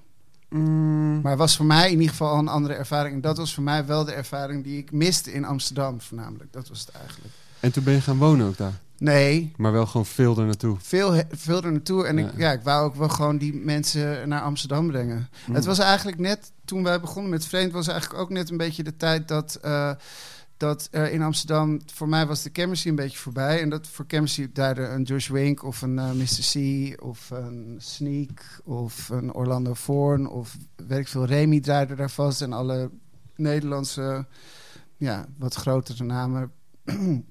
Mm, 0.48 1.20
Maar 1.20 1.30
het 1.30 1.40
was 1.40 1.56
voor 1.56 1.66
mij 1.66 1.86
in 1.86 1.92
ieder 1.92 2.08
geval 2.08 2.28
al 2.32 2.38
een 2.38 2.48
andere 2.48 2.74
ervaring. 2.74 3.14
En 3.14 3.20
dat 3.20 3.36
was 3.36 3.54
voor 3.54 3.62
mij 3.62 3.86
wel 3.86 4.04
de 4.04 4.12
ervaring 4.12 4.64
die 4.64 4.78
ik 4.78 4.92
miste 4.92 5.32
in 5.32 5.44
Amsterdam, 5.44 6.00
voornamelijk. 6.00 6.52
Dat 6.52 6.68
was 6.68 6.80
het 6.80 6.90
eigenlijk. 6.90 7.34
En 7.60 7.72
toen 7.72 7.84
ben 7.84 7.94
je 7.94 8.00
gaan 8.00 8.18
wonen 8.18 8.46
ook 8.46 8.56
daar. 8.56 8.72
Nee, 8.98 9.52
Maar 9.56 9.72
wel 9.72 9.86
gewoon 9.86 10.06
veel 10.06 10.38
er 10.38 10.44
naartoe. 10.44 10.76
veel, 10.80 11.22
veel 11.30 11.62
er 11.62 11.70
naartoe. 11.72 12.06
En 12.06 12.18
ik, 12.18 12.24
Ja. 12.24 12.32
ja, 12.36 12.52
ik 12.52 12.62
wou 12.62 12.84
ook 12.84 12.94
wel 12.94 13.08
gewoon 13.08 13.38
die 13.38 13.54
mensen 13.54 14.28
naar 14.28 14.40
Amsterdam 14.42 14.86
brengen. 14.86 15.28
Mm. 15.46 15.54
Het 15.54 15.64
was 15.64 15.78
eigenlijk 15.78 16.18
net, 16.18 16.52
toen 16.64 16.82
wij 16.82 17.00
begonnen 17.00 17.30
met 17.30 17.46
Vreemd, 17.46 17.72
was 17.72 17.88
eigenlijk 17.88 18.20
ook 18.20 18.30
net 18.30 18.50
een 18.50 18.56
beetje 18.56 18.82
de 18.82 18.96
tijd 18.96 19.28
dat, 19.28 19.58
eh, 19.62 19.90
dat 20.58 20.88
er 20.90 21.10
in 21.12 21.22
Amsterdam, 21.22 21.80
voor 21.94 22.08
mij 22.08 22.26
was 22.26 22.42
de 22.42 22.50
chemistry 22.52 22.90
een 22.90 22.96
beetje 22.96 23.18
voorbij. 23.18 23.60
En 23.60 23.68
dat 23.68 23.86
voor 23.86 24.04
chemistry 24.08 24.48
draaide 24.48 24.82
een 24.82 25.02
Josh 25.02 25.28
Wink 25.28 25.62
of 25.62 25.82
een 25.82 25.98
eh, 25.98 26.12
Mr. 26.12 26.26
C 26.52 27.02
of 27.02 27.30
een 27.30 27.76
Sneak 27.78 28.60
of 28.64 29.08
een 29.08 29.34
Orlando 29.34 29.74
Voorn 29.74 30.28
of 30.28 30.56
weet 30.76 30.98
ik 30.98 31.08
veel, 31.08 31.24
Remy 31.24 31.60
draaide 31.60 31.94
daar 31.94 32.10
vast. 32.10 32.42
En 32.42 32.52
alle 32.52 32.90
Nederlandse, 33.36 34.26
ja, 34.96 35.26
wat 35.38 35.54
grotere 35.54 36.04
namen. 36.04 36.52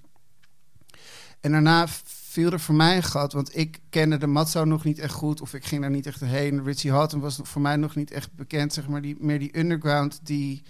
En 1.42 1.52
daarna 1.52 1.88
viel 2.06 2.52
er 2.52 2.60
voor 2.60 2.76
mij 2.76 2.96
een 2.96 3.04
gat, 3.04 3.34
want 3.34 3.58
ik 3.58 3.80
kende 3.90 4.18
de 4.18 4.28
Matzau 4.28 4.66
nog 4.66 4.84
niet 4.84 5.00
echt 5.00 5.14
goed, 5.14 5.42
of 5.42 5.54
ik 5.54 5.66
ging 5.66 5.82
daar 5.82 5.90
niet 5.90 6.06
echt 6.06 6.22
heen. 6.22 6.64
Richie 6.64 6.92
Houghton 6.92 7.20
was 7.20 7.40
voor 7.44 7.62
mij 7.62 7.76
nog 7.76 7.96
niet 7.96 8.12
echt 8.12 8.34
bekend, 8.36 8.74
zeg 8.74 8.88
maar, 8.88 9.02
die, 9.02 9.16
meer 9.20 9.40
die 9.40 9.58
underground 9.58 10.20
die, 10.24 10.64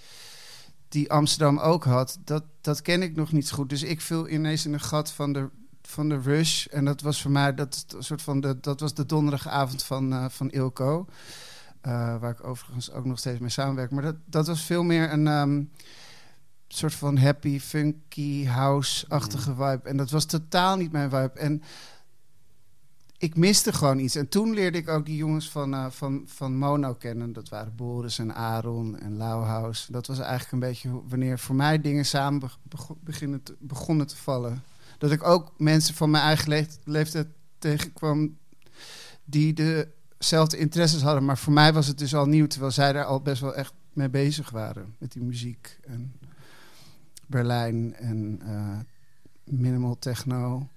die 0.87 1.11
Amsterdam 1.11 1.59
ook 1.59 1.83
had, 1.83 2.17
dat, 2.23 2.43
dat 2.61 2.81
ken 2.81 3.01
ik 3.01 3.15
nog 3.15 3.31
niet 3.31 3.47
zo 3.47 3.55
goed. 3.55 3.69
Dus 3.69 3.83
ik 3.83 4.01
viel 4.01 4.29
ineens 4.29 4.65
in 4.65 4.73
een 4.73 4.79
gat 4.79 5.11
van 5.11 5.33
de, 5.33 5.49
van 5.81 6.09
de 6.09 6.19
Rush, 6.19 6.65
en 6.65 6.85
dat 6.85 7.01
was 7.01 7.21
voor 7.21 7.31
mij 7.31 7.53
dat, 7.53 7.85
soort 7.99 8.21
van 8.21 8.41
de, 8.41 8.59
dat 8.59 8.79
was 8.79 8.93
de 8.93 9.05
donderdagavond 9.05 9.83
van, 9.83 10.13
eh, 10.13 10.25
van 10.29 10.49
Ilko, 10.49 11.05
eh, 11.81 11.91
waar 12.19 12.31
ik 12.31 12.47
overigens 12.47 12.91
ook 12.91 13.05
nog 13.05 13.19
steeds 13.19 13.39
mee 13.39 13.49
samenwerk. 13.49 13.91
Maar 13.91 14.03
dat, 14.03 14.15
dat 14.25 14.47
was 14.47 14.63
veel 14.63 14.83
meer 14.83 15.11
een... 15.11 15.27
ehm, 15.27 15.61
soort 16.67 16.93
van 16.93 17.17
happy, 17.17 17.59
funky, 17.59 18.45
house-achtige 18.45 19.55
vibe. 19.55 19.81
En 19.83 19.97
dat 19.97 20.09
was 20.09 20.25
totaal 20.25 20.75
niet 20.75 20.91
mijn 20.91 21.09
vibe. 21.09 21.39
En 21.39 21.61
ik 23.17 23.35
miste 23.35 23.73
gewoon 23.73 23.99
iets. 23.99 24.15
En 24.15 24.29
toen 24.29 24.53
leerde 24.53 24.77
ik 24.77 24.87
ook 24.87 25.05
die 25.05 25.15
jongens 25.15 25.49
van, 25.49 25.73
eh, 25.73 25.85
van, 25.89 26.23
van 26.25 26.57
Mono 26.57 26.93
kennen. 26.93 27.33
Dat 27.33 27.49
waren 27.49 27.75
Boris 27.75 28.19
en 28.19 28.35
Aaron 28.35 28.99
en 28.99 29.17
Lauwhouse. 29.17 29.91
Dat 29.91 30.07
was 30.07 30.19
eigenlijk 30.19 30.51
een 30.51 30.59
beetje 30.59 31.01
wanneer 31.07 31.39
voor 31.39 31.55
mij 31.55 31.81
dingen 31.81 32.05
samen 32.05 32.41
beginnen 33.03 33.43
begonnen 33.59 34.07
te 34.07 34.15
vallen. 34.15 34.63
Dat 34.97 35.11
ik 35.11 35.23
ook 35.23 35.53
mensen 35.57 35.95
van 35.95 36.09
mijn 36.09 36.23
eigen 36.23 36.49
leeft- 36.49 36.79
leeftijd 36.83 37.27
tegenkwam 37.59 38.37
die 39.25 39.53
dezelfde 39.53 40.57
interesses 40.57 41.01
hadden. 41.01 41.25
Maar 41.25 41.37
voor 41.37 41.53
mij 41.53 41.73
was 41.73 41.87
het 41.87 41.97
dus 41.97 42.15
al 42.15 42.25
nieuw, 42.25 42.47
terwijl 42.47 42.71
zij 42.71 42.93
daar 42.93 43.05
al 43.05 43.21
best 43.21 43.41
wel 43.41 43.55
echt 43.55 43.73
mee 43.93 44.09
bezig 44.09 44.49
waren. 44.49 44.95
Met 44.97 45.11
die 45.11 45.21
muziek 45.23 45.79
en 45.85 46.13
Berlijn 47.27 47.95
en 47.95 48.39
eh, 48.45 48.79
minimal 49.43 49.99
techno. 49.99 50.67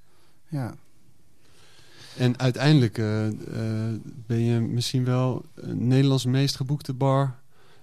Ja. 0.49 0.75
En 2.21 2.39
uiteindelijk 2.39 2.99
eh, 2.99 3.27
eh, 3.27 3.35
ben 4.27 4.41
je 4.41 4.61
misschien 4.61 5.05
wel 5.05 5.45
Nederlands 5.65 6.25
meest 6.25 6.57
geboekte 6.57 6.93
bar... 6.93 7.39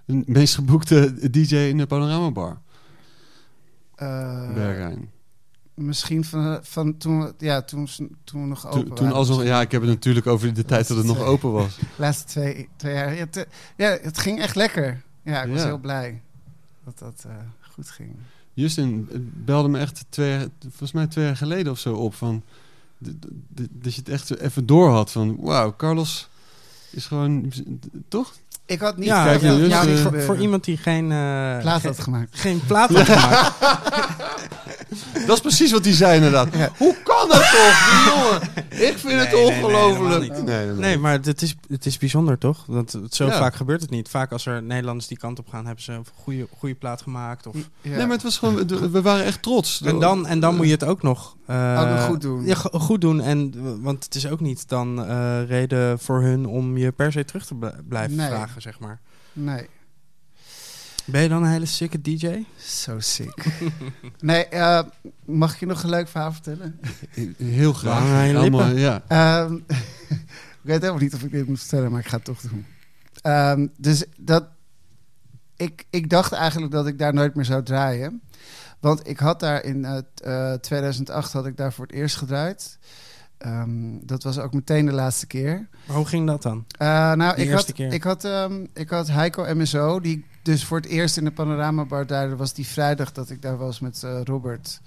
Meest 0.25 0.55
geboekte 0.55 1.29
DJ 1.29 1.55
in 1.55 1.77
de 1.77 1.87
Panorama 1.87 2.31
Bar. 2.31 2.61
Eh, 3.95 4.87
misschien 5.73 6.23
van, 6.23 6.59
van 6.61 6.97
toen, 6.97 7.33
ja, 7.37 7.61
toen, 7.61 7.87
toen 8.23 8.41
we 8.41 8.47
nog 8.47 8.67
open 8.67 8.85
Toen, 8.85 8.95
toen 8.95 9.11
alsnog, 9.11 9.43
ja, 9.43 9.61
ik 9.61 9.71
heb 9.71 9.81
het 9.81 9.89
natuurlijk 9.89 10.27
over 10.27 10.53
de 10.53 10.65
tijd 10.65 10.87
dat 10.87 10.97
het 10.97 11.05
nog 11.05 11.19
open 11.19 11.51
was. 11.51 11.75
De 11.75 11.85
laatste 12.03 12.25
twee, 12.25 12.69
twee 12.75 12.93
jaar. 12.93 13.15
Ja, 13.15 13.25
te- 13.29 13.47
ja, 13.77 13.97
het 14.01 14.17
ging 14.17 14.39
echt 14.39 14.55
lekker. 14.55 15.03
Ja, 15.23 15.43
ik 15.43 15.51
was 15.51 15.63
heel 15.63 15.77
blij 15.77 16.21
dat 16.83 16.99
dat 16.99 17.25
goed 17.61 17.89
ging. 17.89 18.15
Justin 18.53 19.07
belde 19.45 19.67
me 19.67 19.79
echt 19.79 20.05
twee, 20.09 20.47
volgens 20.59 20.91
mij 20.91 21.07
twee 21.07 21.25
jaar 21.25 21.37
geleden 21.37 21.71
of 21.71 21.79
zo 21.79 21.93
op 21.93 22.13
van 22.13 22.43
dat 23.71 23.93
je 23.93 23.99
het 23.99 24.09
echt 24.09 24.37
even 24.39 24.65
door 24.65 24.89
had 24.89 25.11
van 25.11 25.35
wauw, 25.39 25.75
Carlos 25.75 26.29
is 26.91 27.05
gewoon 27.05 27.51
toch? 28.07 28.33
Ik 28.65 28.79
had 28.79 28.97
niet 28.97 29.07
Ja, 29.07 29.31
ja, 29.31 29.37
dus, 29.55 29.69
ja, 29.69 29.85
eh, 29.85 29.95
voor, 29.95 30.21
voor 30.21 30.37
iemand 30.37 30.63
die 30.63 30.77
geen, 30.77 31.11
eh, 31.11 31.59
plaat 31.59 31.83
had 31.83 31.99
gemaakt. 31.99 32.39
geen 32.39 32.61
plaat 32.67 32.89
had 32.89 33.05
gemaakt. 33.05 33.53
Dat 35.27 35.35
is 35.35 35.41
precies 35.41 35.71
wat 35.71 35.83
hij 35.85 35.93
zei 35.93 36.15
inderdaad. 36.15 36.47
Hoe 36.77 36.95
kan 37.03 37.27
dat 37.29 37.39
toch, 37.41 37.89
die 37.89 38.13
jongen? 38.13 38.41
Ik 38.89 38.97
vind 38.97 39.19
het 39.19 39.31
Nee, 39.31 39.45
ongelooflijk. 39.45 40.31
Nee, 40.31 40.41
nee, 40.41 40.65
nee. 40.65 40.75
Nee, 40.75 40.97
maar 40.97 41.11
het 41.21 41.41
is, 41.41 41.55
het 41.69 41.85
is 41.85 41.97
bijzonder 41.97 42.37
toch? 42.37 42.63
Want 42.67 42.91
het- 42.91 43.15
zo 43.15 43.25
Ja. 43.25 43.37
vaak 43.37 43.55
gebeurt 43.55 43.81
het 43.81 43.89
niet. 43.89 44.09
Vaak 44.09 44.31
als 44.31 44.45
er 44.45 44.63
Nederlanders 44.63 45.07
die 45.07 45.17
kant 45.17 45.39
op 45.39 45.47
gaan, 45.49 45.65
hebben 45.65 45.83
ze 45.83 45.91
een 45.91 46.05
goede, 46.15 46.47
goede 46.57 46.75
plaat 46.75 47.01
gemaakt. 47.01 47.47
Of... 47.47 47.55
Ja. 47.81 47.89
Nee, 47.95 48.05
maar 48.05 48.15
het 48.15 48.23
was 48.23 48.37
gewoon, 48.37 48.67
we 48.91 49.01
waren 49.01 49.25
echt 49.25 49.41
trots. 49.41 49.81
En, 49.81 49.99
dan, 49.99 50.27
en 50.27 50.39
dan 50.39 50.55
moet 50.55 50.65
je 50.65 50.71
het 50.71 50.83
ook 50.83 51.01
nog, 51.01 51.35
eh, 51.45 51.79
Ook 51.81 51.87
nog 51.89 52.05
goed 52.05 52.21
doen. 52.21 52.45
Ja, 52.45 52.55
go- 52.55 52.79
goed 52.79 53.01
doen. 53.01 53.21
En, 53.21 53.53
want 53.81 54.03
het 54.03 54.15
is 54.15 54.27
ook 54.27 54.39
niet 54.39 54.69
dan 54.69 55.05
eh, 55.05 55.43
reden 55.47 55.99
voor 55.99 56.21
hun 56.21 56.45
om 56.45 56.77
je 56.77 56.91
per 56.91 57.11
se 57.11 57.25
terug 57.25 57.45
te 57.45 57.55
bl- 57.55 57.67
blijven 57.87 58.15
Nee. 58.17 58.27
vragen, 58.27 58.61
zeg 58.61 58.79
maar. 58.79 58.99
Nee, 59.33 59.67
Ben 61.07 61.21
je 61.21 61.29
dan 61.29 61.43
een 61.43 61.51
hele 61.51 61.65
sicke 61.65 62.01
DJ? 62.01 62.43
zo 62.57 62.99
sick. 62.99 63.45
nee, 64.19 64.45
eh, 64.47 64.83
mag 65.25 65.53
ik 65.53 65.59
je 65.59 65.65
nog 65.65 65.83
een 65.83 65.89
leuk 65.89 66.07
verhaal 66.07 66.31
vertellen? 66.31 66.79
Heel 67.37 67.73
graag. 67.73 67.99
Lang 68.03 68.13
aan 68.13 68.27
je 68.27 68.39
lippen. 68.39 68.59
Allemaal, 68.59 68.77
ja. 68.77 69.01
Ehm, 69.07 69.53
ik 70.61 70.61
weet 70.61 70.81
helemaal 70.81 71.01
niet 71.01 71.13
of 71.13 71.23
ik 71.23 71.31
dit 71.31 71.47
moet 71.47 71.59
vertellen, 71.59 71.91
maar 71.91 71.99
ik 71.99 72.07
ga 72.07 72.15
het 72.15 72.25
toch 72.25 72.41
doen. 72.41 72.65
Ehm, 73.21 73.67
dus 73.77 74.03
dat, 74.17 74.47
ik, 75.55 75.85
ik 75.89 76.09
dacht 76.09 76.31
eigenlijk 76.31 76.71
dat 76.71 76.87
ik 76.87 76.99
daar 76.99 77.13
nooit 77.13 77.35
meer 77.35 77.45
zou 77.45 77.63
draaien. 77.63 78.21
Want 78.79 79.07
ik 79.07 79.19
had 79.19 79.39
daar 79.39 79.63
in 79.63 79.85
eh, 79.85 79.97
t- 80.13 80.21
eh, 80.21 80.53
2008 80.53 81.31
had 81.31 81.45
ik 81.45 81.57
daar 81.57 81.73
voor 81.73 81.85
het 81.85 81.95
eerst 81.95 82.15
gedraaid. 82.15 82.77
Ehm, 83.37 83.97
dat 84.01 84.23
was 84.23 84.37
ook 84.39 84.53
meteen 84.53 84.85
de 84.85 84.91
laatste 84.91 85.27
keer. 85.27 85.67
Maar 85.87 85.95
hoe 85.95 86.05
ging 86.05 86.27
dat 86.27 86.41
dan? 86.41 86.65
Eh, 86.77 86.87
nou, 87.13 87.31
ik 87.31 87.37
eerste 87.37 87.53
had, 87.55 87.71
keer. 87.73 87.93
ik, 87.93 88.03
had, 88.03 88.23
ehm, 88.25 88.65
ik 88.73 88.89
had 88.89 89.07
Heiko 89.07 89.53
MSO, 89.55 89.99
die 89.99 90.25
dus 90.47 90.65
voor 90.65 90.77
het 90.77 90.85
eerst 90.85 91.17
in 91.17 91.23
de 91.23 91.31
Panorama 91.31 91.85
Bar 91.85 92.07
daar 92.07 92.37
was 92.37 92.53
die 92.53 92.67
vrijdag 92.67 93.11
dat 93.11 93.29
ik 93.29 93.41
daar 93.41 93.57
was 93.57 93.79
met 93.79 94.03
eh, 94.03 94.21
Robert. 94.23 94.81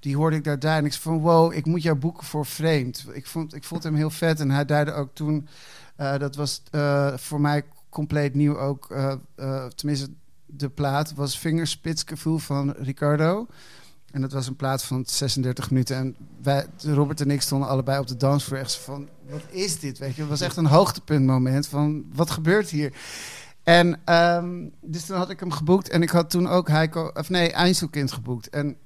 die 0.00 0.16
hoorde 0.16 0.36
ik 0.36 0.44
daar 0.44 0.58
draaien. 0.58 0.78
En 0.78 0.84
ik 0.84 0.92
zei 0.92 1.02
van, 1.02 1.18
wow, 1.18 1.52
ik 1.52 1.66
moet 1.66 1.82
jou 1.82 1.96
boeken 1.96 2.26
voor 2.26 2.46
Vreemd. 2.46 3.06
Ik 3.12 3.26
vond, 3.26 3.54
ik 3.54 3.64
vond 3.64 3.82
hem 3.82 3.94
heel 3.94 4.10
vet. 4.10 4.40
En 4.40 4.50
hij 4.50 4.64
draaide 4.64 4.92
ook 4.92 5.14
toen, 5.14 5.48
eh, 5.96 6.18
dat 6.18 6.36
was 6.36 6.62
eh, 6.70 7.16
voor 7.16 7.40
mij 7.40 7.64
compleet 7.88 8.34
nieuw 8.34 8.58
ook, 8.58 8.94
tenminste 9.74 10.10
de 10.46 10.68
plaat, 10.68 11.14
was 11.14 11.36
Fingerspitsgevoel 11.36 12.38
van 12.38 12.70
Ricardo. 12.70 13.46
En 14.10 14.20
dat 14.20 14.32
was 14.32 14.46
een 14.46 14.56
plaat 14.56 14.84
van 14.84 15.04
36 15.06 15.70
minuten. 15.70 15.96
En 15.96 16.16
wij, 16.42 16.66
Robert 16.82 17.20
en 17.20 17.30
ik 17.30 17.40
stonden 17.40 17.68
allebei 17.68 17.98
op 17.98 18.06
de 18.06 18.16
dansvloer 18.16 18.58
echt 18.58 18.74
van... 18.74 19.08
Wat 19.28 19.42
is 19.50 19.78
dit, 19.78 19.98
weet 19.98 20.14
je? 20.14 20.20
Het 20.20 20.30
was 20.30 20.40
echt 20.40 20.56
een 20.56 20.66
hoogtepuntmoment 20.66 21.66
van... 21.66 22.04
Wat 22.12 22.30
gebeurt 22.30 22.70
hier? 22.70 22.92
En 23.70 24.00
ehm, 24.04 24.68
dus 24.80 25.04
toen 25.04 25.16
had 25.16 25.30
ik 25.30 25.40
hem 25.40 25.50
geboekt. 25.50 25.88
En 25.88 26.02
ik 26.02 26.10
had 26.10 26.30
toen 26.30 26.48
ook 26.48 26.68
Heiko... 26.68 27.10
Of 27.14 27.28
nee, 27.28 27.52
Einzelkind 27.52 28.12
geboekt. 28.12 28.48
En 28.48 28.76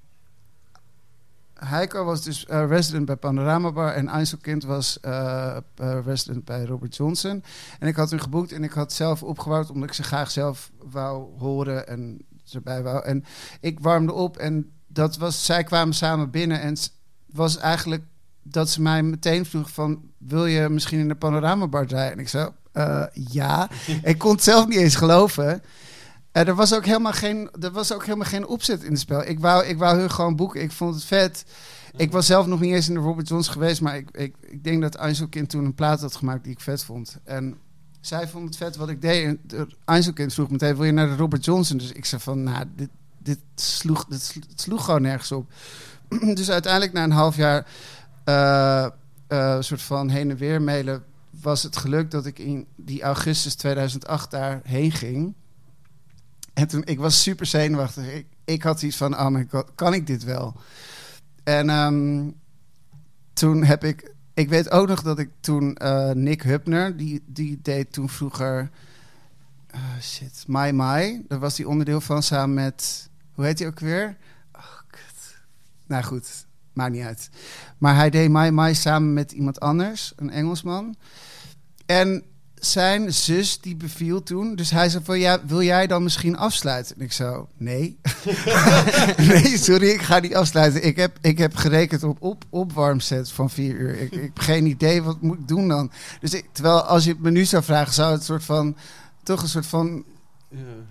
Heiko 1.54 2.04
was 2.04 2.22
dus 2.22 2.46
eh, 2.46 2.66
resident 2.68 3.04
bij 3.06 3.16
Panorama 3.16 3.72
Bar. 3.72 3.92
En 3.92 4.08
Einzelkind 4.08 4.64
was 4.64 5.00
eh, 5.00 5.56
eh, 5.74 5.98
resident 6.04 6.44
bij 6.44 6.64
Robert 6.64 6.96
Johnson. 6.96 7.44
En 7.78 7.88
ik 7.88 7.96
had 7.96 8.10
hun 8.10 8.20
geboekt. 8.20 8.52
En 8.52 8.64
ik 8.64 8.72
had 8.72 8.92
zelf 8.92 9.22
opgewarmd. 9.22 9.70
Omdat 9.70 9.88
ik 9.88 9.94
ze 9.94 10.02
graag 10.02 10.30
zelf 10.30 10.70
wou 10.78 11.38
horen. 11.38 11.88
En 11.88 12.26
erbij 12.52 12.82
wou. 12.82 13.04
En 13.04 13.24
ik 13.60 13.80
warmde 13.80 14.12
op. 14.12 14.36
En 14.36 14.72
dat 14.86 15.16
was... 15.16 15.44
Zij 15.44 15.64
kwamen 15.64 15.94
samen 15.94 16.30
binnen. 16.30 16.60
En 16.60 16.76
was 17.26 17.56
eigenlijk 17.56 18.02
dat 18.42 18.70
ze 18.70 18.82
mij 18.82 19.02
meteen 19.02 19.46
vroeg 19.46 19.70
van... 19.70 20.02
Wil 20.18 20.46
je 20.46 20.68
misschien 20.68 20.98
in 20.98 21.08
de 21.08 21.14
Panorama 21.14 21.68
Bar 21.68 21.86
draaien? 21.86 22.12
En 22.12 22.18
ik 22.18 22.28
zei... 22.28 22.50
"Eh, 22.74 23.02
ja. 23.12 23.68
ik 24.02 24.18
kon 24.18 24.32
het 24.32 24.42
zelf 24.42 24.66
niet 24.66 24.78
eens 24.78 24.94
geloven. 24.94 25.62
En 26.32 26.46
er 26.46 26.54
was 26.54 26.74
ook 26.74 26.84
helemaal 26.84 27.12
geen, 27.12 27.50
er 27.60 27.70
was 27.70 27.92
ook 27.92 28.04
helemaal 28.04 28.28
geen 28.28 28.46
opzet 28.46 28.82
in 28.82 28.90
het 28.90 29.00
spel. 29.00 29.24
Ik 29.26 29.40
wou, 29.40 29.64
ik 29.64 29.78
wou 29.78 29.98
hun 29.98 30.10
gewoon 30.10 30.36
boeken. 30.36 30.62
Ik 30.62 30.72
vond 30.72 30.94
het 30.94 31.04
vet. 31.04 31.44
Ik 31.96 32.12
was 32.12 32.26
zelf 32.26 32.46
nog 32.46 32.60
niet 32.60 32.74
eens 32.74 32.88
in 32.88 32.94
de 32.94 33.00
Robert 33.00 33.28
Johns 33.28 33.48
geweest, 33.48 33.80
maar 33.80 33.96
ik, 33.96 34.08
ik, 34.10 34.34
ik 34.40 34.64
denk 34.64 34.82
dat 34.82 34.94
Einzelkind 34.94 35.48
toen 35.48 35.64
een 35.64 35.74
plaat 35.74 36.00
had 36.00 36.16
gemaakt 36.16 36.44
die 36.44 36.52
ik 36.52 36.60
vet 36.60 36.84
vond. 36.84 37.16
En 37.24 37.56
zij 38.00 38.28
vond 38.28 38.44
het 38.44 38.56
vet 38.56 38.76
wat 38.76 38.88
ik 38.88 39.02
deed. 39.02 39.24
En 39.24 39.40
Einzelkind 39.84 40.34
vroeg 40.34 40.50
meteen, 40.50 40.76
wil 40.76 40.84
je 40.84 40.92
naar 40.92 41.08
de 41.08 41.16
Robert 41.16 41.44
Johnson? 41.44 41.76
Dus 41.78 41.92
ik 41.92 42.04
zei 42.04 42.20
van, 42.20 42.42
nou, 42.42 42.64
dit, 42.76 42.88
dit, 43.18 43.38
sloeg, 43.54 44.04
dit 44.04 44.22
slo- 44.22 44.42
het 44.48 44.60
sloeg 44.60 44.84
gewoon 44.84 45.02
nergens 45.02 45.32
op. 45.32 45.50
dus 46.34 46.50
uiteindelijk 46.50 46.92
na 46.92 47.02
een 47.04 47.10
half 47.10 47.36
jaar 47.36 47.66
eh, 48.24 49.56
soort 49.60 49.82
van 49.82 50.08
heen 50.08 50.30
en 50.30 50.36
weer 50.36 50.62
mailen... 50.62 51.04
was 51.44 51.62
het 51.62 51.76
geluk 51.76 52.10
dat 52.10 52.26
ik 52.26 52.38
in 52.38 52.66
die 52.76 53.02
augustus 53.02 53.54
2008 53.54 54.30
daarheen 54.30 54.92
ging... 54.92 55.34
En 56.54 56.68
toen, 56.68 56.84
ik 56.84 56.98
was 56.98 57.22
super 57.22 57.46
zenuwachtig. 57.46 58.12
Ik, 58.12 58.26
ik 58.44 58.62
had 58.62 58.82
iets 58.82 58.96
van, 58.96 59.18
oh 59.18 59.28
my 59.28 59.46
god, 59.50 59.70
kan 59.74 59.94
ik 59.94 60.06
dit 60.06 60.24
wel? 60.24 60.54
En 61.44 61.70
ehm, 61.70 62.30
toen 63.32 63.64
heb 63.64 63.84
ik, 63.84 64.14
ik 64.34 64.48
weet 64.48 64.70
ook 64.70 64.88
nog 64.88 65.02
dat 65.02 65.18
ik 65.18 65.30
toen 65.40 65.76
eh, 65.76 66.10
Nick 66.10 66.42
Hupner, 66.42 66.96
die, 66.96 67.22
die 67.26 67.58
deed 67.62 67.92
toen 67.92 68.08
vroeger, 68.08 68.70
eh, 69.66 69.80
shit, 70.00 70.44
My 70.46 70.70
My. 70.70 71.24
Daar 71.28 71.38
was 71.38 71.54
die 71.54 71.68
onderdeel 71.68 72.00
van 72.00 72.22
samen 72.22 72.54
met, 72.54 73.10
hoe 73.32 73.44
heet 73.44 73.58
hij 73.58 73.68
ook 73.68 73.80
weer? 73.80 74.16
Oh, 74.52 74.78
kut. 74.90 75.36
Nou 75.86 76.02
goed, 76.02 76.46
maakt 76.72 76.92
niet 76.92 77.04
uit. 77.04 77.30
Maar 77.78 77.94
hij 77.94 78.10
deed 78.10 78.30
My 78.30 78.48
My 78.48 78.74
samen 78.74 79.12
met 79.12 79.32
iemand 79.32 79.60
anders, 79.60 80.12
een 80.16 80.30
Engelsman. 80.30 80.96
En 81.86 82.24
zijn 82.66 83.12
zus 83.12 83.60
die 83.60 83.76
beviel 83.76 84.22
toen. 84.22 84.54
Dus 84.54 84.70
hij 84.70 84.88
zei 84.88 85.04
van, 85.04 85.18
ja, 85.18 85.40
wil 85.46 85.62
jij 85.62 85.86
dan 85.86 86.02
misschien 86.02 86.36
afsluiten? 86.36 86.96
En 86.96 87.04
ik 87.04 87.12
zo, 87.12 87.48
nee. 87.56 87.98
nee, 89.28 89.58
sorry, 89.58 89.88
ik 89.88 90.02
ga 90.02 90.18
niet 90.18 90.34
afsluiten. 90.34 90.84
Ik 90.84 90.96
heb, 90.96 91.18
ik 91.20 91.38
heb 91.38 91.56
gerekend 91.56 92.02
op, 92.02 92.16
op 92.20 92.44
opwarmset 92.50 93.32
van 93.32 93.50
vier 93.50 93.74
uur. 93.74 94.00
Ik, 94.00 94.12
heb 94.12 94.38
geen 94.38 94.66
idee, 94.66 95.02
wat 95.02 95.20
moet 95.20 95.38
ik 95.38 95.48
doen 95.48 95.68
dan? 95.68 95.90
Dus 96.20 96.42
terwijl 96.52 96.80
als 96.80 97.04
je 97.04 97.10
het 97.10 97.20
me 97.20 97.30
nu 97.30 97.44
zou 97.44 97.62
vragen, 97.62 97.94
zou 97.94 98.12
het 98.12 98.24
soort 98.24 98.44
van... 98.44 98.76
Toch 99.22 99.42
een 99.42 99.48
soort 99.48 99.66
van 99.66 100.04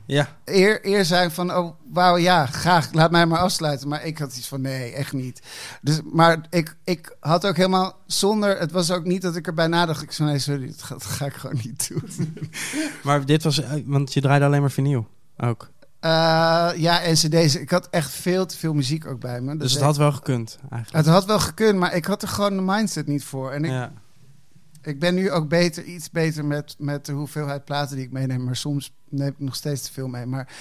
Ja. 0.05 0.27
eer, 0.45 0.79
eer 0.85 1.05
zijn 1.05 1.31
van, 1.31 1.55
oh, 1.55 1.75
wauw, 1.91 2.17
ja, 2.17 2.45
graag, 2.45 2.93
laat 2.93 3.11
mij 3.11 3.25
maar 3.25 3.39
afsluiten. 3.39 3.87
Maar 3.87 4.05
ik 4.05 4.17
had 4.17 4.37
iets 4.37 4.47
van, 4.47 4.61
nee, 4.61 4.93
echt 4.93 5.13
niet. 5.13 5.41
Dus, 5.81 6.01
maar 6.13 6.45
ik, 6.49 6.75
ik 6.83 7.15
had 7.19 7.45
ook 7.45 7.55
helemaal 7.55 7.97
zonder, 8.05 8.59
het 8.59 8.71
was 8.71 8.91
ook 8.91 9.03
niet 9.03 9.21
dat 9.21 9.35
ik 9.35 9.47
erbij 9.47 9.67
nadacht. 9.67 10.01
Ik 10.01 10.11
zei, 10.11 10.29
nee, 10.29 10.39
sorry, 10.39 10.67
dat 10.67 10.81
ga, 10.81 10.93
dat 10.93 11.05
ga 11.05 11.25
ik 11.25 11.33
gewoon 11.33 11.59
niet 11.63 11.87
doen. 11.87 12.33
Maar 13.03 13.25
dit 13.25 13.43
was, 13.43 13.61
eh, 13.61 13.71
want 13.85 14.13
je 14.13 14.21
draaide 14.21 14.45
alleen 14.45 14.61
maar 14.61 14.71
vinyl 14.71 15.07
ook. 15.37 15.69
Eh, 15.99 16.09
ja, 16.75 17.01
en 17.01 17.13
cd's. 17.13 17.55
Ik 17.55 17.69
had 17.69 17.87
echt 17.89 18.11
veel 18.11 18.45
te 18.45 18.57
veel 18.57 18.73
muziek 18.73 19.07
ook 19.07 19.19
bij 19.19 19.41
me. 19.41 19.57
Dus 19.57 19.73
het 19.73 19.81
had 19.81 19.97
wel 19.97 20.11
gekund 20.11 20.57
eigenlijk. 20.69 21.05
het 21.05 21.13
had 21.13 21.25
wel 21.25 21.39
gekund, 21.39 21.79
maar 21.79 21.95
ik 21.95 22.05
had 22.05 22.21
er 22.21 22.27
gewoon 22.27 22.55
de 22.55 22.61
mindset 22.61 23.07
niet 23.07 23.23
voor. 23.23 23.51
En 23.51 23.63
ik, 23.63 23.71
Ja. 23.71 23.91
Ik 24.83 24.99
ben 24.99 25.15
nu 25.15 25.31
ook 25.31 25.49
beter, 25.49 25.83
iets 25.83 26.11
beter 26.11 26.45
met, 26.45 26.75
met 26.77 27.05
de 27.05 27.11
hoeveelheid 27.11 27.65
platen 27.65 27.95
die 27.95 28.05
ik 28.05 28.11
meeneem. 28.11 28.43
Maar 28.43 28.55
soms 28.55 28.93
neem 29.09 29.27
ik 29.27 29.39
nog 29.39 29.55
steeds 29.55 29.81
te 29.81 29.93
veel 29.93 30.07
mee. 30.07 30.25
Maar 30.25 30.53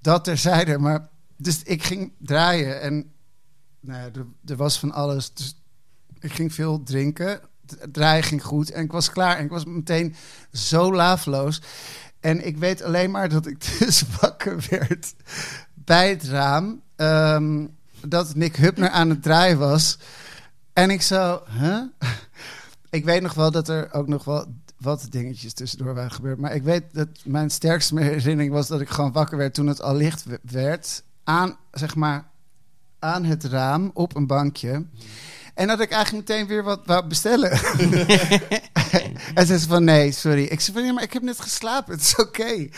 dat 0.00 0.24
terzijde. 0.24 0.78
Maar, 0.78 1.08
dus 1.36 1.62
ik 1.62 1.82
ging 1.82 2.12
draaien 2.18 2.80
en 2.80 3.12
nou 3.80 4.00
ja, 4.00 4.10
er, 4.20 4.26
er 4.44 4.56
was 4.56 4.78
van 4.78 4.92
alles. 4.92 5.34
Dus 5.34 5.62
ik 6.18 6.32
ging 6.32 6.54
veel 6.54 6.82
drinken. 6.82 7.40
Draaien 7.92 8.22
ging 8.22 8.44
goed 8.44 8.70
en 8.70 8.84
ik 8.84 8.92
was 8.92 9.10
klaar. 9.10 9.36
En 9.36 9.44
ik 9.44 9.50
was 9.50 9.64
meteen 9.64 10.14
zo 10.52 10.94
laafloos. 10.94 11.62
En 12.20 12.46
ik 12.46 12.56
weet 12.56 12.82
alleen 12.82 13.10
maar 13.10 13.28
dat 13.28 13.46
ik 13.46 13.58
dus 13.78 14.04
wakker 14.20 14.66
werd 14.70 15.14
bij 15.74 16.10
het 16.10 16.24
raam. 16.24 16.82
ehm, 16.96 17.66
dat 18.06 18.34
Nick 18.34 18.56
Hupner 18.56 18.90
aan 18.90 19.10
het 19.10 19.22
draaien 19.22 19.58
was. 19.58 19.98
En 20.72 20.90
ik 20.90 21.02
zo, 21.02 21.42
huh? 21.58 21.82
Ik 22.96 23.04
weet 23.04 23.22
nog 23.22 23.34
wel 23.34 23.50
dat 23.50 23.68
er 23.68 23.92
ook 23.92 24.08
nog 24.08 24.24
wel 24.24 24.46
wat 24.78 25.06
dingetjes 25.10 25.52
tussendoor 25.52 25.94
waren 25.94 26.10
gebeurd. 26.10 26.38
Maar 26.38 26.54
ik 26.54 26.62
weet 26.62 26.82
dat 26.92 27.08
mijn 27.24 27.50
sterkste 27.50 28.00
herinnering 28.00 28.52
was 28.52 28.68
dat 28.68 28.80
ik 28.80 28.88
gewoon 28.88 29.12
wakker 29.12 29.38
werd 29.38 29.54
toen 29.54 29.66
het 29.66 29.82
al 29.82 29.94
licht 29.94 30.24
werd. 30.42 31.02
Aan, 31.24 31.56
zeg 31.70 31.94
maar, 31.94 32.24
aan 32.98 33.24
het 33.24 33.44
raam 33.44 33.90
op 33.94 34.16
een 34.16 34.26
bankje. 34.26 34.86
En 35.54 35.66
dat 35.66 35.80
ik 35.80 35.90
eigenlijk 35.90 36.28
meteen 36.28 36.46
weer 36.46 36.62
wat 36.62 36.80
wou 36.84 37.06
bestellen. 37.06 37.50
en 39.34 39.46
ze 39.46 39.58
zei 39.58 39.60
van, 39.60 39.84
nee, 39.84 40.12
sorry. 40.12 40.42
Ik 40.42 40.60
zei 40.60 40.76
van, 40.76 40.86
ja, 40.86 40.92
maar 40.92 41.02
ik 41.02 41.12
heb 41.12 41.22
net 41.22 41.40
geslapen. 41.40 41.92
Het 41.92 42.02
is 42.02 42.16
oké. 42.16 42.68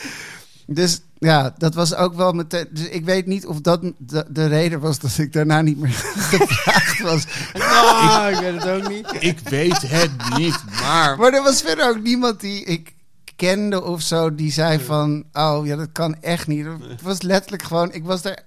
Dus 0.71 1.01
ja, 1.19 1.55
dat 1.59 1.75
was 1.75 1.95
ook 1.95 2.15
wel 2.15 2.33
meteen... 2.33 2.67
Dus 2.71 2.89
ik 2.89 3.05
weet 3.05 3.27
niet 3.27 3.47
of 3.47 3.61
dat 3.61 3.81
de, 3.99 4.27
de 4.29 4.47
reden 4.47 4.81
was 4.81 4.99
dat 4.99 5.19
ik 5.19 5.33
daarna 5.33 5.61
niet 5.61 5.79
meer 5.79 5.93
gevraagd 6.33 7.01
was. 7.01 7.27
Ah, 7.55 8.31
ik 8.31 8.39
weet 8.39 8.63
het 8.63 8.69
ook 8.69 8.89
niet. 8.89 9.17
Ik 9.33 9.39
weet 9.39 9.83
het 9.83 10.37
niet, 10.37 10.65
maar... 10.81 11.19
Maar 11.19 11.33
er 11.33 11.43
was 11.43 11.63
verder 11.63 11.89
ook 11.89 12.03
niemand 12.03 12.41
die 12.41 12.65
ik 12.65 12.95
kende 13.37 13.83
of 13.83 14.03
zo 14.03 14.35
die 14.35 14.53
zei 14.53 14.81
van, 14.81 15.25
oh 15.33 15.67
ja, 15.67 15.77
dat 15.77 15.93
kan 15.93 16.23
echt 16.23 16.47
niet. 16.47 16.67
Het 16.67 17.03
was 17.03 17.23
letterlijk 17.23 17.63
gewoon, 17.63 17.93
ik 17.93 18.05
was 18.05 18.25
er. 18.25 18.39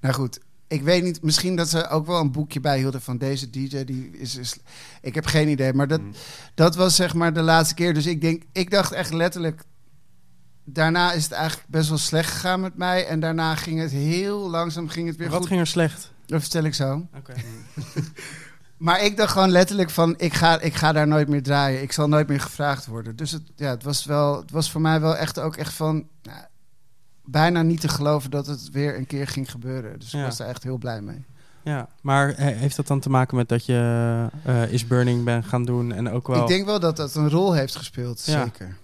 Nou 0.00 0.14
goed, 0.14 0.38
ik 0.68 0.82
weet 0.82 1.02
niet, 1.02 1.22
misschien 1.22 1.56
dat 1.56 1.68
ze 1.68 1.88
ook 1.88 2.06
wel 2.06 2.20
een 2.20 2.32
boekje 2.32 2.60
bijhielden 2.60 3.02
van 3.02 3.18
deze 3.18 3.50
DJ 3.50 3.84
die 3.84 4.10
is, 4.12 4.36
is 4.36 4.56
ik 5.02 5.14
heb 5.14 5.26
geen 5.26 5.48
idee, 5.48 5.72
maar 5.72 5.88
dat, 5.88 6.00
dat 6.54 6.76
was 6.76 6.96
zeg 6.96 7.14
maar 7.14 7.32
de 7.32 7.42
laatste 7.42 7.74
keer. 7.74 7.94
Dus 7.94 8.06
ik 8.06 8.20
denk, 8.20 8.42
ik 8.52 8.70
dacht 8.70 8.92
echt 8.92 9.12
letterlijk. 9.12 9.62
Daarna 10.72 11.12
is 11.12 11.22
het 11.22 11.32
eigenlijk 11.32 11.68
best 11.68 11.88
wel 11.88 11.98
slecht 11.98 12.30
gegaan 12.30 12.60
met 12.60 12.76
mij. 12.76 13.06
En 13.06 13.20
daarna 13.20 13.54
ging 13.54 13.80
het 13.80 13.90
heel 13.90 14.50
langzaam 14.50 14.88
ging 14.88 15.06
het 15.08 15.16
weer 15.16 15.28
Wat 15.28 15.38
goed. 15.38 15.46
ging 15.46 15.60
er 15.60 15.66
slecht? 15.66 16.12
Dat 16.26 16.40
vertel 16.40 16.64
ik 16.64 16.74
zo. 16.74 17.06
Oké. 17.16 17.32
Maar 18.76 19.04
ik 19.04 19.16
dacht 19.16 19.32
gewoon 19.32 19.50
letterlijk 19.50 19.90
van, 19.90 20.14
ik 20.16 20.34
ga, 20.34 20.60
ik 20.60 20.74
ga 20.74 20.92
daar 20.92 21.06
nooit 21.06 21.28
meer 21.28 21.42
draaien. 21.42 21.82
Ik 21.82 21.92
zal 21.92 22.08
nooit 22.08 22.28
meer 22.28 22.40
gevraagd 22.40 22.86
worden. 22.86 23.16
Dus 23.16 23.30
het, 23.30 23.42
ja, 23.56 23.70
het, 23.70 23.82
was 23.82 24.04
wel, 24.04 24.36
het 24.40 24.50
was 24.50 24.70
voor 24.70 24.80
mij 24.80 25.00
wel 25.00 25.16
echt 25.16 25.38
ook 25.38 25.56
echt 25.56 25.72
van... 25.72 26.06
Nou, 26.22 26.38
bijna 27.24 27.62
niet 27.62 27.80
te 27.80 27.88
geloven 27.88 28.30
dat 28.30 28.46
het 28.46 28.68
weer 28.72 28.96
een 28.96 29.06
keer 29.06 29.26
ging 29.28 29.50
gebeuren. 29.50 29.98
Dus 29.98 30.10
Ja. 30.10 30.18
ik 30.18 30.24
was 30.24 30.36
daar 30.36 30.48
echt 30.48 30.62
heel 30.62 30.76
blij 30.78 31.00
mee. 31.00 31.24
Ja, 31.62 31.88
maar 32.02 32.32
he- 32.36 32.52
heeft 32.52 32.76
dat 32.76 32.86
dan 32.86 33.00
te 33.00 33.10
maken 33.10 33.36
met 33.36 33.48
dat 33.48 33.66
je 33.66 34.26
eh, 34.44 34.72
Is 34.72 34.86
Burning 34.86 35.24
bent 35.24 35.44
gaan 35.44 35.64
doen 35.64 35.92
en 35.92 36.10
ook 36.10 36.26
wel... 36.26 36.42
Ik 36.42 36.48
denk 36.48 36.64
wel 36.66 36.80
dat 36.80 36.96
dat 36.96 37.14
een 37.14 37.30
rol 37.30 37.52
heeft 37.52 37.76
gespeeld, 37.76 38.22
Ja. 38.24 38.42
zeker. 38.44 38.76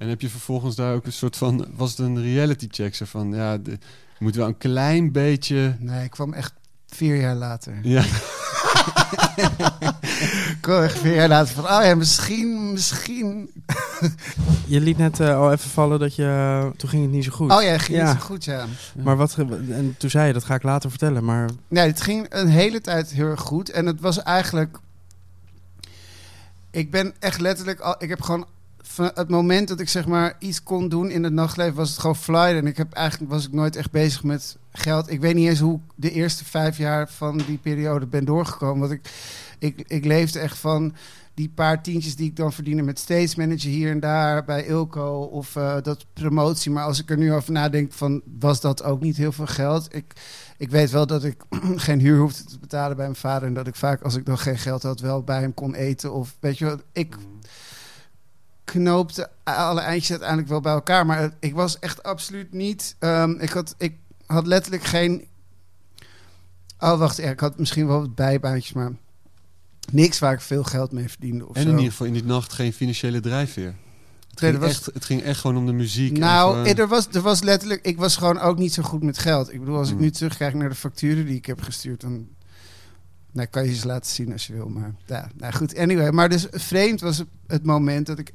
En 0.00 0.08
heb 0.08 0.20
je 0.20 0.28
vervolgens 0.28 0.76
daar 0.76 0.94
ook 0.94 1.06
een 1.06 1.12
soort 1.12 1.36
van... 1.36 1.66
Was 1.76 1.90
het 1.90 1.98
een 1.98 2.22
reality 2.22 2.66
check? 2.70 2.94
Zo 2.94 3.04
van, 3.04 3.32
ja, 3.32 3.58
de, 3.58 3.78
moet 4.18 4.34
wel 4.34 4.46
een 4.46 4.58
klein 4.58 5.12
beetje... 5.12 5.76
Nee, 5.78 6.04
ik 6.04 6.10
kwam 6.10 6.32
echt 6.32 6.52
vier 6.86 7.16
jaar 7.20 7.34
later. 7.34 7.78
Ja, 7.82 8.02
Ik 10.50 10.56
kwam 10.60 10.82
echt 10.82 10.98
vier 10.98 11.14
jaar 11.14 11.28
later 11.28 11.54
van, 11.54 11.64
oh 11.64 11.84
ja, 11.84 11.94
misschien, 11.94 12.72
misschien... 12.72 13.50
Je 14.66 14.80
liet 14.80 14.98
net 14.98 15.20
eh, 15.20 15.36
al 15.36 15.52
even 15.52 15.70
vallen 15.70 15.98
dat 15.98 16.14
je... 16.14 16.70
Toen 16.76 16.88
ging 16.88 17.02
het 17.02 17.12
niet 17.12 17.24
zo 17.24 17.30
goed. 17.30 17.52
Oh 17.52 17.62
ja, 17.62 17.78
ging 17.78 17.98
Ja. 17.98 18.12
niet 18.12 18.20
zo 18.20 18.26
goed, 18.26 18.44
ja. 18.44 18.66
Maar 19.02 19.16
wat... 19.16 19.34
En 19.70 19.94
toen 19.98 20.10
zei 20.10 20.26
je, 20.26 20.32
dat 20.32 20.44
ga 20.44 20.54
ik 20.54 20.62
later 20.62 20.90
vertellen, 20.90 21.24
maar... 21.24 21.50
Nee, 21.68 21.86
het 21.86 22.00
ging 22.00 22.26
een 22.28 22.48
hele 22.48 22.80
tijd 22.80 23.10
heel 23.10 23.26
erg 23.26 23.40
goed. 23.40 23.70
En 23.70 23.86
het 23.86 24.00
was 24.00 24.22
eigenlijk. 24.22 24.78
Ik 26.70 26.90
ben 26.90 27.14
echt 27.18 27.40
letterlijk 27.40 27.80
al. 27.80 27.94
Ik 27.98 28.08
heb 28.08 28.20
gewoon 28.22 28.46
het 28.96 29.28
moment 29.28 29.68
dat 29.68 29.80
ik 29.80 29.88
zeg 29.88 30.06
maar 30.06 30.36
iets 30.38 30.62
kon 30.62 30.88
doen 30.88 31.10
in 31.10 31.24
het 31.24 31.32
nachtleven, 31.32 31.74
was 31.74 31.90
het 31.90 31.98
gewoon 31.98 32.16
fly. 32.16 32.36
En 32.36 32.66
ik 32.66 32.76
heb 32.76 32.92
eigenlijk 32.92 33.30
was 33.30 33.46
ik 33.46 33.52
nooit 33.52 33.76
echt 33.76 33.90
bezig 33.90 34.22
met 34.22 34.56
geld. 34.72 35.10
Ik 35.10 35.20
weet 35.20 35.34
niet 35.34 35.48
eens 35.48 35.60
hoe 35.60 35.74
ik 35.74 35.92
de 35.94 36.10
eerste 36.10 36.44
vijf 36.44 36.78
jaar 36.78 37.08
van 37.08 37.36
die 37.36 37.58
periode 37.58 38.06
ben 38.06 38.24
doorgekomen. 38.24 38.80
Want 38.80 38.92
ik, 38.92 39.10
ik, 39.58 39.84
ik 39.86 40.04
leefde 40.04 40.38
echt 40.38 40.58
van 40.58 40.94
die 41.34 41.48
paar 41.48 41.82
tientjes 41.82 42.16
die 42.16 42.28
ik 42.28 42.36
dan 42.36 42.52
verdiende 42.52 42.82
met 42.82 42.98
stage 42.98 43.34
manager 43.36 43.70
hier 43.70 43.90
en 43.90 44.00
daar 44.00 44.44
bij 44.44 44.66
Ilco 44.66 45.20
of 45.20 45.56
eh, 45.56 45.76
dat 45.82 46.06
promotie. 46.12 46.70
Maar 46.70 46.84
als 46.84 47.00
ik 47.00 47.10
er 47.10 47.16
nu 47.16 47.32
over 47.32 47.52
nadenk, 47.52 47.92
van 47.92 48.22
was 48.38 48.60
dat 48.60 48.82
ook 48.82 49.00
niet 49.00 49.16
heel 49.16 49.32
veel 49.32 49.46
geld. 49.46 49.94
Ik, 49.94 50.12
ik 50.56 50.70
weet 50.70 50.90
wel 50.90 51.06
dat 51.06 51.24
ik 51.24 51.42
geen 51.76 52.00
huur 52.00 52.18
hoefde 52.18 52.44
te 52.44 52.58
betalen 52.58 52.96
bij 52.96 53.04
mijn 53.04 53.16
vader 53.16 53.48
en 53.48 53.54
dat 53.54 53.66
ik 53.66 53.74
vaak 53.74 54.02
als 54.02 54.16
ik 54.16 54.26
dan 54.26 54.38
geen 54.38 54.58
geld 54.58 54.82
had 54.82 55.00
wel 55.00 55.22
bij 55.22 55.40
hem 55.40 55.54
kon 55.54 55.74
eten 55.74 56.12
of 56.12 56.36
weet 56.40 56.58
je 56.58 56.64
wat. 56.64 56.82
Ik 56.92 57.16
knoopte 58.70 59.30
alle 59.44 59.80
eindjes 59.80 60.10
uiteindelijk 60.10 60.48
wel 60.48 60.60
bij 60.60 60.72
elkaar, 60.72 61.06
maar 61.06 61.30
ik 61.40 61.54
was 61.54 61.78
echt 61.78 62.02
absoluut 62.02 62.52
niet. 62.52 62.96
ehm, 62.98 63.30
ik 63.30 63.50
had 63.50 63.74
ik 63.78 63.94
had 64.26 64.46
letterlijk 64.46 64.84
geen. 64.84 65.24
Oh 66.78 66.98
wacht, 66.98 67.16
ja, 67.16 67.30
ik 67.30 67.40
had 67.40 67.58
misschien 67.58 67.86
wel 67.86 68.00
wat 68.00 68.14
bijbaantjes, 68.14 68.72
maar 68.72 68.92
niks 69.92 70.18
waar 70.18 70.32
ik 70.32 70.40
veel 70.40 70.64
geld 70.64 70.92
mee 70.92 71.08
verdiende 71.08 71.48
of 71.48 71.56
En 71.56 71.62
zo. 71.62 71.68
in 71.68 71.74
ieder 71.74 71.90
geval 71.90 72.06
in 72.06 72.12
die 72.12 72.24
nacht 72.24 72.52
geen 72.52 72.72
financiële 72.72 73.20
drijfveer. 73.20 73.74
Het 74.30 74.40
Nee, 74.40 74.50
ging, 74.50 74.62
was- 74.62 74.70
echt, 74.70 74.86
het 74.94 75.04
ging 75.04 75.22
echt 75.22 75.40
gewoon 75.40 75.56
om 75.56 75.66
de 75.66 75.72
muziek. 75.72 76.12
en 76.14 76.20
Nou, 76.20 76.64
eh, 76.66 76.78
er 76.78 76.88
was, 76.88 77.08
er 77.12 77.20
was 77.20 77.42
letterlijk. 77.42 77.84
Ik 77.86 77.96
was 77.98 78.16
gewoon 78.16 78.38
ook 78.38 78.58
niet 78.58 78.72
zo 78.74 78.82
goed 78.82 79.02
met 79.02 79.18
geld. 79.18 79.52
Ik 79.52 79.58
bedoel, 79.60 79.76
als 79.76 79.88
ik 79.88 79.94
Hmm. 79.94 80.02
nu 80.02 80.10
terugkijk 80.10 80.54
naar 80.54 80.68
de 80.68 80.74
facturen 80.74 81.26
die 81.26 81.36
ik 81.36 81.46
heb 81.46 81.60
gestuurd, 81.60 82.00
dan. 82.00 82.28
Nou, 83.32 83.46
kan 83.48 83.64
je 83.64 83.74
ze 83.74 83.86
laten 83.86 84.10
zien 84.10 84.32
als 84.32 84.46
je 84.46 84.52
wil. 84.52 84.68
Maar 84.68 84.94
ja, 85.06 85.30
nou 85.36 85.52
goed. 85.52 85.76
Anyway, 85.76 86.10
maar 86.10 86.28
dus 86.28 86.46
vreemd 86.50 87.00
was 87.00 87.24
het, 87.46 87.64
moment 87.64 88.06
dat 88.06 88.18
ik 88.18 88.32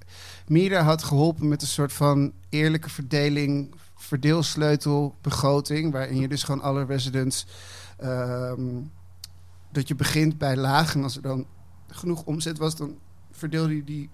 Mira 0.48 0.82
had 0.82 1.04
geholpen 1.04 1.48
met 1.48 1.62
een 1.62 1.68
soort 1.68 1.94
van 1.94 2.34
eerlijke 2.50 2.90
verdeling, 2.90 3.76
verdeelsleutel, 3.96 5.16
begroting. 5.22 5.92
Waarin 5.92 6.20
je 6.20 6.28
dus 6.28 6.44
gewoon 6.44 6.62
alle 6.62 6.86
residents. 6.86 7.48
ehm, 7.98 8.62
dat 9.72 9.88
je 9.88 9.96
begint 9.96 10.38
bij 10.38 10.58
laag. 10.58 10.96
En 10.96 11.04
als 11.04 11.16
er 11.16 11.22
dan 11.22 11.46
genoeg 11.88 12.24
omzet 12.24 12.58
was, 12.58 12.76
dan 12.76 12.98
verdeelde 13.32 13.76
je 13.76 13.84
die 13.84 14.10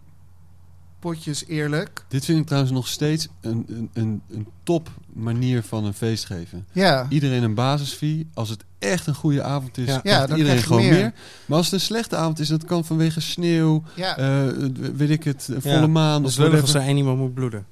potjes 1.01 1.45
eerlijk. 1.47 2.05
Dit 2.07 2.25
vind 2.25 2.39
ik 2.39 2.45
trouwens 2.45 2.73
nog 2.73 2.87
steeds 2.87 3.27
een, 3.41 3.65
een, 3.67 3.89
een, 3.93 4.21
een 4.29 4.47
top 4.63 4.89
manier 5.13 5.63
van 5.63 5.85
een 5.85 5.93
feest 5.93 6.25
geven. 6.25 6.65
Ja. 6.71 7.05
Iedereen 7.09 7.43
een 7.43 7.53
basisfee. 7.53 8.27
Als 8.33 8.49
het 8.49 8.63
echt 8.79 9.07
een 9.07 9.15
goede 9.15 9.43
avond 9.43 9.77
is, 9.77 9.85
Ja. 9.85 9.93
Ja, 9.93 9.99
krijgt 10.01 10.27
dan 10.29 10.37
iedereen 10.37 10.61
gewoon 10.63 10.81
meer. 10.81 10.91
meer. 10.93 11.13
Maar 11.45 11.57
als 11.57 11.65
het 11.65 11.75
een 11.75 11.85
slechte 11.85 12.15
avond 12.15 12.39
is, 12.39 12.47
dat 12.47 12.65
kan 12.65 12.85
vanwege 12.85 13.19
sneeuw, 13.21 13.83
Ja. 13.95 14.17
eh, 14.17 14.47
weet 14.95 15.09
ik 15.09 15.23
het, 15.23 15.49
volle 15.57 15.75
Ja, 15.79 15.87
maan. 15.87 16.25
Of 16.25 16.37
lullig 16.37 16.61
als 16.61 16.73
er 16.73 16.81
één 16.81 16.97
iemand 16.97 17.17
moet 17.17 17.33
bloeden. 17.33 17.65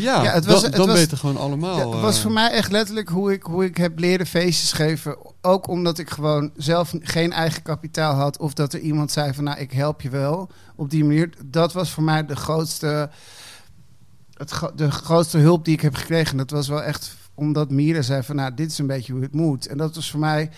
Ja, 0.00 0.22
Ja, 0.22 0.32
het 0.32 0.44
was- 0.44 0.54
dan, 0.54 0.64
het 0.70 0.76
dan 0.76 0.86
was- 0.86 0.98
beter 1.00 1.18
gewoon 1.18 1.36
allemaal. 1.36 1.76
Ja, 1.78 1.88
het 1.90 2.00
was 2.00 2.16
eh, 2.16 2.22
voor 2.22 2.32
mij 2.32 2.50
echt 2.50 2.70
letterlijk 2.72 3.08
hoe 3.08 3.32
ik, 3.32 3.42
hoe 3.42 3.64
ik 3.64 3.76
heb 3.76 3.98
leren 3.98 4.26
feestjes 4.26 4.72
geven. 4.72 5.16
Ook 5.40 5.66
omdat 5.66 5.98
ik 5.98 6.10
gewoon 6.10 6.50
zelf 6.56 6.94
geen 7.00 7.32
eigen 7.32 7.62
kapitaal 7.62 8.14
had. 8.14 8.38
Of 8.38 8.52
dat 8.54 8.72
er 8.72 8.80
iemand 8.80 9.12
zei 9.12 9.34
van 9.34 9.44
nou, 9.44 9.58
ik 9.58 9.72
help 9.72 10.00
je 10.00 10.08
wel. 10.10 10.50
Op 10.76 10.90
die 10.90 11.04
manier. 11.04 11.30
Dat 11.46 11.72
was 11.72 11.90
voor 11.90 12.02
mij 12.02 12.26
de 12.26 12.36
grootste, 12.36 13.10
het, 14.34 14.60
de 14.74 14.90
grootste 14.90 15.38
hulp 15.38 15.64
die 15.64 15.74
ik 15.74 15.80
heb 15.80 15.94
gekregen. 15.94 16.36
Dat 16.36 16.50
was 16.50 16.68
wel 16.68 16.82
echt 16.82 17.16
omdat 17.34 17.70
Mira 17.70 18.02
zei 18.02 18.22
van 18.22 18.36
nou, 18.36 18.54
dit 18.54 18.70
is 18.70 18.78
een 18.78 18.86
beetje 18.86 19.12
hoe 19.12 19.22
het 19.22 19.34
moet. 19.34 19.66
En 19.66 19.76
dat 19.76 19.94
was 19.94 20.10
voor 20.10 20.20
mij 20.20 20.50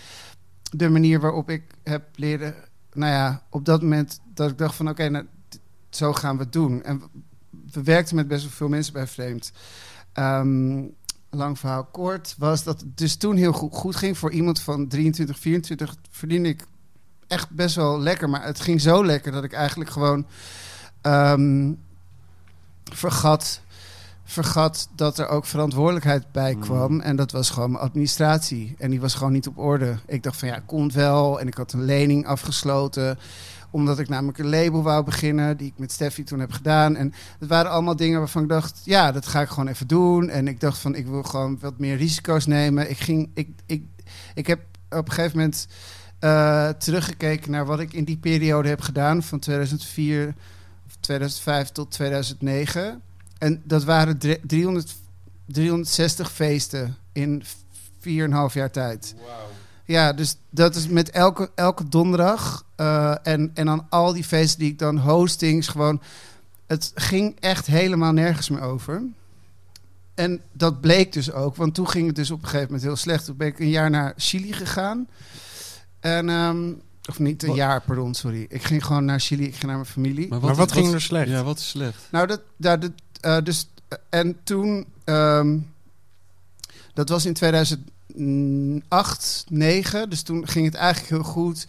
de 0.71 0.89
manier 0.89 1.19
waarop 1.19 1.49
ik 1.49 1.63
heb 1.83 2.03
leren... 2.15 2.55
Nou 2.93 3.11
ja, 3.11 3.41
op 3.49 3.65
dat 3.65 3.81
moment 3.81 4.19
dat 4.33 4.49
ik 4.49 4.57
dacht 4.57 4.75
van 4.75 4.89
oké, 4.89 5.09
nou, 5.09 5.25
zo 5.89 6.13
gaan 6.13 6.37
we 6.37 6.43
het 6.43 6.53
doen. 6.53 6.83
En 6.83 7.01
we- 7.49 7.57
we 7.71 7.83
werkten 7.83 8.15
met 8.15 8.27
best 8.27 8.41
wel 8.41 8.51
veel 8.51 8.67
mensen 8.67 8.93
bij 8.93 9.07
Vreemd. 9.07 9.51
Ehm, 10.13 10.81
lang 11.29 11.59
verhaal 11.59 11.83
kort 11.83 12.35
was 12.37 12.63
dat 12.63 12.79
het 12.79 12.97
dus 12.97 13.15
toen 13.15 13.35
heel 13.35 13.51
goed, 13.53 13.73
goed 13.73 13.95
ging 13.95 14.17
voor 14.17 14.31
iemand 14.31 14.59
van 14.59 14.87
23, 14.87 15.39
24 15.39 15.95
verdiende 16.09 16.49
ik 16.49 16.65
echt 17.27 17.49
best 17.49 17.75
wel 17.75 17.99
lekker, 17.99 18.29
maar 18.29 18.43
het 18.45 18.59
ging 18.59 18.81
zo 18.81 19.05
lekker 19.05 19.31
dat 19.31 19.43
ik 19.43 19.53
eigenlijk 19.53 19.89
gewoon 19.89 20.25
ehm, 21.01 21.71
vergat, 22.83 23.61
vergat 24.23 24.89
dat 24.95 25.17
er 25.19 25.27
ook 25.27 25.45
verantwoordelijkheid 25.45 26.31
bij 26.31 26.53
Mm. 26.55 26.61
kwam 26.61 26.99
en 26.99 27.15
dat 27.15 27.31
was 27.31 27.49
gewoon 27.49 27.71
mijn 27.71 27.83
administratie 27.83 28.75
en 28.77 28.89
die 28.89 28.99
was 29.01 29.13
gewoon 29.13 29.33
niet 29.33 29.47
op 29.47 29.57
orde. 29.57 29.97
Ik 30.05 30.23
dacht 30.23 30.37
van 30.39 30.47
ja, 30.47 30.59
komt 30.65 30.93
wel 30.93 31.39
en 31.39 31.47
ik 31.47 31.53
had 31.53 31.73
een 31.73 31.83
lening 31.85 32.25
afgesloten 32.27 33.19
omdat 33.77 33.99
ik 33.99 34.09
namelijk 34.09 34.37
een 34.37 34.49
label 34.49 34.83
wou 34.83 35.03
beginnen, 35.03 35.57
die 35.57 35.67
ik 35.67 35.77
met 35.77 35.91
Steffi 35.91 36.23
toen 36.23 36.39
heb 36.39 36.51
gedaan. 36.51 36.95
En 36.95 37.13
het 37.39 37.49
waren 37.49 37.71
allemaal 37.71 37.95
dingen 37.95 38.19
waarvan 38.19 38.43
ik 38.43 38.49
dacht, 38.49 38.81
ja, 38.83 39.11
dat 39.11 39.27
ga 39.27 39.41
ik 39.41 39.47
gewoon 39.49 39.67
even 39.67 39.87
doen. 39.87 40.29
En 40.29 40.47
ik 40.47 40.59
dacht 40.59 40.77
van, 40.77 40.95
ik 40.95 41.07
wil 41.07 41.23
gewoon 41.23 41.57
wat 41.61 41.79
meer 41.79 41.97
risico's 41.97 42.45
nemen. 42.45 42.89
Ik 42.89 42.97
ging, 42.97 43.29
ik, 43.33 43.49
ik, 43.65 43.83
ik 44.33 44.47
heb 44.47 44.59
op 44.89 45.07
een 45.07 45.13
gegeven 45.13 45.37
moment 45.37 45.67
eh, 46.19 46.69
teruggekeken 46.69 47.51
naar 47.51 47.65
wat 47.65 47.79
ik 47.79 47.93
in 47.93 48.03
die 48.03 48.17
periode 48.17 48.69
heb 48.69 48.81
gedaan, 48.81 49.23
van 49.23 49.39
2004 49.39 50.35
of 50.87 50.95
2005 50.99 51.69
tot 51.69 51.91
2009. 51.91 53.01
En 53.37 53.61
dat 53.65 53.83
waren 53.83 54.17
drie- 54.17 54.39
300, 54.47 54.95
360 55.45 56.31
feesten 56.31 56.95
in 57.13 57.43
4,5 57.43 58.53
jaar 58.53 58.71
tijd. 58.71 59.15
Ja, 59.85 60.13
dus 60.13 60.37
dat 60.49 60.75
is 60.75 60.87
met 60.87 61.09
elke, 61.09 61.49
elke 61.55 61.89
donderdag. 61.89 62.65
Eh, 62.77 63.15
en, 63.23 63.51
en 63.53 63.65
dan 63.65 63.85
al 63.89 64.13
die 64.13 64.23
feesten 64.23 64.59
die 64.59 64.71
ik 64.71 64.79
dan 64.79 64.97
hostings 64.97 65.67
gewoon. 65.67 66.01
Het 66.67 66.91
ging 66.95 67.35
echt 67.39 67.65
helemaal 67.65 68.11
nergens 68.11 68.49
meer 68.49 68.61
over. 68.61 69.03
En 70.15 70.41
dat 70.51 70.81
bleek 70.81 71.13
dus 71.13 71.31
ook, 71.31 71.55
want 71.55 71.73
toen 71.73 71.89
ging 71.89 72.07
het 72.07 72.15
dus 72.15 72.31
op 72.31 72.37
een 72.37 72.45
gegeven 72.45 72.65
moment 72.65 72.83
heel 72.83 72.95
slecht. 72.95 73.25
Toen 73.25 73.37
ben 73.37 73.47
ik 73.47 73.59
een 73.59 73.69
jaar 73.69 73.89
naar 73.89 74.13
Chili 74.17 74.53
gegaan. 74.53 75.07
En, 75.99 76.29
ehm, 76.29 76.71
of 77.09 77.19
niet 77.19 77.43
een 77.43 77.47
Wat? 77.47 77.57
jaar, 77.57 77.81
pardon, 77.81 78.13
sorry. 78.13 78.45
Ik 78.49 78.63
ging 78.63 78.85
gewoon 78.85 79.05
naar 79.05 79.19
Chili, 79.19 79.43
ik 79.43 79.53
ging 79.53 79.65
naar 79.65 79.75
mijn 79.75 79.85
familie. 79.85 80.27
Maar 80.27 80.55
wat 80.55 80.71
ging 80.71 80.93
er 80.93 81.01
slecht? 81.01 81.29
Ja, 81.29 81.43
wat 81.43 81.57
is 81.57 81.69
slecht? 81.69 82.07
Nou, 82.11 82.27
dat, 82.27 82.41
daar 82.57 82.79
dat, 82.79 82.91
eh, 83.21 83.37
dus, 83.43 83.69
eh, 83.87 83.97
en 84.09 84.37
toen, 84.43 84.85
ehm, 85.03 85.57
dat 86.93 87.09
was 87.09 87.25
in 87.25 87.33
2008, 87.33 89.45
9, 89.49 90.09
dus 90.09 90.21
toen 90.21 90.47
ging 90.47 90.65
het 90.65 90.75
eigenlijk 90.75 91.09
heel 91.09 91.31
goed. 91.31 91.67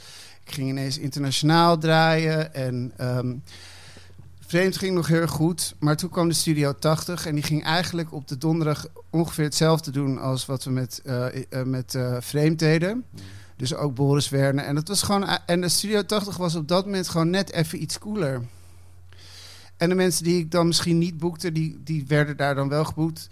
Ik 0.48 0.54
ging 0.54 0.68
ineens 0.68 0.98
internationaal 0.98 1.78
draaien 1.78 2.54
en 2.54 2.92
ehm, 2.96 3.34
Vreemd 4.40 4.76
ging 4.76 4.94
nog 4.94 5.06
heel 5.06 5.26
goed, 5.26 5.74
maar 5.78 5.96
toen 5.96 6.10
kwam 6.10 6.28
de 6.28 6.34
Studio 6.34 6.72
80 6.72 7.26
en 7.26 7.34
die 7.34 7.44
ging 7.44 7.64
eigenlijk 7.64 8.12
op 8.12 8.28
de 8.28 8.38
donderdag 8.38 8.86
ongeveer 9.10 9.44
hetzelfde 9.44 9.90
doen 9.90 10.18
als 10.18 10.46
wat 10.46 10.64
we 10.64 10.70
met, 10.70 11.00
eh, 11.04 11.26
eh, 11.26 11.62
met 11.64 11.94
eh, 11.94 12.16
Vreemd 12.20 12.58
deden. 12.58 13.04
Dus 13.56 13.74
ook 13.74 13.94
Boris 13.94 14.28
Werner. 14.28 14.64
En, 14.64 14.74
dat 14.74 14.88
was 14.88 15.02
gewoon, 15.02 15.28
en 15.46 15.60
de 15.60 15.68
Studio 15.68 16.02
80 16.02 16.36
was 16.36 16.54
op 16.54 16.68
dat 16.68 16.84
moment 16.84 17.08
gewoon 17.08 17.30
net 17.30 17.52
even 17.52 17.82
iets 17.82 17.98
cooler. 17.98 18.42
En 19.76 19.88
de 19.88 19.94
mensen 19.94 20.24
die 20.24 20.38
ik 20.38 20.50
dan 20.50 20.66
misschien 20.66 20.98
niet 20.98 21.18
boekte, 21.18 21.52
die, 21.52 21.80
die 21.84 22.04
werden 22.06 22.36
daar 22.36 22.54
dan 22.54 22.68
wel 22.68 22.84
geboekt. 22.84 23.28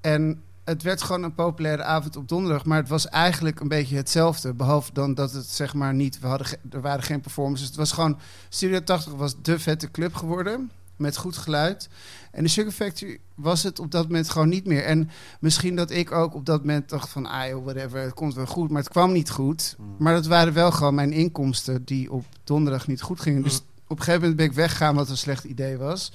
En 0.00 0.42
het 0.70 0.82
werd 0.82 1.02
gewoon 1.02 1.22
een 1.22 1.34
populaire 1.34 1.82
avond 1.82 2.16
op 2.16 2.28
donderdag. 2.28 2.64
Maar 2.64 2.78
het 2.78 2.88
was 2.88 3.08
eigenlijk 3.08 3.60
een 3.60 3.68
beetje 3.68 3.96
hetzelfde. 3.96 4.54
Behalve 4.54 4.92
dan 4.92 5.14
dat 5.14 5.32
het 5.32 5.46
zeg 5.46 5.74
maar 5.74 5.94
niet... 5.94 6.20
We 6.20 6.26
hadden 6.26 6.46
er 6.70 6.80
waren 6.80 7.02
geen 7.02 7.20
performances. 7.20 7.66
Het 7.66 7.76
was 7.76 7.92
gewoon... 7.92 8.18
Studio 8.48 8.82
80 8.82 9.12
was 9.12 9.34
de 9.42 9.58
vette 9.58 9.90
club 9.90 10.14
geworden. 10.14 10.70
Met 10.96 11.16
goed 11.16 11.36
geluid. 11.36 11.88
En 12.30 12.42
de 12.42 12.48
Sugar 12.48 12.72
Factory 12.72 13.18
was 13.34 13.62
het 13.62 13.78
op 13.78 13.90
dat 13.90 14.02
moment 14.06 14.30
gewoon 14.30 14.48
niet 14.48 14.66
meer. 14.66 14.84
En 14.84 15.10
misschien 15.40 15.76
dat 15.76 15.90
ik 15.90 16.12
ook 16.12 16.34
op 16.34 16.46
dat 16.46 16.60
moment 16.60 16.88
dacht 16.88 17.08
van... 17.08 17.26
Ah 17.26 17.48
joh, 17.48 17.64
whatever, 17.64 18.00
het 18.00 18.14
komt 18.14 18.34
wel 18.34 18.46
goed. 18.46 18.70
Maar 18.70 18.82
het 18.82 18.90
kwam 18.90 19.12
niet 19.12 19.30
goed. 19.30 19.76
Maar 19.98 20.14
dat 20.14 20.26
waren 20.26 20.52
wel 20.52 20.72
gewoon 20.72 20.94
mijn 20.94 21.12
inkomsten... 21.12 21.84
die 21.84 22.12
op 22.12 22.24
donderdag 22.44 22.86
niet 22.86 23.02
goed 23.02 23.20
gingen. 23.20 23.42
Dus 23.42 23.56
op 23.86 23.98
een 23.98 24.04
gegeven 24.04 24.20
moment 24.20 24.36
ben 24.36 24.46
ik 24.46 24.52
weggegaan... 24.52 24.94
wat 24.94 25.08
een 25.08 25.16
slecht 25.16 25.44
idee 25.44 25.76
was. 25.76 26.12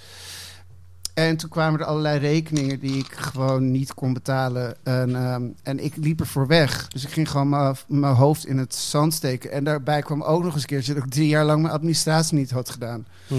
En 1.16 1.38
toen 1.38 1.50
kwamen 1.50 1.80
er 1.80 1.86
allerlei 1.86 2.20
rekeningen 2.20 2.80
die 2.80 2.98
ik 2.98 3.12
gewoon 3.16 3.72
niet 3.72 3.94
kon 3.94 4.14
betalen. 4.14 4.76
En, 4.84 5.16
ehm, 5.16 5.44
en 5.64 5.84
ik 5.84 5.96
liep 5.96 6.20
er 6.20 6.28
voor 6.28 6.48
weg. 6.48 6.88
Dus 6.88 7.04
ik 7.04 7.10
ging 7.10 7.30
gewoon 7.30 7.50
mijn- 7.88 8.14
hoofd 8.14 8.46
in 8.46 8.58
het 8.58 8.76
zand 8.76 9.14
steken. 9.14 9.52
En 9.52 9.64
daarbij 9.64 10.02
kwam 10.02 10.22
ook 10.24 10.44
nog 10.44 10.54
eens 10.54 10.62
een 10.62 10.68
keertje 10.68 10.94
dat 10.94 11.04
ik 11.04 11.10
drie 11.10 11.28
jaar 11.28 11.46
lang 11.46 11.62
mijn 11.62 11.74
administratie 11.74 12.38
niet 12.38 12.52
had 12.52 12.70
gedaan. 12.70 13.08
Hm. 13.28 13.36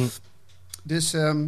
Dus 0.83 1.13
ehm, 1.13 1.47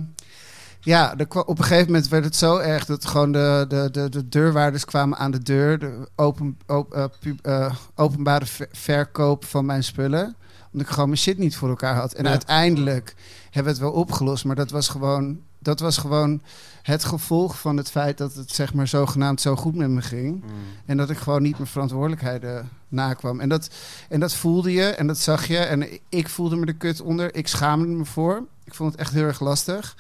ja, 0.80 1.16
er 1.16 1.44
op 1.44 1.59
een 1.59 1.64
gegeven 1.64 1.86
moment 1.86 2.09
werd 2.09 2.24
het 2.24 2.36
zo 2.36 2.56
erg 2.56 2.84
dat 2.84 3.06
gewoon 3.06 3.32
de, 3.32 3.64
de, 3.68 3.88
de, 3.92 4.09
de 4.09 4.28
deurwaarders 4.28 4.84
kwamen 4.84 5.18
aan 5.18 5.30
de 5.30 5.42
deur. 5.42 5.78
De 5.78 6.09
open, 6.16 6.59
op- 6.66 6.92
eh, 6.94 7.05
pub- 7.20 7.46
eh, 7.46 7.74
openbare 7.94 8.46
ver- 8.46 8.68
verkoop 8.72 9.44
van 9.44 9.66
mijn 9.66 9.84
spullen. 9.84 10.36
Omdat 10.72 10.86
ik 10.86 10.92
gewoon 10.92 11.09
mijn 11.09 11.20
shit 11.20 11.38
niet 11.38 11.56
voor 11.56 11.68
elkaar 11.68 11.94
had. 11.94 12.12
En 12.12 12.24
Ja. 12.24 12.30
uiteindelijk 12.30 13.14
hebben 13.44 13.62
we 13.74 13.78
het 13.78 13.88
wel 13.88 14.00
opgelost. 14.00 14.44
Maar 14.44 14.56
dat 14.56 14.70
was 14.70 14.88
gewoon, 14.88 15.40
dat 15.69 15.81
was 15.81 15.97
gewoon 15.97 16.43
het 16.82 17.05
gevolg 17.05 17.61
van 17.61 17.77
het 17.77 17.90
feit 17.90 18.19
dat 18.19 18.35
het 18.35 18.55
zeg 18.55 18.74
maar 18.74 18.89
zogenaamd 18.89 19.40
zo 19.40 19.57
goed 19.57 19.74
met 19.74 19.89
me 19.90 20.03
ging. 20.03 20.45
En 20.86 20.97
dat 20.97 21.11
ik 21.11 21.19
gewoon 21.19 21.43
niet 21.43 21.57
mijn 21.57 21.69
verantwoordelijkheden 21.69 22.69
nakwam. 22.89 23.40
En 23.40 23.49
dat, 23.49 23.70
en 24.09 24.20
dat 24.20 24.35
voelde 24.35 24.73
je 24.73 24.85
en 24.85 25.07
dat 25.07 25.19
zag 25.19 25.47
je. 25.47 25.59
En 25.59 25.89
ik 26.09 26.28
voelde 26.28 26.57
me 26.57 26.66
de 26.66 26.73
kut 26.73 27.01
onder. 27.01 27.35
Ik 27.35 27.49
schaamde 27.49 27.86
me 27.86 28.05
voor. 28.05 28.47
Ik 28.65 28.74
vond 28.74 28.93
het 28.93 29.01
echt 29.01 29.12
heel 29.12 29.24
erg 29.24 29.40
lastig. 29.40 29.97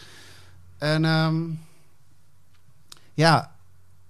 En 0.78 1.04
ehm, 1.04 1.42
ja, 3.14 3.52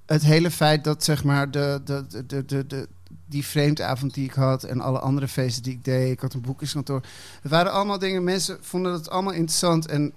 het 0.07 0.23
hele 0.23 0.51
feit 0.51 0.85
dat 0.85 1.05
zeg 1.05 1.25
maar 1.25 1.51
de, 1.51 1.81
de, 1.85 2.07
de, 2.27 2.45
de, 2.45 2.67
de, 2.67 2.89
die 3.27 3.47
vreemdavond 3.47 4.15
die 4.15 4.25
ik 4.25 4.35
had 4.35 4.63
en 4.65 4.81
alle 4.81 4.99
andere 4.99 5.29
feesten 5.29 5.63
die 5.63 5.73
ik 5.73 5.85
deed, 5.85 6.13
ik 6.13 6.21
had 6.21 6.35
een 6.35 6.41
boekingskantoor. 6.41 7.03
Het 7.43 7.51
waren 7.51 7.73
allemaal 7.73 7.99
dingen, 7.99 8.25
mensen 8.25 8.59
vonden 8.61 8.93
het 8.93 9.11
allemaal 9.11 9.33
interessant. 9.33 9.87
En 9.87 10.13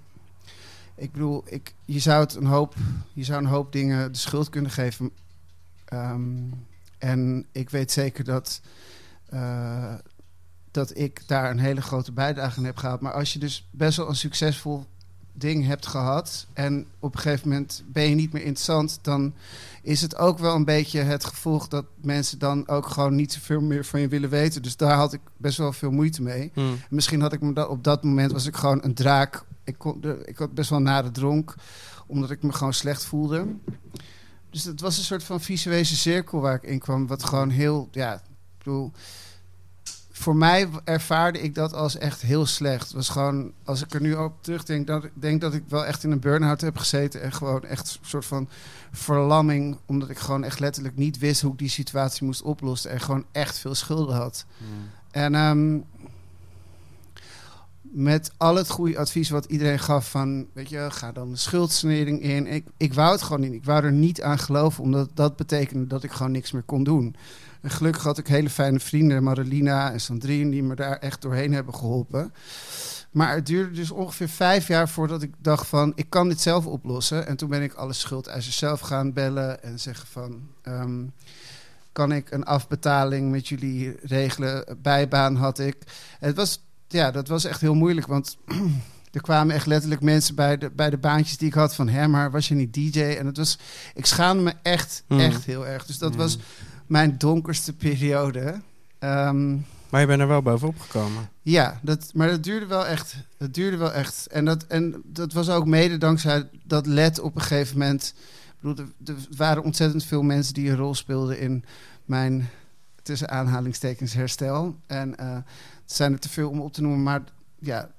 ik 1.02 1.12
bedoel, 1.12 1.42
ik, 1.46 1.74
je, 1.84 1.98
zou 1.98 2.20
het 2.20 2.34
een 2.34 2.46
hoop, 2.46 2.74
je 3.12 3.24
zou 3.24 3.42
een 3.42 3.48
hoop 3.48 3.72
dingen 3.72 4.12
de 4.12 4.18
schuld 4.18 4.48
kunnen 4.48 4.70
geven. 4.70 5.10
Ehm, 5.84 6.42
en 6.98 7.46
ik 7.52 7.70
weet 7.70 7.92
zeker 7.92 8.24
dat, 8.24 8.60
eh, 9.28 9.94
dat 10.70 10.96
ik 10.98 11.28
daar 11.28 11.50
een 11.50 11.58
hele 11.58 11.82
grote 11.82 12.12
bijdrage 12.12 12.58
aan 12.58 12.64
heb 12.64 12.76
gehad. 12.76 13.00
Maar 13.00 13.12
als 13.12 13.32
je 13.32 13.38
dus 13.38 13.68
best 13.70 13.96
wel 13.96 14.08
een 14.08 14.16
succesvol 14.16 14.86
ding 15.32 15.66
hebt 15.66 15.86
gehad 15.86 16.46
en 16.52 16.86
op 16.98 17.14
een 17.14 17.20
gegeven 17.20 17.48
moment 17.48 17.82
ben 17.86 18.08
je 18.08 18.14
niet 18.14 18.32
meer 18.32 18.42
interessant, 18.44 18.98
dan 19.02 19.34
is 19.82 20.00
het 20.00 20.16
ook 20.16 20.38
wel 20.38 20.54
een 20.54 20.64
beetje 20.64 21.00
het 21.00 21.24
gevolg 21.24 21.68
dat 21.68 21.84
mensen 22.02 22.38
dan 22.38 22.68
ook 22.68 22.86
gewoon 22.86 23.14
niet 23.14 23.32
zoveel 23.32 23.60
meer 23.60 23.84
van 23.84 24.00
je 24.00 24.08
willen 24.08 24.30
weten. 24.30 24.62
Dus 24.62 24.76
daar 24.76 24.96
had 24.96 25.12
ik 25.12 25.20
best 25.36 25.58
wel 25.58 25.72
veel 25.72 25.90
moeite 25.90 26.22
mee. 26.22 26.50
Hmm. 26.54 26.78
Misschien 26.90 27.20
had 27.20 27.32
ik 27.32 27.40
me 27.40 27.52
dat, 27.52 27.68
op 27.68 27.84
dat 27.84 28.02
moment 28.02 28.32
was 28.32 28.46
ik 28.46 28.56
gewoon 28.56 28.78
een 28.82 28.94
draak. 28.94 29.44
Ik, 29.64 29.78
kon, 29.78 30.04
ik 30.24 30.38
had 30.38 30.54
best 30.54 30.70
wel 30.70 30.80
nare 30.80 31.10
dronk, 31.10 31.54
omdat 32.06 32.30
ik 32.30 32.42
me 32.42 32.52
gewoon 32.52 32.74
slecht 32.74 33.04
voelde. 33.04 33.46
Dus 34.50 34.64
het 34.64 34.80
was 34.80 34.98
een 34.98 35.04
soort 35.04 35.24
van 35.24 35.40
visuele 35.40 35.84
cirkel 35.84 36.40
waar 36.40 36.54
ik 36.54 36.62
in 36.62 36.78
kwam, 36.78 37.06
wat 37.06 37.24
gewoon 37.24 37.50
heel, 37.50 37.88
ja, 37.90 38.14
ik 38.14 38.20
bedoel, 38.58 38.92
voor 40.22 40.36
mij 40.36 40.68
ervaarde 40.84 41.40
ik 41.40 41.54
dat 41.54 41.72
als 41.74 41.98
echt 41.98 42.20
heel 42.20 42.46
slecht. 42.46 42.84
Het 42.84 42.92
was 42.92 43.08
gewoon, 43.08 43.52
als 43.64 43.82
ik 43.82 43.94
er 43.94 44.00
nu 44.00 44.14
op 44.14 44.42
terugdenk, 44.42 44.86
dat 44.86 45.04
ik 45.04 45.10
denk 45.14 45.40
dat 45.40 45.54
ik 45.54 45.62
wel 45.68 45.84
echt 45.84 46.04
in 46.04 46.10
een 46.10 46.20
burn-out 46.20 46.60
heb 46.60 46.76
gezeten 46.76 47.22
en 47.22 47.32
gewoon 47.32 47.64
echt 47.64 47.98
een 48.00 48.06
soort 48.08 48.24
van 48.24 48.48
verlamming, 48.92 49.78
omdat 49.86 50.10
ik 50.10 50.18
gewoon 50.18 50.44
echt 50.44 50.60
letterlijk 50.60 50.96
niet 50.96 51.18
wist 51.18 51.40
hoe 51.40 51.52
ik 51.52 51.58
die 51.58 51.68
situatie 51.68 52.26
moest 52.26 52.42
oplossen 52.42 52.90
en 52.90 53.00
gewoon 53.00 53.24
echt 53.32 53.58
veel 53.58 53.74
schulden 53.74 54.16
had. 54.16 54.44
En 55.10 55.34
ehm, 55.34 55.78
met 57.80 58.32
al 58.36 58.56
het 58.56 58.70
goede 58.70 58.98
advies 58.98 59.30
wat 59.30 59.44
iedereen 59.44 59.78
gaf 59.78 60.10
van, 60.10 60.46
weet 60.52 60.68
je, 60.68 60.86
ga 60.90 61.12
dan 61.12 61.30
de 61.30 61.36
schuldsanering 61.36 62.22
in. 62.22 62.46
Ik, 62.46 62.66
ik 62.76 62.94
wou 62.94 63.12
het 63.12 63.22
gewoon 63.22 63.40
niet. 63.40 63.52
Ik 63.52 63.64
wou 63.64 63.84
er 63.84 63.92
niet 63.92 64.22
aan 64.22 64.38
geloven, 64.38 64.82
omdat 64.82 65.10
dat 65.14 65.36
betekende 65.36 65.86
dat 65.86 66.02
ik 66.02 66.10
gewoon 66.10 66.32
niks 66.32 66.52
meer 66.52 66.62
kon 66.62 66.84
doen. 66.84 67.16
En 67.62 67.70
gelukkig 67.70 68.02
had 68.02 68.18
ik 68.18 68.26
hele 68.26 68.50
fijne 68.50 68.80
vrienden, 68.80 69.22
Marilina 69.22 69.92
en 69.92 70.00
Sandrine, 70.00 70.50
die 70.50 70.62
me 70.62 70.74
daar 70.74 70.96
echt 70.98 71.22
doorheen 71.22 71.52
hebben 71.52 71.74
geholpen. 71.74 72.32
Maar 73.10 73.34
het 73.34 73.46
duurde 73.46 73.74
dus 73.74 73.90
ongeveer 73.90 74.28
vijf 74.28 74.68
jaar 74.68 74.88
voordat 74.88 75.22
ik 75.22 75.34
dacht 75.38 75.66
van, 75.66 75.92
ik 75.94 76.10
kan 76.10 76.28
dit 76.28 76.40
zelf 76.40 76.66
oplossen. 76.66 77.26
En 77.26 77.36
toen 77.36 77.48
ben 77.48 77.62
ik 77.62 77.74
alle 77.74 77.92
schuldeisers 77.92 78.56
zelf 78.56 78.80
gaan 78.80 79.12
bellen 79.12 79.62
en 79.62 79.80
zeggen 79.80 80.06
van... 80.06 80.40
ehm, 80.62 81.04
kan 81.92 82.12
ik 82.12 82.30
een 82.30 82.44
afbetaling 82.44 83.30
met 83.30 83.48
jullie 83.48 83.96
regelen? 84.02 84.64
Bijbaan 84.82 85.36
had 85.36 85.58
ik. 85.58 85.76
Het 86.18 86.36
was, 86.36 86.62
ja, 86.88 87.10
dat 87.10 87.28
was 87.28 87.44
echt 87.44 87.60
heel 87.60 87.74
moeilijk, 87.74 88.06
want 88.06 88.36
er 89.12 89.20
kwamen 89.20 89.54
echt 89.54 89.66
letterlijk 89.66 90.00
mensen 90.00 90.34
bij 90.34 90.58
de, 90.58 90.70
bij 90.70 90.90
de 90.90 90.98
baantjes 90.98 91.36
die 91.36 91.48
ik 91.48 91.54
had 91.54 91.74
van, 91.74 91.88
hè, 91.88 92.08
maar 92.08 92.30
was 92.30 92.48
je 92.48 92.54
niet 92.54 92.74
DJ? 92.74 93.02
En 93.02 93.26
het 93.26 93.36
was, 93.36 93.58
ik 93.94 94.06
schaamde 94.06 94.42
me 94.42 94.52
echt, 94.62 95.04
Hmm. 95.08 95.20
echt 95.20 95.44
heel 95.44 95.66
erg. 95.66 95.86
Dus 95.86 95.98
dat 95.98 96.14
was 96.16 96.38
mijn 96.92 97.18
donkerste 97.18 97.72
periode. 97.72 98.60
Ehm, 98.98 99.56
Maar 99.90 100.00
je 100.00 100.06
bent 100.06 100.20
er 100.20 100.28
wel 100.28 100.42
bovenop 100.42 100.78
gekomen. 100.78 101.28
ja, 101.42 101.80
dat, 101.82 102.10
maar 102.14 102.28
dat 102.28 102.42
duurde 102.44 102.66
wel 102.66 102.86
echt. 102.86 103.16
Dat 103.36 103.54
duurde 103.54 103.76
wel 103.76 103.92
echt. 103.92 104.26
En 104.26 104.44
dat, 104.44 104.66
en 104.66 105.02
dat 105.04 105.32
was 105.32 105.48
ook 105.48 105.66
mede 105.66 105.98
dankzij 105.98 106.48
dat 106.64 106.86
LED 106.86 107.20
op 107.20 107.34
een 107.34 107.40
gegeven 107.40 107.78
moment. 107.78 108.14
Ik 108.46 108.54
bedoel, 108.60 108.86
er, 109.04 109.14
er 109.14 109.36
waren 109.36 109.62
ontzettend 109.62 110.04
veel 110.04 110.22
mensen 110.22 110.54
die 110.54 110.70
een 110.70 110.76
rol 110.76 110.94
speelden 110.94 111.38
in 111.38 111.64
mijn 112.04 112.48
tussen 113.02 113.30
aanhalingstekens 113.30 114.12
herstel. 114.12 114.76
En 114.86 115.16
eh, 115.18 115.34
het 115.82 115.92
zijn 115.92 116.12
er 116.12 116.18
te 116.18 116.28
veel 116.28 116.50
om 116.50 116.60
op 116.60 116.72
te 116.72 116.82
noemen. 116.82 117.02
Maar 117.02 117.22
ja, 117.58 117.90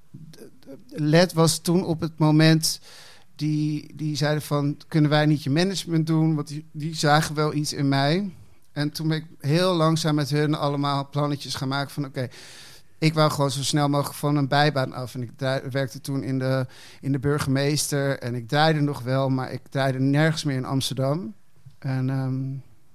LED 0.90 1.34
was 1.34 1.60
toen 1.60 1.86
op 1.86 1.99
het 2.02 2.18
moment. 2.18 2.80
Die, 3.36 3.95
die 3.95 4.15
zeiden 4.15 4.41
van, 4.41 4.78
kunnen 4.88 5.10
wij 5.10 5.26
niet 5.26 5.44
je 5.44 5.49
management 5.49 6.07
doen? 6.07 6.36
Want 6.36 6.48
die, 6.48 6.65
die 6.72 6.95
zagen 6.95 7.36
wel 7.36 7.53
iets 7.53 7.74
in 7.74 7.88
mij. 7.88 8.32
En 8.73 8.91
toen 8.91 9.07
ben 9.07 9.17
ik 9.17 9.25
heel 9.39 9.73
langzaam 9.73 10.15
met 10.15 10.29
hun 10.29 10.55
allemaal 10.55 11.09
plannetjes 11.09 11.55
gaan 11.55 11.67
maken 11.67 11.91
van... 11.91 12.05
oké, 12.05 12.27
ik 12.97 13.13
wou 13.13 13.31
gewoon 13.31 13.51
zo 13.51 13.63
snel 13.63 13.89
mogelijk 13.89 14.15
van 14.17 14.35
een 14.35 14.47
bijbaan 14.47 14.93
af. 14.93 15.15
En 15.15 15.21
ik 15.21 15.31
werkte 15.71 16.01
toen 16.01 16.23
in 16.23 16.39
de, 16.39 16.65
in 17.01 17.11
de 17.11 17.19
burgemeester. 17.19 18.19
En 18.19 18.35
ik 18.35 18.47
draaide 18.47 18.79
nog 18.81 19.01
wel, 19.01 19.29
maar 19.29 19.51
ik 19.51 19.61
draaide 19.69 19.99
nergens 19.99 20.43
meer 20.43 20.55
in 20.55 20.65
Amsterdam. 20.65 21.33
En 21.79 22.09
ehm, 22.09 22.43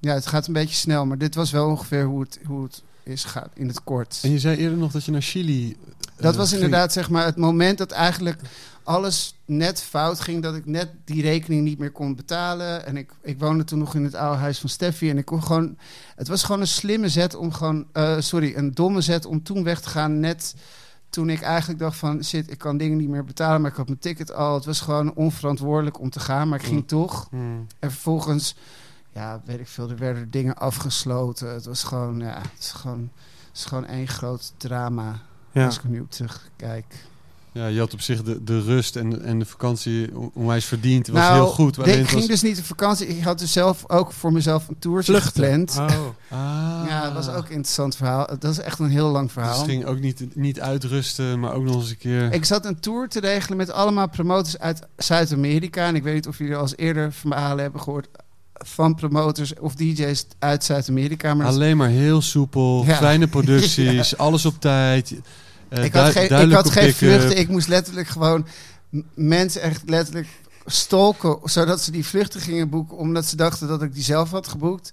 ja, 0.00 0.14
het 0.14 0.26
gaat 0.26 0.46
een 0.46 0.52
beetje 0.52 0.74
snel. 0.74 1.06
Maar 1.06 1.18
dit 1.18 1.34
was 1.34 1.50
wel 1.50 1.68
ongeveer 1.68 2.04
hoe 2.04 2.20
het, 2.20 2.38
hoe 2.46 2.62
het 2.62 2.82
is 3.02 3.24
gaat 3.24 3.50
in 3.54 3.68
het 3.68 3.84
kort. 3.84 4.18
En 4.22 4.30
je 4.30 4.38
zei 4.38 4.56
eerder 4.56 4.78
nog 4.78 4.92
dat 4.92 5.04
je 5.04 5.10
naar 5.12 5.22
Chili... 5.22 5.70
eh, 5.70 5.94
Dat 6.22 6.36
was 6.36 6.48
ging. 6.50 6.62
inderdaad 6.62 6.92
zeg 6.92 7.10
maar 7.10 7.24
het 7.24 7.36
moment 7.36 7.78
dat 7.78 7.90
eigenlijk 7.90 8.40
alles 8.88 9.40
net 9.44 9.82
fout 9.82 10.20
ging. 10.20 10.42
Dat 10.42 10.54
ik 10.54 10.66
net 10.66 10.88
die 11.04 11.22
rekening 11.22 11.64
niet 11.64 11.78
meer 11.78 11.90
kon 11.90 12.16
betalen. 12.16 12.86
En 12.86 12.96
ik, 12.96 13.10
ik 13.22 13.38
woonde 13.38 13.64
toen 13.64 13.78
nog 13.78 13.94
in 13.94 14.04
het 14.04 14.14
oude 14.14 14.38
huis 14.38 14.58
van 14.58 14.68
Steffi. 14.68 15.10
En 15.10 15.18
ik 15.18 15.24
kon 15.24 15.42
gewoon. 15.42 15.76
Het 16.16 16.28
was 16.28 16.42
gewoon 16.42 16.60
een 16.60 16.66
slimme 16.66 17.08
zet 17.08 17.34
om 17.34 17.52
gewoon. 17.52 17.86
eh, 17.92 18.16
sorry, 18.18 18.56
een 18.56 18.74
domme 18.74 19.00
zet 19.00 19.26
om 19.26 19.42
toen 19.42 19.64
weg 19.64 19.80
te 19.80 19.88
gaan. 19.88 20.20
Net 20.20 20.54
toen 21.10 21.30
ik 21.30 21.40
eigenlijk 21.40 21.80
dacht 21.80 21.96
van 21.96 22.24
shit, 22.24 22.50
ik 22.50 22.58
kan 22.58 22.76
dingen 22.76 22.98
niet 22.98 23.08
meer 23.08 23.24
betalen. 23.24 23.60
Maar 23.60 23.70
ik 23.70 23.76
had 23.76 23.86
mijn 23.86 23.98
ticket 23.98 24.32
al. 24.32 24.54
Het 24.54 24.64
was 24.64 24.80
gewoon 24.80 25.14
onverantwoordelijk 25.14 26.00
om 26.00 26.10
te 26.10 26.20
gaan. 26.20 26.48
Maar 26.48 26.58
ik 26.58 26.66
ging 26.66 26.88
toch. 26.88 27.26
Hmm. 27.30 27.66
En 27.78 27.90
vervolgens, 27.90 28.54
ja, 29.12 29.40
weet 29.44 29.60
ik 29.60 29.68
veel, 29.68 29.90
er 29.90 29.98
werden 29.98 30.30
dingen 30.30 30.56
afgesloten. 30.56 31.52
Het 31.52 31.64
was 31.64 31.82
gewoon, 31.84 32.18
ja, 32.18 32.40
het 32.52 32.60
is 32.60 32.70
gewoon, 32.70 33.10
het 33.48 33.56
is 33.56 33.64
gewoon 33.64 33.86
één 33.86 34.08
groot 34.08 34.52
drama. 34.56 35.20
Ja. 35.52 35.64
Als 35.64 35.76
ik 35.76 35.82
er 35.82 35.88
nu 35.88 36.00
op 36.00 36.10
terugkijk. 36.10 37.06
Ja, 37.58 37.66
je 37.66 37.78
had 37.78 37.92
op 37.92 38.00
zich 38.00 38.22
de, 38.22 38.44
de 38.44 38.60
rust 38.62 38.96
en, 38.96 39.22
en 39.24 39.38
de 39.38 39.44
vakantie 39.44 40.16
on- 40.16 40.30
onwijs 40.34 40.64
verdiend. 40.64 41.06
Het 41.06 41.14
was 41.16 41.24
Nou, 41.24 41.34
heel 41.34 41.46
goed. 41.46 41.74
de- 41.74 41.82
ik 41.82 42.08
ging 42.08 42.10
was- 42.20 42.26
dus 42.26 42.42
niet 42.42 42.58
op 42.58 42.64
vakantie. 42.64 43.06
Ik 43.06 43.22
had 43.22 43.38
dus 43.38 43.52
zelf 43.52 43.84
ook 43.90 44.12
voor 44.12 44.32
mezelf 44.32 44.68
een 44.68 44.78
toertje 44.78 45.12
Vluchten. 45.12 45.44
gepland. 45.44 45.76
Oh. 45.78 46.06
Ah. 46.30 46.84
Ja, 46.88 47.02
dat 47.04 47.12
was 47.12 47.28
ook 47.34 47.44
een 47.44 47.50
interessant 47.50 47.96
verhaal. 47.96 48.26
Dat 48.38 48.50
is 48.50 48.58
echt 48.58 48.78
een 48.78 48.90
heel 48.90 49.08
lang 49.10 49.24
Dus 49.24 49.32
verhaal. 49.32 49.58
het 49.60 49.68
ging 49.70 49.84
ook 49.86 50.00
niet, 50.00 50.24
niet 50.36 50.60
uitrusten, 50.60 51.40
maar 51.40 51.52
ook 51.52 51.64
nog 51.64 51.74
eens 51.74 51.90
een 51.90 51.98
keer... 51.98 52.32
Ik 52.32 52.44
zat 52.44 52.64
een 52.64 52.80
tour 52.80 53.08
te 53.08 53.20
regelen 53.20 53.56
met 53.56 53.70
allemaal 53.70 54.08
promotors 54.08 54.58
uit 54.58 54.80
Zuid-Amerika. 54.96 55.86
En 55.86 55.94
ik 55.94 56.02
weet 56.02 56.14
niet 56.14 56.26
of 56.28 56.38
jullie 56.38 56.56
al 56.56 56.62
eens 56.62 56.76
eerder 56.76 57.12
verhalen 57.12 57.62
hebben 57.62 57.80
gehoord 57.80 58.08
van 58.52 58.94
promotors 58.94 59.52
of 59.60 59.74
DJ's 59.74 60.26
uit 60.38 60.64
Zuid-Amerika. 60.64 61.34
Maar 61.34 61.46
Alleen 61.46 61.76
maar 61.76 61.88
heel 61.88 62.20
soepel, 62.22 62.84
Ja. 62.86 62.96
kleine 62.96 63.26
producties, 63.26 64.16
alles 64.26 64.46
op 64.46 64.60
tijd. 64.60 65.14
Eh, 65.68 65.84
ik 65.84 65.92
had 65.92 66.12
geen, 66.12 66.24
ik 66.24 66.52
had 66.52 66.70
geen 66.70 66.82
pick-up. 66.84 66.96
vluchten. 66.96 67.38
Ik 67.38 67.48
moest 67.48 67.68
letterlijk 67.68 68.08
gewoon 68.08 68.46
mensen 69.14 69.60
echt 69.62 69.82
letterlijk 69.86 70.28
stalken. 70.66 71.38
Zodat 71.44 71.82
ze 71.82 71.90
die 71.90 72.06
vluchten 72.06 72.40
gingen 72.40 72.68
boeken. 72.68 72.96
Omdat 72.96 73.24
ze 73.26 73.36
dachten 73.36 73.68
dat 73.68 73.82
ik 73.82 73.94
die 73.94 74.02
zelf 74.02 74.30
had 74.30 74.48
geboekt. 74.48 74.90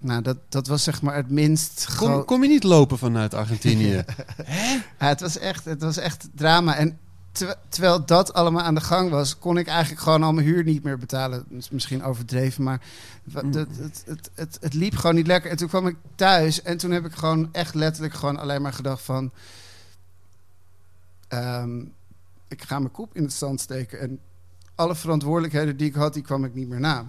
Nou, 0.00 0.22
dat, 0.22 0.36
dat 0.48 0.66
was 0.66 0.82
zeg 0.82 1.02
maar 1.02 1.14
het 1.14 1.30
minst 1.30 1.88
Kom, 1.96 2.24
kom 2.24 2.42
je 2.42 2.48
niet 2.48 2.62
lopen 2.62 2.98
vanuit 2.98 3.34
Argentinië? 3.34 4.04
Ja, 4.98 5.06
het, 5.06 5.20
was 5.20 5.38
echt, 5.38 5.64
het 5.64 5.82
was 5.82 5.96
echt 5.96 6.28
drama. 6.34 6.76
En 6.76 6.98
ter- 7.32 7.56
terwijl 7.68 8.04
dat 8.04 8.32
allemaal 8.32 8.62
aan 8.62 8.74
de 8.74 8.80
gang 8.80 9.10
was, 9.10 9.38
kon 9.38 9.58
ik 9.58 9.66
eigenlijk 9.66 10.02
gewoon 10.02 10.22
al 10.22 10.32
mijn 10.32 10.46
huur 10.46 10.64
niet 10.64 10.82
meer 10.82 10.98
betalen. 10.98 11.44
Misschien 11.70 12.02
overdreven, 12.02 12.64
maar 12.64 12.80
het, 13.32 13.54
het, 13.54 13.68
het, 14.06 14.30
het, 14.34 14.58
het 14.60 14.74
liep 14.74 14.96
gewoon 14.96 15.16
niet 15.16 15.26
lekker. 15.26 15.50
En 15.50 15.56
toen 15.56 15.68
kwam 15.68 15.86
ik 15.86 15.96
thuis 16.14 16.62
en 16.62 16.76
toen 16.76 16.90
heb 16.90 17.04
ik 17.04 17.12
gewoon 17.14 17.48
echt 17.52 17.74
letterlijk 17.74 18.14
gewoon 18.14 18.38
alleen 18.38 18.62
maar 18.62 18.72
gedacht 18.72 19.02
van... 19.02 19.30
ehm, 21.28 21.80
ik 22.48 22.62
ga 22.62 22.78
mijn 22.78 22.90
kop 22.90 23.14
in 23.14 23.22
het 23.22 23.32
zand 23.32 23.60
steken. 23.60 24.00
En 24.00 24.20
alle 24.74 24.94
verantwoordelijkheden 24.94 25.76
die 25.76 25.86
ik 25.86 25.94
had, 25.94 26.14
die 26.14 26.22
kwam 26.22 26.44
ik 26.44 26.54
niet 26.54 26.68
meer 26.68 26.80
na. 26.80 27.06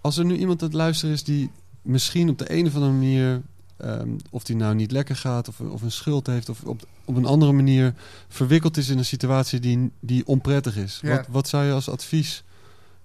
Als 0.00 0.16
er 0.16 0.24
nu 0.24 0.36
iemand 0.36 0.62
aan 0.62 0.68
het 0.68 0.76
luisteren 0.76 1.14
is 1.14 1.24
die 1.24 1.50
misschien 1.82 2.28
op 2.28 2.38
de 2.38 2.52
een 2.52 2.66
of 2.66 2.74
andere 2.74 2.92
manier... 2.92 3.42
ehm, 3.76 4.08
of 4.30 4.44
die 4.44 4.56
nou 4.56 4.74
niet 4.74 4.90
lekker 4.90 5.16
gaat 5.16 5.48
of, 5.48 5.60
of 5.60 5.82
een 5.82 5.92
schuld 5.92 6.26
heeft... 6.26 6.48
of 6.48 6.62
op, 6.62 6.82
op 7.04 7.16
een 7.16 7.26
andere 7.26 7.52
manier 7.52 7.94
verwikkeld 8.28 8.76
is 8.76 8.88
in 8.88 8.98
een 8.98 9.04
situatie 9.04 9.60
die, 9.60 9.92
die 10.00 10.26
onprettig 10.26 10.76
is. 10.76 10.98
Ja. 11.02 11.16
Wat, 11.16 11.26
wat 11.28 11.48
zou 11.48 11.64
je 11.64 11.72
als 11.72 11.88
advies 11.88 12.44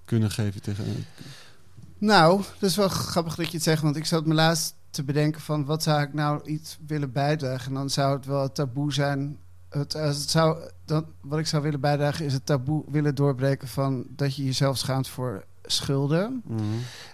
kunnen 0.06 0.32
geven 0.32 0.61
tegen... 0.61 1.06
Nou, 1.98 2.41
dat 2.60 2.69
is 2.69 2.76
wel 2.76 2.88
grappig 2.88 3.36
dat 3.36 3.45
je 3.45 3.53
het 3.53 3.64
zegt, 3.64 3.82
want 3.82 3.95
ik 3.95 4.06
zat 4.06 4.26
me 4.26 4.34
laatst 4.34 4.76
te 4.90 5.03
bedenken 5.03 5.41
van 5.41 5.65
wat 5.65 5.84
zou 5.84 6.02
ik 6.02 6.14
nou 6.14 6.48
iets 6.48 6.77
willen 6.88 7.11
bijdragen. 7.11 7.68
En 7.68 7.73
dan 7.73 7.90
zou 7.90 8.15
het 8.15 8.26
wel 8.26 8.52
taboe 8.52 8.94
zijn. 8.94 9.38
Het, 9.77 9.95
als 9.95 10.18
het 10.18 10.30
zou, 10.30 10.57
dan, 10.85 11.06
wat 11.22 11.39
ik 11.39 11.47
zou 11.47 11.64
willen 11.64 11.80
bijdragen 11.80 12.26
is 12.26 12.34
het 12.34 12.45
taboe 12.45 12.84
willen 12.88 13.15
doorbreken 13.15 13.68
van 13.68 14.06
dat 14.10 14.35
je 14.35 14.45
jezelf 14.45 14.77
schaamt 14.77 15.07
voor 15.07 15.43
schulden. 15.65 16.41
Mhm. 16.45 16.61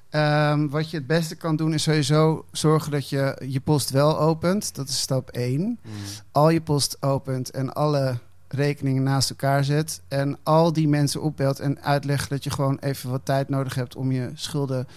Ehm, 0.09 0.67
wat 0.67 0.89
je 0.89 0.97
het 0.97 1.07
beste 1.07 1.35
kan 1.35 1.55
doen 1.55 1.73
is 1.73 1.83
sowieso 1.83 2.45
zorgen 2.51 2.91
dat 2.91 3.09
je 3.09 3.41
je 3.47 3.59
post 3.59 3.89
wel 3.89 4.19
opent. 4.19 4.75
Dat 4.75 4.89
is 4.89 5.01
stap 5.01 5.29
1. 5.29 5.79
Mhm. 5.81 5.93
Al 6.31 6.49
je 6.49 6.61
post 6.61 6.97
opent 6.99 7.51
en 7.51 7.73
alle 7.73 8.17
rekeningen 8.47 9.03
naast 9.03 9.29
elkaar 9.29 9.63
zet 9.63 10.01
en 10.07 10.38
al 10.43 10.73
die 10.73 10.88
mensen 10.88 11.21
opbelt 11.21 11.59
en 11.59 11.81
uitlegt 11.81 12.29
dat 12.29 12.43
je 12.43 12.49
gewoon 12.49 12.77
even 12.79 13.09
wat 13.09 13.25
tijd 13.25 13.49
nodig 13.49 13.75
hebt 13.75 13.95
om 13.95 14.11
je 14.11 14.31
schulden, 14.33 14.88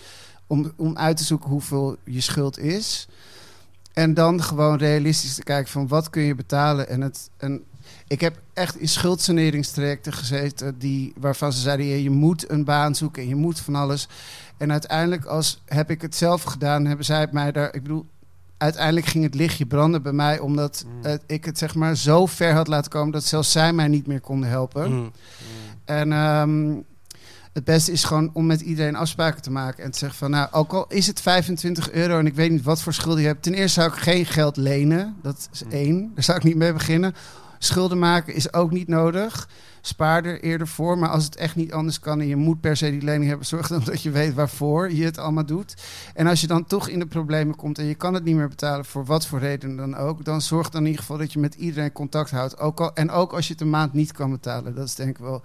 om, 0.47 0.73
om 0.77 0.97
uit 0.97 1.17
te 1.17 1.25
zoeken 1.25 1.51
hoeveel 1.51 1.97
je 2.05 2.21
schuld 2.21 2.59
is. 2.59 3.09
En 3.95 4.15
dan 4.15 4.43
gewoon 4.43 4.77
realistisch 4.79 5.35
te 5.35 5.43
kijken 5.43 5.73
van 5.73 5.89
wat 5.89 6.11
kun 6.11 6.23
je 6.23 6.35
betalen. 6.35 6.89
En, 6.89 7.01
het, 7.01 7.31
en 7.37 7.63
ik 8.09 8.21
heb 8.21 8.41
echt 8.53 8.77
in 8.77 8.89
schuldsaneringstrajecten 8.89 10.13
gezeten 10.13 10.79
die, 10.79 11.13
waarvan 11.17 11.53
ze 11.53 11.61
zeiden, 11.61 11.87
"Ja, 11.87 11.97
je 11.97 12.11
moet 12.11 12.51
een 12.51 12.65
baan 12.65 12.95
zoeken 12.95 13.23
en 13.23 13.29
je 13.29 13.35
moet 13.35 13.61
van 13.61 13.75
alles. 13.75 14.09
En 14.57 14.73
uiteindelijk 14.73 15.25
als 15.25 15.63
heb 15.65 15.91
ik 15.91 16.03
het 16.03 16.15
zelf 16.15 16.43
gedaan, 16.43 16.85
hebben 16.85 17.05
zij 17.05 17.21
het 17.21 17.33
mij 17.33 17.53
daar, 17.53 17.75
ik 17.75 17.83
bedoel, 17.83 18.07
uiteindelijk 18.59 19.07
ging 19.07 19.25
het 19.25 19.35
lichtje 19.35 19.67
branden 19.67 20.03
bij 20.03 20.13
mij, 20.13 20.39
omdat 20.39 20.85
Mm. 20.87 21.05
het- 21.05 21.23
ik 21.27 21.45
het 21.45 21.59
zeg 21.59 21.75
maar 21.75 21.97
zo 21.97 22.27
ver 22.27 22.53
had 22.53 22.67
laten 22.69 22.91
komen 22.91 23.13
dat 23.13 23.25
zelfs 23.25 23.53
zij 23.53 23.73
mij 23.73 23.89
niet 23.89 24.07
meer 24.07 24.21
konden 24.21 24.49
helpen. 24.49 24.93
Mm. 24.93 25.11
En 25.85 26.13
ehm, 26.13 26.73
het 27.55 27.65
beste 27.65 27.93
is 27.93 28.05
gewoon 28.05 28.31
om 28.33 28.47
met 28.47 28.61
iedereen 28.61 28.97
afspraken 28.97 29.43
te 29.43 29.51
maken 29.51 29.85
en 29.85 29.91
te 29.91 29.99
zeggen 29.99 30.19
van, 30.19 30.31
nou, 30.31 30.49
ook 30.51 30.73
al 30.73 30.87
is 30.89 31.07
het 31.07 31.21
25 31.21 31.91
euro 31.91 32.19
en 32.19 32.27
ik 32.27 32.35
weet 32.35 32.51
niet 32.51 32.63
wat 32.63 32.83
voor 32.83 32.93
schulden 32.93 33.21
je 33.21 33.27
hebt. 33.27 33.43
Ten 33.43 33.55
eerste 33.55 33.81
zou 33.81 33.93
ik 33.93 33.99
geen 33.99 34.27
geld 34.27 34.57
lenen, 34.57 35.17
dat 35.23 35.49
is 35.53 35.65
Mm. 35.65 35.71
één. 35.71 36.11
Daar 36.15 36.25
zou 36.25 36.39
ik 36.39 36.45
niet 36.45 36.57
mee 36.57 36.73
beginnen. 36.73 37.15
Schulden 37.59 37.99
maken 37.99 38.35
is 38.35 38.53
ook 38.53 38.71
niet 38.71 38.89
nodig. 38.89 39.49
Spaar 39.81 40.25
er 40.25 40.41
eerder 40.43 40.69
voor, 40.69 40.99
maar 40.99 41.09
als 41.09 41.25
het 41.25 41.37
echt 41.37 41.57
niet 41.57 41.73
anders 41.73 42.01
kan 42.01 42.21
en 42.21 42.27
je 42.27 42.37
moet 42.37 42.61
per 42.61 42.77
se 42.77 42.91
die 42.91 43.03
lening 43.03 43.29
hebben, 43.29 43.47
zorg 43.47 43.69
dan 43.69 43.83
dat 43.85 44.03
je 44.03 44.11
weet 44.11 44.35
waarvoor 44.35 44.93
je 44.93 45.05
het 45.05 45.19
allemaal 45.19 45.47
doet. 45.47 45.75
En 46.15 46.27
als 46.27 46.41
je 46.41 46.47
dan 46.47 46.65
toch 46.67 46.89
in 46.89 46.99
de 46.99 47.07
problemen 47.07 47.57
komt 47.57 47.79
en 47.79 47.85
je 47.85 47.95
kan 47.95 48.15
het 48.15 48.25
niet 48.25 48.37
meer 48.37 48.49
betalen 48.49 48.85
voor 48.85 49.05
wat 49.05 49.27
voor 49.27 49.39
reden 49.39 49.77
dan 49.77 49.97
ook, 49.97 50.25
dan 50.25 50.41
zorg 50.41 50.71
dan 50.71 50.81
in 50.81 50.87
ieder 50.87 51.01
geval 51.01 51.19
dat 51.19 51.33
je 51.33 51.39
met 51.39 51.55
iedereen 51.55 51.93
contact 51.93 52.31
houdt. 52.31 52.59
Ook 52.59 52.81
al, 52.81 52.95
en 52.95 53.11
ook 53.11 53.33
als 53.33 53.47
je 53.47 53.53
het 53.53 53.63
een 53.63 53.71
maand 53.71 53.93
niet 53.93 54.13
kan 54.13 54.31
betalen, 54.31 54.75
dat 54.75 54.87
is 54.87 54.95
denk 54.95 55.11
ik 55.11 55.19
wel. 55.19 55.43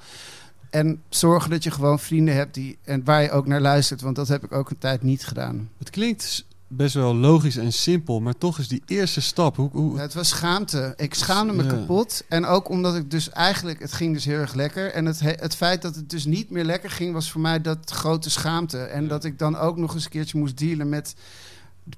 En 0.70 1.02
zorgen 1.10 1.50
dat 1.50 1.64
je 1.64 1.72
gewoon 1.72 2.00
vrienden 2.00 2.36
hebt 2.36 2.54
die, 2.54 2.78
en 2.84 3.04
waar 3.04 3.22
je 3.22 3.32
ook 3.32 3.48
naar 3.48 3.62
luistert, 3.62 4.02
want 4.02 4.16
dat 4.16 4.28
heb 4.28 4.44
ik 4.44 4.52
ook 4.52 4.70
een 4.70 4.78
tijd 4.78 5.04
niet 5.04 5.26
gedaan. 5.26 5.70
Het 5.78 5.90
klinkt 5.90 6.46
best 6.68 6.94
wel 6.94 7.16
logisch 7.16 7.58
en 7.58 7.74
simpel, 7.74 8.20
maar 8.20 8.38
toch 8.38 8.60
is 8.60 8.68
die 8.68 8.82
eerste 8.86 9.22
stap. 9.22 9.56
Hoe, 9.56 9.70
hoe, 9.72 10.00
Het 10.00 10.14
was 10.14 10.30
schaamte. 10.30 10.94
Ik 10.98 11.14
schaamde 11.14 11.54
me 11.54 11.64
Ja. 11.64 11.70
kapot. 11.70 12.24
En 12.30 12.46
ook 12.46 12.70
omdat 12.70 12.96
ik 12.96 13.12
dus 13.12 13.30
eigenlijk, 13.30 13.80
het 13.80 13.94
ging 13.94 14.14
dus 14.14 14.26
heel 14.26 14.38
erg 14.40 14.54
lekker. 14.54 14.92
En 14.92 15.06
het, 15.06 15.20
he- 15.20 15.34
het 15.40 15.56
feit 15.56 15.82
dat 15.82 15.96
het 15.96 16.10
dus 16.10 16.26
niet 16.26 16.50
meer 16.50 16.64
lekker 16.66 16.90
ging, 16.90 17.14
was 17.14 17.32
voor 17.32 17.42
mij 17.42 17.62
dat 17.62 17.92
grote 17.92 18.30
schaamte. 18.30 18.78
En 18.78 19.02
Ja. 19.04 19.08
dat 19.10 19.24
ik 19.24 19.40
dan 19.40 19.58
ook 19.58 19.78
nog 19.78 19.94
eens 19.94 20.04
een 20.04 20.10
keertje 20.12 20.38
moest 20.38 20.58
dealen 20.58 20.90
met 20.90 21.16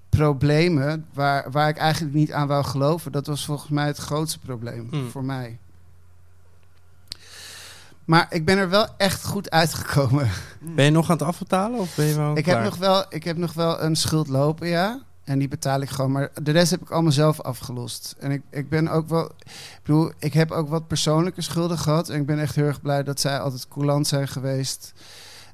problemen 0.10 1.06
waar, 1.14 1.52
waar 1.52 1.70
ik 1.70 1.78
eigenlijk 1.78 2.14
niet 2.16 2.32
aan 2.32 2.48
wou 2.48 2.64
geloven. 2.64 3.12
Dat 3.12 3.28
was 3.28 3.46
volgens 3.46 3.70
mij 3.70 3.86
het 3.86 3.98
grootste 3.98 4.40
probleem 4.40 4.88
Hmm. 4.90 5.10
voor 5.10 5.26
mij. 5.26 5.58
Maar 8.06 8.28
ik 8.30 8.46
ben 8.46 8.58
er 8.58 8.70
wel 8.70 8.88
echt 8.98 9.26
goed 9.26 9.50
uitgekomen. 9.52 10.30
Ben 10.60 10.86
je 10.86 10.92
nog 10.92 11.10
aan 11.10 11.18
het 11.18 11.28
afbetalen 11.28 11.80
of 11.80 11.96
ben 11.96 12.06
je 12.06 12.16
wel 12.16 12.38
Ik 12.38 12.46
heb, 12.46 12.64
nog 12.64 12.78
wel, 12.78 13.06
ik 13.10 13.24
heb 13.24 13.38
nog 13.38 13.54
wel 13.54 13.82
een 13.82 13.96
schuld 13.96 14.28
lopen, 14.28 14.68
ja. 14.68 15.00
En 15.24 15.40
die 15.40 15.48
betaal 15.48 15.82
ik 15.82 15.90
gewoon. 15.90 16.12
Maar 16.12 16.30
de 16.44 16.52
rest 16.52 16.72
heb 16.72 16.82
ik 16.82 16.90
allemaal 16.92 17.12
zelf 17.12 17.42
afgelost. 17.42 18.16
En 18.20 18.32
ik, 18.32 18.42
ik 18.50 18.70
ben 18.70 18.88
ook 18.88 19.10
wel... 19.10 19.26
Ik 19.46 19.80
bedoel, 19.84 20.12
ik 20.20 20.34
heb 20.34 20.52
ook 20.52 20.70
wat 20.70 20.88
persoonlijke 20.88 21.42
schulden 21.42 21.78
gehad. 21.78 22.10
En 22.10 22.20
ik 22.20 22.26
ben 22.26 22.40
echt 22.40 22.56
heel 22.56 22.66
erg 22.66 22.82
blij 22.82 23.04
dat 23.04 23.20
zij 23.20 23.40
altijd 23.40 23.68
coulant 23.68 24.08
zijn 24.08 24.28
geweest. 24.28 24.94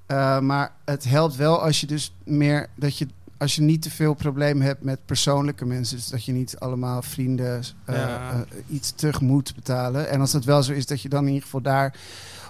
Eh, 0.06 0.40
maar 0.40 0.72
het 0.86 1.04
helpt 1.04 1.36
wel 1.36 1.62
als 1.62 1.80
je 1.80 1.88
dus 1.88 2.14
meer... 2.24 2.68
Dat 2.76 2.98
je, 2.98 3.08
als 3.38 3.56
je 3.56 3.62
niet 3.62 3.82
te 3.82 3.90
veel 3.92 4.14
problemen 4.14 4.66
hebt 4.66 4.84
met 4.84 5.06
persoonlijke 5.06 5.66
mensen. 5.66 5.98
Dus 5.98 6.08
dat 6.08 6.26
je 6.26 6.32
niet 6.32 6.60
allemaal 6.60 7.02
vrienden 7.02 7.64
eh, 7.86 7.96
Ja. 7.96 8.32
eh, 8.32 8.40
iets 8.68 8.92
terug 8.92 9.22
moet 9.22 9.56
betalen. 9.56 10.10
En 10.10 10.20
als 10.20 10.32
dat 10.32 10.44
wel 10.44 10.64
zo 10.64 10.72
is, 10.72 10.86
dat 10.86 11.02
je 11.02 11.10
dan 11.10 11.22
in 11.22 11.28
ieder 11.28 11.44
geval 11.44 11.62
daar 11.62 11.96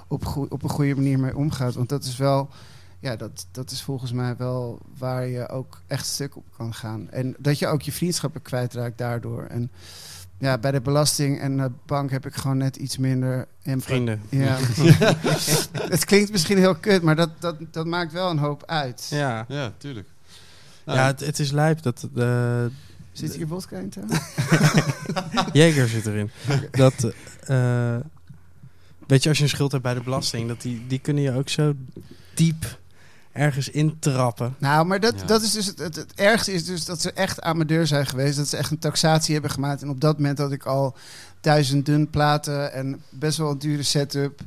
op, 0.07 0.47
op 0.49 0.63
een 0.63 0.69
goede 0.69 0.95
manier 0.95 1.19
mee 1.19 1.35
omgaat. 1.35 1.73
Want 1.73 1.89
dat 1.89 2.03
is 2.03 2.17
wel 2.17 2.49
ja, 2.99 3.15
dat, 3.15 3.47
dat 3.51 3.71
is 3.71 3.81
volgens 3.81 4.11
mij 4.11 4.35
wel 4.37 4.79
waar 4.97 5.27
je 5.27 5.49
ook 5.49 5.81
echt 5.87 6.05
stuk 6.05 6.35
op 6.35 6.45
kan 6.57 6.73
gaan. 6.73 7.09
En 7.09 7.35
dat 7.37 7.59
je 7.59 7.67
ook 7.67 7.81
je 7.81 7.91
vriendschappen 7.91 8.41
kwijtraakt 8.41 8.97
daardoor. 8.97 9.43
En 9.43 9.71
ja, 10.37 10.57
bij 10.57 10.71
de 10.71 10.81
belasting 10.81 11.39
en 11.39 11.57
de 11.57 11.71
bank 11.85 12.11
heb 12.11 12.25
ik 12.25 12.35
gewoon 12.35 12.57
net 12.57 12.75
iets 12.75 12.97
minder. 12.97 13.47
Vrienden. 13.63 14.21
Ja. 14.29 14.57
het 15.95 16.05
klinkt 16.05 16.31
misschien 16.31 16.57
heel 16.57 16.75
kut, 16.75 17.01
maar 17.01 17.15
dat, 17.15 17.29
dat, 17.39 17.55
dat 17.71 17.85
maakt 17.85 18.11
wel 18.11 18.29
een 18.29 18.37
hoop 18.37 18.63
uit. 18.65 19.07
Ja, 19.09 19.45
ja, 19.47 19.73
tuurlijk. 19.77 20.07
Nou, 20.85 20.97
ja 20.97 21.05
het, 21.05 21.19
het 21.19 21.39
is 21.39 21.51
lijp 21.51 21.81
dat 21.81 22.07
de 22.13 22.71
Zit 23.11 23.35
hier 23.35 23.47
vodka 23.47 23.77
in? 23.77 23.93
Jäger 25.53 25.87
zit 25.87 26.05
erin. 26.05 26.31
Dat, 26.71 27.13
eh, 27.45 27.95
weet 29.07 29.23
je, 29.23 29.29
als 29.29 29.37
je 29.37 29.43
een 29.43 29.49
schuld 29.49 29.71
hebt 29.71 29.83
bij 29.83 29.93
de 29.93 30.01
belasting, 30.01 30.47
dat 30.47 30.61
die, 30.61 30.85
die 30.87 30.99
kunnen 30.99 31.23
je 31.23 31.33
ook 31.33 31.49
zo 31.49 31.73
diep 32.33 32.79
ergens 33.31 33.69
intrappen. 33.69 34.55
Nou, 34.57 34.85
maar 34.85 34.99
dat, 34.99 35.13
Ja. 35.19 35.25
dat 35.25 35.41
is 35.41 35.51
dus 35.51 35.65
het, 35.65 35.79
het, 35.79 35.95
het 35.95 36.13
ergste 36.13 36.53
is 36.53 36.65
dus 36.65 36.85
dat 36.85 37.01
ze 37.01 37.11
echt 37.11 37.41
aan 37.41 37.55
mijn 37.55 37.67
deur 37.67 37.87
zijn 37.87 38.05
geweest. 38.05 38.37
Dat 38.37 38.47
ze 38.47 38.57
echt 38.57 38.71
een 38.71 38.79
taxatie 38.79 39.33
hebben 39.33 39.51
gemaakt. 39.51 39.81
En 39.81 39.89
op 39.89 40.01
dat 40.01 40.17
moment 40.17 40.37
had 40.37 40.51
ik 40.51 40.65
al 40.65 40.95
duizend 41.41 41.85
dun 41.85 42.09
platen 42.09 42.73
en 42.73 43.01
best 43.09 43.37
wel 43.37 43.51
een 43.51 43.57
dure 43.59 43.83
setup. 43.83 44.39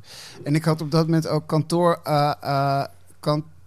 En 0.45 0.55
ik 0.55 0.65
had 0.65 0.81
op 0.81 0.91
dat 0.91 1.05
moment 1.05 1.27
ook 1.29 1.47
kantoor, 1.47 2.01
eh, 2.05 2.33
eh, 2.41 2.85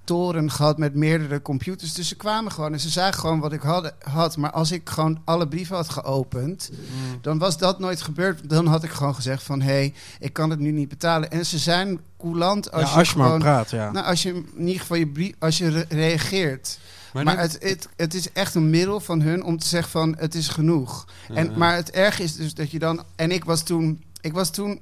kantoren 0.06 0.52
gehad 0.52 0.78
met 0.78 0.96
meerdere 0.96 1.42
computers. 1.42 1.94
Dus 1.94 2.08
ze 2.08 2.16
kwamen 2.16 2.52
gewoon 2.52 2.74
en 2.74 2.80
ze 2.80 2.90
zagen 2.90 3.20
gewoon 3.20 3.40
wat 3.40 3.54
ik 3.54 3.62
had. 3.62 3.94
had. 4.00 4.38
Maar 4.38 4.52
als 4.52 4.72
ik 4.72 4.90
gewoon 4.90 5.22
alle 5.26 5.48
brieven 5.48 5.76
had 5.76 5.90
geopend, 5.90 6.70
mm, 6.72 7.22
dan 7.22 7.38
was 7.38 7.58
dat 7.58 7.80
nooit 7.80 8.02
gebeurd. 8.02 8.50
Dan 8.50 8.66
had 8.68 8.84
ik 8.84 8.90
gewoon 8.92 9.16
gezegd 9.16 9.44
van, 9.44 9.62
hé, 9.62 9.68
hey, 9.72 9.94
ik 10.20 10.34
kan 10.34 10.50
het 10.50 10.60
nu 10.60 10.72
niet 10.72 10.90
betalen. 10.90 11.32
En 11.32 11.46
ze 11.46 11.58
zijn 11.58 12.00
coulant 12.18 12.72
als, 12.72 12.82
Als, 12.82 12.90
je, 12.90 12.94
ja, 12.94 13.00
als 13.00 13.10
je 13.10 13.18
maar 13.18 13.26
gewoon... 13.26 13.42
praat, 13.42 13.70
ja. 13.70 13.92
Nou, 13.92 14.06
als 14.06 14.24
je 14.24 14.34
in 14.34 14.66
ieder 14.66 14.80
geval 14.82 14.98
je 14.98 15.08
brief, 15.08 15.34
als 15.40 15.58
je 15.58 15.70
re- 15.70 15.86
reageert. 15.90 16.80
maar 17.14 17.24
Maar 17.24 17.40
het, 17.40 17.58
het, 17.60 17.88
het 17.96 18.14
is 18.14 18.32
echt 18.32 18.56
een 18.56 18.70
middel 18.70 19.00
van 19.00 19.22
hun 19.22 19.44
om 19.44 19.58
te 19.58 19.68
zeggen 19.68 19.92
van 19.92 20.16
het 20.18 20.36
is 20.36 20.48
genoeg. 20.48 21.08
En, 21.34 21.46
Ja. 21.52 21.58
maar 21.58 21.76
het 21.76 21.92
erg 21.92 22.20
is 22.20 22.36
dus 22.36 22.54
dat 22.54 22.72
je 22.72 22.80
dan... 22.80 23.04
En 23.16 23.32
ik 23.32 23.44
was 23.46 23.64
toen... 23.64 24.04
Ik 24.22 24.34
was 24.34 24.50
toen... 24.52 24.82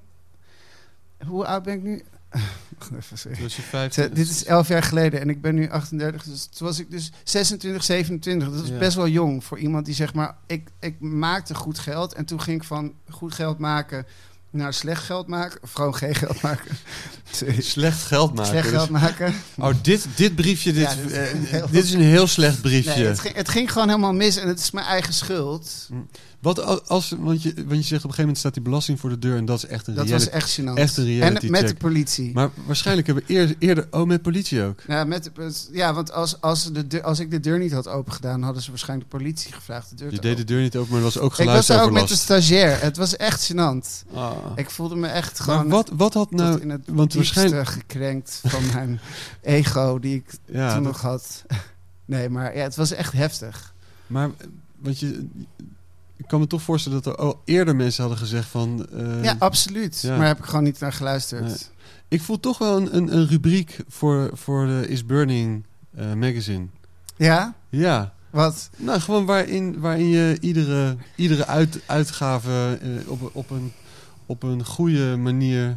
Hoe 1.28 1.46
oud 1.46 1.64
ben 1.64 1.74
ik 1.74 1.82
nu? 1.84 2.04
Wacht 2.90 3.04
even, 3.04 3.18
sorry. 3.18 3.36
Toen 3.38 3.46
was 3.46 3.56
je 3.56 3.62
15. 3.62 4.04
Te- 4.04 4.14
Dit 4.14 4.30
is 4.30 4.46
elf 4.46 4.68
jaar 4.68 4.84
geleden 4.84 5.20
en 5.22 5.30
ik 5.30 5.42
ben 5.42 5.56
nu 5.56 5.70
38. 5.70 6.24
Dus 6.24 6.46
toen 6.46 6.68
was 6.68 6.80
ik 6.80 6.92
dus 6.92 7.12
26, 7.24 7.84
27. 7.84 8.52
Dat 8.54 8.68
Ja. 8.68 8.78
best 8.78 8.96
wel 8.96 9.08
jong 9.08 9.44
voor 9.44 9.60
iemand 9.60 9.86
die 9.86 9.96
zeg 9.96 10.14
maar... 10.14 10.36
Ik, 10.48 10.68
ik 10.80 11.00
maakte 11.00 11.56
goed 11.56 11.80
geld 11.80 12.14
en 12.14 12.26
toen 12.26 12.42
ging 12.42 12.58
ik 12.62 12.68
van 12.68 12.94
goed 13.10 13.34
geld 13.34 13.58
maken 13.58 14.06
naar 14.50 14.74
slecht 14.74 15.04
geld 15.04 15.28
maken. 15.28 15.60
Of 15.64 15.72
gewoon 15.72 15.96
geen 15.96 16.16
geld 16.16 16.42
maken. 16.42 16.78
Slecht 17.60 18.02
geld 18.04 18.30
maken. 18.36 18.52
Slecht 18.52 18.70
geld 18.70 18.90
maken. 18.90 19.34
Oh, 19.58 19.74
dit, 19.82 20.06
dit 20.16 20.36
briefje, 20.36 20.74
dit, 20.74 20.82
Ja, 20.84 20.96
dit 20.96 21.06
is 21.12 21.18
eh, 21.18 21.28
heel- 21.50 21.68
dit 21.72 21.84
is 21.84 21.94
een 21.94 22.02
heel 22.02 22.28
slecht 22.28 22.62
briefje. 22.62 22.96
Nee, 22.96 23.06
het, 23.06 23.20
ging, 23.20 23.36
het 23.36 23.50
ging 23.50 23.72
gewoon 23.72 23.88
helemaal 23.88 24.14
mis 24.14 24.36
en 24.38 24.48
het 24.48 24.60
is 24.60 24.72
mijn 24.72 24.86
eigen 24.86 25.14
schuld. 25.14 25.90
Wat 26.42 26.60
al- 26.64 26.82
als, 26.88 27.16
want, 27.20 27.44
je, 27.44 27.54
want 27.54 27.68
je 27.68 27.68
zegt 27.68 27.82
op 27.82 27.92
een 27.92 28.00
gegeven 28.00 28.20
moment 28.22 28.38
staat 28.38 28.54
die 28.54 28.64
belasting 28.64 29.00
voor 29.00 29.10
de 29.10 29.20
deur 29.20 29.38
en 29.38 29.46
dat 29.46 29.58
is 29.58 29.66
echt 29.66 29.88
een 29.88 29.94
Dat 29.96 30.10
was 30.10 30.30
echt 30.30 30.60
gênant. 30.62 30.74
echt 30.74 30.98
een 30.98 31.06
reality 31.06 31.46
en 31.46 31.52
met 31.52 31.60
check. 31.62 31.70
de 31.70 31.76
politie. 31.76 32.34
Maar 32.34 32.50
waarschijnlijk 32.66 33.08
hebben 33.08 33.24
we 33.28 33.34
eer- 33.34 33.56
eerder... 33.60 33.88
Oh, 33.92 34.08
met 34.08 34.22
politie 34.22 34.64
ook. 34.64 34.80
ja, 34.88 35.04
met 35.04 35.32
ja, 35.72 35.94
want 35.94 36.12
als, 36.12 36.42
als, 36.42 36.72
de 36.72 36.88
deur, 36.88 37.04
als 37.04 37.20
ik 37.20 37.32
de 37.32 37.40
deur 37.40 37.60
niet 37.60 37.72
had 37.72 37.88
opengedaan, 37.88 38.42
hadden 38.42 38.64
ze 38.64 38.70
waarschijnlijk 38.70 39.12
de 39.12 39.18
politie 39.18 39.54
gevraagd 39.54 39.90
de 39.90 39.96
deur 39.96 40.10
Je 40.10 40.16
te 40.16 40.22
deed 40.22 40.38
de 40.38 40.44
deur 40.44 40.62
niet 40.62 40.76
open, 40.76 40.90
maar 40.90 40.98
er 40.98 41.04
was 41.04 41.18
ook 41.18 41.38
Ik 41.38 41.46
was 41.46 41.68
daar 41.68 41.84
ook 41.84 41.92
met 41.92 42.08
de 42.08 42.16
stagiair. 42.16 42.82
Het 42.82 42.98
was 42.98 43.16
echt 43.18 43.52
gênant. 43.54 44.14
Ah. 44.14 44.32
Ik 44.56 44.70
voelde 44.70 44.96
me 44.96 45.08
echt 45.08 45.38
Maar 45.46 45.56
gewoon 45.58 45.70
wat, 45.72 45.92
wat 45.94 46.14
had 46.14 46.32
nou... 46.32 46.62
in 46.62 46.70
het 46.70 46.82
want 46.86 47.14
waarschijnlijk- 47.14 47.68
gekrenkt 47.68 48.42
van 48.46 48.62
mijn 48.74 49.00
ego 49.42 50.00
die 50.00 50.16
ik 50.16 50.32
Ja, 50.46 50.74
toen 50.74 50.84
nog 50.84 51.02
had. 51.02 51.44
Nee, 52.06 52.30
maar 52.30 52.56
ja, 52.58 52.64
het 52.64 52.76
was 52.76 52.92
echt 52.92 53.14
heftig. 53.14 53.74
maar 54.08 54.30
want 54.80 55.00
je... 55.00 55.28
Ik 56.22 56.28
kan 56.28 56.40
me 56.40 56.48
toch 56.48 56.62
voorstellen 56.62 57.02
dat 57.02 57.14
er 57.14 57.20
al 57.20 57.42
eerder 57.46 57.76
mensen 57.76 58.02
hadden 58.02 58.20
gezegd 58.20 58.48
van... 58.50 58.88
eh, 58.94 59.24
ja, 59.24 59.36
absoluut. 59.40 60.02
ja. 60.02 60.18
Maar 60.18 60.28
heb 60.28 60.38
ik 60.38 60.46
gewoon 60.46 60.64
niet 60.64 60.80
naar 60.80 60.94
geluisterd. 60.94 61.44
Nee. 61.44 61.56
Ik 62.08 62.22
voel 62.22 62.40
toch 62.40 62.58
wel 62.58 62.78
een, 62.78 62.96
een, 62.96 63.16
een 63.18 63.28
rubriek 63.28 63.78
voor, 63.88 64.30
voor 64.34 64.66
de 64.66 64.88
Is 64.88 65.06
Burning 65.06 65.66
eh, 65.96 66.14
magazine. 66.14 66.66
Ja? 67.18 67.54
Ja, 67.70 68.14
Wat? 68.30 68.70
nou 68.78 69.00
gewoon 69.00 69.26
waarin, 69.26 69.80
waarin 69.80 70.08
je 70.10 70.38
iedere, 70.42 70.96
iedere 71.16 71.48
uit, 71.48 71.80
uitgave 71.86 72.80
eh, 72.82 73.10
op, 73.12 73.30
op, 73.34 73.50
een, 73.50 73.72
op 74.26 74.44
een 74.44 74.66
goede 74.66 75.16
manier... 75.18 75.70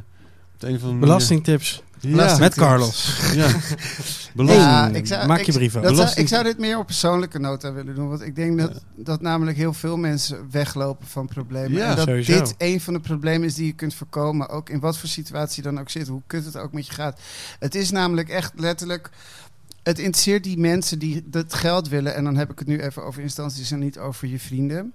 Op 0.54 0.60
de 0.60 0.66
een 0.66 0.74
of 0.74 0.80
andere 0.82 0.92
manier- 0.92 1.00
Belastingtips 1.00 1.82
Ja, 2.08 2.38
met 2.38 2.54
Carlos. 2.54 3.16
ja. 3.34 4.88
Ik 4.88 5.06
zou- 5.06 5.26
maak 5.26 5.38
ik- 5.38 5.46
je 5.46 5.52
brieven. 5.52 5.82
Dat 5.82 5.90
zou, 5.90 5.94
Belasting- 5.96 6.26
ik 6.26 6.32
zou 6.32 6.44
dit 6.44 6.58
meer 6.58 6.78
op 6.78 6.86
persoonlijke 6.86 7.38
nota 7.38 7.72
willen 7.72 7.94
doen. 7.94 8.08
Want 8.08 8.22
ik 8.22 8.36
denk 8.36 8.58
dat, 8.58 8.82
dat 8.96 9.20
namelijk 9.20 9.56
heel 9.56 9.72
veel 9.72 9.96
mensen 9.96 10.48
weglopen 10.50 11.06
van 11.06 11.26
problemen. 11.26 11.72
Ja, 11.72 11.90
en 11.90 11.96
dat 11.96 12.06
sowieso. 12.06 12.38
dit 12.38 12.54
een 12.58 12.80
van 12.80 12.94
de 12.94 13.00
problemen 13.00 13.46
is 13.48 13.54
die 13.54 13.66
je 13.66 13.72
kunt 13.72 13.94
voorkomen. 13.94 14.48
Ook 14.48 14.68
in 14.70 14.80
wat 14.80 14.98
voor 14.98 15.08
situatie 15.08 15.62
dan 15.62 15.80
ook 15.80 15.90
zit. 15.90 16.08
Hoe 16.08 16.22
kut 16.26 16.44
het 16.44 16.56
ook 16.56 16.72
met 16.72 16.86
je 16.86 16.92
gaat. 16.92 17.20
Het 17.58 17.74
is 17.74 17.90
namelijk 17.90 18.28
echt 18.28 18.52
letterlijk... 18.56 19.10
Het 19.82 19.98
interesseert 19.98 20.44
die 20.44 20.58
mensen 20.58 20.98
die 20.98 21.22
dat 21.26 21.54
geld 21.54 21.88
willen. 21.88 22.14
En 22.14 22.24
dan 22.24 22.36
heb 22.36 22.50
ik 22.50 22.58
het 22.58 22.68
nu 22.68 22.80
even 22.80 23.04
over 23.04 23.22
instanties 23.22 23.70
en 23.70 23.78
niet 23.78 23.98
over 23.98 24.28
je 24.28 24.38
vrienden. 24.38 24.92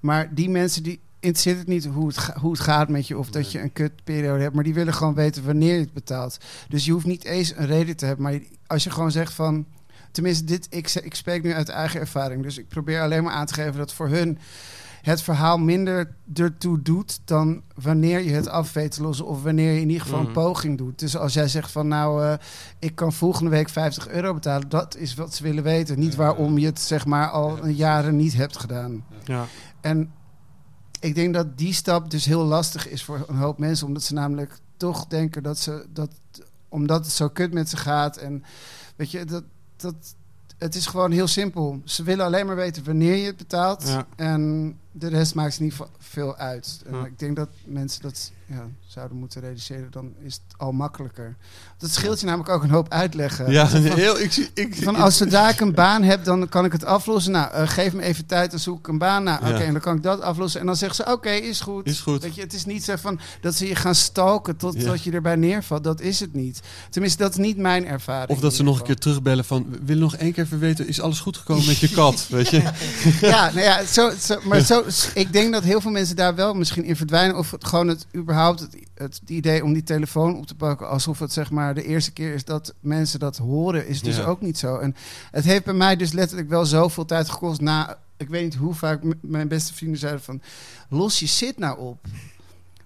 Maar 0.00 0.34
die 0.34 0.50
mensen 0.50 0.82
die... 0.82 1.00
interesseert 1.24 1.58
het 1.58 1.66
niet 1.68 1.84
hoe 1.86 2.06
het, 2.06 2.18
ga- 2.18 2.38
hoe 2.40 2.50
het 2.50 2.60
gaat 2.60 2.88
met 2.88 3.06
je 3.08 3.18
of 3.18 3.30
dat 3.30 3.52
je 3.52 3.60
een 3.60 3.72
kutperiode 3.72 4.42
hebt, 4.42 4.54
maar 4.54 4.64
die 4.64 4.74
willen 4.74 4.94
gewoon 4.94 5.14
weten 5.14 5.44
wanneer 5.44 5.74
je 5.74 5.80
het 5.80 5.92
betaalt. 5.92 6.38
Dus 6.68 6.84
je 6.84 6.92
hoeft 6.92 7.06
niet 7.06 7.24
eens 7.24 7.56
een 7.56 7.66
reden 7.66 7.96
te 7.96 8.06
hebben, 8.06 8.24
maar 8.24 8.38
als 8.66 8.84
je 8.84 8.90
gewoon 8.90 9.10
zegt 9.10 9.32
van, 9.32 9.66
tenminste, 10.12 10.44
dit, 10.44 10.66
ik, 10.70 10.90
ik 10.94 11.14
spreek 11.14 11.42
nu 11.42 11.52
uit 11.52 11.68
eigen 11.68 12.00
ervaring, 12.00 12.42
dus 12.42 12.58
ik 12.58 12.68
probeer 12.68 13.00
alleen 13.00 13.22
maar 13.22 13.32
aan 13.32 13.46
te 13.46 13.54
geven 13.54 13.76
dat 13.76 13.92
voor 13.92 14.08
hun 14.08 14.38
het 15.02 15.22
verhaal 15.22 15.58
minder 15.58 16.14
ertoe 16.34 16.82
doet 16.82 17.20
dan 17.24 17.62
wanneer 17.82 18.20
je 18.24 18.30
het 18.30 18.48
af 18.48 18.72
weet 18.72 18.90
te 18.90 19.02
lossen 19.02 19.26
of 19.26 19.42
wanneer 19.42 19.72
je 19.72 19.80
in 19.80 19.88
ieder 19.88 20.02
geval 20.02 20.18
Mhm. 20.18 20.26
een 20.28 20.32
poging 20.34 20.78
doet. 20.78 20.98
Dus 20.98 21.16
als 21.16 21.34
jij 21.34 21.48
zegt 21.48 21.70
van 21.70 21.88
nou, 21.88 22.24
eh, 22.24 22.32
ik 22.78 22.94
kan 22.94 23.12
volgende 23.12 23.50
week 23.50 23.68
50 23.68 24.08
euro 24.08 24.34
betalen, 24.34 24.68
dat 24.68 24.96
is 24.96 25.14
wat 25.14 25.34
ze 25.34 25.42
willen 25.42 25.62
weten. 25.62 25.98
Niet 25.98 26.14
waarom 26.14 26.58
je 26.58 26.66
het 26.66 26.80
zeg 26.80 27.06
maar 27.06 27.28
al 27.28 27.66
jaren 27.66 28.16
niet 28.16 28.34
hebt 28.34 28.56
gedaan. 28.58 29.04
Ja. 29.24 29.46
En 29.80 30.10
ik 31.04 31.14
denk 31.14 31.34
dat 31.34 31.58
die 31.58 31.72
stap 31.72 32.10
dus 32.10 32.24
heel 32.24 32.44
lastig 32.44 32.88
is 32.88 33.04
voor 33.04 33.24
een 33.28 33.36
hoop 33.36 33.58
mensen, 33.58 33.86
omdat 33.86 34.02
ze 34.02 34.14
namelijk 34.14 34.58
toch 34.76 35.06
denken 35.06 35.42
dat 35.42 35.58
ze 35.58 35.86
dat 35.92 36.10
omdat 36.68 37.04
het 37.04 37.14
zo 37.14 37.28
kut 37.28 37.52
met 37.52 37.68
ze 37.68 37.76
gaat 37.76 38.16
en 38.16 38.44
weet 38.96 39.10
je 39.10 39.24
dat 39.24 39.44
dat 39.76 39.94
het 40.58 40.74
is 40.74 40.86
gewoon 40.86 41.10
heel 41.10 41.26
simpel. 41.26 41.80
Ze 41.84 42.02
willen 42.02 42.24
alleen 42.24 42.46
maar 42.46 42.56
weten 42.56 42.84
wanneer 42.84 43.16
je 43.16 43.26
het 43.26 43.36
betaalt 43.36 43.88
Ja. 43.88 44.06
en 44.16 44.74
de 44.96 45.08
rest 45.08 45.34
maakt 45.34 45.60
niet 45.60 45.74
veel 45.98 46.36
uit. 46.36 46.82
En 46.86 46.94
Ja. 46.96 47.04
ik 47.04 47.18
denk 47.18 47.36
dat 47.36 47.48
mensen 47.64 48.02
dat 48.02 48.32
ja, 48.46 48.66
zouden 48.86 49.16
moeten 49.16 49.40
realiseren, 49.40 49.88
dan 49.90 50.12
is 50.22 50.34
het 50.34 50.58
al 50.58 50.72
makkelijker. 50.72 51.36
Dat 51.78 51.90
scheelt 51.90 52.20
je 52.20 52.26
namelijk 52.26 52.48
ook 52.50 52.62
een 52.62 52.70
hoop 52.70 52.88
uitleggen. 52.88 53.50
Ja, 53.50 53.68
Van- 53.68 53.82
heel, 53.82 54.18
ik, 54.20 54.32
zie- 54.32 54.50
ik, 54.54 54.74
van 54.82 54.96
als 54.96 55.16
zodra 55.16 55.48
ik 55.48 55.60
een 55.60 55.74
baan 55.74 56.02
heb, 56.02 56.24
dan 56.24 56.48
kan 56.48 56.64
ik 56.64 56.72
het 56.72 56.84
aflossen. 56.84 57.32
Nou, 57.32 57.52
eh, 57.52 57.68
geef 57.68 57.92
me 57.92 58.02
even 58.02 58.26
tijd, 58.26 58.50
dan 58.50 58.60
zoek 58.60 58.78
ik 58.78 58.88
een 58.88 58.98
baan. 58.98 59.22
Nou, 59.22 59.38
oké, 59.40 59.62
en 59.62 59.72
dan 59.72 59.80
kan 59.82 59.96
ik 59.96 60.02
dat 60.02 60.20
aflossen. 60.20 60.60
En 60.60 60.66
dan 60.66 60.76
zeggen 60.76 61.04
ze, 61.04 61.12
oké, 61.12 61.30
is 61.30 61.60
goed. 61.60 61.86
Is 61.86 62.00
goed. 62.00 62.22
Weet 62.22 62.34
je, 62.34 62.40
het 62.40 62.52
is 62.52 62.64
niet 62.64 62.84
zo 62.84 62.96
van 62.96 63.20
dat 63.40 63.54
ze 63.54 63.66
je 63.68 63.74
gaan 63.74 63.94
stalken 63.94 64.56
tot 64.56 64.74
Ja. 64.74 64.84
dat 64.84 65.02
je 65.02 65.10
erbij 65.12 65.36
neervalt. 65.36 65.84
Dat 65.84 66.00
is 66.00 66.20
het 66.20 66.34
niet. 66.34 66.60
Tenminste, 66.90 67.22
dat 67.22 67.30
is 67.30 67.36
niet 67.38 67.56
mijn 67.56 67.86
ervaring. 67.86 68.30
Of 68.30 68.40
dat 68.40 68.54
ze 68.54 68.62
nog 68.62 68.78
een 68.78 68.84
keer 68.86 68.96
terugbellen 68.98 69.44
van... 69.44 69.66
We 69.70 69.78
willen 69.84 70.02
nog 70.02 70.16
één 70.16 70.32
keer 70.32 70.44
even 70.44 70.58
weten, 70.58 70.88
is 70.88 71.00
alles 71.00 71.20
goed 71.20 71.36
gekomen 71.36 71.66
met 71.66 71.78
je 71.78 71.90
kat? 72.00 72.26
Weet 72.28 72.48
je? 72.48 72.62
Ja, 73.20 73.44
nou 73.50 73.60
ja, 73.60 73.84
zo, 73.84 74.10
zo, 74.20 74.38
maar 74.44 74.60
zo, 74.60 74.83
ik 75.14 75.32
denk 75.32 75.52
dat 75.52 75.62
heel 75.62 75.80
veel 75.80 75.90
mensen 75.90 76.16
daar 76.16 76.34
wel 76.34 76.54
misschien 76.54 76.84
in 76.84 76.96
verdwijnen. 76.96 77.36
Of 77.36 77.50
het, 77.50 77.64
gewoon 77.64 77.88
het 77.88 78.06
überhaupt 78.14 78.60
het, 78.60 78.76
het 78.94 79.20
idee 79.26 79.64
om 79.64 79.72
die 79.72 79.82
telefoon 79.82 80.36
op 80.36 80.46
te 80.46 80.54
pakken. 80.54 80.88
Alsof 80.88 81.18
het 81.18 81.32
zeg 81.32 81.50
maar 81.50 81.74
de 81.74 81.84
eerste 81.84 82.12
keer 82.12 82.34
is 82.34 82.44
dat 82.44 82.74
mensen 82.80 83.18
dat 83.20 83.36
horen, 83.36 83.86
is 83.86 84.02
dus 84.02 84.16
Ja. 84.16 84.24
ook 84.24 84.40
niet 84.40 84.58
zo. 84.58 84.78
En 84.78 84.94
het 85.30 85.44
heeft 85.44 85.64
bij 85.64 85.74
mij 85.74 85.96
dus 85.96 86.12
letterlijk 86.12 86.48
wel 86.48 86.66
zoveel 86.66 87.04
tijd 87.04 87.30
gekost 87.30 87.60
na... 87.60 87.98
Ik 88.16 88.28
weet 88.28 88.42
niet 88.42 88.54
hoe 88.54 88.74
vaak 88.74 89.02
mijn 89.20 89.48
beste 89.48 89.74
vrienden 89.74 89.98
zeiden 89.98 90.22
van... 90.22 90.42
Los 90.88 91.18
je 91.18 91.26
zit 91.26 91.58
nou 91.58 91.78
op. 91.78 92.06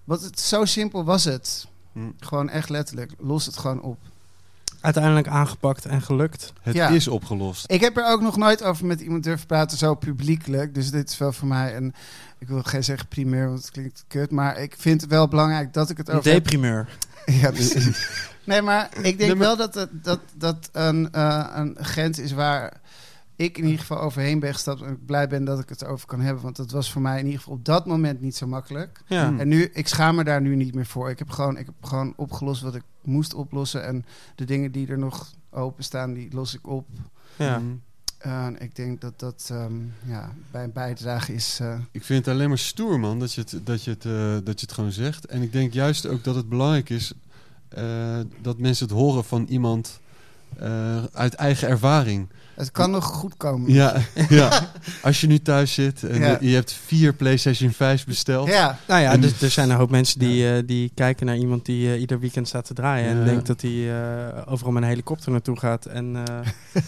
Want 0.03 0.21
het, 0.21 0.39
zo 0.39 0.65
simpel 0.65 1.03
was 1.03 1.23
het. 1.23 1.67
Hm. 1.93 1.99
Gewoon 2.19 2.49
echt 2.49 2.69
letterlijk. 2.69 3.11
Los 3.19 3.45
het 3.45 3.57
gewoon 3.57 3.81
op. 3.81 3.97
Uiteindelijk 4.81 5.27
aangepakt 5.27 5.85
en 5.85 6.01
gelukt. 6.01 6.53
Het 6.61 6.75
Ja. 6.75 6.87
is 6.87 7.07
opgelost. 7.07 7.71
Ik 7.71 7.81
heb 7.81 7.97
er 7.97 8.05
ook 8.07 8.21
nog 8.21 8.37
nooit 8.37 8.63
over 8.63 8.85
met 8.85 9.01
iemand 9.01 9.23
durven 9.23 9.47
praten, 9.47 9.77
zo 9.77 9.95
publiekelijk. 9.95 10.73
Dus 10.75 10.91
dit 10.91 11.09
is 11.09 11.17
wel 11.17 11.31
voor 11.31 11.47
mij 11.47 11.75
een... 11.75 11.93
Ik 12.39 12.47
wil 12.47 12.63
geen 12.63 12.83
zeggen 12.83 13.07
primeur, 13.07 13.47
want 13.47 13.59
het 13.61 13.71
klinkt 13.71 14.03
kut. 14.07 14.31
Maar 14.31 14.57
ik 14.57 14.75
vind 14.77 15.01
het 15.01 15.09
wel 15.09 15.27
belangrijk 15.27 15.73
dat 15.73 15.89
ik 15.89 15.97
het 15.97 16.11
over 16.11 16.31
heb. 16.31 16.43
deprimeur. 16.43 16.87
Ja, 17.41 17.51
precies. 17.51 18.07
Nee, 18.43 18.61
maar 18.61 18.89
ik 18.95 19.01
denk 19.03 19.17
Nee, 19.17 19.27
maar- 19.29 19.37
wel 19.37 19.57
dat 19.57 19.73
het, 19.73 19.89
dat, 19.91 20.19
dat 20.35 20.69
een, 20.71 21.11
eh, 21.11 21.45
een 21.53 21.77
grens 21.81 22.19
is 22.19 22.31
waar 22.31 22.73
ik 23.39 23.57
in 23.57 23.63
ieder 23.63 23.79
geval 23.79 23.99
overheen 23.99 24.39
ben 24.39 24.53
gestapt. 24.53 24.81
En 24.81 24.91
ik 24.93 25.05
blij 25.05 25.27
ben 25.27 25.45
dat 25.45 25.59
ik 25.59 25.69
het 25.69 25.85
over 25.85 26.07
kan 26.07 26.19
hebben. 26.21 26.43
Want 26.43 26.55
dat 26.55 26.71
was 26.71 26.91
voor 26.91 27.01
mij 27.01 27.19
in 27.19 27.25
ieder 27.25 27.39
geval 27.39 27.53
op 27.53 27.65
dat 27.65 27.85
moment 27.85 28.21
niet 28.21 28.35
zo 28.35 28.47
makkelijk. 28.47 29.01
Ja. 29.07 29.33
En 29.37 29.47
nu, 29.47 29.63
ik 29.73 29.87
schaam 29.87 30.15
me 30.15 30.23
daar 30.23 30.41
nu 30.41 30.55
niet 30.55 30.75
meer 30.75 30.85
voor. 30.85 31.09
Ik 31.09 31.19
heb 31.19 31.29
gewoon, 31.29 31.57
ik 31.57 31.65
heb 31.65 31.75
gewoon 31.83 32.13
opgelost 32.15 32.61
wat 32.61 32.75
ik 32.75 32.83
moest 33.03 33.33
oplossen. 33.33 33.85
En 33.85 34.05
de 34.35 34.45
dingen 34.45 34.71
die 34.71 34.87
er 34.87 34.97
nog 34.97 35.31
openstaan, 35.49 36.13
die 36.13 36.33
los 36.33 36.53
ik 36.55 36.67
op. 36.67 36.87
ja. 37.35 37.61
En 38.19 38.61
ik 38.61 38.75
denk 38.75 39.01
dat 39.01 39.19
dat 39.19 39.47
ehm, 39.51 39.73
ja, 40.05 40.33
bij 40.51 40.63
een 40.63 40.71
bijdrage 40.73 41.33
is. 41.33 41.57
eh, 41.61 41.79
Ik 41.91 42.03
vind 42.03 42.25
het 42.25 42.33
alleen 42.35 42.49
maar 42.49 42.57
stoer, 42.57 42.99
man, 42.99 43.19
dat 43.19 43.33
je 43.33 43.41
het, 43.41 43.59
dat 43.63 43.83
je 43.83 43.91
het, 43.91 44.05
eh, 44.05 44.45
dat 44.45 44.59
je 44.59 44.65
het 44.65 44.71
gewoon 44.71 44.91
zegt. 44.91 45.25
En 45.25 45.41
ik 45.41 45.51
denk 45.51 45.73
juist 45.73 46.05
ook 46.05 46.23
dat 46.23 46.35
het 46.35 46.49
belangrijk 46.49 46.89
is 46.89 47.13
eh, 47.69 48.19
dat 48.41 48.57
mensen 48.57 48.85
het 48.87 48.95
horen 48.95 49.23
van 49.23 49.45
iemand 49.49 49.99
eh, 50.57 51.03
uit 51.03 51.33
eigen 51.33 51.67
ervaring. 51.67 52.27
Het 52.59 52.71
kan 52.71 52.91
nog 52.91 53.05
goed 53.05 53.37
komen. 53.37 53.71
Ja, 53.73 53.95
ja. 54.29 54.69
als 55.01 55.21
je 55.21 55.27
nu 55.27 55.39
thuis 55.39 55.73
zit 55.73 56.03
en 56.03 56.19
Ja. 56.21 56.37
je 56.41 56.53
hebt 56.53 56.79
vier 56.85 57.13
PlayStation 57.13 57.71
5 57.71 58.05
besteld. 58.05 58.47
Ja, 58.47 58.77
Nou 58.87 59.01
ja, 59.01 59.17
dus 59.17 59.41
er 59.41 59.49
zijn 59.49 59.69
een 59.69 59.75
hoop 59.75 59.89
mensen 59.89 60.19
die, 60.19 60.51
eh, 60.53 60.63
die 60.65 60.91
kijken 60.95 61.25
naar 61.25 61.37
iemand 61.37 61.65
die 61.65 61.91
eh, 61.93 61.99
ieder 61.99 62.19
weekend 62.19 62.47
staat 62.47 62.65
te 62.65 62.73
draaien. 62.73 63.09
En 63.09 63.17
Ja. 63.17 63.23
denkt 63.23 63.47
dat 63.47 63.61
hij 63.61 63.89
eh, 63.91 64.51
overal 64.51 64.71
met 64.71 64.83
een 64.83 64.89
helikopter 64.89 65.31
naartoe 65.31 65.59
gaat. 65.59 65.85
En 65.85 66.15
eh, 66.15 66.81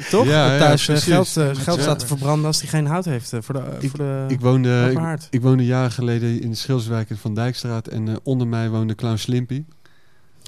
toch? 0.10 0.26
Ja, 0.26 0.52
ja, 0.52 0.58
thuis 0.58 0.84
precies. 0.84 1.04
geld, 1.04 1.28
geld 1.58 1.80
staat 1.80 1.98
te 1.98 2.06
verbranden 2.06 2.46
als 2.46 2.60
hij 2.60 2.68
geen 2.68 2.86
hout 2.86 3.04
heeft 3.04 3.32
voor 3.40 3.54
de, 3.54 3.88
voor 3.88 3.98
de 3.98 4.24
Ik 4.28 4.40
woonde, 4.40 4.90
ik, 4.90 5.18
ik 5.30 5.42
woonde 5.42 5.64
jaren 5.64 5.92
geleden 5.92 6.40
in 6.40 6.50
de 6.50 6.56
Schilswijk 6.56 7.10
in 7.10 7.16
Van 7.16 7.34
Dijkstraat. 7.34 7.86
En 7.88 8.20
onder 8.22 8.46
mij 8.46 8.68
woonde 8.70 8.94
Clown 8.94 9.16
Slimpy. 9.16 9.64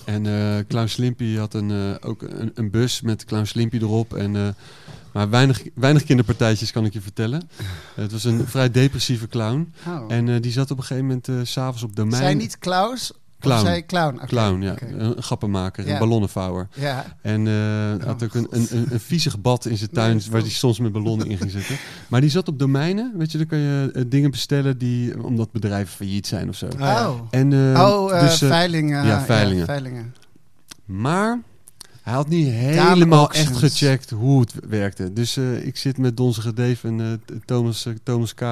En 0.09 0.27
eh 0.27 0.65
Clown 0.69 0.87
Slimpy 0.87 1.37
had 1.37 1.55
een, 1.55 1.71
eh, 1.71 2.09
ook 2.09 2.23
een, 2.23 2.51
een 2.55 2.71
bus 2.71 3.01
met 3.01 3.25
Clown 3.25 3.45
Slimpy 3.45 3.77
erop. 3.77 4.15
En, 4.15 4.37
eh, 4.37 4.49
maar 5.13 5.31
weinig, 5.31 5.63
weinig 5.75 6.05
kinderpartijtjes 6.05 6.73
kan 6.73 6.85
ik 6.85 6.93
je 6.93 7.01
vertellen. 7.01 7.49
het 7.95 8.13
was 8.13 8.25
een 8.25 8.47
vrij 8.47 8.71
depressieve 8.71 9.29
clown. 9.29 9.73
oh. 9.87 10.13
En 10.13 10.41
die 10.41 10.53
zat 10.53 10.71
op 10.71 10.79
een 10.79 10.85
gegeven 10.85 11.07
moment 11.07 11.49
s 11.49 11.53
s'avonds 11.53 11.83
op 11.83 11.97
domein. 11.97 12.23
Zij 12.23 12.35
niet 12.35 12.59
Klaus? 12.59 13.13
Clown. 13.41 13.61
Zij 13.65 13.85
clown? 14.27 14.61
Ja. 14.63 14.75
Een 14.81 15.23
grappenmaker, 15.23 15.87
Ja. 15.87 15.93
een 15.93 15.99
ballonnenvouwer. 15.99 16.69
Ja, 16.75 17.05
En 17.23 17.47
eh, 17.47 18.07
had 18.07 18.23
ook 18.23 18.35
een, 18.35 18.47
een, 18.51 18.67
een, 18.71 18.87
een 18.91 19.01
viezig 19.01 19.41
bad 19.41 19.65
in 19.67 19.77
zijn 19.77 19.91
tuin 19.91 20.17
Nee, 20.17 20.27
waar 20.31 20.41
hij 20.41 20.51
soms 20.51 20.79
met 20.79 20.93
ballonnen 20.93 21.27
in 21.27 21.37
ging 21.37 21.51
zitten. 21.51 21.77
Maar 22.09 22.21
die 22.21 22.31
zat 22.31 22.49
op 22.49 22.59
domeinen, 22.59 23.13
weet 23.17 23.33
je, 23.33 23.39
dan 23.39 23.47
kan 23.47 23.59
je 23.59 23.91
eh, 23.95 24.03
dingen 24.07 24.31
bestellen 24.31 24.79
die, 24.79 25.23
omdat 25.25 25.53
bedrijven 25.53 25.95
failliet 25.95 26.27
zijn 26.27 26.49
of 26.49 26.57
zo. 26.57 26.69
Oh, 26.81 27.11
En, 27.31 27.53
eh, 27.53 27.83
oh 27.83 28.21
dus, 28.21 28.39
veilingen. 28.39 29.07
ja, 29.07 29.21
veilingen. 29.25 29.65
veilingen. 29.65 30.15
maar 30.85 31.41
hij 32.03 32.13
had 32.15 32.29
niet 32.29 32.49
helemaal 32.49 33.31
echt 33.33 33.57
gecheckt 33.57 34.11
hoe 34.11 34.41
het 34.41 34.55
werkte. 34.69 35.13
Dus 35.13 35.37
ik 35.63 35.77
zit 35.77 35.99
met 35.99 36.17
Donzige 36.17 36.53
Dave 36.55 36.89
en 36.89 37.23
Thomas, 37.45 37.87
Thomas 38.03 38.35
K. 38.35 38.43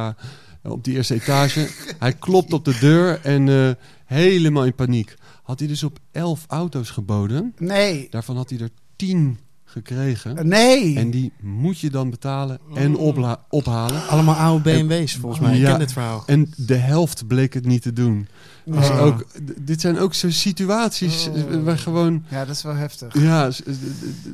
op 0.63 0.85
die 0.85 0.95
eerste 0.95 1.15
etage. 1.15 1.69
hij 1.99 2.13
klopt 2.13 2.53
op 2.53 2.65
de 2.65 2.77
deur 2.81 3.21
en 3.23 3.77
helemaal 4.07 4.65
in 4.65 4.74
paniek. 4.74 5.15
Had 5.43 5.59
hij 5.59 5.69
dus 5.69 5.83
op 5.83 5.99
elf 6.12 6.45
auto's 6.49 6.91
geboden. 6.91 7.55
Nee, 7.59 8.07
Daarvan 8.11 8.37
had 8.37 8.51
hij 8.51 8.59
er 8.59 8.70
tien 8.97 9.39
gekregen. 9.65 10.49
nee. 10.49 10.97
En 10.97 11.11
die 11.11 11.33
moet 11.41 11.78
je 11.78 11.91
dan 11.91 12.11
betalen 12.11 12.59
en 12.74 12.97
opla- 12.97 13.45
ophalen. 13.49 14.07
Allemaal 14.09 14.35
oude 14.35 14.62
BMW's 14.62 15.16
volgens 15.16 15.41
mij. 15.41 15.55
Ik 15.55 15.61
Ja. 15.61 15.70
ken 15.70 15.78
dit 15.78 15.93
verhaal. 15.93 16.23
En 16.27 16.53
de 16.57 16.74
helft 16.74 17.27
bleek 17.27 17.55
het 17.55 17.66
niet 17.66 17.83
te 17.83 17.93
doen. 17.93 18.28
Dus 18.65 18.89
Oh. 18.89 19.03
ook, 19.03 19.24
dit 19.61 19.81
zijn 19.81 19.99
ook 19.99 20.15
zo 20.15 20.31
situaties 20.31 21.28
Oh. 21.28 21.39
eh, 21.39 21.62
waar 21.62 21.78
gewoon... 21.78 22.24
Ja, 22.28 22.45
dat 22.45 22.57
is 22.57 22.62
wel 22.62 22.74
heftig. 22.74 23.15
Ja, 23.15 23.23
Ja, 23.43 23.45
dat, 23.45 23.62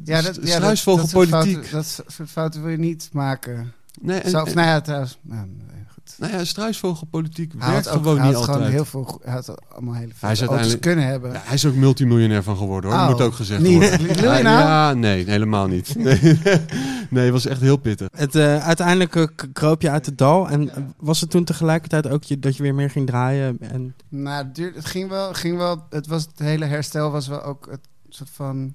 ja, 0.05 0.23
dat, 0.23 0.25
dat, 0.25 0.35
soort 0.35 0.49
struisvogelpolitiek. 0.49 1.53
fouten, 1.67 1.73
dat 1.73 2.05
soort 2.07 2.31
fouten 2.31 2.63
wil 2.63 2.71
je 2.71 2.79
niet 2.79 3.09
maken. 3.13 3.73
Nee, 4.01 4.19
en, 4.19 4.25
en- 4.35 4.55
nou 4.55 4.67
ja, 4.67 4.81
trouwens. 4.81 5.19
Nou, 5.23 5.47
nee. 5.47 5.82
Nou 6.23 6.35
ja, 6.35 6.45
struisvogelpolitiek 6.45 7.53
Hij 7.59 7.73
werkt 7.73 7.89
ook, 7.89 7.95
gewoon 7.95 8.17
hij 8.19 8.27
niet 8.27 8.35
had 8.35 8.45
gewoon 8.45 8.63
heel 8.67 8.85
veel, 8.85 9.21
hij 9.25 9.33
had 9.33 9.55
allemaal 9.73 9.95
hele 9.95 10.07
veel 10.15 10.17
Hij 10.21 10.33
is 10.33 10.39
auto's 10.41 10.41
uiteindelijk- 10.59 10.81
kunnen 10.81 11.07
hebben. 11.07 11.33
Ja, 11.33 11.41
hij 11.45 11.55
is 11.55 11.67
ook 11.67 11.75
multimiljonair 11.75 12.43
van 12.43 12.57
geworden 12.57 12.91
hoor, 12.91 13.01
Oh, 13.01 13.09
moet 13.09 13.21
ook 13.21 13.35
gezegd 13.35 13.63
niet. 13.63 13.73
worden. 13.73 14.01
Je 14.23 14.29
Hij- 14.29 14.43
nou? 14.43 14.59
Ja, 14.59 14.93
nee, 14.95 15.25
helemaal 15.25 15.67
niet. 15.67 15.95
Nee, 16.05 16.41
nee 17.11 17.25
het 17.25 17.33
was 17.33 17.47
echt 17.47 17.61
heel 17.61 17.77
pittig. 17.77 18.09
Het, 18.13 18.35
eh, 18.35 18.67
uiteindelijk 18.67 19.17
eh, 19.17 19.27
kroop 19.53 19.83
je 19.83 19.91
uit 19.91 20.07
het 20.07 20.19
dal. 20.19 20.49
En 20.49 20.75
eh, 20.75 20.83
was 20.97 21.21
het 21.21 21.31
toen 21.31 21.45
tegelijkertijd 21.45 22.09
ook 22.09 22.23
je, 22.23 22.39
dat 22.39 22.57
je 22.57 22.63
weer 22.63 22.75
meer 22.75 22.91
ging 22.91 23.07
draaien? 23.07 23.57
En, 23.61 23.95
Nou, 24.09 24.45
het, 24.45 24.55
duurde- 24.55 24.77
het 24.77 24.87
ging 24.87 25.09
wel, 25.09 25.33
ging 25.35 25.57
wel. 25.57 25.83
Het 25.91 26.07
was 26.07 26.23
het 26.23 26.39
hele 26.39 26.65
herstel 26.65 27.11
was 27.11 27.29
wel 27.29 27.43
ook 27.43 27.67
het 27.71 27.81
soort 28.09 28.31
van. 28.33 28.75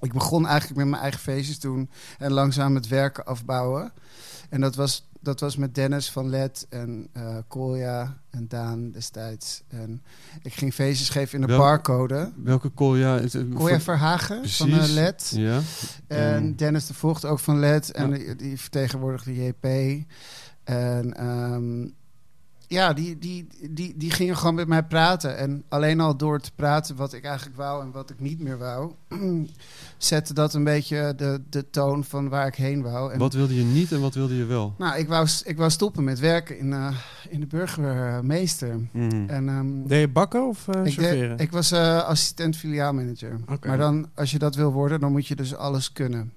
Ik 0.00 0.12
begon 0.12 0.46
eigenlijk 0.46 0.76
met 0.78 0.88
mijn 0.88 1.02
eigen 1.02 1.20
feestjes 1.20 1.58
toen 1.58 1.90
en 2.18 2.32
langzaam 2.32 2.74
het 2.74 2.88
werken 2.88 3.24
afbouwen. 3.24 3.92
En 4.50 4.60
dat 4.60 4.74
was, 4.74 5.08
dat 5.24 5.40
was 5.40 5.56
met 5.56 5.74
Dennis 5.74 6.10
van 6.10 6.28
Led 6.28 6.66
en 6.68 7.08
eh 7.12 7.36
Kolja 7.48 8.20
en 8.30 8.48
Daan 8.48 8.90
destijds. 8.90 9.62
En 9.68 10.02
ik 10.42 10.54
ging 10.54 10.74
feestjes 10.74 11.08
geven 11.08 11.34
in 11.34 11.40
de 11.40 11.46
Wel- 11.46 11.58
barcode. 11.58 12.32
Welke 12.36 12.74
call, 12.74 12.98
ja... 12.98 13.18
Het, 13.20 13.34
eh, 13.34 13.42
Kolja 13.54 13.80
Verhagen 13.80 14.48
van 14.48 14.70
eh. 14.70 14.88
Led. 14.88 15.32
Ja. 15.36 15.60
En. 16.06 16.56
Dennis 16.56 16.86
de 16.86 16.94
Vocht 16.94 17.24
ook 17.24 17.38
van 17.38 17.58
LED. 17.58 17.90
En 17.92 18.10
Ja. 18.10 18.16
die, 18.16 18.36
die 18.36 18.60
vertegenwoordigde 18.60 19.44
JP. 19.44 19.64
En 20.64 21.14
ehm, 21.16 21.88
ja, 22.66 22.92
die, 22.92 23.18
die, 23.18 23.46
die, 23.70 23.96
die 23.96 24.10
gingen 24.10 24.36
gewoon 24.36 24.54
met 24.54 24.68
mij 24.68 24.82
praten. 24.84 25.36
En 25.36 25.64
alleen 25.68 26.00
al 26.00 26.16
door 26.16 26.40
te 26.40 26.50
praten 26.54 26.96
wat 26.96 27.12
ik 27.12 27.24
eigenlijk 27.24 27.56
wou 27.56 27.82
en 27.82 27.90
wat 27.90 28.10
ik 28.10 28.20
niet 28.20 28.40
meer 28.40 28.58
wou, 28.58 28.92
zette 30.04 30.34
dat 30.34 30.54
een 30.54 30.64
beetje 30.64 31.12
de, 31.16 31.42
de 31.50 31.70
toon 31.70 32.04
van 32.04 32.28
waar 32.28 32.46
ik 32.46 32.54
heen 32.54 32.82
wou. 32.82 33.12
En, 33.12 33.18
Wat 33.18 33.32
wilde 33.34 33.54
je 33.56 33.62
niet 33.62 33.92
en 33.92 34.00
wat 34.00 34.14
wilde 34.14 34.36
je 34.36 34.44
wel? 34.44 34.74
Nou, 34.78 34.98
ik 34.98 35.08
wou, 35.08 35.28
ik 35.44 35.56
wou 35.56 35.70
stoppen 35.70 36.04
met 36.04 36.18
werken 36.18 36.58
in, 36.58 36.72
eh, 36.72 36.96
in 37.28 37.40
de 37.40 37.46
burgermeester. 37.46 38.80
Mhm. 38.92 39.24
En, 39.28 39.48
ehm, 39.48 39.86
Deed 39.86 40.00
je 40.00 40.08
bakken 40.08 40.46
of 40.48 40.68
eh 40.68 40.84
ik, 40.84 40.92
serveren? 40.92 41.28
deed- 41.36 41.40
ik 41.46 41.52
was 41.52 41.72
eh, 41.72 42.02
assistent 42.04 42.56
filiaalmanager. 42.56 43.36
Oké. 43.48 43.68
Maar 43.68 43.78
dan, 43.78 44.08
als 44.14 44.30
je 44.30 44.38
dat 44.38 44.54
wil 44.54 44.72
worden, 44.72 45.00
dan 45.00 45.12
moet 45.12 45.26
je 45.26 45.36
dus 45.36 45.54
alles 45.54 45.92
kunnen. 45.92 46.32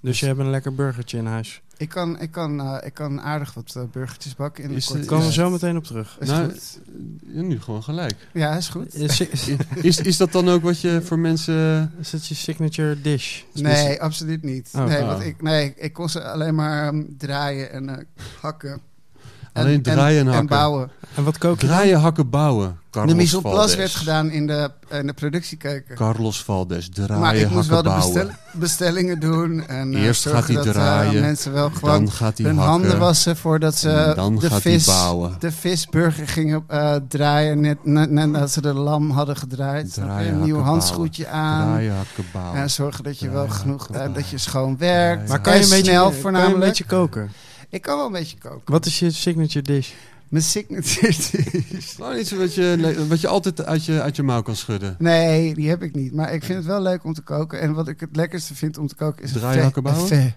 Dus 0.00 0.20
je 0.20 0.26
hebt 0.26 0.38
een 0.38 0.50
lekker 0.50 0.74
burgertje 0.74 1.18
in 1.18 1.26
huis. 1.26 1.62
Ik 1.78 1.88
kan, 1.88 2.20
ik 2.20 2.30
kan, 2.30 2.60
eh, 2.60 2.86
ik 2.86 2.94
kan 2.94 3.20
aardig 3.20 3.54
wat 3.54 3.74
eh, 3.76 3.82
burgertjes 3.92 4.34
bakken 4.34 4.64
in 4.64 4.70
de 4.70 4.76
Is, 4.76 4.86
Daar 4.86 5.04
komen 5.04 5.26
we 5.26 5.32
zo 5.32 5.50
meteen 5.50 5.76
op 5.76 5.84
terug. 5.84 6.16
Is 6.20 6.28
Nou, 6.28 6.50
goed. 6.50 6.78
Ja, 7.26 7.40
nu 7.42 7.60
gewoon 7.60 7.82
gelijk. 7.82 8.14
Ja, 8.32 8.56
is 8.56 8.68
goed. 8.68 8.94
Is, 8.94 10.00
is, 10.00 10.16
dat 10.16 10.32
dan 10.32 10.48
ook 10.48 10.62
wat 10.62 10.80
je 10.80 11.02
voor 11.02 11.18
mensen... 11.18 11.92
is 12.00 12.12
het 12.12 12.26
je 12.26 12.34
signature 12.34 13.00
dish? 13.00 13.42
Nee, 13.52 14.02
absoluut 14.02 14.42
niet. 14.42 14.70
Oh. 14.74 14.84
nee, 14.84 15.00
Oh. 15.00 15.08
want 15.08 15.22
ik, 15.22 15.42
nee, 15.42 15.74
ik 15.76 15.92
kon 15.92 16.08
ze 16.08 16.24
alleen 16.24 16.54
maar 16.54 16.86
ehm, 16.86 17.04
draaien 17.16 17.72
en 17.72 17.88
eh, 17.88 18.04
hakken. 18.40 18.80
Alleen 19.56 19.82
draaien 19.82 20.20
en 20.20 20.26
hakken. 20.26 20.46
bouwen. 20.46 20.90
En 21.14 21.24
wat 21.24 21.38
kook 21.38 21.60
je 21.60 21.66
dan? 21.66 21.76
Draaien, 21.76 22.00
hakken, 22.00 22.30
bouwen. 22.30 22.78
Carlos 22.90 23.12
de 23.14 23.18
mise 23.20 23.36
en 23.36 23.42
place 23.42 23.76
werd 23.76 23.94
gedaan 23.94 24.30
in 24.30 24.46
de, 24.46 24.70
in 24.90 25.06
de 25.06 25.12
productiekeuken. 25.12 25.94
Carlos 25.96 26.42
Valdes, 26.44 26.88
draaien, 26.92 27.20
maar 27.20 27.36
ik 27.36 27.50
moest 27.50 27.68
wel 27.68 27.82
hakken, 27.82 27.92
de 27.94 27.98
bouwen. 28.12 28.26
bestel- 28.26 28.60
bestellingen 28.60 29.20
doen. 29.20 29.66
En, 29.66 29.94
eh, 29.94 30.02
Eerst 30.02 30.22
zorgen 30.22 30.40
gaat 30.42 30.48
hij 30.54 30.56
dat, 30.56 30.66
eh, 30.66 30.72
draaien, 30.72 31.20
mensen 31.22 31.52
wel 31.52 31.70
gewoon 31.70 32.04
Dan 32.04 32.12
gaat 32.12 32.38
hij 32.38 32.46
hun 32.46 32.56
hakken. 32.56 32.72
handen 32.80 32.98
wassen 32.98 33.36
voordat 33.36 33.74
ze 33.74 33.90
en 33.90 34.14
dan 34.14 34.36
de 34.38 34.48
gaat 34.50 34.60
vis, 34.60 34.86
hij 34.86 34.94
bouwen. 34.94 35.36
de 35.38 35.52
visburger 35.52 36.28
gingen 36.28 36.64
eh, 36.68 36.94
draaien. 37.08 37.60
Net, 37.60 37.84
net, 37.84 38.10
net 38.10 38.28
nadat 38.30 38.50
ze 38.50 38.60
de 38.60 38.72
lam 38.72 39.10
hadden 39.10 39.36
gedraaid. 39.36 39.92
Draaien, 39.94 40.32
Een 40.32 40.42
nieuw 40.42 40.54
hakken, 40.54 40.70
handschoentje 40.72 41.28
aan. 41.28 41.66
Draaien, 41.66 41.94
hakken, 41.96 42.24
bouwen. 42.32 42.60
En 42.60 42.70
zorgen 42.70 43.04
dat 43.04 43.18
je 43.18 43.28
wel 43.30 43.42
Draaien, 43.44 43.60
genoeg, 43.60 43.78
hakken, 43.78 43.94
eh, 43.96 44.02
dat 44.02 44.12
bouwen. 44.12 44.30
je 44.30 44.38
schoon 44.38 44.76
werkt. 44.78 45.28
Maar 45.28 45.40
kan 45.40 45.52
je, 45.52 45.58
En 45.58 45.64
een 45.64 45.70
beetje, 45.70 45.84
snel 45.90 46.04
kan 46.04 46.14
je 46.14 46.20
voornamelijk. 46.20 46.54
een 46.54 46.60
beetje 46.68 46.84
koken? 46.84 47.30
Ik 47.70 47.82
kan 47.82 47.96
wel 47.96 48.06
een 48.06 48.12
beetje 48.12 48.38
koken. 48.38 48.72
Wat 48.72 48.86
is 48.86 48.98
je 48.98 49.10
signature 49.10 49.62
dish? 49.62 49.90
Mijn 50.28 50.44
signature 50.44 51.06
dish. 51.70 51.94
Gewoon 51.94 52.18
iets 52.18 52.30
wat 52.30 52.54
je, 52.54 53.04
wat 53.08 53.20
je 53.20 53.28
altijd 53.28 53.64
uit 53.64 53.84
je, 53.84 54.00
uit 54.02 54.16
je 54.16 54.22
mouw 54.22 54.42
kan 54.42 54.56
schudden. 54.56 54.96
Nee, 54.98 55.54
die 55.54 55.68
heb 55.68 55.82
ik 55.82 55.94
niet. 55.94 56.12
Maar 56.14 56.34
ik 56.34 56.44
vind 56.44 56.58
het 56.58 56.66
wel 56.66 56.80
leuk 56.82 57.04
om 57.04 57.14
te 57.14 57.22
koken. 57.22 57.60
En 57.60 57.72
wat 57.74 57.88
ik 57.88 58.00
het 58.00 58.16
lekkerste 58.16 58.54
vind 58.54 58.78
om 58.78 58.86
te 58.86 58.94
koken 58.94 59.22
is 59.22 59.32
een 59.32 59.38
Draaien, 59.40 59.62
hakken, 59.62 59.82
fe- 59.82 59.88
bouwen? 59.88 60.08
fe. 60.08 60.32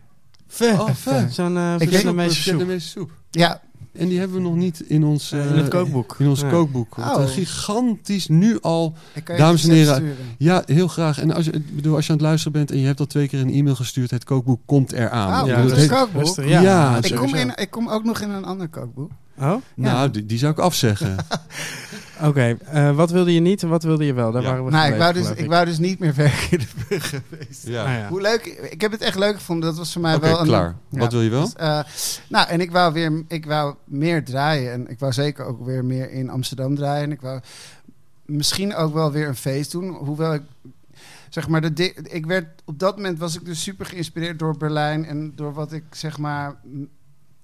Fe. 0.47 0.65
Oh, 0.79 0.89
fe. 0.95 1.27
Zo'n 1.31 1.55
uh, 1.55 1.73
Ik 1.73 1.79
denk- 1.79 1.91
Vietnamese 1.91 2.41
soep. 2.41 2.79
Soep. 2.79 3.11
Ja, 3.29 3.61
En 3.93 4.07
die 4.07 4.19
hebben 4.19 4.37
we 4.37 4.43
nog 4.43 4.55
niet 4.55 4.79
in 4.79 5.03
ons, 5.03 5.31
Eh, 5.31 5.39
eh, 5.45 5.51
in 5.51 5.57
het 5.57 5.67
kookboek. 5.67 6.15
in 6.19 6.27
ons 6.27 6.39
Ja. 6.41 6.49
kookboek. 6.49 6.95
Wat 6.95 7.15
Oh. 7.15 7.21
een 7.21 7.27
gigantisch 7.27 8.27
nu 8.27 8.57
al. 8.61 8.93
Dames 9.37 9.63
en 9.63 9.71
heren, 9.71 9.95
sturen. 9.95 10.15
Ja, 10.37 10.63
heel 10.65 10.87
graag. 10.87 11.19
En 11.21 11.33
als 11.33 11.45
je, 11.45 11.61
bedoel, 11.71 11.95
als 11.95 12.05
je 12.05 12.11
aan 12.11 12.17
het 12.17 12.27
luisteren 12.27 12.53
bent 12.53 12.71
en 12.71 12.79
je 12.79 12.85
hebt 12.85 12.99
al 12.99 13.05
twee 13.05 13.27
keer 13.27 13.39
een 13.39 13.53
e-mail 13.53 13.75
gestuurd, 13.75 14.11
het 14.11 14.23
kookboek 14.23 14.61
komt 14.65 14.91
eraan. 14.91 15.33
Oh, 15.41 15.47
Ik 15.47 15.53
ja, 15.53 15.55
bedoel, 15.55 15.69
het 15.71 15.79
heet- 15.79 15.89
kookboek. 15.89 16.21
Rustig, 16.21 16.47
Ja, 16.47 16.61
ja. 16.61 16.97
Ik 17.01 17.15
kom, 17.15 17.35
in, 17.35 17.51
ik 17.55 17.71
kom 17.71 17.89
ook 17.89 18.03
nog 18.03 18.19
in 18.21 18.29
een 18.29 18.45
ander 18.45 18.67
kookboek. 18.67 19.11
Oh? 19.39 19.55
Nou, 19.75 20.11
die, 20.11 20.25
die 20.25 20.37
zou 20.37 20.51
ik 20.51 20.59
afzeggen. 20.59 21.15
Oké, 22.23 22.57
eh, 22.65 22.95
wat 22.95 23.11
wilde 23.11 23.33
je 23.33 23.39
niet 23.39 23.63
en 23.63 23.69
wat 23.69 23.83
wilde 23.83 24.05
je 24.05 24.13
wel? 24.13 24.31
Daar 24.31 24.41
Ja. 24.41 24.47
waren 24.49 24.65
we 24.65 24.71
Nou, 24.71 24.91
ik 24.91 24.97
wou, 24.97 25.13
dus, 25.13 25.29
ik 25.31 25.47
wou 25.49 25.65
dus 25.65 25.77
niet 25.77 25.99
meer 25.99 26.13
werken 26.25 26.51
in 26.51 26.57
de 26.59 26.67
burgerfeest. 26.89 27.67
ja. 27.67 27.83
Nou 27.83 27.97
ja. 27.97 28.07
Hoe 28.07 28.21
leuk, 28.21 28.45
ik 28.45 28.81
heb 28.81 28.91
het 28.91 29.01
echt 29.01 29.17
leuk 29.17 29.35
gevonden. 29.35 29.69
Dat 29.69 29.77
was 29.77 29.91
voor 29.93 30.01
mij 30.01 30.15
Oké, 30.15 30.25
wel 30.27 30.39
een... 30.39 30.45
klaar. 30.45 30.75
Ja. 30.89 30.99
Wat 30.99 31.11
wil 31.11 31.21
je 31.21 31.29
wel? 31.29 31.43
Dus, 31.43 31.53
eh, 31.55 31.79
nou, 32.29 32.47
en 32.47 32.61
ik 32.61 32.71
wou 32.71 32.93
weer, 32.93 33.23
ik 33.27 33.45
wou 33.45 33.75
meer 33.85 34.23
draaien. 34.25 34.71
En 34.71 34.87
ik 34.89 34.99
wou 34.99 35.13
zeker 35.13 35.45
ook 35.45 35.65
weer 35.65 35.85
meer 35.85 36.11
in 36.11 36.29
Amsterdam 36.29 36.75
draaien. 36.75 37.03
En 37.03 37.11
ik 37.11 37.21
wou 37.21 37.39
misschien 38.25 38.75
ook 38.75 38.93
wel 38.93 39.11
weer 39.11 39.27
een 39.27 39.35
feest 39.35 39.71
doen. 39.71 39.89
Hoewel 39.89 40.33
ik, 40.33 40.41
zeg 41.29 41.47
maar, 41.47 41.73
de, 41.73 41.93
ik 42.03 42.25
werd, 42.25 42.45
op 42.65 42.79
dat 42.79 42.95
moment 42.95 43.19
was 43.19 43.35
ik 43.35 43.45
dus 43.45 43.61
super 43.63 43.85
geïnspireerd 43.85 44.39
door 44.39 44.57
Berlijn. 44.57 45.05
En 45.05 45.31
door 45.35 45.53
wat 45.53 45.71
ik, 45.71 45.83
zeg 45.91 46.17
maar, 46.17 46.55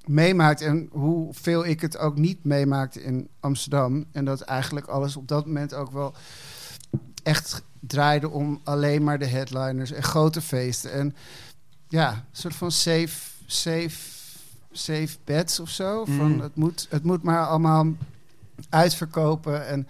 m- 0.07 0.13
meemaakte. 0.13 0.65
En 0.65 0.89
hoeveel 0.91 1.65
ik 1.65 1.81
het 1.81 1.97
ook 1.97 2.17
niet 2.17 2.43
meemaakte 2.43 3.03
in 3.03 3.27
Amsterdam. 3.39 4.05
En 4.11 4.25
dat 4.25 4.41
eigenlijk 4.41 4.87
alles 4.87 5.15
op 5.15 5.27
dat 5.27 5.45
moment 5.45 5.73
ook 5.73 5.91
wel 5.91 6.13
echt 7.23 7.63
draaide 7.79 8.29
om 8.29 8.59
alleen 8.63 9.03
maar 9.03 9.19
de 9.19 9.25
headliners 9.27 9.91
en 9.91 10.03
grote 10.03 10.41
feesten. 10.41 10.91
En 10.91 11.15
ja, 11.87 12.11
een 12.13 12.21
soort 12.31 12.55
van 12.55 12.71
safe, 12.71 13.29
safe, 13.45 13.97
safe 14.71 15.17
bets 15.23 15.59
of 15.59 15.69
zo. 15.69 16.05
Van 16.05 16.31
Mm. 16.33 16.39
het, 16.39 16.55
moet, 16.55 16.87
het 16.89 17.03
moet 17.03 17.23
maar 17.23 17.47
allemaal 17.47 17.85
uitverkopen. 18.69 19.67
En 19.67 19.87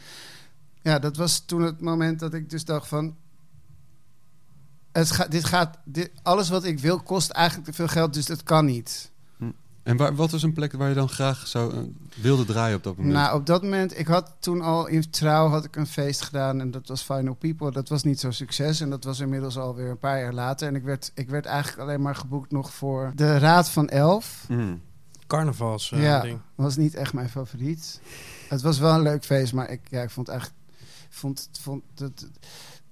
ja, 0.82 1.00
dat 1.00 1.18
was 1.18 1.40
toen 1.46 1.62
het 1.62 1.82
moment 1.82 2.20
dat 2.20 2.34
ik 2.34 2.50
dus 2.50 2.66
dacht 2.66 2.88
van... 2.88 3.16
Het 4.92 5.12
gaat, 5.12 5.32
dit 5.32 5.44
gaat, 5.46 5.78
dit, 5.86 6.12
alles 6.24 6.50
wat 6.50 6.64
ik 6.64 6.80
wil 6.80 7.00
kost 7.00 7.30
eigenlijk 7.30 7.68
te 7.68 7.74
veel 7.74 7.88
geld, 7.88 8.14
dus 8.14 8.26
dat 8.26 8.44
kan 8.44 8.66
niet. 8.66 9.12
En 9.86 9.98
waar, 9.98 10.16
wat 10.16 10.32
was 10.32 10.44
een 10.44 10.54
plek 10.54 10.72
waar 10.72 10.90
je 10.90 10.96
dan 10.96 11.10
graag 11.10 11.48
zou, 11.48 11.74
eh, 11.74 11.80
wilde 12.22 12.46
draaien 12.46 12.78
op 12.78 12.84
dat 12.84 12.98
moment? 12.98 13.16
Nou, 13.16 13.36
op 13.40 13.46
dat 13.46 13.62
moment, 13.62 14.00
ik 14.00 14.08
had 14.08 14.36
toen 14.40 14.62
al 14.62 14.88
in 14.88 15.10
trouw 15.10 15.48
had 15.50 15.66
ik 15.66 15.76
een 15.76 15.88
feest 15.88 16.22
gedaan 16.22 16.60
en 16.62 16.72
dat 16.72 16.88
was 16.88 17.02
Final 17.02 17.34
People. 17.34 17.72
Dat 17.72 17.90
was 17.90 18.04
niet 18.04 18.20
zo'n 18.20 18.34
succes 18.34 18.80
en 18.80 18.90
dat 18.90 19.04
was 19.04 19.20
inmiddels 19.20 19.58
alweer 19.58 19.90
een 19.90 20.00
paar 20.00 20.20
jaar 20.20 20.34
later. 20.34 20.68
En 20.68 20.76
ik 20.76 20.84
werd, 20.84 21.12
ik 21.14 21.30
werd 21.30 21.46
eigenlijk 21.46 21.82
alleen 21.88 22.02
maar 22.02 22.16
geboekt 22.16 22.52
nog 22.52 22.74
voor 22.74 23.12
de 23.16 23.38
Raad 23.38 23.70
van 23.70 23.90
Elf. 23.90 24.46
Mm. 24.48 24.82
Carnavals 25.28 25.92
eh, 25.92 26.02
Ja. 26.02 26.22
ding. 26.22 26.40
was 26.56 26.76
niet 26.76 26.96
echt 26.96 27.14
mijn 27.14 27.30
favoriet. 27.30 28.00
Het 28.50 28.62
was 28.62 28.80
wel 28.80 28.94
een 28.94 29.02
leuk 29.02 29.24
feest, 29.26 29.54
maar 29.54 29.70
ik, 29.70 29.82
ja, 29.90 30.02
ik 30.02 30.10
vond 30.10 30.28
eigenlijk, 30.28 30.60
vond, 31.10 31.50
vond 31.62 31.84
dat, 31.94 32.28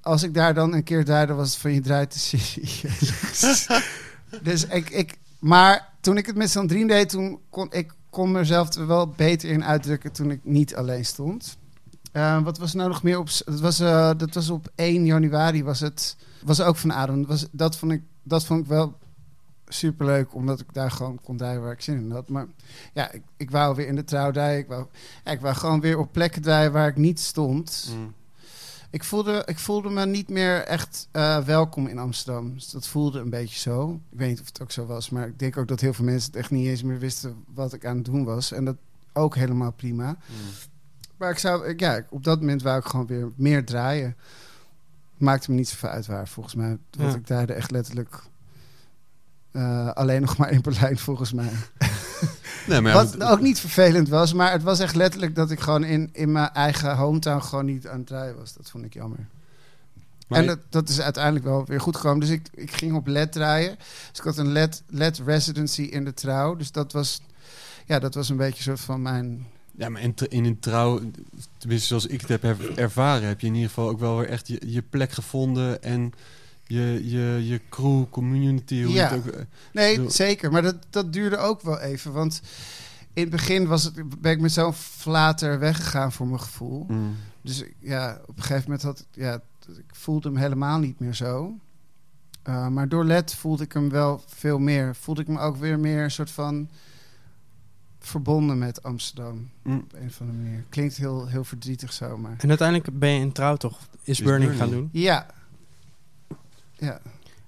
als 0.01 0.23
ik 0.23 0.33
daar 0.33 0.53
dan 0.53 0.73
een 0.73 0.83
keer 0.83 1.05
draaide, 1.05 1.33
was 1.33 1.49
het 1.51 1.59
van 1.61 1.73
je 1.73 1.81
draait 1.81 2.11
te 2.11 2.19
serieus. 2.19 3.67
dus 4.43 4.65
ik, 4.65 4.89
ik, 4.89 5.17
maar 5.43 5.89
toen 6.01 6.17
ik 6.17 6.25
het 6.25 6.35
met 6.35 6.67
drieën 6.67 6.87
deed, 6.87 7.09
toen 7.09 7.39
kon 7.49 7.67
ik 7.71 7.93
kon 8.09 8.31
mezelf 8.31 8.73
er 8.73 8.87
wel 8.87 9.07
beter 9.07 9.49
in 9.49 9.63
uitdrukken 9.63 10.11
toen 10.11 10.31
ik 10.31 10.39
niet 10.43 10.75
alleen 10.75 11.05
stond. 11.05 11.57
Eh, 12.11 12.43
wat 12.43 12.57
was 12.57 12.73
nou 12.73 12.89
nog 12.89 13.03
meer 13.03 13.19
op? 13.19 13.29
Dat 13.45 13.59
was, 13.59 13.79
eh, 13.79 14.11
dat 14.17 14.33
was 14.33 14.49
op 14.49 14.71
1 14.75 15.05
januari 15.05 15.63
was 15.63 15.79
het. 15.79 16.15
Was 16.43 16.61
ook 16.61 16.75
van 16.75 16.93
Adem. 16.93 17.19
Dat, 17.19 17.27
was, 17.27 17.47
dat, 17.51 17.77
vond 17.77 17.91
ik, 17.91 18.01
dat 18.23 18.45
vond 18.45 18.59
ik 18.59 18.67
wel 18.67 18.97
superleuk, 19.67 20.33
omdat 20.33 20.59
ik 20.59 20.73
daar 20.73 20.91
gewoon 20.91 21.19
kon 21.23 21.37
draaien 21.37 21.61
waar 21.61 21.71
ik 21.71 21.81
zin 21.81 21.97
in 21.97 22.11
had. 22.11 22.29
Maar 22.29 22.47
ja, 22.93 23.11
ik, 23.11 23.21
ik 23.37 23.51
wou 23.51 23.75
weer 23.75 23.87
in 23.87 23.95
de 23.95 24.03
trouw 24.03 24.31
draaien. 24.31 24.59
Ik 24.59 24.67
wou, 24.67 24.85
ik 25.23 25.41
wou 25.41 25.55
gewoon 25.55 25.81
weer 25.81 25.97
op 25.97 26.11
plekken 26.11 26.41
draaien 26.41 26.71
waar 26.71 26.87
ik 26.87 26.97
niet 26.97 27.19
stond. 27.19 27.93
Mm. 27.97 28.13
Ik 28.93 29.03
voelde, 29.03 29.43
ik 29.45 29.59
voelde 29.59 29.89
me 29.89 30.05
niet 30.05 30.29
meer 30.29 30.63
echt 30.63 31.07
eh, 31.11 31.37
welkom 31.37 31.87
in 31.87 31.97
Amsterdam. 31.97 32.53
Dus 32.53 32.69
dat 32.69 32.87
voelde 32.87 33.19
een 33.19 33.29
beetje 33.29 33.59
zo. 33.59 33.99
Ik 34.11 34.17
weet 34.17 34.29
niet 34.29 34.39
of 34.39 34.45
het 34.45 34.61
ook 34.61 34.71
zo 34.71 34.85
was, 34.85 35.09
maar 35.09 35.27
ik 35.27 35.39
denk 35.39 35.57
ook 35.57 35.67
dat 35.67 35.79
heel 35.79 35.93
veel 35.93 36.05
mensen 36.05 36.31
het 36.31 36.39
echt 36.39 36.51
niet 36.51 36.67
eens 36.67 36.83
meer 36.83 36.99
wisten 36.99 37.43
wat 37.53 37.73
ik 37.73 37.85
aan 37.85 37.95
het 37.95 38.05
doen 38.05 38.23
was. 38.23 38.51
En 38.51 38.65
dat 38.65 38.75
ook 39.13 39.35
helemaal 39.35 39.71
prima. 39.71 40.07
Mm. 40.07 40.35
Maar 41.17 41.29
ik 41.29 41.37
zou, 41.37 41.73
ja, 41.77 42.05
op 42.09 42.23
dat 42.23 42.39
moment 42.39 42.61
wou 42.61 42.79
ik 42.79 42.85
gewoon 42.85 43.05
weer 43.05 43.31
meer 43.35 43.65
draaien. 43.65 44.15
Maakte 45.17 45.51
me 45.51 45.57
niet 45.57 45.69
zoveel 45.69 45.89
uit 45.89 46.05
waar, 46.05 46.27
volgens 46.27 46.55
mij. 46.55 46.77
Ja. 46.89 47.15
ik 47.15 47.25
draaide 47.25 47.53
echt 47.53 47.71
letterlijk 47.71 48.23
eh, 49.51 49.89
alleen 49.89 50.21
nog 50.25 50.37
maar 50.37 50.51
in 50.51 50.61
Berlijn, 50.61 50.97
volgens 50.97 51.33
mij. 51.33 51.51
Nee, 52.67 52.81
maar 52.81 52.91
ja, 52.93 53.03
Wat 53.03 53.23
ook 53.23 53.41
niet 53.41 53.59
vervelend 53.59 54.09
was, 54.09 54.33
maar 54.33 54.51
het 54.51 54.63
was 54.63 54.79
echt 54.79 54.95
letterlijk 54.95 55.35
dat 55.35 55.51
ik 55.51 55.59
gewoon 55.59 55.83
in, 55.83 56.09
in 56.13 56.31
mijn 56.31 56.49
eigen 56.49 56.95
hometown 56.95 57.41
gewoon 57.41 57.65
niet 57.65 57.87
aan 57.87 57.97
het 57.97 58.07
draaien 58.07 58.35
was. 58.37 58.53
Dat 58.53 58.69
vond 58.69 58.85
ik 58.85 58.93
jammer. 58.93 59.19
maar 60.27 60.39
en 60.39 60.45
dat, 60.45 60.59
dat 60.69 60.89
is 60.89 61.01
uiteindelijk 61.01 61.45
wel 61.45 61.65
weer 61.65 61.81
goed 61.81 61.95
gekomen. 61.95 62.19
Dus 62.19 62.29
ik, 62.29 62.47
ik 62.53 62.71
ging 62.71 62.95
op 62.95 63.07
LED 63.07 63.31
draaien. 63.31 63.75
Dus 64.09 64.19
ik 64.19 64.23
had 64.23 64.37
een 64.37 64.51
LED, 64.51 64.83
LED 64.87 65.21
residency 65.25 65.81
in 65.81 66.05
de 66.05 66.13
trouw. 66.13 66.55
Dus 66.55 66.71
dat 66.71 66.91
was, 66.91 67.21
ja, 67.85 67.99
dat 67.99 68.13
was 68.15 68.29
een 68.29 68.37
beetje 68.37 68.57
een 68.57 68.77
soort 68.77 68.79
van 68.87 69.01
mijn... 69.01 69.47
Ja, 69.77 69.89
maar 69.89 70.01
in, 70.01 70.15
in 70.29 70.45
een 70.45 70.59
trouw, 70.59 70.99
tenminste 71.57 71.87
zoals 71.87 72.05
ik 72.05 72.21
het 72.21 72.29
heb 72.29 72.43
er- 72.43 72.77
ervaren, 72.77 73.27
heb 73.27 73.39
je 73.41 73.47
in 73.47 73.53
ieder 73.53 73.69
geval 73.69 73.89
ook 73.89 73.99
wel 73.99 74.17
weer 74.17 74.29
echt 74.29 74.47
je, 74.47 74.61
je 74.65 74.81
plek 74.81 75.11
gevonden 75.11 75.83
en 75.83 76.11
je, 76.73 77.09
je, 77.09 77.47
je 77.47 77.61
crew, 77.69 78.03
community. 78.09 78.83
Hoe 78.83 78.93
Ja. 78.93 79.09
je 79.09 79.15
het 79.15 79.27
ook, 79.27 79.33
eh, 79.33 79.41
Nee, 79.73 79.95
bedoel- 79.95 80.11
zeker. 80.11 80.51
Maar 80.51 80.61
dat, 80.61 80.75
dat 80.89 81.13
duurde 81.13 81.37
ook 81.37 81.61
wel 81.61 81.79
even. 81.79 82.11
Want 82.13 82.41
in 83.13 83.21
het 83.21 83.31
begin 83.31 83.67
was 83.67 83.83
het, 83.83 84.19
ben 84.21 84.31
ik 84.31 84.39
met 84.39 84.51
zo'n 84.51 84.73
flater 84.73 85.59
weggegaan 85.59 86.11
voor 86.11 86.27
mijn 86.27 86.39
gevoel. 86.41 86.85
mm. 86.89 87.15
Dus 87.41 87.63
ja, 87.79 88.19
op 88.25 88.37
een 88.37 88.43
gegeven 88.43 88.63
moment 88.63 88.81
had 88.81 88.99
ik, 88.99 89.05
ja, 89.11 89.33
ik 89.67 89.95
voelde 89.95 90.27
hem 90.27 90.37
helemaal 90.37 90.79
niet 90.79 90.99
meer 90.99 91.13
zo. 91.13 91.57
Uh, 92.49 92.67
maar 92.67 92.89
door 92.89 93.05
LED 93.05 93.33
voelde 93.35 93.63
ik 93.63 93.71
hem 93.71 93.89
wel 93.89 94.23
veel 94.27 94.59
meer. 94.59 94.95
Voelde 94.95 95.21
ik 95.21 95.27
me 95.27 95.39
ook 95.39 95.57
weer 95.57 95.79
meer 95.79 96.03
een 96.03 96.11
soort 96.11 96.31
van 96.31 96.69
verbonden 97.99 98.57
met 98.57 98.83
Amsterdam. 98.83 99.49
Mm. 99.63 99.77
Op 99.77 99.93
een 99.93 100.07
of 100.07 100.21
andere 100.21 100.39
manier. 100.39 100.63
Klinkt 100.69 100.95
heel, 100.97 101.27
heel 101.27 101.43
verdrietig 101.43 101.93
zo, 101.93 102.17
maar... 102.17 102.35
En 102.37 102.49
uiteindelijk 102.49 102.99
ben 102.99 103.09
je 103.09 103.19
in 103.19 103.31
trouw 103.31 103.55
toch 103.55 103.79
Is, 103.79 103.87
Is 104.03 104.21
Burning, 104.25 104.49
Burning. 104.51 104.71
gaan 104.71 104.79
doen. 104.79 104.89
Ja. 104.91 105.25
Ja, 106.77 106.99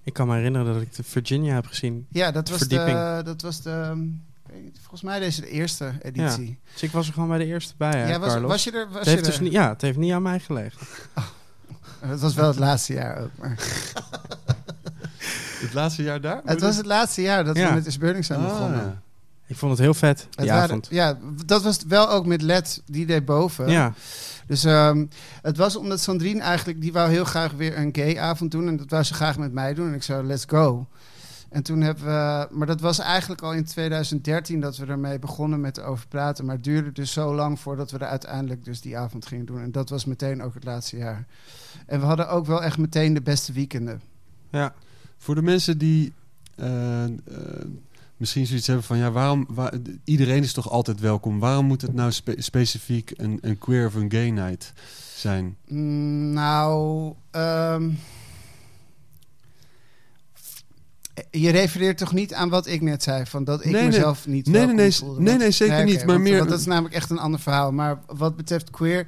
Ik 0.04 0.14
kan 0.14 0.28
me 0.28 0.36
herinneren 0.36 0.74
dat 0.74 0.82
ik 0.82 0.96
de 0.96 1.04
Virginia 1.04 1.54
heb 1.54 1.66
gezien. 1.66 2.06
ja 2.10 2.32
dat, 2.32 2.50
was 2.50 2.58
Verdieping. 2.58 2.98
de, 2.98 3.22
dat 3.24 3.42
was 3.42 3.62
de... 3.62 3.92
niet, 4.54 4.78
volgens 4.80 5.02
mij 5.02 5.20
deze 5.20 5.42
de 5.42 5.50
eerste 5.50 5.94
editie. 6.02 6.60
Dus 6.74 6.84
ik 6.84 6.92
was 6.92 7.08
er 7.08 7.14
gewoon 7.14 7.30
bij 7.30 7.38
de 7.38 7.46
eerste 7.46 7.74
bij, 7.78 7.92
hè, 8.00 8.08
Ja, 8.10 8.20
was, 8.20 8.30
Carlos. 8.32 8.50
was 8.52 8.64
je 8.64 8.72
er? 8.72 8.86
Was 8.88 8.96
het, 8.96 9.04
je 9.06 9.10
heeft 9.10 9.24
er? 9.26 9.32
dus 9.32 9.40
niet, 9.40 9.52
ja, 9.52 9.70
het 9.70 9.82
heeft 9.82 9.98
niet 9.98 10.12
aan 10.14 10.22
mij 10.22 10.40
gelegen. 10.40 10.88
Het 12.00 12.20
was 12.26 12.34
wel 12.34 12.48
het 12.48 12.60
laatste 12.60 12.94
jaar 12.94 13.22
ook. 13.22 13.30
Maar. 13.36 13.58
Het 15.60 15.74
laatste 15.74 16.04
jaar 16.04 16.22
daar? 16.22 16.42
Het 16.46 16.62
was 16.62 16.76
het 16.78 16.86
laatste 16.86 17.22
jaar 17.22 17.44
dat 17.44 17.58
Ja. 17.58 17.68
we 17.70 17.74
met 17.74 17.86
Is 17.86 17.98
Burning 17.98 18.26
zijn 18.26 18.40
Ah, 18.40 18.46
begonnen. 18.46 18.80
ja. 18.80 19.02
Ik 19.48 19.56
vond 19.56 19.72
het 19.72 19.82
heel 19.82 19.94
vet, 19.94 20.28
Het 20.36 20.48
waren- 20.50 20.82
ja, 20.90 21.18
dat 21.46 21.64
was 21.64 21.80
wel 21.88 22.10
ook 22.10 22.26
met 22.26 22.42
Led, 22.42 22.82
die 22.86 23.06
deed 23.06 23.26
boven. 23.26 23.70
Ja, 23.70 23.94
Dus 24.48 24.64
ehm, 24.64 25.06
het 25.42 25.58
was 25.58 25.76
omdat 25.76 26.00
Sandrine 26.00 26.42
eigenlijk, 26.42 26.82
die 26.82 26.94
wou 26.94 27.10
heel 27.10 27.26
graag 27.26 27.52
weer 27.52 27.78
een 27.78 27.96
gay 27.96 28.18
avond 28.18 28.52
doen. 28.52 28.68
En 28.68 28.78
dat 28.78 28.90
wou 28.90 29.04
ze 29.04 29.14
graag 29.14 29.38
met 29.38 29.52
mij 29.52 29.74
doen. 29.74 29.88
En 29.88 29.94
ik 29.94 30.04
zei, 30.04 30.24
let's 30.24 30.46
go. 30.48 30.88
En 31.50 31.64
toen 31.64 31.82
hebben 31.82 32.06
we, 32.06 32.48
maar 32.52 32.68
dat 32.68 32.82
was 32.82 33.00
eigenlijk 33.00 33.42
al 33.42 33.54
in 33.54 33.66
2013 33.66 34.60
dat 34.60 34.78
we 34.78 34.86
ermee 34.86 35.20
begonnen 35.20 35.62
met 35.62 35.82
over 35.82 36.08
praten. 36.08 36.46
Maar 36.46 36.56
het 36.56 36.64
duurde 36.64 36.92
dus 36.92 37.14
zo 37.14 37.36
lang 37.36 37.60
voordat 37.60 37.92
we 37.92 37.98
er 37.98 38.08
uiteindelijk 38.08 38.66
dus 38.66 38.82
die 38.82 38.98
avond 38.98 39.26
gingen 39.26 39.46
doen. 39.46 39.62
En 39.62 39.72
dat 39.72 39.90
was 39.90 40.06
meteen 40.06 40.44
ook 40.44 40.54
het 40.54 40.64
laatste 40.64 40.98
jaar. 40.98 41.26
En 41.86 42.00
we 42.00 42.06
hadden 42.06 42.30
ook 42.30 42.46
wel 42.46 42.64
echt 42.64 42.78
meteen 42.78 43.14
de 43.14 43.22
beste 43.22 43.54
weekenden. 43.54 44.02
ja. 44.50 44.74
Voor 45.18 45.36
de 45.36 45.42
mensen 45.42 45.78
die 45.78 46.14
eh, 46.56 47.04
eh, 47.04 47.12
misschien 48.18 48.46
zoiets 48.46 48.68
hebben 48.68 48.86
van... 48.86 48.98
ja, 48.98 49.12
waarom... 49.12 49.46
Waar, 49.50 49.74
iedereen 50.04 50.44
is 50.44 50.54
toch 50.54 50.70
altijd 50.70 51.00
welkom. 51.00 51.40
Waarom 51.40 51.66
moet 51.66 51.82
het 51.82 51.94
nou 51.94 52.12
spe- 52.12 52.42
specifiek 52.42 53.12
een, 53.16 53.38
een 53.42 53.58
queer 53.58 53.86
of 53.86 53.94
een 53.94 54.12
gay 54.12 54.30
night 54.30 54.74
zijn? 55.16 55.58
Mm, 55.68 56.30
nou, 56.34 57.14
ehm, 57.32 57.90
je 61.32 61.50
refereert 61.50 61.98
toch 61.98 62.14
niet 62.14 62.34
aan 62.34 62.50
wat 62.50 62.68
ik 62.68 62.82
net 62.82 63.04
zei, 63.04 63.26
van 63.26 63.44
dat 63.44 63.60
ik 63.60 63.66
Nee, 63.72 63.74
nee. 63.82 63.86
mezelf 63.86 64.28
niet 64.28 64.48
Nee, 64.48 64.66
nee, 64.66 64.76
nee, 64.76 64.92
voelde? 64.92 65.22
nee, 65.22 65.38
nee, 65.38 65.52
zeker 65.52 65.84
niet, 65.84 65.98
maar 65.98 66.06
want- 66.06 66.20
meer- 66.22 66.38
Want 66.38 66.50
dat 66.50 66.60
is 66.60 66.66
namelijk 66.66 66.96
echt 66.96 67.10
een 67.10 67.20
ander 67.20 67.40
verhaal. 67.40 67.72
Maar 67.72 68.00
wat 68.08 68.36
betreft 68.36 68.70
queer, 68.70 69.08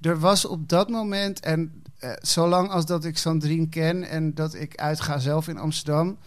er 0.00 0.18
was 0.18 0.44
op 0.44 0.68
dat 0.68 0.88
moment 0.88 1.40
en 1.40 1.82
eh, 1.98 2.10
zolang 2.20 2.70
als 2.70 2.86
dat 2.86 3.04
ik 3.04 3.18
Sandrine 3.18 3.68
ken 3.68 4.02
en 4.08 4.34
dat 4.34 4.54
ik 4.54 4.76
uitga 4.76 5.18
zelf 5.18 5.48
in 5.48 5.58
Amsterdam. 5.58 6.18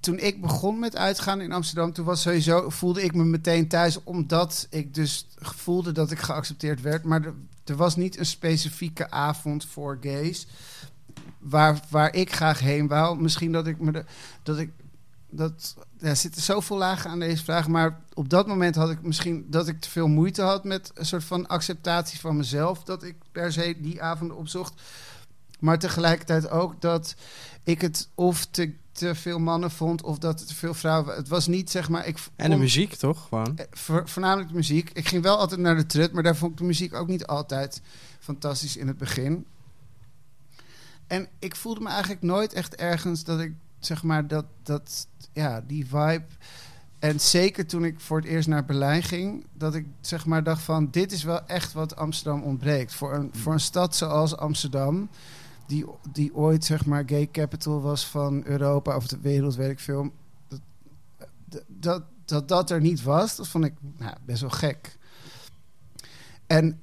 Toen 0.00 0.18
ik 0.18 0.40
begon 0.40 0.78
met 0.78 0.96
uitgaan 0.96 1.40
in 1.40 1.52
Amsterdam, 1.52 1.92
toen 1.92 2.04
was 2.04 2.22
sowieso 2.22 2.70
voelde 2.70 3.02
ik 3.02 3.14
me 3.14 3.24
meteen 3.24 3.68
thuis, 3.68 4.02
omdat 4.04 4.66
ik 4.70 4.94
dus 4.94 5.26
voelde 5.38 5.92
dat 5.92 6.10
ik 6.10 6.18
geaccepteerd 6.18 6.80
werd. 6.80 7.04
Maar 7.04 7.24
er, 7.64 7.76
was 7.76 7.96
niet 7.96 8.18
een 8.18 8.26
specifieke 8.26 9.10
avond 9.10 9.64
voor 9.64 9.98
gays 10.00 10.46
waar, 11.38 11.80
waar 11.90 12.14
ik 12.14 12.32
graag 12.32 12.58
heen 12.60 12.88
wou. 12.88 13.20
Misschien 13.20 13.52
dat 13.52 13.66
ik 13.66 13.80
me 13.80 13.92
de, 13.92 14.04
dat 14.42 14.58
ik 14.58 14.70
dat 15.30 15.74
ja, 15.98 16.08
er 16.08 16.16
zitten 16.16 16.42
zoveel 16.42 16.76
lagen 16.76 17.10
aan 17.10 17.18
deze 17.18 17.44
vraag, 17.44 17.68
maar 17.68 18.00
op 18.14 18.28
dat 18.28 18.46
moment 18.46 18.74
had 18.74 18.90
ik 18.90 19.02
misschien 19.02 19.46
dat 19.50 19.68
ik 19.68 19.80
te 19.80 19.90
veel 19.90 20.08
moeite 20.08 20.42
had 20.42 20.64
met 20.64 20.90
een 20.94 21.06
soort 21.06 21.24
van 21.24 21.46
acceptatie 21.46 22.20
van 22.20 22.36
mezelf 22.36 22.84
dat 22.84 23.02
ik 23.02 23.16
per 23.32 23.52
se 23.52 23.76
die 23.80 24.02
avonden 24.02 24.36
opzocht. 24.36 24.82
Maar 25.58 25.78
tegelijkertijd 25.78 26.50
ook 26.50 26.80
dat 26.80 27.14
ik 27.62 27.80
het 27.80 28.08
of 28.14 28.46
te, 28.46 28.74
te 28.98 29.14
veel 29.14 29.38
mannen 29.38 29.70
vond 29.70 30.02
of 30.02 30.18
dat 30.18 30.38
het 30.38 30.48
te 30.48 30.54
veel 30.54 30.74
vrouwen. 30.74 31.16
Het 31.16 31.28
was 31.28 31.46
niet 31.46 31.70
zeg 31.70 31.88
maar. 31.88 32.06
Ik 32.06 32.18
En 32.36 32.50
de 32.50 32.56
muziek, 32.56 32.94
toch? 32.94 33.26
Gewoon. 33.28 33.56
eh, 33.58 33.64
voor- 33.70 34.08
voornamelijk 34.08 34.48
de 34.48 34.54
muziek. 34.54 34.90
Ik 34.92 35.08
ging 35.08 35.22
wel 35.22 35.36
altijd 35.38 35.60
naar 35.60 35.76
de 35.76 35.86
trut, 35.86 36.12
maar 36.12 36.22
daar 36.22 36.36
vond 36.36 36.52
ik 36.52 36.58
de 36.58 36.64
muziek 36.64 36.94
ook 36.94 37.08
niet 37.08 37.26
altijd 37.26 37.80
fantastisch 38.20 38.76
in 38.76 38.86
het 38.86 38.98
begin. 38.98 39.46
En 41.06 41.28
ik 41.38 41.56
voelde 41.56 41.80
me 41.80 41.88
eigenlijk 41.88 42.22
nooit 42.22 42.52
echt 42.52 42.74
ergens 42.76 43.24
dat 43.24 43.40
ik, 43.40 43.52
zeg 43.78 44.02
maar, 44.02 44.26
dat, 44.26 44.44
dat 44.62 45.06
ja, 45.32 45.60
die 45.66 45.86
vibe. 45.86 46.24
En 46.98 47.20
zeker 47.20 47.66
toen 47.66 47.84
ik 47.84 48.00
voor 48.00 48.16
het 48.16 48.26
eerst 48.26 48.48
naar 48.48 48.64
Berlijn 48.64 49.02
ging, 49.02 49.46
dat 49.52 49.74
ik 49.74 49.86
zeg 50.00 50.26
maar 50.26 50.42
dacht 50.42 50.62
van, 50.62 50.88
dit 50.90 51.12
is 51.12 51.22
wel 51.22 51.46
echt 51.46 51.72
wat 51.72 51.96
Amsterdam 51.96 52.42
ontbreekt. 52.42 52.94
Voor 52.94 53.14
een, 53.14 53.30
voor 53.34 53.52
een 53.52 53.60
stad 53.60 53.96
zoals 53.96 54.36
Amsterdam, 54.36 55.08
die, 55.68 55.84
die 56.12 56.34
ooit 56.34 56.64
zeg 56.64 56.84
maar 56.86 57.02
gay 57.06 57.28
capital 57.32 57.80
was 57.80 58.06
van 58.06 58.44
Europa 58.44 58.96
of 58.96 59.06
de 59.06 59.18
wereld, 59.20 59.54
weet 59.56 59.70
ik 59.70 59.78
veel. 59.80 60.10
Dat, 61.48 61.64
dat, 61.66 62.02
dat 62.24 62.48
dat 62.48 62.70
er 62.70 62.80
niet 62.80 63.02
was, 63.02 63.36
dat 63.36 63.48
vond 63.48 63.64
ik 63.64 63.74
nou, 63.98 64.14
best 64.24 64.40
wel 64.40 64.50
gek. 64.50 64.96
En 66.46 66.80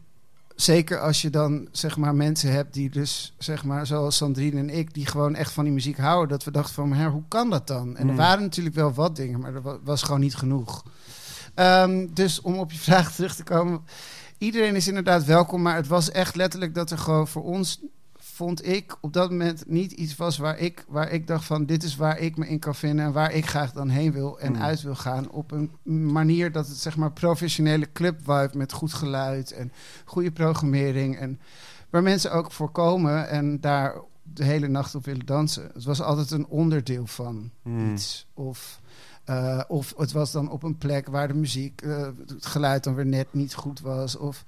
zeker 0.55 0.99
als 0.99 1.21
je 1.21 1.29
dan 1.29 1.67
zeg 1.71 1.97
maar 1.97 2.15
mensen 2.15 2.51
hebt 2.51 2.73
die 2.73 2.89
dus 2.89 3.35
zeg 3.37 3.63
maar 3.63 3.85
zoals 3.85 4.15
Sandrine 4.17 4.59
en 4.59 4.69
ik 4.69 4.93
die 4.93 5.05
gewoon 5.05 5.35
echt 5.35 5.51
van 5.51 5.63
die 5.63 5.73
muziek 5.73 5.97
houden, 5.97 6.29
dat 6.29 6.43
we 6.43 6.51
dachten 6.51 6.73
van, 6.73 6.89
maar 6.89 7.09
hoe 7.11 7.23
kan 7.27 7.49
dat 7.49 7.67
dan? 7.67 7.87
En 7.95 8.01
er 8.03 8.07
Hmm. 8.07 8.15
waren 8.15 8.43
natuurlijk 8.43 8.75
wel 8.75 8.93
wat 8.93 9.15
dingen, 9.15 9.39
maar 9.39 9.53
er 9.55 9.61
wa- 9.61 9.79
was 9.83 10.03
gewoon 10.03 10.19
niet 10.19 10.35
genoeg. 10.35 10.83
Ehm, 11.53 12.07
dus 12.13 12.41
om 12.41 12.55
op 12.59 12.71
je 12.71 12.77
vraag 12.77 13.13
terug 13.15 13.35
te 13.35 13.43
komen, 13.43 13.81
iedereen 14.37 14.75
is 14.75 14.87
inderdaad 14.87 15.23
welkom, 15.25 15.61
maar 15.61 15.75
het 15.75 15.87
was 15.87 16.11
echt 16.11 16.35
letterlijk 16.35 16.75
dat 16.75 16.91
er 16.91 16.97
gewoon 16.97 17.27
voor 17.27 17.43
ons 17.43 17.81
vond 18.35 18.65
ik 18.65 18.97
op 19.01 19.13
dat 19.13 19.29
moment 19.29 19.63
niet 19.67 19.91
iets 19.91 20.15
was 20.15 20.37
waar 20.37 20.59
ik, 20.59 20.85
waar 20.87 21.11
ik 21.11 21.27
dacht 21.27 21.45
van 21.45 21.65
dit 21.65 21.83
is 21.83 21.95
waar 21.95 22.19
ik 22.19 22.37
me 22.37 22.47
in 22.47 22.59
kan 22.59 22.75
vinden 22.75 23.05
en 23.05 23.11
waar 23.11 23.33
ik 23.33 23.45
graag 23.45 23.71
dan 23.71 23.89
heen 23.89 24.11
wil 24.11 24.39
en 24.39 24.53
Hmm. 24.53 24.63
uit 24.63 24.81
wil 24.81 24.95
gaan 24.95 25.29
op 25.29 25.51
een 25.51 25.71
manier 26.11 26.51
dat 26.51 26.67
het 26.67 26.77
zeg 26.77 26.95
maar 26.97 27.11
professionele 27.11 27.91
club 27.91 28.17
vibe 28.19 28.51
met 28.53 28.71
goed 28.71 28.93
geluid 28.93 29.51
en 29.51 29.71
goede 30.05 30.31
programmering 30.31 31.17
en 31.17 31.39
waar 31.89 32.03
mensen 32.03 32.31
ook 32.31 32.51
voor 32.51 32.71
komen 32.71 33.29
en 33.29 33.61
daar 33.61 33.95
de 34.23 34.43
hele 34.43 34.67
nacht 34.67 34.95
op 34.95 35.05
willen 35.05 35.25
dansen. 35.25 35.69
Het 35.73 35.83
was 35.83 36.01
altijd 36.01 36.31
een 36.31 36.47
onderdeel 36.47 37.07
van 37.07 37.51
Hmm. 37.61 37.93
iets 37.93 38.27
of 38.33 38.79
eh, 39.23 39.61
of 39.67 39.93
het 39.97 40.11
was 40.11 40.31
dan 40.31 40.49
op 40.49 40.63
een 40.63 40.77
plek 40.77 41.07
waar 41.07 41.27
de 41.27 41.33
muziek, 41.33 41.81
eh, 41.81 42.07
het 42.27 42.45
geluid 42.45 42.83
dan 42.83 42.95
weer 42.95 43.05
net 43.05 43.27
niet 43.31 43.53
goed 43.53 43.79
was. 43.79 44.17
Of 44.17 44.43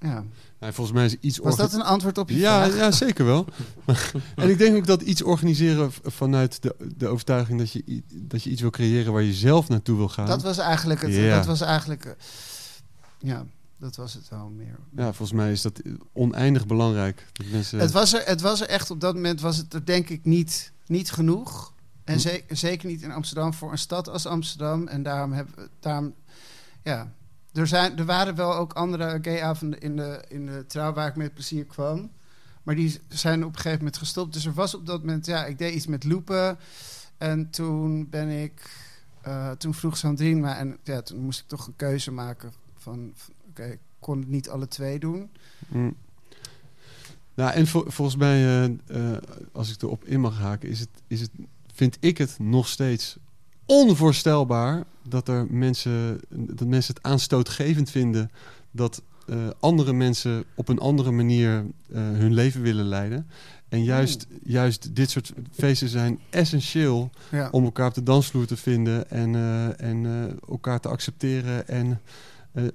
ja. 0.00 0.24
Nou, 0.64 0.76
volgens 0.76 0.96
mij 0.96 1.04
is 1.06 1.16
iets... 1.20 1.38
Was 1.38 1.56
dat 1.56 1.72
een 1.72 1.82
antwoord 1.82 2.18
op 2.18 2.28
je 2.30 2.36
ja, 2.38 2.64
vraag? 2.64 2.76
ja, 2.78 2.90
zeker 2.90 3.24
wel. 3.24 3.46
en 4.34 4.50
ik 4.50 4.58
denk 4.58 4.76
ook 4.76 4.86
dat 4.86 5.02
iets 5.02 5.22
organiseren 5.22 5.92
vanuit 6.02 6.62
de, 6.62 6.76
de 6.96 7.06
overtuiging 7.08 7.58
dat 7.58 7.72
je, 7.72 8.02
dat 8.12 8.42
je 8.42 8.50
iets 8.50 8.60
wil 8.60 8.70
creëren 8.70 9.12
waar 9.12 9.22
je 9.22 9.32
zelf 9.34 9.68
naartoe 9.68 9.96
wil 9.96 10.08
gaan. 10.08 10.26
Dat 10.26 10.42
was 10.42 10.58
eigenlijk 10.58 11.02
het. 11.02 11.12
Ja. 11.14 11.36
Dat 11.36 11.46
was 11.46 11.60
eigenlijk. 11.60 12.04
eh, 12.04 12.12
ja, 13.18 13.44
dat 13.78 13.96
was 13.96 14.14
het 14.14 14.28
wel 14.28 14.48
meer. 14.56 14.78
Ja, 14.96 15.04
volgens 15.04 15.32
mij 15.32 15.52
is 15.52 15.62
dat 15.62 15.80
oneindig 16.12 16.66
belangrijk. 16.66 17.26
Dat 17.32 17.46
mensen, 17.46 17.78
Het, 17.78 17.92
was 17.92 18.12
er, 18.14 18.22
het 18.24 18.40
was 18.40 18.60
er 18.60 18.68
echt 18.68 18.90
op 18.90 19.00
dat 19.00 19.14
moment, 19.14 19.40
was 19.40 19.56
het 19.56 19.74
er 19.74 19.84
denk 19.86 20.08
ik 20.08 20.24
niet, 20.24 20.72
niet 20.86 21.10
genoeg. 21.10 21.72
En 22.04 22.14
Hm. 22.14 22.20
ze- 22.20 22.42
zeker 22.48 22.88
niet 22.88 23.02
in 23.02 23.12
Amsterdam 23.12 23.54
voor 23.54 23.72
een 23.72 23.78
stad 23.78 24.08
als 24.08 24.26
Amsterdam. 24.26 24.88
En 24.88 25.02
daarom 25.02 25.32
hebben 25.32 25.54
we, 25.56 25.68
daarom, 25.80 26.14
ja. 26.82 27.12
Er, 27.54 27.66
zijn, 27.66 28.06
waren 28.06 28.34
wel 28.34 28.54
ook 28.54 28.72
andere 28.72 29.18
gayavonden 29.22 29.80
in 29.80 29.96
de, 29.96 30.24
in 30.28 30.46
de 30.46 30.64
trouw 30.66 30.92
waar 30.92 31.08
ik 31.08 31.16
met 31.16 31.34
plezier 31.34 31.64
kwam. 31.64 32.10
Maar 32.62 32.74
die 32.74 33.00
zijn 33.08 33.44
op 33.44 33.48
een 33.48 33.56
gegeven 33.56 33.78
moment 33.78 33.96
gestopt. 33.96 34.32
Dus 34.32 34.46
er 34.46 34.52
was 34.52 34.74
op 34.74 34.86
dat 34.86 35.00
moment, 35.00 35.26
ja, 35.26 35.44
ik 35.44 35.58
deed 35.58 35.74
iets 35.74 35.86
met 35.86 36.04
loepen. 36.04 36.58
En 37.18 37.50
toen 37.50 38.08
ben 38.10 38.28
ik, 38.28 38.70
eh, 39.22 39.50
toen 39.50 39.74
vroeg 39.74 39.96
Sandrine 39.96 40.40
me, 40.40 40.50
en 40.50 40.78
ja, 40.82 41.02
toen 41.02 41.20
moest 41.20 41.40
ik 41.40 41.48
toch 41.48 41.66
een 41.66 41.76
keuze 41.76 42.10
maken 42.10 42.52
van, 42.76 43.14
oké, 43.48 43.64
ik 43.64 43.78
kon 43.98 44.18
het 44.18 44.28
niet 44.28 44.48
alle 44.48 44.68
twee 44.68 44.98
doen. 44.98 45.30
Mm. 45.68 45.96
Nou, 47.34 47.52
en 47.52 47.66
vol- 47.66 47.84
volgens 47.86 48.16
mij, 48.16 48.44
eh, 48.44 48.64
eh, 48.64 49.22
als 49.52 49.74
ik 49.74 49.82
erop 49.82 50.04
in 50.04 50.20
mag 50.20 50.38
haken, 50.38 50.68
is 50.68 50.80
het, 50.80 50.88
is 51.06 51.20
het, 51.20 51.30
vind 51.72 51.96
ik 52.00 52.18
het 52.18 52.38
nog 52.38 52.68
steeds 52.68 53.16
onvoorstelbaar 53.66 54.82
dat 55.08 55.28
er 55.28 55.46
mensen, 55.50 56.20
dat 56.30 56.68
mensen 56.68 56.94
het 56.94 57.02
aanstootgevend 57.04 57.90
vinden 57.90 58.30
dat 58.70 59.02
eh, 59.26 59.36
andere 59.60 59.92
mensen 59.92 60.44
op 60.54 60.68
een 60.68 60.78
andere 60.78 61.10
manier 61.10 61.52
eh, 61.92 62.00
hun 62.00 62.34
leven 62.34 62.62
willen 62.62 62.84
leiden. 62.84 63.26
En 63.68 63.84
juist, 63.84 64.26
juist 64.44 64.94
dit 64.96 65.10
soort 65.10 65.32
feesten 65.52 65.88
zijn 65.88 66.18
essentieel 66.30 67.10
Ja. 67.30 67.48
om 67.50 67.64
elkaar 67.64 67.86
op 67.88 67.94
de 67.94 68.02
dansvloer 68.02 68.46
te 68.46 68.56
vinden 68.56 69.10
en, 69.10 69.34
eh, 69.34 69.80
en 69.88 70.06
elkaar 70.48 70.80
te 70.80 70.88
accepteren 70.88 71.68
en 71.68 72.00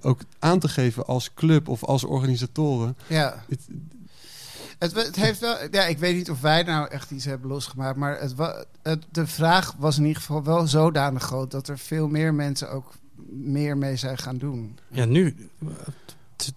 ook 0.01 0.21
aan 0.39 0.59
te 0.59 0.67
geven 0.67 1.05
als 1.05 1.33
club 1.33 1.67
of 1.69 1.83
als 1.83 2.03
organisatoren. 2.03 2.97
ja. 3.07 3.43
Het- 3.49 3.67
Het, 4.79 4.95
het 4.95 5.15
heeft 5.15 5.39
wel, 5.39 5.57
ja, 5.71 5.83
ik 5.83 5.97
weet 5.97 6.15
niet 6.15 6.29
of 6.29 6.41
wij 6.41 6.63
nou 6.63 6.89
echt 6.89 7.11
iets 7.11 7.25
hebben 7.25 7.49
losgemaakt, 7.49 7.97
maar 7.97 8.19
het, 8.19 8.33
het, 8.81 9.05
de 9.11 9.27
vraag 9.27 9.75
was 9.77 9.97
in 9.97 10.05
ieder 10.05 10.21
geval 10.21 10.43
wel 10.43 10.67
zodanig 10.67 11.23
groot 11.23 11.51
dat 11.51 11.67
er 11.67 11.77
veel 11.77 12.07
meer 12.07 12.33
mensen 12.33 12.71
ook 12.71 12.93
meer 13.29 13.77
mee 13.77 13.95
zijn 13.95 14.17
gaan 14.17 14.37
doen. 14.37 14.77
Ja, 14.87 15.05
nu, 15.05 15.35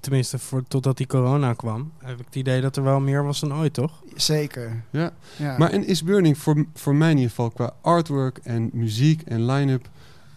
tenminste 0.00 0.38
voor, 0.38 0.64
totdat 0.68 0.96
die 0.96 1.06
corona 1.06 1.54
kwam, 1.54 1.92
heb 1.98 2.18
ik 2.18 2.24
het 2.24 2.34
idee 2.34 2.60
dat 2.60 2.76
er 2.76 2.82
wel 2.82 3.00
meer 3.00 3.24
was 3.24 3.40
dan 3.40 3.54
ooit, 3.54 3.74
toch? 3.74 4.02
Zeker. 4.14 4.82
Ja. 4.90 5.12
Ja. 5.36 5.58
Maar 5.58 5.70
en 5.70 5.86
is 5.86 6.02
Burning 6.02 6.38
voor, 6.38 6.66
voor 6.74 6.94
mij 6.94 7.10
in 7.10 7.16
ieder 7.16 7.30
geval 7.30 7.50
qua 7.50 7.74
artwork 7.80 8.38
en 8.42 8.70
muziek 8.72 9.22
en 9.22 9.46
line-up 9.46 9.88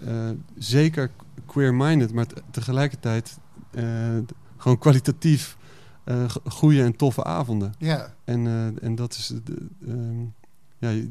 eh, 0.06 0.30
zeker 0.58 1.12
queer-minded, 1.46 2.14
maar 2.14 2.26
tegelijkertijd 2.52 3.38
eh, 3.72 3.84
gewoon 4.58 4.78
kwalitatief 4.78 5.58
eh, 6.06 6.30
g- 6.30 6.38
goede 6.46 6.84
en 6.84 6.96
toffe 6.96 7.24
avonden. 7.24 7.74
ja. 7.78 8.14
En, 8.24 8.48
eh, 8.48 8.84
en 8.88 8.96
dat 8.96 9.14
is 9.14 9.32
de, 9.44 9.68
ehm, 9.88 10.20
ja, 10.78 11.04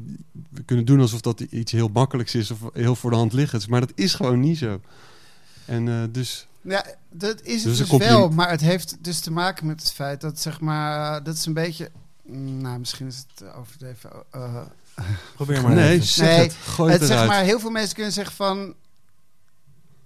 we 0.49 0.63
kunnen 0.65 0.85
doen 0.85 0.99
alsof 0.99 1.21
dat 1.21 1.39
iets 1.39 1.71
heel 1.71 1.89
makkelijks 1.93 2.35
is 2.35 2.51
of 2.51 2.59
heel 2.73 2.95
voor 2.95 3.09
de 3.09 3.15
hand 3.17 3.33
liggends. 3.33 3.67
Maar 3.67 3.79
dat 3.79 3.91
is 3.95 4.13
gewoon 4.13 4.39
niet 4.39 4.57
zo. 4.57 4.81
En 5.65 5.87
eh, 5.87 6.03
dus, 6.11 6.47
Ja, 6.61 6.85
dat 7.09 7.41
is 7.41 7.63
het 7.63 7.77
Dus 7.77 7.89
dus, 7.89 7.97
wel, 7.97 8.29
maar 8.29 8.49
het 8.49 8.61
heeft 8.61 8.97
dus 9.03 9.19
te 9.19 9.31
maken 9.31 9.65
met 9.67 9.79
het 9.81 9.91
feit 9.91 10.21
dat 10.21 10.39
zeg 10.39 10.59
maar, 10.59 11.23
dat 11.23 11.35
is 11.35 11.45
een 11.45 11.53
beetje, 11.53 11.91
mm, 12.25 12.61
nou 12.61 12.79
misschien 12.79 13.07
is 13.07 13.25
het 13.35 13.53
overdreven. 13.53 14.09
eh, 14.31 14.61
Probeer 15.35 15.61
maar 15.61 15.73
nee, 15.75 15.89
even. 15.93 16.05
zeg 16.07 16.27
Nee, 16.27 16.39
het. 16.39 16.53
Gooi 16.53 16.91
het 16.91 16.99
het 17.01 17.09
zeg 17.09 17.27
maar, 17.27 17.43
heel 17.43 17.59
veel 17.59 17.69
mensen 17.71 17.95
kunnen 17.95 18.13
zeggen 18.13 18.35
van, 18.35 18.73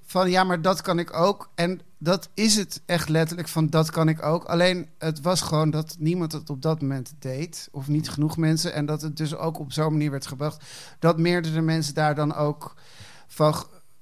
van 0.06 0.30
ja, 0.30 0.44
maar 0.44 0.62
dat 0.62 0.82
kan 0.82 1.00
ik 1.00 1.14
ook. 1.14 1.50
En 1.56 1.82
dat 2.02 2.30
is 2.34 2.56
het 2.56 2.82
echt 2.86 3.10
letterlijk 3.10 3.48
van 3.48 3.68
dat 3.70 3.92
kan 3.92 4.10
ik 4.10 4.24
ook. 4.24 4.44
Alleen 4.44 4.90
het 4.98 5.22
was 5.22 5.42
gewoon 5.42 5.70
dat 5.70 5.96
niemand 6.00 6.32
het 6.32 6.50
op 6.50 6.62
dat 6.62 6.82
moment 6.82 7.14
deed. 7.20 7.70
Of 7.72 7.88
niet 7.88 8.10
genoeg 8.10 8.38
mensen. 8.38 8.74
En 8.74 8.86
dat 8.86 9.02
het 9.02 9.18
dus 9.18 9.36
ook 9.36 9.60
op 9.60 9.72
zo'n 9.72 9.92
manier 9.92 10.12
werd 10.12 10.28
gebracht. 10.28 10.64
Dat 11.00 11.18
meerdere 11.18 11.62
mensen 11.62 11.94
daar 11.94 12.16
dan 12.16 12.36
ook 12.36 12.74
van, 13.28 13.54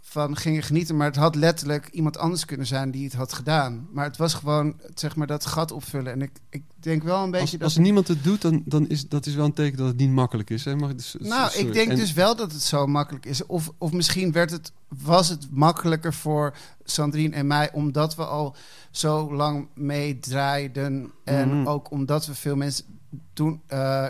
van 0.10 0.36
gingen 0.36 0.64
genieten. 0.64 0.98
Maar 0.98 1.08
het 1.08 1.16
had 1.16 1.36
letterlijk 1.36 1.88
iemand 1.90 2.18
anders 2.18 2.46
kunnen 2.46 2.66
zijn 2.68 2.92
die 2.92 3.04
het 3.04 3.14
had 3.14 3.34
gedaan. 3.34 3.88
Maar 3.92 4.06
het 4.06 4.18
was 4.18 4.34
gewoon, 4.34 4.80
zeg 4.96 5.16
maar, 5.16 5.28
dat 5.28 5.46
gat 5.46 5.72
opvullen. 5.72 6.12
En 6.14 6.22
ik, 6.22 6.32
ik 6.50 6.64
denk 6.80 7.04
wel 7.04 7.24
een 7.24 7.32
beetje 7.32 7.42
Als, 7.42 7.52
dat... 7.52 7.62
als 7.62 7.78
niemand 7.78 8.08
het 8.08 8.24
doet, 8.24 8.42
dan, 8.42 8.62
dan 8.66 8.88
is 8.88 9.08
dat 9.08 9.26
is 9.26 9.36
wel 9.36 9.46
een 9.46 9.54
teken 9.54 9.78
dat 9.78 9.88
het 9.88 9.98
niet 9.98 10.10
makkelijk 10.12 10.50
is. 10.50 10.66
Hè? 10.66 10.76
Mag 10.76 10.90
ik 10.90 10.98
dus, 10.98 11.16
Nou, 11.20 11.50
sorry. 11.52 11.68
ik 11.68 11.74
denk 11.74 11.90
En- 11.90 11.96
dus 11.96 12.14
wel 12.14 12.36
dat 12.36 12.52
het 12.52 12.62
zo 12.62 12.86
makkelijk 12.88 13.26
is. 13.26 13.46
Of, 13.46 13.72
of 13.78 13.92
misschien 13.92 14.32
werd 14.32 14.52
het, 14.52 14.72
was 14.88 15.30
het 15.30 15.48
makkelijker 15.52 16.14
voor 16.14 16.56
Sandrine 16.84 17.36
en 17.36 17.48
mij, 17.48 17.72
omdat 17.74 18.16
we 18.16 18.26
al 18.26 18.56
zo 18.92 19.34
lang 19.34 19.68
meedraaiden. 19.76 21.12
En 21.24 21.58
Mhm. 21.60 21.68
ook 21.68 21.92
omdat 21.92 22.26
we 22.26 22.36
veel 22.36 22.56
mensen 22.56 22.86
toen 23.34 23.62
eh, 23.68 24.08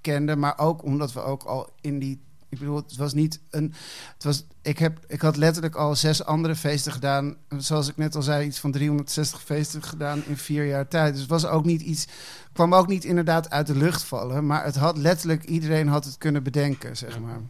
kenden, 0.00 0.38
maar 0.38 0.58
ook 0.58 0.82
omdat 0.84 1.12
we 1.12 1.20
ook 1.20 1.42
al 1.42 1.68
in 1.80 1.98
die. 1.98 2.24
Ik 2.56 2.62
bedoel, 2.62 2.76
het 2.76 2.96
was 2.96 3.14
niet 3.14 3.40
een. 3.50 3.74
Het 4.14 4.24
was, 4.24 4.44
ik, 4.62 4.78
heb, 4.78 4.98
ik 5.06 5.20
had 5.20 5.36
letterlijk 5.36 5.74
al 5.74 5.94
zes 5.94 6.24
andere 6.24 6.56
feesten 6.56 6.92
gedaan. 6.92 7.36
Zoals 7.58 7.88
ik 7.88 7.96
net 7.96 8.14
al 8.14 8.22
zei, 8.22 8.46
iets 8.46 8.58
van 8.58 8.72
360 8.72 9.42
feesten 9.42 9.82
gedaan 9.82 10.22
in 10.26 10.36
vier 10.36 10.66
jaar 10.66 10.88
tijd. 10.88 11.12
Dus 11.12 11.20
het 11.20 11.30
was 11.30 11.46
ook 11.46 11.64
niet 11.64 11.82
iets. 11.82 12.06
kwam 12.52 12.74
ook 12.74 12.86
niet 12.86 13.04
inderdaad 13.04 13.50
uit 13.50 13.66
de 13.66 13.76
lucht 13.76 14.02
vallen. 14.02 14.46
Maar 14.46 14.64
het 14.64 14.76
had 14.76 14.96
letterlijk, 14.98 15.44
iedereen 15.44 15.88
had 15.88 16.04
het 16.04 16.18
kunnen 16.18 16.42
bedenken, 16.42 16.96
zeg 16.96 17.20
maar. 17.20 17.40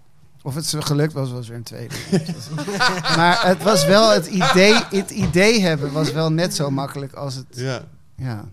Of 0.43 0.55
het 0.55 0.67
zo 0.67 0.81
gelukt 0.81 1.13
was, 1.13 1.31
was 1.31 1.49
weer 1.49 1.57
een 1.57 1.63
tweede. 1.63 1.95
maar 3.17 3.47
het 3.47 3.63
was 3.63 3.87
wel 3.87 4.13
het 4.13 4.27
idee, 4.27 4.75
het 4.91 5.11
idee 5.11 5.61
hebben 5.61 5.93
was 5.93 6.13
wel 6.13 6.33
net 6.33 6.55
zo 6.55 6.71
makkelijk 6.71 7.13
als 7.13 7.35
het. 7.35 7.47
Ja. 7.51 7.85
Ja, 8.17 8.45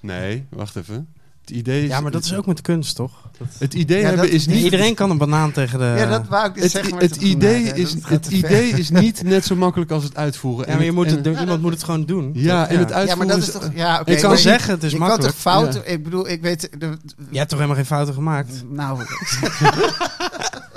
Nee, 0.00 0.46
wacht 0.50 0.76
even. 0.76 1.08
Het 1.48 1.56
idee 1.56 1.82
is, 1.82 1.88
Ja, 1.88 2.00
maar 2.00 2.10
dat 2.10 2.24
is 2.24 2.34
ook 2.34 2.46
met 2.46 2.60
kunst, 2.60 2.96
toch? 2.96 3.10
Het 3.58 3.74
idee 3.74 3.98
Ja, 4.00 4.06
hebben 4.06 4.24
dat- 4.24 4.34
is 4.34 4.46
niet... 4.46 4.62
Iedereen 4.62 4.94
kan 4.94 5.10
een 5.10 5.18
banaan 5.18 5.52
tegen 5.52 5.78
de... 5.78 5.84
ja 5.96 6.06
dat 6.06 6.28
wou 6.28 6.46
ik 6.48 6.54
dus 6.54 6.62
Het, 6.62 6.72
zeggen. 6.72 6.92
maar 6.92 7.00
het, 7.02 7.14
het- 7.14 7.22
idee 7.22 7.62
nee, 7.62 7.72
is, 7.74 7.94
het 8.02 8.26
ver. 8.26 8.32
idee 8.36 8.70
is 8.70 8.90
niet 8.90 9.22
net 9.22 9.44
zo 9.44 9.56
makkelijk 9.56 9.90
als 9.90 10.04
het 10.04 10.16
uitvoeren. 10.16 10.66
Ja, 10.68 10.74
maar 10.74 10.84
je 10.84 10.92
moet 10.92 11.06
het 11.06 11.16
en- 11.16 11.22
doen. 11.22 11.38
Iemand 11.38 11.62
moet 11.62 11.72
het 11.72 11.82
gewoon 11.84 12.04
doen. 12.04 12.30
Ja, 12.34 12.68
en 12.68 12.78
het 12.78 12.88
Ja, 12.88 12.94
uitvoeren 12.94 13.18
maar 13.26 13.36
dat 13.36 13.46
is 13.46 13.52
toch. 13.52 13.70
Ja, 13.74 13.92
oké. 14.00 14.00
Ik 14.00 14.06
kan 14.06 14.16
kan 14.20 14.28
maar 14.30 14.38
zeggen, 14.38 14.72
het 14.74 14.82
is 14.82 14.92
je 14.92 14.98
kan 14.98 15.06
makkelijk. 15.06 15.32
toch 15.34 15.42
fouten. 15.42 15.90
Ik 15.92 16.02
bedoel, 16.04 16.28
ik 16.28 16.42
weet. 16.42 16.68
De, 16.78 16.96
Je 17.30 17.36
hebt 17.38 17.48
toch 17.48 17.58
helemaal 17.58 17.76
geen 17.80 17.86
fouten 17.86 18.14
gemaakt? 18.14 18.62
nou, 18.70 18.98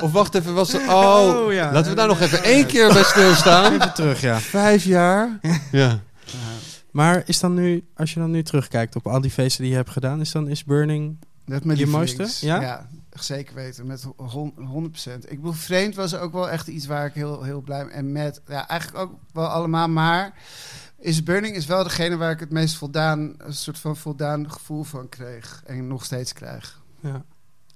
Of 0.02 0.12
wacht 0.12 0.36
even, 0.36 0.54
was 0.54 0.74
er... 0.74 0.82
Oh, 0.90 1.36
Oh, 1.46 1.54
ja. 1.54 1.72
laten 1.72 1.90
we 1.92 1.98
daar 1.98 2.08
nog 2.08 2.20
even 2.22 2.44
één 2.44 2.66
keer 2.66 2.94
bij 2.94 3.04
stilstaan. 3.04 3.74
Even 3.74 3.94
terug, 3.94 4.22
ja. 4.22 4.40
Vijf 4.40 4.84
jaar. 4.84 5.40
Ja. 5.72 6.00
Maar 6.92 7.24
is 7.26 7.40
dan 7.40 7.54
nu, 7.54 7.88
als 7.96 8.14
je 8.14 8.20
dan 8.20 8.32
nu 8.32 8.44
terugkijkt 8.44 8.96
op 8.96 9.08
al 9.08 9.22
die 9.22 9.32
feesten 9.32 9.62
die 9.62 9.72
je 9.72 9.78
hebt 9.78 9.90
gedaan, 9.90 10.20
is 10.20 10.32
dan 10.32 10.48
is 10.48 10.64
Burning... 10.64 11.18
dat 11.46 11.78
Je 11.78 11.88
mooiste? 11.88 12.46
Ja? 12.48 12.62
ja, 12.62 12.90
zeker 13.10 13.56
weten. 13.56 13.88
Met 13.88 14.08
hon- 14.16 14.92
100%. 15.10 15.12
Ik 15.28 15.36
bedoel, 15.36 15.52
vreemd 15.54 15.96
was 15.96 16.16
ook 16.16 16.32
wel 16.32 16.50
echt 16.50 16.68
iets 16.68 16.86
waar 16.86 17.06
ik 17.06 17.14
heel, 17.14 17.44
heel 17.44 17.62
blij 17.62 17.84
mee 17.86 17.94
En 17.94 18.12
met, 18.12 18.42
ja, 18.48 18.68
eigenlijk 18.68 19.04
ook 19.04 19.20
wel 19.34 19.48
allemaal. 19.48 19.88
Maar 19.88 20.34
is 21.00 21.24
Burning 21.24 21.56
is 21.56 21.66
wel 21.66 21.84
degene 21.84 22.18
waar 22.18 22.32
ik 22.32 22.40
het 22.40 22.52
meest 22.52 22.76
voldaan, 22.76 23.34
een 23.38 23.54
soort 23.54 23.80
van 23.80 23.98
voldaan 23.98 24.52
gevoel 24.52 24.84
van 24.84 25.10
kreeg. 25.10 25.64
En 25.66 25.88
nog 25.88 26.06
steeds 26.06 26.34
krijg. 26.34 26.82
Ja. 27.00 27.24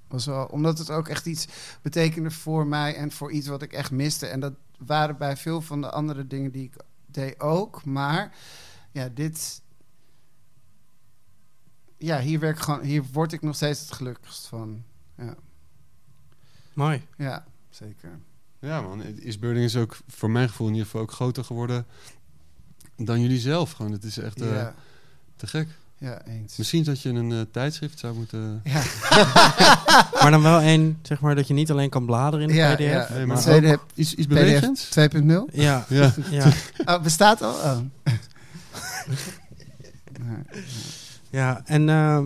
Was 0.07 0.25
wel, 0.25 0.45
omdat 0.45 0.77
het 0.77 0.89
ook 0.89 1.07
echt 1.07 1.25
iets 1.25 1.47
betekende 1.81 2.31
voor 2.31 2.67
mij 2.67 2.95
en 2.95 3.11
voor 3.11 3.31
iets 3.31 3.47
wat 3.47 3.61
ik 3.61 3.73
echt 3.73 3.91
miste. 3.91 4.27
En 4.27 4.39
dat 4.39 4.53
waren 4.77 5.17
bij 5.17 5.37
veel 5.37 5.61
van 5.61 5.81
de 5.81 5.89
andere 5.89 6.27
dingen 6.27 6.51
die 6.51 6.63
ik 6.63 6.75
deed 7.05 7.39
ook. 7.39 7.85
Maar 7.85 8.31
ja, 8.95 9.09
dit. 9.13 9.61
Ja, 11.97 12.19
hier, 12.19 12.39
werk 12.39 12.55
ik 12.57 12.63
gewoon, 12.63 12.81
hier 12.81 13.03
word 13.11 13.31
ik 13.31 13.41
nog 13.41 13.55
steeds 13.55 13.79
het 13.79 13.91
gelukkigst 13.91 14.47
van. 14.47 14.83
Mooi. 16.73 17.01
Ja, 17.17 17.45
zeker. 17.69 18.19
Ja 18.59 18.81
man, 18.81 19.03
Is 19.03 19.39
Burning 19.39 19.65
is 19.65 19.75
ook 19.75 19.97
voor 20.07 20.29
mijn 20.29 20.49
gevoel 20.49 20.67
in 20.67 20.73
ieder 20.73 20.85
geval 20.87 21.01
ook 21.01 21.11
groter 21.11 21.43
geworden 21.43 21.85
dan 22.95 23.21
jullie 23.21 23.39
zelf. 23.39 23.71
Gewoon, 23.71 23.91
het 23.91 24.03
is 24.03 24.17
echt 24.17 24.41
eh, 24.41 24.53
ja, 24.53 24.75
te 25.35 25.47
gek. 25.47 25.67
ja, 25.97 26.25
eens. 26.25 26.57
Misschien 26.57 26.83
dat 26.83 27.01
je 27.01 27.09
een 27.09 27.31
eh, 27.31 27.41
tijdschrift 27.51 27.99
zou 27.99 28.15
moeten... 28.15 28.61
Ja, 28.63 28.83
Maar 30.21 30.31
dan 30.31 30.41
wel 30.41 30.59
één, 30.59 30.99
zeg 31.01 31.19
maar, 31.21 31.35
dat 31.35 31.47
je 31.47 31.53
niet 31.53 31.71
alleen 31.71 31.89
kan 31.89 32.05
bladeren 32.05 32.41
in 32.49 32.55
de 32.55 32.61
ja, 32.61 32.73
pdf. 32.75 32.79
ja. 32.81 33.07
Nee, 33.13 33.25
maar 33.25 33.39
tweede 33.39 33.67
heb 33.67 33.81
Iets, 33.93 34.13
iets 34.13 34.27
bewegends? 34.27 34.89
2.0. 34.99 35.23
Ja, 35.51 35.85
Ja. 35.89 36.13
ja, 36.29 36.51
Oh, 36.85 37.01
bestaat 37.01 37.41
al? 37.41 37.53
Oh. 37.53 37.77
Ja. 40.19 40.41
ja. 41.29 41.61
En 41.65 41.89
ehm, 41.89 42.25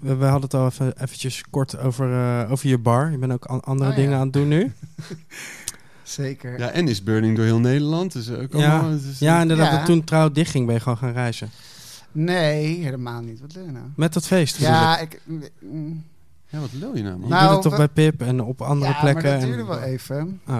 we, 0.00 0.14
we 0.16 0.24
hadden 0.24 0.42
het 0.42 0.54
al 0.54 0.66
even 0.66 1.02
eventjes 1.02 1.44
kort 1.50 1.78
over, 1.78 2.12
eh, 2.42 2.50
over 2.52 2.68
je 2.68 2.78
bar. 2.78 3.10
Je 3.10 3.18
bent 3.18 3.32
ook 3.32 3.44
an- 3.44 3.60
andere 3.64 3.90
Oh, 3.90 3.96
ja. 3.96 4.02
dingen 4.02 4.16
aan 4.18 4.24
het 4.24 4.32
doen 4.32 4.48
nu. 4.48 4.72
Zeker. 6.02 6.58
Ja, 6.58 6.70
en 6.70 6.88
Is 6.88 7.02
Burning 7.02 7.36
door 7.36 7.44
heel 7.44 7.58
Nederland. 7.60 8.12
Dus 8.12 8.30
ook 8.30 8.52
Ja. 8.52 8.78
allemaal, 8.78 8.98
Ja, 9.18 9.40
inderdaad. 9.40 9.70
Ja. 9.70 9.76
dat 9.76 9.86
Toen 9.86 10.04
trouw 10.04 10.30
dicht 10.30 10.50
ging, 10.50 10.66
ben 10.66 10.74
je 10.74 10.80
gewoon 10.80 10.98
gaan 10.98 11.12
reizen. 11.12 11.50
Nee, 12.12 12.82
helemaal 12.84 13.20
niet. 13.20 13.40
Wat 13.40 13.54
leuk 13.54 13.70
nou. 13.70 13.84
Met 13.96 14.12
dat 14.12 14.26
feest. 14.26 14.56
Ja, 14.56 14.98
ik... 14.98 15.20
mm, 15.60 16.04
Ja, 16.48 16.58
wat 16.58 16.72
lul 16.72 16.96
je 16.96 17.02
nou 17.02 17.18
man? 17.18 17.28
Je 17.28 17.34
Nou, 17.34 17.44
doet 17.46 17.52
het 17.52 17.62
toch 17.62 17.72
we- 17.72 17.88
bij 17.92 18.10
Pip 18.10 18.22
en 18.22 18.40
op 18.42 18.60
andere 18.62 18.92
ja, 18.92 19.00
plekken. 19.00 19.22
maar 19.22 19.32
dat 19.32 19.42
en- 19.42 19.48
duurde 19.48 19.64
wel 19.64 19.80
even. 19.80 20.40
Oh. 20.48 20.58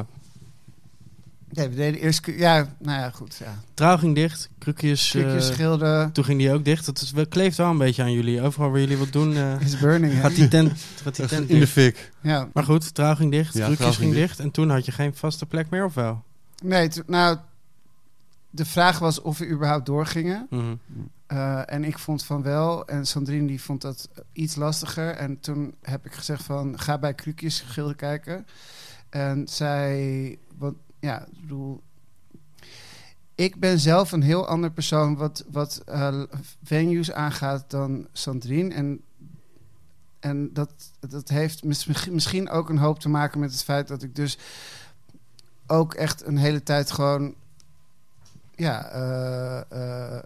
Ja, 1.52 1.68
we 1.68 1.74
deden 1.74 2.00
eerst... 2.00 2.26
Ja, 2.26 2.74
nou 2.78 3.00
ja, 3.00 3.10
goed. 3.10 3.36
Ja. 3.36 3.54
Trouw 3.74 3.96
ging 3.96 4.14
dicht, 4.14 4.48
krukjes. 4.58 5.14
eh, 5.14 5.22
Krukjes, 5.22 5.46
schilden, 5.46 6.12
toen 6.12 6.24
ging 6.24 6.38
die 6.38 6.52
ook 6.52 6.64
dicht. 6.64 6.86
Het 6.86 7.00
is, 7.00 7.10
wel- 7.10 7.26
kleeft 7.26 7.56
wel 7.56 7.70
een 7.70 7.78
beetje 7.78 8.02
aan 8.02 8.12
jullie. 8.12 8.42
Overal 8.42 8.70
waar 8.70 8.80
jullie 8.80 8.96
wat 8.98 9.12
doen, 9.12 9.36
eh, 9.36 9.60
is 9.60 9.78
burning. 9.78 10.12
hè? 10.12 10.20
gaat 10.20 10.34
die 10.34 10.48
tent, 10.48 10.72
gaat 11.02 11.16
die 11.16 11.26
tent 11.26 11.40
in 11.48 11.54
de 11.54 11.58
dicht. 11.60 11.72
fik. 11.72 12.12
Ja. 12.20 12.48
Maar 12.52 12.64
goed, 12.64 12.94
trouw 12.94 13.14
ging 13.14 13.30
dicht, 13.30 13.54
Ja, 13.54 13.64
krukjes 13.64 13.76
trouw 13.78 13.90
ging 13.92 14.12
ging 14.12 14.14
dicht. 14.26 14.38
En 14.40 14.50
toen 14.50 14.70
had 14.70 14.84
je 14.84 14.92
geen 14.92 15.14
vaste 15.14 15.46
plek 15.46 15.70
meer, 15.70 15.84
of 15.84 15.94
wel? 15.94 16.22
Nee, 16.62 16.88
nou... 17.06 17.36
De 18.52 18.64
vraag 18.64 18.98
was 18.98 19.20
of 19.20 19.38
we 19.38 19.48
überhaupt 19.48 19.86
doorgingen. 19.86 20.46
Mhm. 20.50 20.64
Eh, 21.26 21.72
en 21.72 21.84
ik 21.84 21.98
vond 21.98 22.24
van 22.24 22.42
wel. 22.42 22.86
En 22.86 23.06
Sandrine 23.06 23.46
die 23.46 23.60
vond 23.62 23.80
dat 23.80 24.08
iets 24.32 24.54
lastiger. 24.56 25.10
En 25.10 25.40
toen 25.40 25.74
heb 25.82 26.06
ik 26.06 26.12
gezegd 26.12 26.42
van... 26.42 26.78
Ga 26.78 26.98
bij 26.98 27.14
Krukjes 27.14 27.60
Gilde 27.66 27.94
kijken. 27.94 28.46
En 29.10 29.48
zij... 29.48 30.38
Want 30.58 30.76
ja, 31.00 31.26
ik 31.26 31.40
bedoel... 31.40 31.82
Ik 33.34 33.60
ben 33.60 33.78
zelf 33.78 34.12
een 34.12 34.22
heel 34.22 34.46
ander 34.46 34.70
persoon 34.70 35.16
wat, 35.16 35.44
wat 35.50 35.82
eh, 35.86 36.22
venues 36.64 37.12
aangaat 37.12 37.70
dan 37.70 38.06
Sandrine. 38.12 38.74
En, 38.74 39.00
en 40.18 40.52
dat, 40.52 40.72
dat 41.08 41.28
heeft 41.28 41.64
mis- 41.64 42.08
misschien 42.10 42.50
ook 42.50 42.68
een 42.68 42.78
hoop 42.78 42.98
te 43.00 43.08
maken 43.08 43.40
met 43.40 43.52
het 43.52 43.64
feit 43.64 43.88
dat 43.88 44.02
ik 44.02 44.14
dus 44.14 44.38
ook 45.66 45.94
echt 45.94 46.26
een 46.26 46.36
hele 46.36 46.62
tijd 46.62 46.90
gewoon 46.90 47.34
ja, 48.54 48.88
eh, 48.88 49.60
eh, 49.70 50.22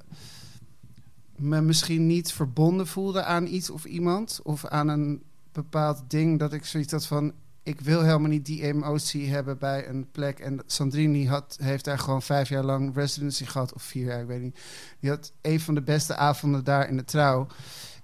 me 1.36 1.60
misschien 1.60 2.06
niet 2.06 2.32
verbonden 2.32 2.86
voelde 2.86 3.24
aan 3.24 3.46
iets 3.46 3.70
of 3.70 3.84
iemand. 3.84 4.40
Of 4.42 4.66
aan 4.66 4.88
een 4.88 5.22
bepaald 5.52 6.02
ding 6.08 6.38
dat 6.38 6.52
ik 6.52 6.64
zoiets 6.64 6.92
had 6.92 7.06
van... 7.06 7.32
Ik 7.64 7.80
wil 7.80 8.02
helemaal 8.02 8.28
niet 8.28 8.46
die 8.46 8.62
emotie 8.62 9.30
hebben 9.30 9.58
bij 9.58 9.88
een 9.88 10.10
plek. 10.10 10.38
En 10.38 10.60
Sandrini 10.66 11.26
had, 11.28 11.56
heeft 11.62 11.84
daar 11.84 11.98
gewoon 11.98 12.22
vijf 12.22 12.48
jaar 12.48 12.64
lang 12.64 12.94
residency 12.94 13.44
gehad. 13.44 13.72
Of 13.72 13.82
vier 13.82 14.04
jaar, 14.04 14.20
ik 14.20 14.26
weet 14.26 14.42
niet. 14.42 14.58
Die 15.00 15.10
had 15.10 15.32
een 15.42 15.60
van 15.60 15.74
de 15.74 15.82
beste 15.82 16.16
avonden 16.16 16.64
daar 16.64 16.88
in 16.88 16.96
de 16.96 17.04
trouw. 17.04 17.46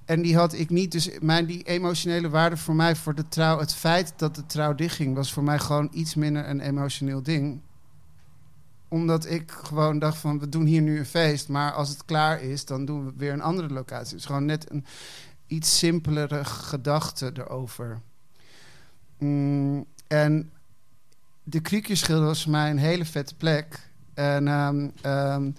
En 0.05 0.23
die 0.23 0.37
had 0.37 0.53
ik 0.53 0.71
niet. 0.71 0.93
Dus 0.93 1.11
mijn, 1.21 1.47
die 1.47 1.63
emotionele 1.63 2.29
waarde 2.29 2.57
voor 2.57 2.75
mij, 2.75 2.97
voor 2.97 3.15
de 3.15 3.29
trouw... 3.29 3.59
Het 3.59 3.75
feit 3.75 4.13
dat 4.17 4.35
de 4.35 4.47
trouw 4.47 4.75
dichtging, 4.75 5.15
was 5.15 5.33
voor 5.33 5.45
mij 5.45 5.59
gewoon 5.59 5.89
iets 5.93 6.15
minder 6.15 6.49
een 6.49 6.61
emotioneel 6.61 7.23
ding 7.23 7.61
omdat 8.89 9.31
ik 9.31 9.51
gewoon 9.51 9.99
dacht 9.99 10.19
van, 10.19 10.39
we 10.39 10.49
doen 10.49 10.67
hier 10.67 10.83
nu 10.83 10.99
een 10.99 11.07
feest. 11.07 11.49
Maar 11.49 11.73
als 11.73 11.89
het 11.89 12.05
klaar 12.05 12.43
is, 12.43 12.65
dan 12.65 12.85
doen 12.85 13.05
we 13.05 13.13
weer 13.17 13.33
een 13.33 13.43
andere 13.43 13.69
locatie. 13.69 14.15
Dus 14.15 14.25
gewoon 14.25 14.45
net 14.45 14.71
een 14.71 14.85
iets 15.47 15.79
simpelere 15.79 16.45
gedachte 16.45 17.31
erover. 17.35 18.01
Mm, 19.21 19.87
en 20.07 20.51
de 21.43 21.61
Kriekjeschilder 21.61 22.27
was 22.27 22.43
voor 22.43 22.51
mij 22.51 22.71
een 22.71 22.79
hele 22.79 23.05
vette 23.05 23.35
plek. 23.35 23.91
En 24.15 24.49
ehm, 24.49 24.89
ehm, 25.01 25.51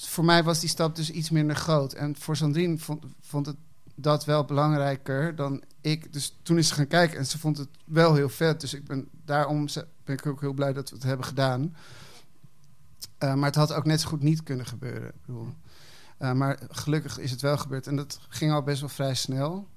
voor 0.00 0.24
mij 0.24 0.42
was 0.42 0.60
die 0.60 0.68
stap 0.68 0.96
dus 0.96 1.10
iets 1.10 1.30
minder 1.30 1.56
groot. 1.56 1.92
En 1.92 2.16
voor 2.16 2.36
Sandrine 2.36 2.78
vond, 2.78 3.04
vond 3.20 3.46
het 3.46 3.56
dat 3.94 4.24
wel 4.24 4.44
belangrijker 4.44 5.36
dan 5.36 5.62
ik. 5.80 6.12
Dus 6.12 6.36
toen 6.42 6.58
is 6.58 6.68
ze 6.68 6.74
gaan 6.74 6.86
kijken 6.86 7.18
en 7.18 7.26
ze 7.26 7.38
vond 7.38 7.58
het 7.58 7.68
wel 7.84 8.14
heel 8.14 8.28
vet. 8.28 8.60
Dus 8.60 8.74
ik 8.74 8.84
ben 8.84 9.08
daarom 9.24 9.66
ben 10.04 10.16
ik 10.16 10.26
ook 10.26 10.40
heel 10.40 10.52
blij 10.52 10.72
dat 10.72 10.90
we 10.90 10.96
het 10.96 11.04
hebben 11.04 11.26
gedaan. 11.26 11.76
Eh, 13.18 13.34
maar 13.34 13.46
het 13.46 13.54
had 13.54 13.72
ook 13.72 13.84
net 13.84 14.00
zo 14.00 14.08
goed 14.08 14.22
niet 14.22 14.42
kunnen 14.42 14.66
gebeuren. 14.66 15.12
Bedoel, 15.26 15.54
eh, 16.18 16.32
maar 16.32 16.58
gelukkig 16.68 17.18
is 17.18 17.30
het 17.30 17.40
wel 17.40 17.58
gebeurd. 17.58 17.86
En 17.86 17.96
dat 17.96 18.18
ging 18.28 18.52
al 18.52 18.62
best 18.62 18.80
wel 18.80 18.88
vrij 18.88 19.14
snel. 19.14 19.68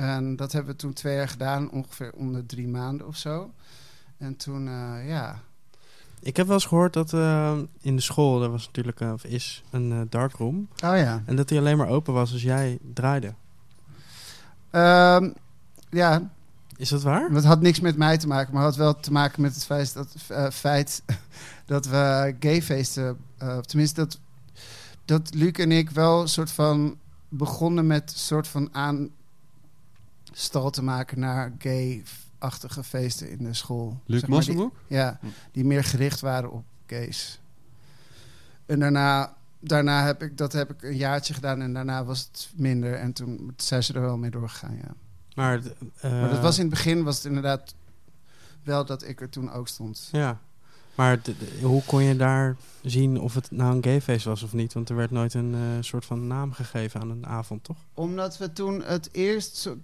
En 0.00 0.36
dat 0.36 0.52
hebben 0.52 0.72
we 0.72 0.78
toen 0.78 0.92
twee 0.92 1.16
jaar 1.16 1.28
gedaan, 1.28 1.70
ongeveer 1.70 2.12
om 2.12 2.32
de 2.32 2.46
drie 2.46 2.68
maanden 2.68 3.06
of 3.06 3.16
zo. 3.16 3.50
En 4.18 4.36
toen, 4.36 4.68
eh, 4.68 5.08
ja, 5.08 5.40
Ik 6.20 6.36
heb 6.36 6.46
wel 6.46 6.54
eens 6.54 6.66
gehoord 6.66 6.92
dat 6.92 7.12
eh, 7.12 7.58
in 7.80 7.96
de 7.96 8.02
school, 8.02 8.42
er 8.42 8.50
was 8.50 8.66
natuurlijk, 8.66 9.00
eh, 9.00 9.12
of 9.12 9.24
is, 9.24 9.62
een 9.70 10.06
darkroom. 10.10 10.68
Oh 10.84 10.96
ja. 10.96 11.22
En 11.26 11.36
dat 11.36 11.48
die 11.48 11.58
alleen 11.58 11.76
maar 11.76 11.88
open 11.88 12.14
was 12.14 12.32
als 12.32 12.42
jij 12.42 12.78
draaide. 12.94 13.34
Ehm, 14.70 15.30
ja, 15.90 16.30
Is 16.76 16.88
dat 16.88 17.02
waar? 17.02 17.32
dat 17.32 17.44
had 17.44 17.60
niks 17.60 17.80
met 17.80 17.96
mij 17.96 18.18
te 18.18 18.26
maken, 18.26 18.54
maar 18.54 18.62
had 18.62 18.76
wel 18.76 19.00
te 19.00 19.12
maken 19.12 19.42
met 19.42 19.54
het 19.54 19.64
feit 19.64 19.94
dat, 19.94 20.14
feit 20.52 21.02
dat 21.66 21.86
we 21.86 22.34
gayfeesten, 22.40 23.18
tenminste 23.60 24.00
dat, 24.00 24.18
dat 25.04 25.34
Luc 25.34 25.52
en 25.52 25.72
ik 25.72 25.90
wel 25.90 26.20
een 26.20 26.28
soort 26.28 26.50
van 26.50 26.98
begonnen 27.28 27.86
met 27.86 28.10
een 28.12 28.18
soort 28.18 28.48
van 28.48 28.68
aanstal 30.40 30.70
te 30.70 30.82
maken 30.82 31.18
naar 31.18 31.52
gay-achtige 31.58 32.84
feesten 32.84 33.30
in 33.30 33.44
de 33.44 33.54
school. 33.54 34.00
Luc 34.06 34.20
Zeg 34.20 34.28
maar, 34.28 34.44
die-? 34.44 34.68
Ja, 34.86 35.18
Hm. 35.20 35.26
die 35.52 35.64
meer 35.64 35.84
gericht 35.84 36.20
waren 36.20 36.50
op 36.50 36.64
gays. 36.86 37.40
En 38.66 38.78
daarna, 38.80 39.36
daarna 39.58 40.04
heb 40.04 40.22
ik 40.22 40.36
dat 40.36 40.52
heb 40.52 40.70
ik 40.70 40.82
een 40.82 40.96
jaartje 40.96 41.34
gedaan 41.34 41.60
en 41.60 41.72
daarna 41.72 42.04
was 42.04 42.20
het 42.32 42.50
minder. 42.54 42.94
En 42.94 43.12
toen 43.12 43.52
zijn 43.56 43.82
ze 43.82 43.92
er 43.92 44.00
wel 44.00 44.16
mee 44.16 44.30
doorgegaan, 44.30 44.76
ja. 44.76 44.94
Maar, 45.34 45.60
eh, 46.00 46.10
Maar 46.20 46.30
dat 46.30 46.40
was 46.40 46.56
in 46.58 46.64
het 46.64 46.70
begin 46.74 47.02
was 47.02 47.16
het 47.16 47.24
inderdaad 47.24 47.74
wel 48.62 48.84
dat 48.84 49.02
ik 49.08 49.20
er 49.20 49.28
toen 49.28 49.52
ook 49.52 49.68
stond. 49.68 50.08
Ja. 50.12 50.38
Maar 50.94 51.20
hoe 51.62 51.82
kon 51.84 52.02
je 52.02 52.16
daar 52.16 52.56
zien 52.82 53.20
of 53.20 53.34
het 53.34 53.50
nou 53.50 53.76
een 53.76 53.82
gayfeest 53.82 54.24
was 54.24 54.42
of 54.42 54.52
niet? 54.52 54.72
Want 54.72 54.88
er 54.88 54.96
werd 54.96 55.10
nooit 55.10 55.34
een 55.34 55.54
eh, 55.54 55.60
soort 55.80 56.04
van 56.04 56.26
naam 56.26 56.52
gegeven 56.52 57.00
aan 57.00 57.10
een 57.10 57.26
avond, 57.26 57.64
toch? 57.64 57.76
Omdat 57.94 58.38
we 58.38 58.52
toen 58.52 58.82
het 58.82 59.08
eerst... 59.12 59.56
Zo, 59.56 59.76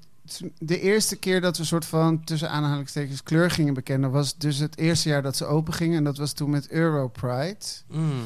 de 0.58 0.80
eerste 0.80 1.16
keer 1.16 1.40
dat 1.40 1.56
we 1.56 1.64
soort 1.64 1.84
van 1.84 2.24
tussen 2.24 2.50
aanhalingstekens 2.50 3.22
kleur 3.22 3.50
gingen 3.50 3.74
bekennen... 3.74 4.10
was 4.10 4.38
dus 4.38 4.58
het 4.58 4.78
eerste 4.78 5.08
jaar 5.08 5.22
dat 5.22 5.36
ze 5.36 5.44
open 5.44 5.72
gingen. 5.72 5.96
En 5.96 6.04
dat 6.04 6.16
was 6.16 6.32
toen 6.32 6.50
met 6.50 6.70
Europride. 6.70 7.64
Mm. 7.88 8.22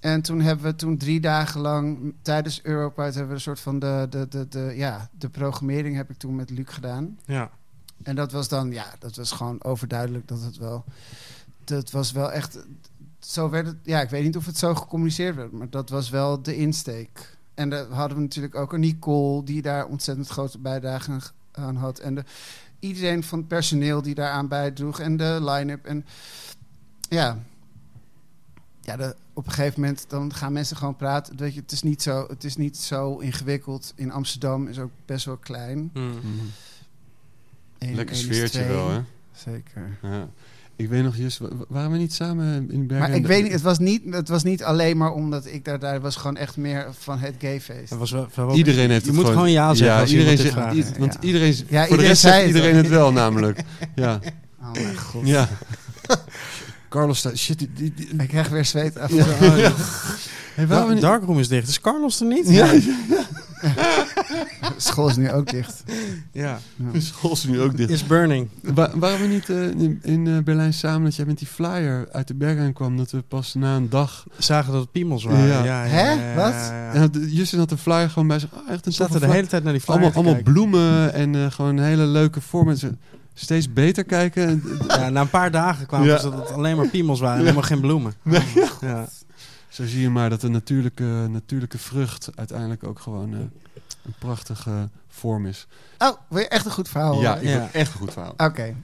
En 0.00 0.22
toen 0.22 0.40
hebben 0.40 0.64
we 0.64 0.74
toen 0.74 0.96
drie 0.96 1.20
dagen 1.20 1.60
lang 1.60 2.14
tijdens 2.22 2.62
Europride 2.62 3.10
hebben 3.10 3.28
we 3.28 3.34
een 3.34 3.40
soort 3.40 3.60
van 3.60 3.78
de, 3.78 4.06
de, 4.10 4.28
de, 4.28 4.48
de, 4.48 4.72
ja, 4.76 5.10
de 5.18 5.28
programmering 5.28 5.96
heb 5.96 6.10
ik 6.10 6.16
toen 6.16 6.34
met 6.34 6.50
Luc 6.50 6.66
gedaan. 6.68 7.18
Ja. 7.24 7.50
En 8.02 8.16
dat 8.16 8.32
was 8.32 8.48
dan, 8.48 8.72
ja, 8.72 8.86
dat 8.98 9.16
was 9.16 9.32
gewoon 9.32 9.64
overduidelijk 9.64 10.28
dat 10.28 10.42
het 10.42 10.56
wel, 10.56 10.84
dat 11.64 11.90
was 11.90 12.12
wel 12.12 12.32
echt, 12.32 12.58
zo 13.18 13.50
werd 13.50 13.66
het, 13.66 13.76
ja, 13.82 14.00
ik 14.00 14.10
weet 14.10 14.24
niet 14.24 14.36
of 14.36 14.46
het 14.46 14.58
zo 14.58 14.74
gecommuniceerd 14.74 15.34
werd, 15.36 15.52
maar 15.52 15.70
dat 15.70 15.90
was 15.90 16.10
wel 16.10 16.42
de 16.42 16.56
insteek. 16.56 17.33
En 17.54 17.68
daar 17.68 17.86
hadden 17.86 18.16
we 18.16 18.22
natuurlijk 18.22 18.54
ook 18.54 18.72
een 18.72 18.80
Nicole 18.80 19.44
die 19.44 19.62
daar 19.62 19.86
ontzettend 19.86 20.28
grote 20.28 20.58
bijdrage 20.58 21.10
aan- 21.10 21.22
aan 21.52 21.76
had. 21.76 21.98
En 21.98 22.14
de, 22.14 22.24
iedereen 22.78 23.22
van 23.22 23.38
het 23.38 23.48
personeel 23.48 24.02
die 24.02 24.14
daaraan 24.14 24.48
bijdroeg 24.48 25.00
en 25.00 25.16
de 25.16 25.38
line-up. 25.42 25.84
En 25.86 26.04
ja, 27.08 27.38
ja 28.80 28.96
de, 28.96 29.16
op 29.32 29.46
een 29.46 29.52
gegeven 29.52 29.80
moment 29.80 30.04
dan 30.08 30.34
gaan 30.34 30.52
mensen 30.52 30.76
gewoon 30.76 30.96
praten. 30.96 31.36
Weet 31.36 31.54
je, 31.54 31.60
het, 31.60 31.72
is 31.72 31.82
niet 31.82 32.02
zo, 32.02 32.26
het 32.28 32.44
is 32.44 32.56
niet 32.56 32.76
zo 32.76 33.18
ingewikkeld. 33.18 33.92
In 33.96 34.10
Amsterdam 34.12 34.68
is 34.68 34.78
ook 34.78 34.90
best 35.06 35.24
wel 35.24 35.36
klein. 35.36 35.90
Mm. 35.94 36.08
Mhm. 36.08 36.18
Eén- 37.78 37.94
Lekker 37.94 38.16
sfeertje 38.16 38.64
wel, 38.66 38.90
hè? 38.90 39.00
Zeker. 39.32 39.98
Ja. 40.02 40.28
Ik 40.76 40.88
weet 40.88 41.02
nog, 41.02 41.16
Jus, 41.16 41.38
wa- 41.38 41.48
wa- 41.48 41.64
waren 41.68 41.90
we 41.90 41.96
niet 41.98 42.12
samen 42.12 42.70
in 42.70 42.86
Bergen? 42.86 43.08
Maar 43.08 43.16
ik 43.18 43.26
weet 43.26 43.42
niet, 43.42 43.52
het 43.52 43.62
was 43.62 43.78
niet, 43.78 44.02
het 44.10 44.28
was 44.28 44.42
niet 44.42 44.62
alleen 44.64 44.96
maar 44.96 45.12
omdat 45.12 45.46
ik 45.46 45.64
daar, 45.64 45.78
daar 45.78 46.00
was 46.00 46.16
gewoon 46.16 46.36
echt 46.36 46.56
meer 46.56 46.86
van 46.98 47.18
het 47.18 47.34
gayfeest. 47.38 47.90
Dat 47.90 47.98
was 47.98 48.10
wel, 48.10 48.28
wel- 48.34 48.54
Iedereen 48.56 48.90
heeft 48.90 49.04
je 49.04 49.10
het 49.10 49.20
moet 49.20 49.28
gewoon 49.28 49.50
ja 49.50 49.74
zeggen 49.74 50.00
als 50.00 50.10
iedereen 50.12 50.38
zegt, 50.38 50.54
want 50.98 51.12
Ja. 51.14 51.20
iedereen, 51.20 51.52
Ja, 51.52 51.62
voor 51.62 51.70
iedereen 51.70 51.96
de 51.98 52.02
rest 52.06 52.20
zei 52.20 52.32
zegt 52.32 52.46
het 52.46 52.54
iedereen 52.54 52.76
het 52.76 52.88
wel, 52.88 53.12
namelijk. 53.12 53.60
Ja, 53.94 54.20
Oh 54.62 54.72
mijn 54.72 54.96
god. 54.98 55.26
ja. 55.26 55.48
Carlos, 56.88 57.18
staat- 57.18 57.36
shit, 57.38 57.58
die, 57.58 57.70
die, 57.74 57.92
die- 57.94 58.08
Ik 58.22 58.28
krijg 58.28 58.48
weer 58.48 58.64
zweet 58.64 58.98
af. 58.98 59.12
Ja. 59.12 59.72
Hey, 60.54 61.00
Darkroom 61.00 61.38
is 61.38 61.48
dicht. 61.48 61.68
Is 61.68 61.80
Carlos 61.80 62.20
er 62.20 62.26
niet? 62.26 62.48
Ja, 62.48 62.72
School 64.76 65.08
is 65.08 65.16
nu 65.16 65.32
ook 65.32 65.50
dicht. 65.50 65.82
ja. 66.32 66.58
de 66.92 67.00
school 67.10 67.32
is 67.32 67.44
nu 67.44 67.60
ook 67.60 67.76
dicht. 67.76 67.90
Is 67.90 68.06
burning. 68.06 68.48
Wa- 68.62 68.90
waren 68.94 69.20
we 69.20 69.26
niet 69.26 69.48
eh, 69.50 69.62
in, 69.70 69.98
in 70.02 70.26
eh, 70.26 70.38
Berlijn 70.38 70.72
samen 70.74 71.04
dat 71.04 71.14
jij 71.16 71.24
met 71.26 71.38
die 71.38 71.46
flyer 71.48 72.08
uit 72.12 72.28
de 72.28 72.34
berg 72.34 72.58
aankwam? 72.58 72.96
Dat 72.96 73.10
we 73.10 73.22
pas 73.22 73.54
na 73.54 73.76
een 73.76 73.88
dag... 73.88 74.26
Zagen 74.38 74.72
dat 74.72 74.80
het 74.80 74.92
piemels 74.92 75.24
waren. 75.24 75.46
Ja. 75.46 75.64
Ja. 75.64 75.84
Ja, 75.84 75.90
Hè? 75.90 76.10
ja, 76.12 76.28
ja, 76.30 76.34
Wat? 76.34 76.52
ja, 76.52 76.84
ja. 76.84 76.92
En 76.92 77.10
de- 77.12 77.34
Justin 77.34 77.58
had 77.58 77.70
een 77.70 77.78
flyer 77.78 78.10
gewoon 78.10 78.28
bij 78.28 78.38
zich. 78.38 78.52
Oh, 78.52 78.58
echt 78.58 78.86
een 78.86 78.90
We 78.90 78.90
zaten 78.90 79.20
de 79.20 79.26
hele 79.26 79.46
tijd 79.46 79.62
naar 79.64 79.72
die 79.72 79.80
flyer 79.82 79.96
Allemaal, 80.00 80.22
te 80.22 80.28
allemaal 80.28 80.42
bloemen 80.52 81.12
en 81.12 81.34
eh, 81.34 81.50
gewoon 81.50 81.76
een 81.76 81.84
hele 81.84 82.06
leuke 82.06 82.40
vorm. 82.40 82.74
Ze 82.74 82.92
steeds 83.34 83.72
beter 83.72 84.04
kijken. 84.04 84.62
Ja, 84.88 85.08
na 85.08 85.20
een 85.20 85.30
paar 85.30 85.50
dagen 85.50 85.86
kwamen 85.86 86.06
Ja. 86.06 86.18
ze 86.18 86.30
dat 86.30 86.38
het 86.38 86.50
alleen 86.56 86.76
maar 86.76 86.88
piemels 86.88 87.20
waren 87.20 87.36
en 87.36 87.42
helemaal 87.42 87.62
geen 87.62 87.80
bloemen. 87.80 88.12
Ja. 88.80 89.08
Zo 89.74 89.86
zie 89.86 90.00
je 90.00 90.10
maar 90.10 90.30
dat 90.30 90.42
een 90.42 90.52
natuurlijke, 90.52 91.26
natuurlijke 91.30 91.78
vrucht 91.78 92.30
uiteindelijk 92.34 92.84
ook 92.84 92.98
gewoon 92.98 93.34
eh, 93.34 93.40
een 94.04 94.14
prachtige 94.18 94.88
vorm 95.08 95.46
is. 95.46 95.66
Oh, 95.98 96.16
wil 96.28 96.38
je 96.40 96.48
echt 96.48 96.64
een 96.64 96.70
goed 96.72 96.88
verhaal 96.88 97.20
ja, 97.20 97.36
ik 97.36 97.48
Ja. 97.48 97.68
echt 97.72 97.92
een 97.92 97.98
goed 97.98 98.12
verhaal. 98.12 98.34
Oké. 98.36 98.74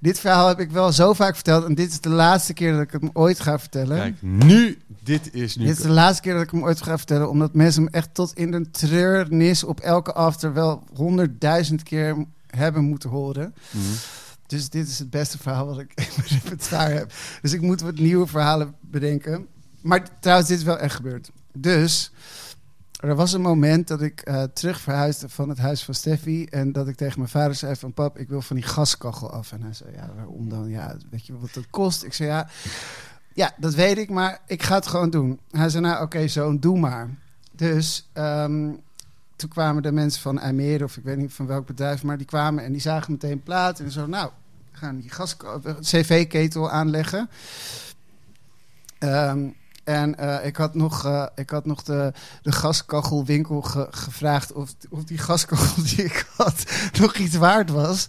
Dit 0.00 0.20
verhaal 0.20 0.48
heb 0.48 0.60
ik 0.60 0.70
wel 0.70 0.92
zo 0.92 1.12
vaak 1.12 1.34
verteld. 1.34 1.64
En 1.64 1.74
dit 1.74 1.90
is 1.90 2.00
de 2.00 2.08
laatste 2.08 2.52
keer 2.52 2.72
dat 2.72 2.80
ik 2.80 2.90
het 2.92 3.00
hem 3.00 3.10
ooit 3.12 3.40
ga 3.40 3.58
vertellen. 3.58 3.96
Kijk, 3.96 4.22
nu, 4.22 4.78
dit 5.02 5.34
is 5.34 5.56
nu. 5.56 5.64
Dit 5.66 5.76
is 5.76 5.82
de 5.82 5.88
laatste 5.90 6.22
keer 6.22 6.32
dat 6.34 6.42
ik 6.42 6.50
hem 6.50 6.62
ooit 6.62 6.82
ga 6.82 6.96
vertellen. 6.96 7.30
Omdat 7.30 7.54
mensen 7.54 7.82
hem 7.84 7.92
echt 7.92 8.14
tot 8.14 8.32
in 8.34 8.50
de 8.50 8.70
treurnis 8.70 9.64
op 9.64 9.80
elke 9.80 10.12
after 10.12 10.52
wel 10.52 10.84
honderdduizend 10.94 11.82
keer 11.82 12.24
hebben 12.46 12.84
moeten 12.84 13.10
horen. 13.10 13.54
Mhm. 13.70 13.82
Dus 14.46 14.68
dit 14.68 14.88
is 14.88 14.98
het 14.98 15.10
beste 15.10 15.38
verhaal 15.38 15.66
wat 15.66 15.78
ik 15.78 15.92
in 15.94 16.06
mijn 16.16 16.28
repertoire 16.28 16.94
heb. 16.94 17.12
Dus 17.42 17.52
ik 17.52 17.60
moet 17.60 17.80
wat 17.80 17.98
nieuwe 17.98 18.26
verhalen 18.26 18.74
bedenken. 18.80 19.46
Maar 19.84 20.20
trouwens, 20.20 20.48
dit 20.48 20.58
is 20.58 20.64
wel 20.64 20.78
echt 20.78 20.94
gebeurd. 20.94 21.30
Dus 21.52 22.12
er 23.00 23.14
was 23.14 23.32
een 23.32 23.40
moment 23.40 23.88
dat 23.88 24.02
ik 24.02 24.20
eh, 24.20 24.42
terug 24.42 24.80
verhuisde 24.80 25.28
van 25.28 25.48
het 25.48 25.58
huis 25.58 25.84
van 25.84 25.94
Steffi. 25.94 26.44
En 26.44 26.72
dat 26.72 26.88
ik 26.88 26.96
tegen 26.96 27.18
mijn 27.18 27.30
vader 27.30 27.54
zei 27.54 27.76
van... 27.76 27.92
Pap, 27.92 28.18
ik 28.18 28.28
wil 28.28 28.42
van 28.42 28.56
die 28.56 28.64
gaskachel 28.64 29.30
af. 29.30 29.52
En 29.52 29.62
hij 29.62 29.72
zei, 29.72 29.92
ja, 29.92 30.10
waarom 30.16 30.48
dan? 30.48 30.68
Ja, 30.68 30.96
weet 31.10 31.26
je 31.26 31.38
wat 31.38 31.54
dat 31.54 31.70
kost? 31.70 32.04
Ik 32.04 32.12
zei, 32.12 32.28
ja, 32.28 32.48
ja 33.32 33.52
dat 33.56 33.74
weet 33.74 33.98
ik, 33.98 34.10
maar 34.10 34.40
ik 34.46 34.62
ga 34.62 34.74
het 34.74 34.86
gewoon 34.86 35.10
doen. 35.10 35.40
Hij 35.50 35.68
zei, 35.68 35.82
nou 35.82 36.02
oké, 36.02 36.28
zoon, 36.28 36.58
doe 36.58 36.78
maar. 36.78 37.10
Dus 37.52 38.08
ehm, 38.12 38.72
toen 39.36 39.48
kwamen 39.48 39.82
de 39.82 39.92
mensen 39.92 40.22
van 40.22 40.38
IJmeren, 40.38 40.86
of 40.86 40.96
ik 40.96 41.04
weet 41.04 41.16
niet 41.16 41.32
van 41.32 41.46
welk 41.46 41.66
bedrijf... 41.66 42.02
maar 42.02 42.16
die 42.16 42.26
kwamen 42.26 42.64
en 42.64 42.72
die 42.72 42.80
zagen 42.80 43.12
meteen 43.12 43.42
plaat. 43.42 43.80
En 43.80 43.90
zo, 43.90 44.06
nou, 44.06 44.30
gaan 44.72 45.00
die 45.00 45.10
gas 45.10 45.36
cv-ketel 45.80 46.70
aanleggen. 46.70 47.28
Ehm, 48.98 49.48
en 49.84 50.18
eh, 50.18 50.46
ik 50.46 50.56
had 50.56 50.74
nog, 50.74 51.04
eh, 51.04 51.26
ik 51.34 51.50
had 51.50 51.64
nog 51.66 51.82
de, 51.82 52.12
de 52.42 52.52
gaskachelwinkel 52.52 53.62
ge- 53.62 53.88
gevraagd 53.90 54.52
of, 54.52 54.74
of 54.90 55.04
die 55.04 55.18
gaskachel 55.18 55.82
die 55.94 56.04
ik 56.04 56.26
had 56.36 56.64
nog 57.00 57.14
iets 57.14 57.36
waard 57.36 57.70
was. 57.70 58.06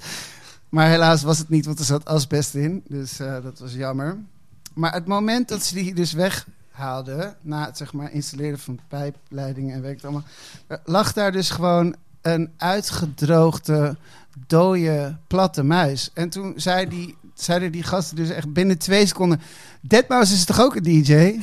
Maar 0.69 0.87
helaas 0.87 1.23
was 1.23 1.37
het 1.37 1.49
niet, 1.49 1.65
want 1.65 1.79
er 1.79 1.85
zat 1.85 2.05
asbest 2.05 2.55
in. 2.55 2.83
Dus 2.87 3.19
eh, 3.19 3.43
dat 3.43 3.59
was 3.59 3.73
jammer. 3.73 4.17
Maar 4.73 4.93
het 4.93 5.05
moment 5.07 5.47
dat 5.47 5.63
ze 5.63 5.73
die 5.73 5.93
dus 5.93 6.13
weghaalden, 6.13 7.35
na 7.41 7.65
het 7.65 7.77
zeg 7.77 7.93
maar, 7.93 8.11
installeren 8.11 8.59
van 8.59 8.79
pijpleidingen 8.87 9.75
en 9.75 9.81
weet 9.81 9.97
ik 9.97 10.03
allemaal, 10.03 10.23
lag 10.85 11.13
daar 11.13 11.31
dus 11.31 11.49
gewoon 11.49 11.95
een 12.21 12.51
uitgedroogde, 12.57 13.95
dode, 14.47 15.15
platte 15.27 15.63
muis. 15.63 16.11
En 16.13 16.29
toen 16.29 16.53
zei 16.55 16.87
die, 16.89 17.17
zeiden 17.35 17.71
die 17.71 17.83
gasten 17.83 18.15
dus 18.15 18.29
echt 18.29 18.53
binnen 18.53 18.77
twee 18.77 19.05
seconden... 19.05 19.41
Deadmau5 19.95 20.19
is 20.19 20.45
toch 20.45 20.61
ook 20.61 20.75
een 20.75 20.83
DJ? 20.83 21.13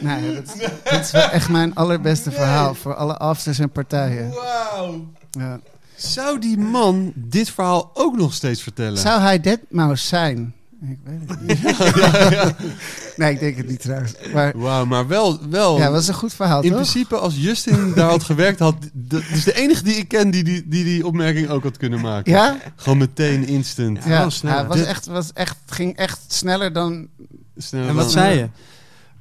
nou 0.00 0.24
ja, 0.24 0.32
dat, 0.34 0.70
dat 0.84 1.00
is 1.00 1.10
wel 1.10 1.30
echt 1.30 1.48
mijn 1.48 1.74
allerbeste 1.74 2.30
verhaal 2.30 2.74
voor 2.74 2.94
alle 2.94 3.16
afters 3.16 3.58
en 3.58 3.70
partijen. 3.70 4.30
Wauw. 4.30 5.12
Ja. 5.30 5.60
Zou 5.96 6.38
die 6.38 6.58
man 6.58 7.12
dit 7.14 7.50
verhaal 7.50 7.90
ook 7.94 8.16
nog 8.16 8.34
steeds 8.34 8.62
vertellen? 8.62 8.98
Zou 8.98 9.20
hij 9.20 9.40
Deadmau5 9.40 9.92
zijn? 9.92 10.54
Ik 10.80 10.98
weet 11.04 11.20
het 11.26 11.40
niet. 11.40 11.62
nee, 13.16 13.32
ik 13.32 13.40
denk 13.40 13.56
het 13.56 13.68
niet 13.68 13.80
trouwens. 13.80 14.14
Maar 14.32 14.58
Wauw, 14.58 14.84
maar 14.84 15.06
wel... 15.06 15.48
wel 15.48 15.76
ja, 15.78 15.84
dat 15.84 15.92
was 15.92 16.08
een 16.08 16.14
goed 16.14 16.34
verhaal, 16.34 16.62
in 16.62 16.68
toch? 16.70 16.78
principe, 16.80 17.16
als 17.16 17.36
Justin 17.36 17.92
daar 17.94 18.08
had 18.10 18.22
gewerkt, 18.22 18.58
had... 18.58 18.76
Dat 18.92 19.22
is 19.32 19.44
de 19.44 19.54
enige 19.54 19.82
die 19.82 19.94
ik 19.94 20.08
ken 20.08 20.30
die 20.30 20.44
die, 20.44 20.68
die 20.68 20.84
die 20.84 21.06
opmerking 21.06 21.48
ook 21.48 21.62
had 21.62 21.76
kunnen 21.76 22.00
maken. 22.00 22.32
Ja? 22.32 22.56
Gewoon 22.76 22.98
meteen 22.98 23.46
instant. 23.46 24.04
Ja, 24.04 24.30
sneller. 24.30 24.56
ja, 24.56 24.62
het 24.68 24.76
was 24.78 24.86
echt, 24.86 25.06
was 25.06 25.32
echt, 25.32 25.56
ging 25.66 25.96
echt 25.96 26.20
sneller 26.28 26.72
dan... 26.72 27.08
Sneller 27.56 27.88
En 27.88 27.94
wat 27.94 28.02
dan- 28.04 28.12
zei 28.12 28.38
je? 28.38 28.48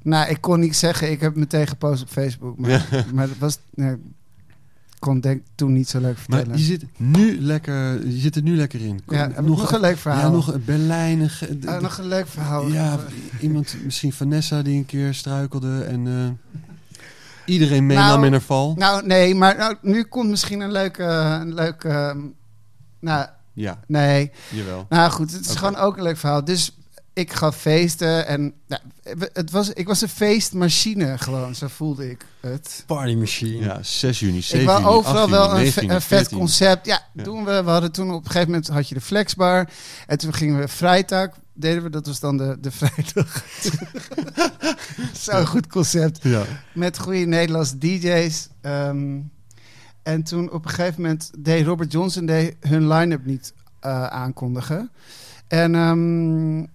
Nou, 0.02 0.30
ik 0.30 0.42
kon 0.42 0.60
niet 0.60 0.76
zeggen, 0.76 1.12
ik 1.12 1.20
heb 1.22 1.36
meteen 1.36 1.68
gepost 1.68 2.02
op 2.02 2.10
Facebook. 2.10 2.58
Maar, 2.60 3.06
maar 3.14 3.28
dat 3.28 3.38
was... 3.38 3.58
Nee, 3.76 3.96
kon 5.00 5.20
denk 5.20 5.42
toen 5.56 5.74
niet 5.74 5.90
zo 5.90 6.00
leuk 6.00 6.16
Maar 6.28 6.38
vertellen. 6.38 6.58
je 6.60 6.64
zit, 6.66 6.86
nu 6.98 7.42
lekker, 7.42 8.08
je 8.08 8.20
zit 8.20 8.36
er 8.36 8.42
nu 8.42 8.56
lekker 8.56 8.82
in. 8.82 9.02
ja, 9.08 9.32
nog, 9.42 9.72
een 9.72 9.80
leuk 9.80 9.98
verhaal. 9.98 10.22
Ja, 10.22 10.30
nog 10.30 10.54
een 10.54 10.64
Berlijn. 10.66 11.20
een 11.20 11.30
ge- 11.30 11.58
Oh, 11.66 11.80
nog 11.80 11.98
een 11.98 12.08
leuk 12.08 12.28
verhaal. 12.28 12.68
Ja, 12.68 13.00
iemand, 13.42 13.76
misschien 13.84 14.14
Vanessa 14.14 14.62
die 14.62 14.78
een 14.78 14.86
keer 14.86 15.14
struikelde 15.14 15.84
en 15.84 16.08
eh, 16.08 16.60
iedereen 17.46 17.86
meenam 17.86 18.06
Nou, 18.08 18.26
in 18.26 18.32
haar 18.32 18.42
val. 18.42 18.74
Nou, 18.78 19.06
nee, 19.06 19.36
maar 19.36 19.58
nou, 19.58 19.76
nu 19.82 20.04
komt 20.04 20.30
misschien 20.30 20.60
een 20.60 20.72
leuke... 20.72 21.04
Een 21.04 21.54
leuke 21.54 21.88
ehm, 21.90 22.20
nou, 23.00 23.28
Ja, 23.54 23.80
nee. 23.88 24.32
jawel. 24.50 24.86
Nou 24.90 25.12
goed, 25.12 25.32
het 25.32 25.46
is 25.46 25.56
gewoon 25.56 25.76
ook 25.76 25.98
een 25.98 26.04
leuk 26.04 26.18
verhaal. 26.18 26.44
Dus 26.44 26.77
ik 27.18 27.34
gaf 27.34 27.56
feesten 27.58 28.28
en 28.28 28.54
nou, 28.68 28.82
het 29.34 29.52
was, 29.52 29.70
ik 29.70 29.88
was 29.88 30.02
een 30.02 30.10
feestmachine 30.10 31.18
gewoon, 31.18 31.56
zo 31.56 31.68
voelde 31.68 32.10
ik 32.10 32.26
het. 32.42 32.84
Party 32.86 33.14
machine. 33.16 33.66
Ja, 33.66 33.80
6 33.84 34.20
juni, 34.20 34.42
7 34.42 34.60
Ik 34.60 34.66
wou 34.66 34.80
juni, 34.82 34.92
overal 34.94 35.22
8 35.22 35.30
wel 35.30 35.42
juni, 35.44 35.54
een, 35.58 35.64
19 35.64 35.74
ve- 35.74 35.82
juni, 35.82 35.94
een 35.96 36.02
vet 36.02 36.18
14. 36.18 36.38
concept. 36.38 36.86
Ja, 36.86 37.02
Ja. 37.14 37.24
doen 37.24 37.46
we. 37.46 37.64
We 37.64 37.70
hadden 37.70 37.92
toen 37.92 38.12
op 38.12 38.24
een 38.26 38.32
gegeven 38.32 38.50
moment 38.52 38.68
had 38.68 38.90
je 38.90 38.96
de 38.96 39.02
flexbar. 39.02 39.70
En 40.08 40.18
toen 40.18 40.34
gingen 40.34 40.60
we 40.60 40.68
vrijdag 40.68 41.30
deden 41.54 41.84
we. 41.84 41.90
Dat 41.90 42.06
was 42.08 42.20
dan 42.20 42.38
de, 42.38 42.58
de 42.62 42.72
vrijdag. 42.72 43.44
Zo'n 45.24 45.46
goed 45.48 45.68
concept. 45.68 46.20
Ja. 46.24 46.44
Met 46.74 46.98
goede 47.00 47.26
Nederlandse 47.26 47.78
DJ's. 47.78 48.48
Ehm, 48.62 49.20
en 50.04 50.24
toen 50.24 50.52
op 50.52 50.64
een 50.66 50.70
gegeven 50.72 51.02
moment 51.02 51.32
deed 51.38 51.66
Robert 51.66 51.92
Johnson 51.92 52.26
deed 52.26 52.56
hun 52.60 52.88
line-up 52.88 53.26
niet 53.26 53.54
eh, 53.80 54.04
aankondigen. 54.08 54.92
En 55.48 55.76
ehm, 55.76 56.66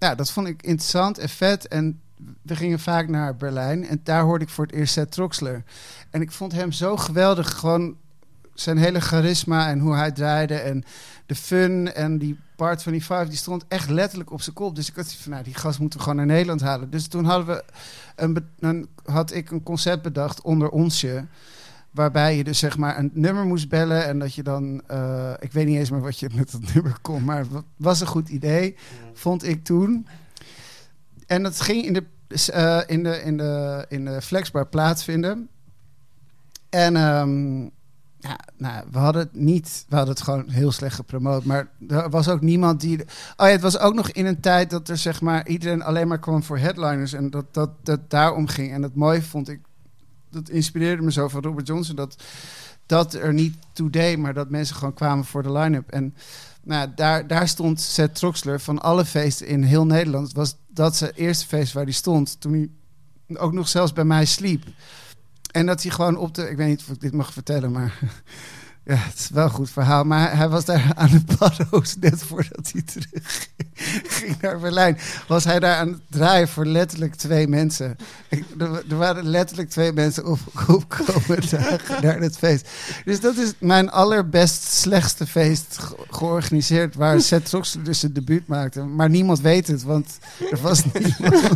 ja, 0.00 0.14
dat 0.14 0.30
vond 0.30 0.46
ik 0.46 0.62
interessant 0.62 1.18
en 1.18 1.28
vet. 1.28 1.68
En 1.68 2.00
we 2.42 2.56
gingen 2.56 2.78
vaak 2.78 3.08
naar 3.08 3.36
Berlijn. 3.36 3.86
En 3.86 4.00
daar 4.04 4.22
hoorde 4.22 4.44
ik 4.44 4.50
voor 4.50 4.66
het 4.66 4.74
eerst 4.74 4.92
Seth 4.92 5.12
Troxler. 5.12 5.64
En 6.10 6.20
ik 6.20 6.32
vond 6.32 6.52
hem 6.52 6.72
zo 6.72 6.96
geweldig. 6.96 7.58
Gewoon 7.58 7.96
zijn 8.54 8.78
hele 8.78 9.00
charisma 9.00 9.68
en 9.68 9.78
hoe 9.78 9.94
hij 9.94 10.12
draaide. 10.12 10.54
En 10.54 10.84
de 11.26 11.34
fun 11.34 11.94
en 11.94 12.18
die 12.18 12.38
part 12.56 12.82
van 12.82 12.92
die 12.92 13.00
five, 13.00 13.28
die 13.28 13.36
stond 13.36 13.64
echt 13.68 13.90
letterlijk 13.90 14.32
op 14.32 14.42
zijn 14.42 14.54
kop. 14.54 14.74
Dus 14.74 14.88
ik 14.88 14.96
had 14.96 15.12
van, 15.12 15.32
nou, 15.32 15.44
die 15.44 15.54
gast 15.54 15.78
moeten 15.78 15.98
we 15.98 16.04
gewoon 16.04 16.18
naar 16.18 16.34
Nederland 16.34 16.60
halen. 16.60 16.90
Dus 16.90 17.06
toen 17.06 17.24
hadden 17.24 17.46
we 17.46 17.64
een, 18.16 18.48
dan 18.58 18.86
had 19.04 19.34
ik 19.34 19.50
een 19.50 19.62
concept 19.62 20.02
bedacht 20.02 20.40
onder 20.40 20.68
onsje. 20.68 21.26
Waarbij 21.90 22.36
je 22.36 22.44
dus 22.44 22.58
zeg 22.58 22.76
maar 22.76 22.98
een 22.98 23.10
nummer 23.14 23.44
moest 23.44 23.68
bellen. 23.68 24.06
En 24.06 24.18
dat 24.18 24.34
je 24.34 24.42
dan, 24.42 24.82
eh, 24.86 25.32
ik 25.38 25.52
weet 25.52 25.66
niet 25.66 25.78
eens 25.78 25.90
meer 25.90 26.00
wat 26.00 26.18
je 26.18 26.30
met 26.36 26.52
dat 26.52 26.74
nummer 26.74 26.96
kon. 27.02 27.24
Maar 27.24 27.38
het 27.38 27.64
was 27.76 28.00
een 28.00 28.06
goed 28.06 28.28
idee, 28.28 28.76
vond 29.12 29.44
ik 29.44 29.64
toen. 29.64 30.06
En 31.26 31.42
dat 31.42 31.60
ging 31.60 31.84
in 31.84 31.92
de, 31.92 32.04
eh, 32.52 32.80
in 32.86 33.02
de, 33.02 33.22
in 33.22 33.36
de, 33.36 33.84
in 33.88 34.04
de 34.04 34.22
Flexbar 34.22 34.66
plaatsvinden. 34.66 35.48
En 36.68 36.96
ehm, 36.96 37.62
ja, 38.20 38.38
nou, 38.56 38.84
we 38.90 38.98
hadden 38.98 39.22
het 39.22 39.34
niet, 39.34 39.84
we 39.88 39.96
hadden 39.96 40.14
het 40.14 40.24
gewoon 40.24 40.48
heel 40.48 40.72
slecht 40.72 40.94
gepromoot. 40.94 41.44
Maar 41.44 41.68
er 41.88 42.10
was 42.10 42.28
ook 42.28 42.40
niemand 42.40 42.80
die. 42.80 43.00
Oh 43.00 43.06
ja, 43.36 43.46
het 43.46 43.60
was 43.60 43.78
ook 43.78 43.94
nog 43.94 44.10
in 44.10 44.26
een 44.26 44.40
tijd 44.40 44.70
dat 44.70 44.88
er 44.88 44.96
zeg 44.96 45.20
maar 45.20 45.48
iedereen 45.48 45.82
alleen 45.82 46.08
maar 46.08 46.18
kwam 46.18 46.42
voor 46.42 46.58
headliners. 46.58 47.12
En 47.12 47.30
dat 47.30 47.54
dat, 47.54 47.70
dat 47.82 48.10
daarom 48.10 48.46
ging. 48.46 48.72
En 48.72 48.82
het 48.82 48.94
mooie 48.94 49.22
vond 49.22 49.48
ik, 49.48 49.60
dat 50.30 50.48
inspireerde 50.48 51.02
me 51.02 51.12
zo 51.12 51.28
van 51.28 51.42
Robert 51.42 51.66
Johnson. 51.66 51.96
Dat 51.96 52.16
dat 52.90 53.14
er 53.14 53.32
niet 53.32 53.56
deed, 53.90 54.18
maar 54.18 54.34
dat 54.34 54.50
mensen 54.50 54.76
gewoon 54.76 54.94
kwamen 54.94 55.24
voor 55.24 55.42
de 55.42 55.52
line-up. 55.52 55.90
En 55.90 56.14
nou, 56.62 56.88
daar, 56.94 57.26
daar 57.26 57.48
stond 57.48 57.80
Seth 57.80 58.14
Troxler 58.14 58.60
van 58.60 58.82
alle 58.82 59.04
feesten 59.04 59.46
in 59.46 59.62
heel 59.62 59.86
Nederland. 59.86 60.32
Was 60.32 60.56
dat 60.68 60.96
zijn 60.96 61.12
eerste 61.14 61.46
feest 61.46 61.72
waar 61.72 61.84
hij 61.84 61.92
stond. 61.92 62.40
Toen 62.40 62.52
hij 62.52 63.36
ook 63.38 63.52
nog 63.52 63.68
zelfs 63.68 63.92
bij 63.92 64.04
mij 64.04 64.24
sliep. 64.24 64.64
En 65.52 65.66
dat 65.66 65.82
hij 65.82 65.90
gewoon 65.90 66.16
op 66.16 66.34
de... 66.34 66.50
Ik 66.50 66.56
weet 66.56 66.68
niet 66.68 66.80
of 66.80 66.88
ik 66.88 67.00
dit 67.00 67.12
mag 67.12 67.32
vertellen, 67.32 67.72
maar... 67.72 67.98
Ja, 68.84 68.96
het 68.96 69.18
is 69.18 69.30
wel 69.30 69.44
een 69.44 69.50
goed 69.50 69.70
verhaal. 69.70 70.04
Maar 70.04 70.36
hij, 70.36 70.48
was 70.48 70.64
daar 70.64 70.92
aan 70.94 71.10
de 71.10 71.36
paddo's 71.36 71.96
net 71.96 72.22
voordat 72.22 72.72
hij 72.72 72.82
terug 72.82 73.48
ging 74.08 74.40
naar 74.40 74.58
Berlijn. 74.58 74.98
Was 75.28 75.44
hij 75.44 75.60
daar 75.60 75.76
aan 75.76 75.88
het 75.88 76.00
draaien 76.10 76.48
voor 76.48 76.66
letterlijk 76.66 77.14
twee 77.14 77.48
mensen. 77.48 77.96
Ik- 78.28 78.44
er, 78.58 78.82
er 78.90 78.96
waren 78.96 79.24
letterlijk 79.28 79.70
twee 79.70 79.92
mensen 79.92 80.26
op, 80.26 80.38
opkomen 80.68 81.40
dagen 81.50 82.02
naar 82.02 82.20
het 82.20 82.36
feest. 82.36 82.68
Dus 83.04 83.20
dat 83.20 83.36
is 83.36 83.52
mijn 83.58 83.90
allerbest 83.90 84.62
slechtste 84.72 85.26
feest 85.26 85.78
ge- 85.78 85.96
georganiseerd. 86.10 86.94
Waar 86.94 87.20
Seth 87.30 87.44
Troxler 87.44 87.84
dus 87.84 88.00
zijn 88.00 88.12
debuut 88.12 88.46
maakte. 88.46 88.82
Maar 88.82 89.08
niemand 89.10 89.40
weet 89.40 89.66
het, 89.66 89.82
want 89.82 90.18
er 90.50 90.58
was 90.60 90.82
niemand. 90.92 91.48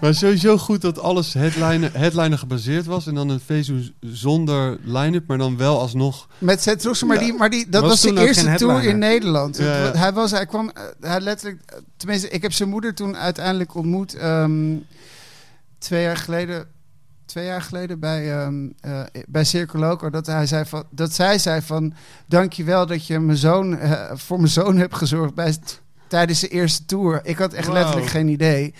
Maar 0.00 0.14
sowieso 0.14 0.58
goed 0.58 0.80
dat 0.80 0.98
alles 0.98 1.34
headliner, 1.34 1.90
headliner 1.92 2.38
gebaseerd 2.38 2.86
was. 2.86 3.06
En 3.06 3.14
dan 3.14 3.28
een 3.28 3.40
feest 3.40 3.70
zonder 4.00 4.78
line-up, 4.84 5.26
maar 5.26 5.38
dan 5.38 5.56
wel 5.56 5.78
alsnog... 5.80 6.26
Met 6.38 6.62
Seth 6.62 6.80
Troxler, 6.80 7.08
maar, 7.08 7.18
die, 7.18 7.32
maar 7.32 7.50
die, 7.50 7.68
dat 7.68 7.82
Was 7.82 7.90
was, 8.02 8.10
ook 8.12 8.18
eerste 8.18 8.44
geen 8.44 8.56
tour 8.56 8.84
in 8.84 8.98
Nederland. 8.98 9.56
Ja, 9.56 9.64
ja. 9.84 9.92
Hij, 9.96 10.12
was, 10.12 10.30
hij 10.30 10.46
kwam, 10.46 10.70
eh, 10.70 10.82
hij 11.00 11.20
letterlijk, 11.20 11.60
tenminste, 11.96 12.28
ik 12.28 12.42
heb 12.42 12.52
zijn 12.52 12.68
moeder 12.68 12.94
toen 12.94 13.16
uiteindelijk 13.16 13.74
ontmoet. 13.74 14.14
ehm, 14.14 14.76
twee 15.78 16.02
jaar 16.02 16.16
geleden. 16.16 16.66
Twee 17.26 17.44
jaar 17.44 17.62
geleden 17.62 18.00
bij, 18.00 18.32
ehm 18.40 18.68
eh, 18.80 19.02
bij 19.26 19.44
Circo 19.44 19.78
Loco. 19.78 20.10
Dat, 20.10 20.26
hij 20.26 20.46
zei 20.46 20.64
van, 20.64 20.84
dat 20.90 21.12
zij 21.12 21.38
zei 21.38 21.62
van... 21.62 21.94
Dankjewel 22.26 22.86
dat 22.86 23.06
je 23.06 23.18
mijn 23.18 23.38
zoon, 23.38 23.78
eh, 23.78 24.10
voor 24.14 24.36
mijn 24.36 24.48
zoon 24.48 24.76
hebt 24.76 24.94
gezorgd 24.94 25.34
bij, 25.34 25.56
tijdens 26.06 26.40
de 26.40 26.48
eerste 26.48 26.84
tour. 26.84 27.20
Ik 27.22 27.38
had 27.38 27.52
echt 27.52 27.68
letterlijk 27.68 28.06
geen 28.06 28.28
idee. 28.28 28.74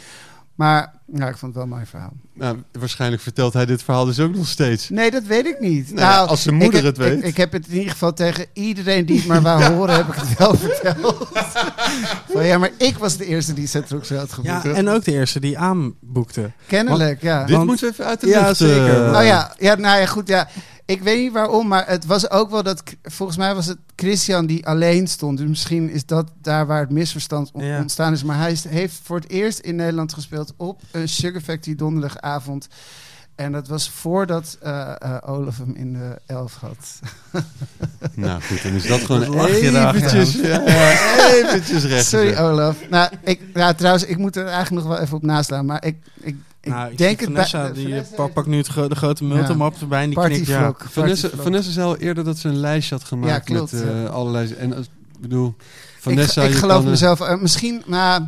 Maar 0.58 0.92
nou, 1.06 1.30
ik 1.30 1.36
vond 1.36 1.42
het 1.42 1.54
wel 1.54 1.62
een 1.62 1.68
mooi 1.68 1.86
verhaal. 1.86 2.12
Nou, 2.34 2.62
waarschijnlijk 2.72 3.22
vertelt 3.22 3.52
hij 3.52 3.66
dit 3.66 3.82
verhaal 3.82 4.04
dus 4.04 4.20
ook 4.20 4.34
nog 4.34 4.46
steeds. 4.48 4.88
Nee, 4.88 5.10
dat 5.10 5.22
weet 5.22 5.46
ik 5.46 5.60
niet. 5.60 5.88
Nou 5.94 6.00
ja, 6.00 6.18
als 6.24 6.42
zijn 6.42 6.54
moeder 6.54 6.84
het 6.84 6.96
weet. 6.96 7.18
Ik, 7.18 7.24
ik 7.24 7.36
heb 7.36 7.52
het 7.52 7.66
in 7.68 7.74
ieder 7.74 7.90
geval 7.90 8.12
tegen 8.12 8.46
iedereen 8.52 9.06
die 9.06 9.16
het 9.18 9.26
maar 9.26 9.42
wou 9.42 9.62
horen, 9.74 9.94
heb 9.96 10.08
ik 10.08 10.14
het 10.14 10.38
wel 10.38 10.54
verteld. 10.56 11.28
Van, 12.32 12.44
ja, 12.44 12.58
maar 12.58 12.70
ik 12.78 12.96
was 12.98 13.16
de 13.16 13.24
eerste 13.26 13.52
die 13.54 13.66
Seth 13.66 13.86
Troxler 13.86 14.18
had 14.18 14.32
geboekt. 14.32 14.62
Ja, 14.62 14.72
en 14.72 14.88
ook 14.88 15.04
de 15.04 15.12
eerste 15.12 15.40
die 15.40 15.58
aanboekte. 15.58 16.50
Kennelijk, 16.66 17.22
ja. 17.22 17.44
Dit 17.44 17.54
Want- 17.56 17.66
moeten 17.66 17.86
we 17.86 17.92
even 17.92 18.04
uit 18.06 18.20
de 18.20 18.26
Ja, 18.26 18.46
lucht... 18.46 18.56
zeker. 18.56 19.04
eh, 19.12 19.18
Oh 19.18 19.24
ja, 19.24 19.54
ja, 19.58 19.74
nou 19.74 19.98
ja, 20.00 20.06
goed, 20.06 20.28
ja. 20.28 20.48
Ik 20.88 21.02
weet 21.02 21.18
niet 21.18 21.32
waarom, 21.32 21.68
maar 21.68 21.86
het 21.86 22.06
was 22.06 22.30
ook 22.30 22.50
wel 22.50 22.62
dat... 22.62 22.82
Volgens 23.02 23.38
mij 23.38 23.54
was 23.54 23.66
het 23.66 23.78
Christian 23.96 24.46
die 24.46 24.66
alleen 24.66 25.06
stond. 25.06 25.38
Dus 25.38 25.48
misschien 25.48 25.90
is 25.90 26.06
dat 26.06 26.30
daar 26.42 26.66
waar 26.66 26.80
het 26.80 26.90
misverstand 26.90 27.50
on- 27.52 27.64
Ja. 27.64 27.80
ontstaan 27.80 28.12
is. 28.12 28.22
Maar 28.24 28.38
hij 28.38 28.52
is- 28.52 28.64
heeft 28.64 29.00
voor 29.02 29.16
het 29.16 29.30
eerst 29.30 29.58
in 29.58 29.76
Nederland 29.76 30.12
gespeeld 30.12 30.54
op 30.56 30.80
een 30.90 31.08
Sugar 31.08 31.40
Factory 31.40 31.76
donderdagavond. 31.76 32.68
En 33.34 33.52
dat 33.52 33.68
was 33.68 33.90
voordat 33.90 34.58
eh, 34.62 34.92
eh, 34.98 35.16
Olaf 35.26 35.58
hem 35.58 35.74
in 35.74 35.92
de 35.92 36.20
elf 36.26 36.54
had. 36.54 36.98
Nou 38.14 38.42
goed, 38.42 38.62
dan 38.62 38.72
is 38.72 38.86
dat 38.86 39.00
gewoon 39.00 39.20
daar, 39.32 39.44
eventjes, 39.48 40.34
ja, 40.34 40.62
eventjes 41.32 41.84
recht. 41.84 42.06
Sorry. 42.06 42.36
Olaf. 42.36 42.76
Nou, 42.90 43.10
ik, 43.24 43.40
ja, 43.54 43.74
trouwens, 43.74 44.04
ik 44.04 44.16
moet 44.18 44.36
er 44.36 44.46
eigenlijk 44.46 44.86
nog 44.86 44.94
wel 44.96 45.02
even 45.04 45.16
op 45.16 45.22
naslaan. 45.22 45.66
Maar 45.66 45.84
ik 45.84 45.96
nou, 46.68 46.90
ik 46.90 46.98
denk 46.98 47.20
het 47.20 47.28
Vanessa, 47.28 47.62
bij- 47.62 47.72
die 47.72 47.82
Vanessa 47.88 48.14
pak, 48.14 48.32
pakt 48.32 48.46
nu 48.46 48.56
het 48.56 48.66
gro- 48.66 48.88
de 48.88 48.94
grote 48.94 49.24
multimap 49.24 49.80
erbij 49.80 50.02
en 50.02 50.10
die 50.10 50.18
knikt 50.20 50.46
ja. 50.46 50.74
Vanessa. 50.78 51.28
Vanessa 51.34 51.70
zei 51.70 51.86
al 51.86 51.96
eerder 51.96 52.24
dat 52.24 52.38
ze 52.38 52.48
een 52.48 52.56
lijstje 52.60 52.94
had 52.94 53.04
gemaakt 53.04 53.30
Ja, 53.48 53.54
klopt, 53.54 53.72
met 53.72 53.82
eh, 53.82 54.02
ja. 54.02 54.06
allerlei... 54.06 54.52
En 54.52 54.72
ik 54.78 54.86
bedoel, 55.20 55.54
Vanessa... 55.98 56.42
ik, 56.42 56.50
ik 56.50 56.56
geloof 56.56 56.74
kan, 56.76 56.84
eh, 56.84 56.90
mezelf. 56.90 57.20
eh, 57.20 57.40
misschien, 57.40 57.82
nou, 57.86 58.22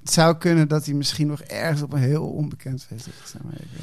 het 0.00 0.12
zou 0.12 0.36
kunnen 0.36 0.68
dat 0.68 0.84
hij 0.84 0.94
misschien 0.94 1.26
nog 1.26 1.40
ergens 1.40 1.82
op 1.82 1.92
een 1.92 1.98
heel 2.00 2.24
onbekend 2.24 2.84
feest 2.88 3.04
het 3.04 3.34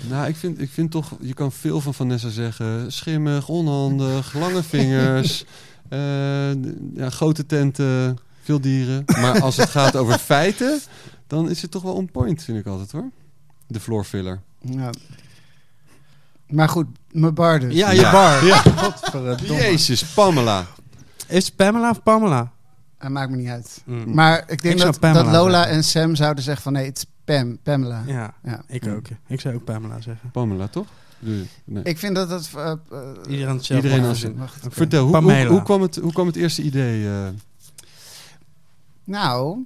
Nou, 0.10 0.28
ik 0.28 0.36
vind, 0.36 0.62
ik 0.62 0.70
vind 0.70 0.92
toch, 0.92 1.12
je 1.20 1.34
kan 1.34 1.52
veel 1.52 1.82
van 1.82 1.94
Vanessa 1.94 2.30
zeggen. 2.30 2.92
Schimmig, 2.92 3.48
onhandig, 3.48 4.34
lange 4.40 4.64
vingers, 4.64 5.46
eh, 5.90 6.00
ja, 6.96 7.10
grote 7.10 7.46
tenten, 7.46 8.18
veel 8.44 8.62
dieren. 8.62 9.04
Maar 9.06 9.42
als 9.42 9.58
het 9.58 9.70
gaat 9.70 9.96
over 9.96 10.18
feiten, 10.20 10.80
dan 11.28 11.50
is 11.50 11.62
het 11.62 11.72
toch 11.72 11.82
wel 11.84 11.94
on 11.94 12.12
point, 12.12 12.44
vind 12.44 12.58
ik 12.58 12.66
altijd 12.66 12.92
hoor. 12.92 13.10
De 13.72 13.80
floor 13.80 14.04
filler. 14.04 14.42
Ja. 14.62 14.90
Maar 16.48 16.70
goed, 16.70 16.88
mijn 17.12 17.34
bar 17.34 17.60
dus. 17.60 17.74
Ja, 17.74 17.92
je 17.92 18.00
Ja. 18.02 18.12
bar. 18.12 18.46
Ja. 18.46 18.58
Godverdomme. 18.84 19.54
Jezus, 19.64 20.04
Pamela. 20.06 20.66
Is 21.28 21.46
het 21.46 21.56
Pamela 21.56 21.90
of 21.90 22.04
Pamela? 22.04 22.52
Dat 22.98 23.10
maakt 23.10 23.30
me 23.30 23.36
niet 23.38 23.48
uit. 23.50 23.82
Mm. 23.86 24.14
Maar 24.14 24.44
ik 24.48 24.62
denk 24.62 24.76
Ik 24.76 24.82
dat, 24.82 25.02
dat 25.02 25.26
Lola 25.26 25.58
zeggen. 25.58 25.76
en 25.76 25.84
Sam 25.84 26.16
zouden 26.16 26.44
zeggen 26.44 26.64
van 26.64 26.74
nee, 26.74 26.86
het 26.86 26.98
is 26.98 27.06
Pam, 27.26 27.58
Pamela. 27.64 28.04
Ja, 28.06 28.34
Ja. 28.44 28.64
ik 28.68 28.88
ook. 28.88 29.06
Ik 29.28 29.40
zou 29.42 29.56
ook 29.56 29.64
Pamela 29.64 30.02
zeggen. 30.02 30.32
Pamela, 30.32 30.68
toch? 30.68 30.88
Nee. 31.20 31.84
Ik 31.84 31.98
vind 31.98 32.16
dat 32.16 32.30
het... 32.30 32.50
eh, 32.56 32.72
eh, 32.72 32.78
Iedereen 33.30 33.56
hetzelfde. 33.56 33.88
Iedereen 33.90 34.10
als- 34.10 34.24
wacht. 34.36 34.66
Vertel, 34.70 35.06
hoe, 35.08 35.18
hoe, 35.22 35.46
hoe, 35.46 35.62
kwam 35.64 35.82
het, 35.82 35.96
hoe 35.96 36.14
kwam 36.14 36.28
het 36.28 36.36
eerste 36.36 36.62
idee? 36.62 37.08
eh? 37.08 37.28
Nou, 39.04 39.66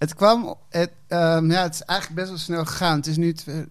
het 0.00 0.14
kwam. 0.14 0.54
Het, 0.68 0.90
ehm, 1.08 1.50
ja, 1.50 1.62
het 1.62 1.74
is 1.74 1.82
eigenlijk 1.82 2.20
best 2.20 2.28
wel 2.30 2.38
snel 2.38 2.64
gegaan. 2.64 2.96
Het 2.96 3.06
is 3.06 3.16
nu. 3.16 3.32
twe- 3.32 3.68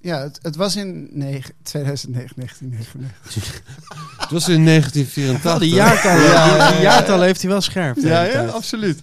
ja, 0.00 0.18
het, 0.20 0.38
het 0.42 0.56
was 0.56 0.76
in 0.76 1.08
negen- 1.12 1.54
2009, 1.62 2.36
1999. 2.36 3.62
het 4.22 4.30
was 4.30 4.48
in 4.48 4.64
1984. 4.64 5.42
Wel, 5.42 5.58
die 5.58 5.74
jaartallen, 5.74 6.22
Ja, 6.22 6.44
die, 6.48 6.56
ja, 6.56 6.66
die 6.68 6.76
ja. 6.76 6.82
jaartallen 6.82 7.26
heeft 7.26 7.40
hij 7.40 7.50
wel 7.50 7.60
scherp. 7.60 7.94
de 7.94 8.00
Ja, 8.00 8.20
hele 8.20 8.32
ja, 8.32 8.40
tijd. 8.40 8.52
absoluut. 8.52 9.02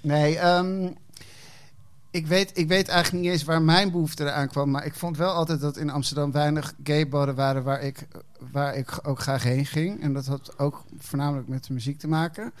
Nee, 0.00 0.38
ehm, 0.38 0.88
ik, 2.10 2.26
weet, 2.26 2.50
ik 2.54 2.68
weet 2.68 2.88
eigenlijk 2.88 3.24
niet 3.24 3.32
eens 3.32 3.44
waar 3.44 3.62
mijn 3.62 3.90
behoefte 3.90 4.22
eraan 4.24 4.48
kwam. 4.48 4.70
Maar 4.70 4.84
ik 4.86 4.94
vond 4.94 5.16
wel 5.16 5.32
altijd 5.32 5.60
dat 5.60 5.76
in 5.76 5.90
Amsterdam 5.90 6.32
weinig 6.32 6.72
gaybarren 6.84 7.34
waren 7.34 7.62
waar 7.62 7.80
ik, 7.82 8.06
waar 8.52 8.76
ik 8.76 8.98
ook 9.08 9.20
graag 9.20 9.42
heen 9.42 9.66
ging. 9.66 10.02
En 10.02 10.12
dat 10.12 10.26
had 10.26 10.58
ook 10.58 10.84
voornamelijk 10.98 11.48
met 11.48 11.64
de 11.66 11.72
muziek 11.72 11.98
te 11.98 12.08
maken. 12.08 12.52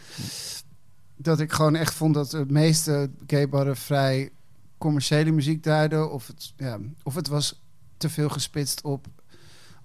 Dat 1.22 1.40
ik 1.40 1.52
gewoon 1.52 1.76
echt 1.76 1.94
vond 1.94 2.14
dat 2.14 2.30
de 2.30 2.44
meeste 2.48 3.10
gaybarren 3.26 3.76
vrij 3.76 4.30
commerciële 4.78 5.30
muziek 5.30 5.62
duiden. 5.62 6.12
Of 6.12 6.26
het, 6.26 6.52
ja, 6.56 6.78
of 7.02 7.14
het 7.14 7.28
was 7.28 7.62
te 7.96 8.08
veel 8.08 8.28
gespitst 8.28 8.82
op 8.82 9.06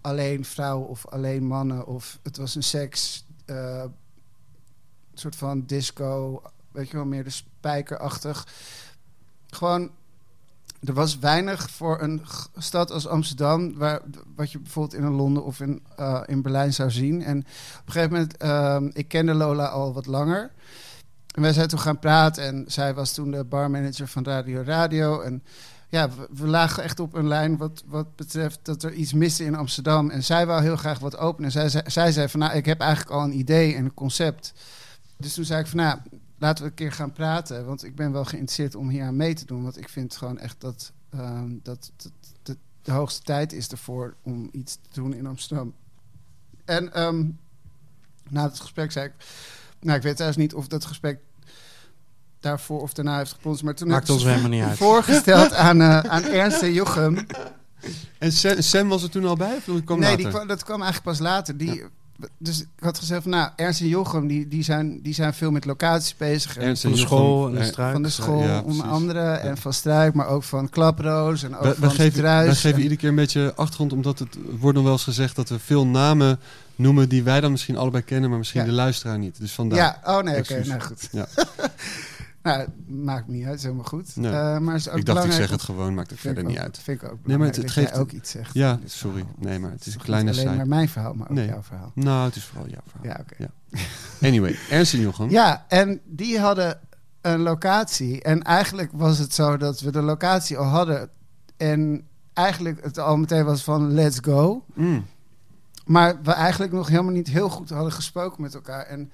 alleen 0.02 0.46
vrouwen 0.46 0.88
of 0.88 1.08
alleen 1.08 1.44
mannen. 1.44 1.88
Of 1.88 2.20
het 2.24 2.38
was 2.38 2.56
een 2.56 2.64
seks, 2.64 3.26
eh, 3.46 3.84
soort 5.14 5.36
van 5.36 5.66
disco, 5.66 6.42
weet 6.72 6.90
je 6.90 6.98
wel, 6.98 7.06
meer 7.06 7.24
de 7.24 7.30
spijkerachtig. 7.30 8.48
Gewoon, 9.48 9.92
er 10.84 10.94
was 10.94 11.20
weinig 11.20 11.70
voor 11.70 12.02
een 12.02 12.22
stad 12.58 12.92
als 12.92 13.08
Amsterdam, 13.08 13.78
waar, 13.78 14.02
wat 14.36 14.52
je 14.52 14.60
bijvoorbeeld 14.60 15.02
in 15.02 15.10
Londen 15.10 15.44
of 15.44 15.60
in, 15.60 15.84
eh, 15.96 16.24
in 16.26 16.42
Berlijn 16.42 16.74
zou 16.74 16.92
zien. 16.92 17.24
En 17.24 17.38
op 17.38 17.86
een 17.86 17.92
gegeven 17.92 18.12
moment, 18.12 18.38
ehm, 18.38 18.90
ik 18.94 19.08
kende 19.08 19.34
Lola 19.34 19.66
al 19.66 19.94
wat 19.94 20.06
langer. 20.06 20.52
En 21.38 21.44
wij 21.44 21.54
zijn 21.54 21.68
toen 21.68 21.80
gaan 21.80 22.00
praten 22.00 22.44
en 22.44 22.64
zij 22.68 22.94
was 22.94 23.14
toen 23.14 23.32
de 23.32 23.44
barmanager 23.44 24.08
van 24.08 24.24
Radio 24.24 24.62
Radio. 24.62 25.22
En 25.22 25.44
ja, 25.90 26.10
we, 26.32 26.48
lagen 26.48 26.84
echt 26.84 27.00
op 27.00 27.14
een 27.14 27.28
lijn 27.28 27.58
wat, 27.58 27.84
wat 27.86 28.16
betreft 28.16 28.60
dat 28.62 28.84
er 28.84 28.94
iets 28.94 29.14
miste 29.14 29.44
in 29.44 29.56
Amsterdam. 29.56 30.10
En 30.10 30.24
zij 30.24 30.46
wou 30.46 30.62
heel 30.62 30.76
graag 30.76 31.00
wat 31.00 31.18
openen. 31.18 31.46
En 31.46 31.52
zij, 31.52 31.70
zei- 31.70 31.90
zij 31.90 32.12
zei 32.12 32.30
van, 32.30 32.40
nou, 32.40 32.56
ik 32.56 32.66
heb 32.66 32.80
eigenlijk 32.80 33.12
al 33.12 33.24
een 33.24 33.38
idee 33.38 33.76
en 33.76 33.86
een 33.86 33.94
concept. 33.94 34.54
Dus 35.18 35.34
toen 35.34 35.46
zei 35.46 35.60
ik 35.60 35.68
van, 35.68 35.78
nou, 35.78 36.00
laten 36.38 36.64
we 36.64 36.70
een 36.70 36.76
keer 36.76 36.92
gaan 36.92 37.14
praten. 37.14 37.66
Want 37.66 37.84
ik 37.84 37.96
ben 37.96 38.12
wel 38.12 38.26
geïnteresseerd 38.26 38.76
om 38.76 38.90
hier 38.90 39.04
aan 39.04 39.16
mee 39.16 39.34
te 39.34 39.46
doen. 39.46 39.64
Want 39.64 39.78
ik 39.78 39.90
vind 39.90 40.16
gewoon 40.16 40.40
echt 40.40 40.62
dat, 40.62 40.92
dat, 41.64 41.92
dat, 41.96 42.12
dat 42.44 42.58
de 42.82 42.92
hoogste 42.92 43.22
tijd 43.22 43.54
is 43.54 43.68
ervoor 43.68 44.16
om 44.24 44.50
iets 44.52 44.76
te 44.76 45.02
doen 45.02 45.14
in 45.14 45.28
Amsterdam. 45.28 45.74
En 46.66 46.94
ehm, 46.94 47.26
na 48.30 48.44
het 48.44 48.60
gesprek 48.60 48.92
zei 48.92 49.06
ik, 49.06 49.14
nou, 49.82 49.98
ik 49.98 50.04
weet 50.04 50.14
trouwens 50.16 50.42
niet 50.42 50.54
of 50.54 50.68
dat 50.68 50.86
gesprek 50.86 51.20
daarvoor 52.40 52.82
of 52.82 52.94
daarna 52.94 53.18
heeft 53.18 53.32
geplonst. 53.32 53.64
Maar 53.64 53.76
toen 53.76 53.88
Maakt 53.88 54.10
ons 54.10 54.24
helemaal 54.24 54.50
niet 54.50 54.64
uit. 54.70 54.78
voorgesteld 54.78 55.54
aan, 55.54 55.82
eh, 55.82 56.00
aan 56.00 56.24
Ernst 56.24 56.62
en 56.62 56.74
Jochem. 56.74 57.26
En 58.18 58.32
Sam, 58.32 58.62
Sam 58.62 58.88
was 58.88 59.04
er 59.04 59.10
toen 59.10 59.26
al 59.26 59.36
bij? 59.36 59.56
Of 59.56 59.64
die 59.64 59.84
kwam 59.84 60.00
nee, 60.00 60.10
later? 60.10 60.24
die 60.26 60.34
kwam, 60.34 60.48
dat 60.48 60.64
kwam 60.64 60.82
eigenlijk 60.82 61.18
pas 61.18 61.28
later. 61.28 61.58
Die, 61.58 61.84
Dus 62.38 62.60
ik 62.62 62.68
had 62.80 62.98
gezegd 62.98 63.22
van, 63.22 63.32
nou, 63.32 63.50
Ernst 63.56 63.82
en 63.82 63.88
Jochem, 63.88 64.28
die, 64.28 64.48
die, 64.48 64.64
zijn, 64.64 65.02
die 65.02 65.14
zijn 65.14 65.34
veel 65.34 65.52
met 65.52 65.66
locaties 65.66 66.16
bezig. 66.18 66.58
En 66.58 66.64
Ernst 66.64 66.82
Van 66.82 66.92
de 66.92 66.98
Jochem, 66.98 67.18
school 67.18 67.48
en 67.48 67.54
de 67.56 67.64
struik. 67.64 67.92
van 67.94 68.02
de 68.04 68.10
school, 68.10 68.44
Ja, 68.44 68.62
onder 68.62 68.86
andere. 68.86 69.20
En 69.22 69.58
van 69.58 69.74
Struik, 69.74 70.14
maar 70.14 70.28
ook 70.28 70.44
van 70.44 70.70
Klaproos 70.70 71.44
en 71.44 71.56
ook 71.56 71.62
Wij, 71.64 71.70
wij 71.72 71.80
van 71.80 71.92
geven, 71.92 72.12
Struis. 72.18 72.46
wij 72.46 72.56
geven 72.56 72.74
en- 72.76 72.82
iedere 72.82 73.00
keer 73.00 73.10
een 73.10 73.16
beetje 73.16 73.54
achtergrond, 73.56 73.94
omdat 73.94 74.20
het 74.20 74.38
wordt 74.60 74.76
nog 74.76 74.84
wel 74.84 74.94
eens 74.94 75.04
gezegd 75.04 75.36
dat 75.36 75.50
we 75.50 75.60
veel 75.60 75.86
namen 75.88 76.40
noemen 76.78 77.10
die 77.10 77.24
wij 77.24 77.42
dan 77.42 77.52
misschien 77.52 77.78
allebei 77.78 78.04
kennen, 78.04 78.30
maar 78.30 78.38
misschien 78.38 78.62
Ja. 78.62 78.68
de 78.68 78.74
luisteraar 78.74 79.18
niet. 79.18 79.40
Dus 79.40 79.52
vandaar. 79.54 79.78
Ja, 79.78 80.00
oh 80.18 80.24
nee, 80.24 80.38
oké, 80.38 80.66
nou 80.66 80.82
goed. 80.82 81.08
Ja. 81.12 81.28
nou, 82.44 82.68
maakt 82.88 83.28
niet 83.28 83.46
uit, 83.46 83.56
is 83.56 83.64
helemaal 83.64 83.84
goed. 83.86 84.16
Nee. 84.16 84.32
Eh, 84.32 84.58
maar 84.58 84.76
is 84.76 84.90
ook 84.90 84.98
ik 84.98 85.06
dacht, 85.06 85.26
ik 85.26 85.32
zeg 85.32 85.50
het 85.50 85.62
gewoon, 85.62 85.94
maakt 85.94 86.10
het 86.10 86.20
verder 86.20 86.44
niet 86.44 86.58
uit. 86.58 86.80
Vind 86.84 87.02
ik 87.02 87.12
ook 87.12 87.18
Nee, 87.24 87.38
maar 87.38 87.48
het- 87.48 87.56
het 87.56 87.72
geeft- 87.72 87.94
ook 87.98 88.12
iets 88.12 88.32
zegt. 88.32 88.54
Ja, 88.54 88.80
sorry. 88.86 89.18
verhaal. 89.20 89.36
Nee, 89.40 89.60
maar 89.60 89.72
het 89.72 89.80
is 89.80 89.86
een 89.86 89.94
Toch 89.94 90.04
kleine 90.04 90.30
niet 90.30 90.40
alleen 90.40 90.50
side. 90.52 90.58
maar 90.66 90.76
mijn 90.78 90.90
verhaal, 90.90 91.14
maar 91.14 91.28
ook 91.30 91.36
Nee. 91.36 91.48
jouw 91.48 91.64
verhaal. 91.64 91.92
Nou, 91.96 92.26
het 92.26 92.36
is 92.36 92.44
vooral 92.44 92.68
jouw 92.70 92.82
verhaal. 92.88 93.18
Ja, 93.18 93.24
oké. 93.32 93.50
Ja. 93.72 94.28
Anyway, 94.28 94.56
Ernst 94.70 94.94
en 94.94 95.00
Jochem. 95.00 95.30
Ja, 95.30 95.66
en 95.68 96.00
die 96.06 96.40
hadden 96.40 96.80
een 97.22 97.40
locatie. 97.40 98.22
En 98.22 98.42
eigenlijk 98.44 98.90
was 98.94 99.18
het 99.18 99.34
zo 99.34 99.58
dat 99.58 99.80
we 99.80 99.92
de 99.92 100.02
locatie 100.02 100.58
al 100.58 100.66
hadden. 100.66 101.10
En 101.58 102.08
eigenlijk 102.34 102.84
het 102.84 102.98
al 103.00 103.18
meteen 103.18 103.46
was 103.46 103.64
van 103.64 103.92
let's 103.94 104.18
go. 104.22 104.66
Mm. 104.74 105.06
Maar 105.88 106.22
we 106.22 106.32
eigenlijk 106.32 106.74
nog 106.74 106.88
helemaal 106.88 107.12
niet 107.12 107.28
heel 107.28 107.50
goed 107.50 107.70
hadden 107.70 107.92
gesproken 107.92 108.42
met 108.42 108.54
elkaar. 108.54 108.84
En 108.86 109.12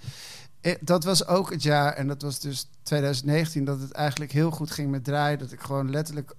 eh, 0.62 0.76
dat 0.82 1.04
was 1.04 1.28
ook 1.28 1.50
het 1.50 1.64
jaar, 1.64 1.94
en 1.94 2.08
dat 2.08 2.22
was 2.22 2.40
dus 2.40 2.70
2019, 2.84 3.66
dat 3.66 3.80
het 3.80 3.91
eigenlijk 3.91 4.32
heel 4.32 4.52
goed 4.52 4.72
ging 4.72 4.91
met 4.91 5.04
draaien. 5.04 5.40
Dat 5.40 5.52
ik 5.52 5.62
gewoon 5.62 5.90
letterlijk 5.90 6.36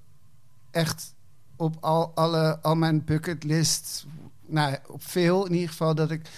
echt 0.70 1.14
op 1.56 1.76
al, 1.80 2.12
alle, 2.14 2.58
al 2.62 2.74
mijn 2.74 3.04
bucketlist, 3.04 4.06
nou 4.46 4.76
op 4.86 5.04
veel 5.04 5.46
in 5.46 5.52
ieder 5.52 5.68
geval, 5.68 5.94
dat 5.94 6.10
ik 6.10 6.28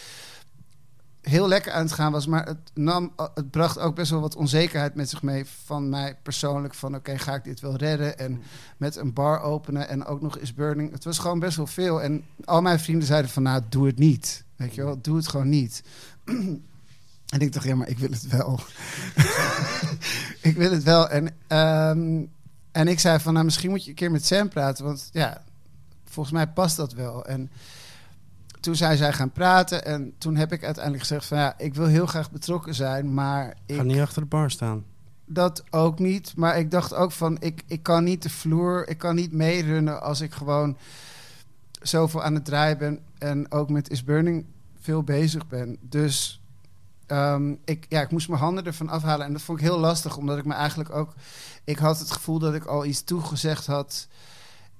heel 1.28 1.48
lekker 1.48 1.72
aan 1.72 1.84
het 1.84 1.92
gaan 1.92 2.12
was. 2.12 2.26
Maar 2.26 2.46
het, 2.46 2.70
nam, 2.74 3.12
het 3.34 3.50
bracht 3.50 3.78
ook 3.78 3.94
best 3.94 4.10
wel 4.10 4.20
wat 4.20 4.36
onzekerheid 4.36 4.94
met 4.94 5.10
zich 5.10 5.22
mee 5.22 5.44
van 5.64 5.88
mij 5.88 6.16
persoonlijk. 6.22 6.74
Van 6.74 6.94
oké, 6.94 7.18
ga 7.18 7.34
ik 7.34 7.44
dit 7.44 7.60
wel 7.60 7.76
redden? 7.76 8.18
En 8.18 8.42
met 8.76 8.96
een 8.96 9.12
bar 9.12 9.40
openen 9.40 9.88
en 9.88 10.04
ook 10.04 10.20
nog 10.20 10.38
is 10.38 10.54
burning. 10.54 10.92
Het 10.92 11.04
was 11.04 11.18
gewoon 11.18 11.38
best 11.38 11.56
wel 11.56 11.66
veel. 11.66 12.02
En 12.02 12.24
al 12.44 12.62
mijn 12.62 12.80
vrienden 12.80 13.06
zeiden 13.06 13.30
van 13.30 13.42
nou, 13.42 13.62
doe 13.68 13.86
het 13.86 13.98
niet. 13.98 14.44
Weet 14.56 14.74
je 14.74 14.84
wel, 14.84 15.00
doe 15.00 15.16
het 15.16 15.28
gewoon 15.28 15.48
niet. 15.48 15.82
en 17.34 17.40
ik 17.40 17.52
dacht, 17.52 17.66
ja, 17.66 17.74
maar 17.74 17.88
ik 17.88 17.98
wil 17.98 18.10
het 18.10 18.26
wel. 18.26 18.60
ik 20.50 20.56
wil 20.56 20.70
het 20.70 20.82
wel. 20.82 21.08
En, 21.08 21.28
ehm, 21.46 22.24
en 22.72 22.88
ik 22.88 23.00
zei 23.00 23.20
van 23.20 23.32
nou, 23.32 23.44
misschien 23.44 23.70
moet 23.70 23.84
je 23.84 23.90
een 23.90 23.96
keer 23.96 24.10
met 24.10 24.26
Sam 24.26 24.48
praten. 24.48 24.84
Want 24.84 25.08
ja, 25.12 25.44
volgens 26.04 26.34
mij 26.34 26.46
past 26.46 26.76
dat 26.76 26.92
wel. 26.92 27.26
En 27.26 27.50
toen 28.66 28.76
zijn 28.76 28.96
zij 28.96 29.12
gaan 29.12 29.30
praten. 29.32 29.84
En 29.84 30.14
toen 30.18 30.36
heb 30.36 30.52
ik 30.52 30.64
uiteindelijk 30.64 31.04
gezegd 31.04 31.26
van 31.26 31.38
ja, 31.38 31.54
ik 31.58 31.74
wil 31.74 31.86
heel 31.86 32.06
graag 32.06 32.30
betrokken 32.30 32.74
zijn. 32.74 33.14
Maar 33.14 33.54
ik 33.66 33.76
Ga 33.76 33.82
niet 33.82 34.00
achter 34.00 34.22
de 34.22 34.28
bar 34.28 34.50
staan. 34.50 34.84
dat 35.24 35.64
ook 35.70 35.98
niet. 35.98 36.36
Maar 36.36 36.58
ik 36.58 36.70
dacht 36.70 36.94
ook 36.94 37.12
van, 37.12 37.36
ik, 37.40 37.62
ik 37.66 37.82
kan 37.82 38.04
niet 38.04 38.22
de 38.22 38.30
vloer, 38.30 38.88
ik 38.88 38.98
kan 38.98 39.14
niet 39.14 39.32
meerunnen 39.32 40.02
als 40.02 40.20
ik 40.20 40.32
gewoon 40.32 40.76
zoveel 41.82 42.22
aan 42.22 42.34
het 42.34 42.44
draaien 42.44 42.78
ben 42.78 43.00
en 43.18 43.52
ook 43.52 43.70
met 43.70 43.90
Is 43.90 44.04
Burning 44.04 44.46
veel 44.80 45.02
bezig 45.02 45.46
ben. 45.46 45.76
Dus 45.80 46.40
ehm, 47.06 47.54
ik, 47.64 47.86
ja, 47.88 48.00
ik 48.00 48.10
moest 48.10 48.28
mijn 48.28 48.40
handen 48.40 48.64
ervan 48.64 48.88
afhalen 48.88 49.26
en 49.26 49.32
dat 49.32 49.42
vond 49.42 49.58
ik 49.58 49.64
heel 49.64 49.78
lastig, 49.78 50.16
omdat 50.16 50.38
ik 50.38 50.44
me 50.44 50.54
eigenlijk 50.54 50.90
ook, 50.94 51.14
ik 51.64 51.78
had 51.78 51.98
het 51.98 52.10
gevoel 52.10 52.38
dat 52.38 52.54
ik 52.54 52.64
al 52.64 52.84
iets 52.84 53.02
toegezegd 53.02 53.66
had. 53.66 54.08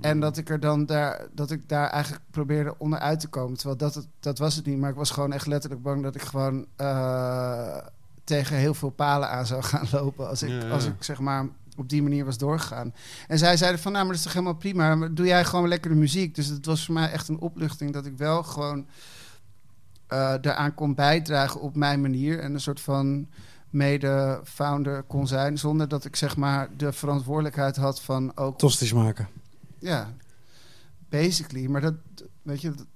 En 0.01 0.21
dat 0.21 0.37
ik 0.37 0.51
er 0.51 0.61
dan 0.61 0.87
daar, 0.87 1.27
dat 1.33 1.51
ik 1.51 1.69
daar 1.69 1.91
eigenlijk 1.91 2.25
probeerde 2.31 2.75
onderuit 2.79 3.21
te 3.21 3.29
komen. 3.29 3.57
Terwijl 3.57 3.79
dat, 3.79 3.95
het, 3.95 4.07
dat 4.21 4.39
was 4.39 4.55
het 4.55 4.67
niet. 4.67 4.79
Maar 4.79 4.91
ik 4.91 4.97
was 4.97 5.11
gewoon 5.11 5.33
echt 5.33 5.47
letterlijk 5.47 5.83
bang 5.83 6.03
dat 6.03 6.15
ik 6.15 6.23
gewoon 6.23 6.67
eh, 6.77 7.77
tegen 8.25 8.57
heel 8.57 8.75
veel 8.75 8.91
palen 8.91 9.31
aan 9.31 9.47
zou 9.47 9.63
gaan 9.63 9.87
lopen. 9.91 10.29
Als 10.29 10.43
ik, 10.43 10.49
Ja, 10.49 10.59
ja. 10.59 10.69
als 10.71 10.85
ik 10.85 10.95
zeg 10.99 11.21
maar 11.21 11.49
op 11.77 11.89
die 11.89 12.03
manier 12.03 12.25
was 12.25 12.39
doorgegaan. 12.39 12.95
En 13.27 13.39
zij 13.39 13.57
zeiden 13.57 13.81
van, 13.81 13.93
nou, 13.93 14.05
maar 14.05 14.13
dat 14.13 14.25
is 14.25 14.31
toch 14.33 14.41
helemaal 14.41 14.61
prima. 14.61 14.95
Maar 14.95 15.15
doe 15.15 15.27
jij 15.27 15.45
gewoon 15.45 15.69
lekker 15.69 15.91
de 15.91 15.97
muziek. 15.97 16.35
Dus 16.35 16.47
het 16.47 16.67
was 16.67 16.85
voor 16.85 16.95
mij 16.95 17.11
echt 17.11 17.29
een 17.29 17.41
opluchting 17.41 17.93
dat 17.93 18.07
ik 18.07 18.17
wel 18.17 18.43
gewoon 18.43 18.87
eh 20.07 20.35
daaraan 20.41 20.75
kon 20.75 20.95
bijdragen 20.95 21.61
op 21.61 21.77
mijn 21.77 22.01
manier. 22.01 22.39
En 22.41 22.55
een 22.55 22.61
soort 22.61 22.81
van 22.81 23.29
mede-founder 23.71 25.03
kon 25.03 25.27
zijn. 25.27 25.59
Zonder 25.59 25.89
dat 25.89 26.05
ik 26.05 26.17
zeg 26.17 26.37
maar 26.37 26.69
de 26.77 26.93
verantwoordelijkheid 26.93 27.77
had 27.77 28.03
van 28.03 28.37
ook 28.37 28.59
Tosties 28.59 28.93
maken. 28.93 29.29
Ja, 29.87 30.15
basically. 31.09 31.67
Maar 31.67 31.81
dat, 31.81 31.95
weet 32.43 32.61
je, 32.61 32.71
dat- 32.71 32.87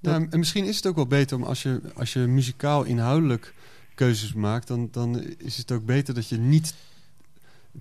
Nou, 0.00 0.26
en 0.30 0.38
misschien 0.38 0.64
is 0.64 0.76
het 0.76 0.86
ook 0.86 0.96
wel 0.96 1.06
beter 1.06 1.36
om 1.36 1.42
als 1.42 1.62
je, 1.62 1.80
als 1.94 2.12
je 2.12 2.18
muzikaal 2.18 2.82
inhoudelijk 2.84 3.54
keuzes 3.94 4.32
maakt, 4.32 4.66
dan, 4.68 4.88
dan 4.90 5.22
is 5.38 5.56
het 5.56 5.72
ook 5.72 5.84
beter 5.84 6.14
dat 6.14 6.28
je 6.28 6.38
niet 6.38 6.74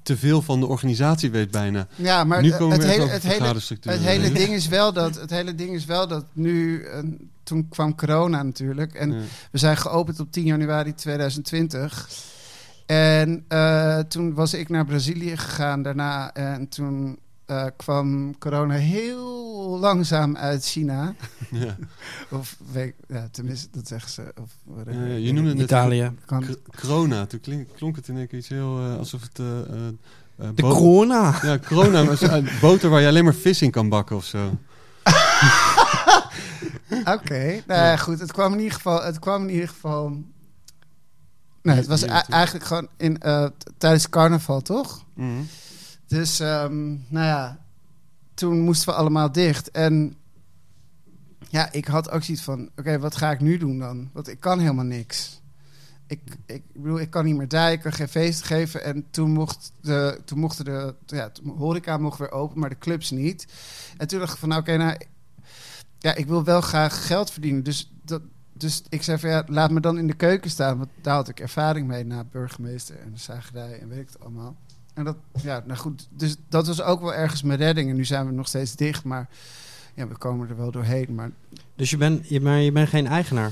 te 0.03 0.17
veel 0.17 0.41
van 0.41 0.59
de 0.59 0.65
organisatie 0.65 1.31
weet 1.31 1.51
bijna. 1.51 1.87
ja, 1.95 2.23
maar 2.23 2.41
nu 2.41 2.51
komen 2.51 2.71
het 2.77 2.85
we 2.85 2.91
hele, 2.91 3.07
het 3.07 3.23
hele, 3.23 3.59
het 3.81 4.01
hele 4.01 4.31
ding 4.31 4.49
is 4.53 4.67
wel 4.67 4.93
dat, 4.93 5.15
het 5.15 5.29
hele 5.29 5.55
ding 5.55 5.69
is 5.75 5.85
wel 5.85 6.07
dat 6.07 6.25
nu, 6.33 6.83
eh, 6.83 6.99
toen 7.43 7.69
kwam 7.69 7.95
corona 7.95 8.43
natuurlijk, 8.43 8.93
en 8.93 9.11
Ja. 9.13 9.19
we 9.51 9.57
zijn 9.57 9.77
geopend 9.77 10.19
op 10.19 10.31
10 10.31 10.45
januari 10.45 10.93
2020. 10.93 12.09
En 12.85 13.45
eh, 13.47 13.99
toen 13.99 14.33
was 14.33 14.53
ik 14.53 14.69
naar 14.69 14.85
Brazilië 14.85 15.37
gegaan 15.37 15.81
daarna. 15.83 16.33
En 16.33 16.67
toen 16.69 17.19
eh, 17.51 17.65
kwam 17.77 18.37
corona 18.37 18.73
heel 18.75 19.77
langzaam 19.79 20.37
uit 20.37 20.65
China. 20.65 21.13
Ja. 21.51 21.75
Of 22.29 22.57
weet, 22.71 22.93
ja, 23.07 23.27
tenminste, 23.31 23.67
dat 23.71 23.87
zeggen 23.87 24.09
ze. 24.11 24.33
Of. 24.41 24.49
Ja, 24.93 25.03
je 25.03 25.33
noemde 25.33 25.49
het 25.49 25.59
Italië. 25.59 26.11
Corona. 26.79 27.25
Toen 27.25 27.39
klink, 27.39 27.67
klonk 27.75 27.95
het 27.95 28.07
in 28.07 28.17
één 28.17 28.27
keer 28.27 28.39
iets 28.39 28.47
heel 28.47 28.79
eh, 28.79 28.97
alsof 28.97 29.21
het. 29.21 29.39
eh, 29.39 29.45
De 30.55 30.61
corona. 30.61 31.39
Ja, 31.41 31.59
corona. 31.67 32.03
boter 32.61 32.89
waar 32.89 33.01
je 33.01 33.07
alleen 33.07 33.23
maar 33.23 33.33
vis 33.33 33.61
in 33.61 33.71
kan 33.71 33.89
bakken 33.89 34.15
of 34.15 34.25
zo. 34.25 34.57
Oké, 37.15 37.61
nou 37.67 37.81
ja, 37.81 37.97
goed. 37.97 38.19
Het 38.19 38.31
kwam 38.31 38.51
in 38.53 38.57
ieder 38.59 38.73
geval. 38.73 39.03
Het 39.03 39.19
kwam 39.19 39.41
in 39.41 39.49
ieder 39.53 39.67
geval. 39.67 40.23
Nee, 41.61 41.75
het 41.75 41.87
was 41.87 42.03
eigenlijk 42.29 42.65
gewoon 42.65 42.87
in, 42.97 43.17
tijdens 43.77 44.09
carnaval, 44.09 44.61
toch? 44.61 45.03
Mhm. 45.13 45.41
Dus, 46.11 46.39
ehm, 46.39 46.89
nou 46.89 47.25
ja, 47.25 47.65
toen 48.33 48.59
moesten 48.59 48.89
we 48.89 48.95
allemaal 48.95 49.31
dicht. 49.31 49.71
En 49.71 50.15
ja, 51.49 51.71
ik 51.71 51.87
had 51.87 52.09
ook 52.09 52.23
zoiets 52.23 52.43
van: 52.43 52.69
oké, 52.75 52.99
wat 52.99 53.15
ga 53.15 53.31
ik 53.31 53.39
nu 53.39 53.57
doen 53.57 53.79
dan? 53.79 54.09
Want 54.13 54.27
ik 54.27 54.39
kan 54.39 54.59
helemaal 54.59 54.85
niks. 54.85 55.41
ik, 56.07 56.21
ik 56.45 56.63
bedoel, 56.73 56.99
ik 56.99 57.09
kan 57.09 57.25
niet 57.25 57.35
meer 57.35 57.79
kan 57.79 57.93
geen 57.93 58.07
feest 58.07 58.43
geven. 58.43 58.83
En 58.83 59.05
toen, 59.11 59.31
mocht 59.31 59.71
de, 59.81 60.21
toen 60.25 60.39
mochten 60.39 60.65
de 60.65 60.95
ja, 61.05 61.31
horeca 61.57 61.97
mocht 61.97 62.19
weer 62.19 62.31
open, 62.31 62.59
maar 62.59 62.69
de 62.69 62.77
clubs 62.77 63.11
niet. 63.11 63.47
En 63.97 64.07
toen 64.07 64.19
dacht 64.19 64.33
ik 64.33 64.39
van, 64.39 64.49
nou, 64.49 64.61
oké, 64.61 64.77
nou, 64.77 64.97
ja, 65.99 66.15
ik 66.15 66.27
wil 66.27 66.43
wel 66.43 66.61
graag 66.61 67.07
geld 67.07 67.31
verdienen. 67.31 67.63
Dus, 67.63 67.91
dat, 68.03 68.21
dus 68.53 68.83
ik 68.89 69.03
zei 69.03 69.17
van, 69.17 69.29
ja, 69.29 69.43
laat 69.47 69.71
me 69.71 69.79
dan 69.79 69.97
in 69.97 70.07
de 70.07 70.13
keuken 70.13 70.49
staan. 70.49 70.77
Want 70.77 70.89
daar 71.01 71.15
had 71.15 71.29
ik 71.29 71.39
ervaring 71.39 71.87
mee 71.87 72.05
na 72.05 72.23
burgemeester 72.23 72.99
en 72.99 73.19
zagerij 73.19 73.79
en 73.79 73.87
weet 73.87 73.99
ik 73.99 74.07
het 74.07 74.19
allemaal. 74.19 74.57
Dat, 75.03 75.17
ja, 75.41 75.63
nou 75.65 75.79
goed, 75.79 76.07
dus 76.09 76.35
dat 76.49 76.67
was 76.67 76.81
ook 76.81 77.01
wel 77.01 77.13
ergens 77.13 77.43
mijn 77.43 77.59
redding. 77.59 77.89
En 77.89 77.95
nu 77.95 78.05
zijn 78.05 78.25
we 78.25 78.31
nog 78.31 78.47
steeds 78.47 78.75
dicht, 78.75 79.03
maar 79.03 79.29
ja, 79.93 80.07
we 80.07 80.17
komen 80.17 80.49
er 80.49 80.57
wel 80.57 80.71
doorheen. 80.71 81.15
Maar 81.15 81.31
Dus 81.75 81.89
je 81.89 81.97
bent 81.97 82.41
maar 82.41 82.59
je 82.59 82.71
bent 82.71 82.89
geen 82.89 83.07
eigenaar 83.07 83.51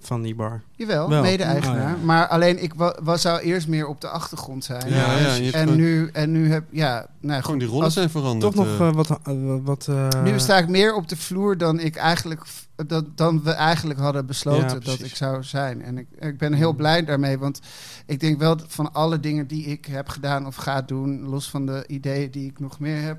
van 0.00 0.22
die 0.22 0.34
bar. 0.34 0.62
Jawel, 0.76 1.08
Wel. 1.08 1.22
mede-eigenaar. 1.22 1.92
Oh, 1.94 1.98
ja. 2.00 2.04
Maar 2.04 2.28
alleen 2.28 2.62
ik 2.62 2.74
wa- 2.74 2.98
was, 3.02 3.20
zou 3.20 3.40
eerst 3.40 3.68
meer 3.68 3.86
op 3.86 4.00
de 4.00 4.08
achtergrond 4.08 4.64
zijn. 4.64 4.88
Ja, 4.90 5.18
ja, 5.18 5.36
en, 5.36 5.44
gewoon- 5.52 5.76
nu, 5.76 6.08
en 6.12 6.32
nu 6.32 6.50
heb 6.52 6.64
ja, 6.70 7.06
nou, 7.20 7.42
Gewoon 7.42 7.58
die 7.58 7.68
rollen 7.68 7.84
als- 7.84 7.94
zijn 7.94 8.10
veranderd. 8.10 8.54
Toch 8.54 8.66
nog 8.66 8.78
eh. 8.80 8.88
eh, 8.88 8.94
wat... 8.94 9.10
eh, 9.24 9.34
wat 9.62 9.86
eh, 9.88 10.22
Nu 10.24 10.38
sta 10.40 10.58
ik 10.58 10.68
meer 10.68 10.94
op 10.94 11.08
de 11.08 11.16
vloer 11.16 11.58
dan 11.58 11.80
ik 11.80 11.96
eigenlijk 11.96 12.42
dat, 12.86 13.04
dan 13.16 13.42
we 13.42 13.50
eigenlijk 13.50 14.00
hadden 14.00 14.20
Ja, 14.22 14.26
besloten 14.26 14.84
dat 14.84 15.00
ik 15.02 15.16
zou 15.16 15.42
zijn. 15.44 15.82
En 15.82 15.98
ik, 15.98 16.06
ik 16.18 16.38
ben 16.38 16.52
heel 16.52 16.72
blij 16.72 17.04
daarmee, 17.04 17.38
want 17.38 17.60
ik 18.06 18.20
denk 18.20 18.38
wel 18.38 18.56
dat 18.56 18.66
van 18.68 18.92
alle 18.92 19.20
dingen 19.20 19.46
die 19.46 19.64
ik 19.64 19.84
heb 19.86 20.08
gedaan 20.08 20.46
of 20.46 20.56
ga 20.56 20.82
doen, 20.82 21.22
los 21.28 21.50
van 21.50 21.66
de 21.66 21.84
ideeën 21.86 22.30
die 22.30 22.46
ik 22.50 22.60
nog 22.60 22.78
meer 22.80 23.02
heb, 23.02 23.18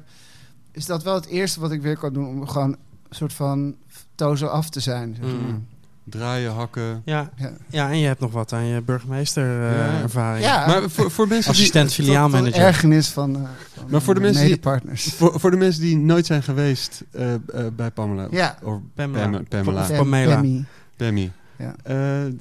is 0.72 0.86
dat 0.86 1.04
wel 1.04 1.14
het 1.16 1.26
eerste 1.26 1.60
wat 1.60 1.72
ik 1.72 1.82
weer 1.82 1.98
kan 1.98 2.14
doen 2.14 2.28
om 2.28 2.48
gewoon 2.48 2.70
een 2.72 3.16
soort 3.16 3.34
van 3.34 3.76
tozo 4.16 4.48
af 4.48 4.70
te 4.70 4.80
zijn. 4.80 5.16
zeg 5.16 5.26
maar. 5.26 5.52
Mm. 5.52 5.68
Draaien, 6.12 6.52
hakken. 6.54 7.02
Ja, 7.06 7.30
Ja. 7.36 7.52
ja, 7.70 7.90
en 7.90 7.98
je 7.98 8.08
hebt 8.08 8.20
nog 8.20 8.32
wat 8.32 8.54
aan 8.54 8.66
je 8.66 8.82
burgemeester 8.82 9.44
eh, 9.70 9.76
Ja. 9.78 10.02
ervaring. 10.02 10.46
Ja, 10.46 10.68
Maar 10.68 10.90
voor, 10.90 11.12
voor 11.12 11.28
mensen 11.28 11.52
die... 11.52 11.60
Assistent 11.62 11.88
tot, 11.88 11.96
tot 11.96 12.06
filiaalmanager. 12.06 12.62
ergernis 12.62 13.08
van, 13.10 13.36
eh 13.36 13.42
van 13.76 13.86
Maar 13.90 14.02
voor 14.02 14.14
de 14.14 14.20
mensen 14.20 14.46
die-. 14.46 14.60
Voor, 14.94 15.40
voor 15.40 15.52
de 15.52 15.58
mensen 15.58 15.82
die 15.82 15.98
nooit 15.98 16.26
zijn 16.26 16.44
geweest 16.44 17.04
eh, 17.12 17.34
eh, 17.34 17.40
bij 17.76 17.92
Pamela. 17.92 18.28
Ja. 18.32 18.58
Of 18.64 18.80
Pamela. 18.96 19.30
Pam- 19.30 19.48
Pamela. 19.48 19.88
Pam- 19.88 19.96
Pamela. 19.98 20.34
Pammy. 20.36 20.66
Pammy. 20.98 21.32
Ja. 21.58 21.76
Eh, 21.84 22.32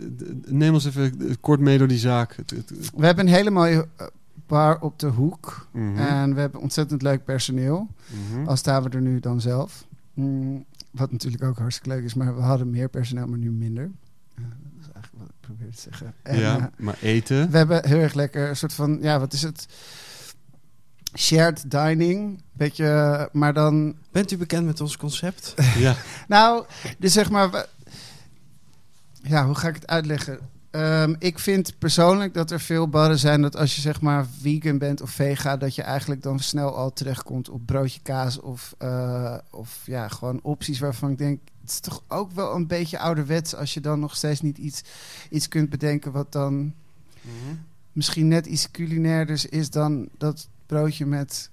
neem 0.47 0.75
ons 0.75 0.85
even 0.85 1.37
kort 1.41 1.61
mee 1.61 1.79
door 1.79 1.89
die 1.89 1.99
zaak. 1.99 2.37
We 2.97 3.07
hebben 3.07 3.27
een 3.27 3.33
hele 3.33 3.51
mooie 3.51 3.87
bar 4.47 4.79
op 4.81 4.99
de 4.99 5.07
hoek. 5.07 5.67
mhm, 5.73 5.99
En 5.99 6.35
we 6.35 6.41
hebben 6.41 6.61
ontzettend 6.61 7.03
leuk 7.03 7.25
personeel. 7.25 7.89
mhm. 8.33 8.49
Al 8.49 8.57
staan 8.57 8.83
we 8.83 8.89
er 8.91 9.01
nu 9.01 9.21
dan 9.21 9.41
zelf. 9.41 9.85
Mm, 10.15 10.65
wat 10.91 11.13
natuurlijk 11.13 11.43
ook 11.43 11.59
hartstikke 11.59 11.89
leuk 11.89 12.05
is. 12.05 12.15
Maar 12.15 12.37
we 12.37 12.43
hadden 12.43 12.71
meer 12.71 12.89
personeel, 12.89 13.27
maar 13.27 13.39
nu 13.39 13.51
minder. 13.51 13.91
Dat 14.35 14.45
is 14.81 14.87
eigenlijk 14.93 15.15
wat 15.25 15.29
ik 15.29 15.41
probeer 15.41 15.71
te 15.75 15.81
zeggen. 15.81 16.15
En, 16.23 16.39
ja, 16.39 16.59
eh, 16.59 16.65
maar 16.79 16.97
eten. 17.01 17.51
we 17.51 17.57
hebben 17.57 17.89
heel 17.89 17.99
erg 17.99 18.15
lekker 18.15 18.49
een 18.49 18.57
soort 18.57 18.73
van... 18.73 18.99
Ja, 19.01 19.19
wat 19.19 19.33
is 19.33 19.43
het? 19.43 19.67
Shared 21.19 21.71
dining. 21.71 22.43
Beetje, 22.53 23.29
maar 23.33 23.53
dan... 23.55 23.97
Bent 24.13 24.31
u 24.33 24.37
bekend 24.37 24.67
met 24.67 24.81
ons 24.81 24.97
concept? 24.97 25.55
ja. 25.79 25.97
Nou, 26.29 26.65
dus 26.99 27.13
zeg 27.13 27.31
maar... 27.31 27.51
we- 27.51 27.69
Ja, 29.23 29.47
hoe 29.47 29.55
ga 29.55 29.69
ik 29.69 29.75
het 29.75 29.87
uitleggen? 29.87 30.39
Ehm, 30.71 31.15
ik 31.19 31.39
vind 31.39 31.79
persoonlijk 31.79 32.35
dat 32.35 32.51
er 32.51 32.61
veel 32.61 32.89
barren 32.89 33.19
zijn 33.19 33.43
dat 33.43 33.57
als 33.57 33.75
je 33.75 33.81
zeg 33.81 34.01
maar 34.01 34.27
vegan 34.41 34.79
bent 34.79 35.01
of 35.01 35.11
vega, 35.11 35.57
dat 35.57 35.75
je 35.75 35.83
eigenlijk 35.83 36.23
dan 36.23 36.39
snel 36.39 36.77
al 36.77 36.93
terechtkomt 36.93 37.49
op 37.49 37.67
broodje 37.67 38.01
kaas 38.03 38.41
of, 38.41 38.75
eh, 38.79 39.39
of 39.51 39.83
ja, 39.85 40.09
gewoon 40.09 40.41
opties 40.43 40.79
waarvan 40.79 41.11
ik 41.11 41.19
denk, 41.19 41.41
het 41.61 41.71
is 41.71 41.81
toch 41.81 42.03
ook 42.09 42.33
wel 42.33 42.55
een 42.55 42.67
beetje 42.67 42.99
ouderwets 42.99 43.55
als 43.55 43.75
je 43.75 43.81
dan 43.81 44.01
nog 44.01 44.17
steeds 44.17 44.41
niet 44.41 44.59
iets, 44.59 44.83
iets 45.31 45.49
kunt 45.49 45.71
bedenken 45.71 46.13
wat 46.13 46.33
dan 46.33 46.75
misschien 47.93 48.29
net 48.29 48.47
iets 48.47 48.71
culinairder 48.71 49.47
is 49.49 49.71
dan 49.71 50.09
dat 50.19 50.49
broodje 50.67 51.07
met 51.07 51.51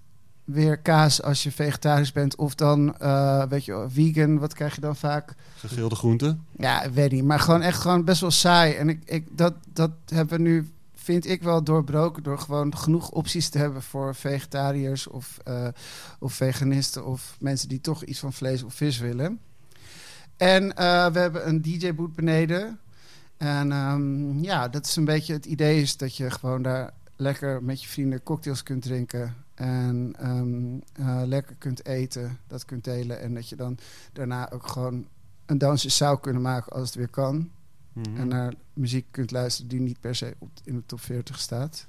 weer 0.47 0.77
kaas 0.77 1.21
als 1.21 1.43
je 1.43 1.51
vegetarisch 1.51 2.11
bent. 2.11 2.35
Of 2.35 2.55
dan, 2.55 2.97
eh, 2.97 3.45
weet 3.45 3.65
je, 3.65 3.85
vegan, 3.89 4.39
wat 4.39 4.53
krijg 4.53 4.75
je 4.75 4.81
dan 4.81 4.95
vaak? 4.95 5.33
Gegrilde 5.55 5.95
groenten. 5.95 6.45
Ja, 6.57 6.91
weet 6.91 7.11
niet. 7.11 7.23
Maar 7.23 7.39
gewoon 7.39 7.61
echt 7.61 7.81
gewoon 7.81 8.03
best 8.03 8.21
wel 8.21 8.31
saai. 8.31 8.73
En 8.73 8.89
ik, 8.89 9.01
ik, 9.05 9.37
dat, 9.37 9.53
dat 9.73 9.91
hebben 10.05 10.37
we 10.37 10.43
nu, 10.43 10.71
vind 10.93 11.27
ik 11.27 11.43
wel 11.43 11.63
doorbroken... 11.63 12.23
door 12.23 12.39
gewoon 12.39 12.77
genoeg 12.77 13.09
opties 13.09 13.49
te 13.49 13.57
hebben 13.57 13.81
voor 13.81 14.15
vegetariërs 14.15 15.07
of, 15.07 15.37
eh, 15.43 15.67
of 16.19 16.33
veganisten... 16.33 17.05
of 17.05 17.35
mensen 17.39 17.69
die 17.69 17.81
toch 17.81 18.03
iets 18.03 18.19
van 18.19 18.33
vlees 18.33 18.63
of 18.63 18.73
vis 18.73 18.97
willen. 18.97 19.39
En 20.37 20.75
eh, 20.75 21.11
we 21.11 21.19
hebben 21.19 21.47
een 21.47 21.61
DJ-boot 21.61 22.15
beneden. 22.15 22.79
En 23.37 23.71
ehm, 23.71 24.39
ja, 24.39 24.67
dat 24.67 24.85
is 24.85 24.95
een 24.95 25.05
beetje 25.05 25.33
het 25.33 25.45
idee 25.45 25.81
is 25.81 25.97
dat 25.97 26.15
je 26.17 26.31
gewoon 26.31 26.61
daar 26.61 26.93
lekker 27.15 27.63
met 27.63 27.81
je 27.81 27.87
vrienden 27.87 28.23
cocktails 28.23 28.63
kunt 28.63 28.81
drinken... 28.81 29.45
En 29.57 30.13
ehm, 30.19 30.77
eh, 31.07 31.21
lekker 31.25 31.55
kunt 31.57 31.85
eten, 31.85 32.37
dat 32.47 32.65
kunt 32.65 32.83
delen. 32.83 33.21
En 33.21 33.33
dat 33.33 33.49
je 33.49 33.55
dan 33.55 33.77
daarna 34.13 34.51
ook 34.51 34.67
gewoon 34.67 35.05
een 35.45 35.57
dansje 35.57 35.89
zou 35.89 36.19
kunnen 36.19 36.41
maken 36.41 36.71
als 36.71 36.85
het 36.87 36.95
weer 36.97 37.07
kan. 37.07 37.49
Mhm. 37.93 38.17
En 38.17 38.27
naar 38.27 38.53
muziek 38.73 39.05
kunt 39.11 39.31
luisteren 39.31 39.69
die 39.69 39.79
niet 39.79 39.99
per 39.99 40.15
se 40.15 40.35
op, 40.39 40.49
in 40.63 40.75
de 40.75 40.83
top 40.85 41.01
40 41.01 41.39
staat. 41.39 41.85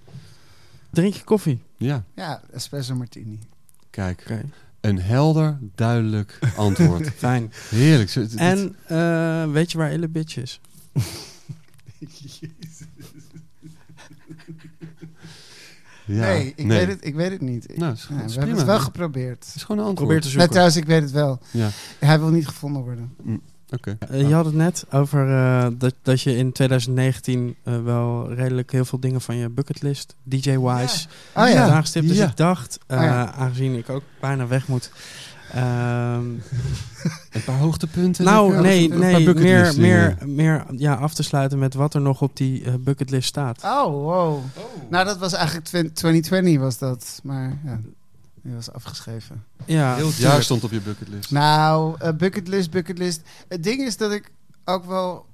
Drink 0.90 1.14
je 1.14 1.24
koffie? 1.24 1.62
Ja, 1.76 2.04
Ja, 2.14 2.42
espresso 2.52 2.94
martini. 2.94 3.38
kijk. 3.90 4.26
Een 4.80 5.00
helder, 5.00 5.58
duidelijk 5.74 6.38
antwoord. 6.56 7.10
fijn. 7.26 7.52
Heerlijk. 7.70 8.10
Zo- 8.10 8.26
En 8.36 8.76
eh, 8.86 9.50
weet 9.52 9.72
je 9.72 9.78
waar 9.78 9.92
Ille 9.92 10.08
Bitch 10.08 10.36
is? 10.36 10.60
ja, 16.08 16.20
nee, 16.20 16.52
ik, 16.56 16.66
Weet 16.66 16.88
het, 16.88 16.98
ik 17.06 17.14
weet 17.14 17.30
het 17.30 17.40
niet. 17.40 17.76
Nou, 17.76 17.92
is, 17.92 18.06
ja, 18.10 18.24
we 18.24 18.32
hebben 18.38 18.56
het 18.56 18.66
wel 18.66 18.78
geprobeerd. 18.80 19.44
Het 19.46 19.54
is 19.54 19.62
gewoon 19.62 19.80
een 19.80 19.86
antwoord. 19.88 20.08
Probeer 20.08 20.20
te 20.20 20.28
trouwens, 20.48 20.76
ik 20.76 20.84
weet 20.86 21.02
het 21.02 21.10
wel. 21.10 21.38
Ja, 21.50 21.68
Hij 21.98 22.18
wil 22.18 22.28
niet 22.28 22.46
gevonden 22.48 22.82
worden. 22.82 23.14
oké. 23.70 23.96
Eh, 24.08 24.28
je 24.28 24.34
had 24.34 24.44
het 24.44 24.54
net 24.54 24.84
over 24.90 25.28
eh, 25.30 25.66
dat, 25.78 25.94
dat 26.02 26.20
je 26.20 26.36
in 26.36 26.52
2019 26.52 27.56
eh, 27.62 27.82
wel 27.82 28.32
redelijk 28.32 28.72
heel 28.72 28.84
veel 28.84 29.00
dingen 29.00 29.20
van 29.20 29.36
je 29.36 29.48
bucketlist, 29.48 30.14
DJ-wise, 30.22 31.06
Oh 31.34 31.42
had 31.42 31.48
ja. 31.52 31.68
aangestipt. 31.68 32.08
Dus 32.08 32.16
Ja. 32.16 32.26
ik 32.26 32.36
dacht, 32.36 32.78
ja. 32.88 33.32
aangezien 33.32 33.74
ik 33.76 33.88
ook 33.88 34.02
bijna 34.20 34.46
weg 34.46 34.68
moet... 34.68 34.90
ehm, 35.52 36.24
Een 37.32 37.44
paar 37.44 37.58
hoogtepunten. 37.58 38.24
nou, 38.24 38.60
nee, 38.60 38.82
Een 38.82 38.88
paar 38.88 38.98
nee 38.98 39.12
meer, 39.14 39.24
bucketlist 39.24 39.78
meer, 39.78 40.16
meer 40.26 40.64
ja, 40.76 40.94
af 40.94 41.14
te 41.14 41.22
sluiten 41.22 41.58
met 41.58 41.74
wat 41.74 41.94
er 41.94 42.00
nog 42.00 42.22
op 42.22 42.36
die 42.36 42.64
eh, 42.64 42.74
bucketlist 42.80 43.28
staat. 43.28 43.62
Oh, 43.64 43.84
wow. 43.84 44.38
Nou, 44.90 45.04
dat 45.04 45.18
was 45.18 45.32
eigenlijk 45.32 45.66
twen- 45.66 45.92
2020 45.92 46.58
was 46.58 46.78
dat. 46.78 47.20
Maar 47.22 47.58
ja, 47.64 47.80
die 48.42 48.54
was 48.54 48.72
afgeschreven. 48.72 49.44
Ja, 49.64 49.94
Heel 49.94 50.06
het 50.06 50.16
jaar 50.16 50.42
stond 50.42 50.64
op 50.64 50.70
je 50.70 50.80
bucketlist. 50.80 51.30
Nou, 51.30 51.94
eh, 51.98 52.12
bucketlist, 52.12 52.70
bucketlist. 52.70 53.20
Het 53.48 53.62
ding 53.62 53.80
is 53.82 53.96
dat 53.96 54.12
ik 54.12 54.30
ook 54.64 54.84
wel 54.84 55.26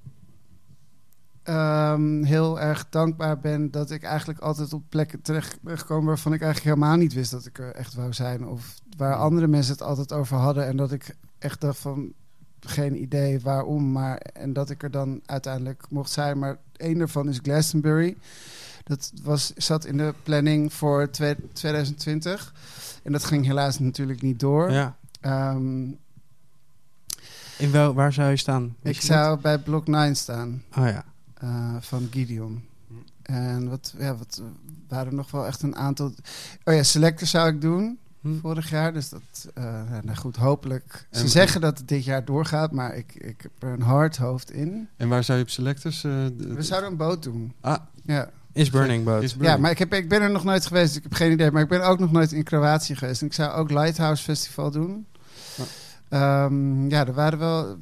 ehm, 1.45 2.23
heel 2.23 2.61
erg 2.61 2.87
dankbaar 2.91 3.39
ben 3.39 3.71
dat 3.71 3.91
ik 3.91 4.03
eigenlijk 4.03 4.39
altijd 4.41 4.73
op 4.73 4.83
plekken 4.89 5.23
terecht 5.23 5.59
ben 5.63 5.79
gekomen 5.79 6.07
waarvan 6.07 6.33
ik 6.33 6.43
eigenlijk 6.43 6.75
helemaal 6.77 6.97
niet 6.99 7.13
wist 7.15 7.31
dat 7.31 7.47
ik 7.47 7.59
er 7.59 7.75
echt 7.75 7.95
wou 7.95 8.13
zijn. 8.13 8.47
Of 8.47 8.75
waar 8.97 9.15
andere 9.17 9.47
mensen 9.47 9.73
het 9.73 9.83
altijd 9.83 10.13
over 10.13 10.37
hadden 10.37 10.67
en 10.67 10.77
dat 10.77 10.93
ik 10.93 11.17
echt 11.39 11.61
dacht 11.61 11.79
van 11.79 12.13
geen 12.61 13.03
idee 13.03 13.41
waarom, 13.41 13.93
maar 13.93 14.17
en 14.17 14.53
dat 14.53 14.71
ik 14.71 14.83
er 14.83 14.91
dan 14.91 15.21
uiteindelijk 15.27 15.85
mocht 15.91 16.11
zijn. 16.11 16.39
Maar 16.39 16.57
één 16.77 16.99
daarvan 16.99 17.29
is 17.29 17.39
Glastonbury. 17.43 18.17
Dat 18.85 19.13
was, 19.23 19.53
zat 19.57 19.85
in 19.85 19.97
de 19.97 20.15
planning 20.23 20.73
voor 20.73 21.11
twe- 21.11 21.37
2020. 21.53 22.55
En 23.03 23.13
dat 23.13 23.25
ging 23.25 23.47
helaas 23.47 23.79
natuurlijk 23.79 24.23
niet 24.23 24.41
door. 24.41 24.71
ja. 24.73 24.97
Ehm, 25.21 25.83
In 27.59 27.71
wel, 27.71 27.95
waar 27.95 28.13
zou 28.13 28.31
je 28.31 28.37
staan? 28.37 28.77
Weet 28.83 28.97
ik 28.97 29.03
je 29.03 29.09
dat? 29.09 29.17
zou 29.17 29.41
bij 29.41 29.59
blok 29.59 29.87
9 29.87 30.17
staan 30.17 30.63
Oh 30.79 30.87
ja. 30.87 31.05
Eh, 31.45 31.77
van 31.81 32.09
Gideon. 32.11 32.63
En 33.23 33.69
wat, 33.69 33.95
ja, 33.99 34.17
wat 34.17 34.43
waren 34.89 35.15
nog 35.15 35.31
wel 35.31 35.47
echt 35.47 35.63
een 35.63 35.77
aantal. 35.77 36.13
Oh 36.65 36.75
ja, 36.75 36.83
Selector 36.83 37.27
zou 37.27 37.49
ik 37.49 37.61
doen 37.61 37.99
Hm. 38.21 38.39
vorig 38.41 38.71
jaar. 38.71 38.93
Dus 38.93 39.09
dat, 39.09 39.21
eh, 39.55 39.65
nou 40.03 40.17
goed, 40.17 40.37
hopelijk. 40.37 41.07
Ze 41.11 41.21
En- 41.23 41.29
zeggen 41.29 41.61
dat 41.61 41.79
het 41.79 41.89
dit 41.89 42.05
jaar 42.05 42.25
doorgaat, 42.25 42.73
maar 42.73 42.95
ik, 42.97 43.15
ik 43.15 43.41
heb 43.43 43.51
er 43.63 43.69
een 43.73 43.83
hard 43.83 44.17
hoofd 44.17 44.51
in. 44.51 44.89
En 44.97 45.09
waar 45.09 45.25
zou 45.25 45.39
je 45.39 45.45
op 45.45 45.51
selectors... 45.51 46.01
d- 46.01 46.05
We 46.37 46.63
zouden 46.63 46.91
een 46.91 46.97
boot 46.97 47.23
doen. 47.23 47.53
Ah, 47.61 47.77
Ja, 48.03 48.31
Is 48.53 48.71
Burning 48.71 49.05
Boat. 49.05 49.23
is 49.23 49.37
ja 49.41 49.57
maar 49.57 49.71
ik, 49.71 49.79
heb, 49.79 49.93
ik 49.95 50.09
ben 50.09 50.23
er 50.23 50.31
nog 50.31 50.45
nooit 50.45 50.67
geweest, 50.67 50.87
dus 50.89 50.97
ik 50.97 51.03
heb 51.03 51.13
geen 51.15 51.33
idee. 51.33 51.51
Maar 51.51 51.63
ik 51.63 51.69
ben 51.69 51.87
ook 51.87 51.99
nog 51.99 52.13
nooit 52.13 52.33
in 52.33 52.43
Kroatië 52.43 52.97
geweest. 52.97 53.21
En 53.21 53.27
ik 53.27 53.33
zou 53.33 53.53
ook 53.53 53.71
Lighthouse 53.71 54.23
Festival 54.23 54.71
doen. 54.71 55.07
Ja. 55.57 55.65
Ehm, 56.09 56.89
ja, 56.91 57.07
er 57.07 57.13
waren 57.15 57.39
wel. 57.39 57.77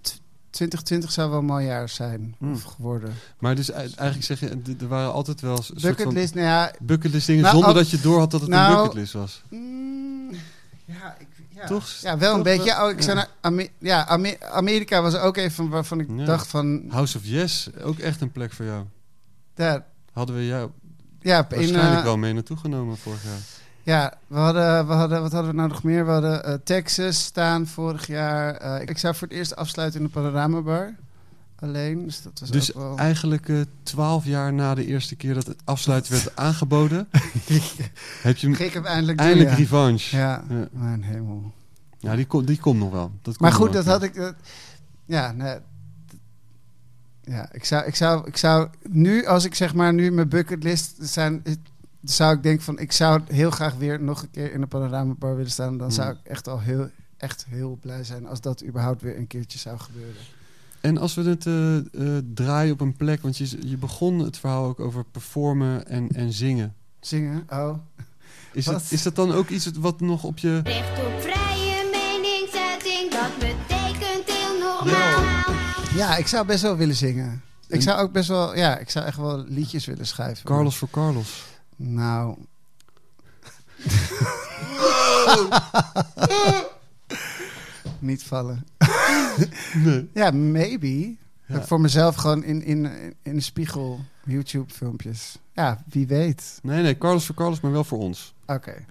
T- 0.00 0.22
2020 0.54 1.12
zou 1.12 1.30
wel 1.30 1.38
een 1.38 1.44
mooi 1.44 1.66
jaar 1.66 1.88
zijn 1.88 2.34
Hmm. 2.38 2.52
of 2.52 2.62
geworden. 2.62 3.14
Maar 3.38 3.54
dus 3.54 3.70
ei- 3.70 3.92
eigenlijk 3.96 4.24
zeg 4.24 4.40
je, 4.40 4.74
er 4.80 4.88
waren 4.88 5.12
altijd 5.12 5.40
wel 5.40 5.56
soort 5.62 5.80
van 5.80 5.90
Bucketlist, 5.90 6.34
nou 6.34 6.46
ja. 6.46 6.72
bucketlist 6.80 7.26
dingen 7.26 7.42
Nou, 7.42 7.54
zonder 7.54 7.70
ook- 7.70 7.76
dat 7.76 7.90
je 7.90 8.00
door 8.00 8.18
had 8.18 8.30
dat 8.30 8.40
het 8.40 8.50
nou, 8.50 8.70
een 8.72 8.78
bucketlist 8.78 9.12
was. 9.12 9.42
mm, 9.50 10.30
ja, 10.84 11.16
ik, 11.18 11.26
ja. 11.48 11.66
Toch? 11.66 11.88
Ja, 12.00 12.18
wel 12.18 12.34
een 12.34 12.42
beetje. 12.42 12.82
Oh, 12.82 12.90
ik 12.90 13.06
naar 13.06 13.28
ja, 13.78 14.06
Ame- 14.06 14.40
Amerika 14.40 15.02
was 15.02 15.14
ook 15.16 15.36
even 15.36 15.68
waarvan 15.68 16.00
ik 16.00 16.08
Ja. 16.16 16.24
dacht 16.24 16.46
van. 16.46 16.82
House 16.88 17.18
of 17.18 17.24
Yes, 17.26 17.68
ook 17.82 17.98
echt 17.98 18.20
een 18.20 18.32
plek 18.32 18.52
voor 18.52 18.64
jou. 18.64 18.84
Daar, 19.54 19.84
Hadden 20.12 20.36
we 20.36 20.46
jou 20.46 20.70
ja, 21.20 21.46
waarschijnlijk 21.50 21.96
eh, 21.98 22.02
wel 22.02 22.16
mee 22.16 22.32
naartoe 22.32 22.56
genomen 22.56 22.96
vorig 22.96 23.22
jaar. 23.24 23.38
Ja, 23.84 24.14
we 24.26 24.36
hadden, 24.36 24.86
we 24.86 24.92
hadden, 24.92 25.20
wat 25.22 25.32
hadden 25.32 25.50
we 25.50 25.56
nou 25.56 25.68
nog 25.68 25.82
meer? 25.82 26.06
We 26.06 26.10
hadden 26.10 26.44
eh, 26.44 26.54
Texas 26.64 27.24
staan 27.24 27.66
vorig 27.66 28.06
jaar. 28.06 28.54
Eh, 28.54 28.88
ik 28.88 28.98
zou 28.98 29.14
voor 29.14 29.28
het 29.28 29.36
eerst 29.36 29.56
afsluiten 29.56 30.00
in 30.00 30.06
de 30.06 30.12
Panoramabar. 30.12 30.94
Alleen, 31.58 32.04
dus 32.04 32.22
dat 32.22 32.40
was 32.40 32.50
Dus 32.50 32.74
ook 32.74 32.82
wel... 32.82 32.98
eigenlijk 32.98 33.48
eh, 33.48 33.60
twaalf 33.82 34.24
jaar 34.24 34.52
na 34.52 34.74
de 34.74 34.86
eerste 34.86 35.16
keer 35.16 35.34
dat 35.34 35.46
het 35.46 35.60
afsluiten 35.64 36.12
werd 36.12 36.36
aangeboden, 36.46 37.08
heb 38.22 38.36
je 38.36 38.46
hem 38.46 38.54
ik 38.54 38.84
eindelijk 38.84 39.18
doen, 39.18 39.26
eindelijk 39.26 39.50
ja. 39.50 39.56
revanche. 39.56 40.16
Ja, 40.16 40.44
Ja. 40.48 40.68
mijn 40.72 41.02
hemel. 41.02 41.52
Ja, 41.98 42.16
die, 42.16 42.26
komt 42.26 42.46
die 42.46 42.58
komt 42.58 42.78
nog 42.78 42.90
wel. 42.90 43.12
Dat 43.22 43.40
Maar 43.40 43.52
goed, 43.52 43.72
dat 43.72 43.84
wel. 43.84 43.94
had 43.94 44.02
ik... 44.02 44.34
ja, 45.04 45.32
nee, 45.32 45.56
ja, 47.22 47.52
ik 47.52 47.64
zou, 47.64 47.84
ik, 47.86 47.94
zou, 47.94 48.26
ik 48.26 48.36
zou 48.36 48.68
nu, 48.82 49.26
als 49.26 49.44
ik 49.44 49.54
zeg 49.54 49.74
maar 49.74 49.94
nu 49.94 50.10
mijn 50.10 50.28
bucketlist 50.28 50.96
zijn, 51.00 51.42
zou 52.04 52.36
ik 52.36 52.42
denken 52.42 52.64
van, 52.64 52.78
ik 52.78 52.92
zou 52.92 53.20
heel 53.26 53.50
graag 53.50 53.74
weer 53.74 54.00
nog 54.02 54.22
een 54.22 54.30
keer 54.30 54.52
in 54.52 54.60
de 54.60 54.66
panoramabar 54.66 55.36
willen 55.36 55.50
staan. 55.50 55.78
Dan 55.78 55.86
Hmm. 55.86 55.96
zou 55.96 56.10
ik 56.10 56.18
echt 56.22 56.48
al 56.48 56.60
heel, 56.60 56.88
echt 57.16 57.44
heel 57.48 57.78
blij 57.80 58.04
zijn 58.04 58.26
als 58.26 58.40
dat 58.40 58.64
überhaupt 58.64 59.02
weer 59.02 59.16
een 59.16 59.26
keertje 59.26 59.58
zou 59.58 59.78
gebeuren. 59.78 60.14
En 60.80 60.98
als 60.98 61.14
we 61.14 61.22
het 61.22 61.46
eh, 61.46 61.76
eh, 61.76 62.24
draaien 62.34 62.72
op 62.72 62.80
een 62.80 62.96
plek, 62.96 63.22
want 63.22 63.36
je, 63.36 63.68
je 63.68 63.76
begon 63.76 64.18
het 64.18 64.38
verhaal 64.38 64.64
ook 64.64 64.80
over 64.80 65.04
performen 65.04 65.86
en, 65.86 66.08
en 66.08 66.32
zingen. 66.32 66.74
Zingen? 67.00 67.46
Oh. 67.50 67.74
Is, 68.52 68.66
het, 68.66 68.92
is 68.92 69.02
dat 69.02 69.16
dan 69.16 69.32
ook 69.32 69.48
iets 69.48 69.70
wat 69.78 70.00
nog 70.00 70.24
op 70.24 70.38
je... 70.38 70.60
Recht 70.64 70.98
op 71.06 71.20
vrije 71.20 71.88
meningsuiting, 71.92 73.10
dat 73.10 73.38
betekent 73.38 74.24
heel 74.26 74.58
normaal. 74.58 75.54
Ja, 75.94 76.16
ik 76.16 76.26
zou 76.26 76.46
best 76.46 76.62
wel 76.62 76.76
willen 76.76 76.94
zingen. 76.94 77.42
Ik 77.68 77.82
zou 77.82 78.00
ook 78.00 78.12
best 78.12 78.28
wel, 78.28 78.56
ja, 78.56 78.78
ik 78.78 78.90
zou 78.90 79.04
echt 79.06 79.16
wel 79.16 79.44
liedjes 79.48 79.84
willen 79.86 80.06
schrijven. 80.06 80.44
Carlos 80.44 80.76
voor 80.76 80.90
Carlos. 80.90 81.44
Nou. 81.76 82.36
Niet 87.98 88.22
vallen. 88.22 88.66
Nee. 89.74 90.10
Ja, 90.14 90.30
maybe. 90.30 91.16
Ja. 91.46 91.62
Voor 91.62 91.80
mezelf 91.80 92.14
gewoon 92.14 92.44
in, 92.44 92.62
in, 92.62 92.88
in 93.22 93.34
de 93.34 93.40
spiegel 93.40 94.00
YouTube-filmpjes. 94.24 95.38
Ja, 95.52 95.82
wie 95.88 96.06
weet. 96.06 96.58
Nee, 96.62 96.82
nee, 96.82 96.98
Carlos 96.98 97.26
voor 97.26 97.34
Carlos, 97.34 97.60
maar 97.60 97.72
wel 97.72 97.84
voor 97.84 97.98
ons. 97.98 98.34
Oké. 98.46 98.84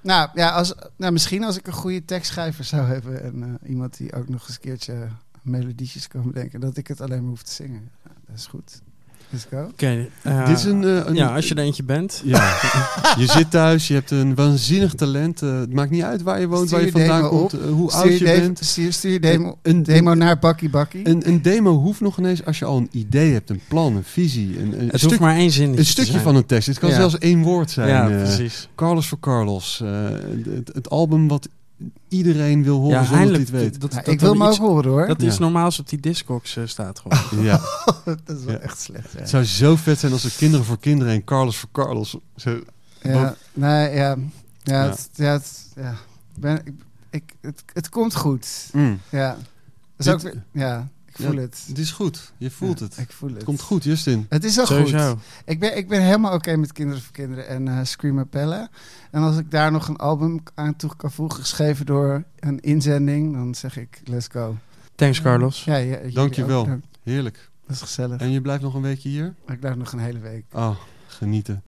Nou, 0.00 0.28
ja, 0.34 0.50
als, 0.50 0.74
nou, 0.96 1.12
misschien 1.12 1.44
als 1.44 1.58
ik 1.58 1.66
een 1.66 1.72
goede 1.72 2.04
tekstschrijver 2.04 2.64
zou 2.64 2.86
hebben... 2.86 3.22
en 3.22 3.42
eh, 3.42 3.70
iemand 3.70 3.96
die 3.96 4.12
ook 4.12 4.28
nog 4.28 4.46
eens 4.46 4.54
een 4.54 4.60
keertje 4.60 5.08
melodietjes 5.42 6.08
kan 6.08 6.22
bedenken... 6.22 6.60
dat 6.60 6.76
ik 6.76 6.86
het 6.86 7.00
alleen 7.00 7.20
maar 7.20 7.30
hoef 7.30 7.42
te 7.42 7.52
zingen. 7.52 7.90
Ja, 8.04 8.10
dat 8.26 8.36
is 8.36 8.46
goed. 8.46 8.80
Let's 9.30 9.46
go. 9.50 9.62
Oké. 9.72 10.06
eh, 10.22 10.46
Dit 10.46 10.56
is 10.58 10.64
een, 10.64 10.84
eh, 10.84 11.00
een- 11.06 11.14
ja, 11.14 11.34
als 11.34 11.48
je 11.48 11.54
er 11.54 11.62
eentje 11.62 11.82
bent. 11.82 12.22
Ja, 12.24 12.56
je 13.18 13.26
zit 13.26 13.50
thuis, 13.50 13.88
je 13.88 13.94
hebt 13.94 14.10
een 14.10 14.34
waanzinnig 14.34 14.94
talent. 14.94 15.42
eh, 15.42 15.58
het 15.58 15.72
maakt 15.72 15.90
niet 15.90 16.02
uit 16.02 16.22
waar 16.22 16.40
je 16.40 16.46
woont, 16.46 16.66
Stuur 16.66 16.76
waar 16.78 16.86
je 16.86 16.92
vandaan 16.92 17.28
komt, 17.28 17.52
hoe 17.52 17.90
Stuur 17.90 18.02
oud 18.02 18.18
je, 18.18 18.24
bent. 18.24 18.58
stuur, 18.64 18.92
stuur 18.92 19.12
je 19.12 19.20
demo, 19.20 19.58
Een, 19.62 19.82
demo 19.82 20.14
naar 20.14 20.38
Bakkie 20.38 20.70
Bakkie. 20.70 21.08
Een, 21.08 21.28
een 21.28 21.42
demo 21.42 21.72
hoeft 21.80 22.00
nog 22.00 22.18
ineens 22.18 22.44
als 22.44 22.58
je 22.58 22.64
al 22.64 22.76
een 22.76 22.88
idee 22.92 23.32
hebt, 23.32 23.50
een 23.50 23.60
plan, 23.68 23.96
een 23.96 24.04
visie. 24.04 24.58
Een, 24.60 24.72
een, 24.80 24.86
Het 24.88 24.96
stuk- 24.98 25.08
hoeft 25.08 25.20
maar 25.20 25.36
één 25.36 25.50
zin 25.50 25.78
een 25.78 25.86
stukje 25.86 26.18
van 26.20 26.36
een 26.36 26.46
tekst. 26.46 26.68
Het 26.68 26.78
kan 26.78 26.88
Ja. 26.90 26.94
zelfs 26.96 27.18
één 27.18 27.42
woord 27.42 27.70
zijn. 27.70 27.88
Ja, 27.88 28.06
precies. 28.24 28.68
Carlos 28.74 29.08
voor 29.08 29.20
Carlos. 29.20 29.80
eh, 29.84 29.90
het, 30.54 30.70
het 30.74 30.90
album 30.90 31.28
wat 31.28 31.48
iedereen 32.08 32.62
wil 32.62 32.76
horen 32.80 32.90
Ja, 33.00 33.04
zonder 33.04 33.08
dat 33.08 33.16
hij 33.18 33.18
eindelijk. 33.18 33.50
het 33.50 33.60
weet. 33.72 33.80
Dat, 33.80 33.92
Ja, 33.92 33.98
dat 34.02 34.12
ik 34.14 34.20
wil 34.20 34.32
hem 34.32 34.42
ook 34.42 34.56
horen 34.56 34.90
hoor. 34.90 35.06
Dat 35.06 35.20
Ja. 35.20 35.26
iets 35.26 35.38
normaals 35.38 35.78
op 35.78 35.88
die 35.88 36.00
Discogs 36.00 36.56
eh, 36.56 36.66
staat 36.66 36.98
gewoon. 37.00 37.44
Ja, 37.44 37.60
dat 38.04 38.38
is 38.38 38.44
wel 38.44 38.54
Ja. 38.54 38.60
echt 38.60 38.80
slecht. 38.80 39.12
Ja. 39.12 39.18
het 39.18 39.28
zou 39.28 39.44
zo 39.44 39.76
vet 39.76 39.98
zijn 39.98 40.12
als 40.12 40.24
er 40.24 40.32
kinderen 40.36 40.64
voor 40.66 40.78
kinderen 40.78 41.12
en 41.12 41.24
Carlos 41.24 41.56
voor 41.56 41.68
Carlos. 41.72 42.16
Zo, 42.36 42.60
Ja, 43.02 43.34
nee, 43.52 43.90
ja. 43.94 44.16
Ja, 44.62 44.84
Ja. 44.84 44.88
Het, 44.88 45.08
ja, 45.14 45.32
het, 45.32 45.66
ja. 45.76 45.90
Ik 46.34 46.40
ben, 46.40 46.60
ik, 46.64 46.74
ik, 47.10 47.22
het, 47.40 47.62
het 47.72 47.88
komt 47.88 48.14
goed. 48.14 48.68
mm, 48.72 49.00
Ja. 49.08 49.28
Dat 49.30 49.38
is 49.96 50.04
Dit- 50.04 50.14
ook 50.14 50.22
weer- 50.22 50.42
ja, 50.52 50.88
voel 51.24 51.32
Ja, 51.34 51.40
het. 51.40 51.64
het 51.66 51.78
is 51.78 51.90
goed, 51.90 52.32
je 52.36 52.50
voelt 52.50 52.78
Ja, 52.78 52.84
het. 52.84 52.98
Ik 52.98 53.12
voel 53.12 53.28
het. 53.28 53.36
Het 53.36 53.46
komt 53.46 53.60
goed, 53.60 53.84
Justin. 53.84 54.26
Het 54.28 54.44
is 54.44 54.58
al 54.58 54.66
Sowieso. 54.66 55.10
goed. 55.10 55.18
Ik 55.44 55.60
ben, 55.60 55.76
ik 55.76 55.88
ben 55.88 56.02
helemaal 56.02 56.32
oké 56.34 56.56
met 56.56 56.72
Kinderen 56.72 57.02
voor 57.02 57.12
Kinderen 57.12 57.48
en 57.48 57.68
eh 57.68 57.78
Scream 57.84 58.18
Appella. 58.18 58.68
En 59.10 59.22
als 59.22 59.36
ik 59.38 59.50
daar 59.50 59.72
nog 59.72 59.88
een 59.88 59.96
album 59.96 60.40
aan 60.54 60.76
toe 60.76 60.96
kan 60.96 61.10
voegen, 61.12 61.40
geschreven 61.40 61.86
door 61.86 62.24
een 62.38 62.60
inzending, 62.60 63.32
dan 63.34 63.54
zeg 63.54 63.76
ik 63.76 64.00
let's 64.04 64.26
go. 64.32 64.56
Thanks, 64.94 65.20
Carlos. 65.22 65.64
Ja, 65.64 65.76
ja, 65.76 65.96
jullie 65.96 66.14
Dank 66.14 66.34
je 66.34 66.42
ook 66.42 66.48
wel. 66.48 66.62
bedankt. 66.62 66.86
Heerlijk. 67.02 67.50
Dat 67.66 67.76
is 67.76 67.82
gezellig. 67.82 68.20
En 68.20 68.30
je 68.30 68.40
blijft 68.40 68.62
nog 68.62 68.74
een 68.74 68.82
weekje 68.82 69.08
hier? 69.08 69.34
Ik 69.46 69.60
blijf 69.60 69.76
nog 69.76 69.92
een 69.92 69.98
hele 69.98 70.18
week. 70.18 70.44
Oh, 70.52 70.76
genieten. 71.06 71.56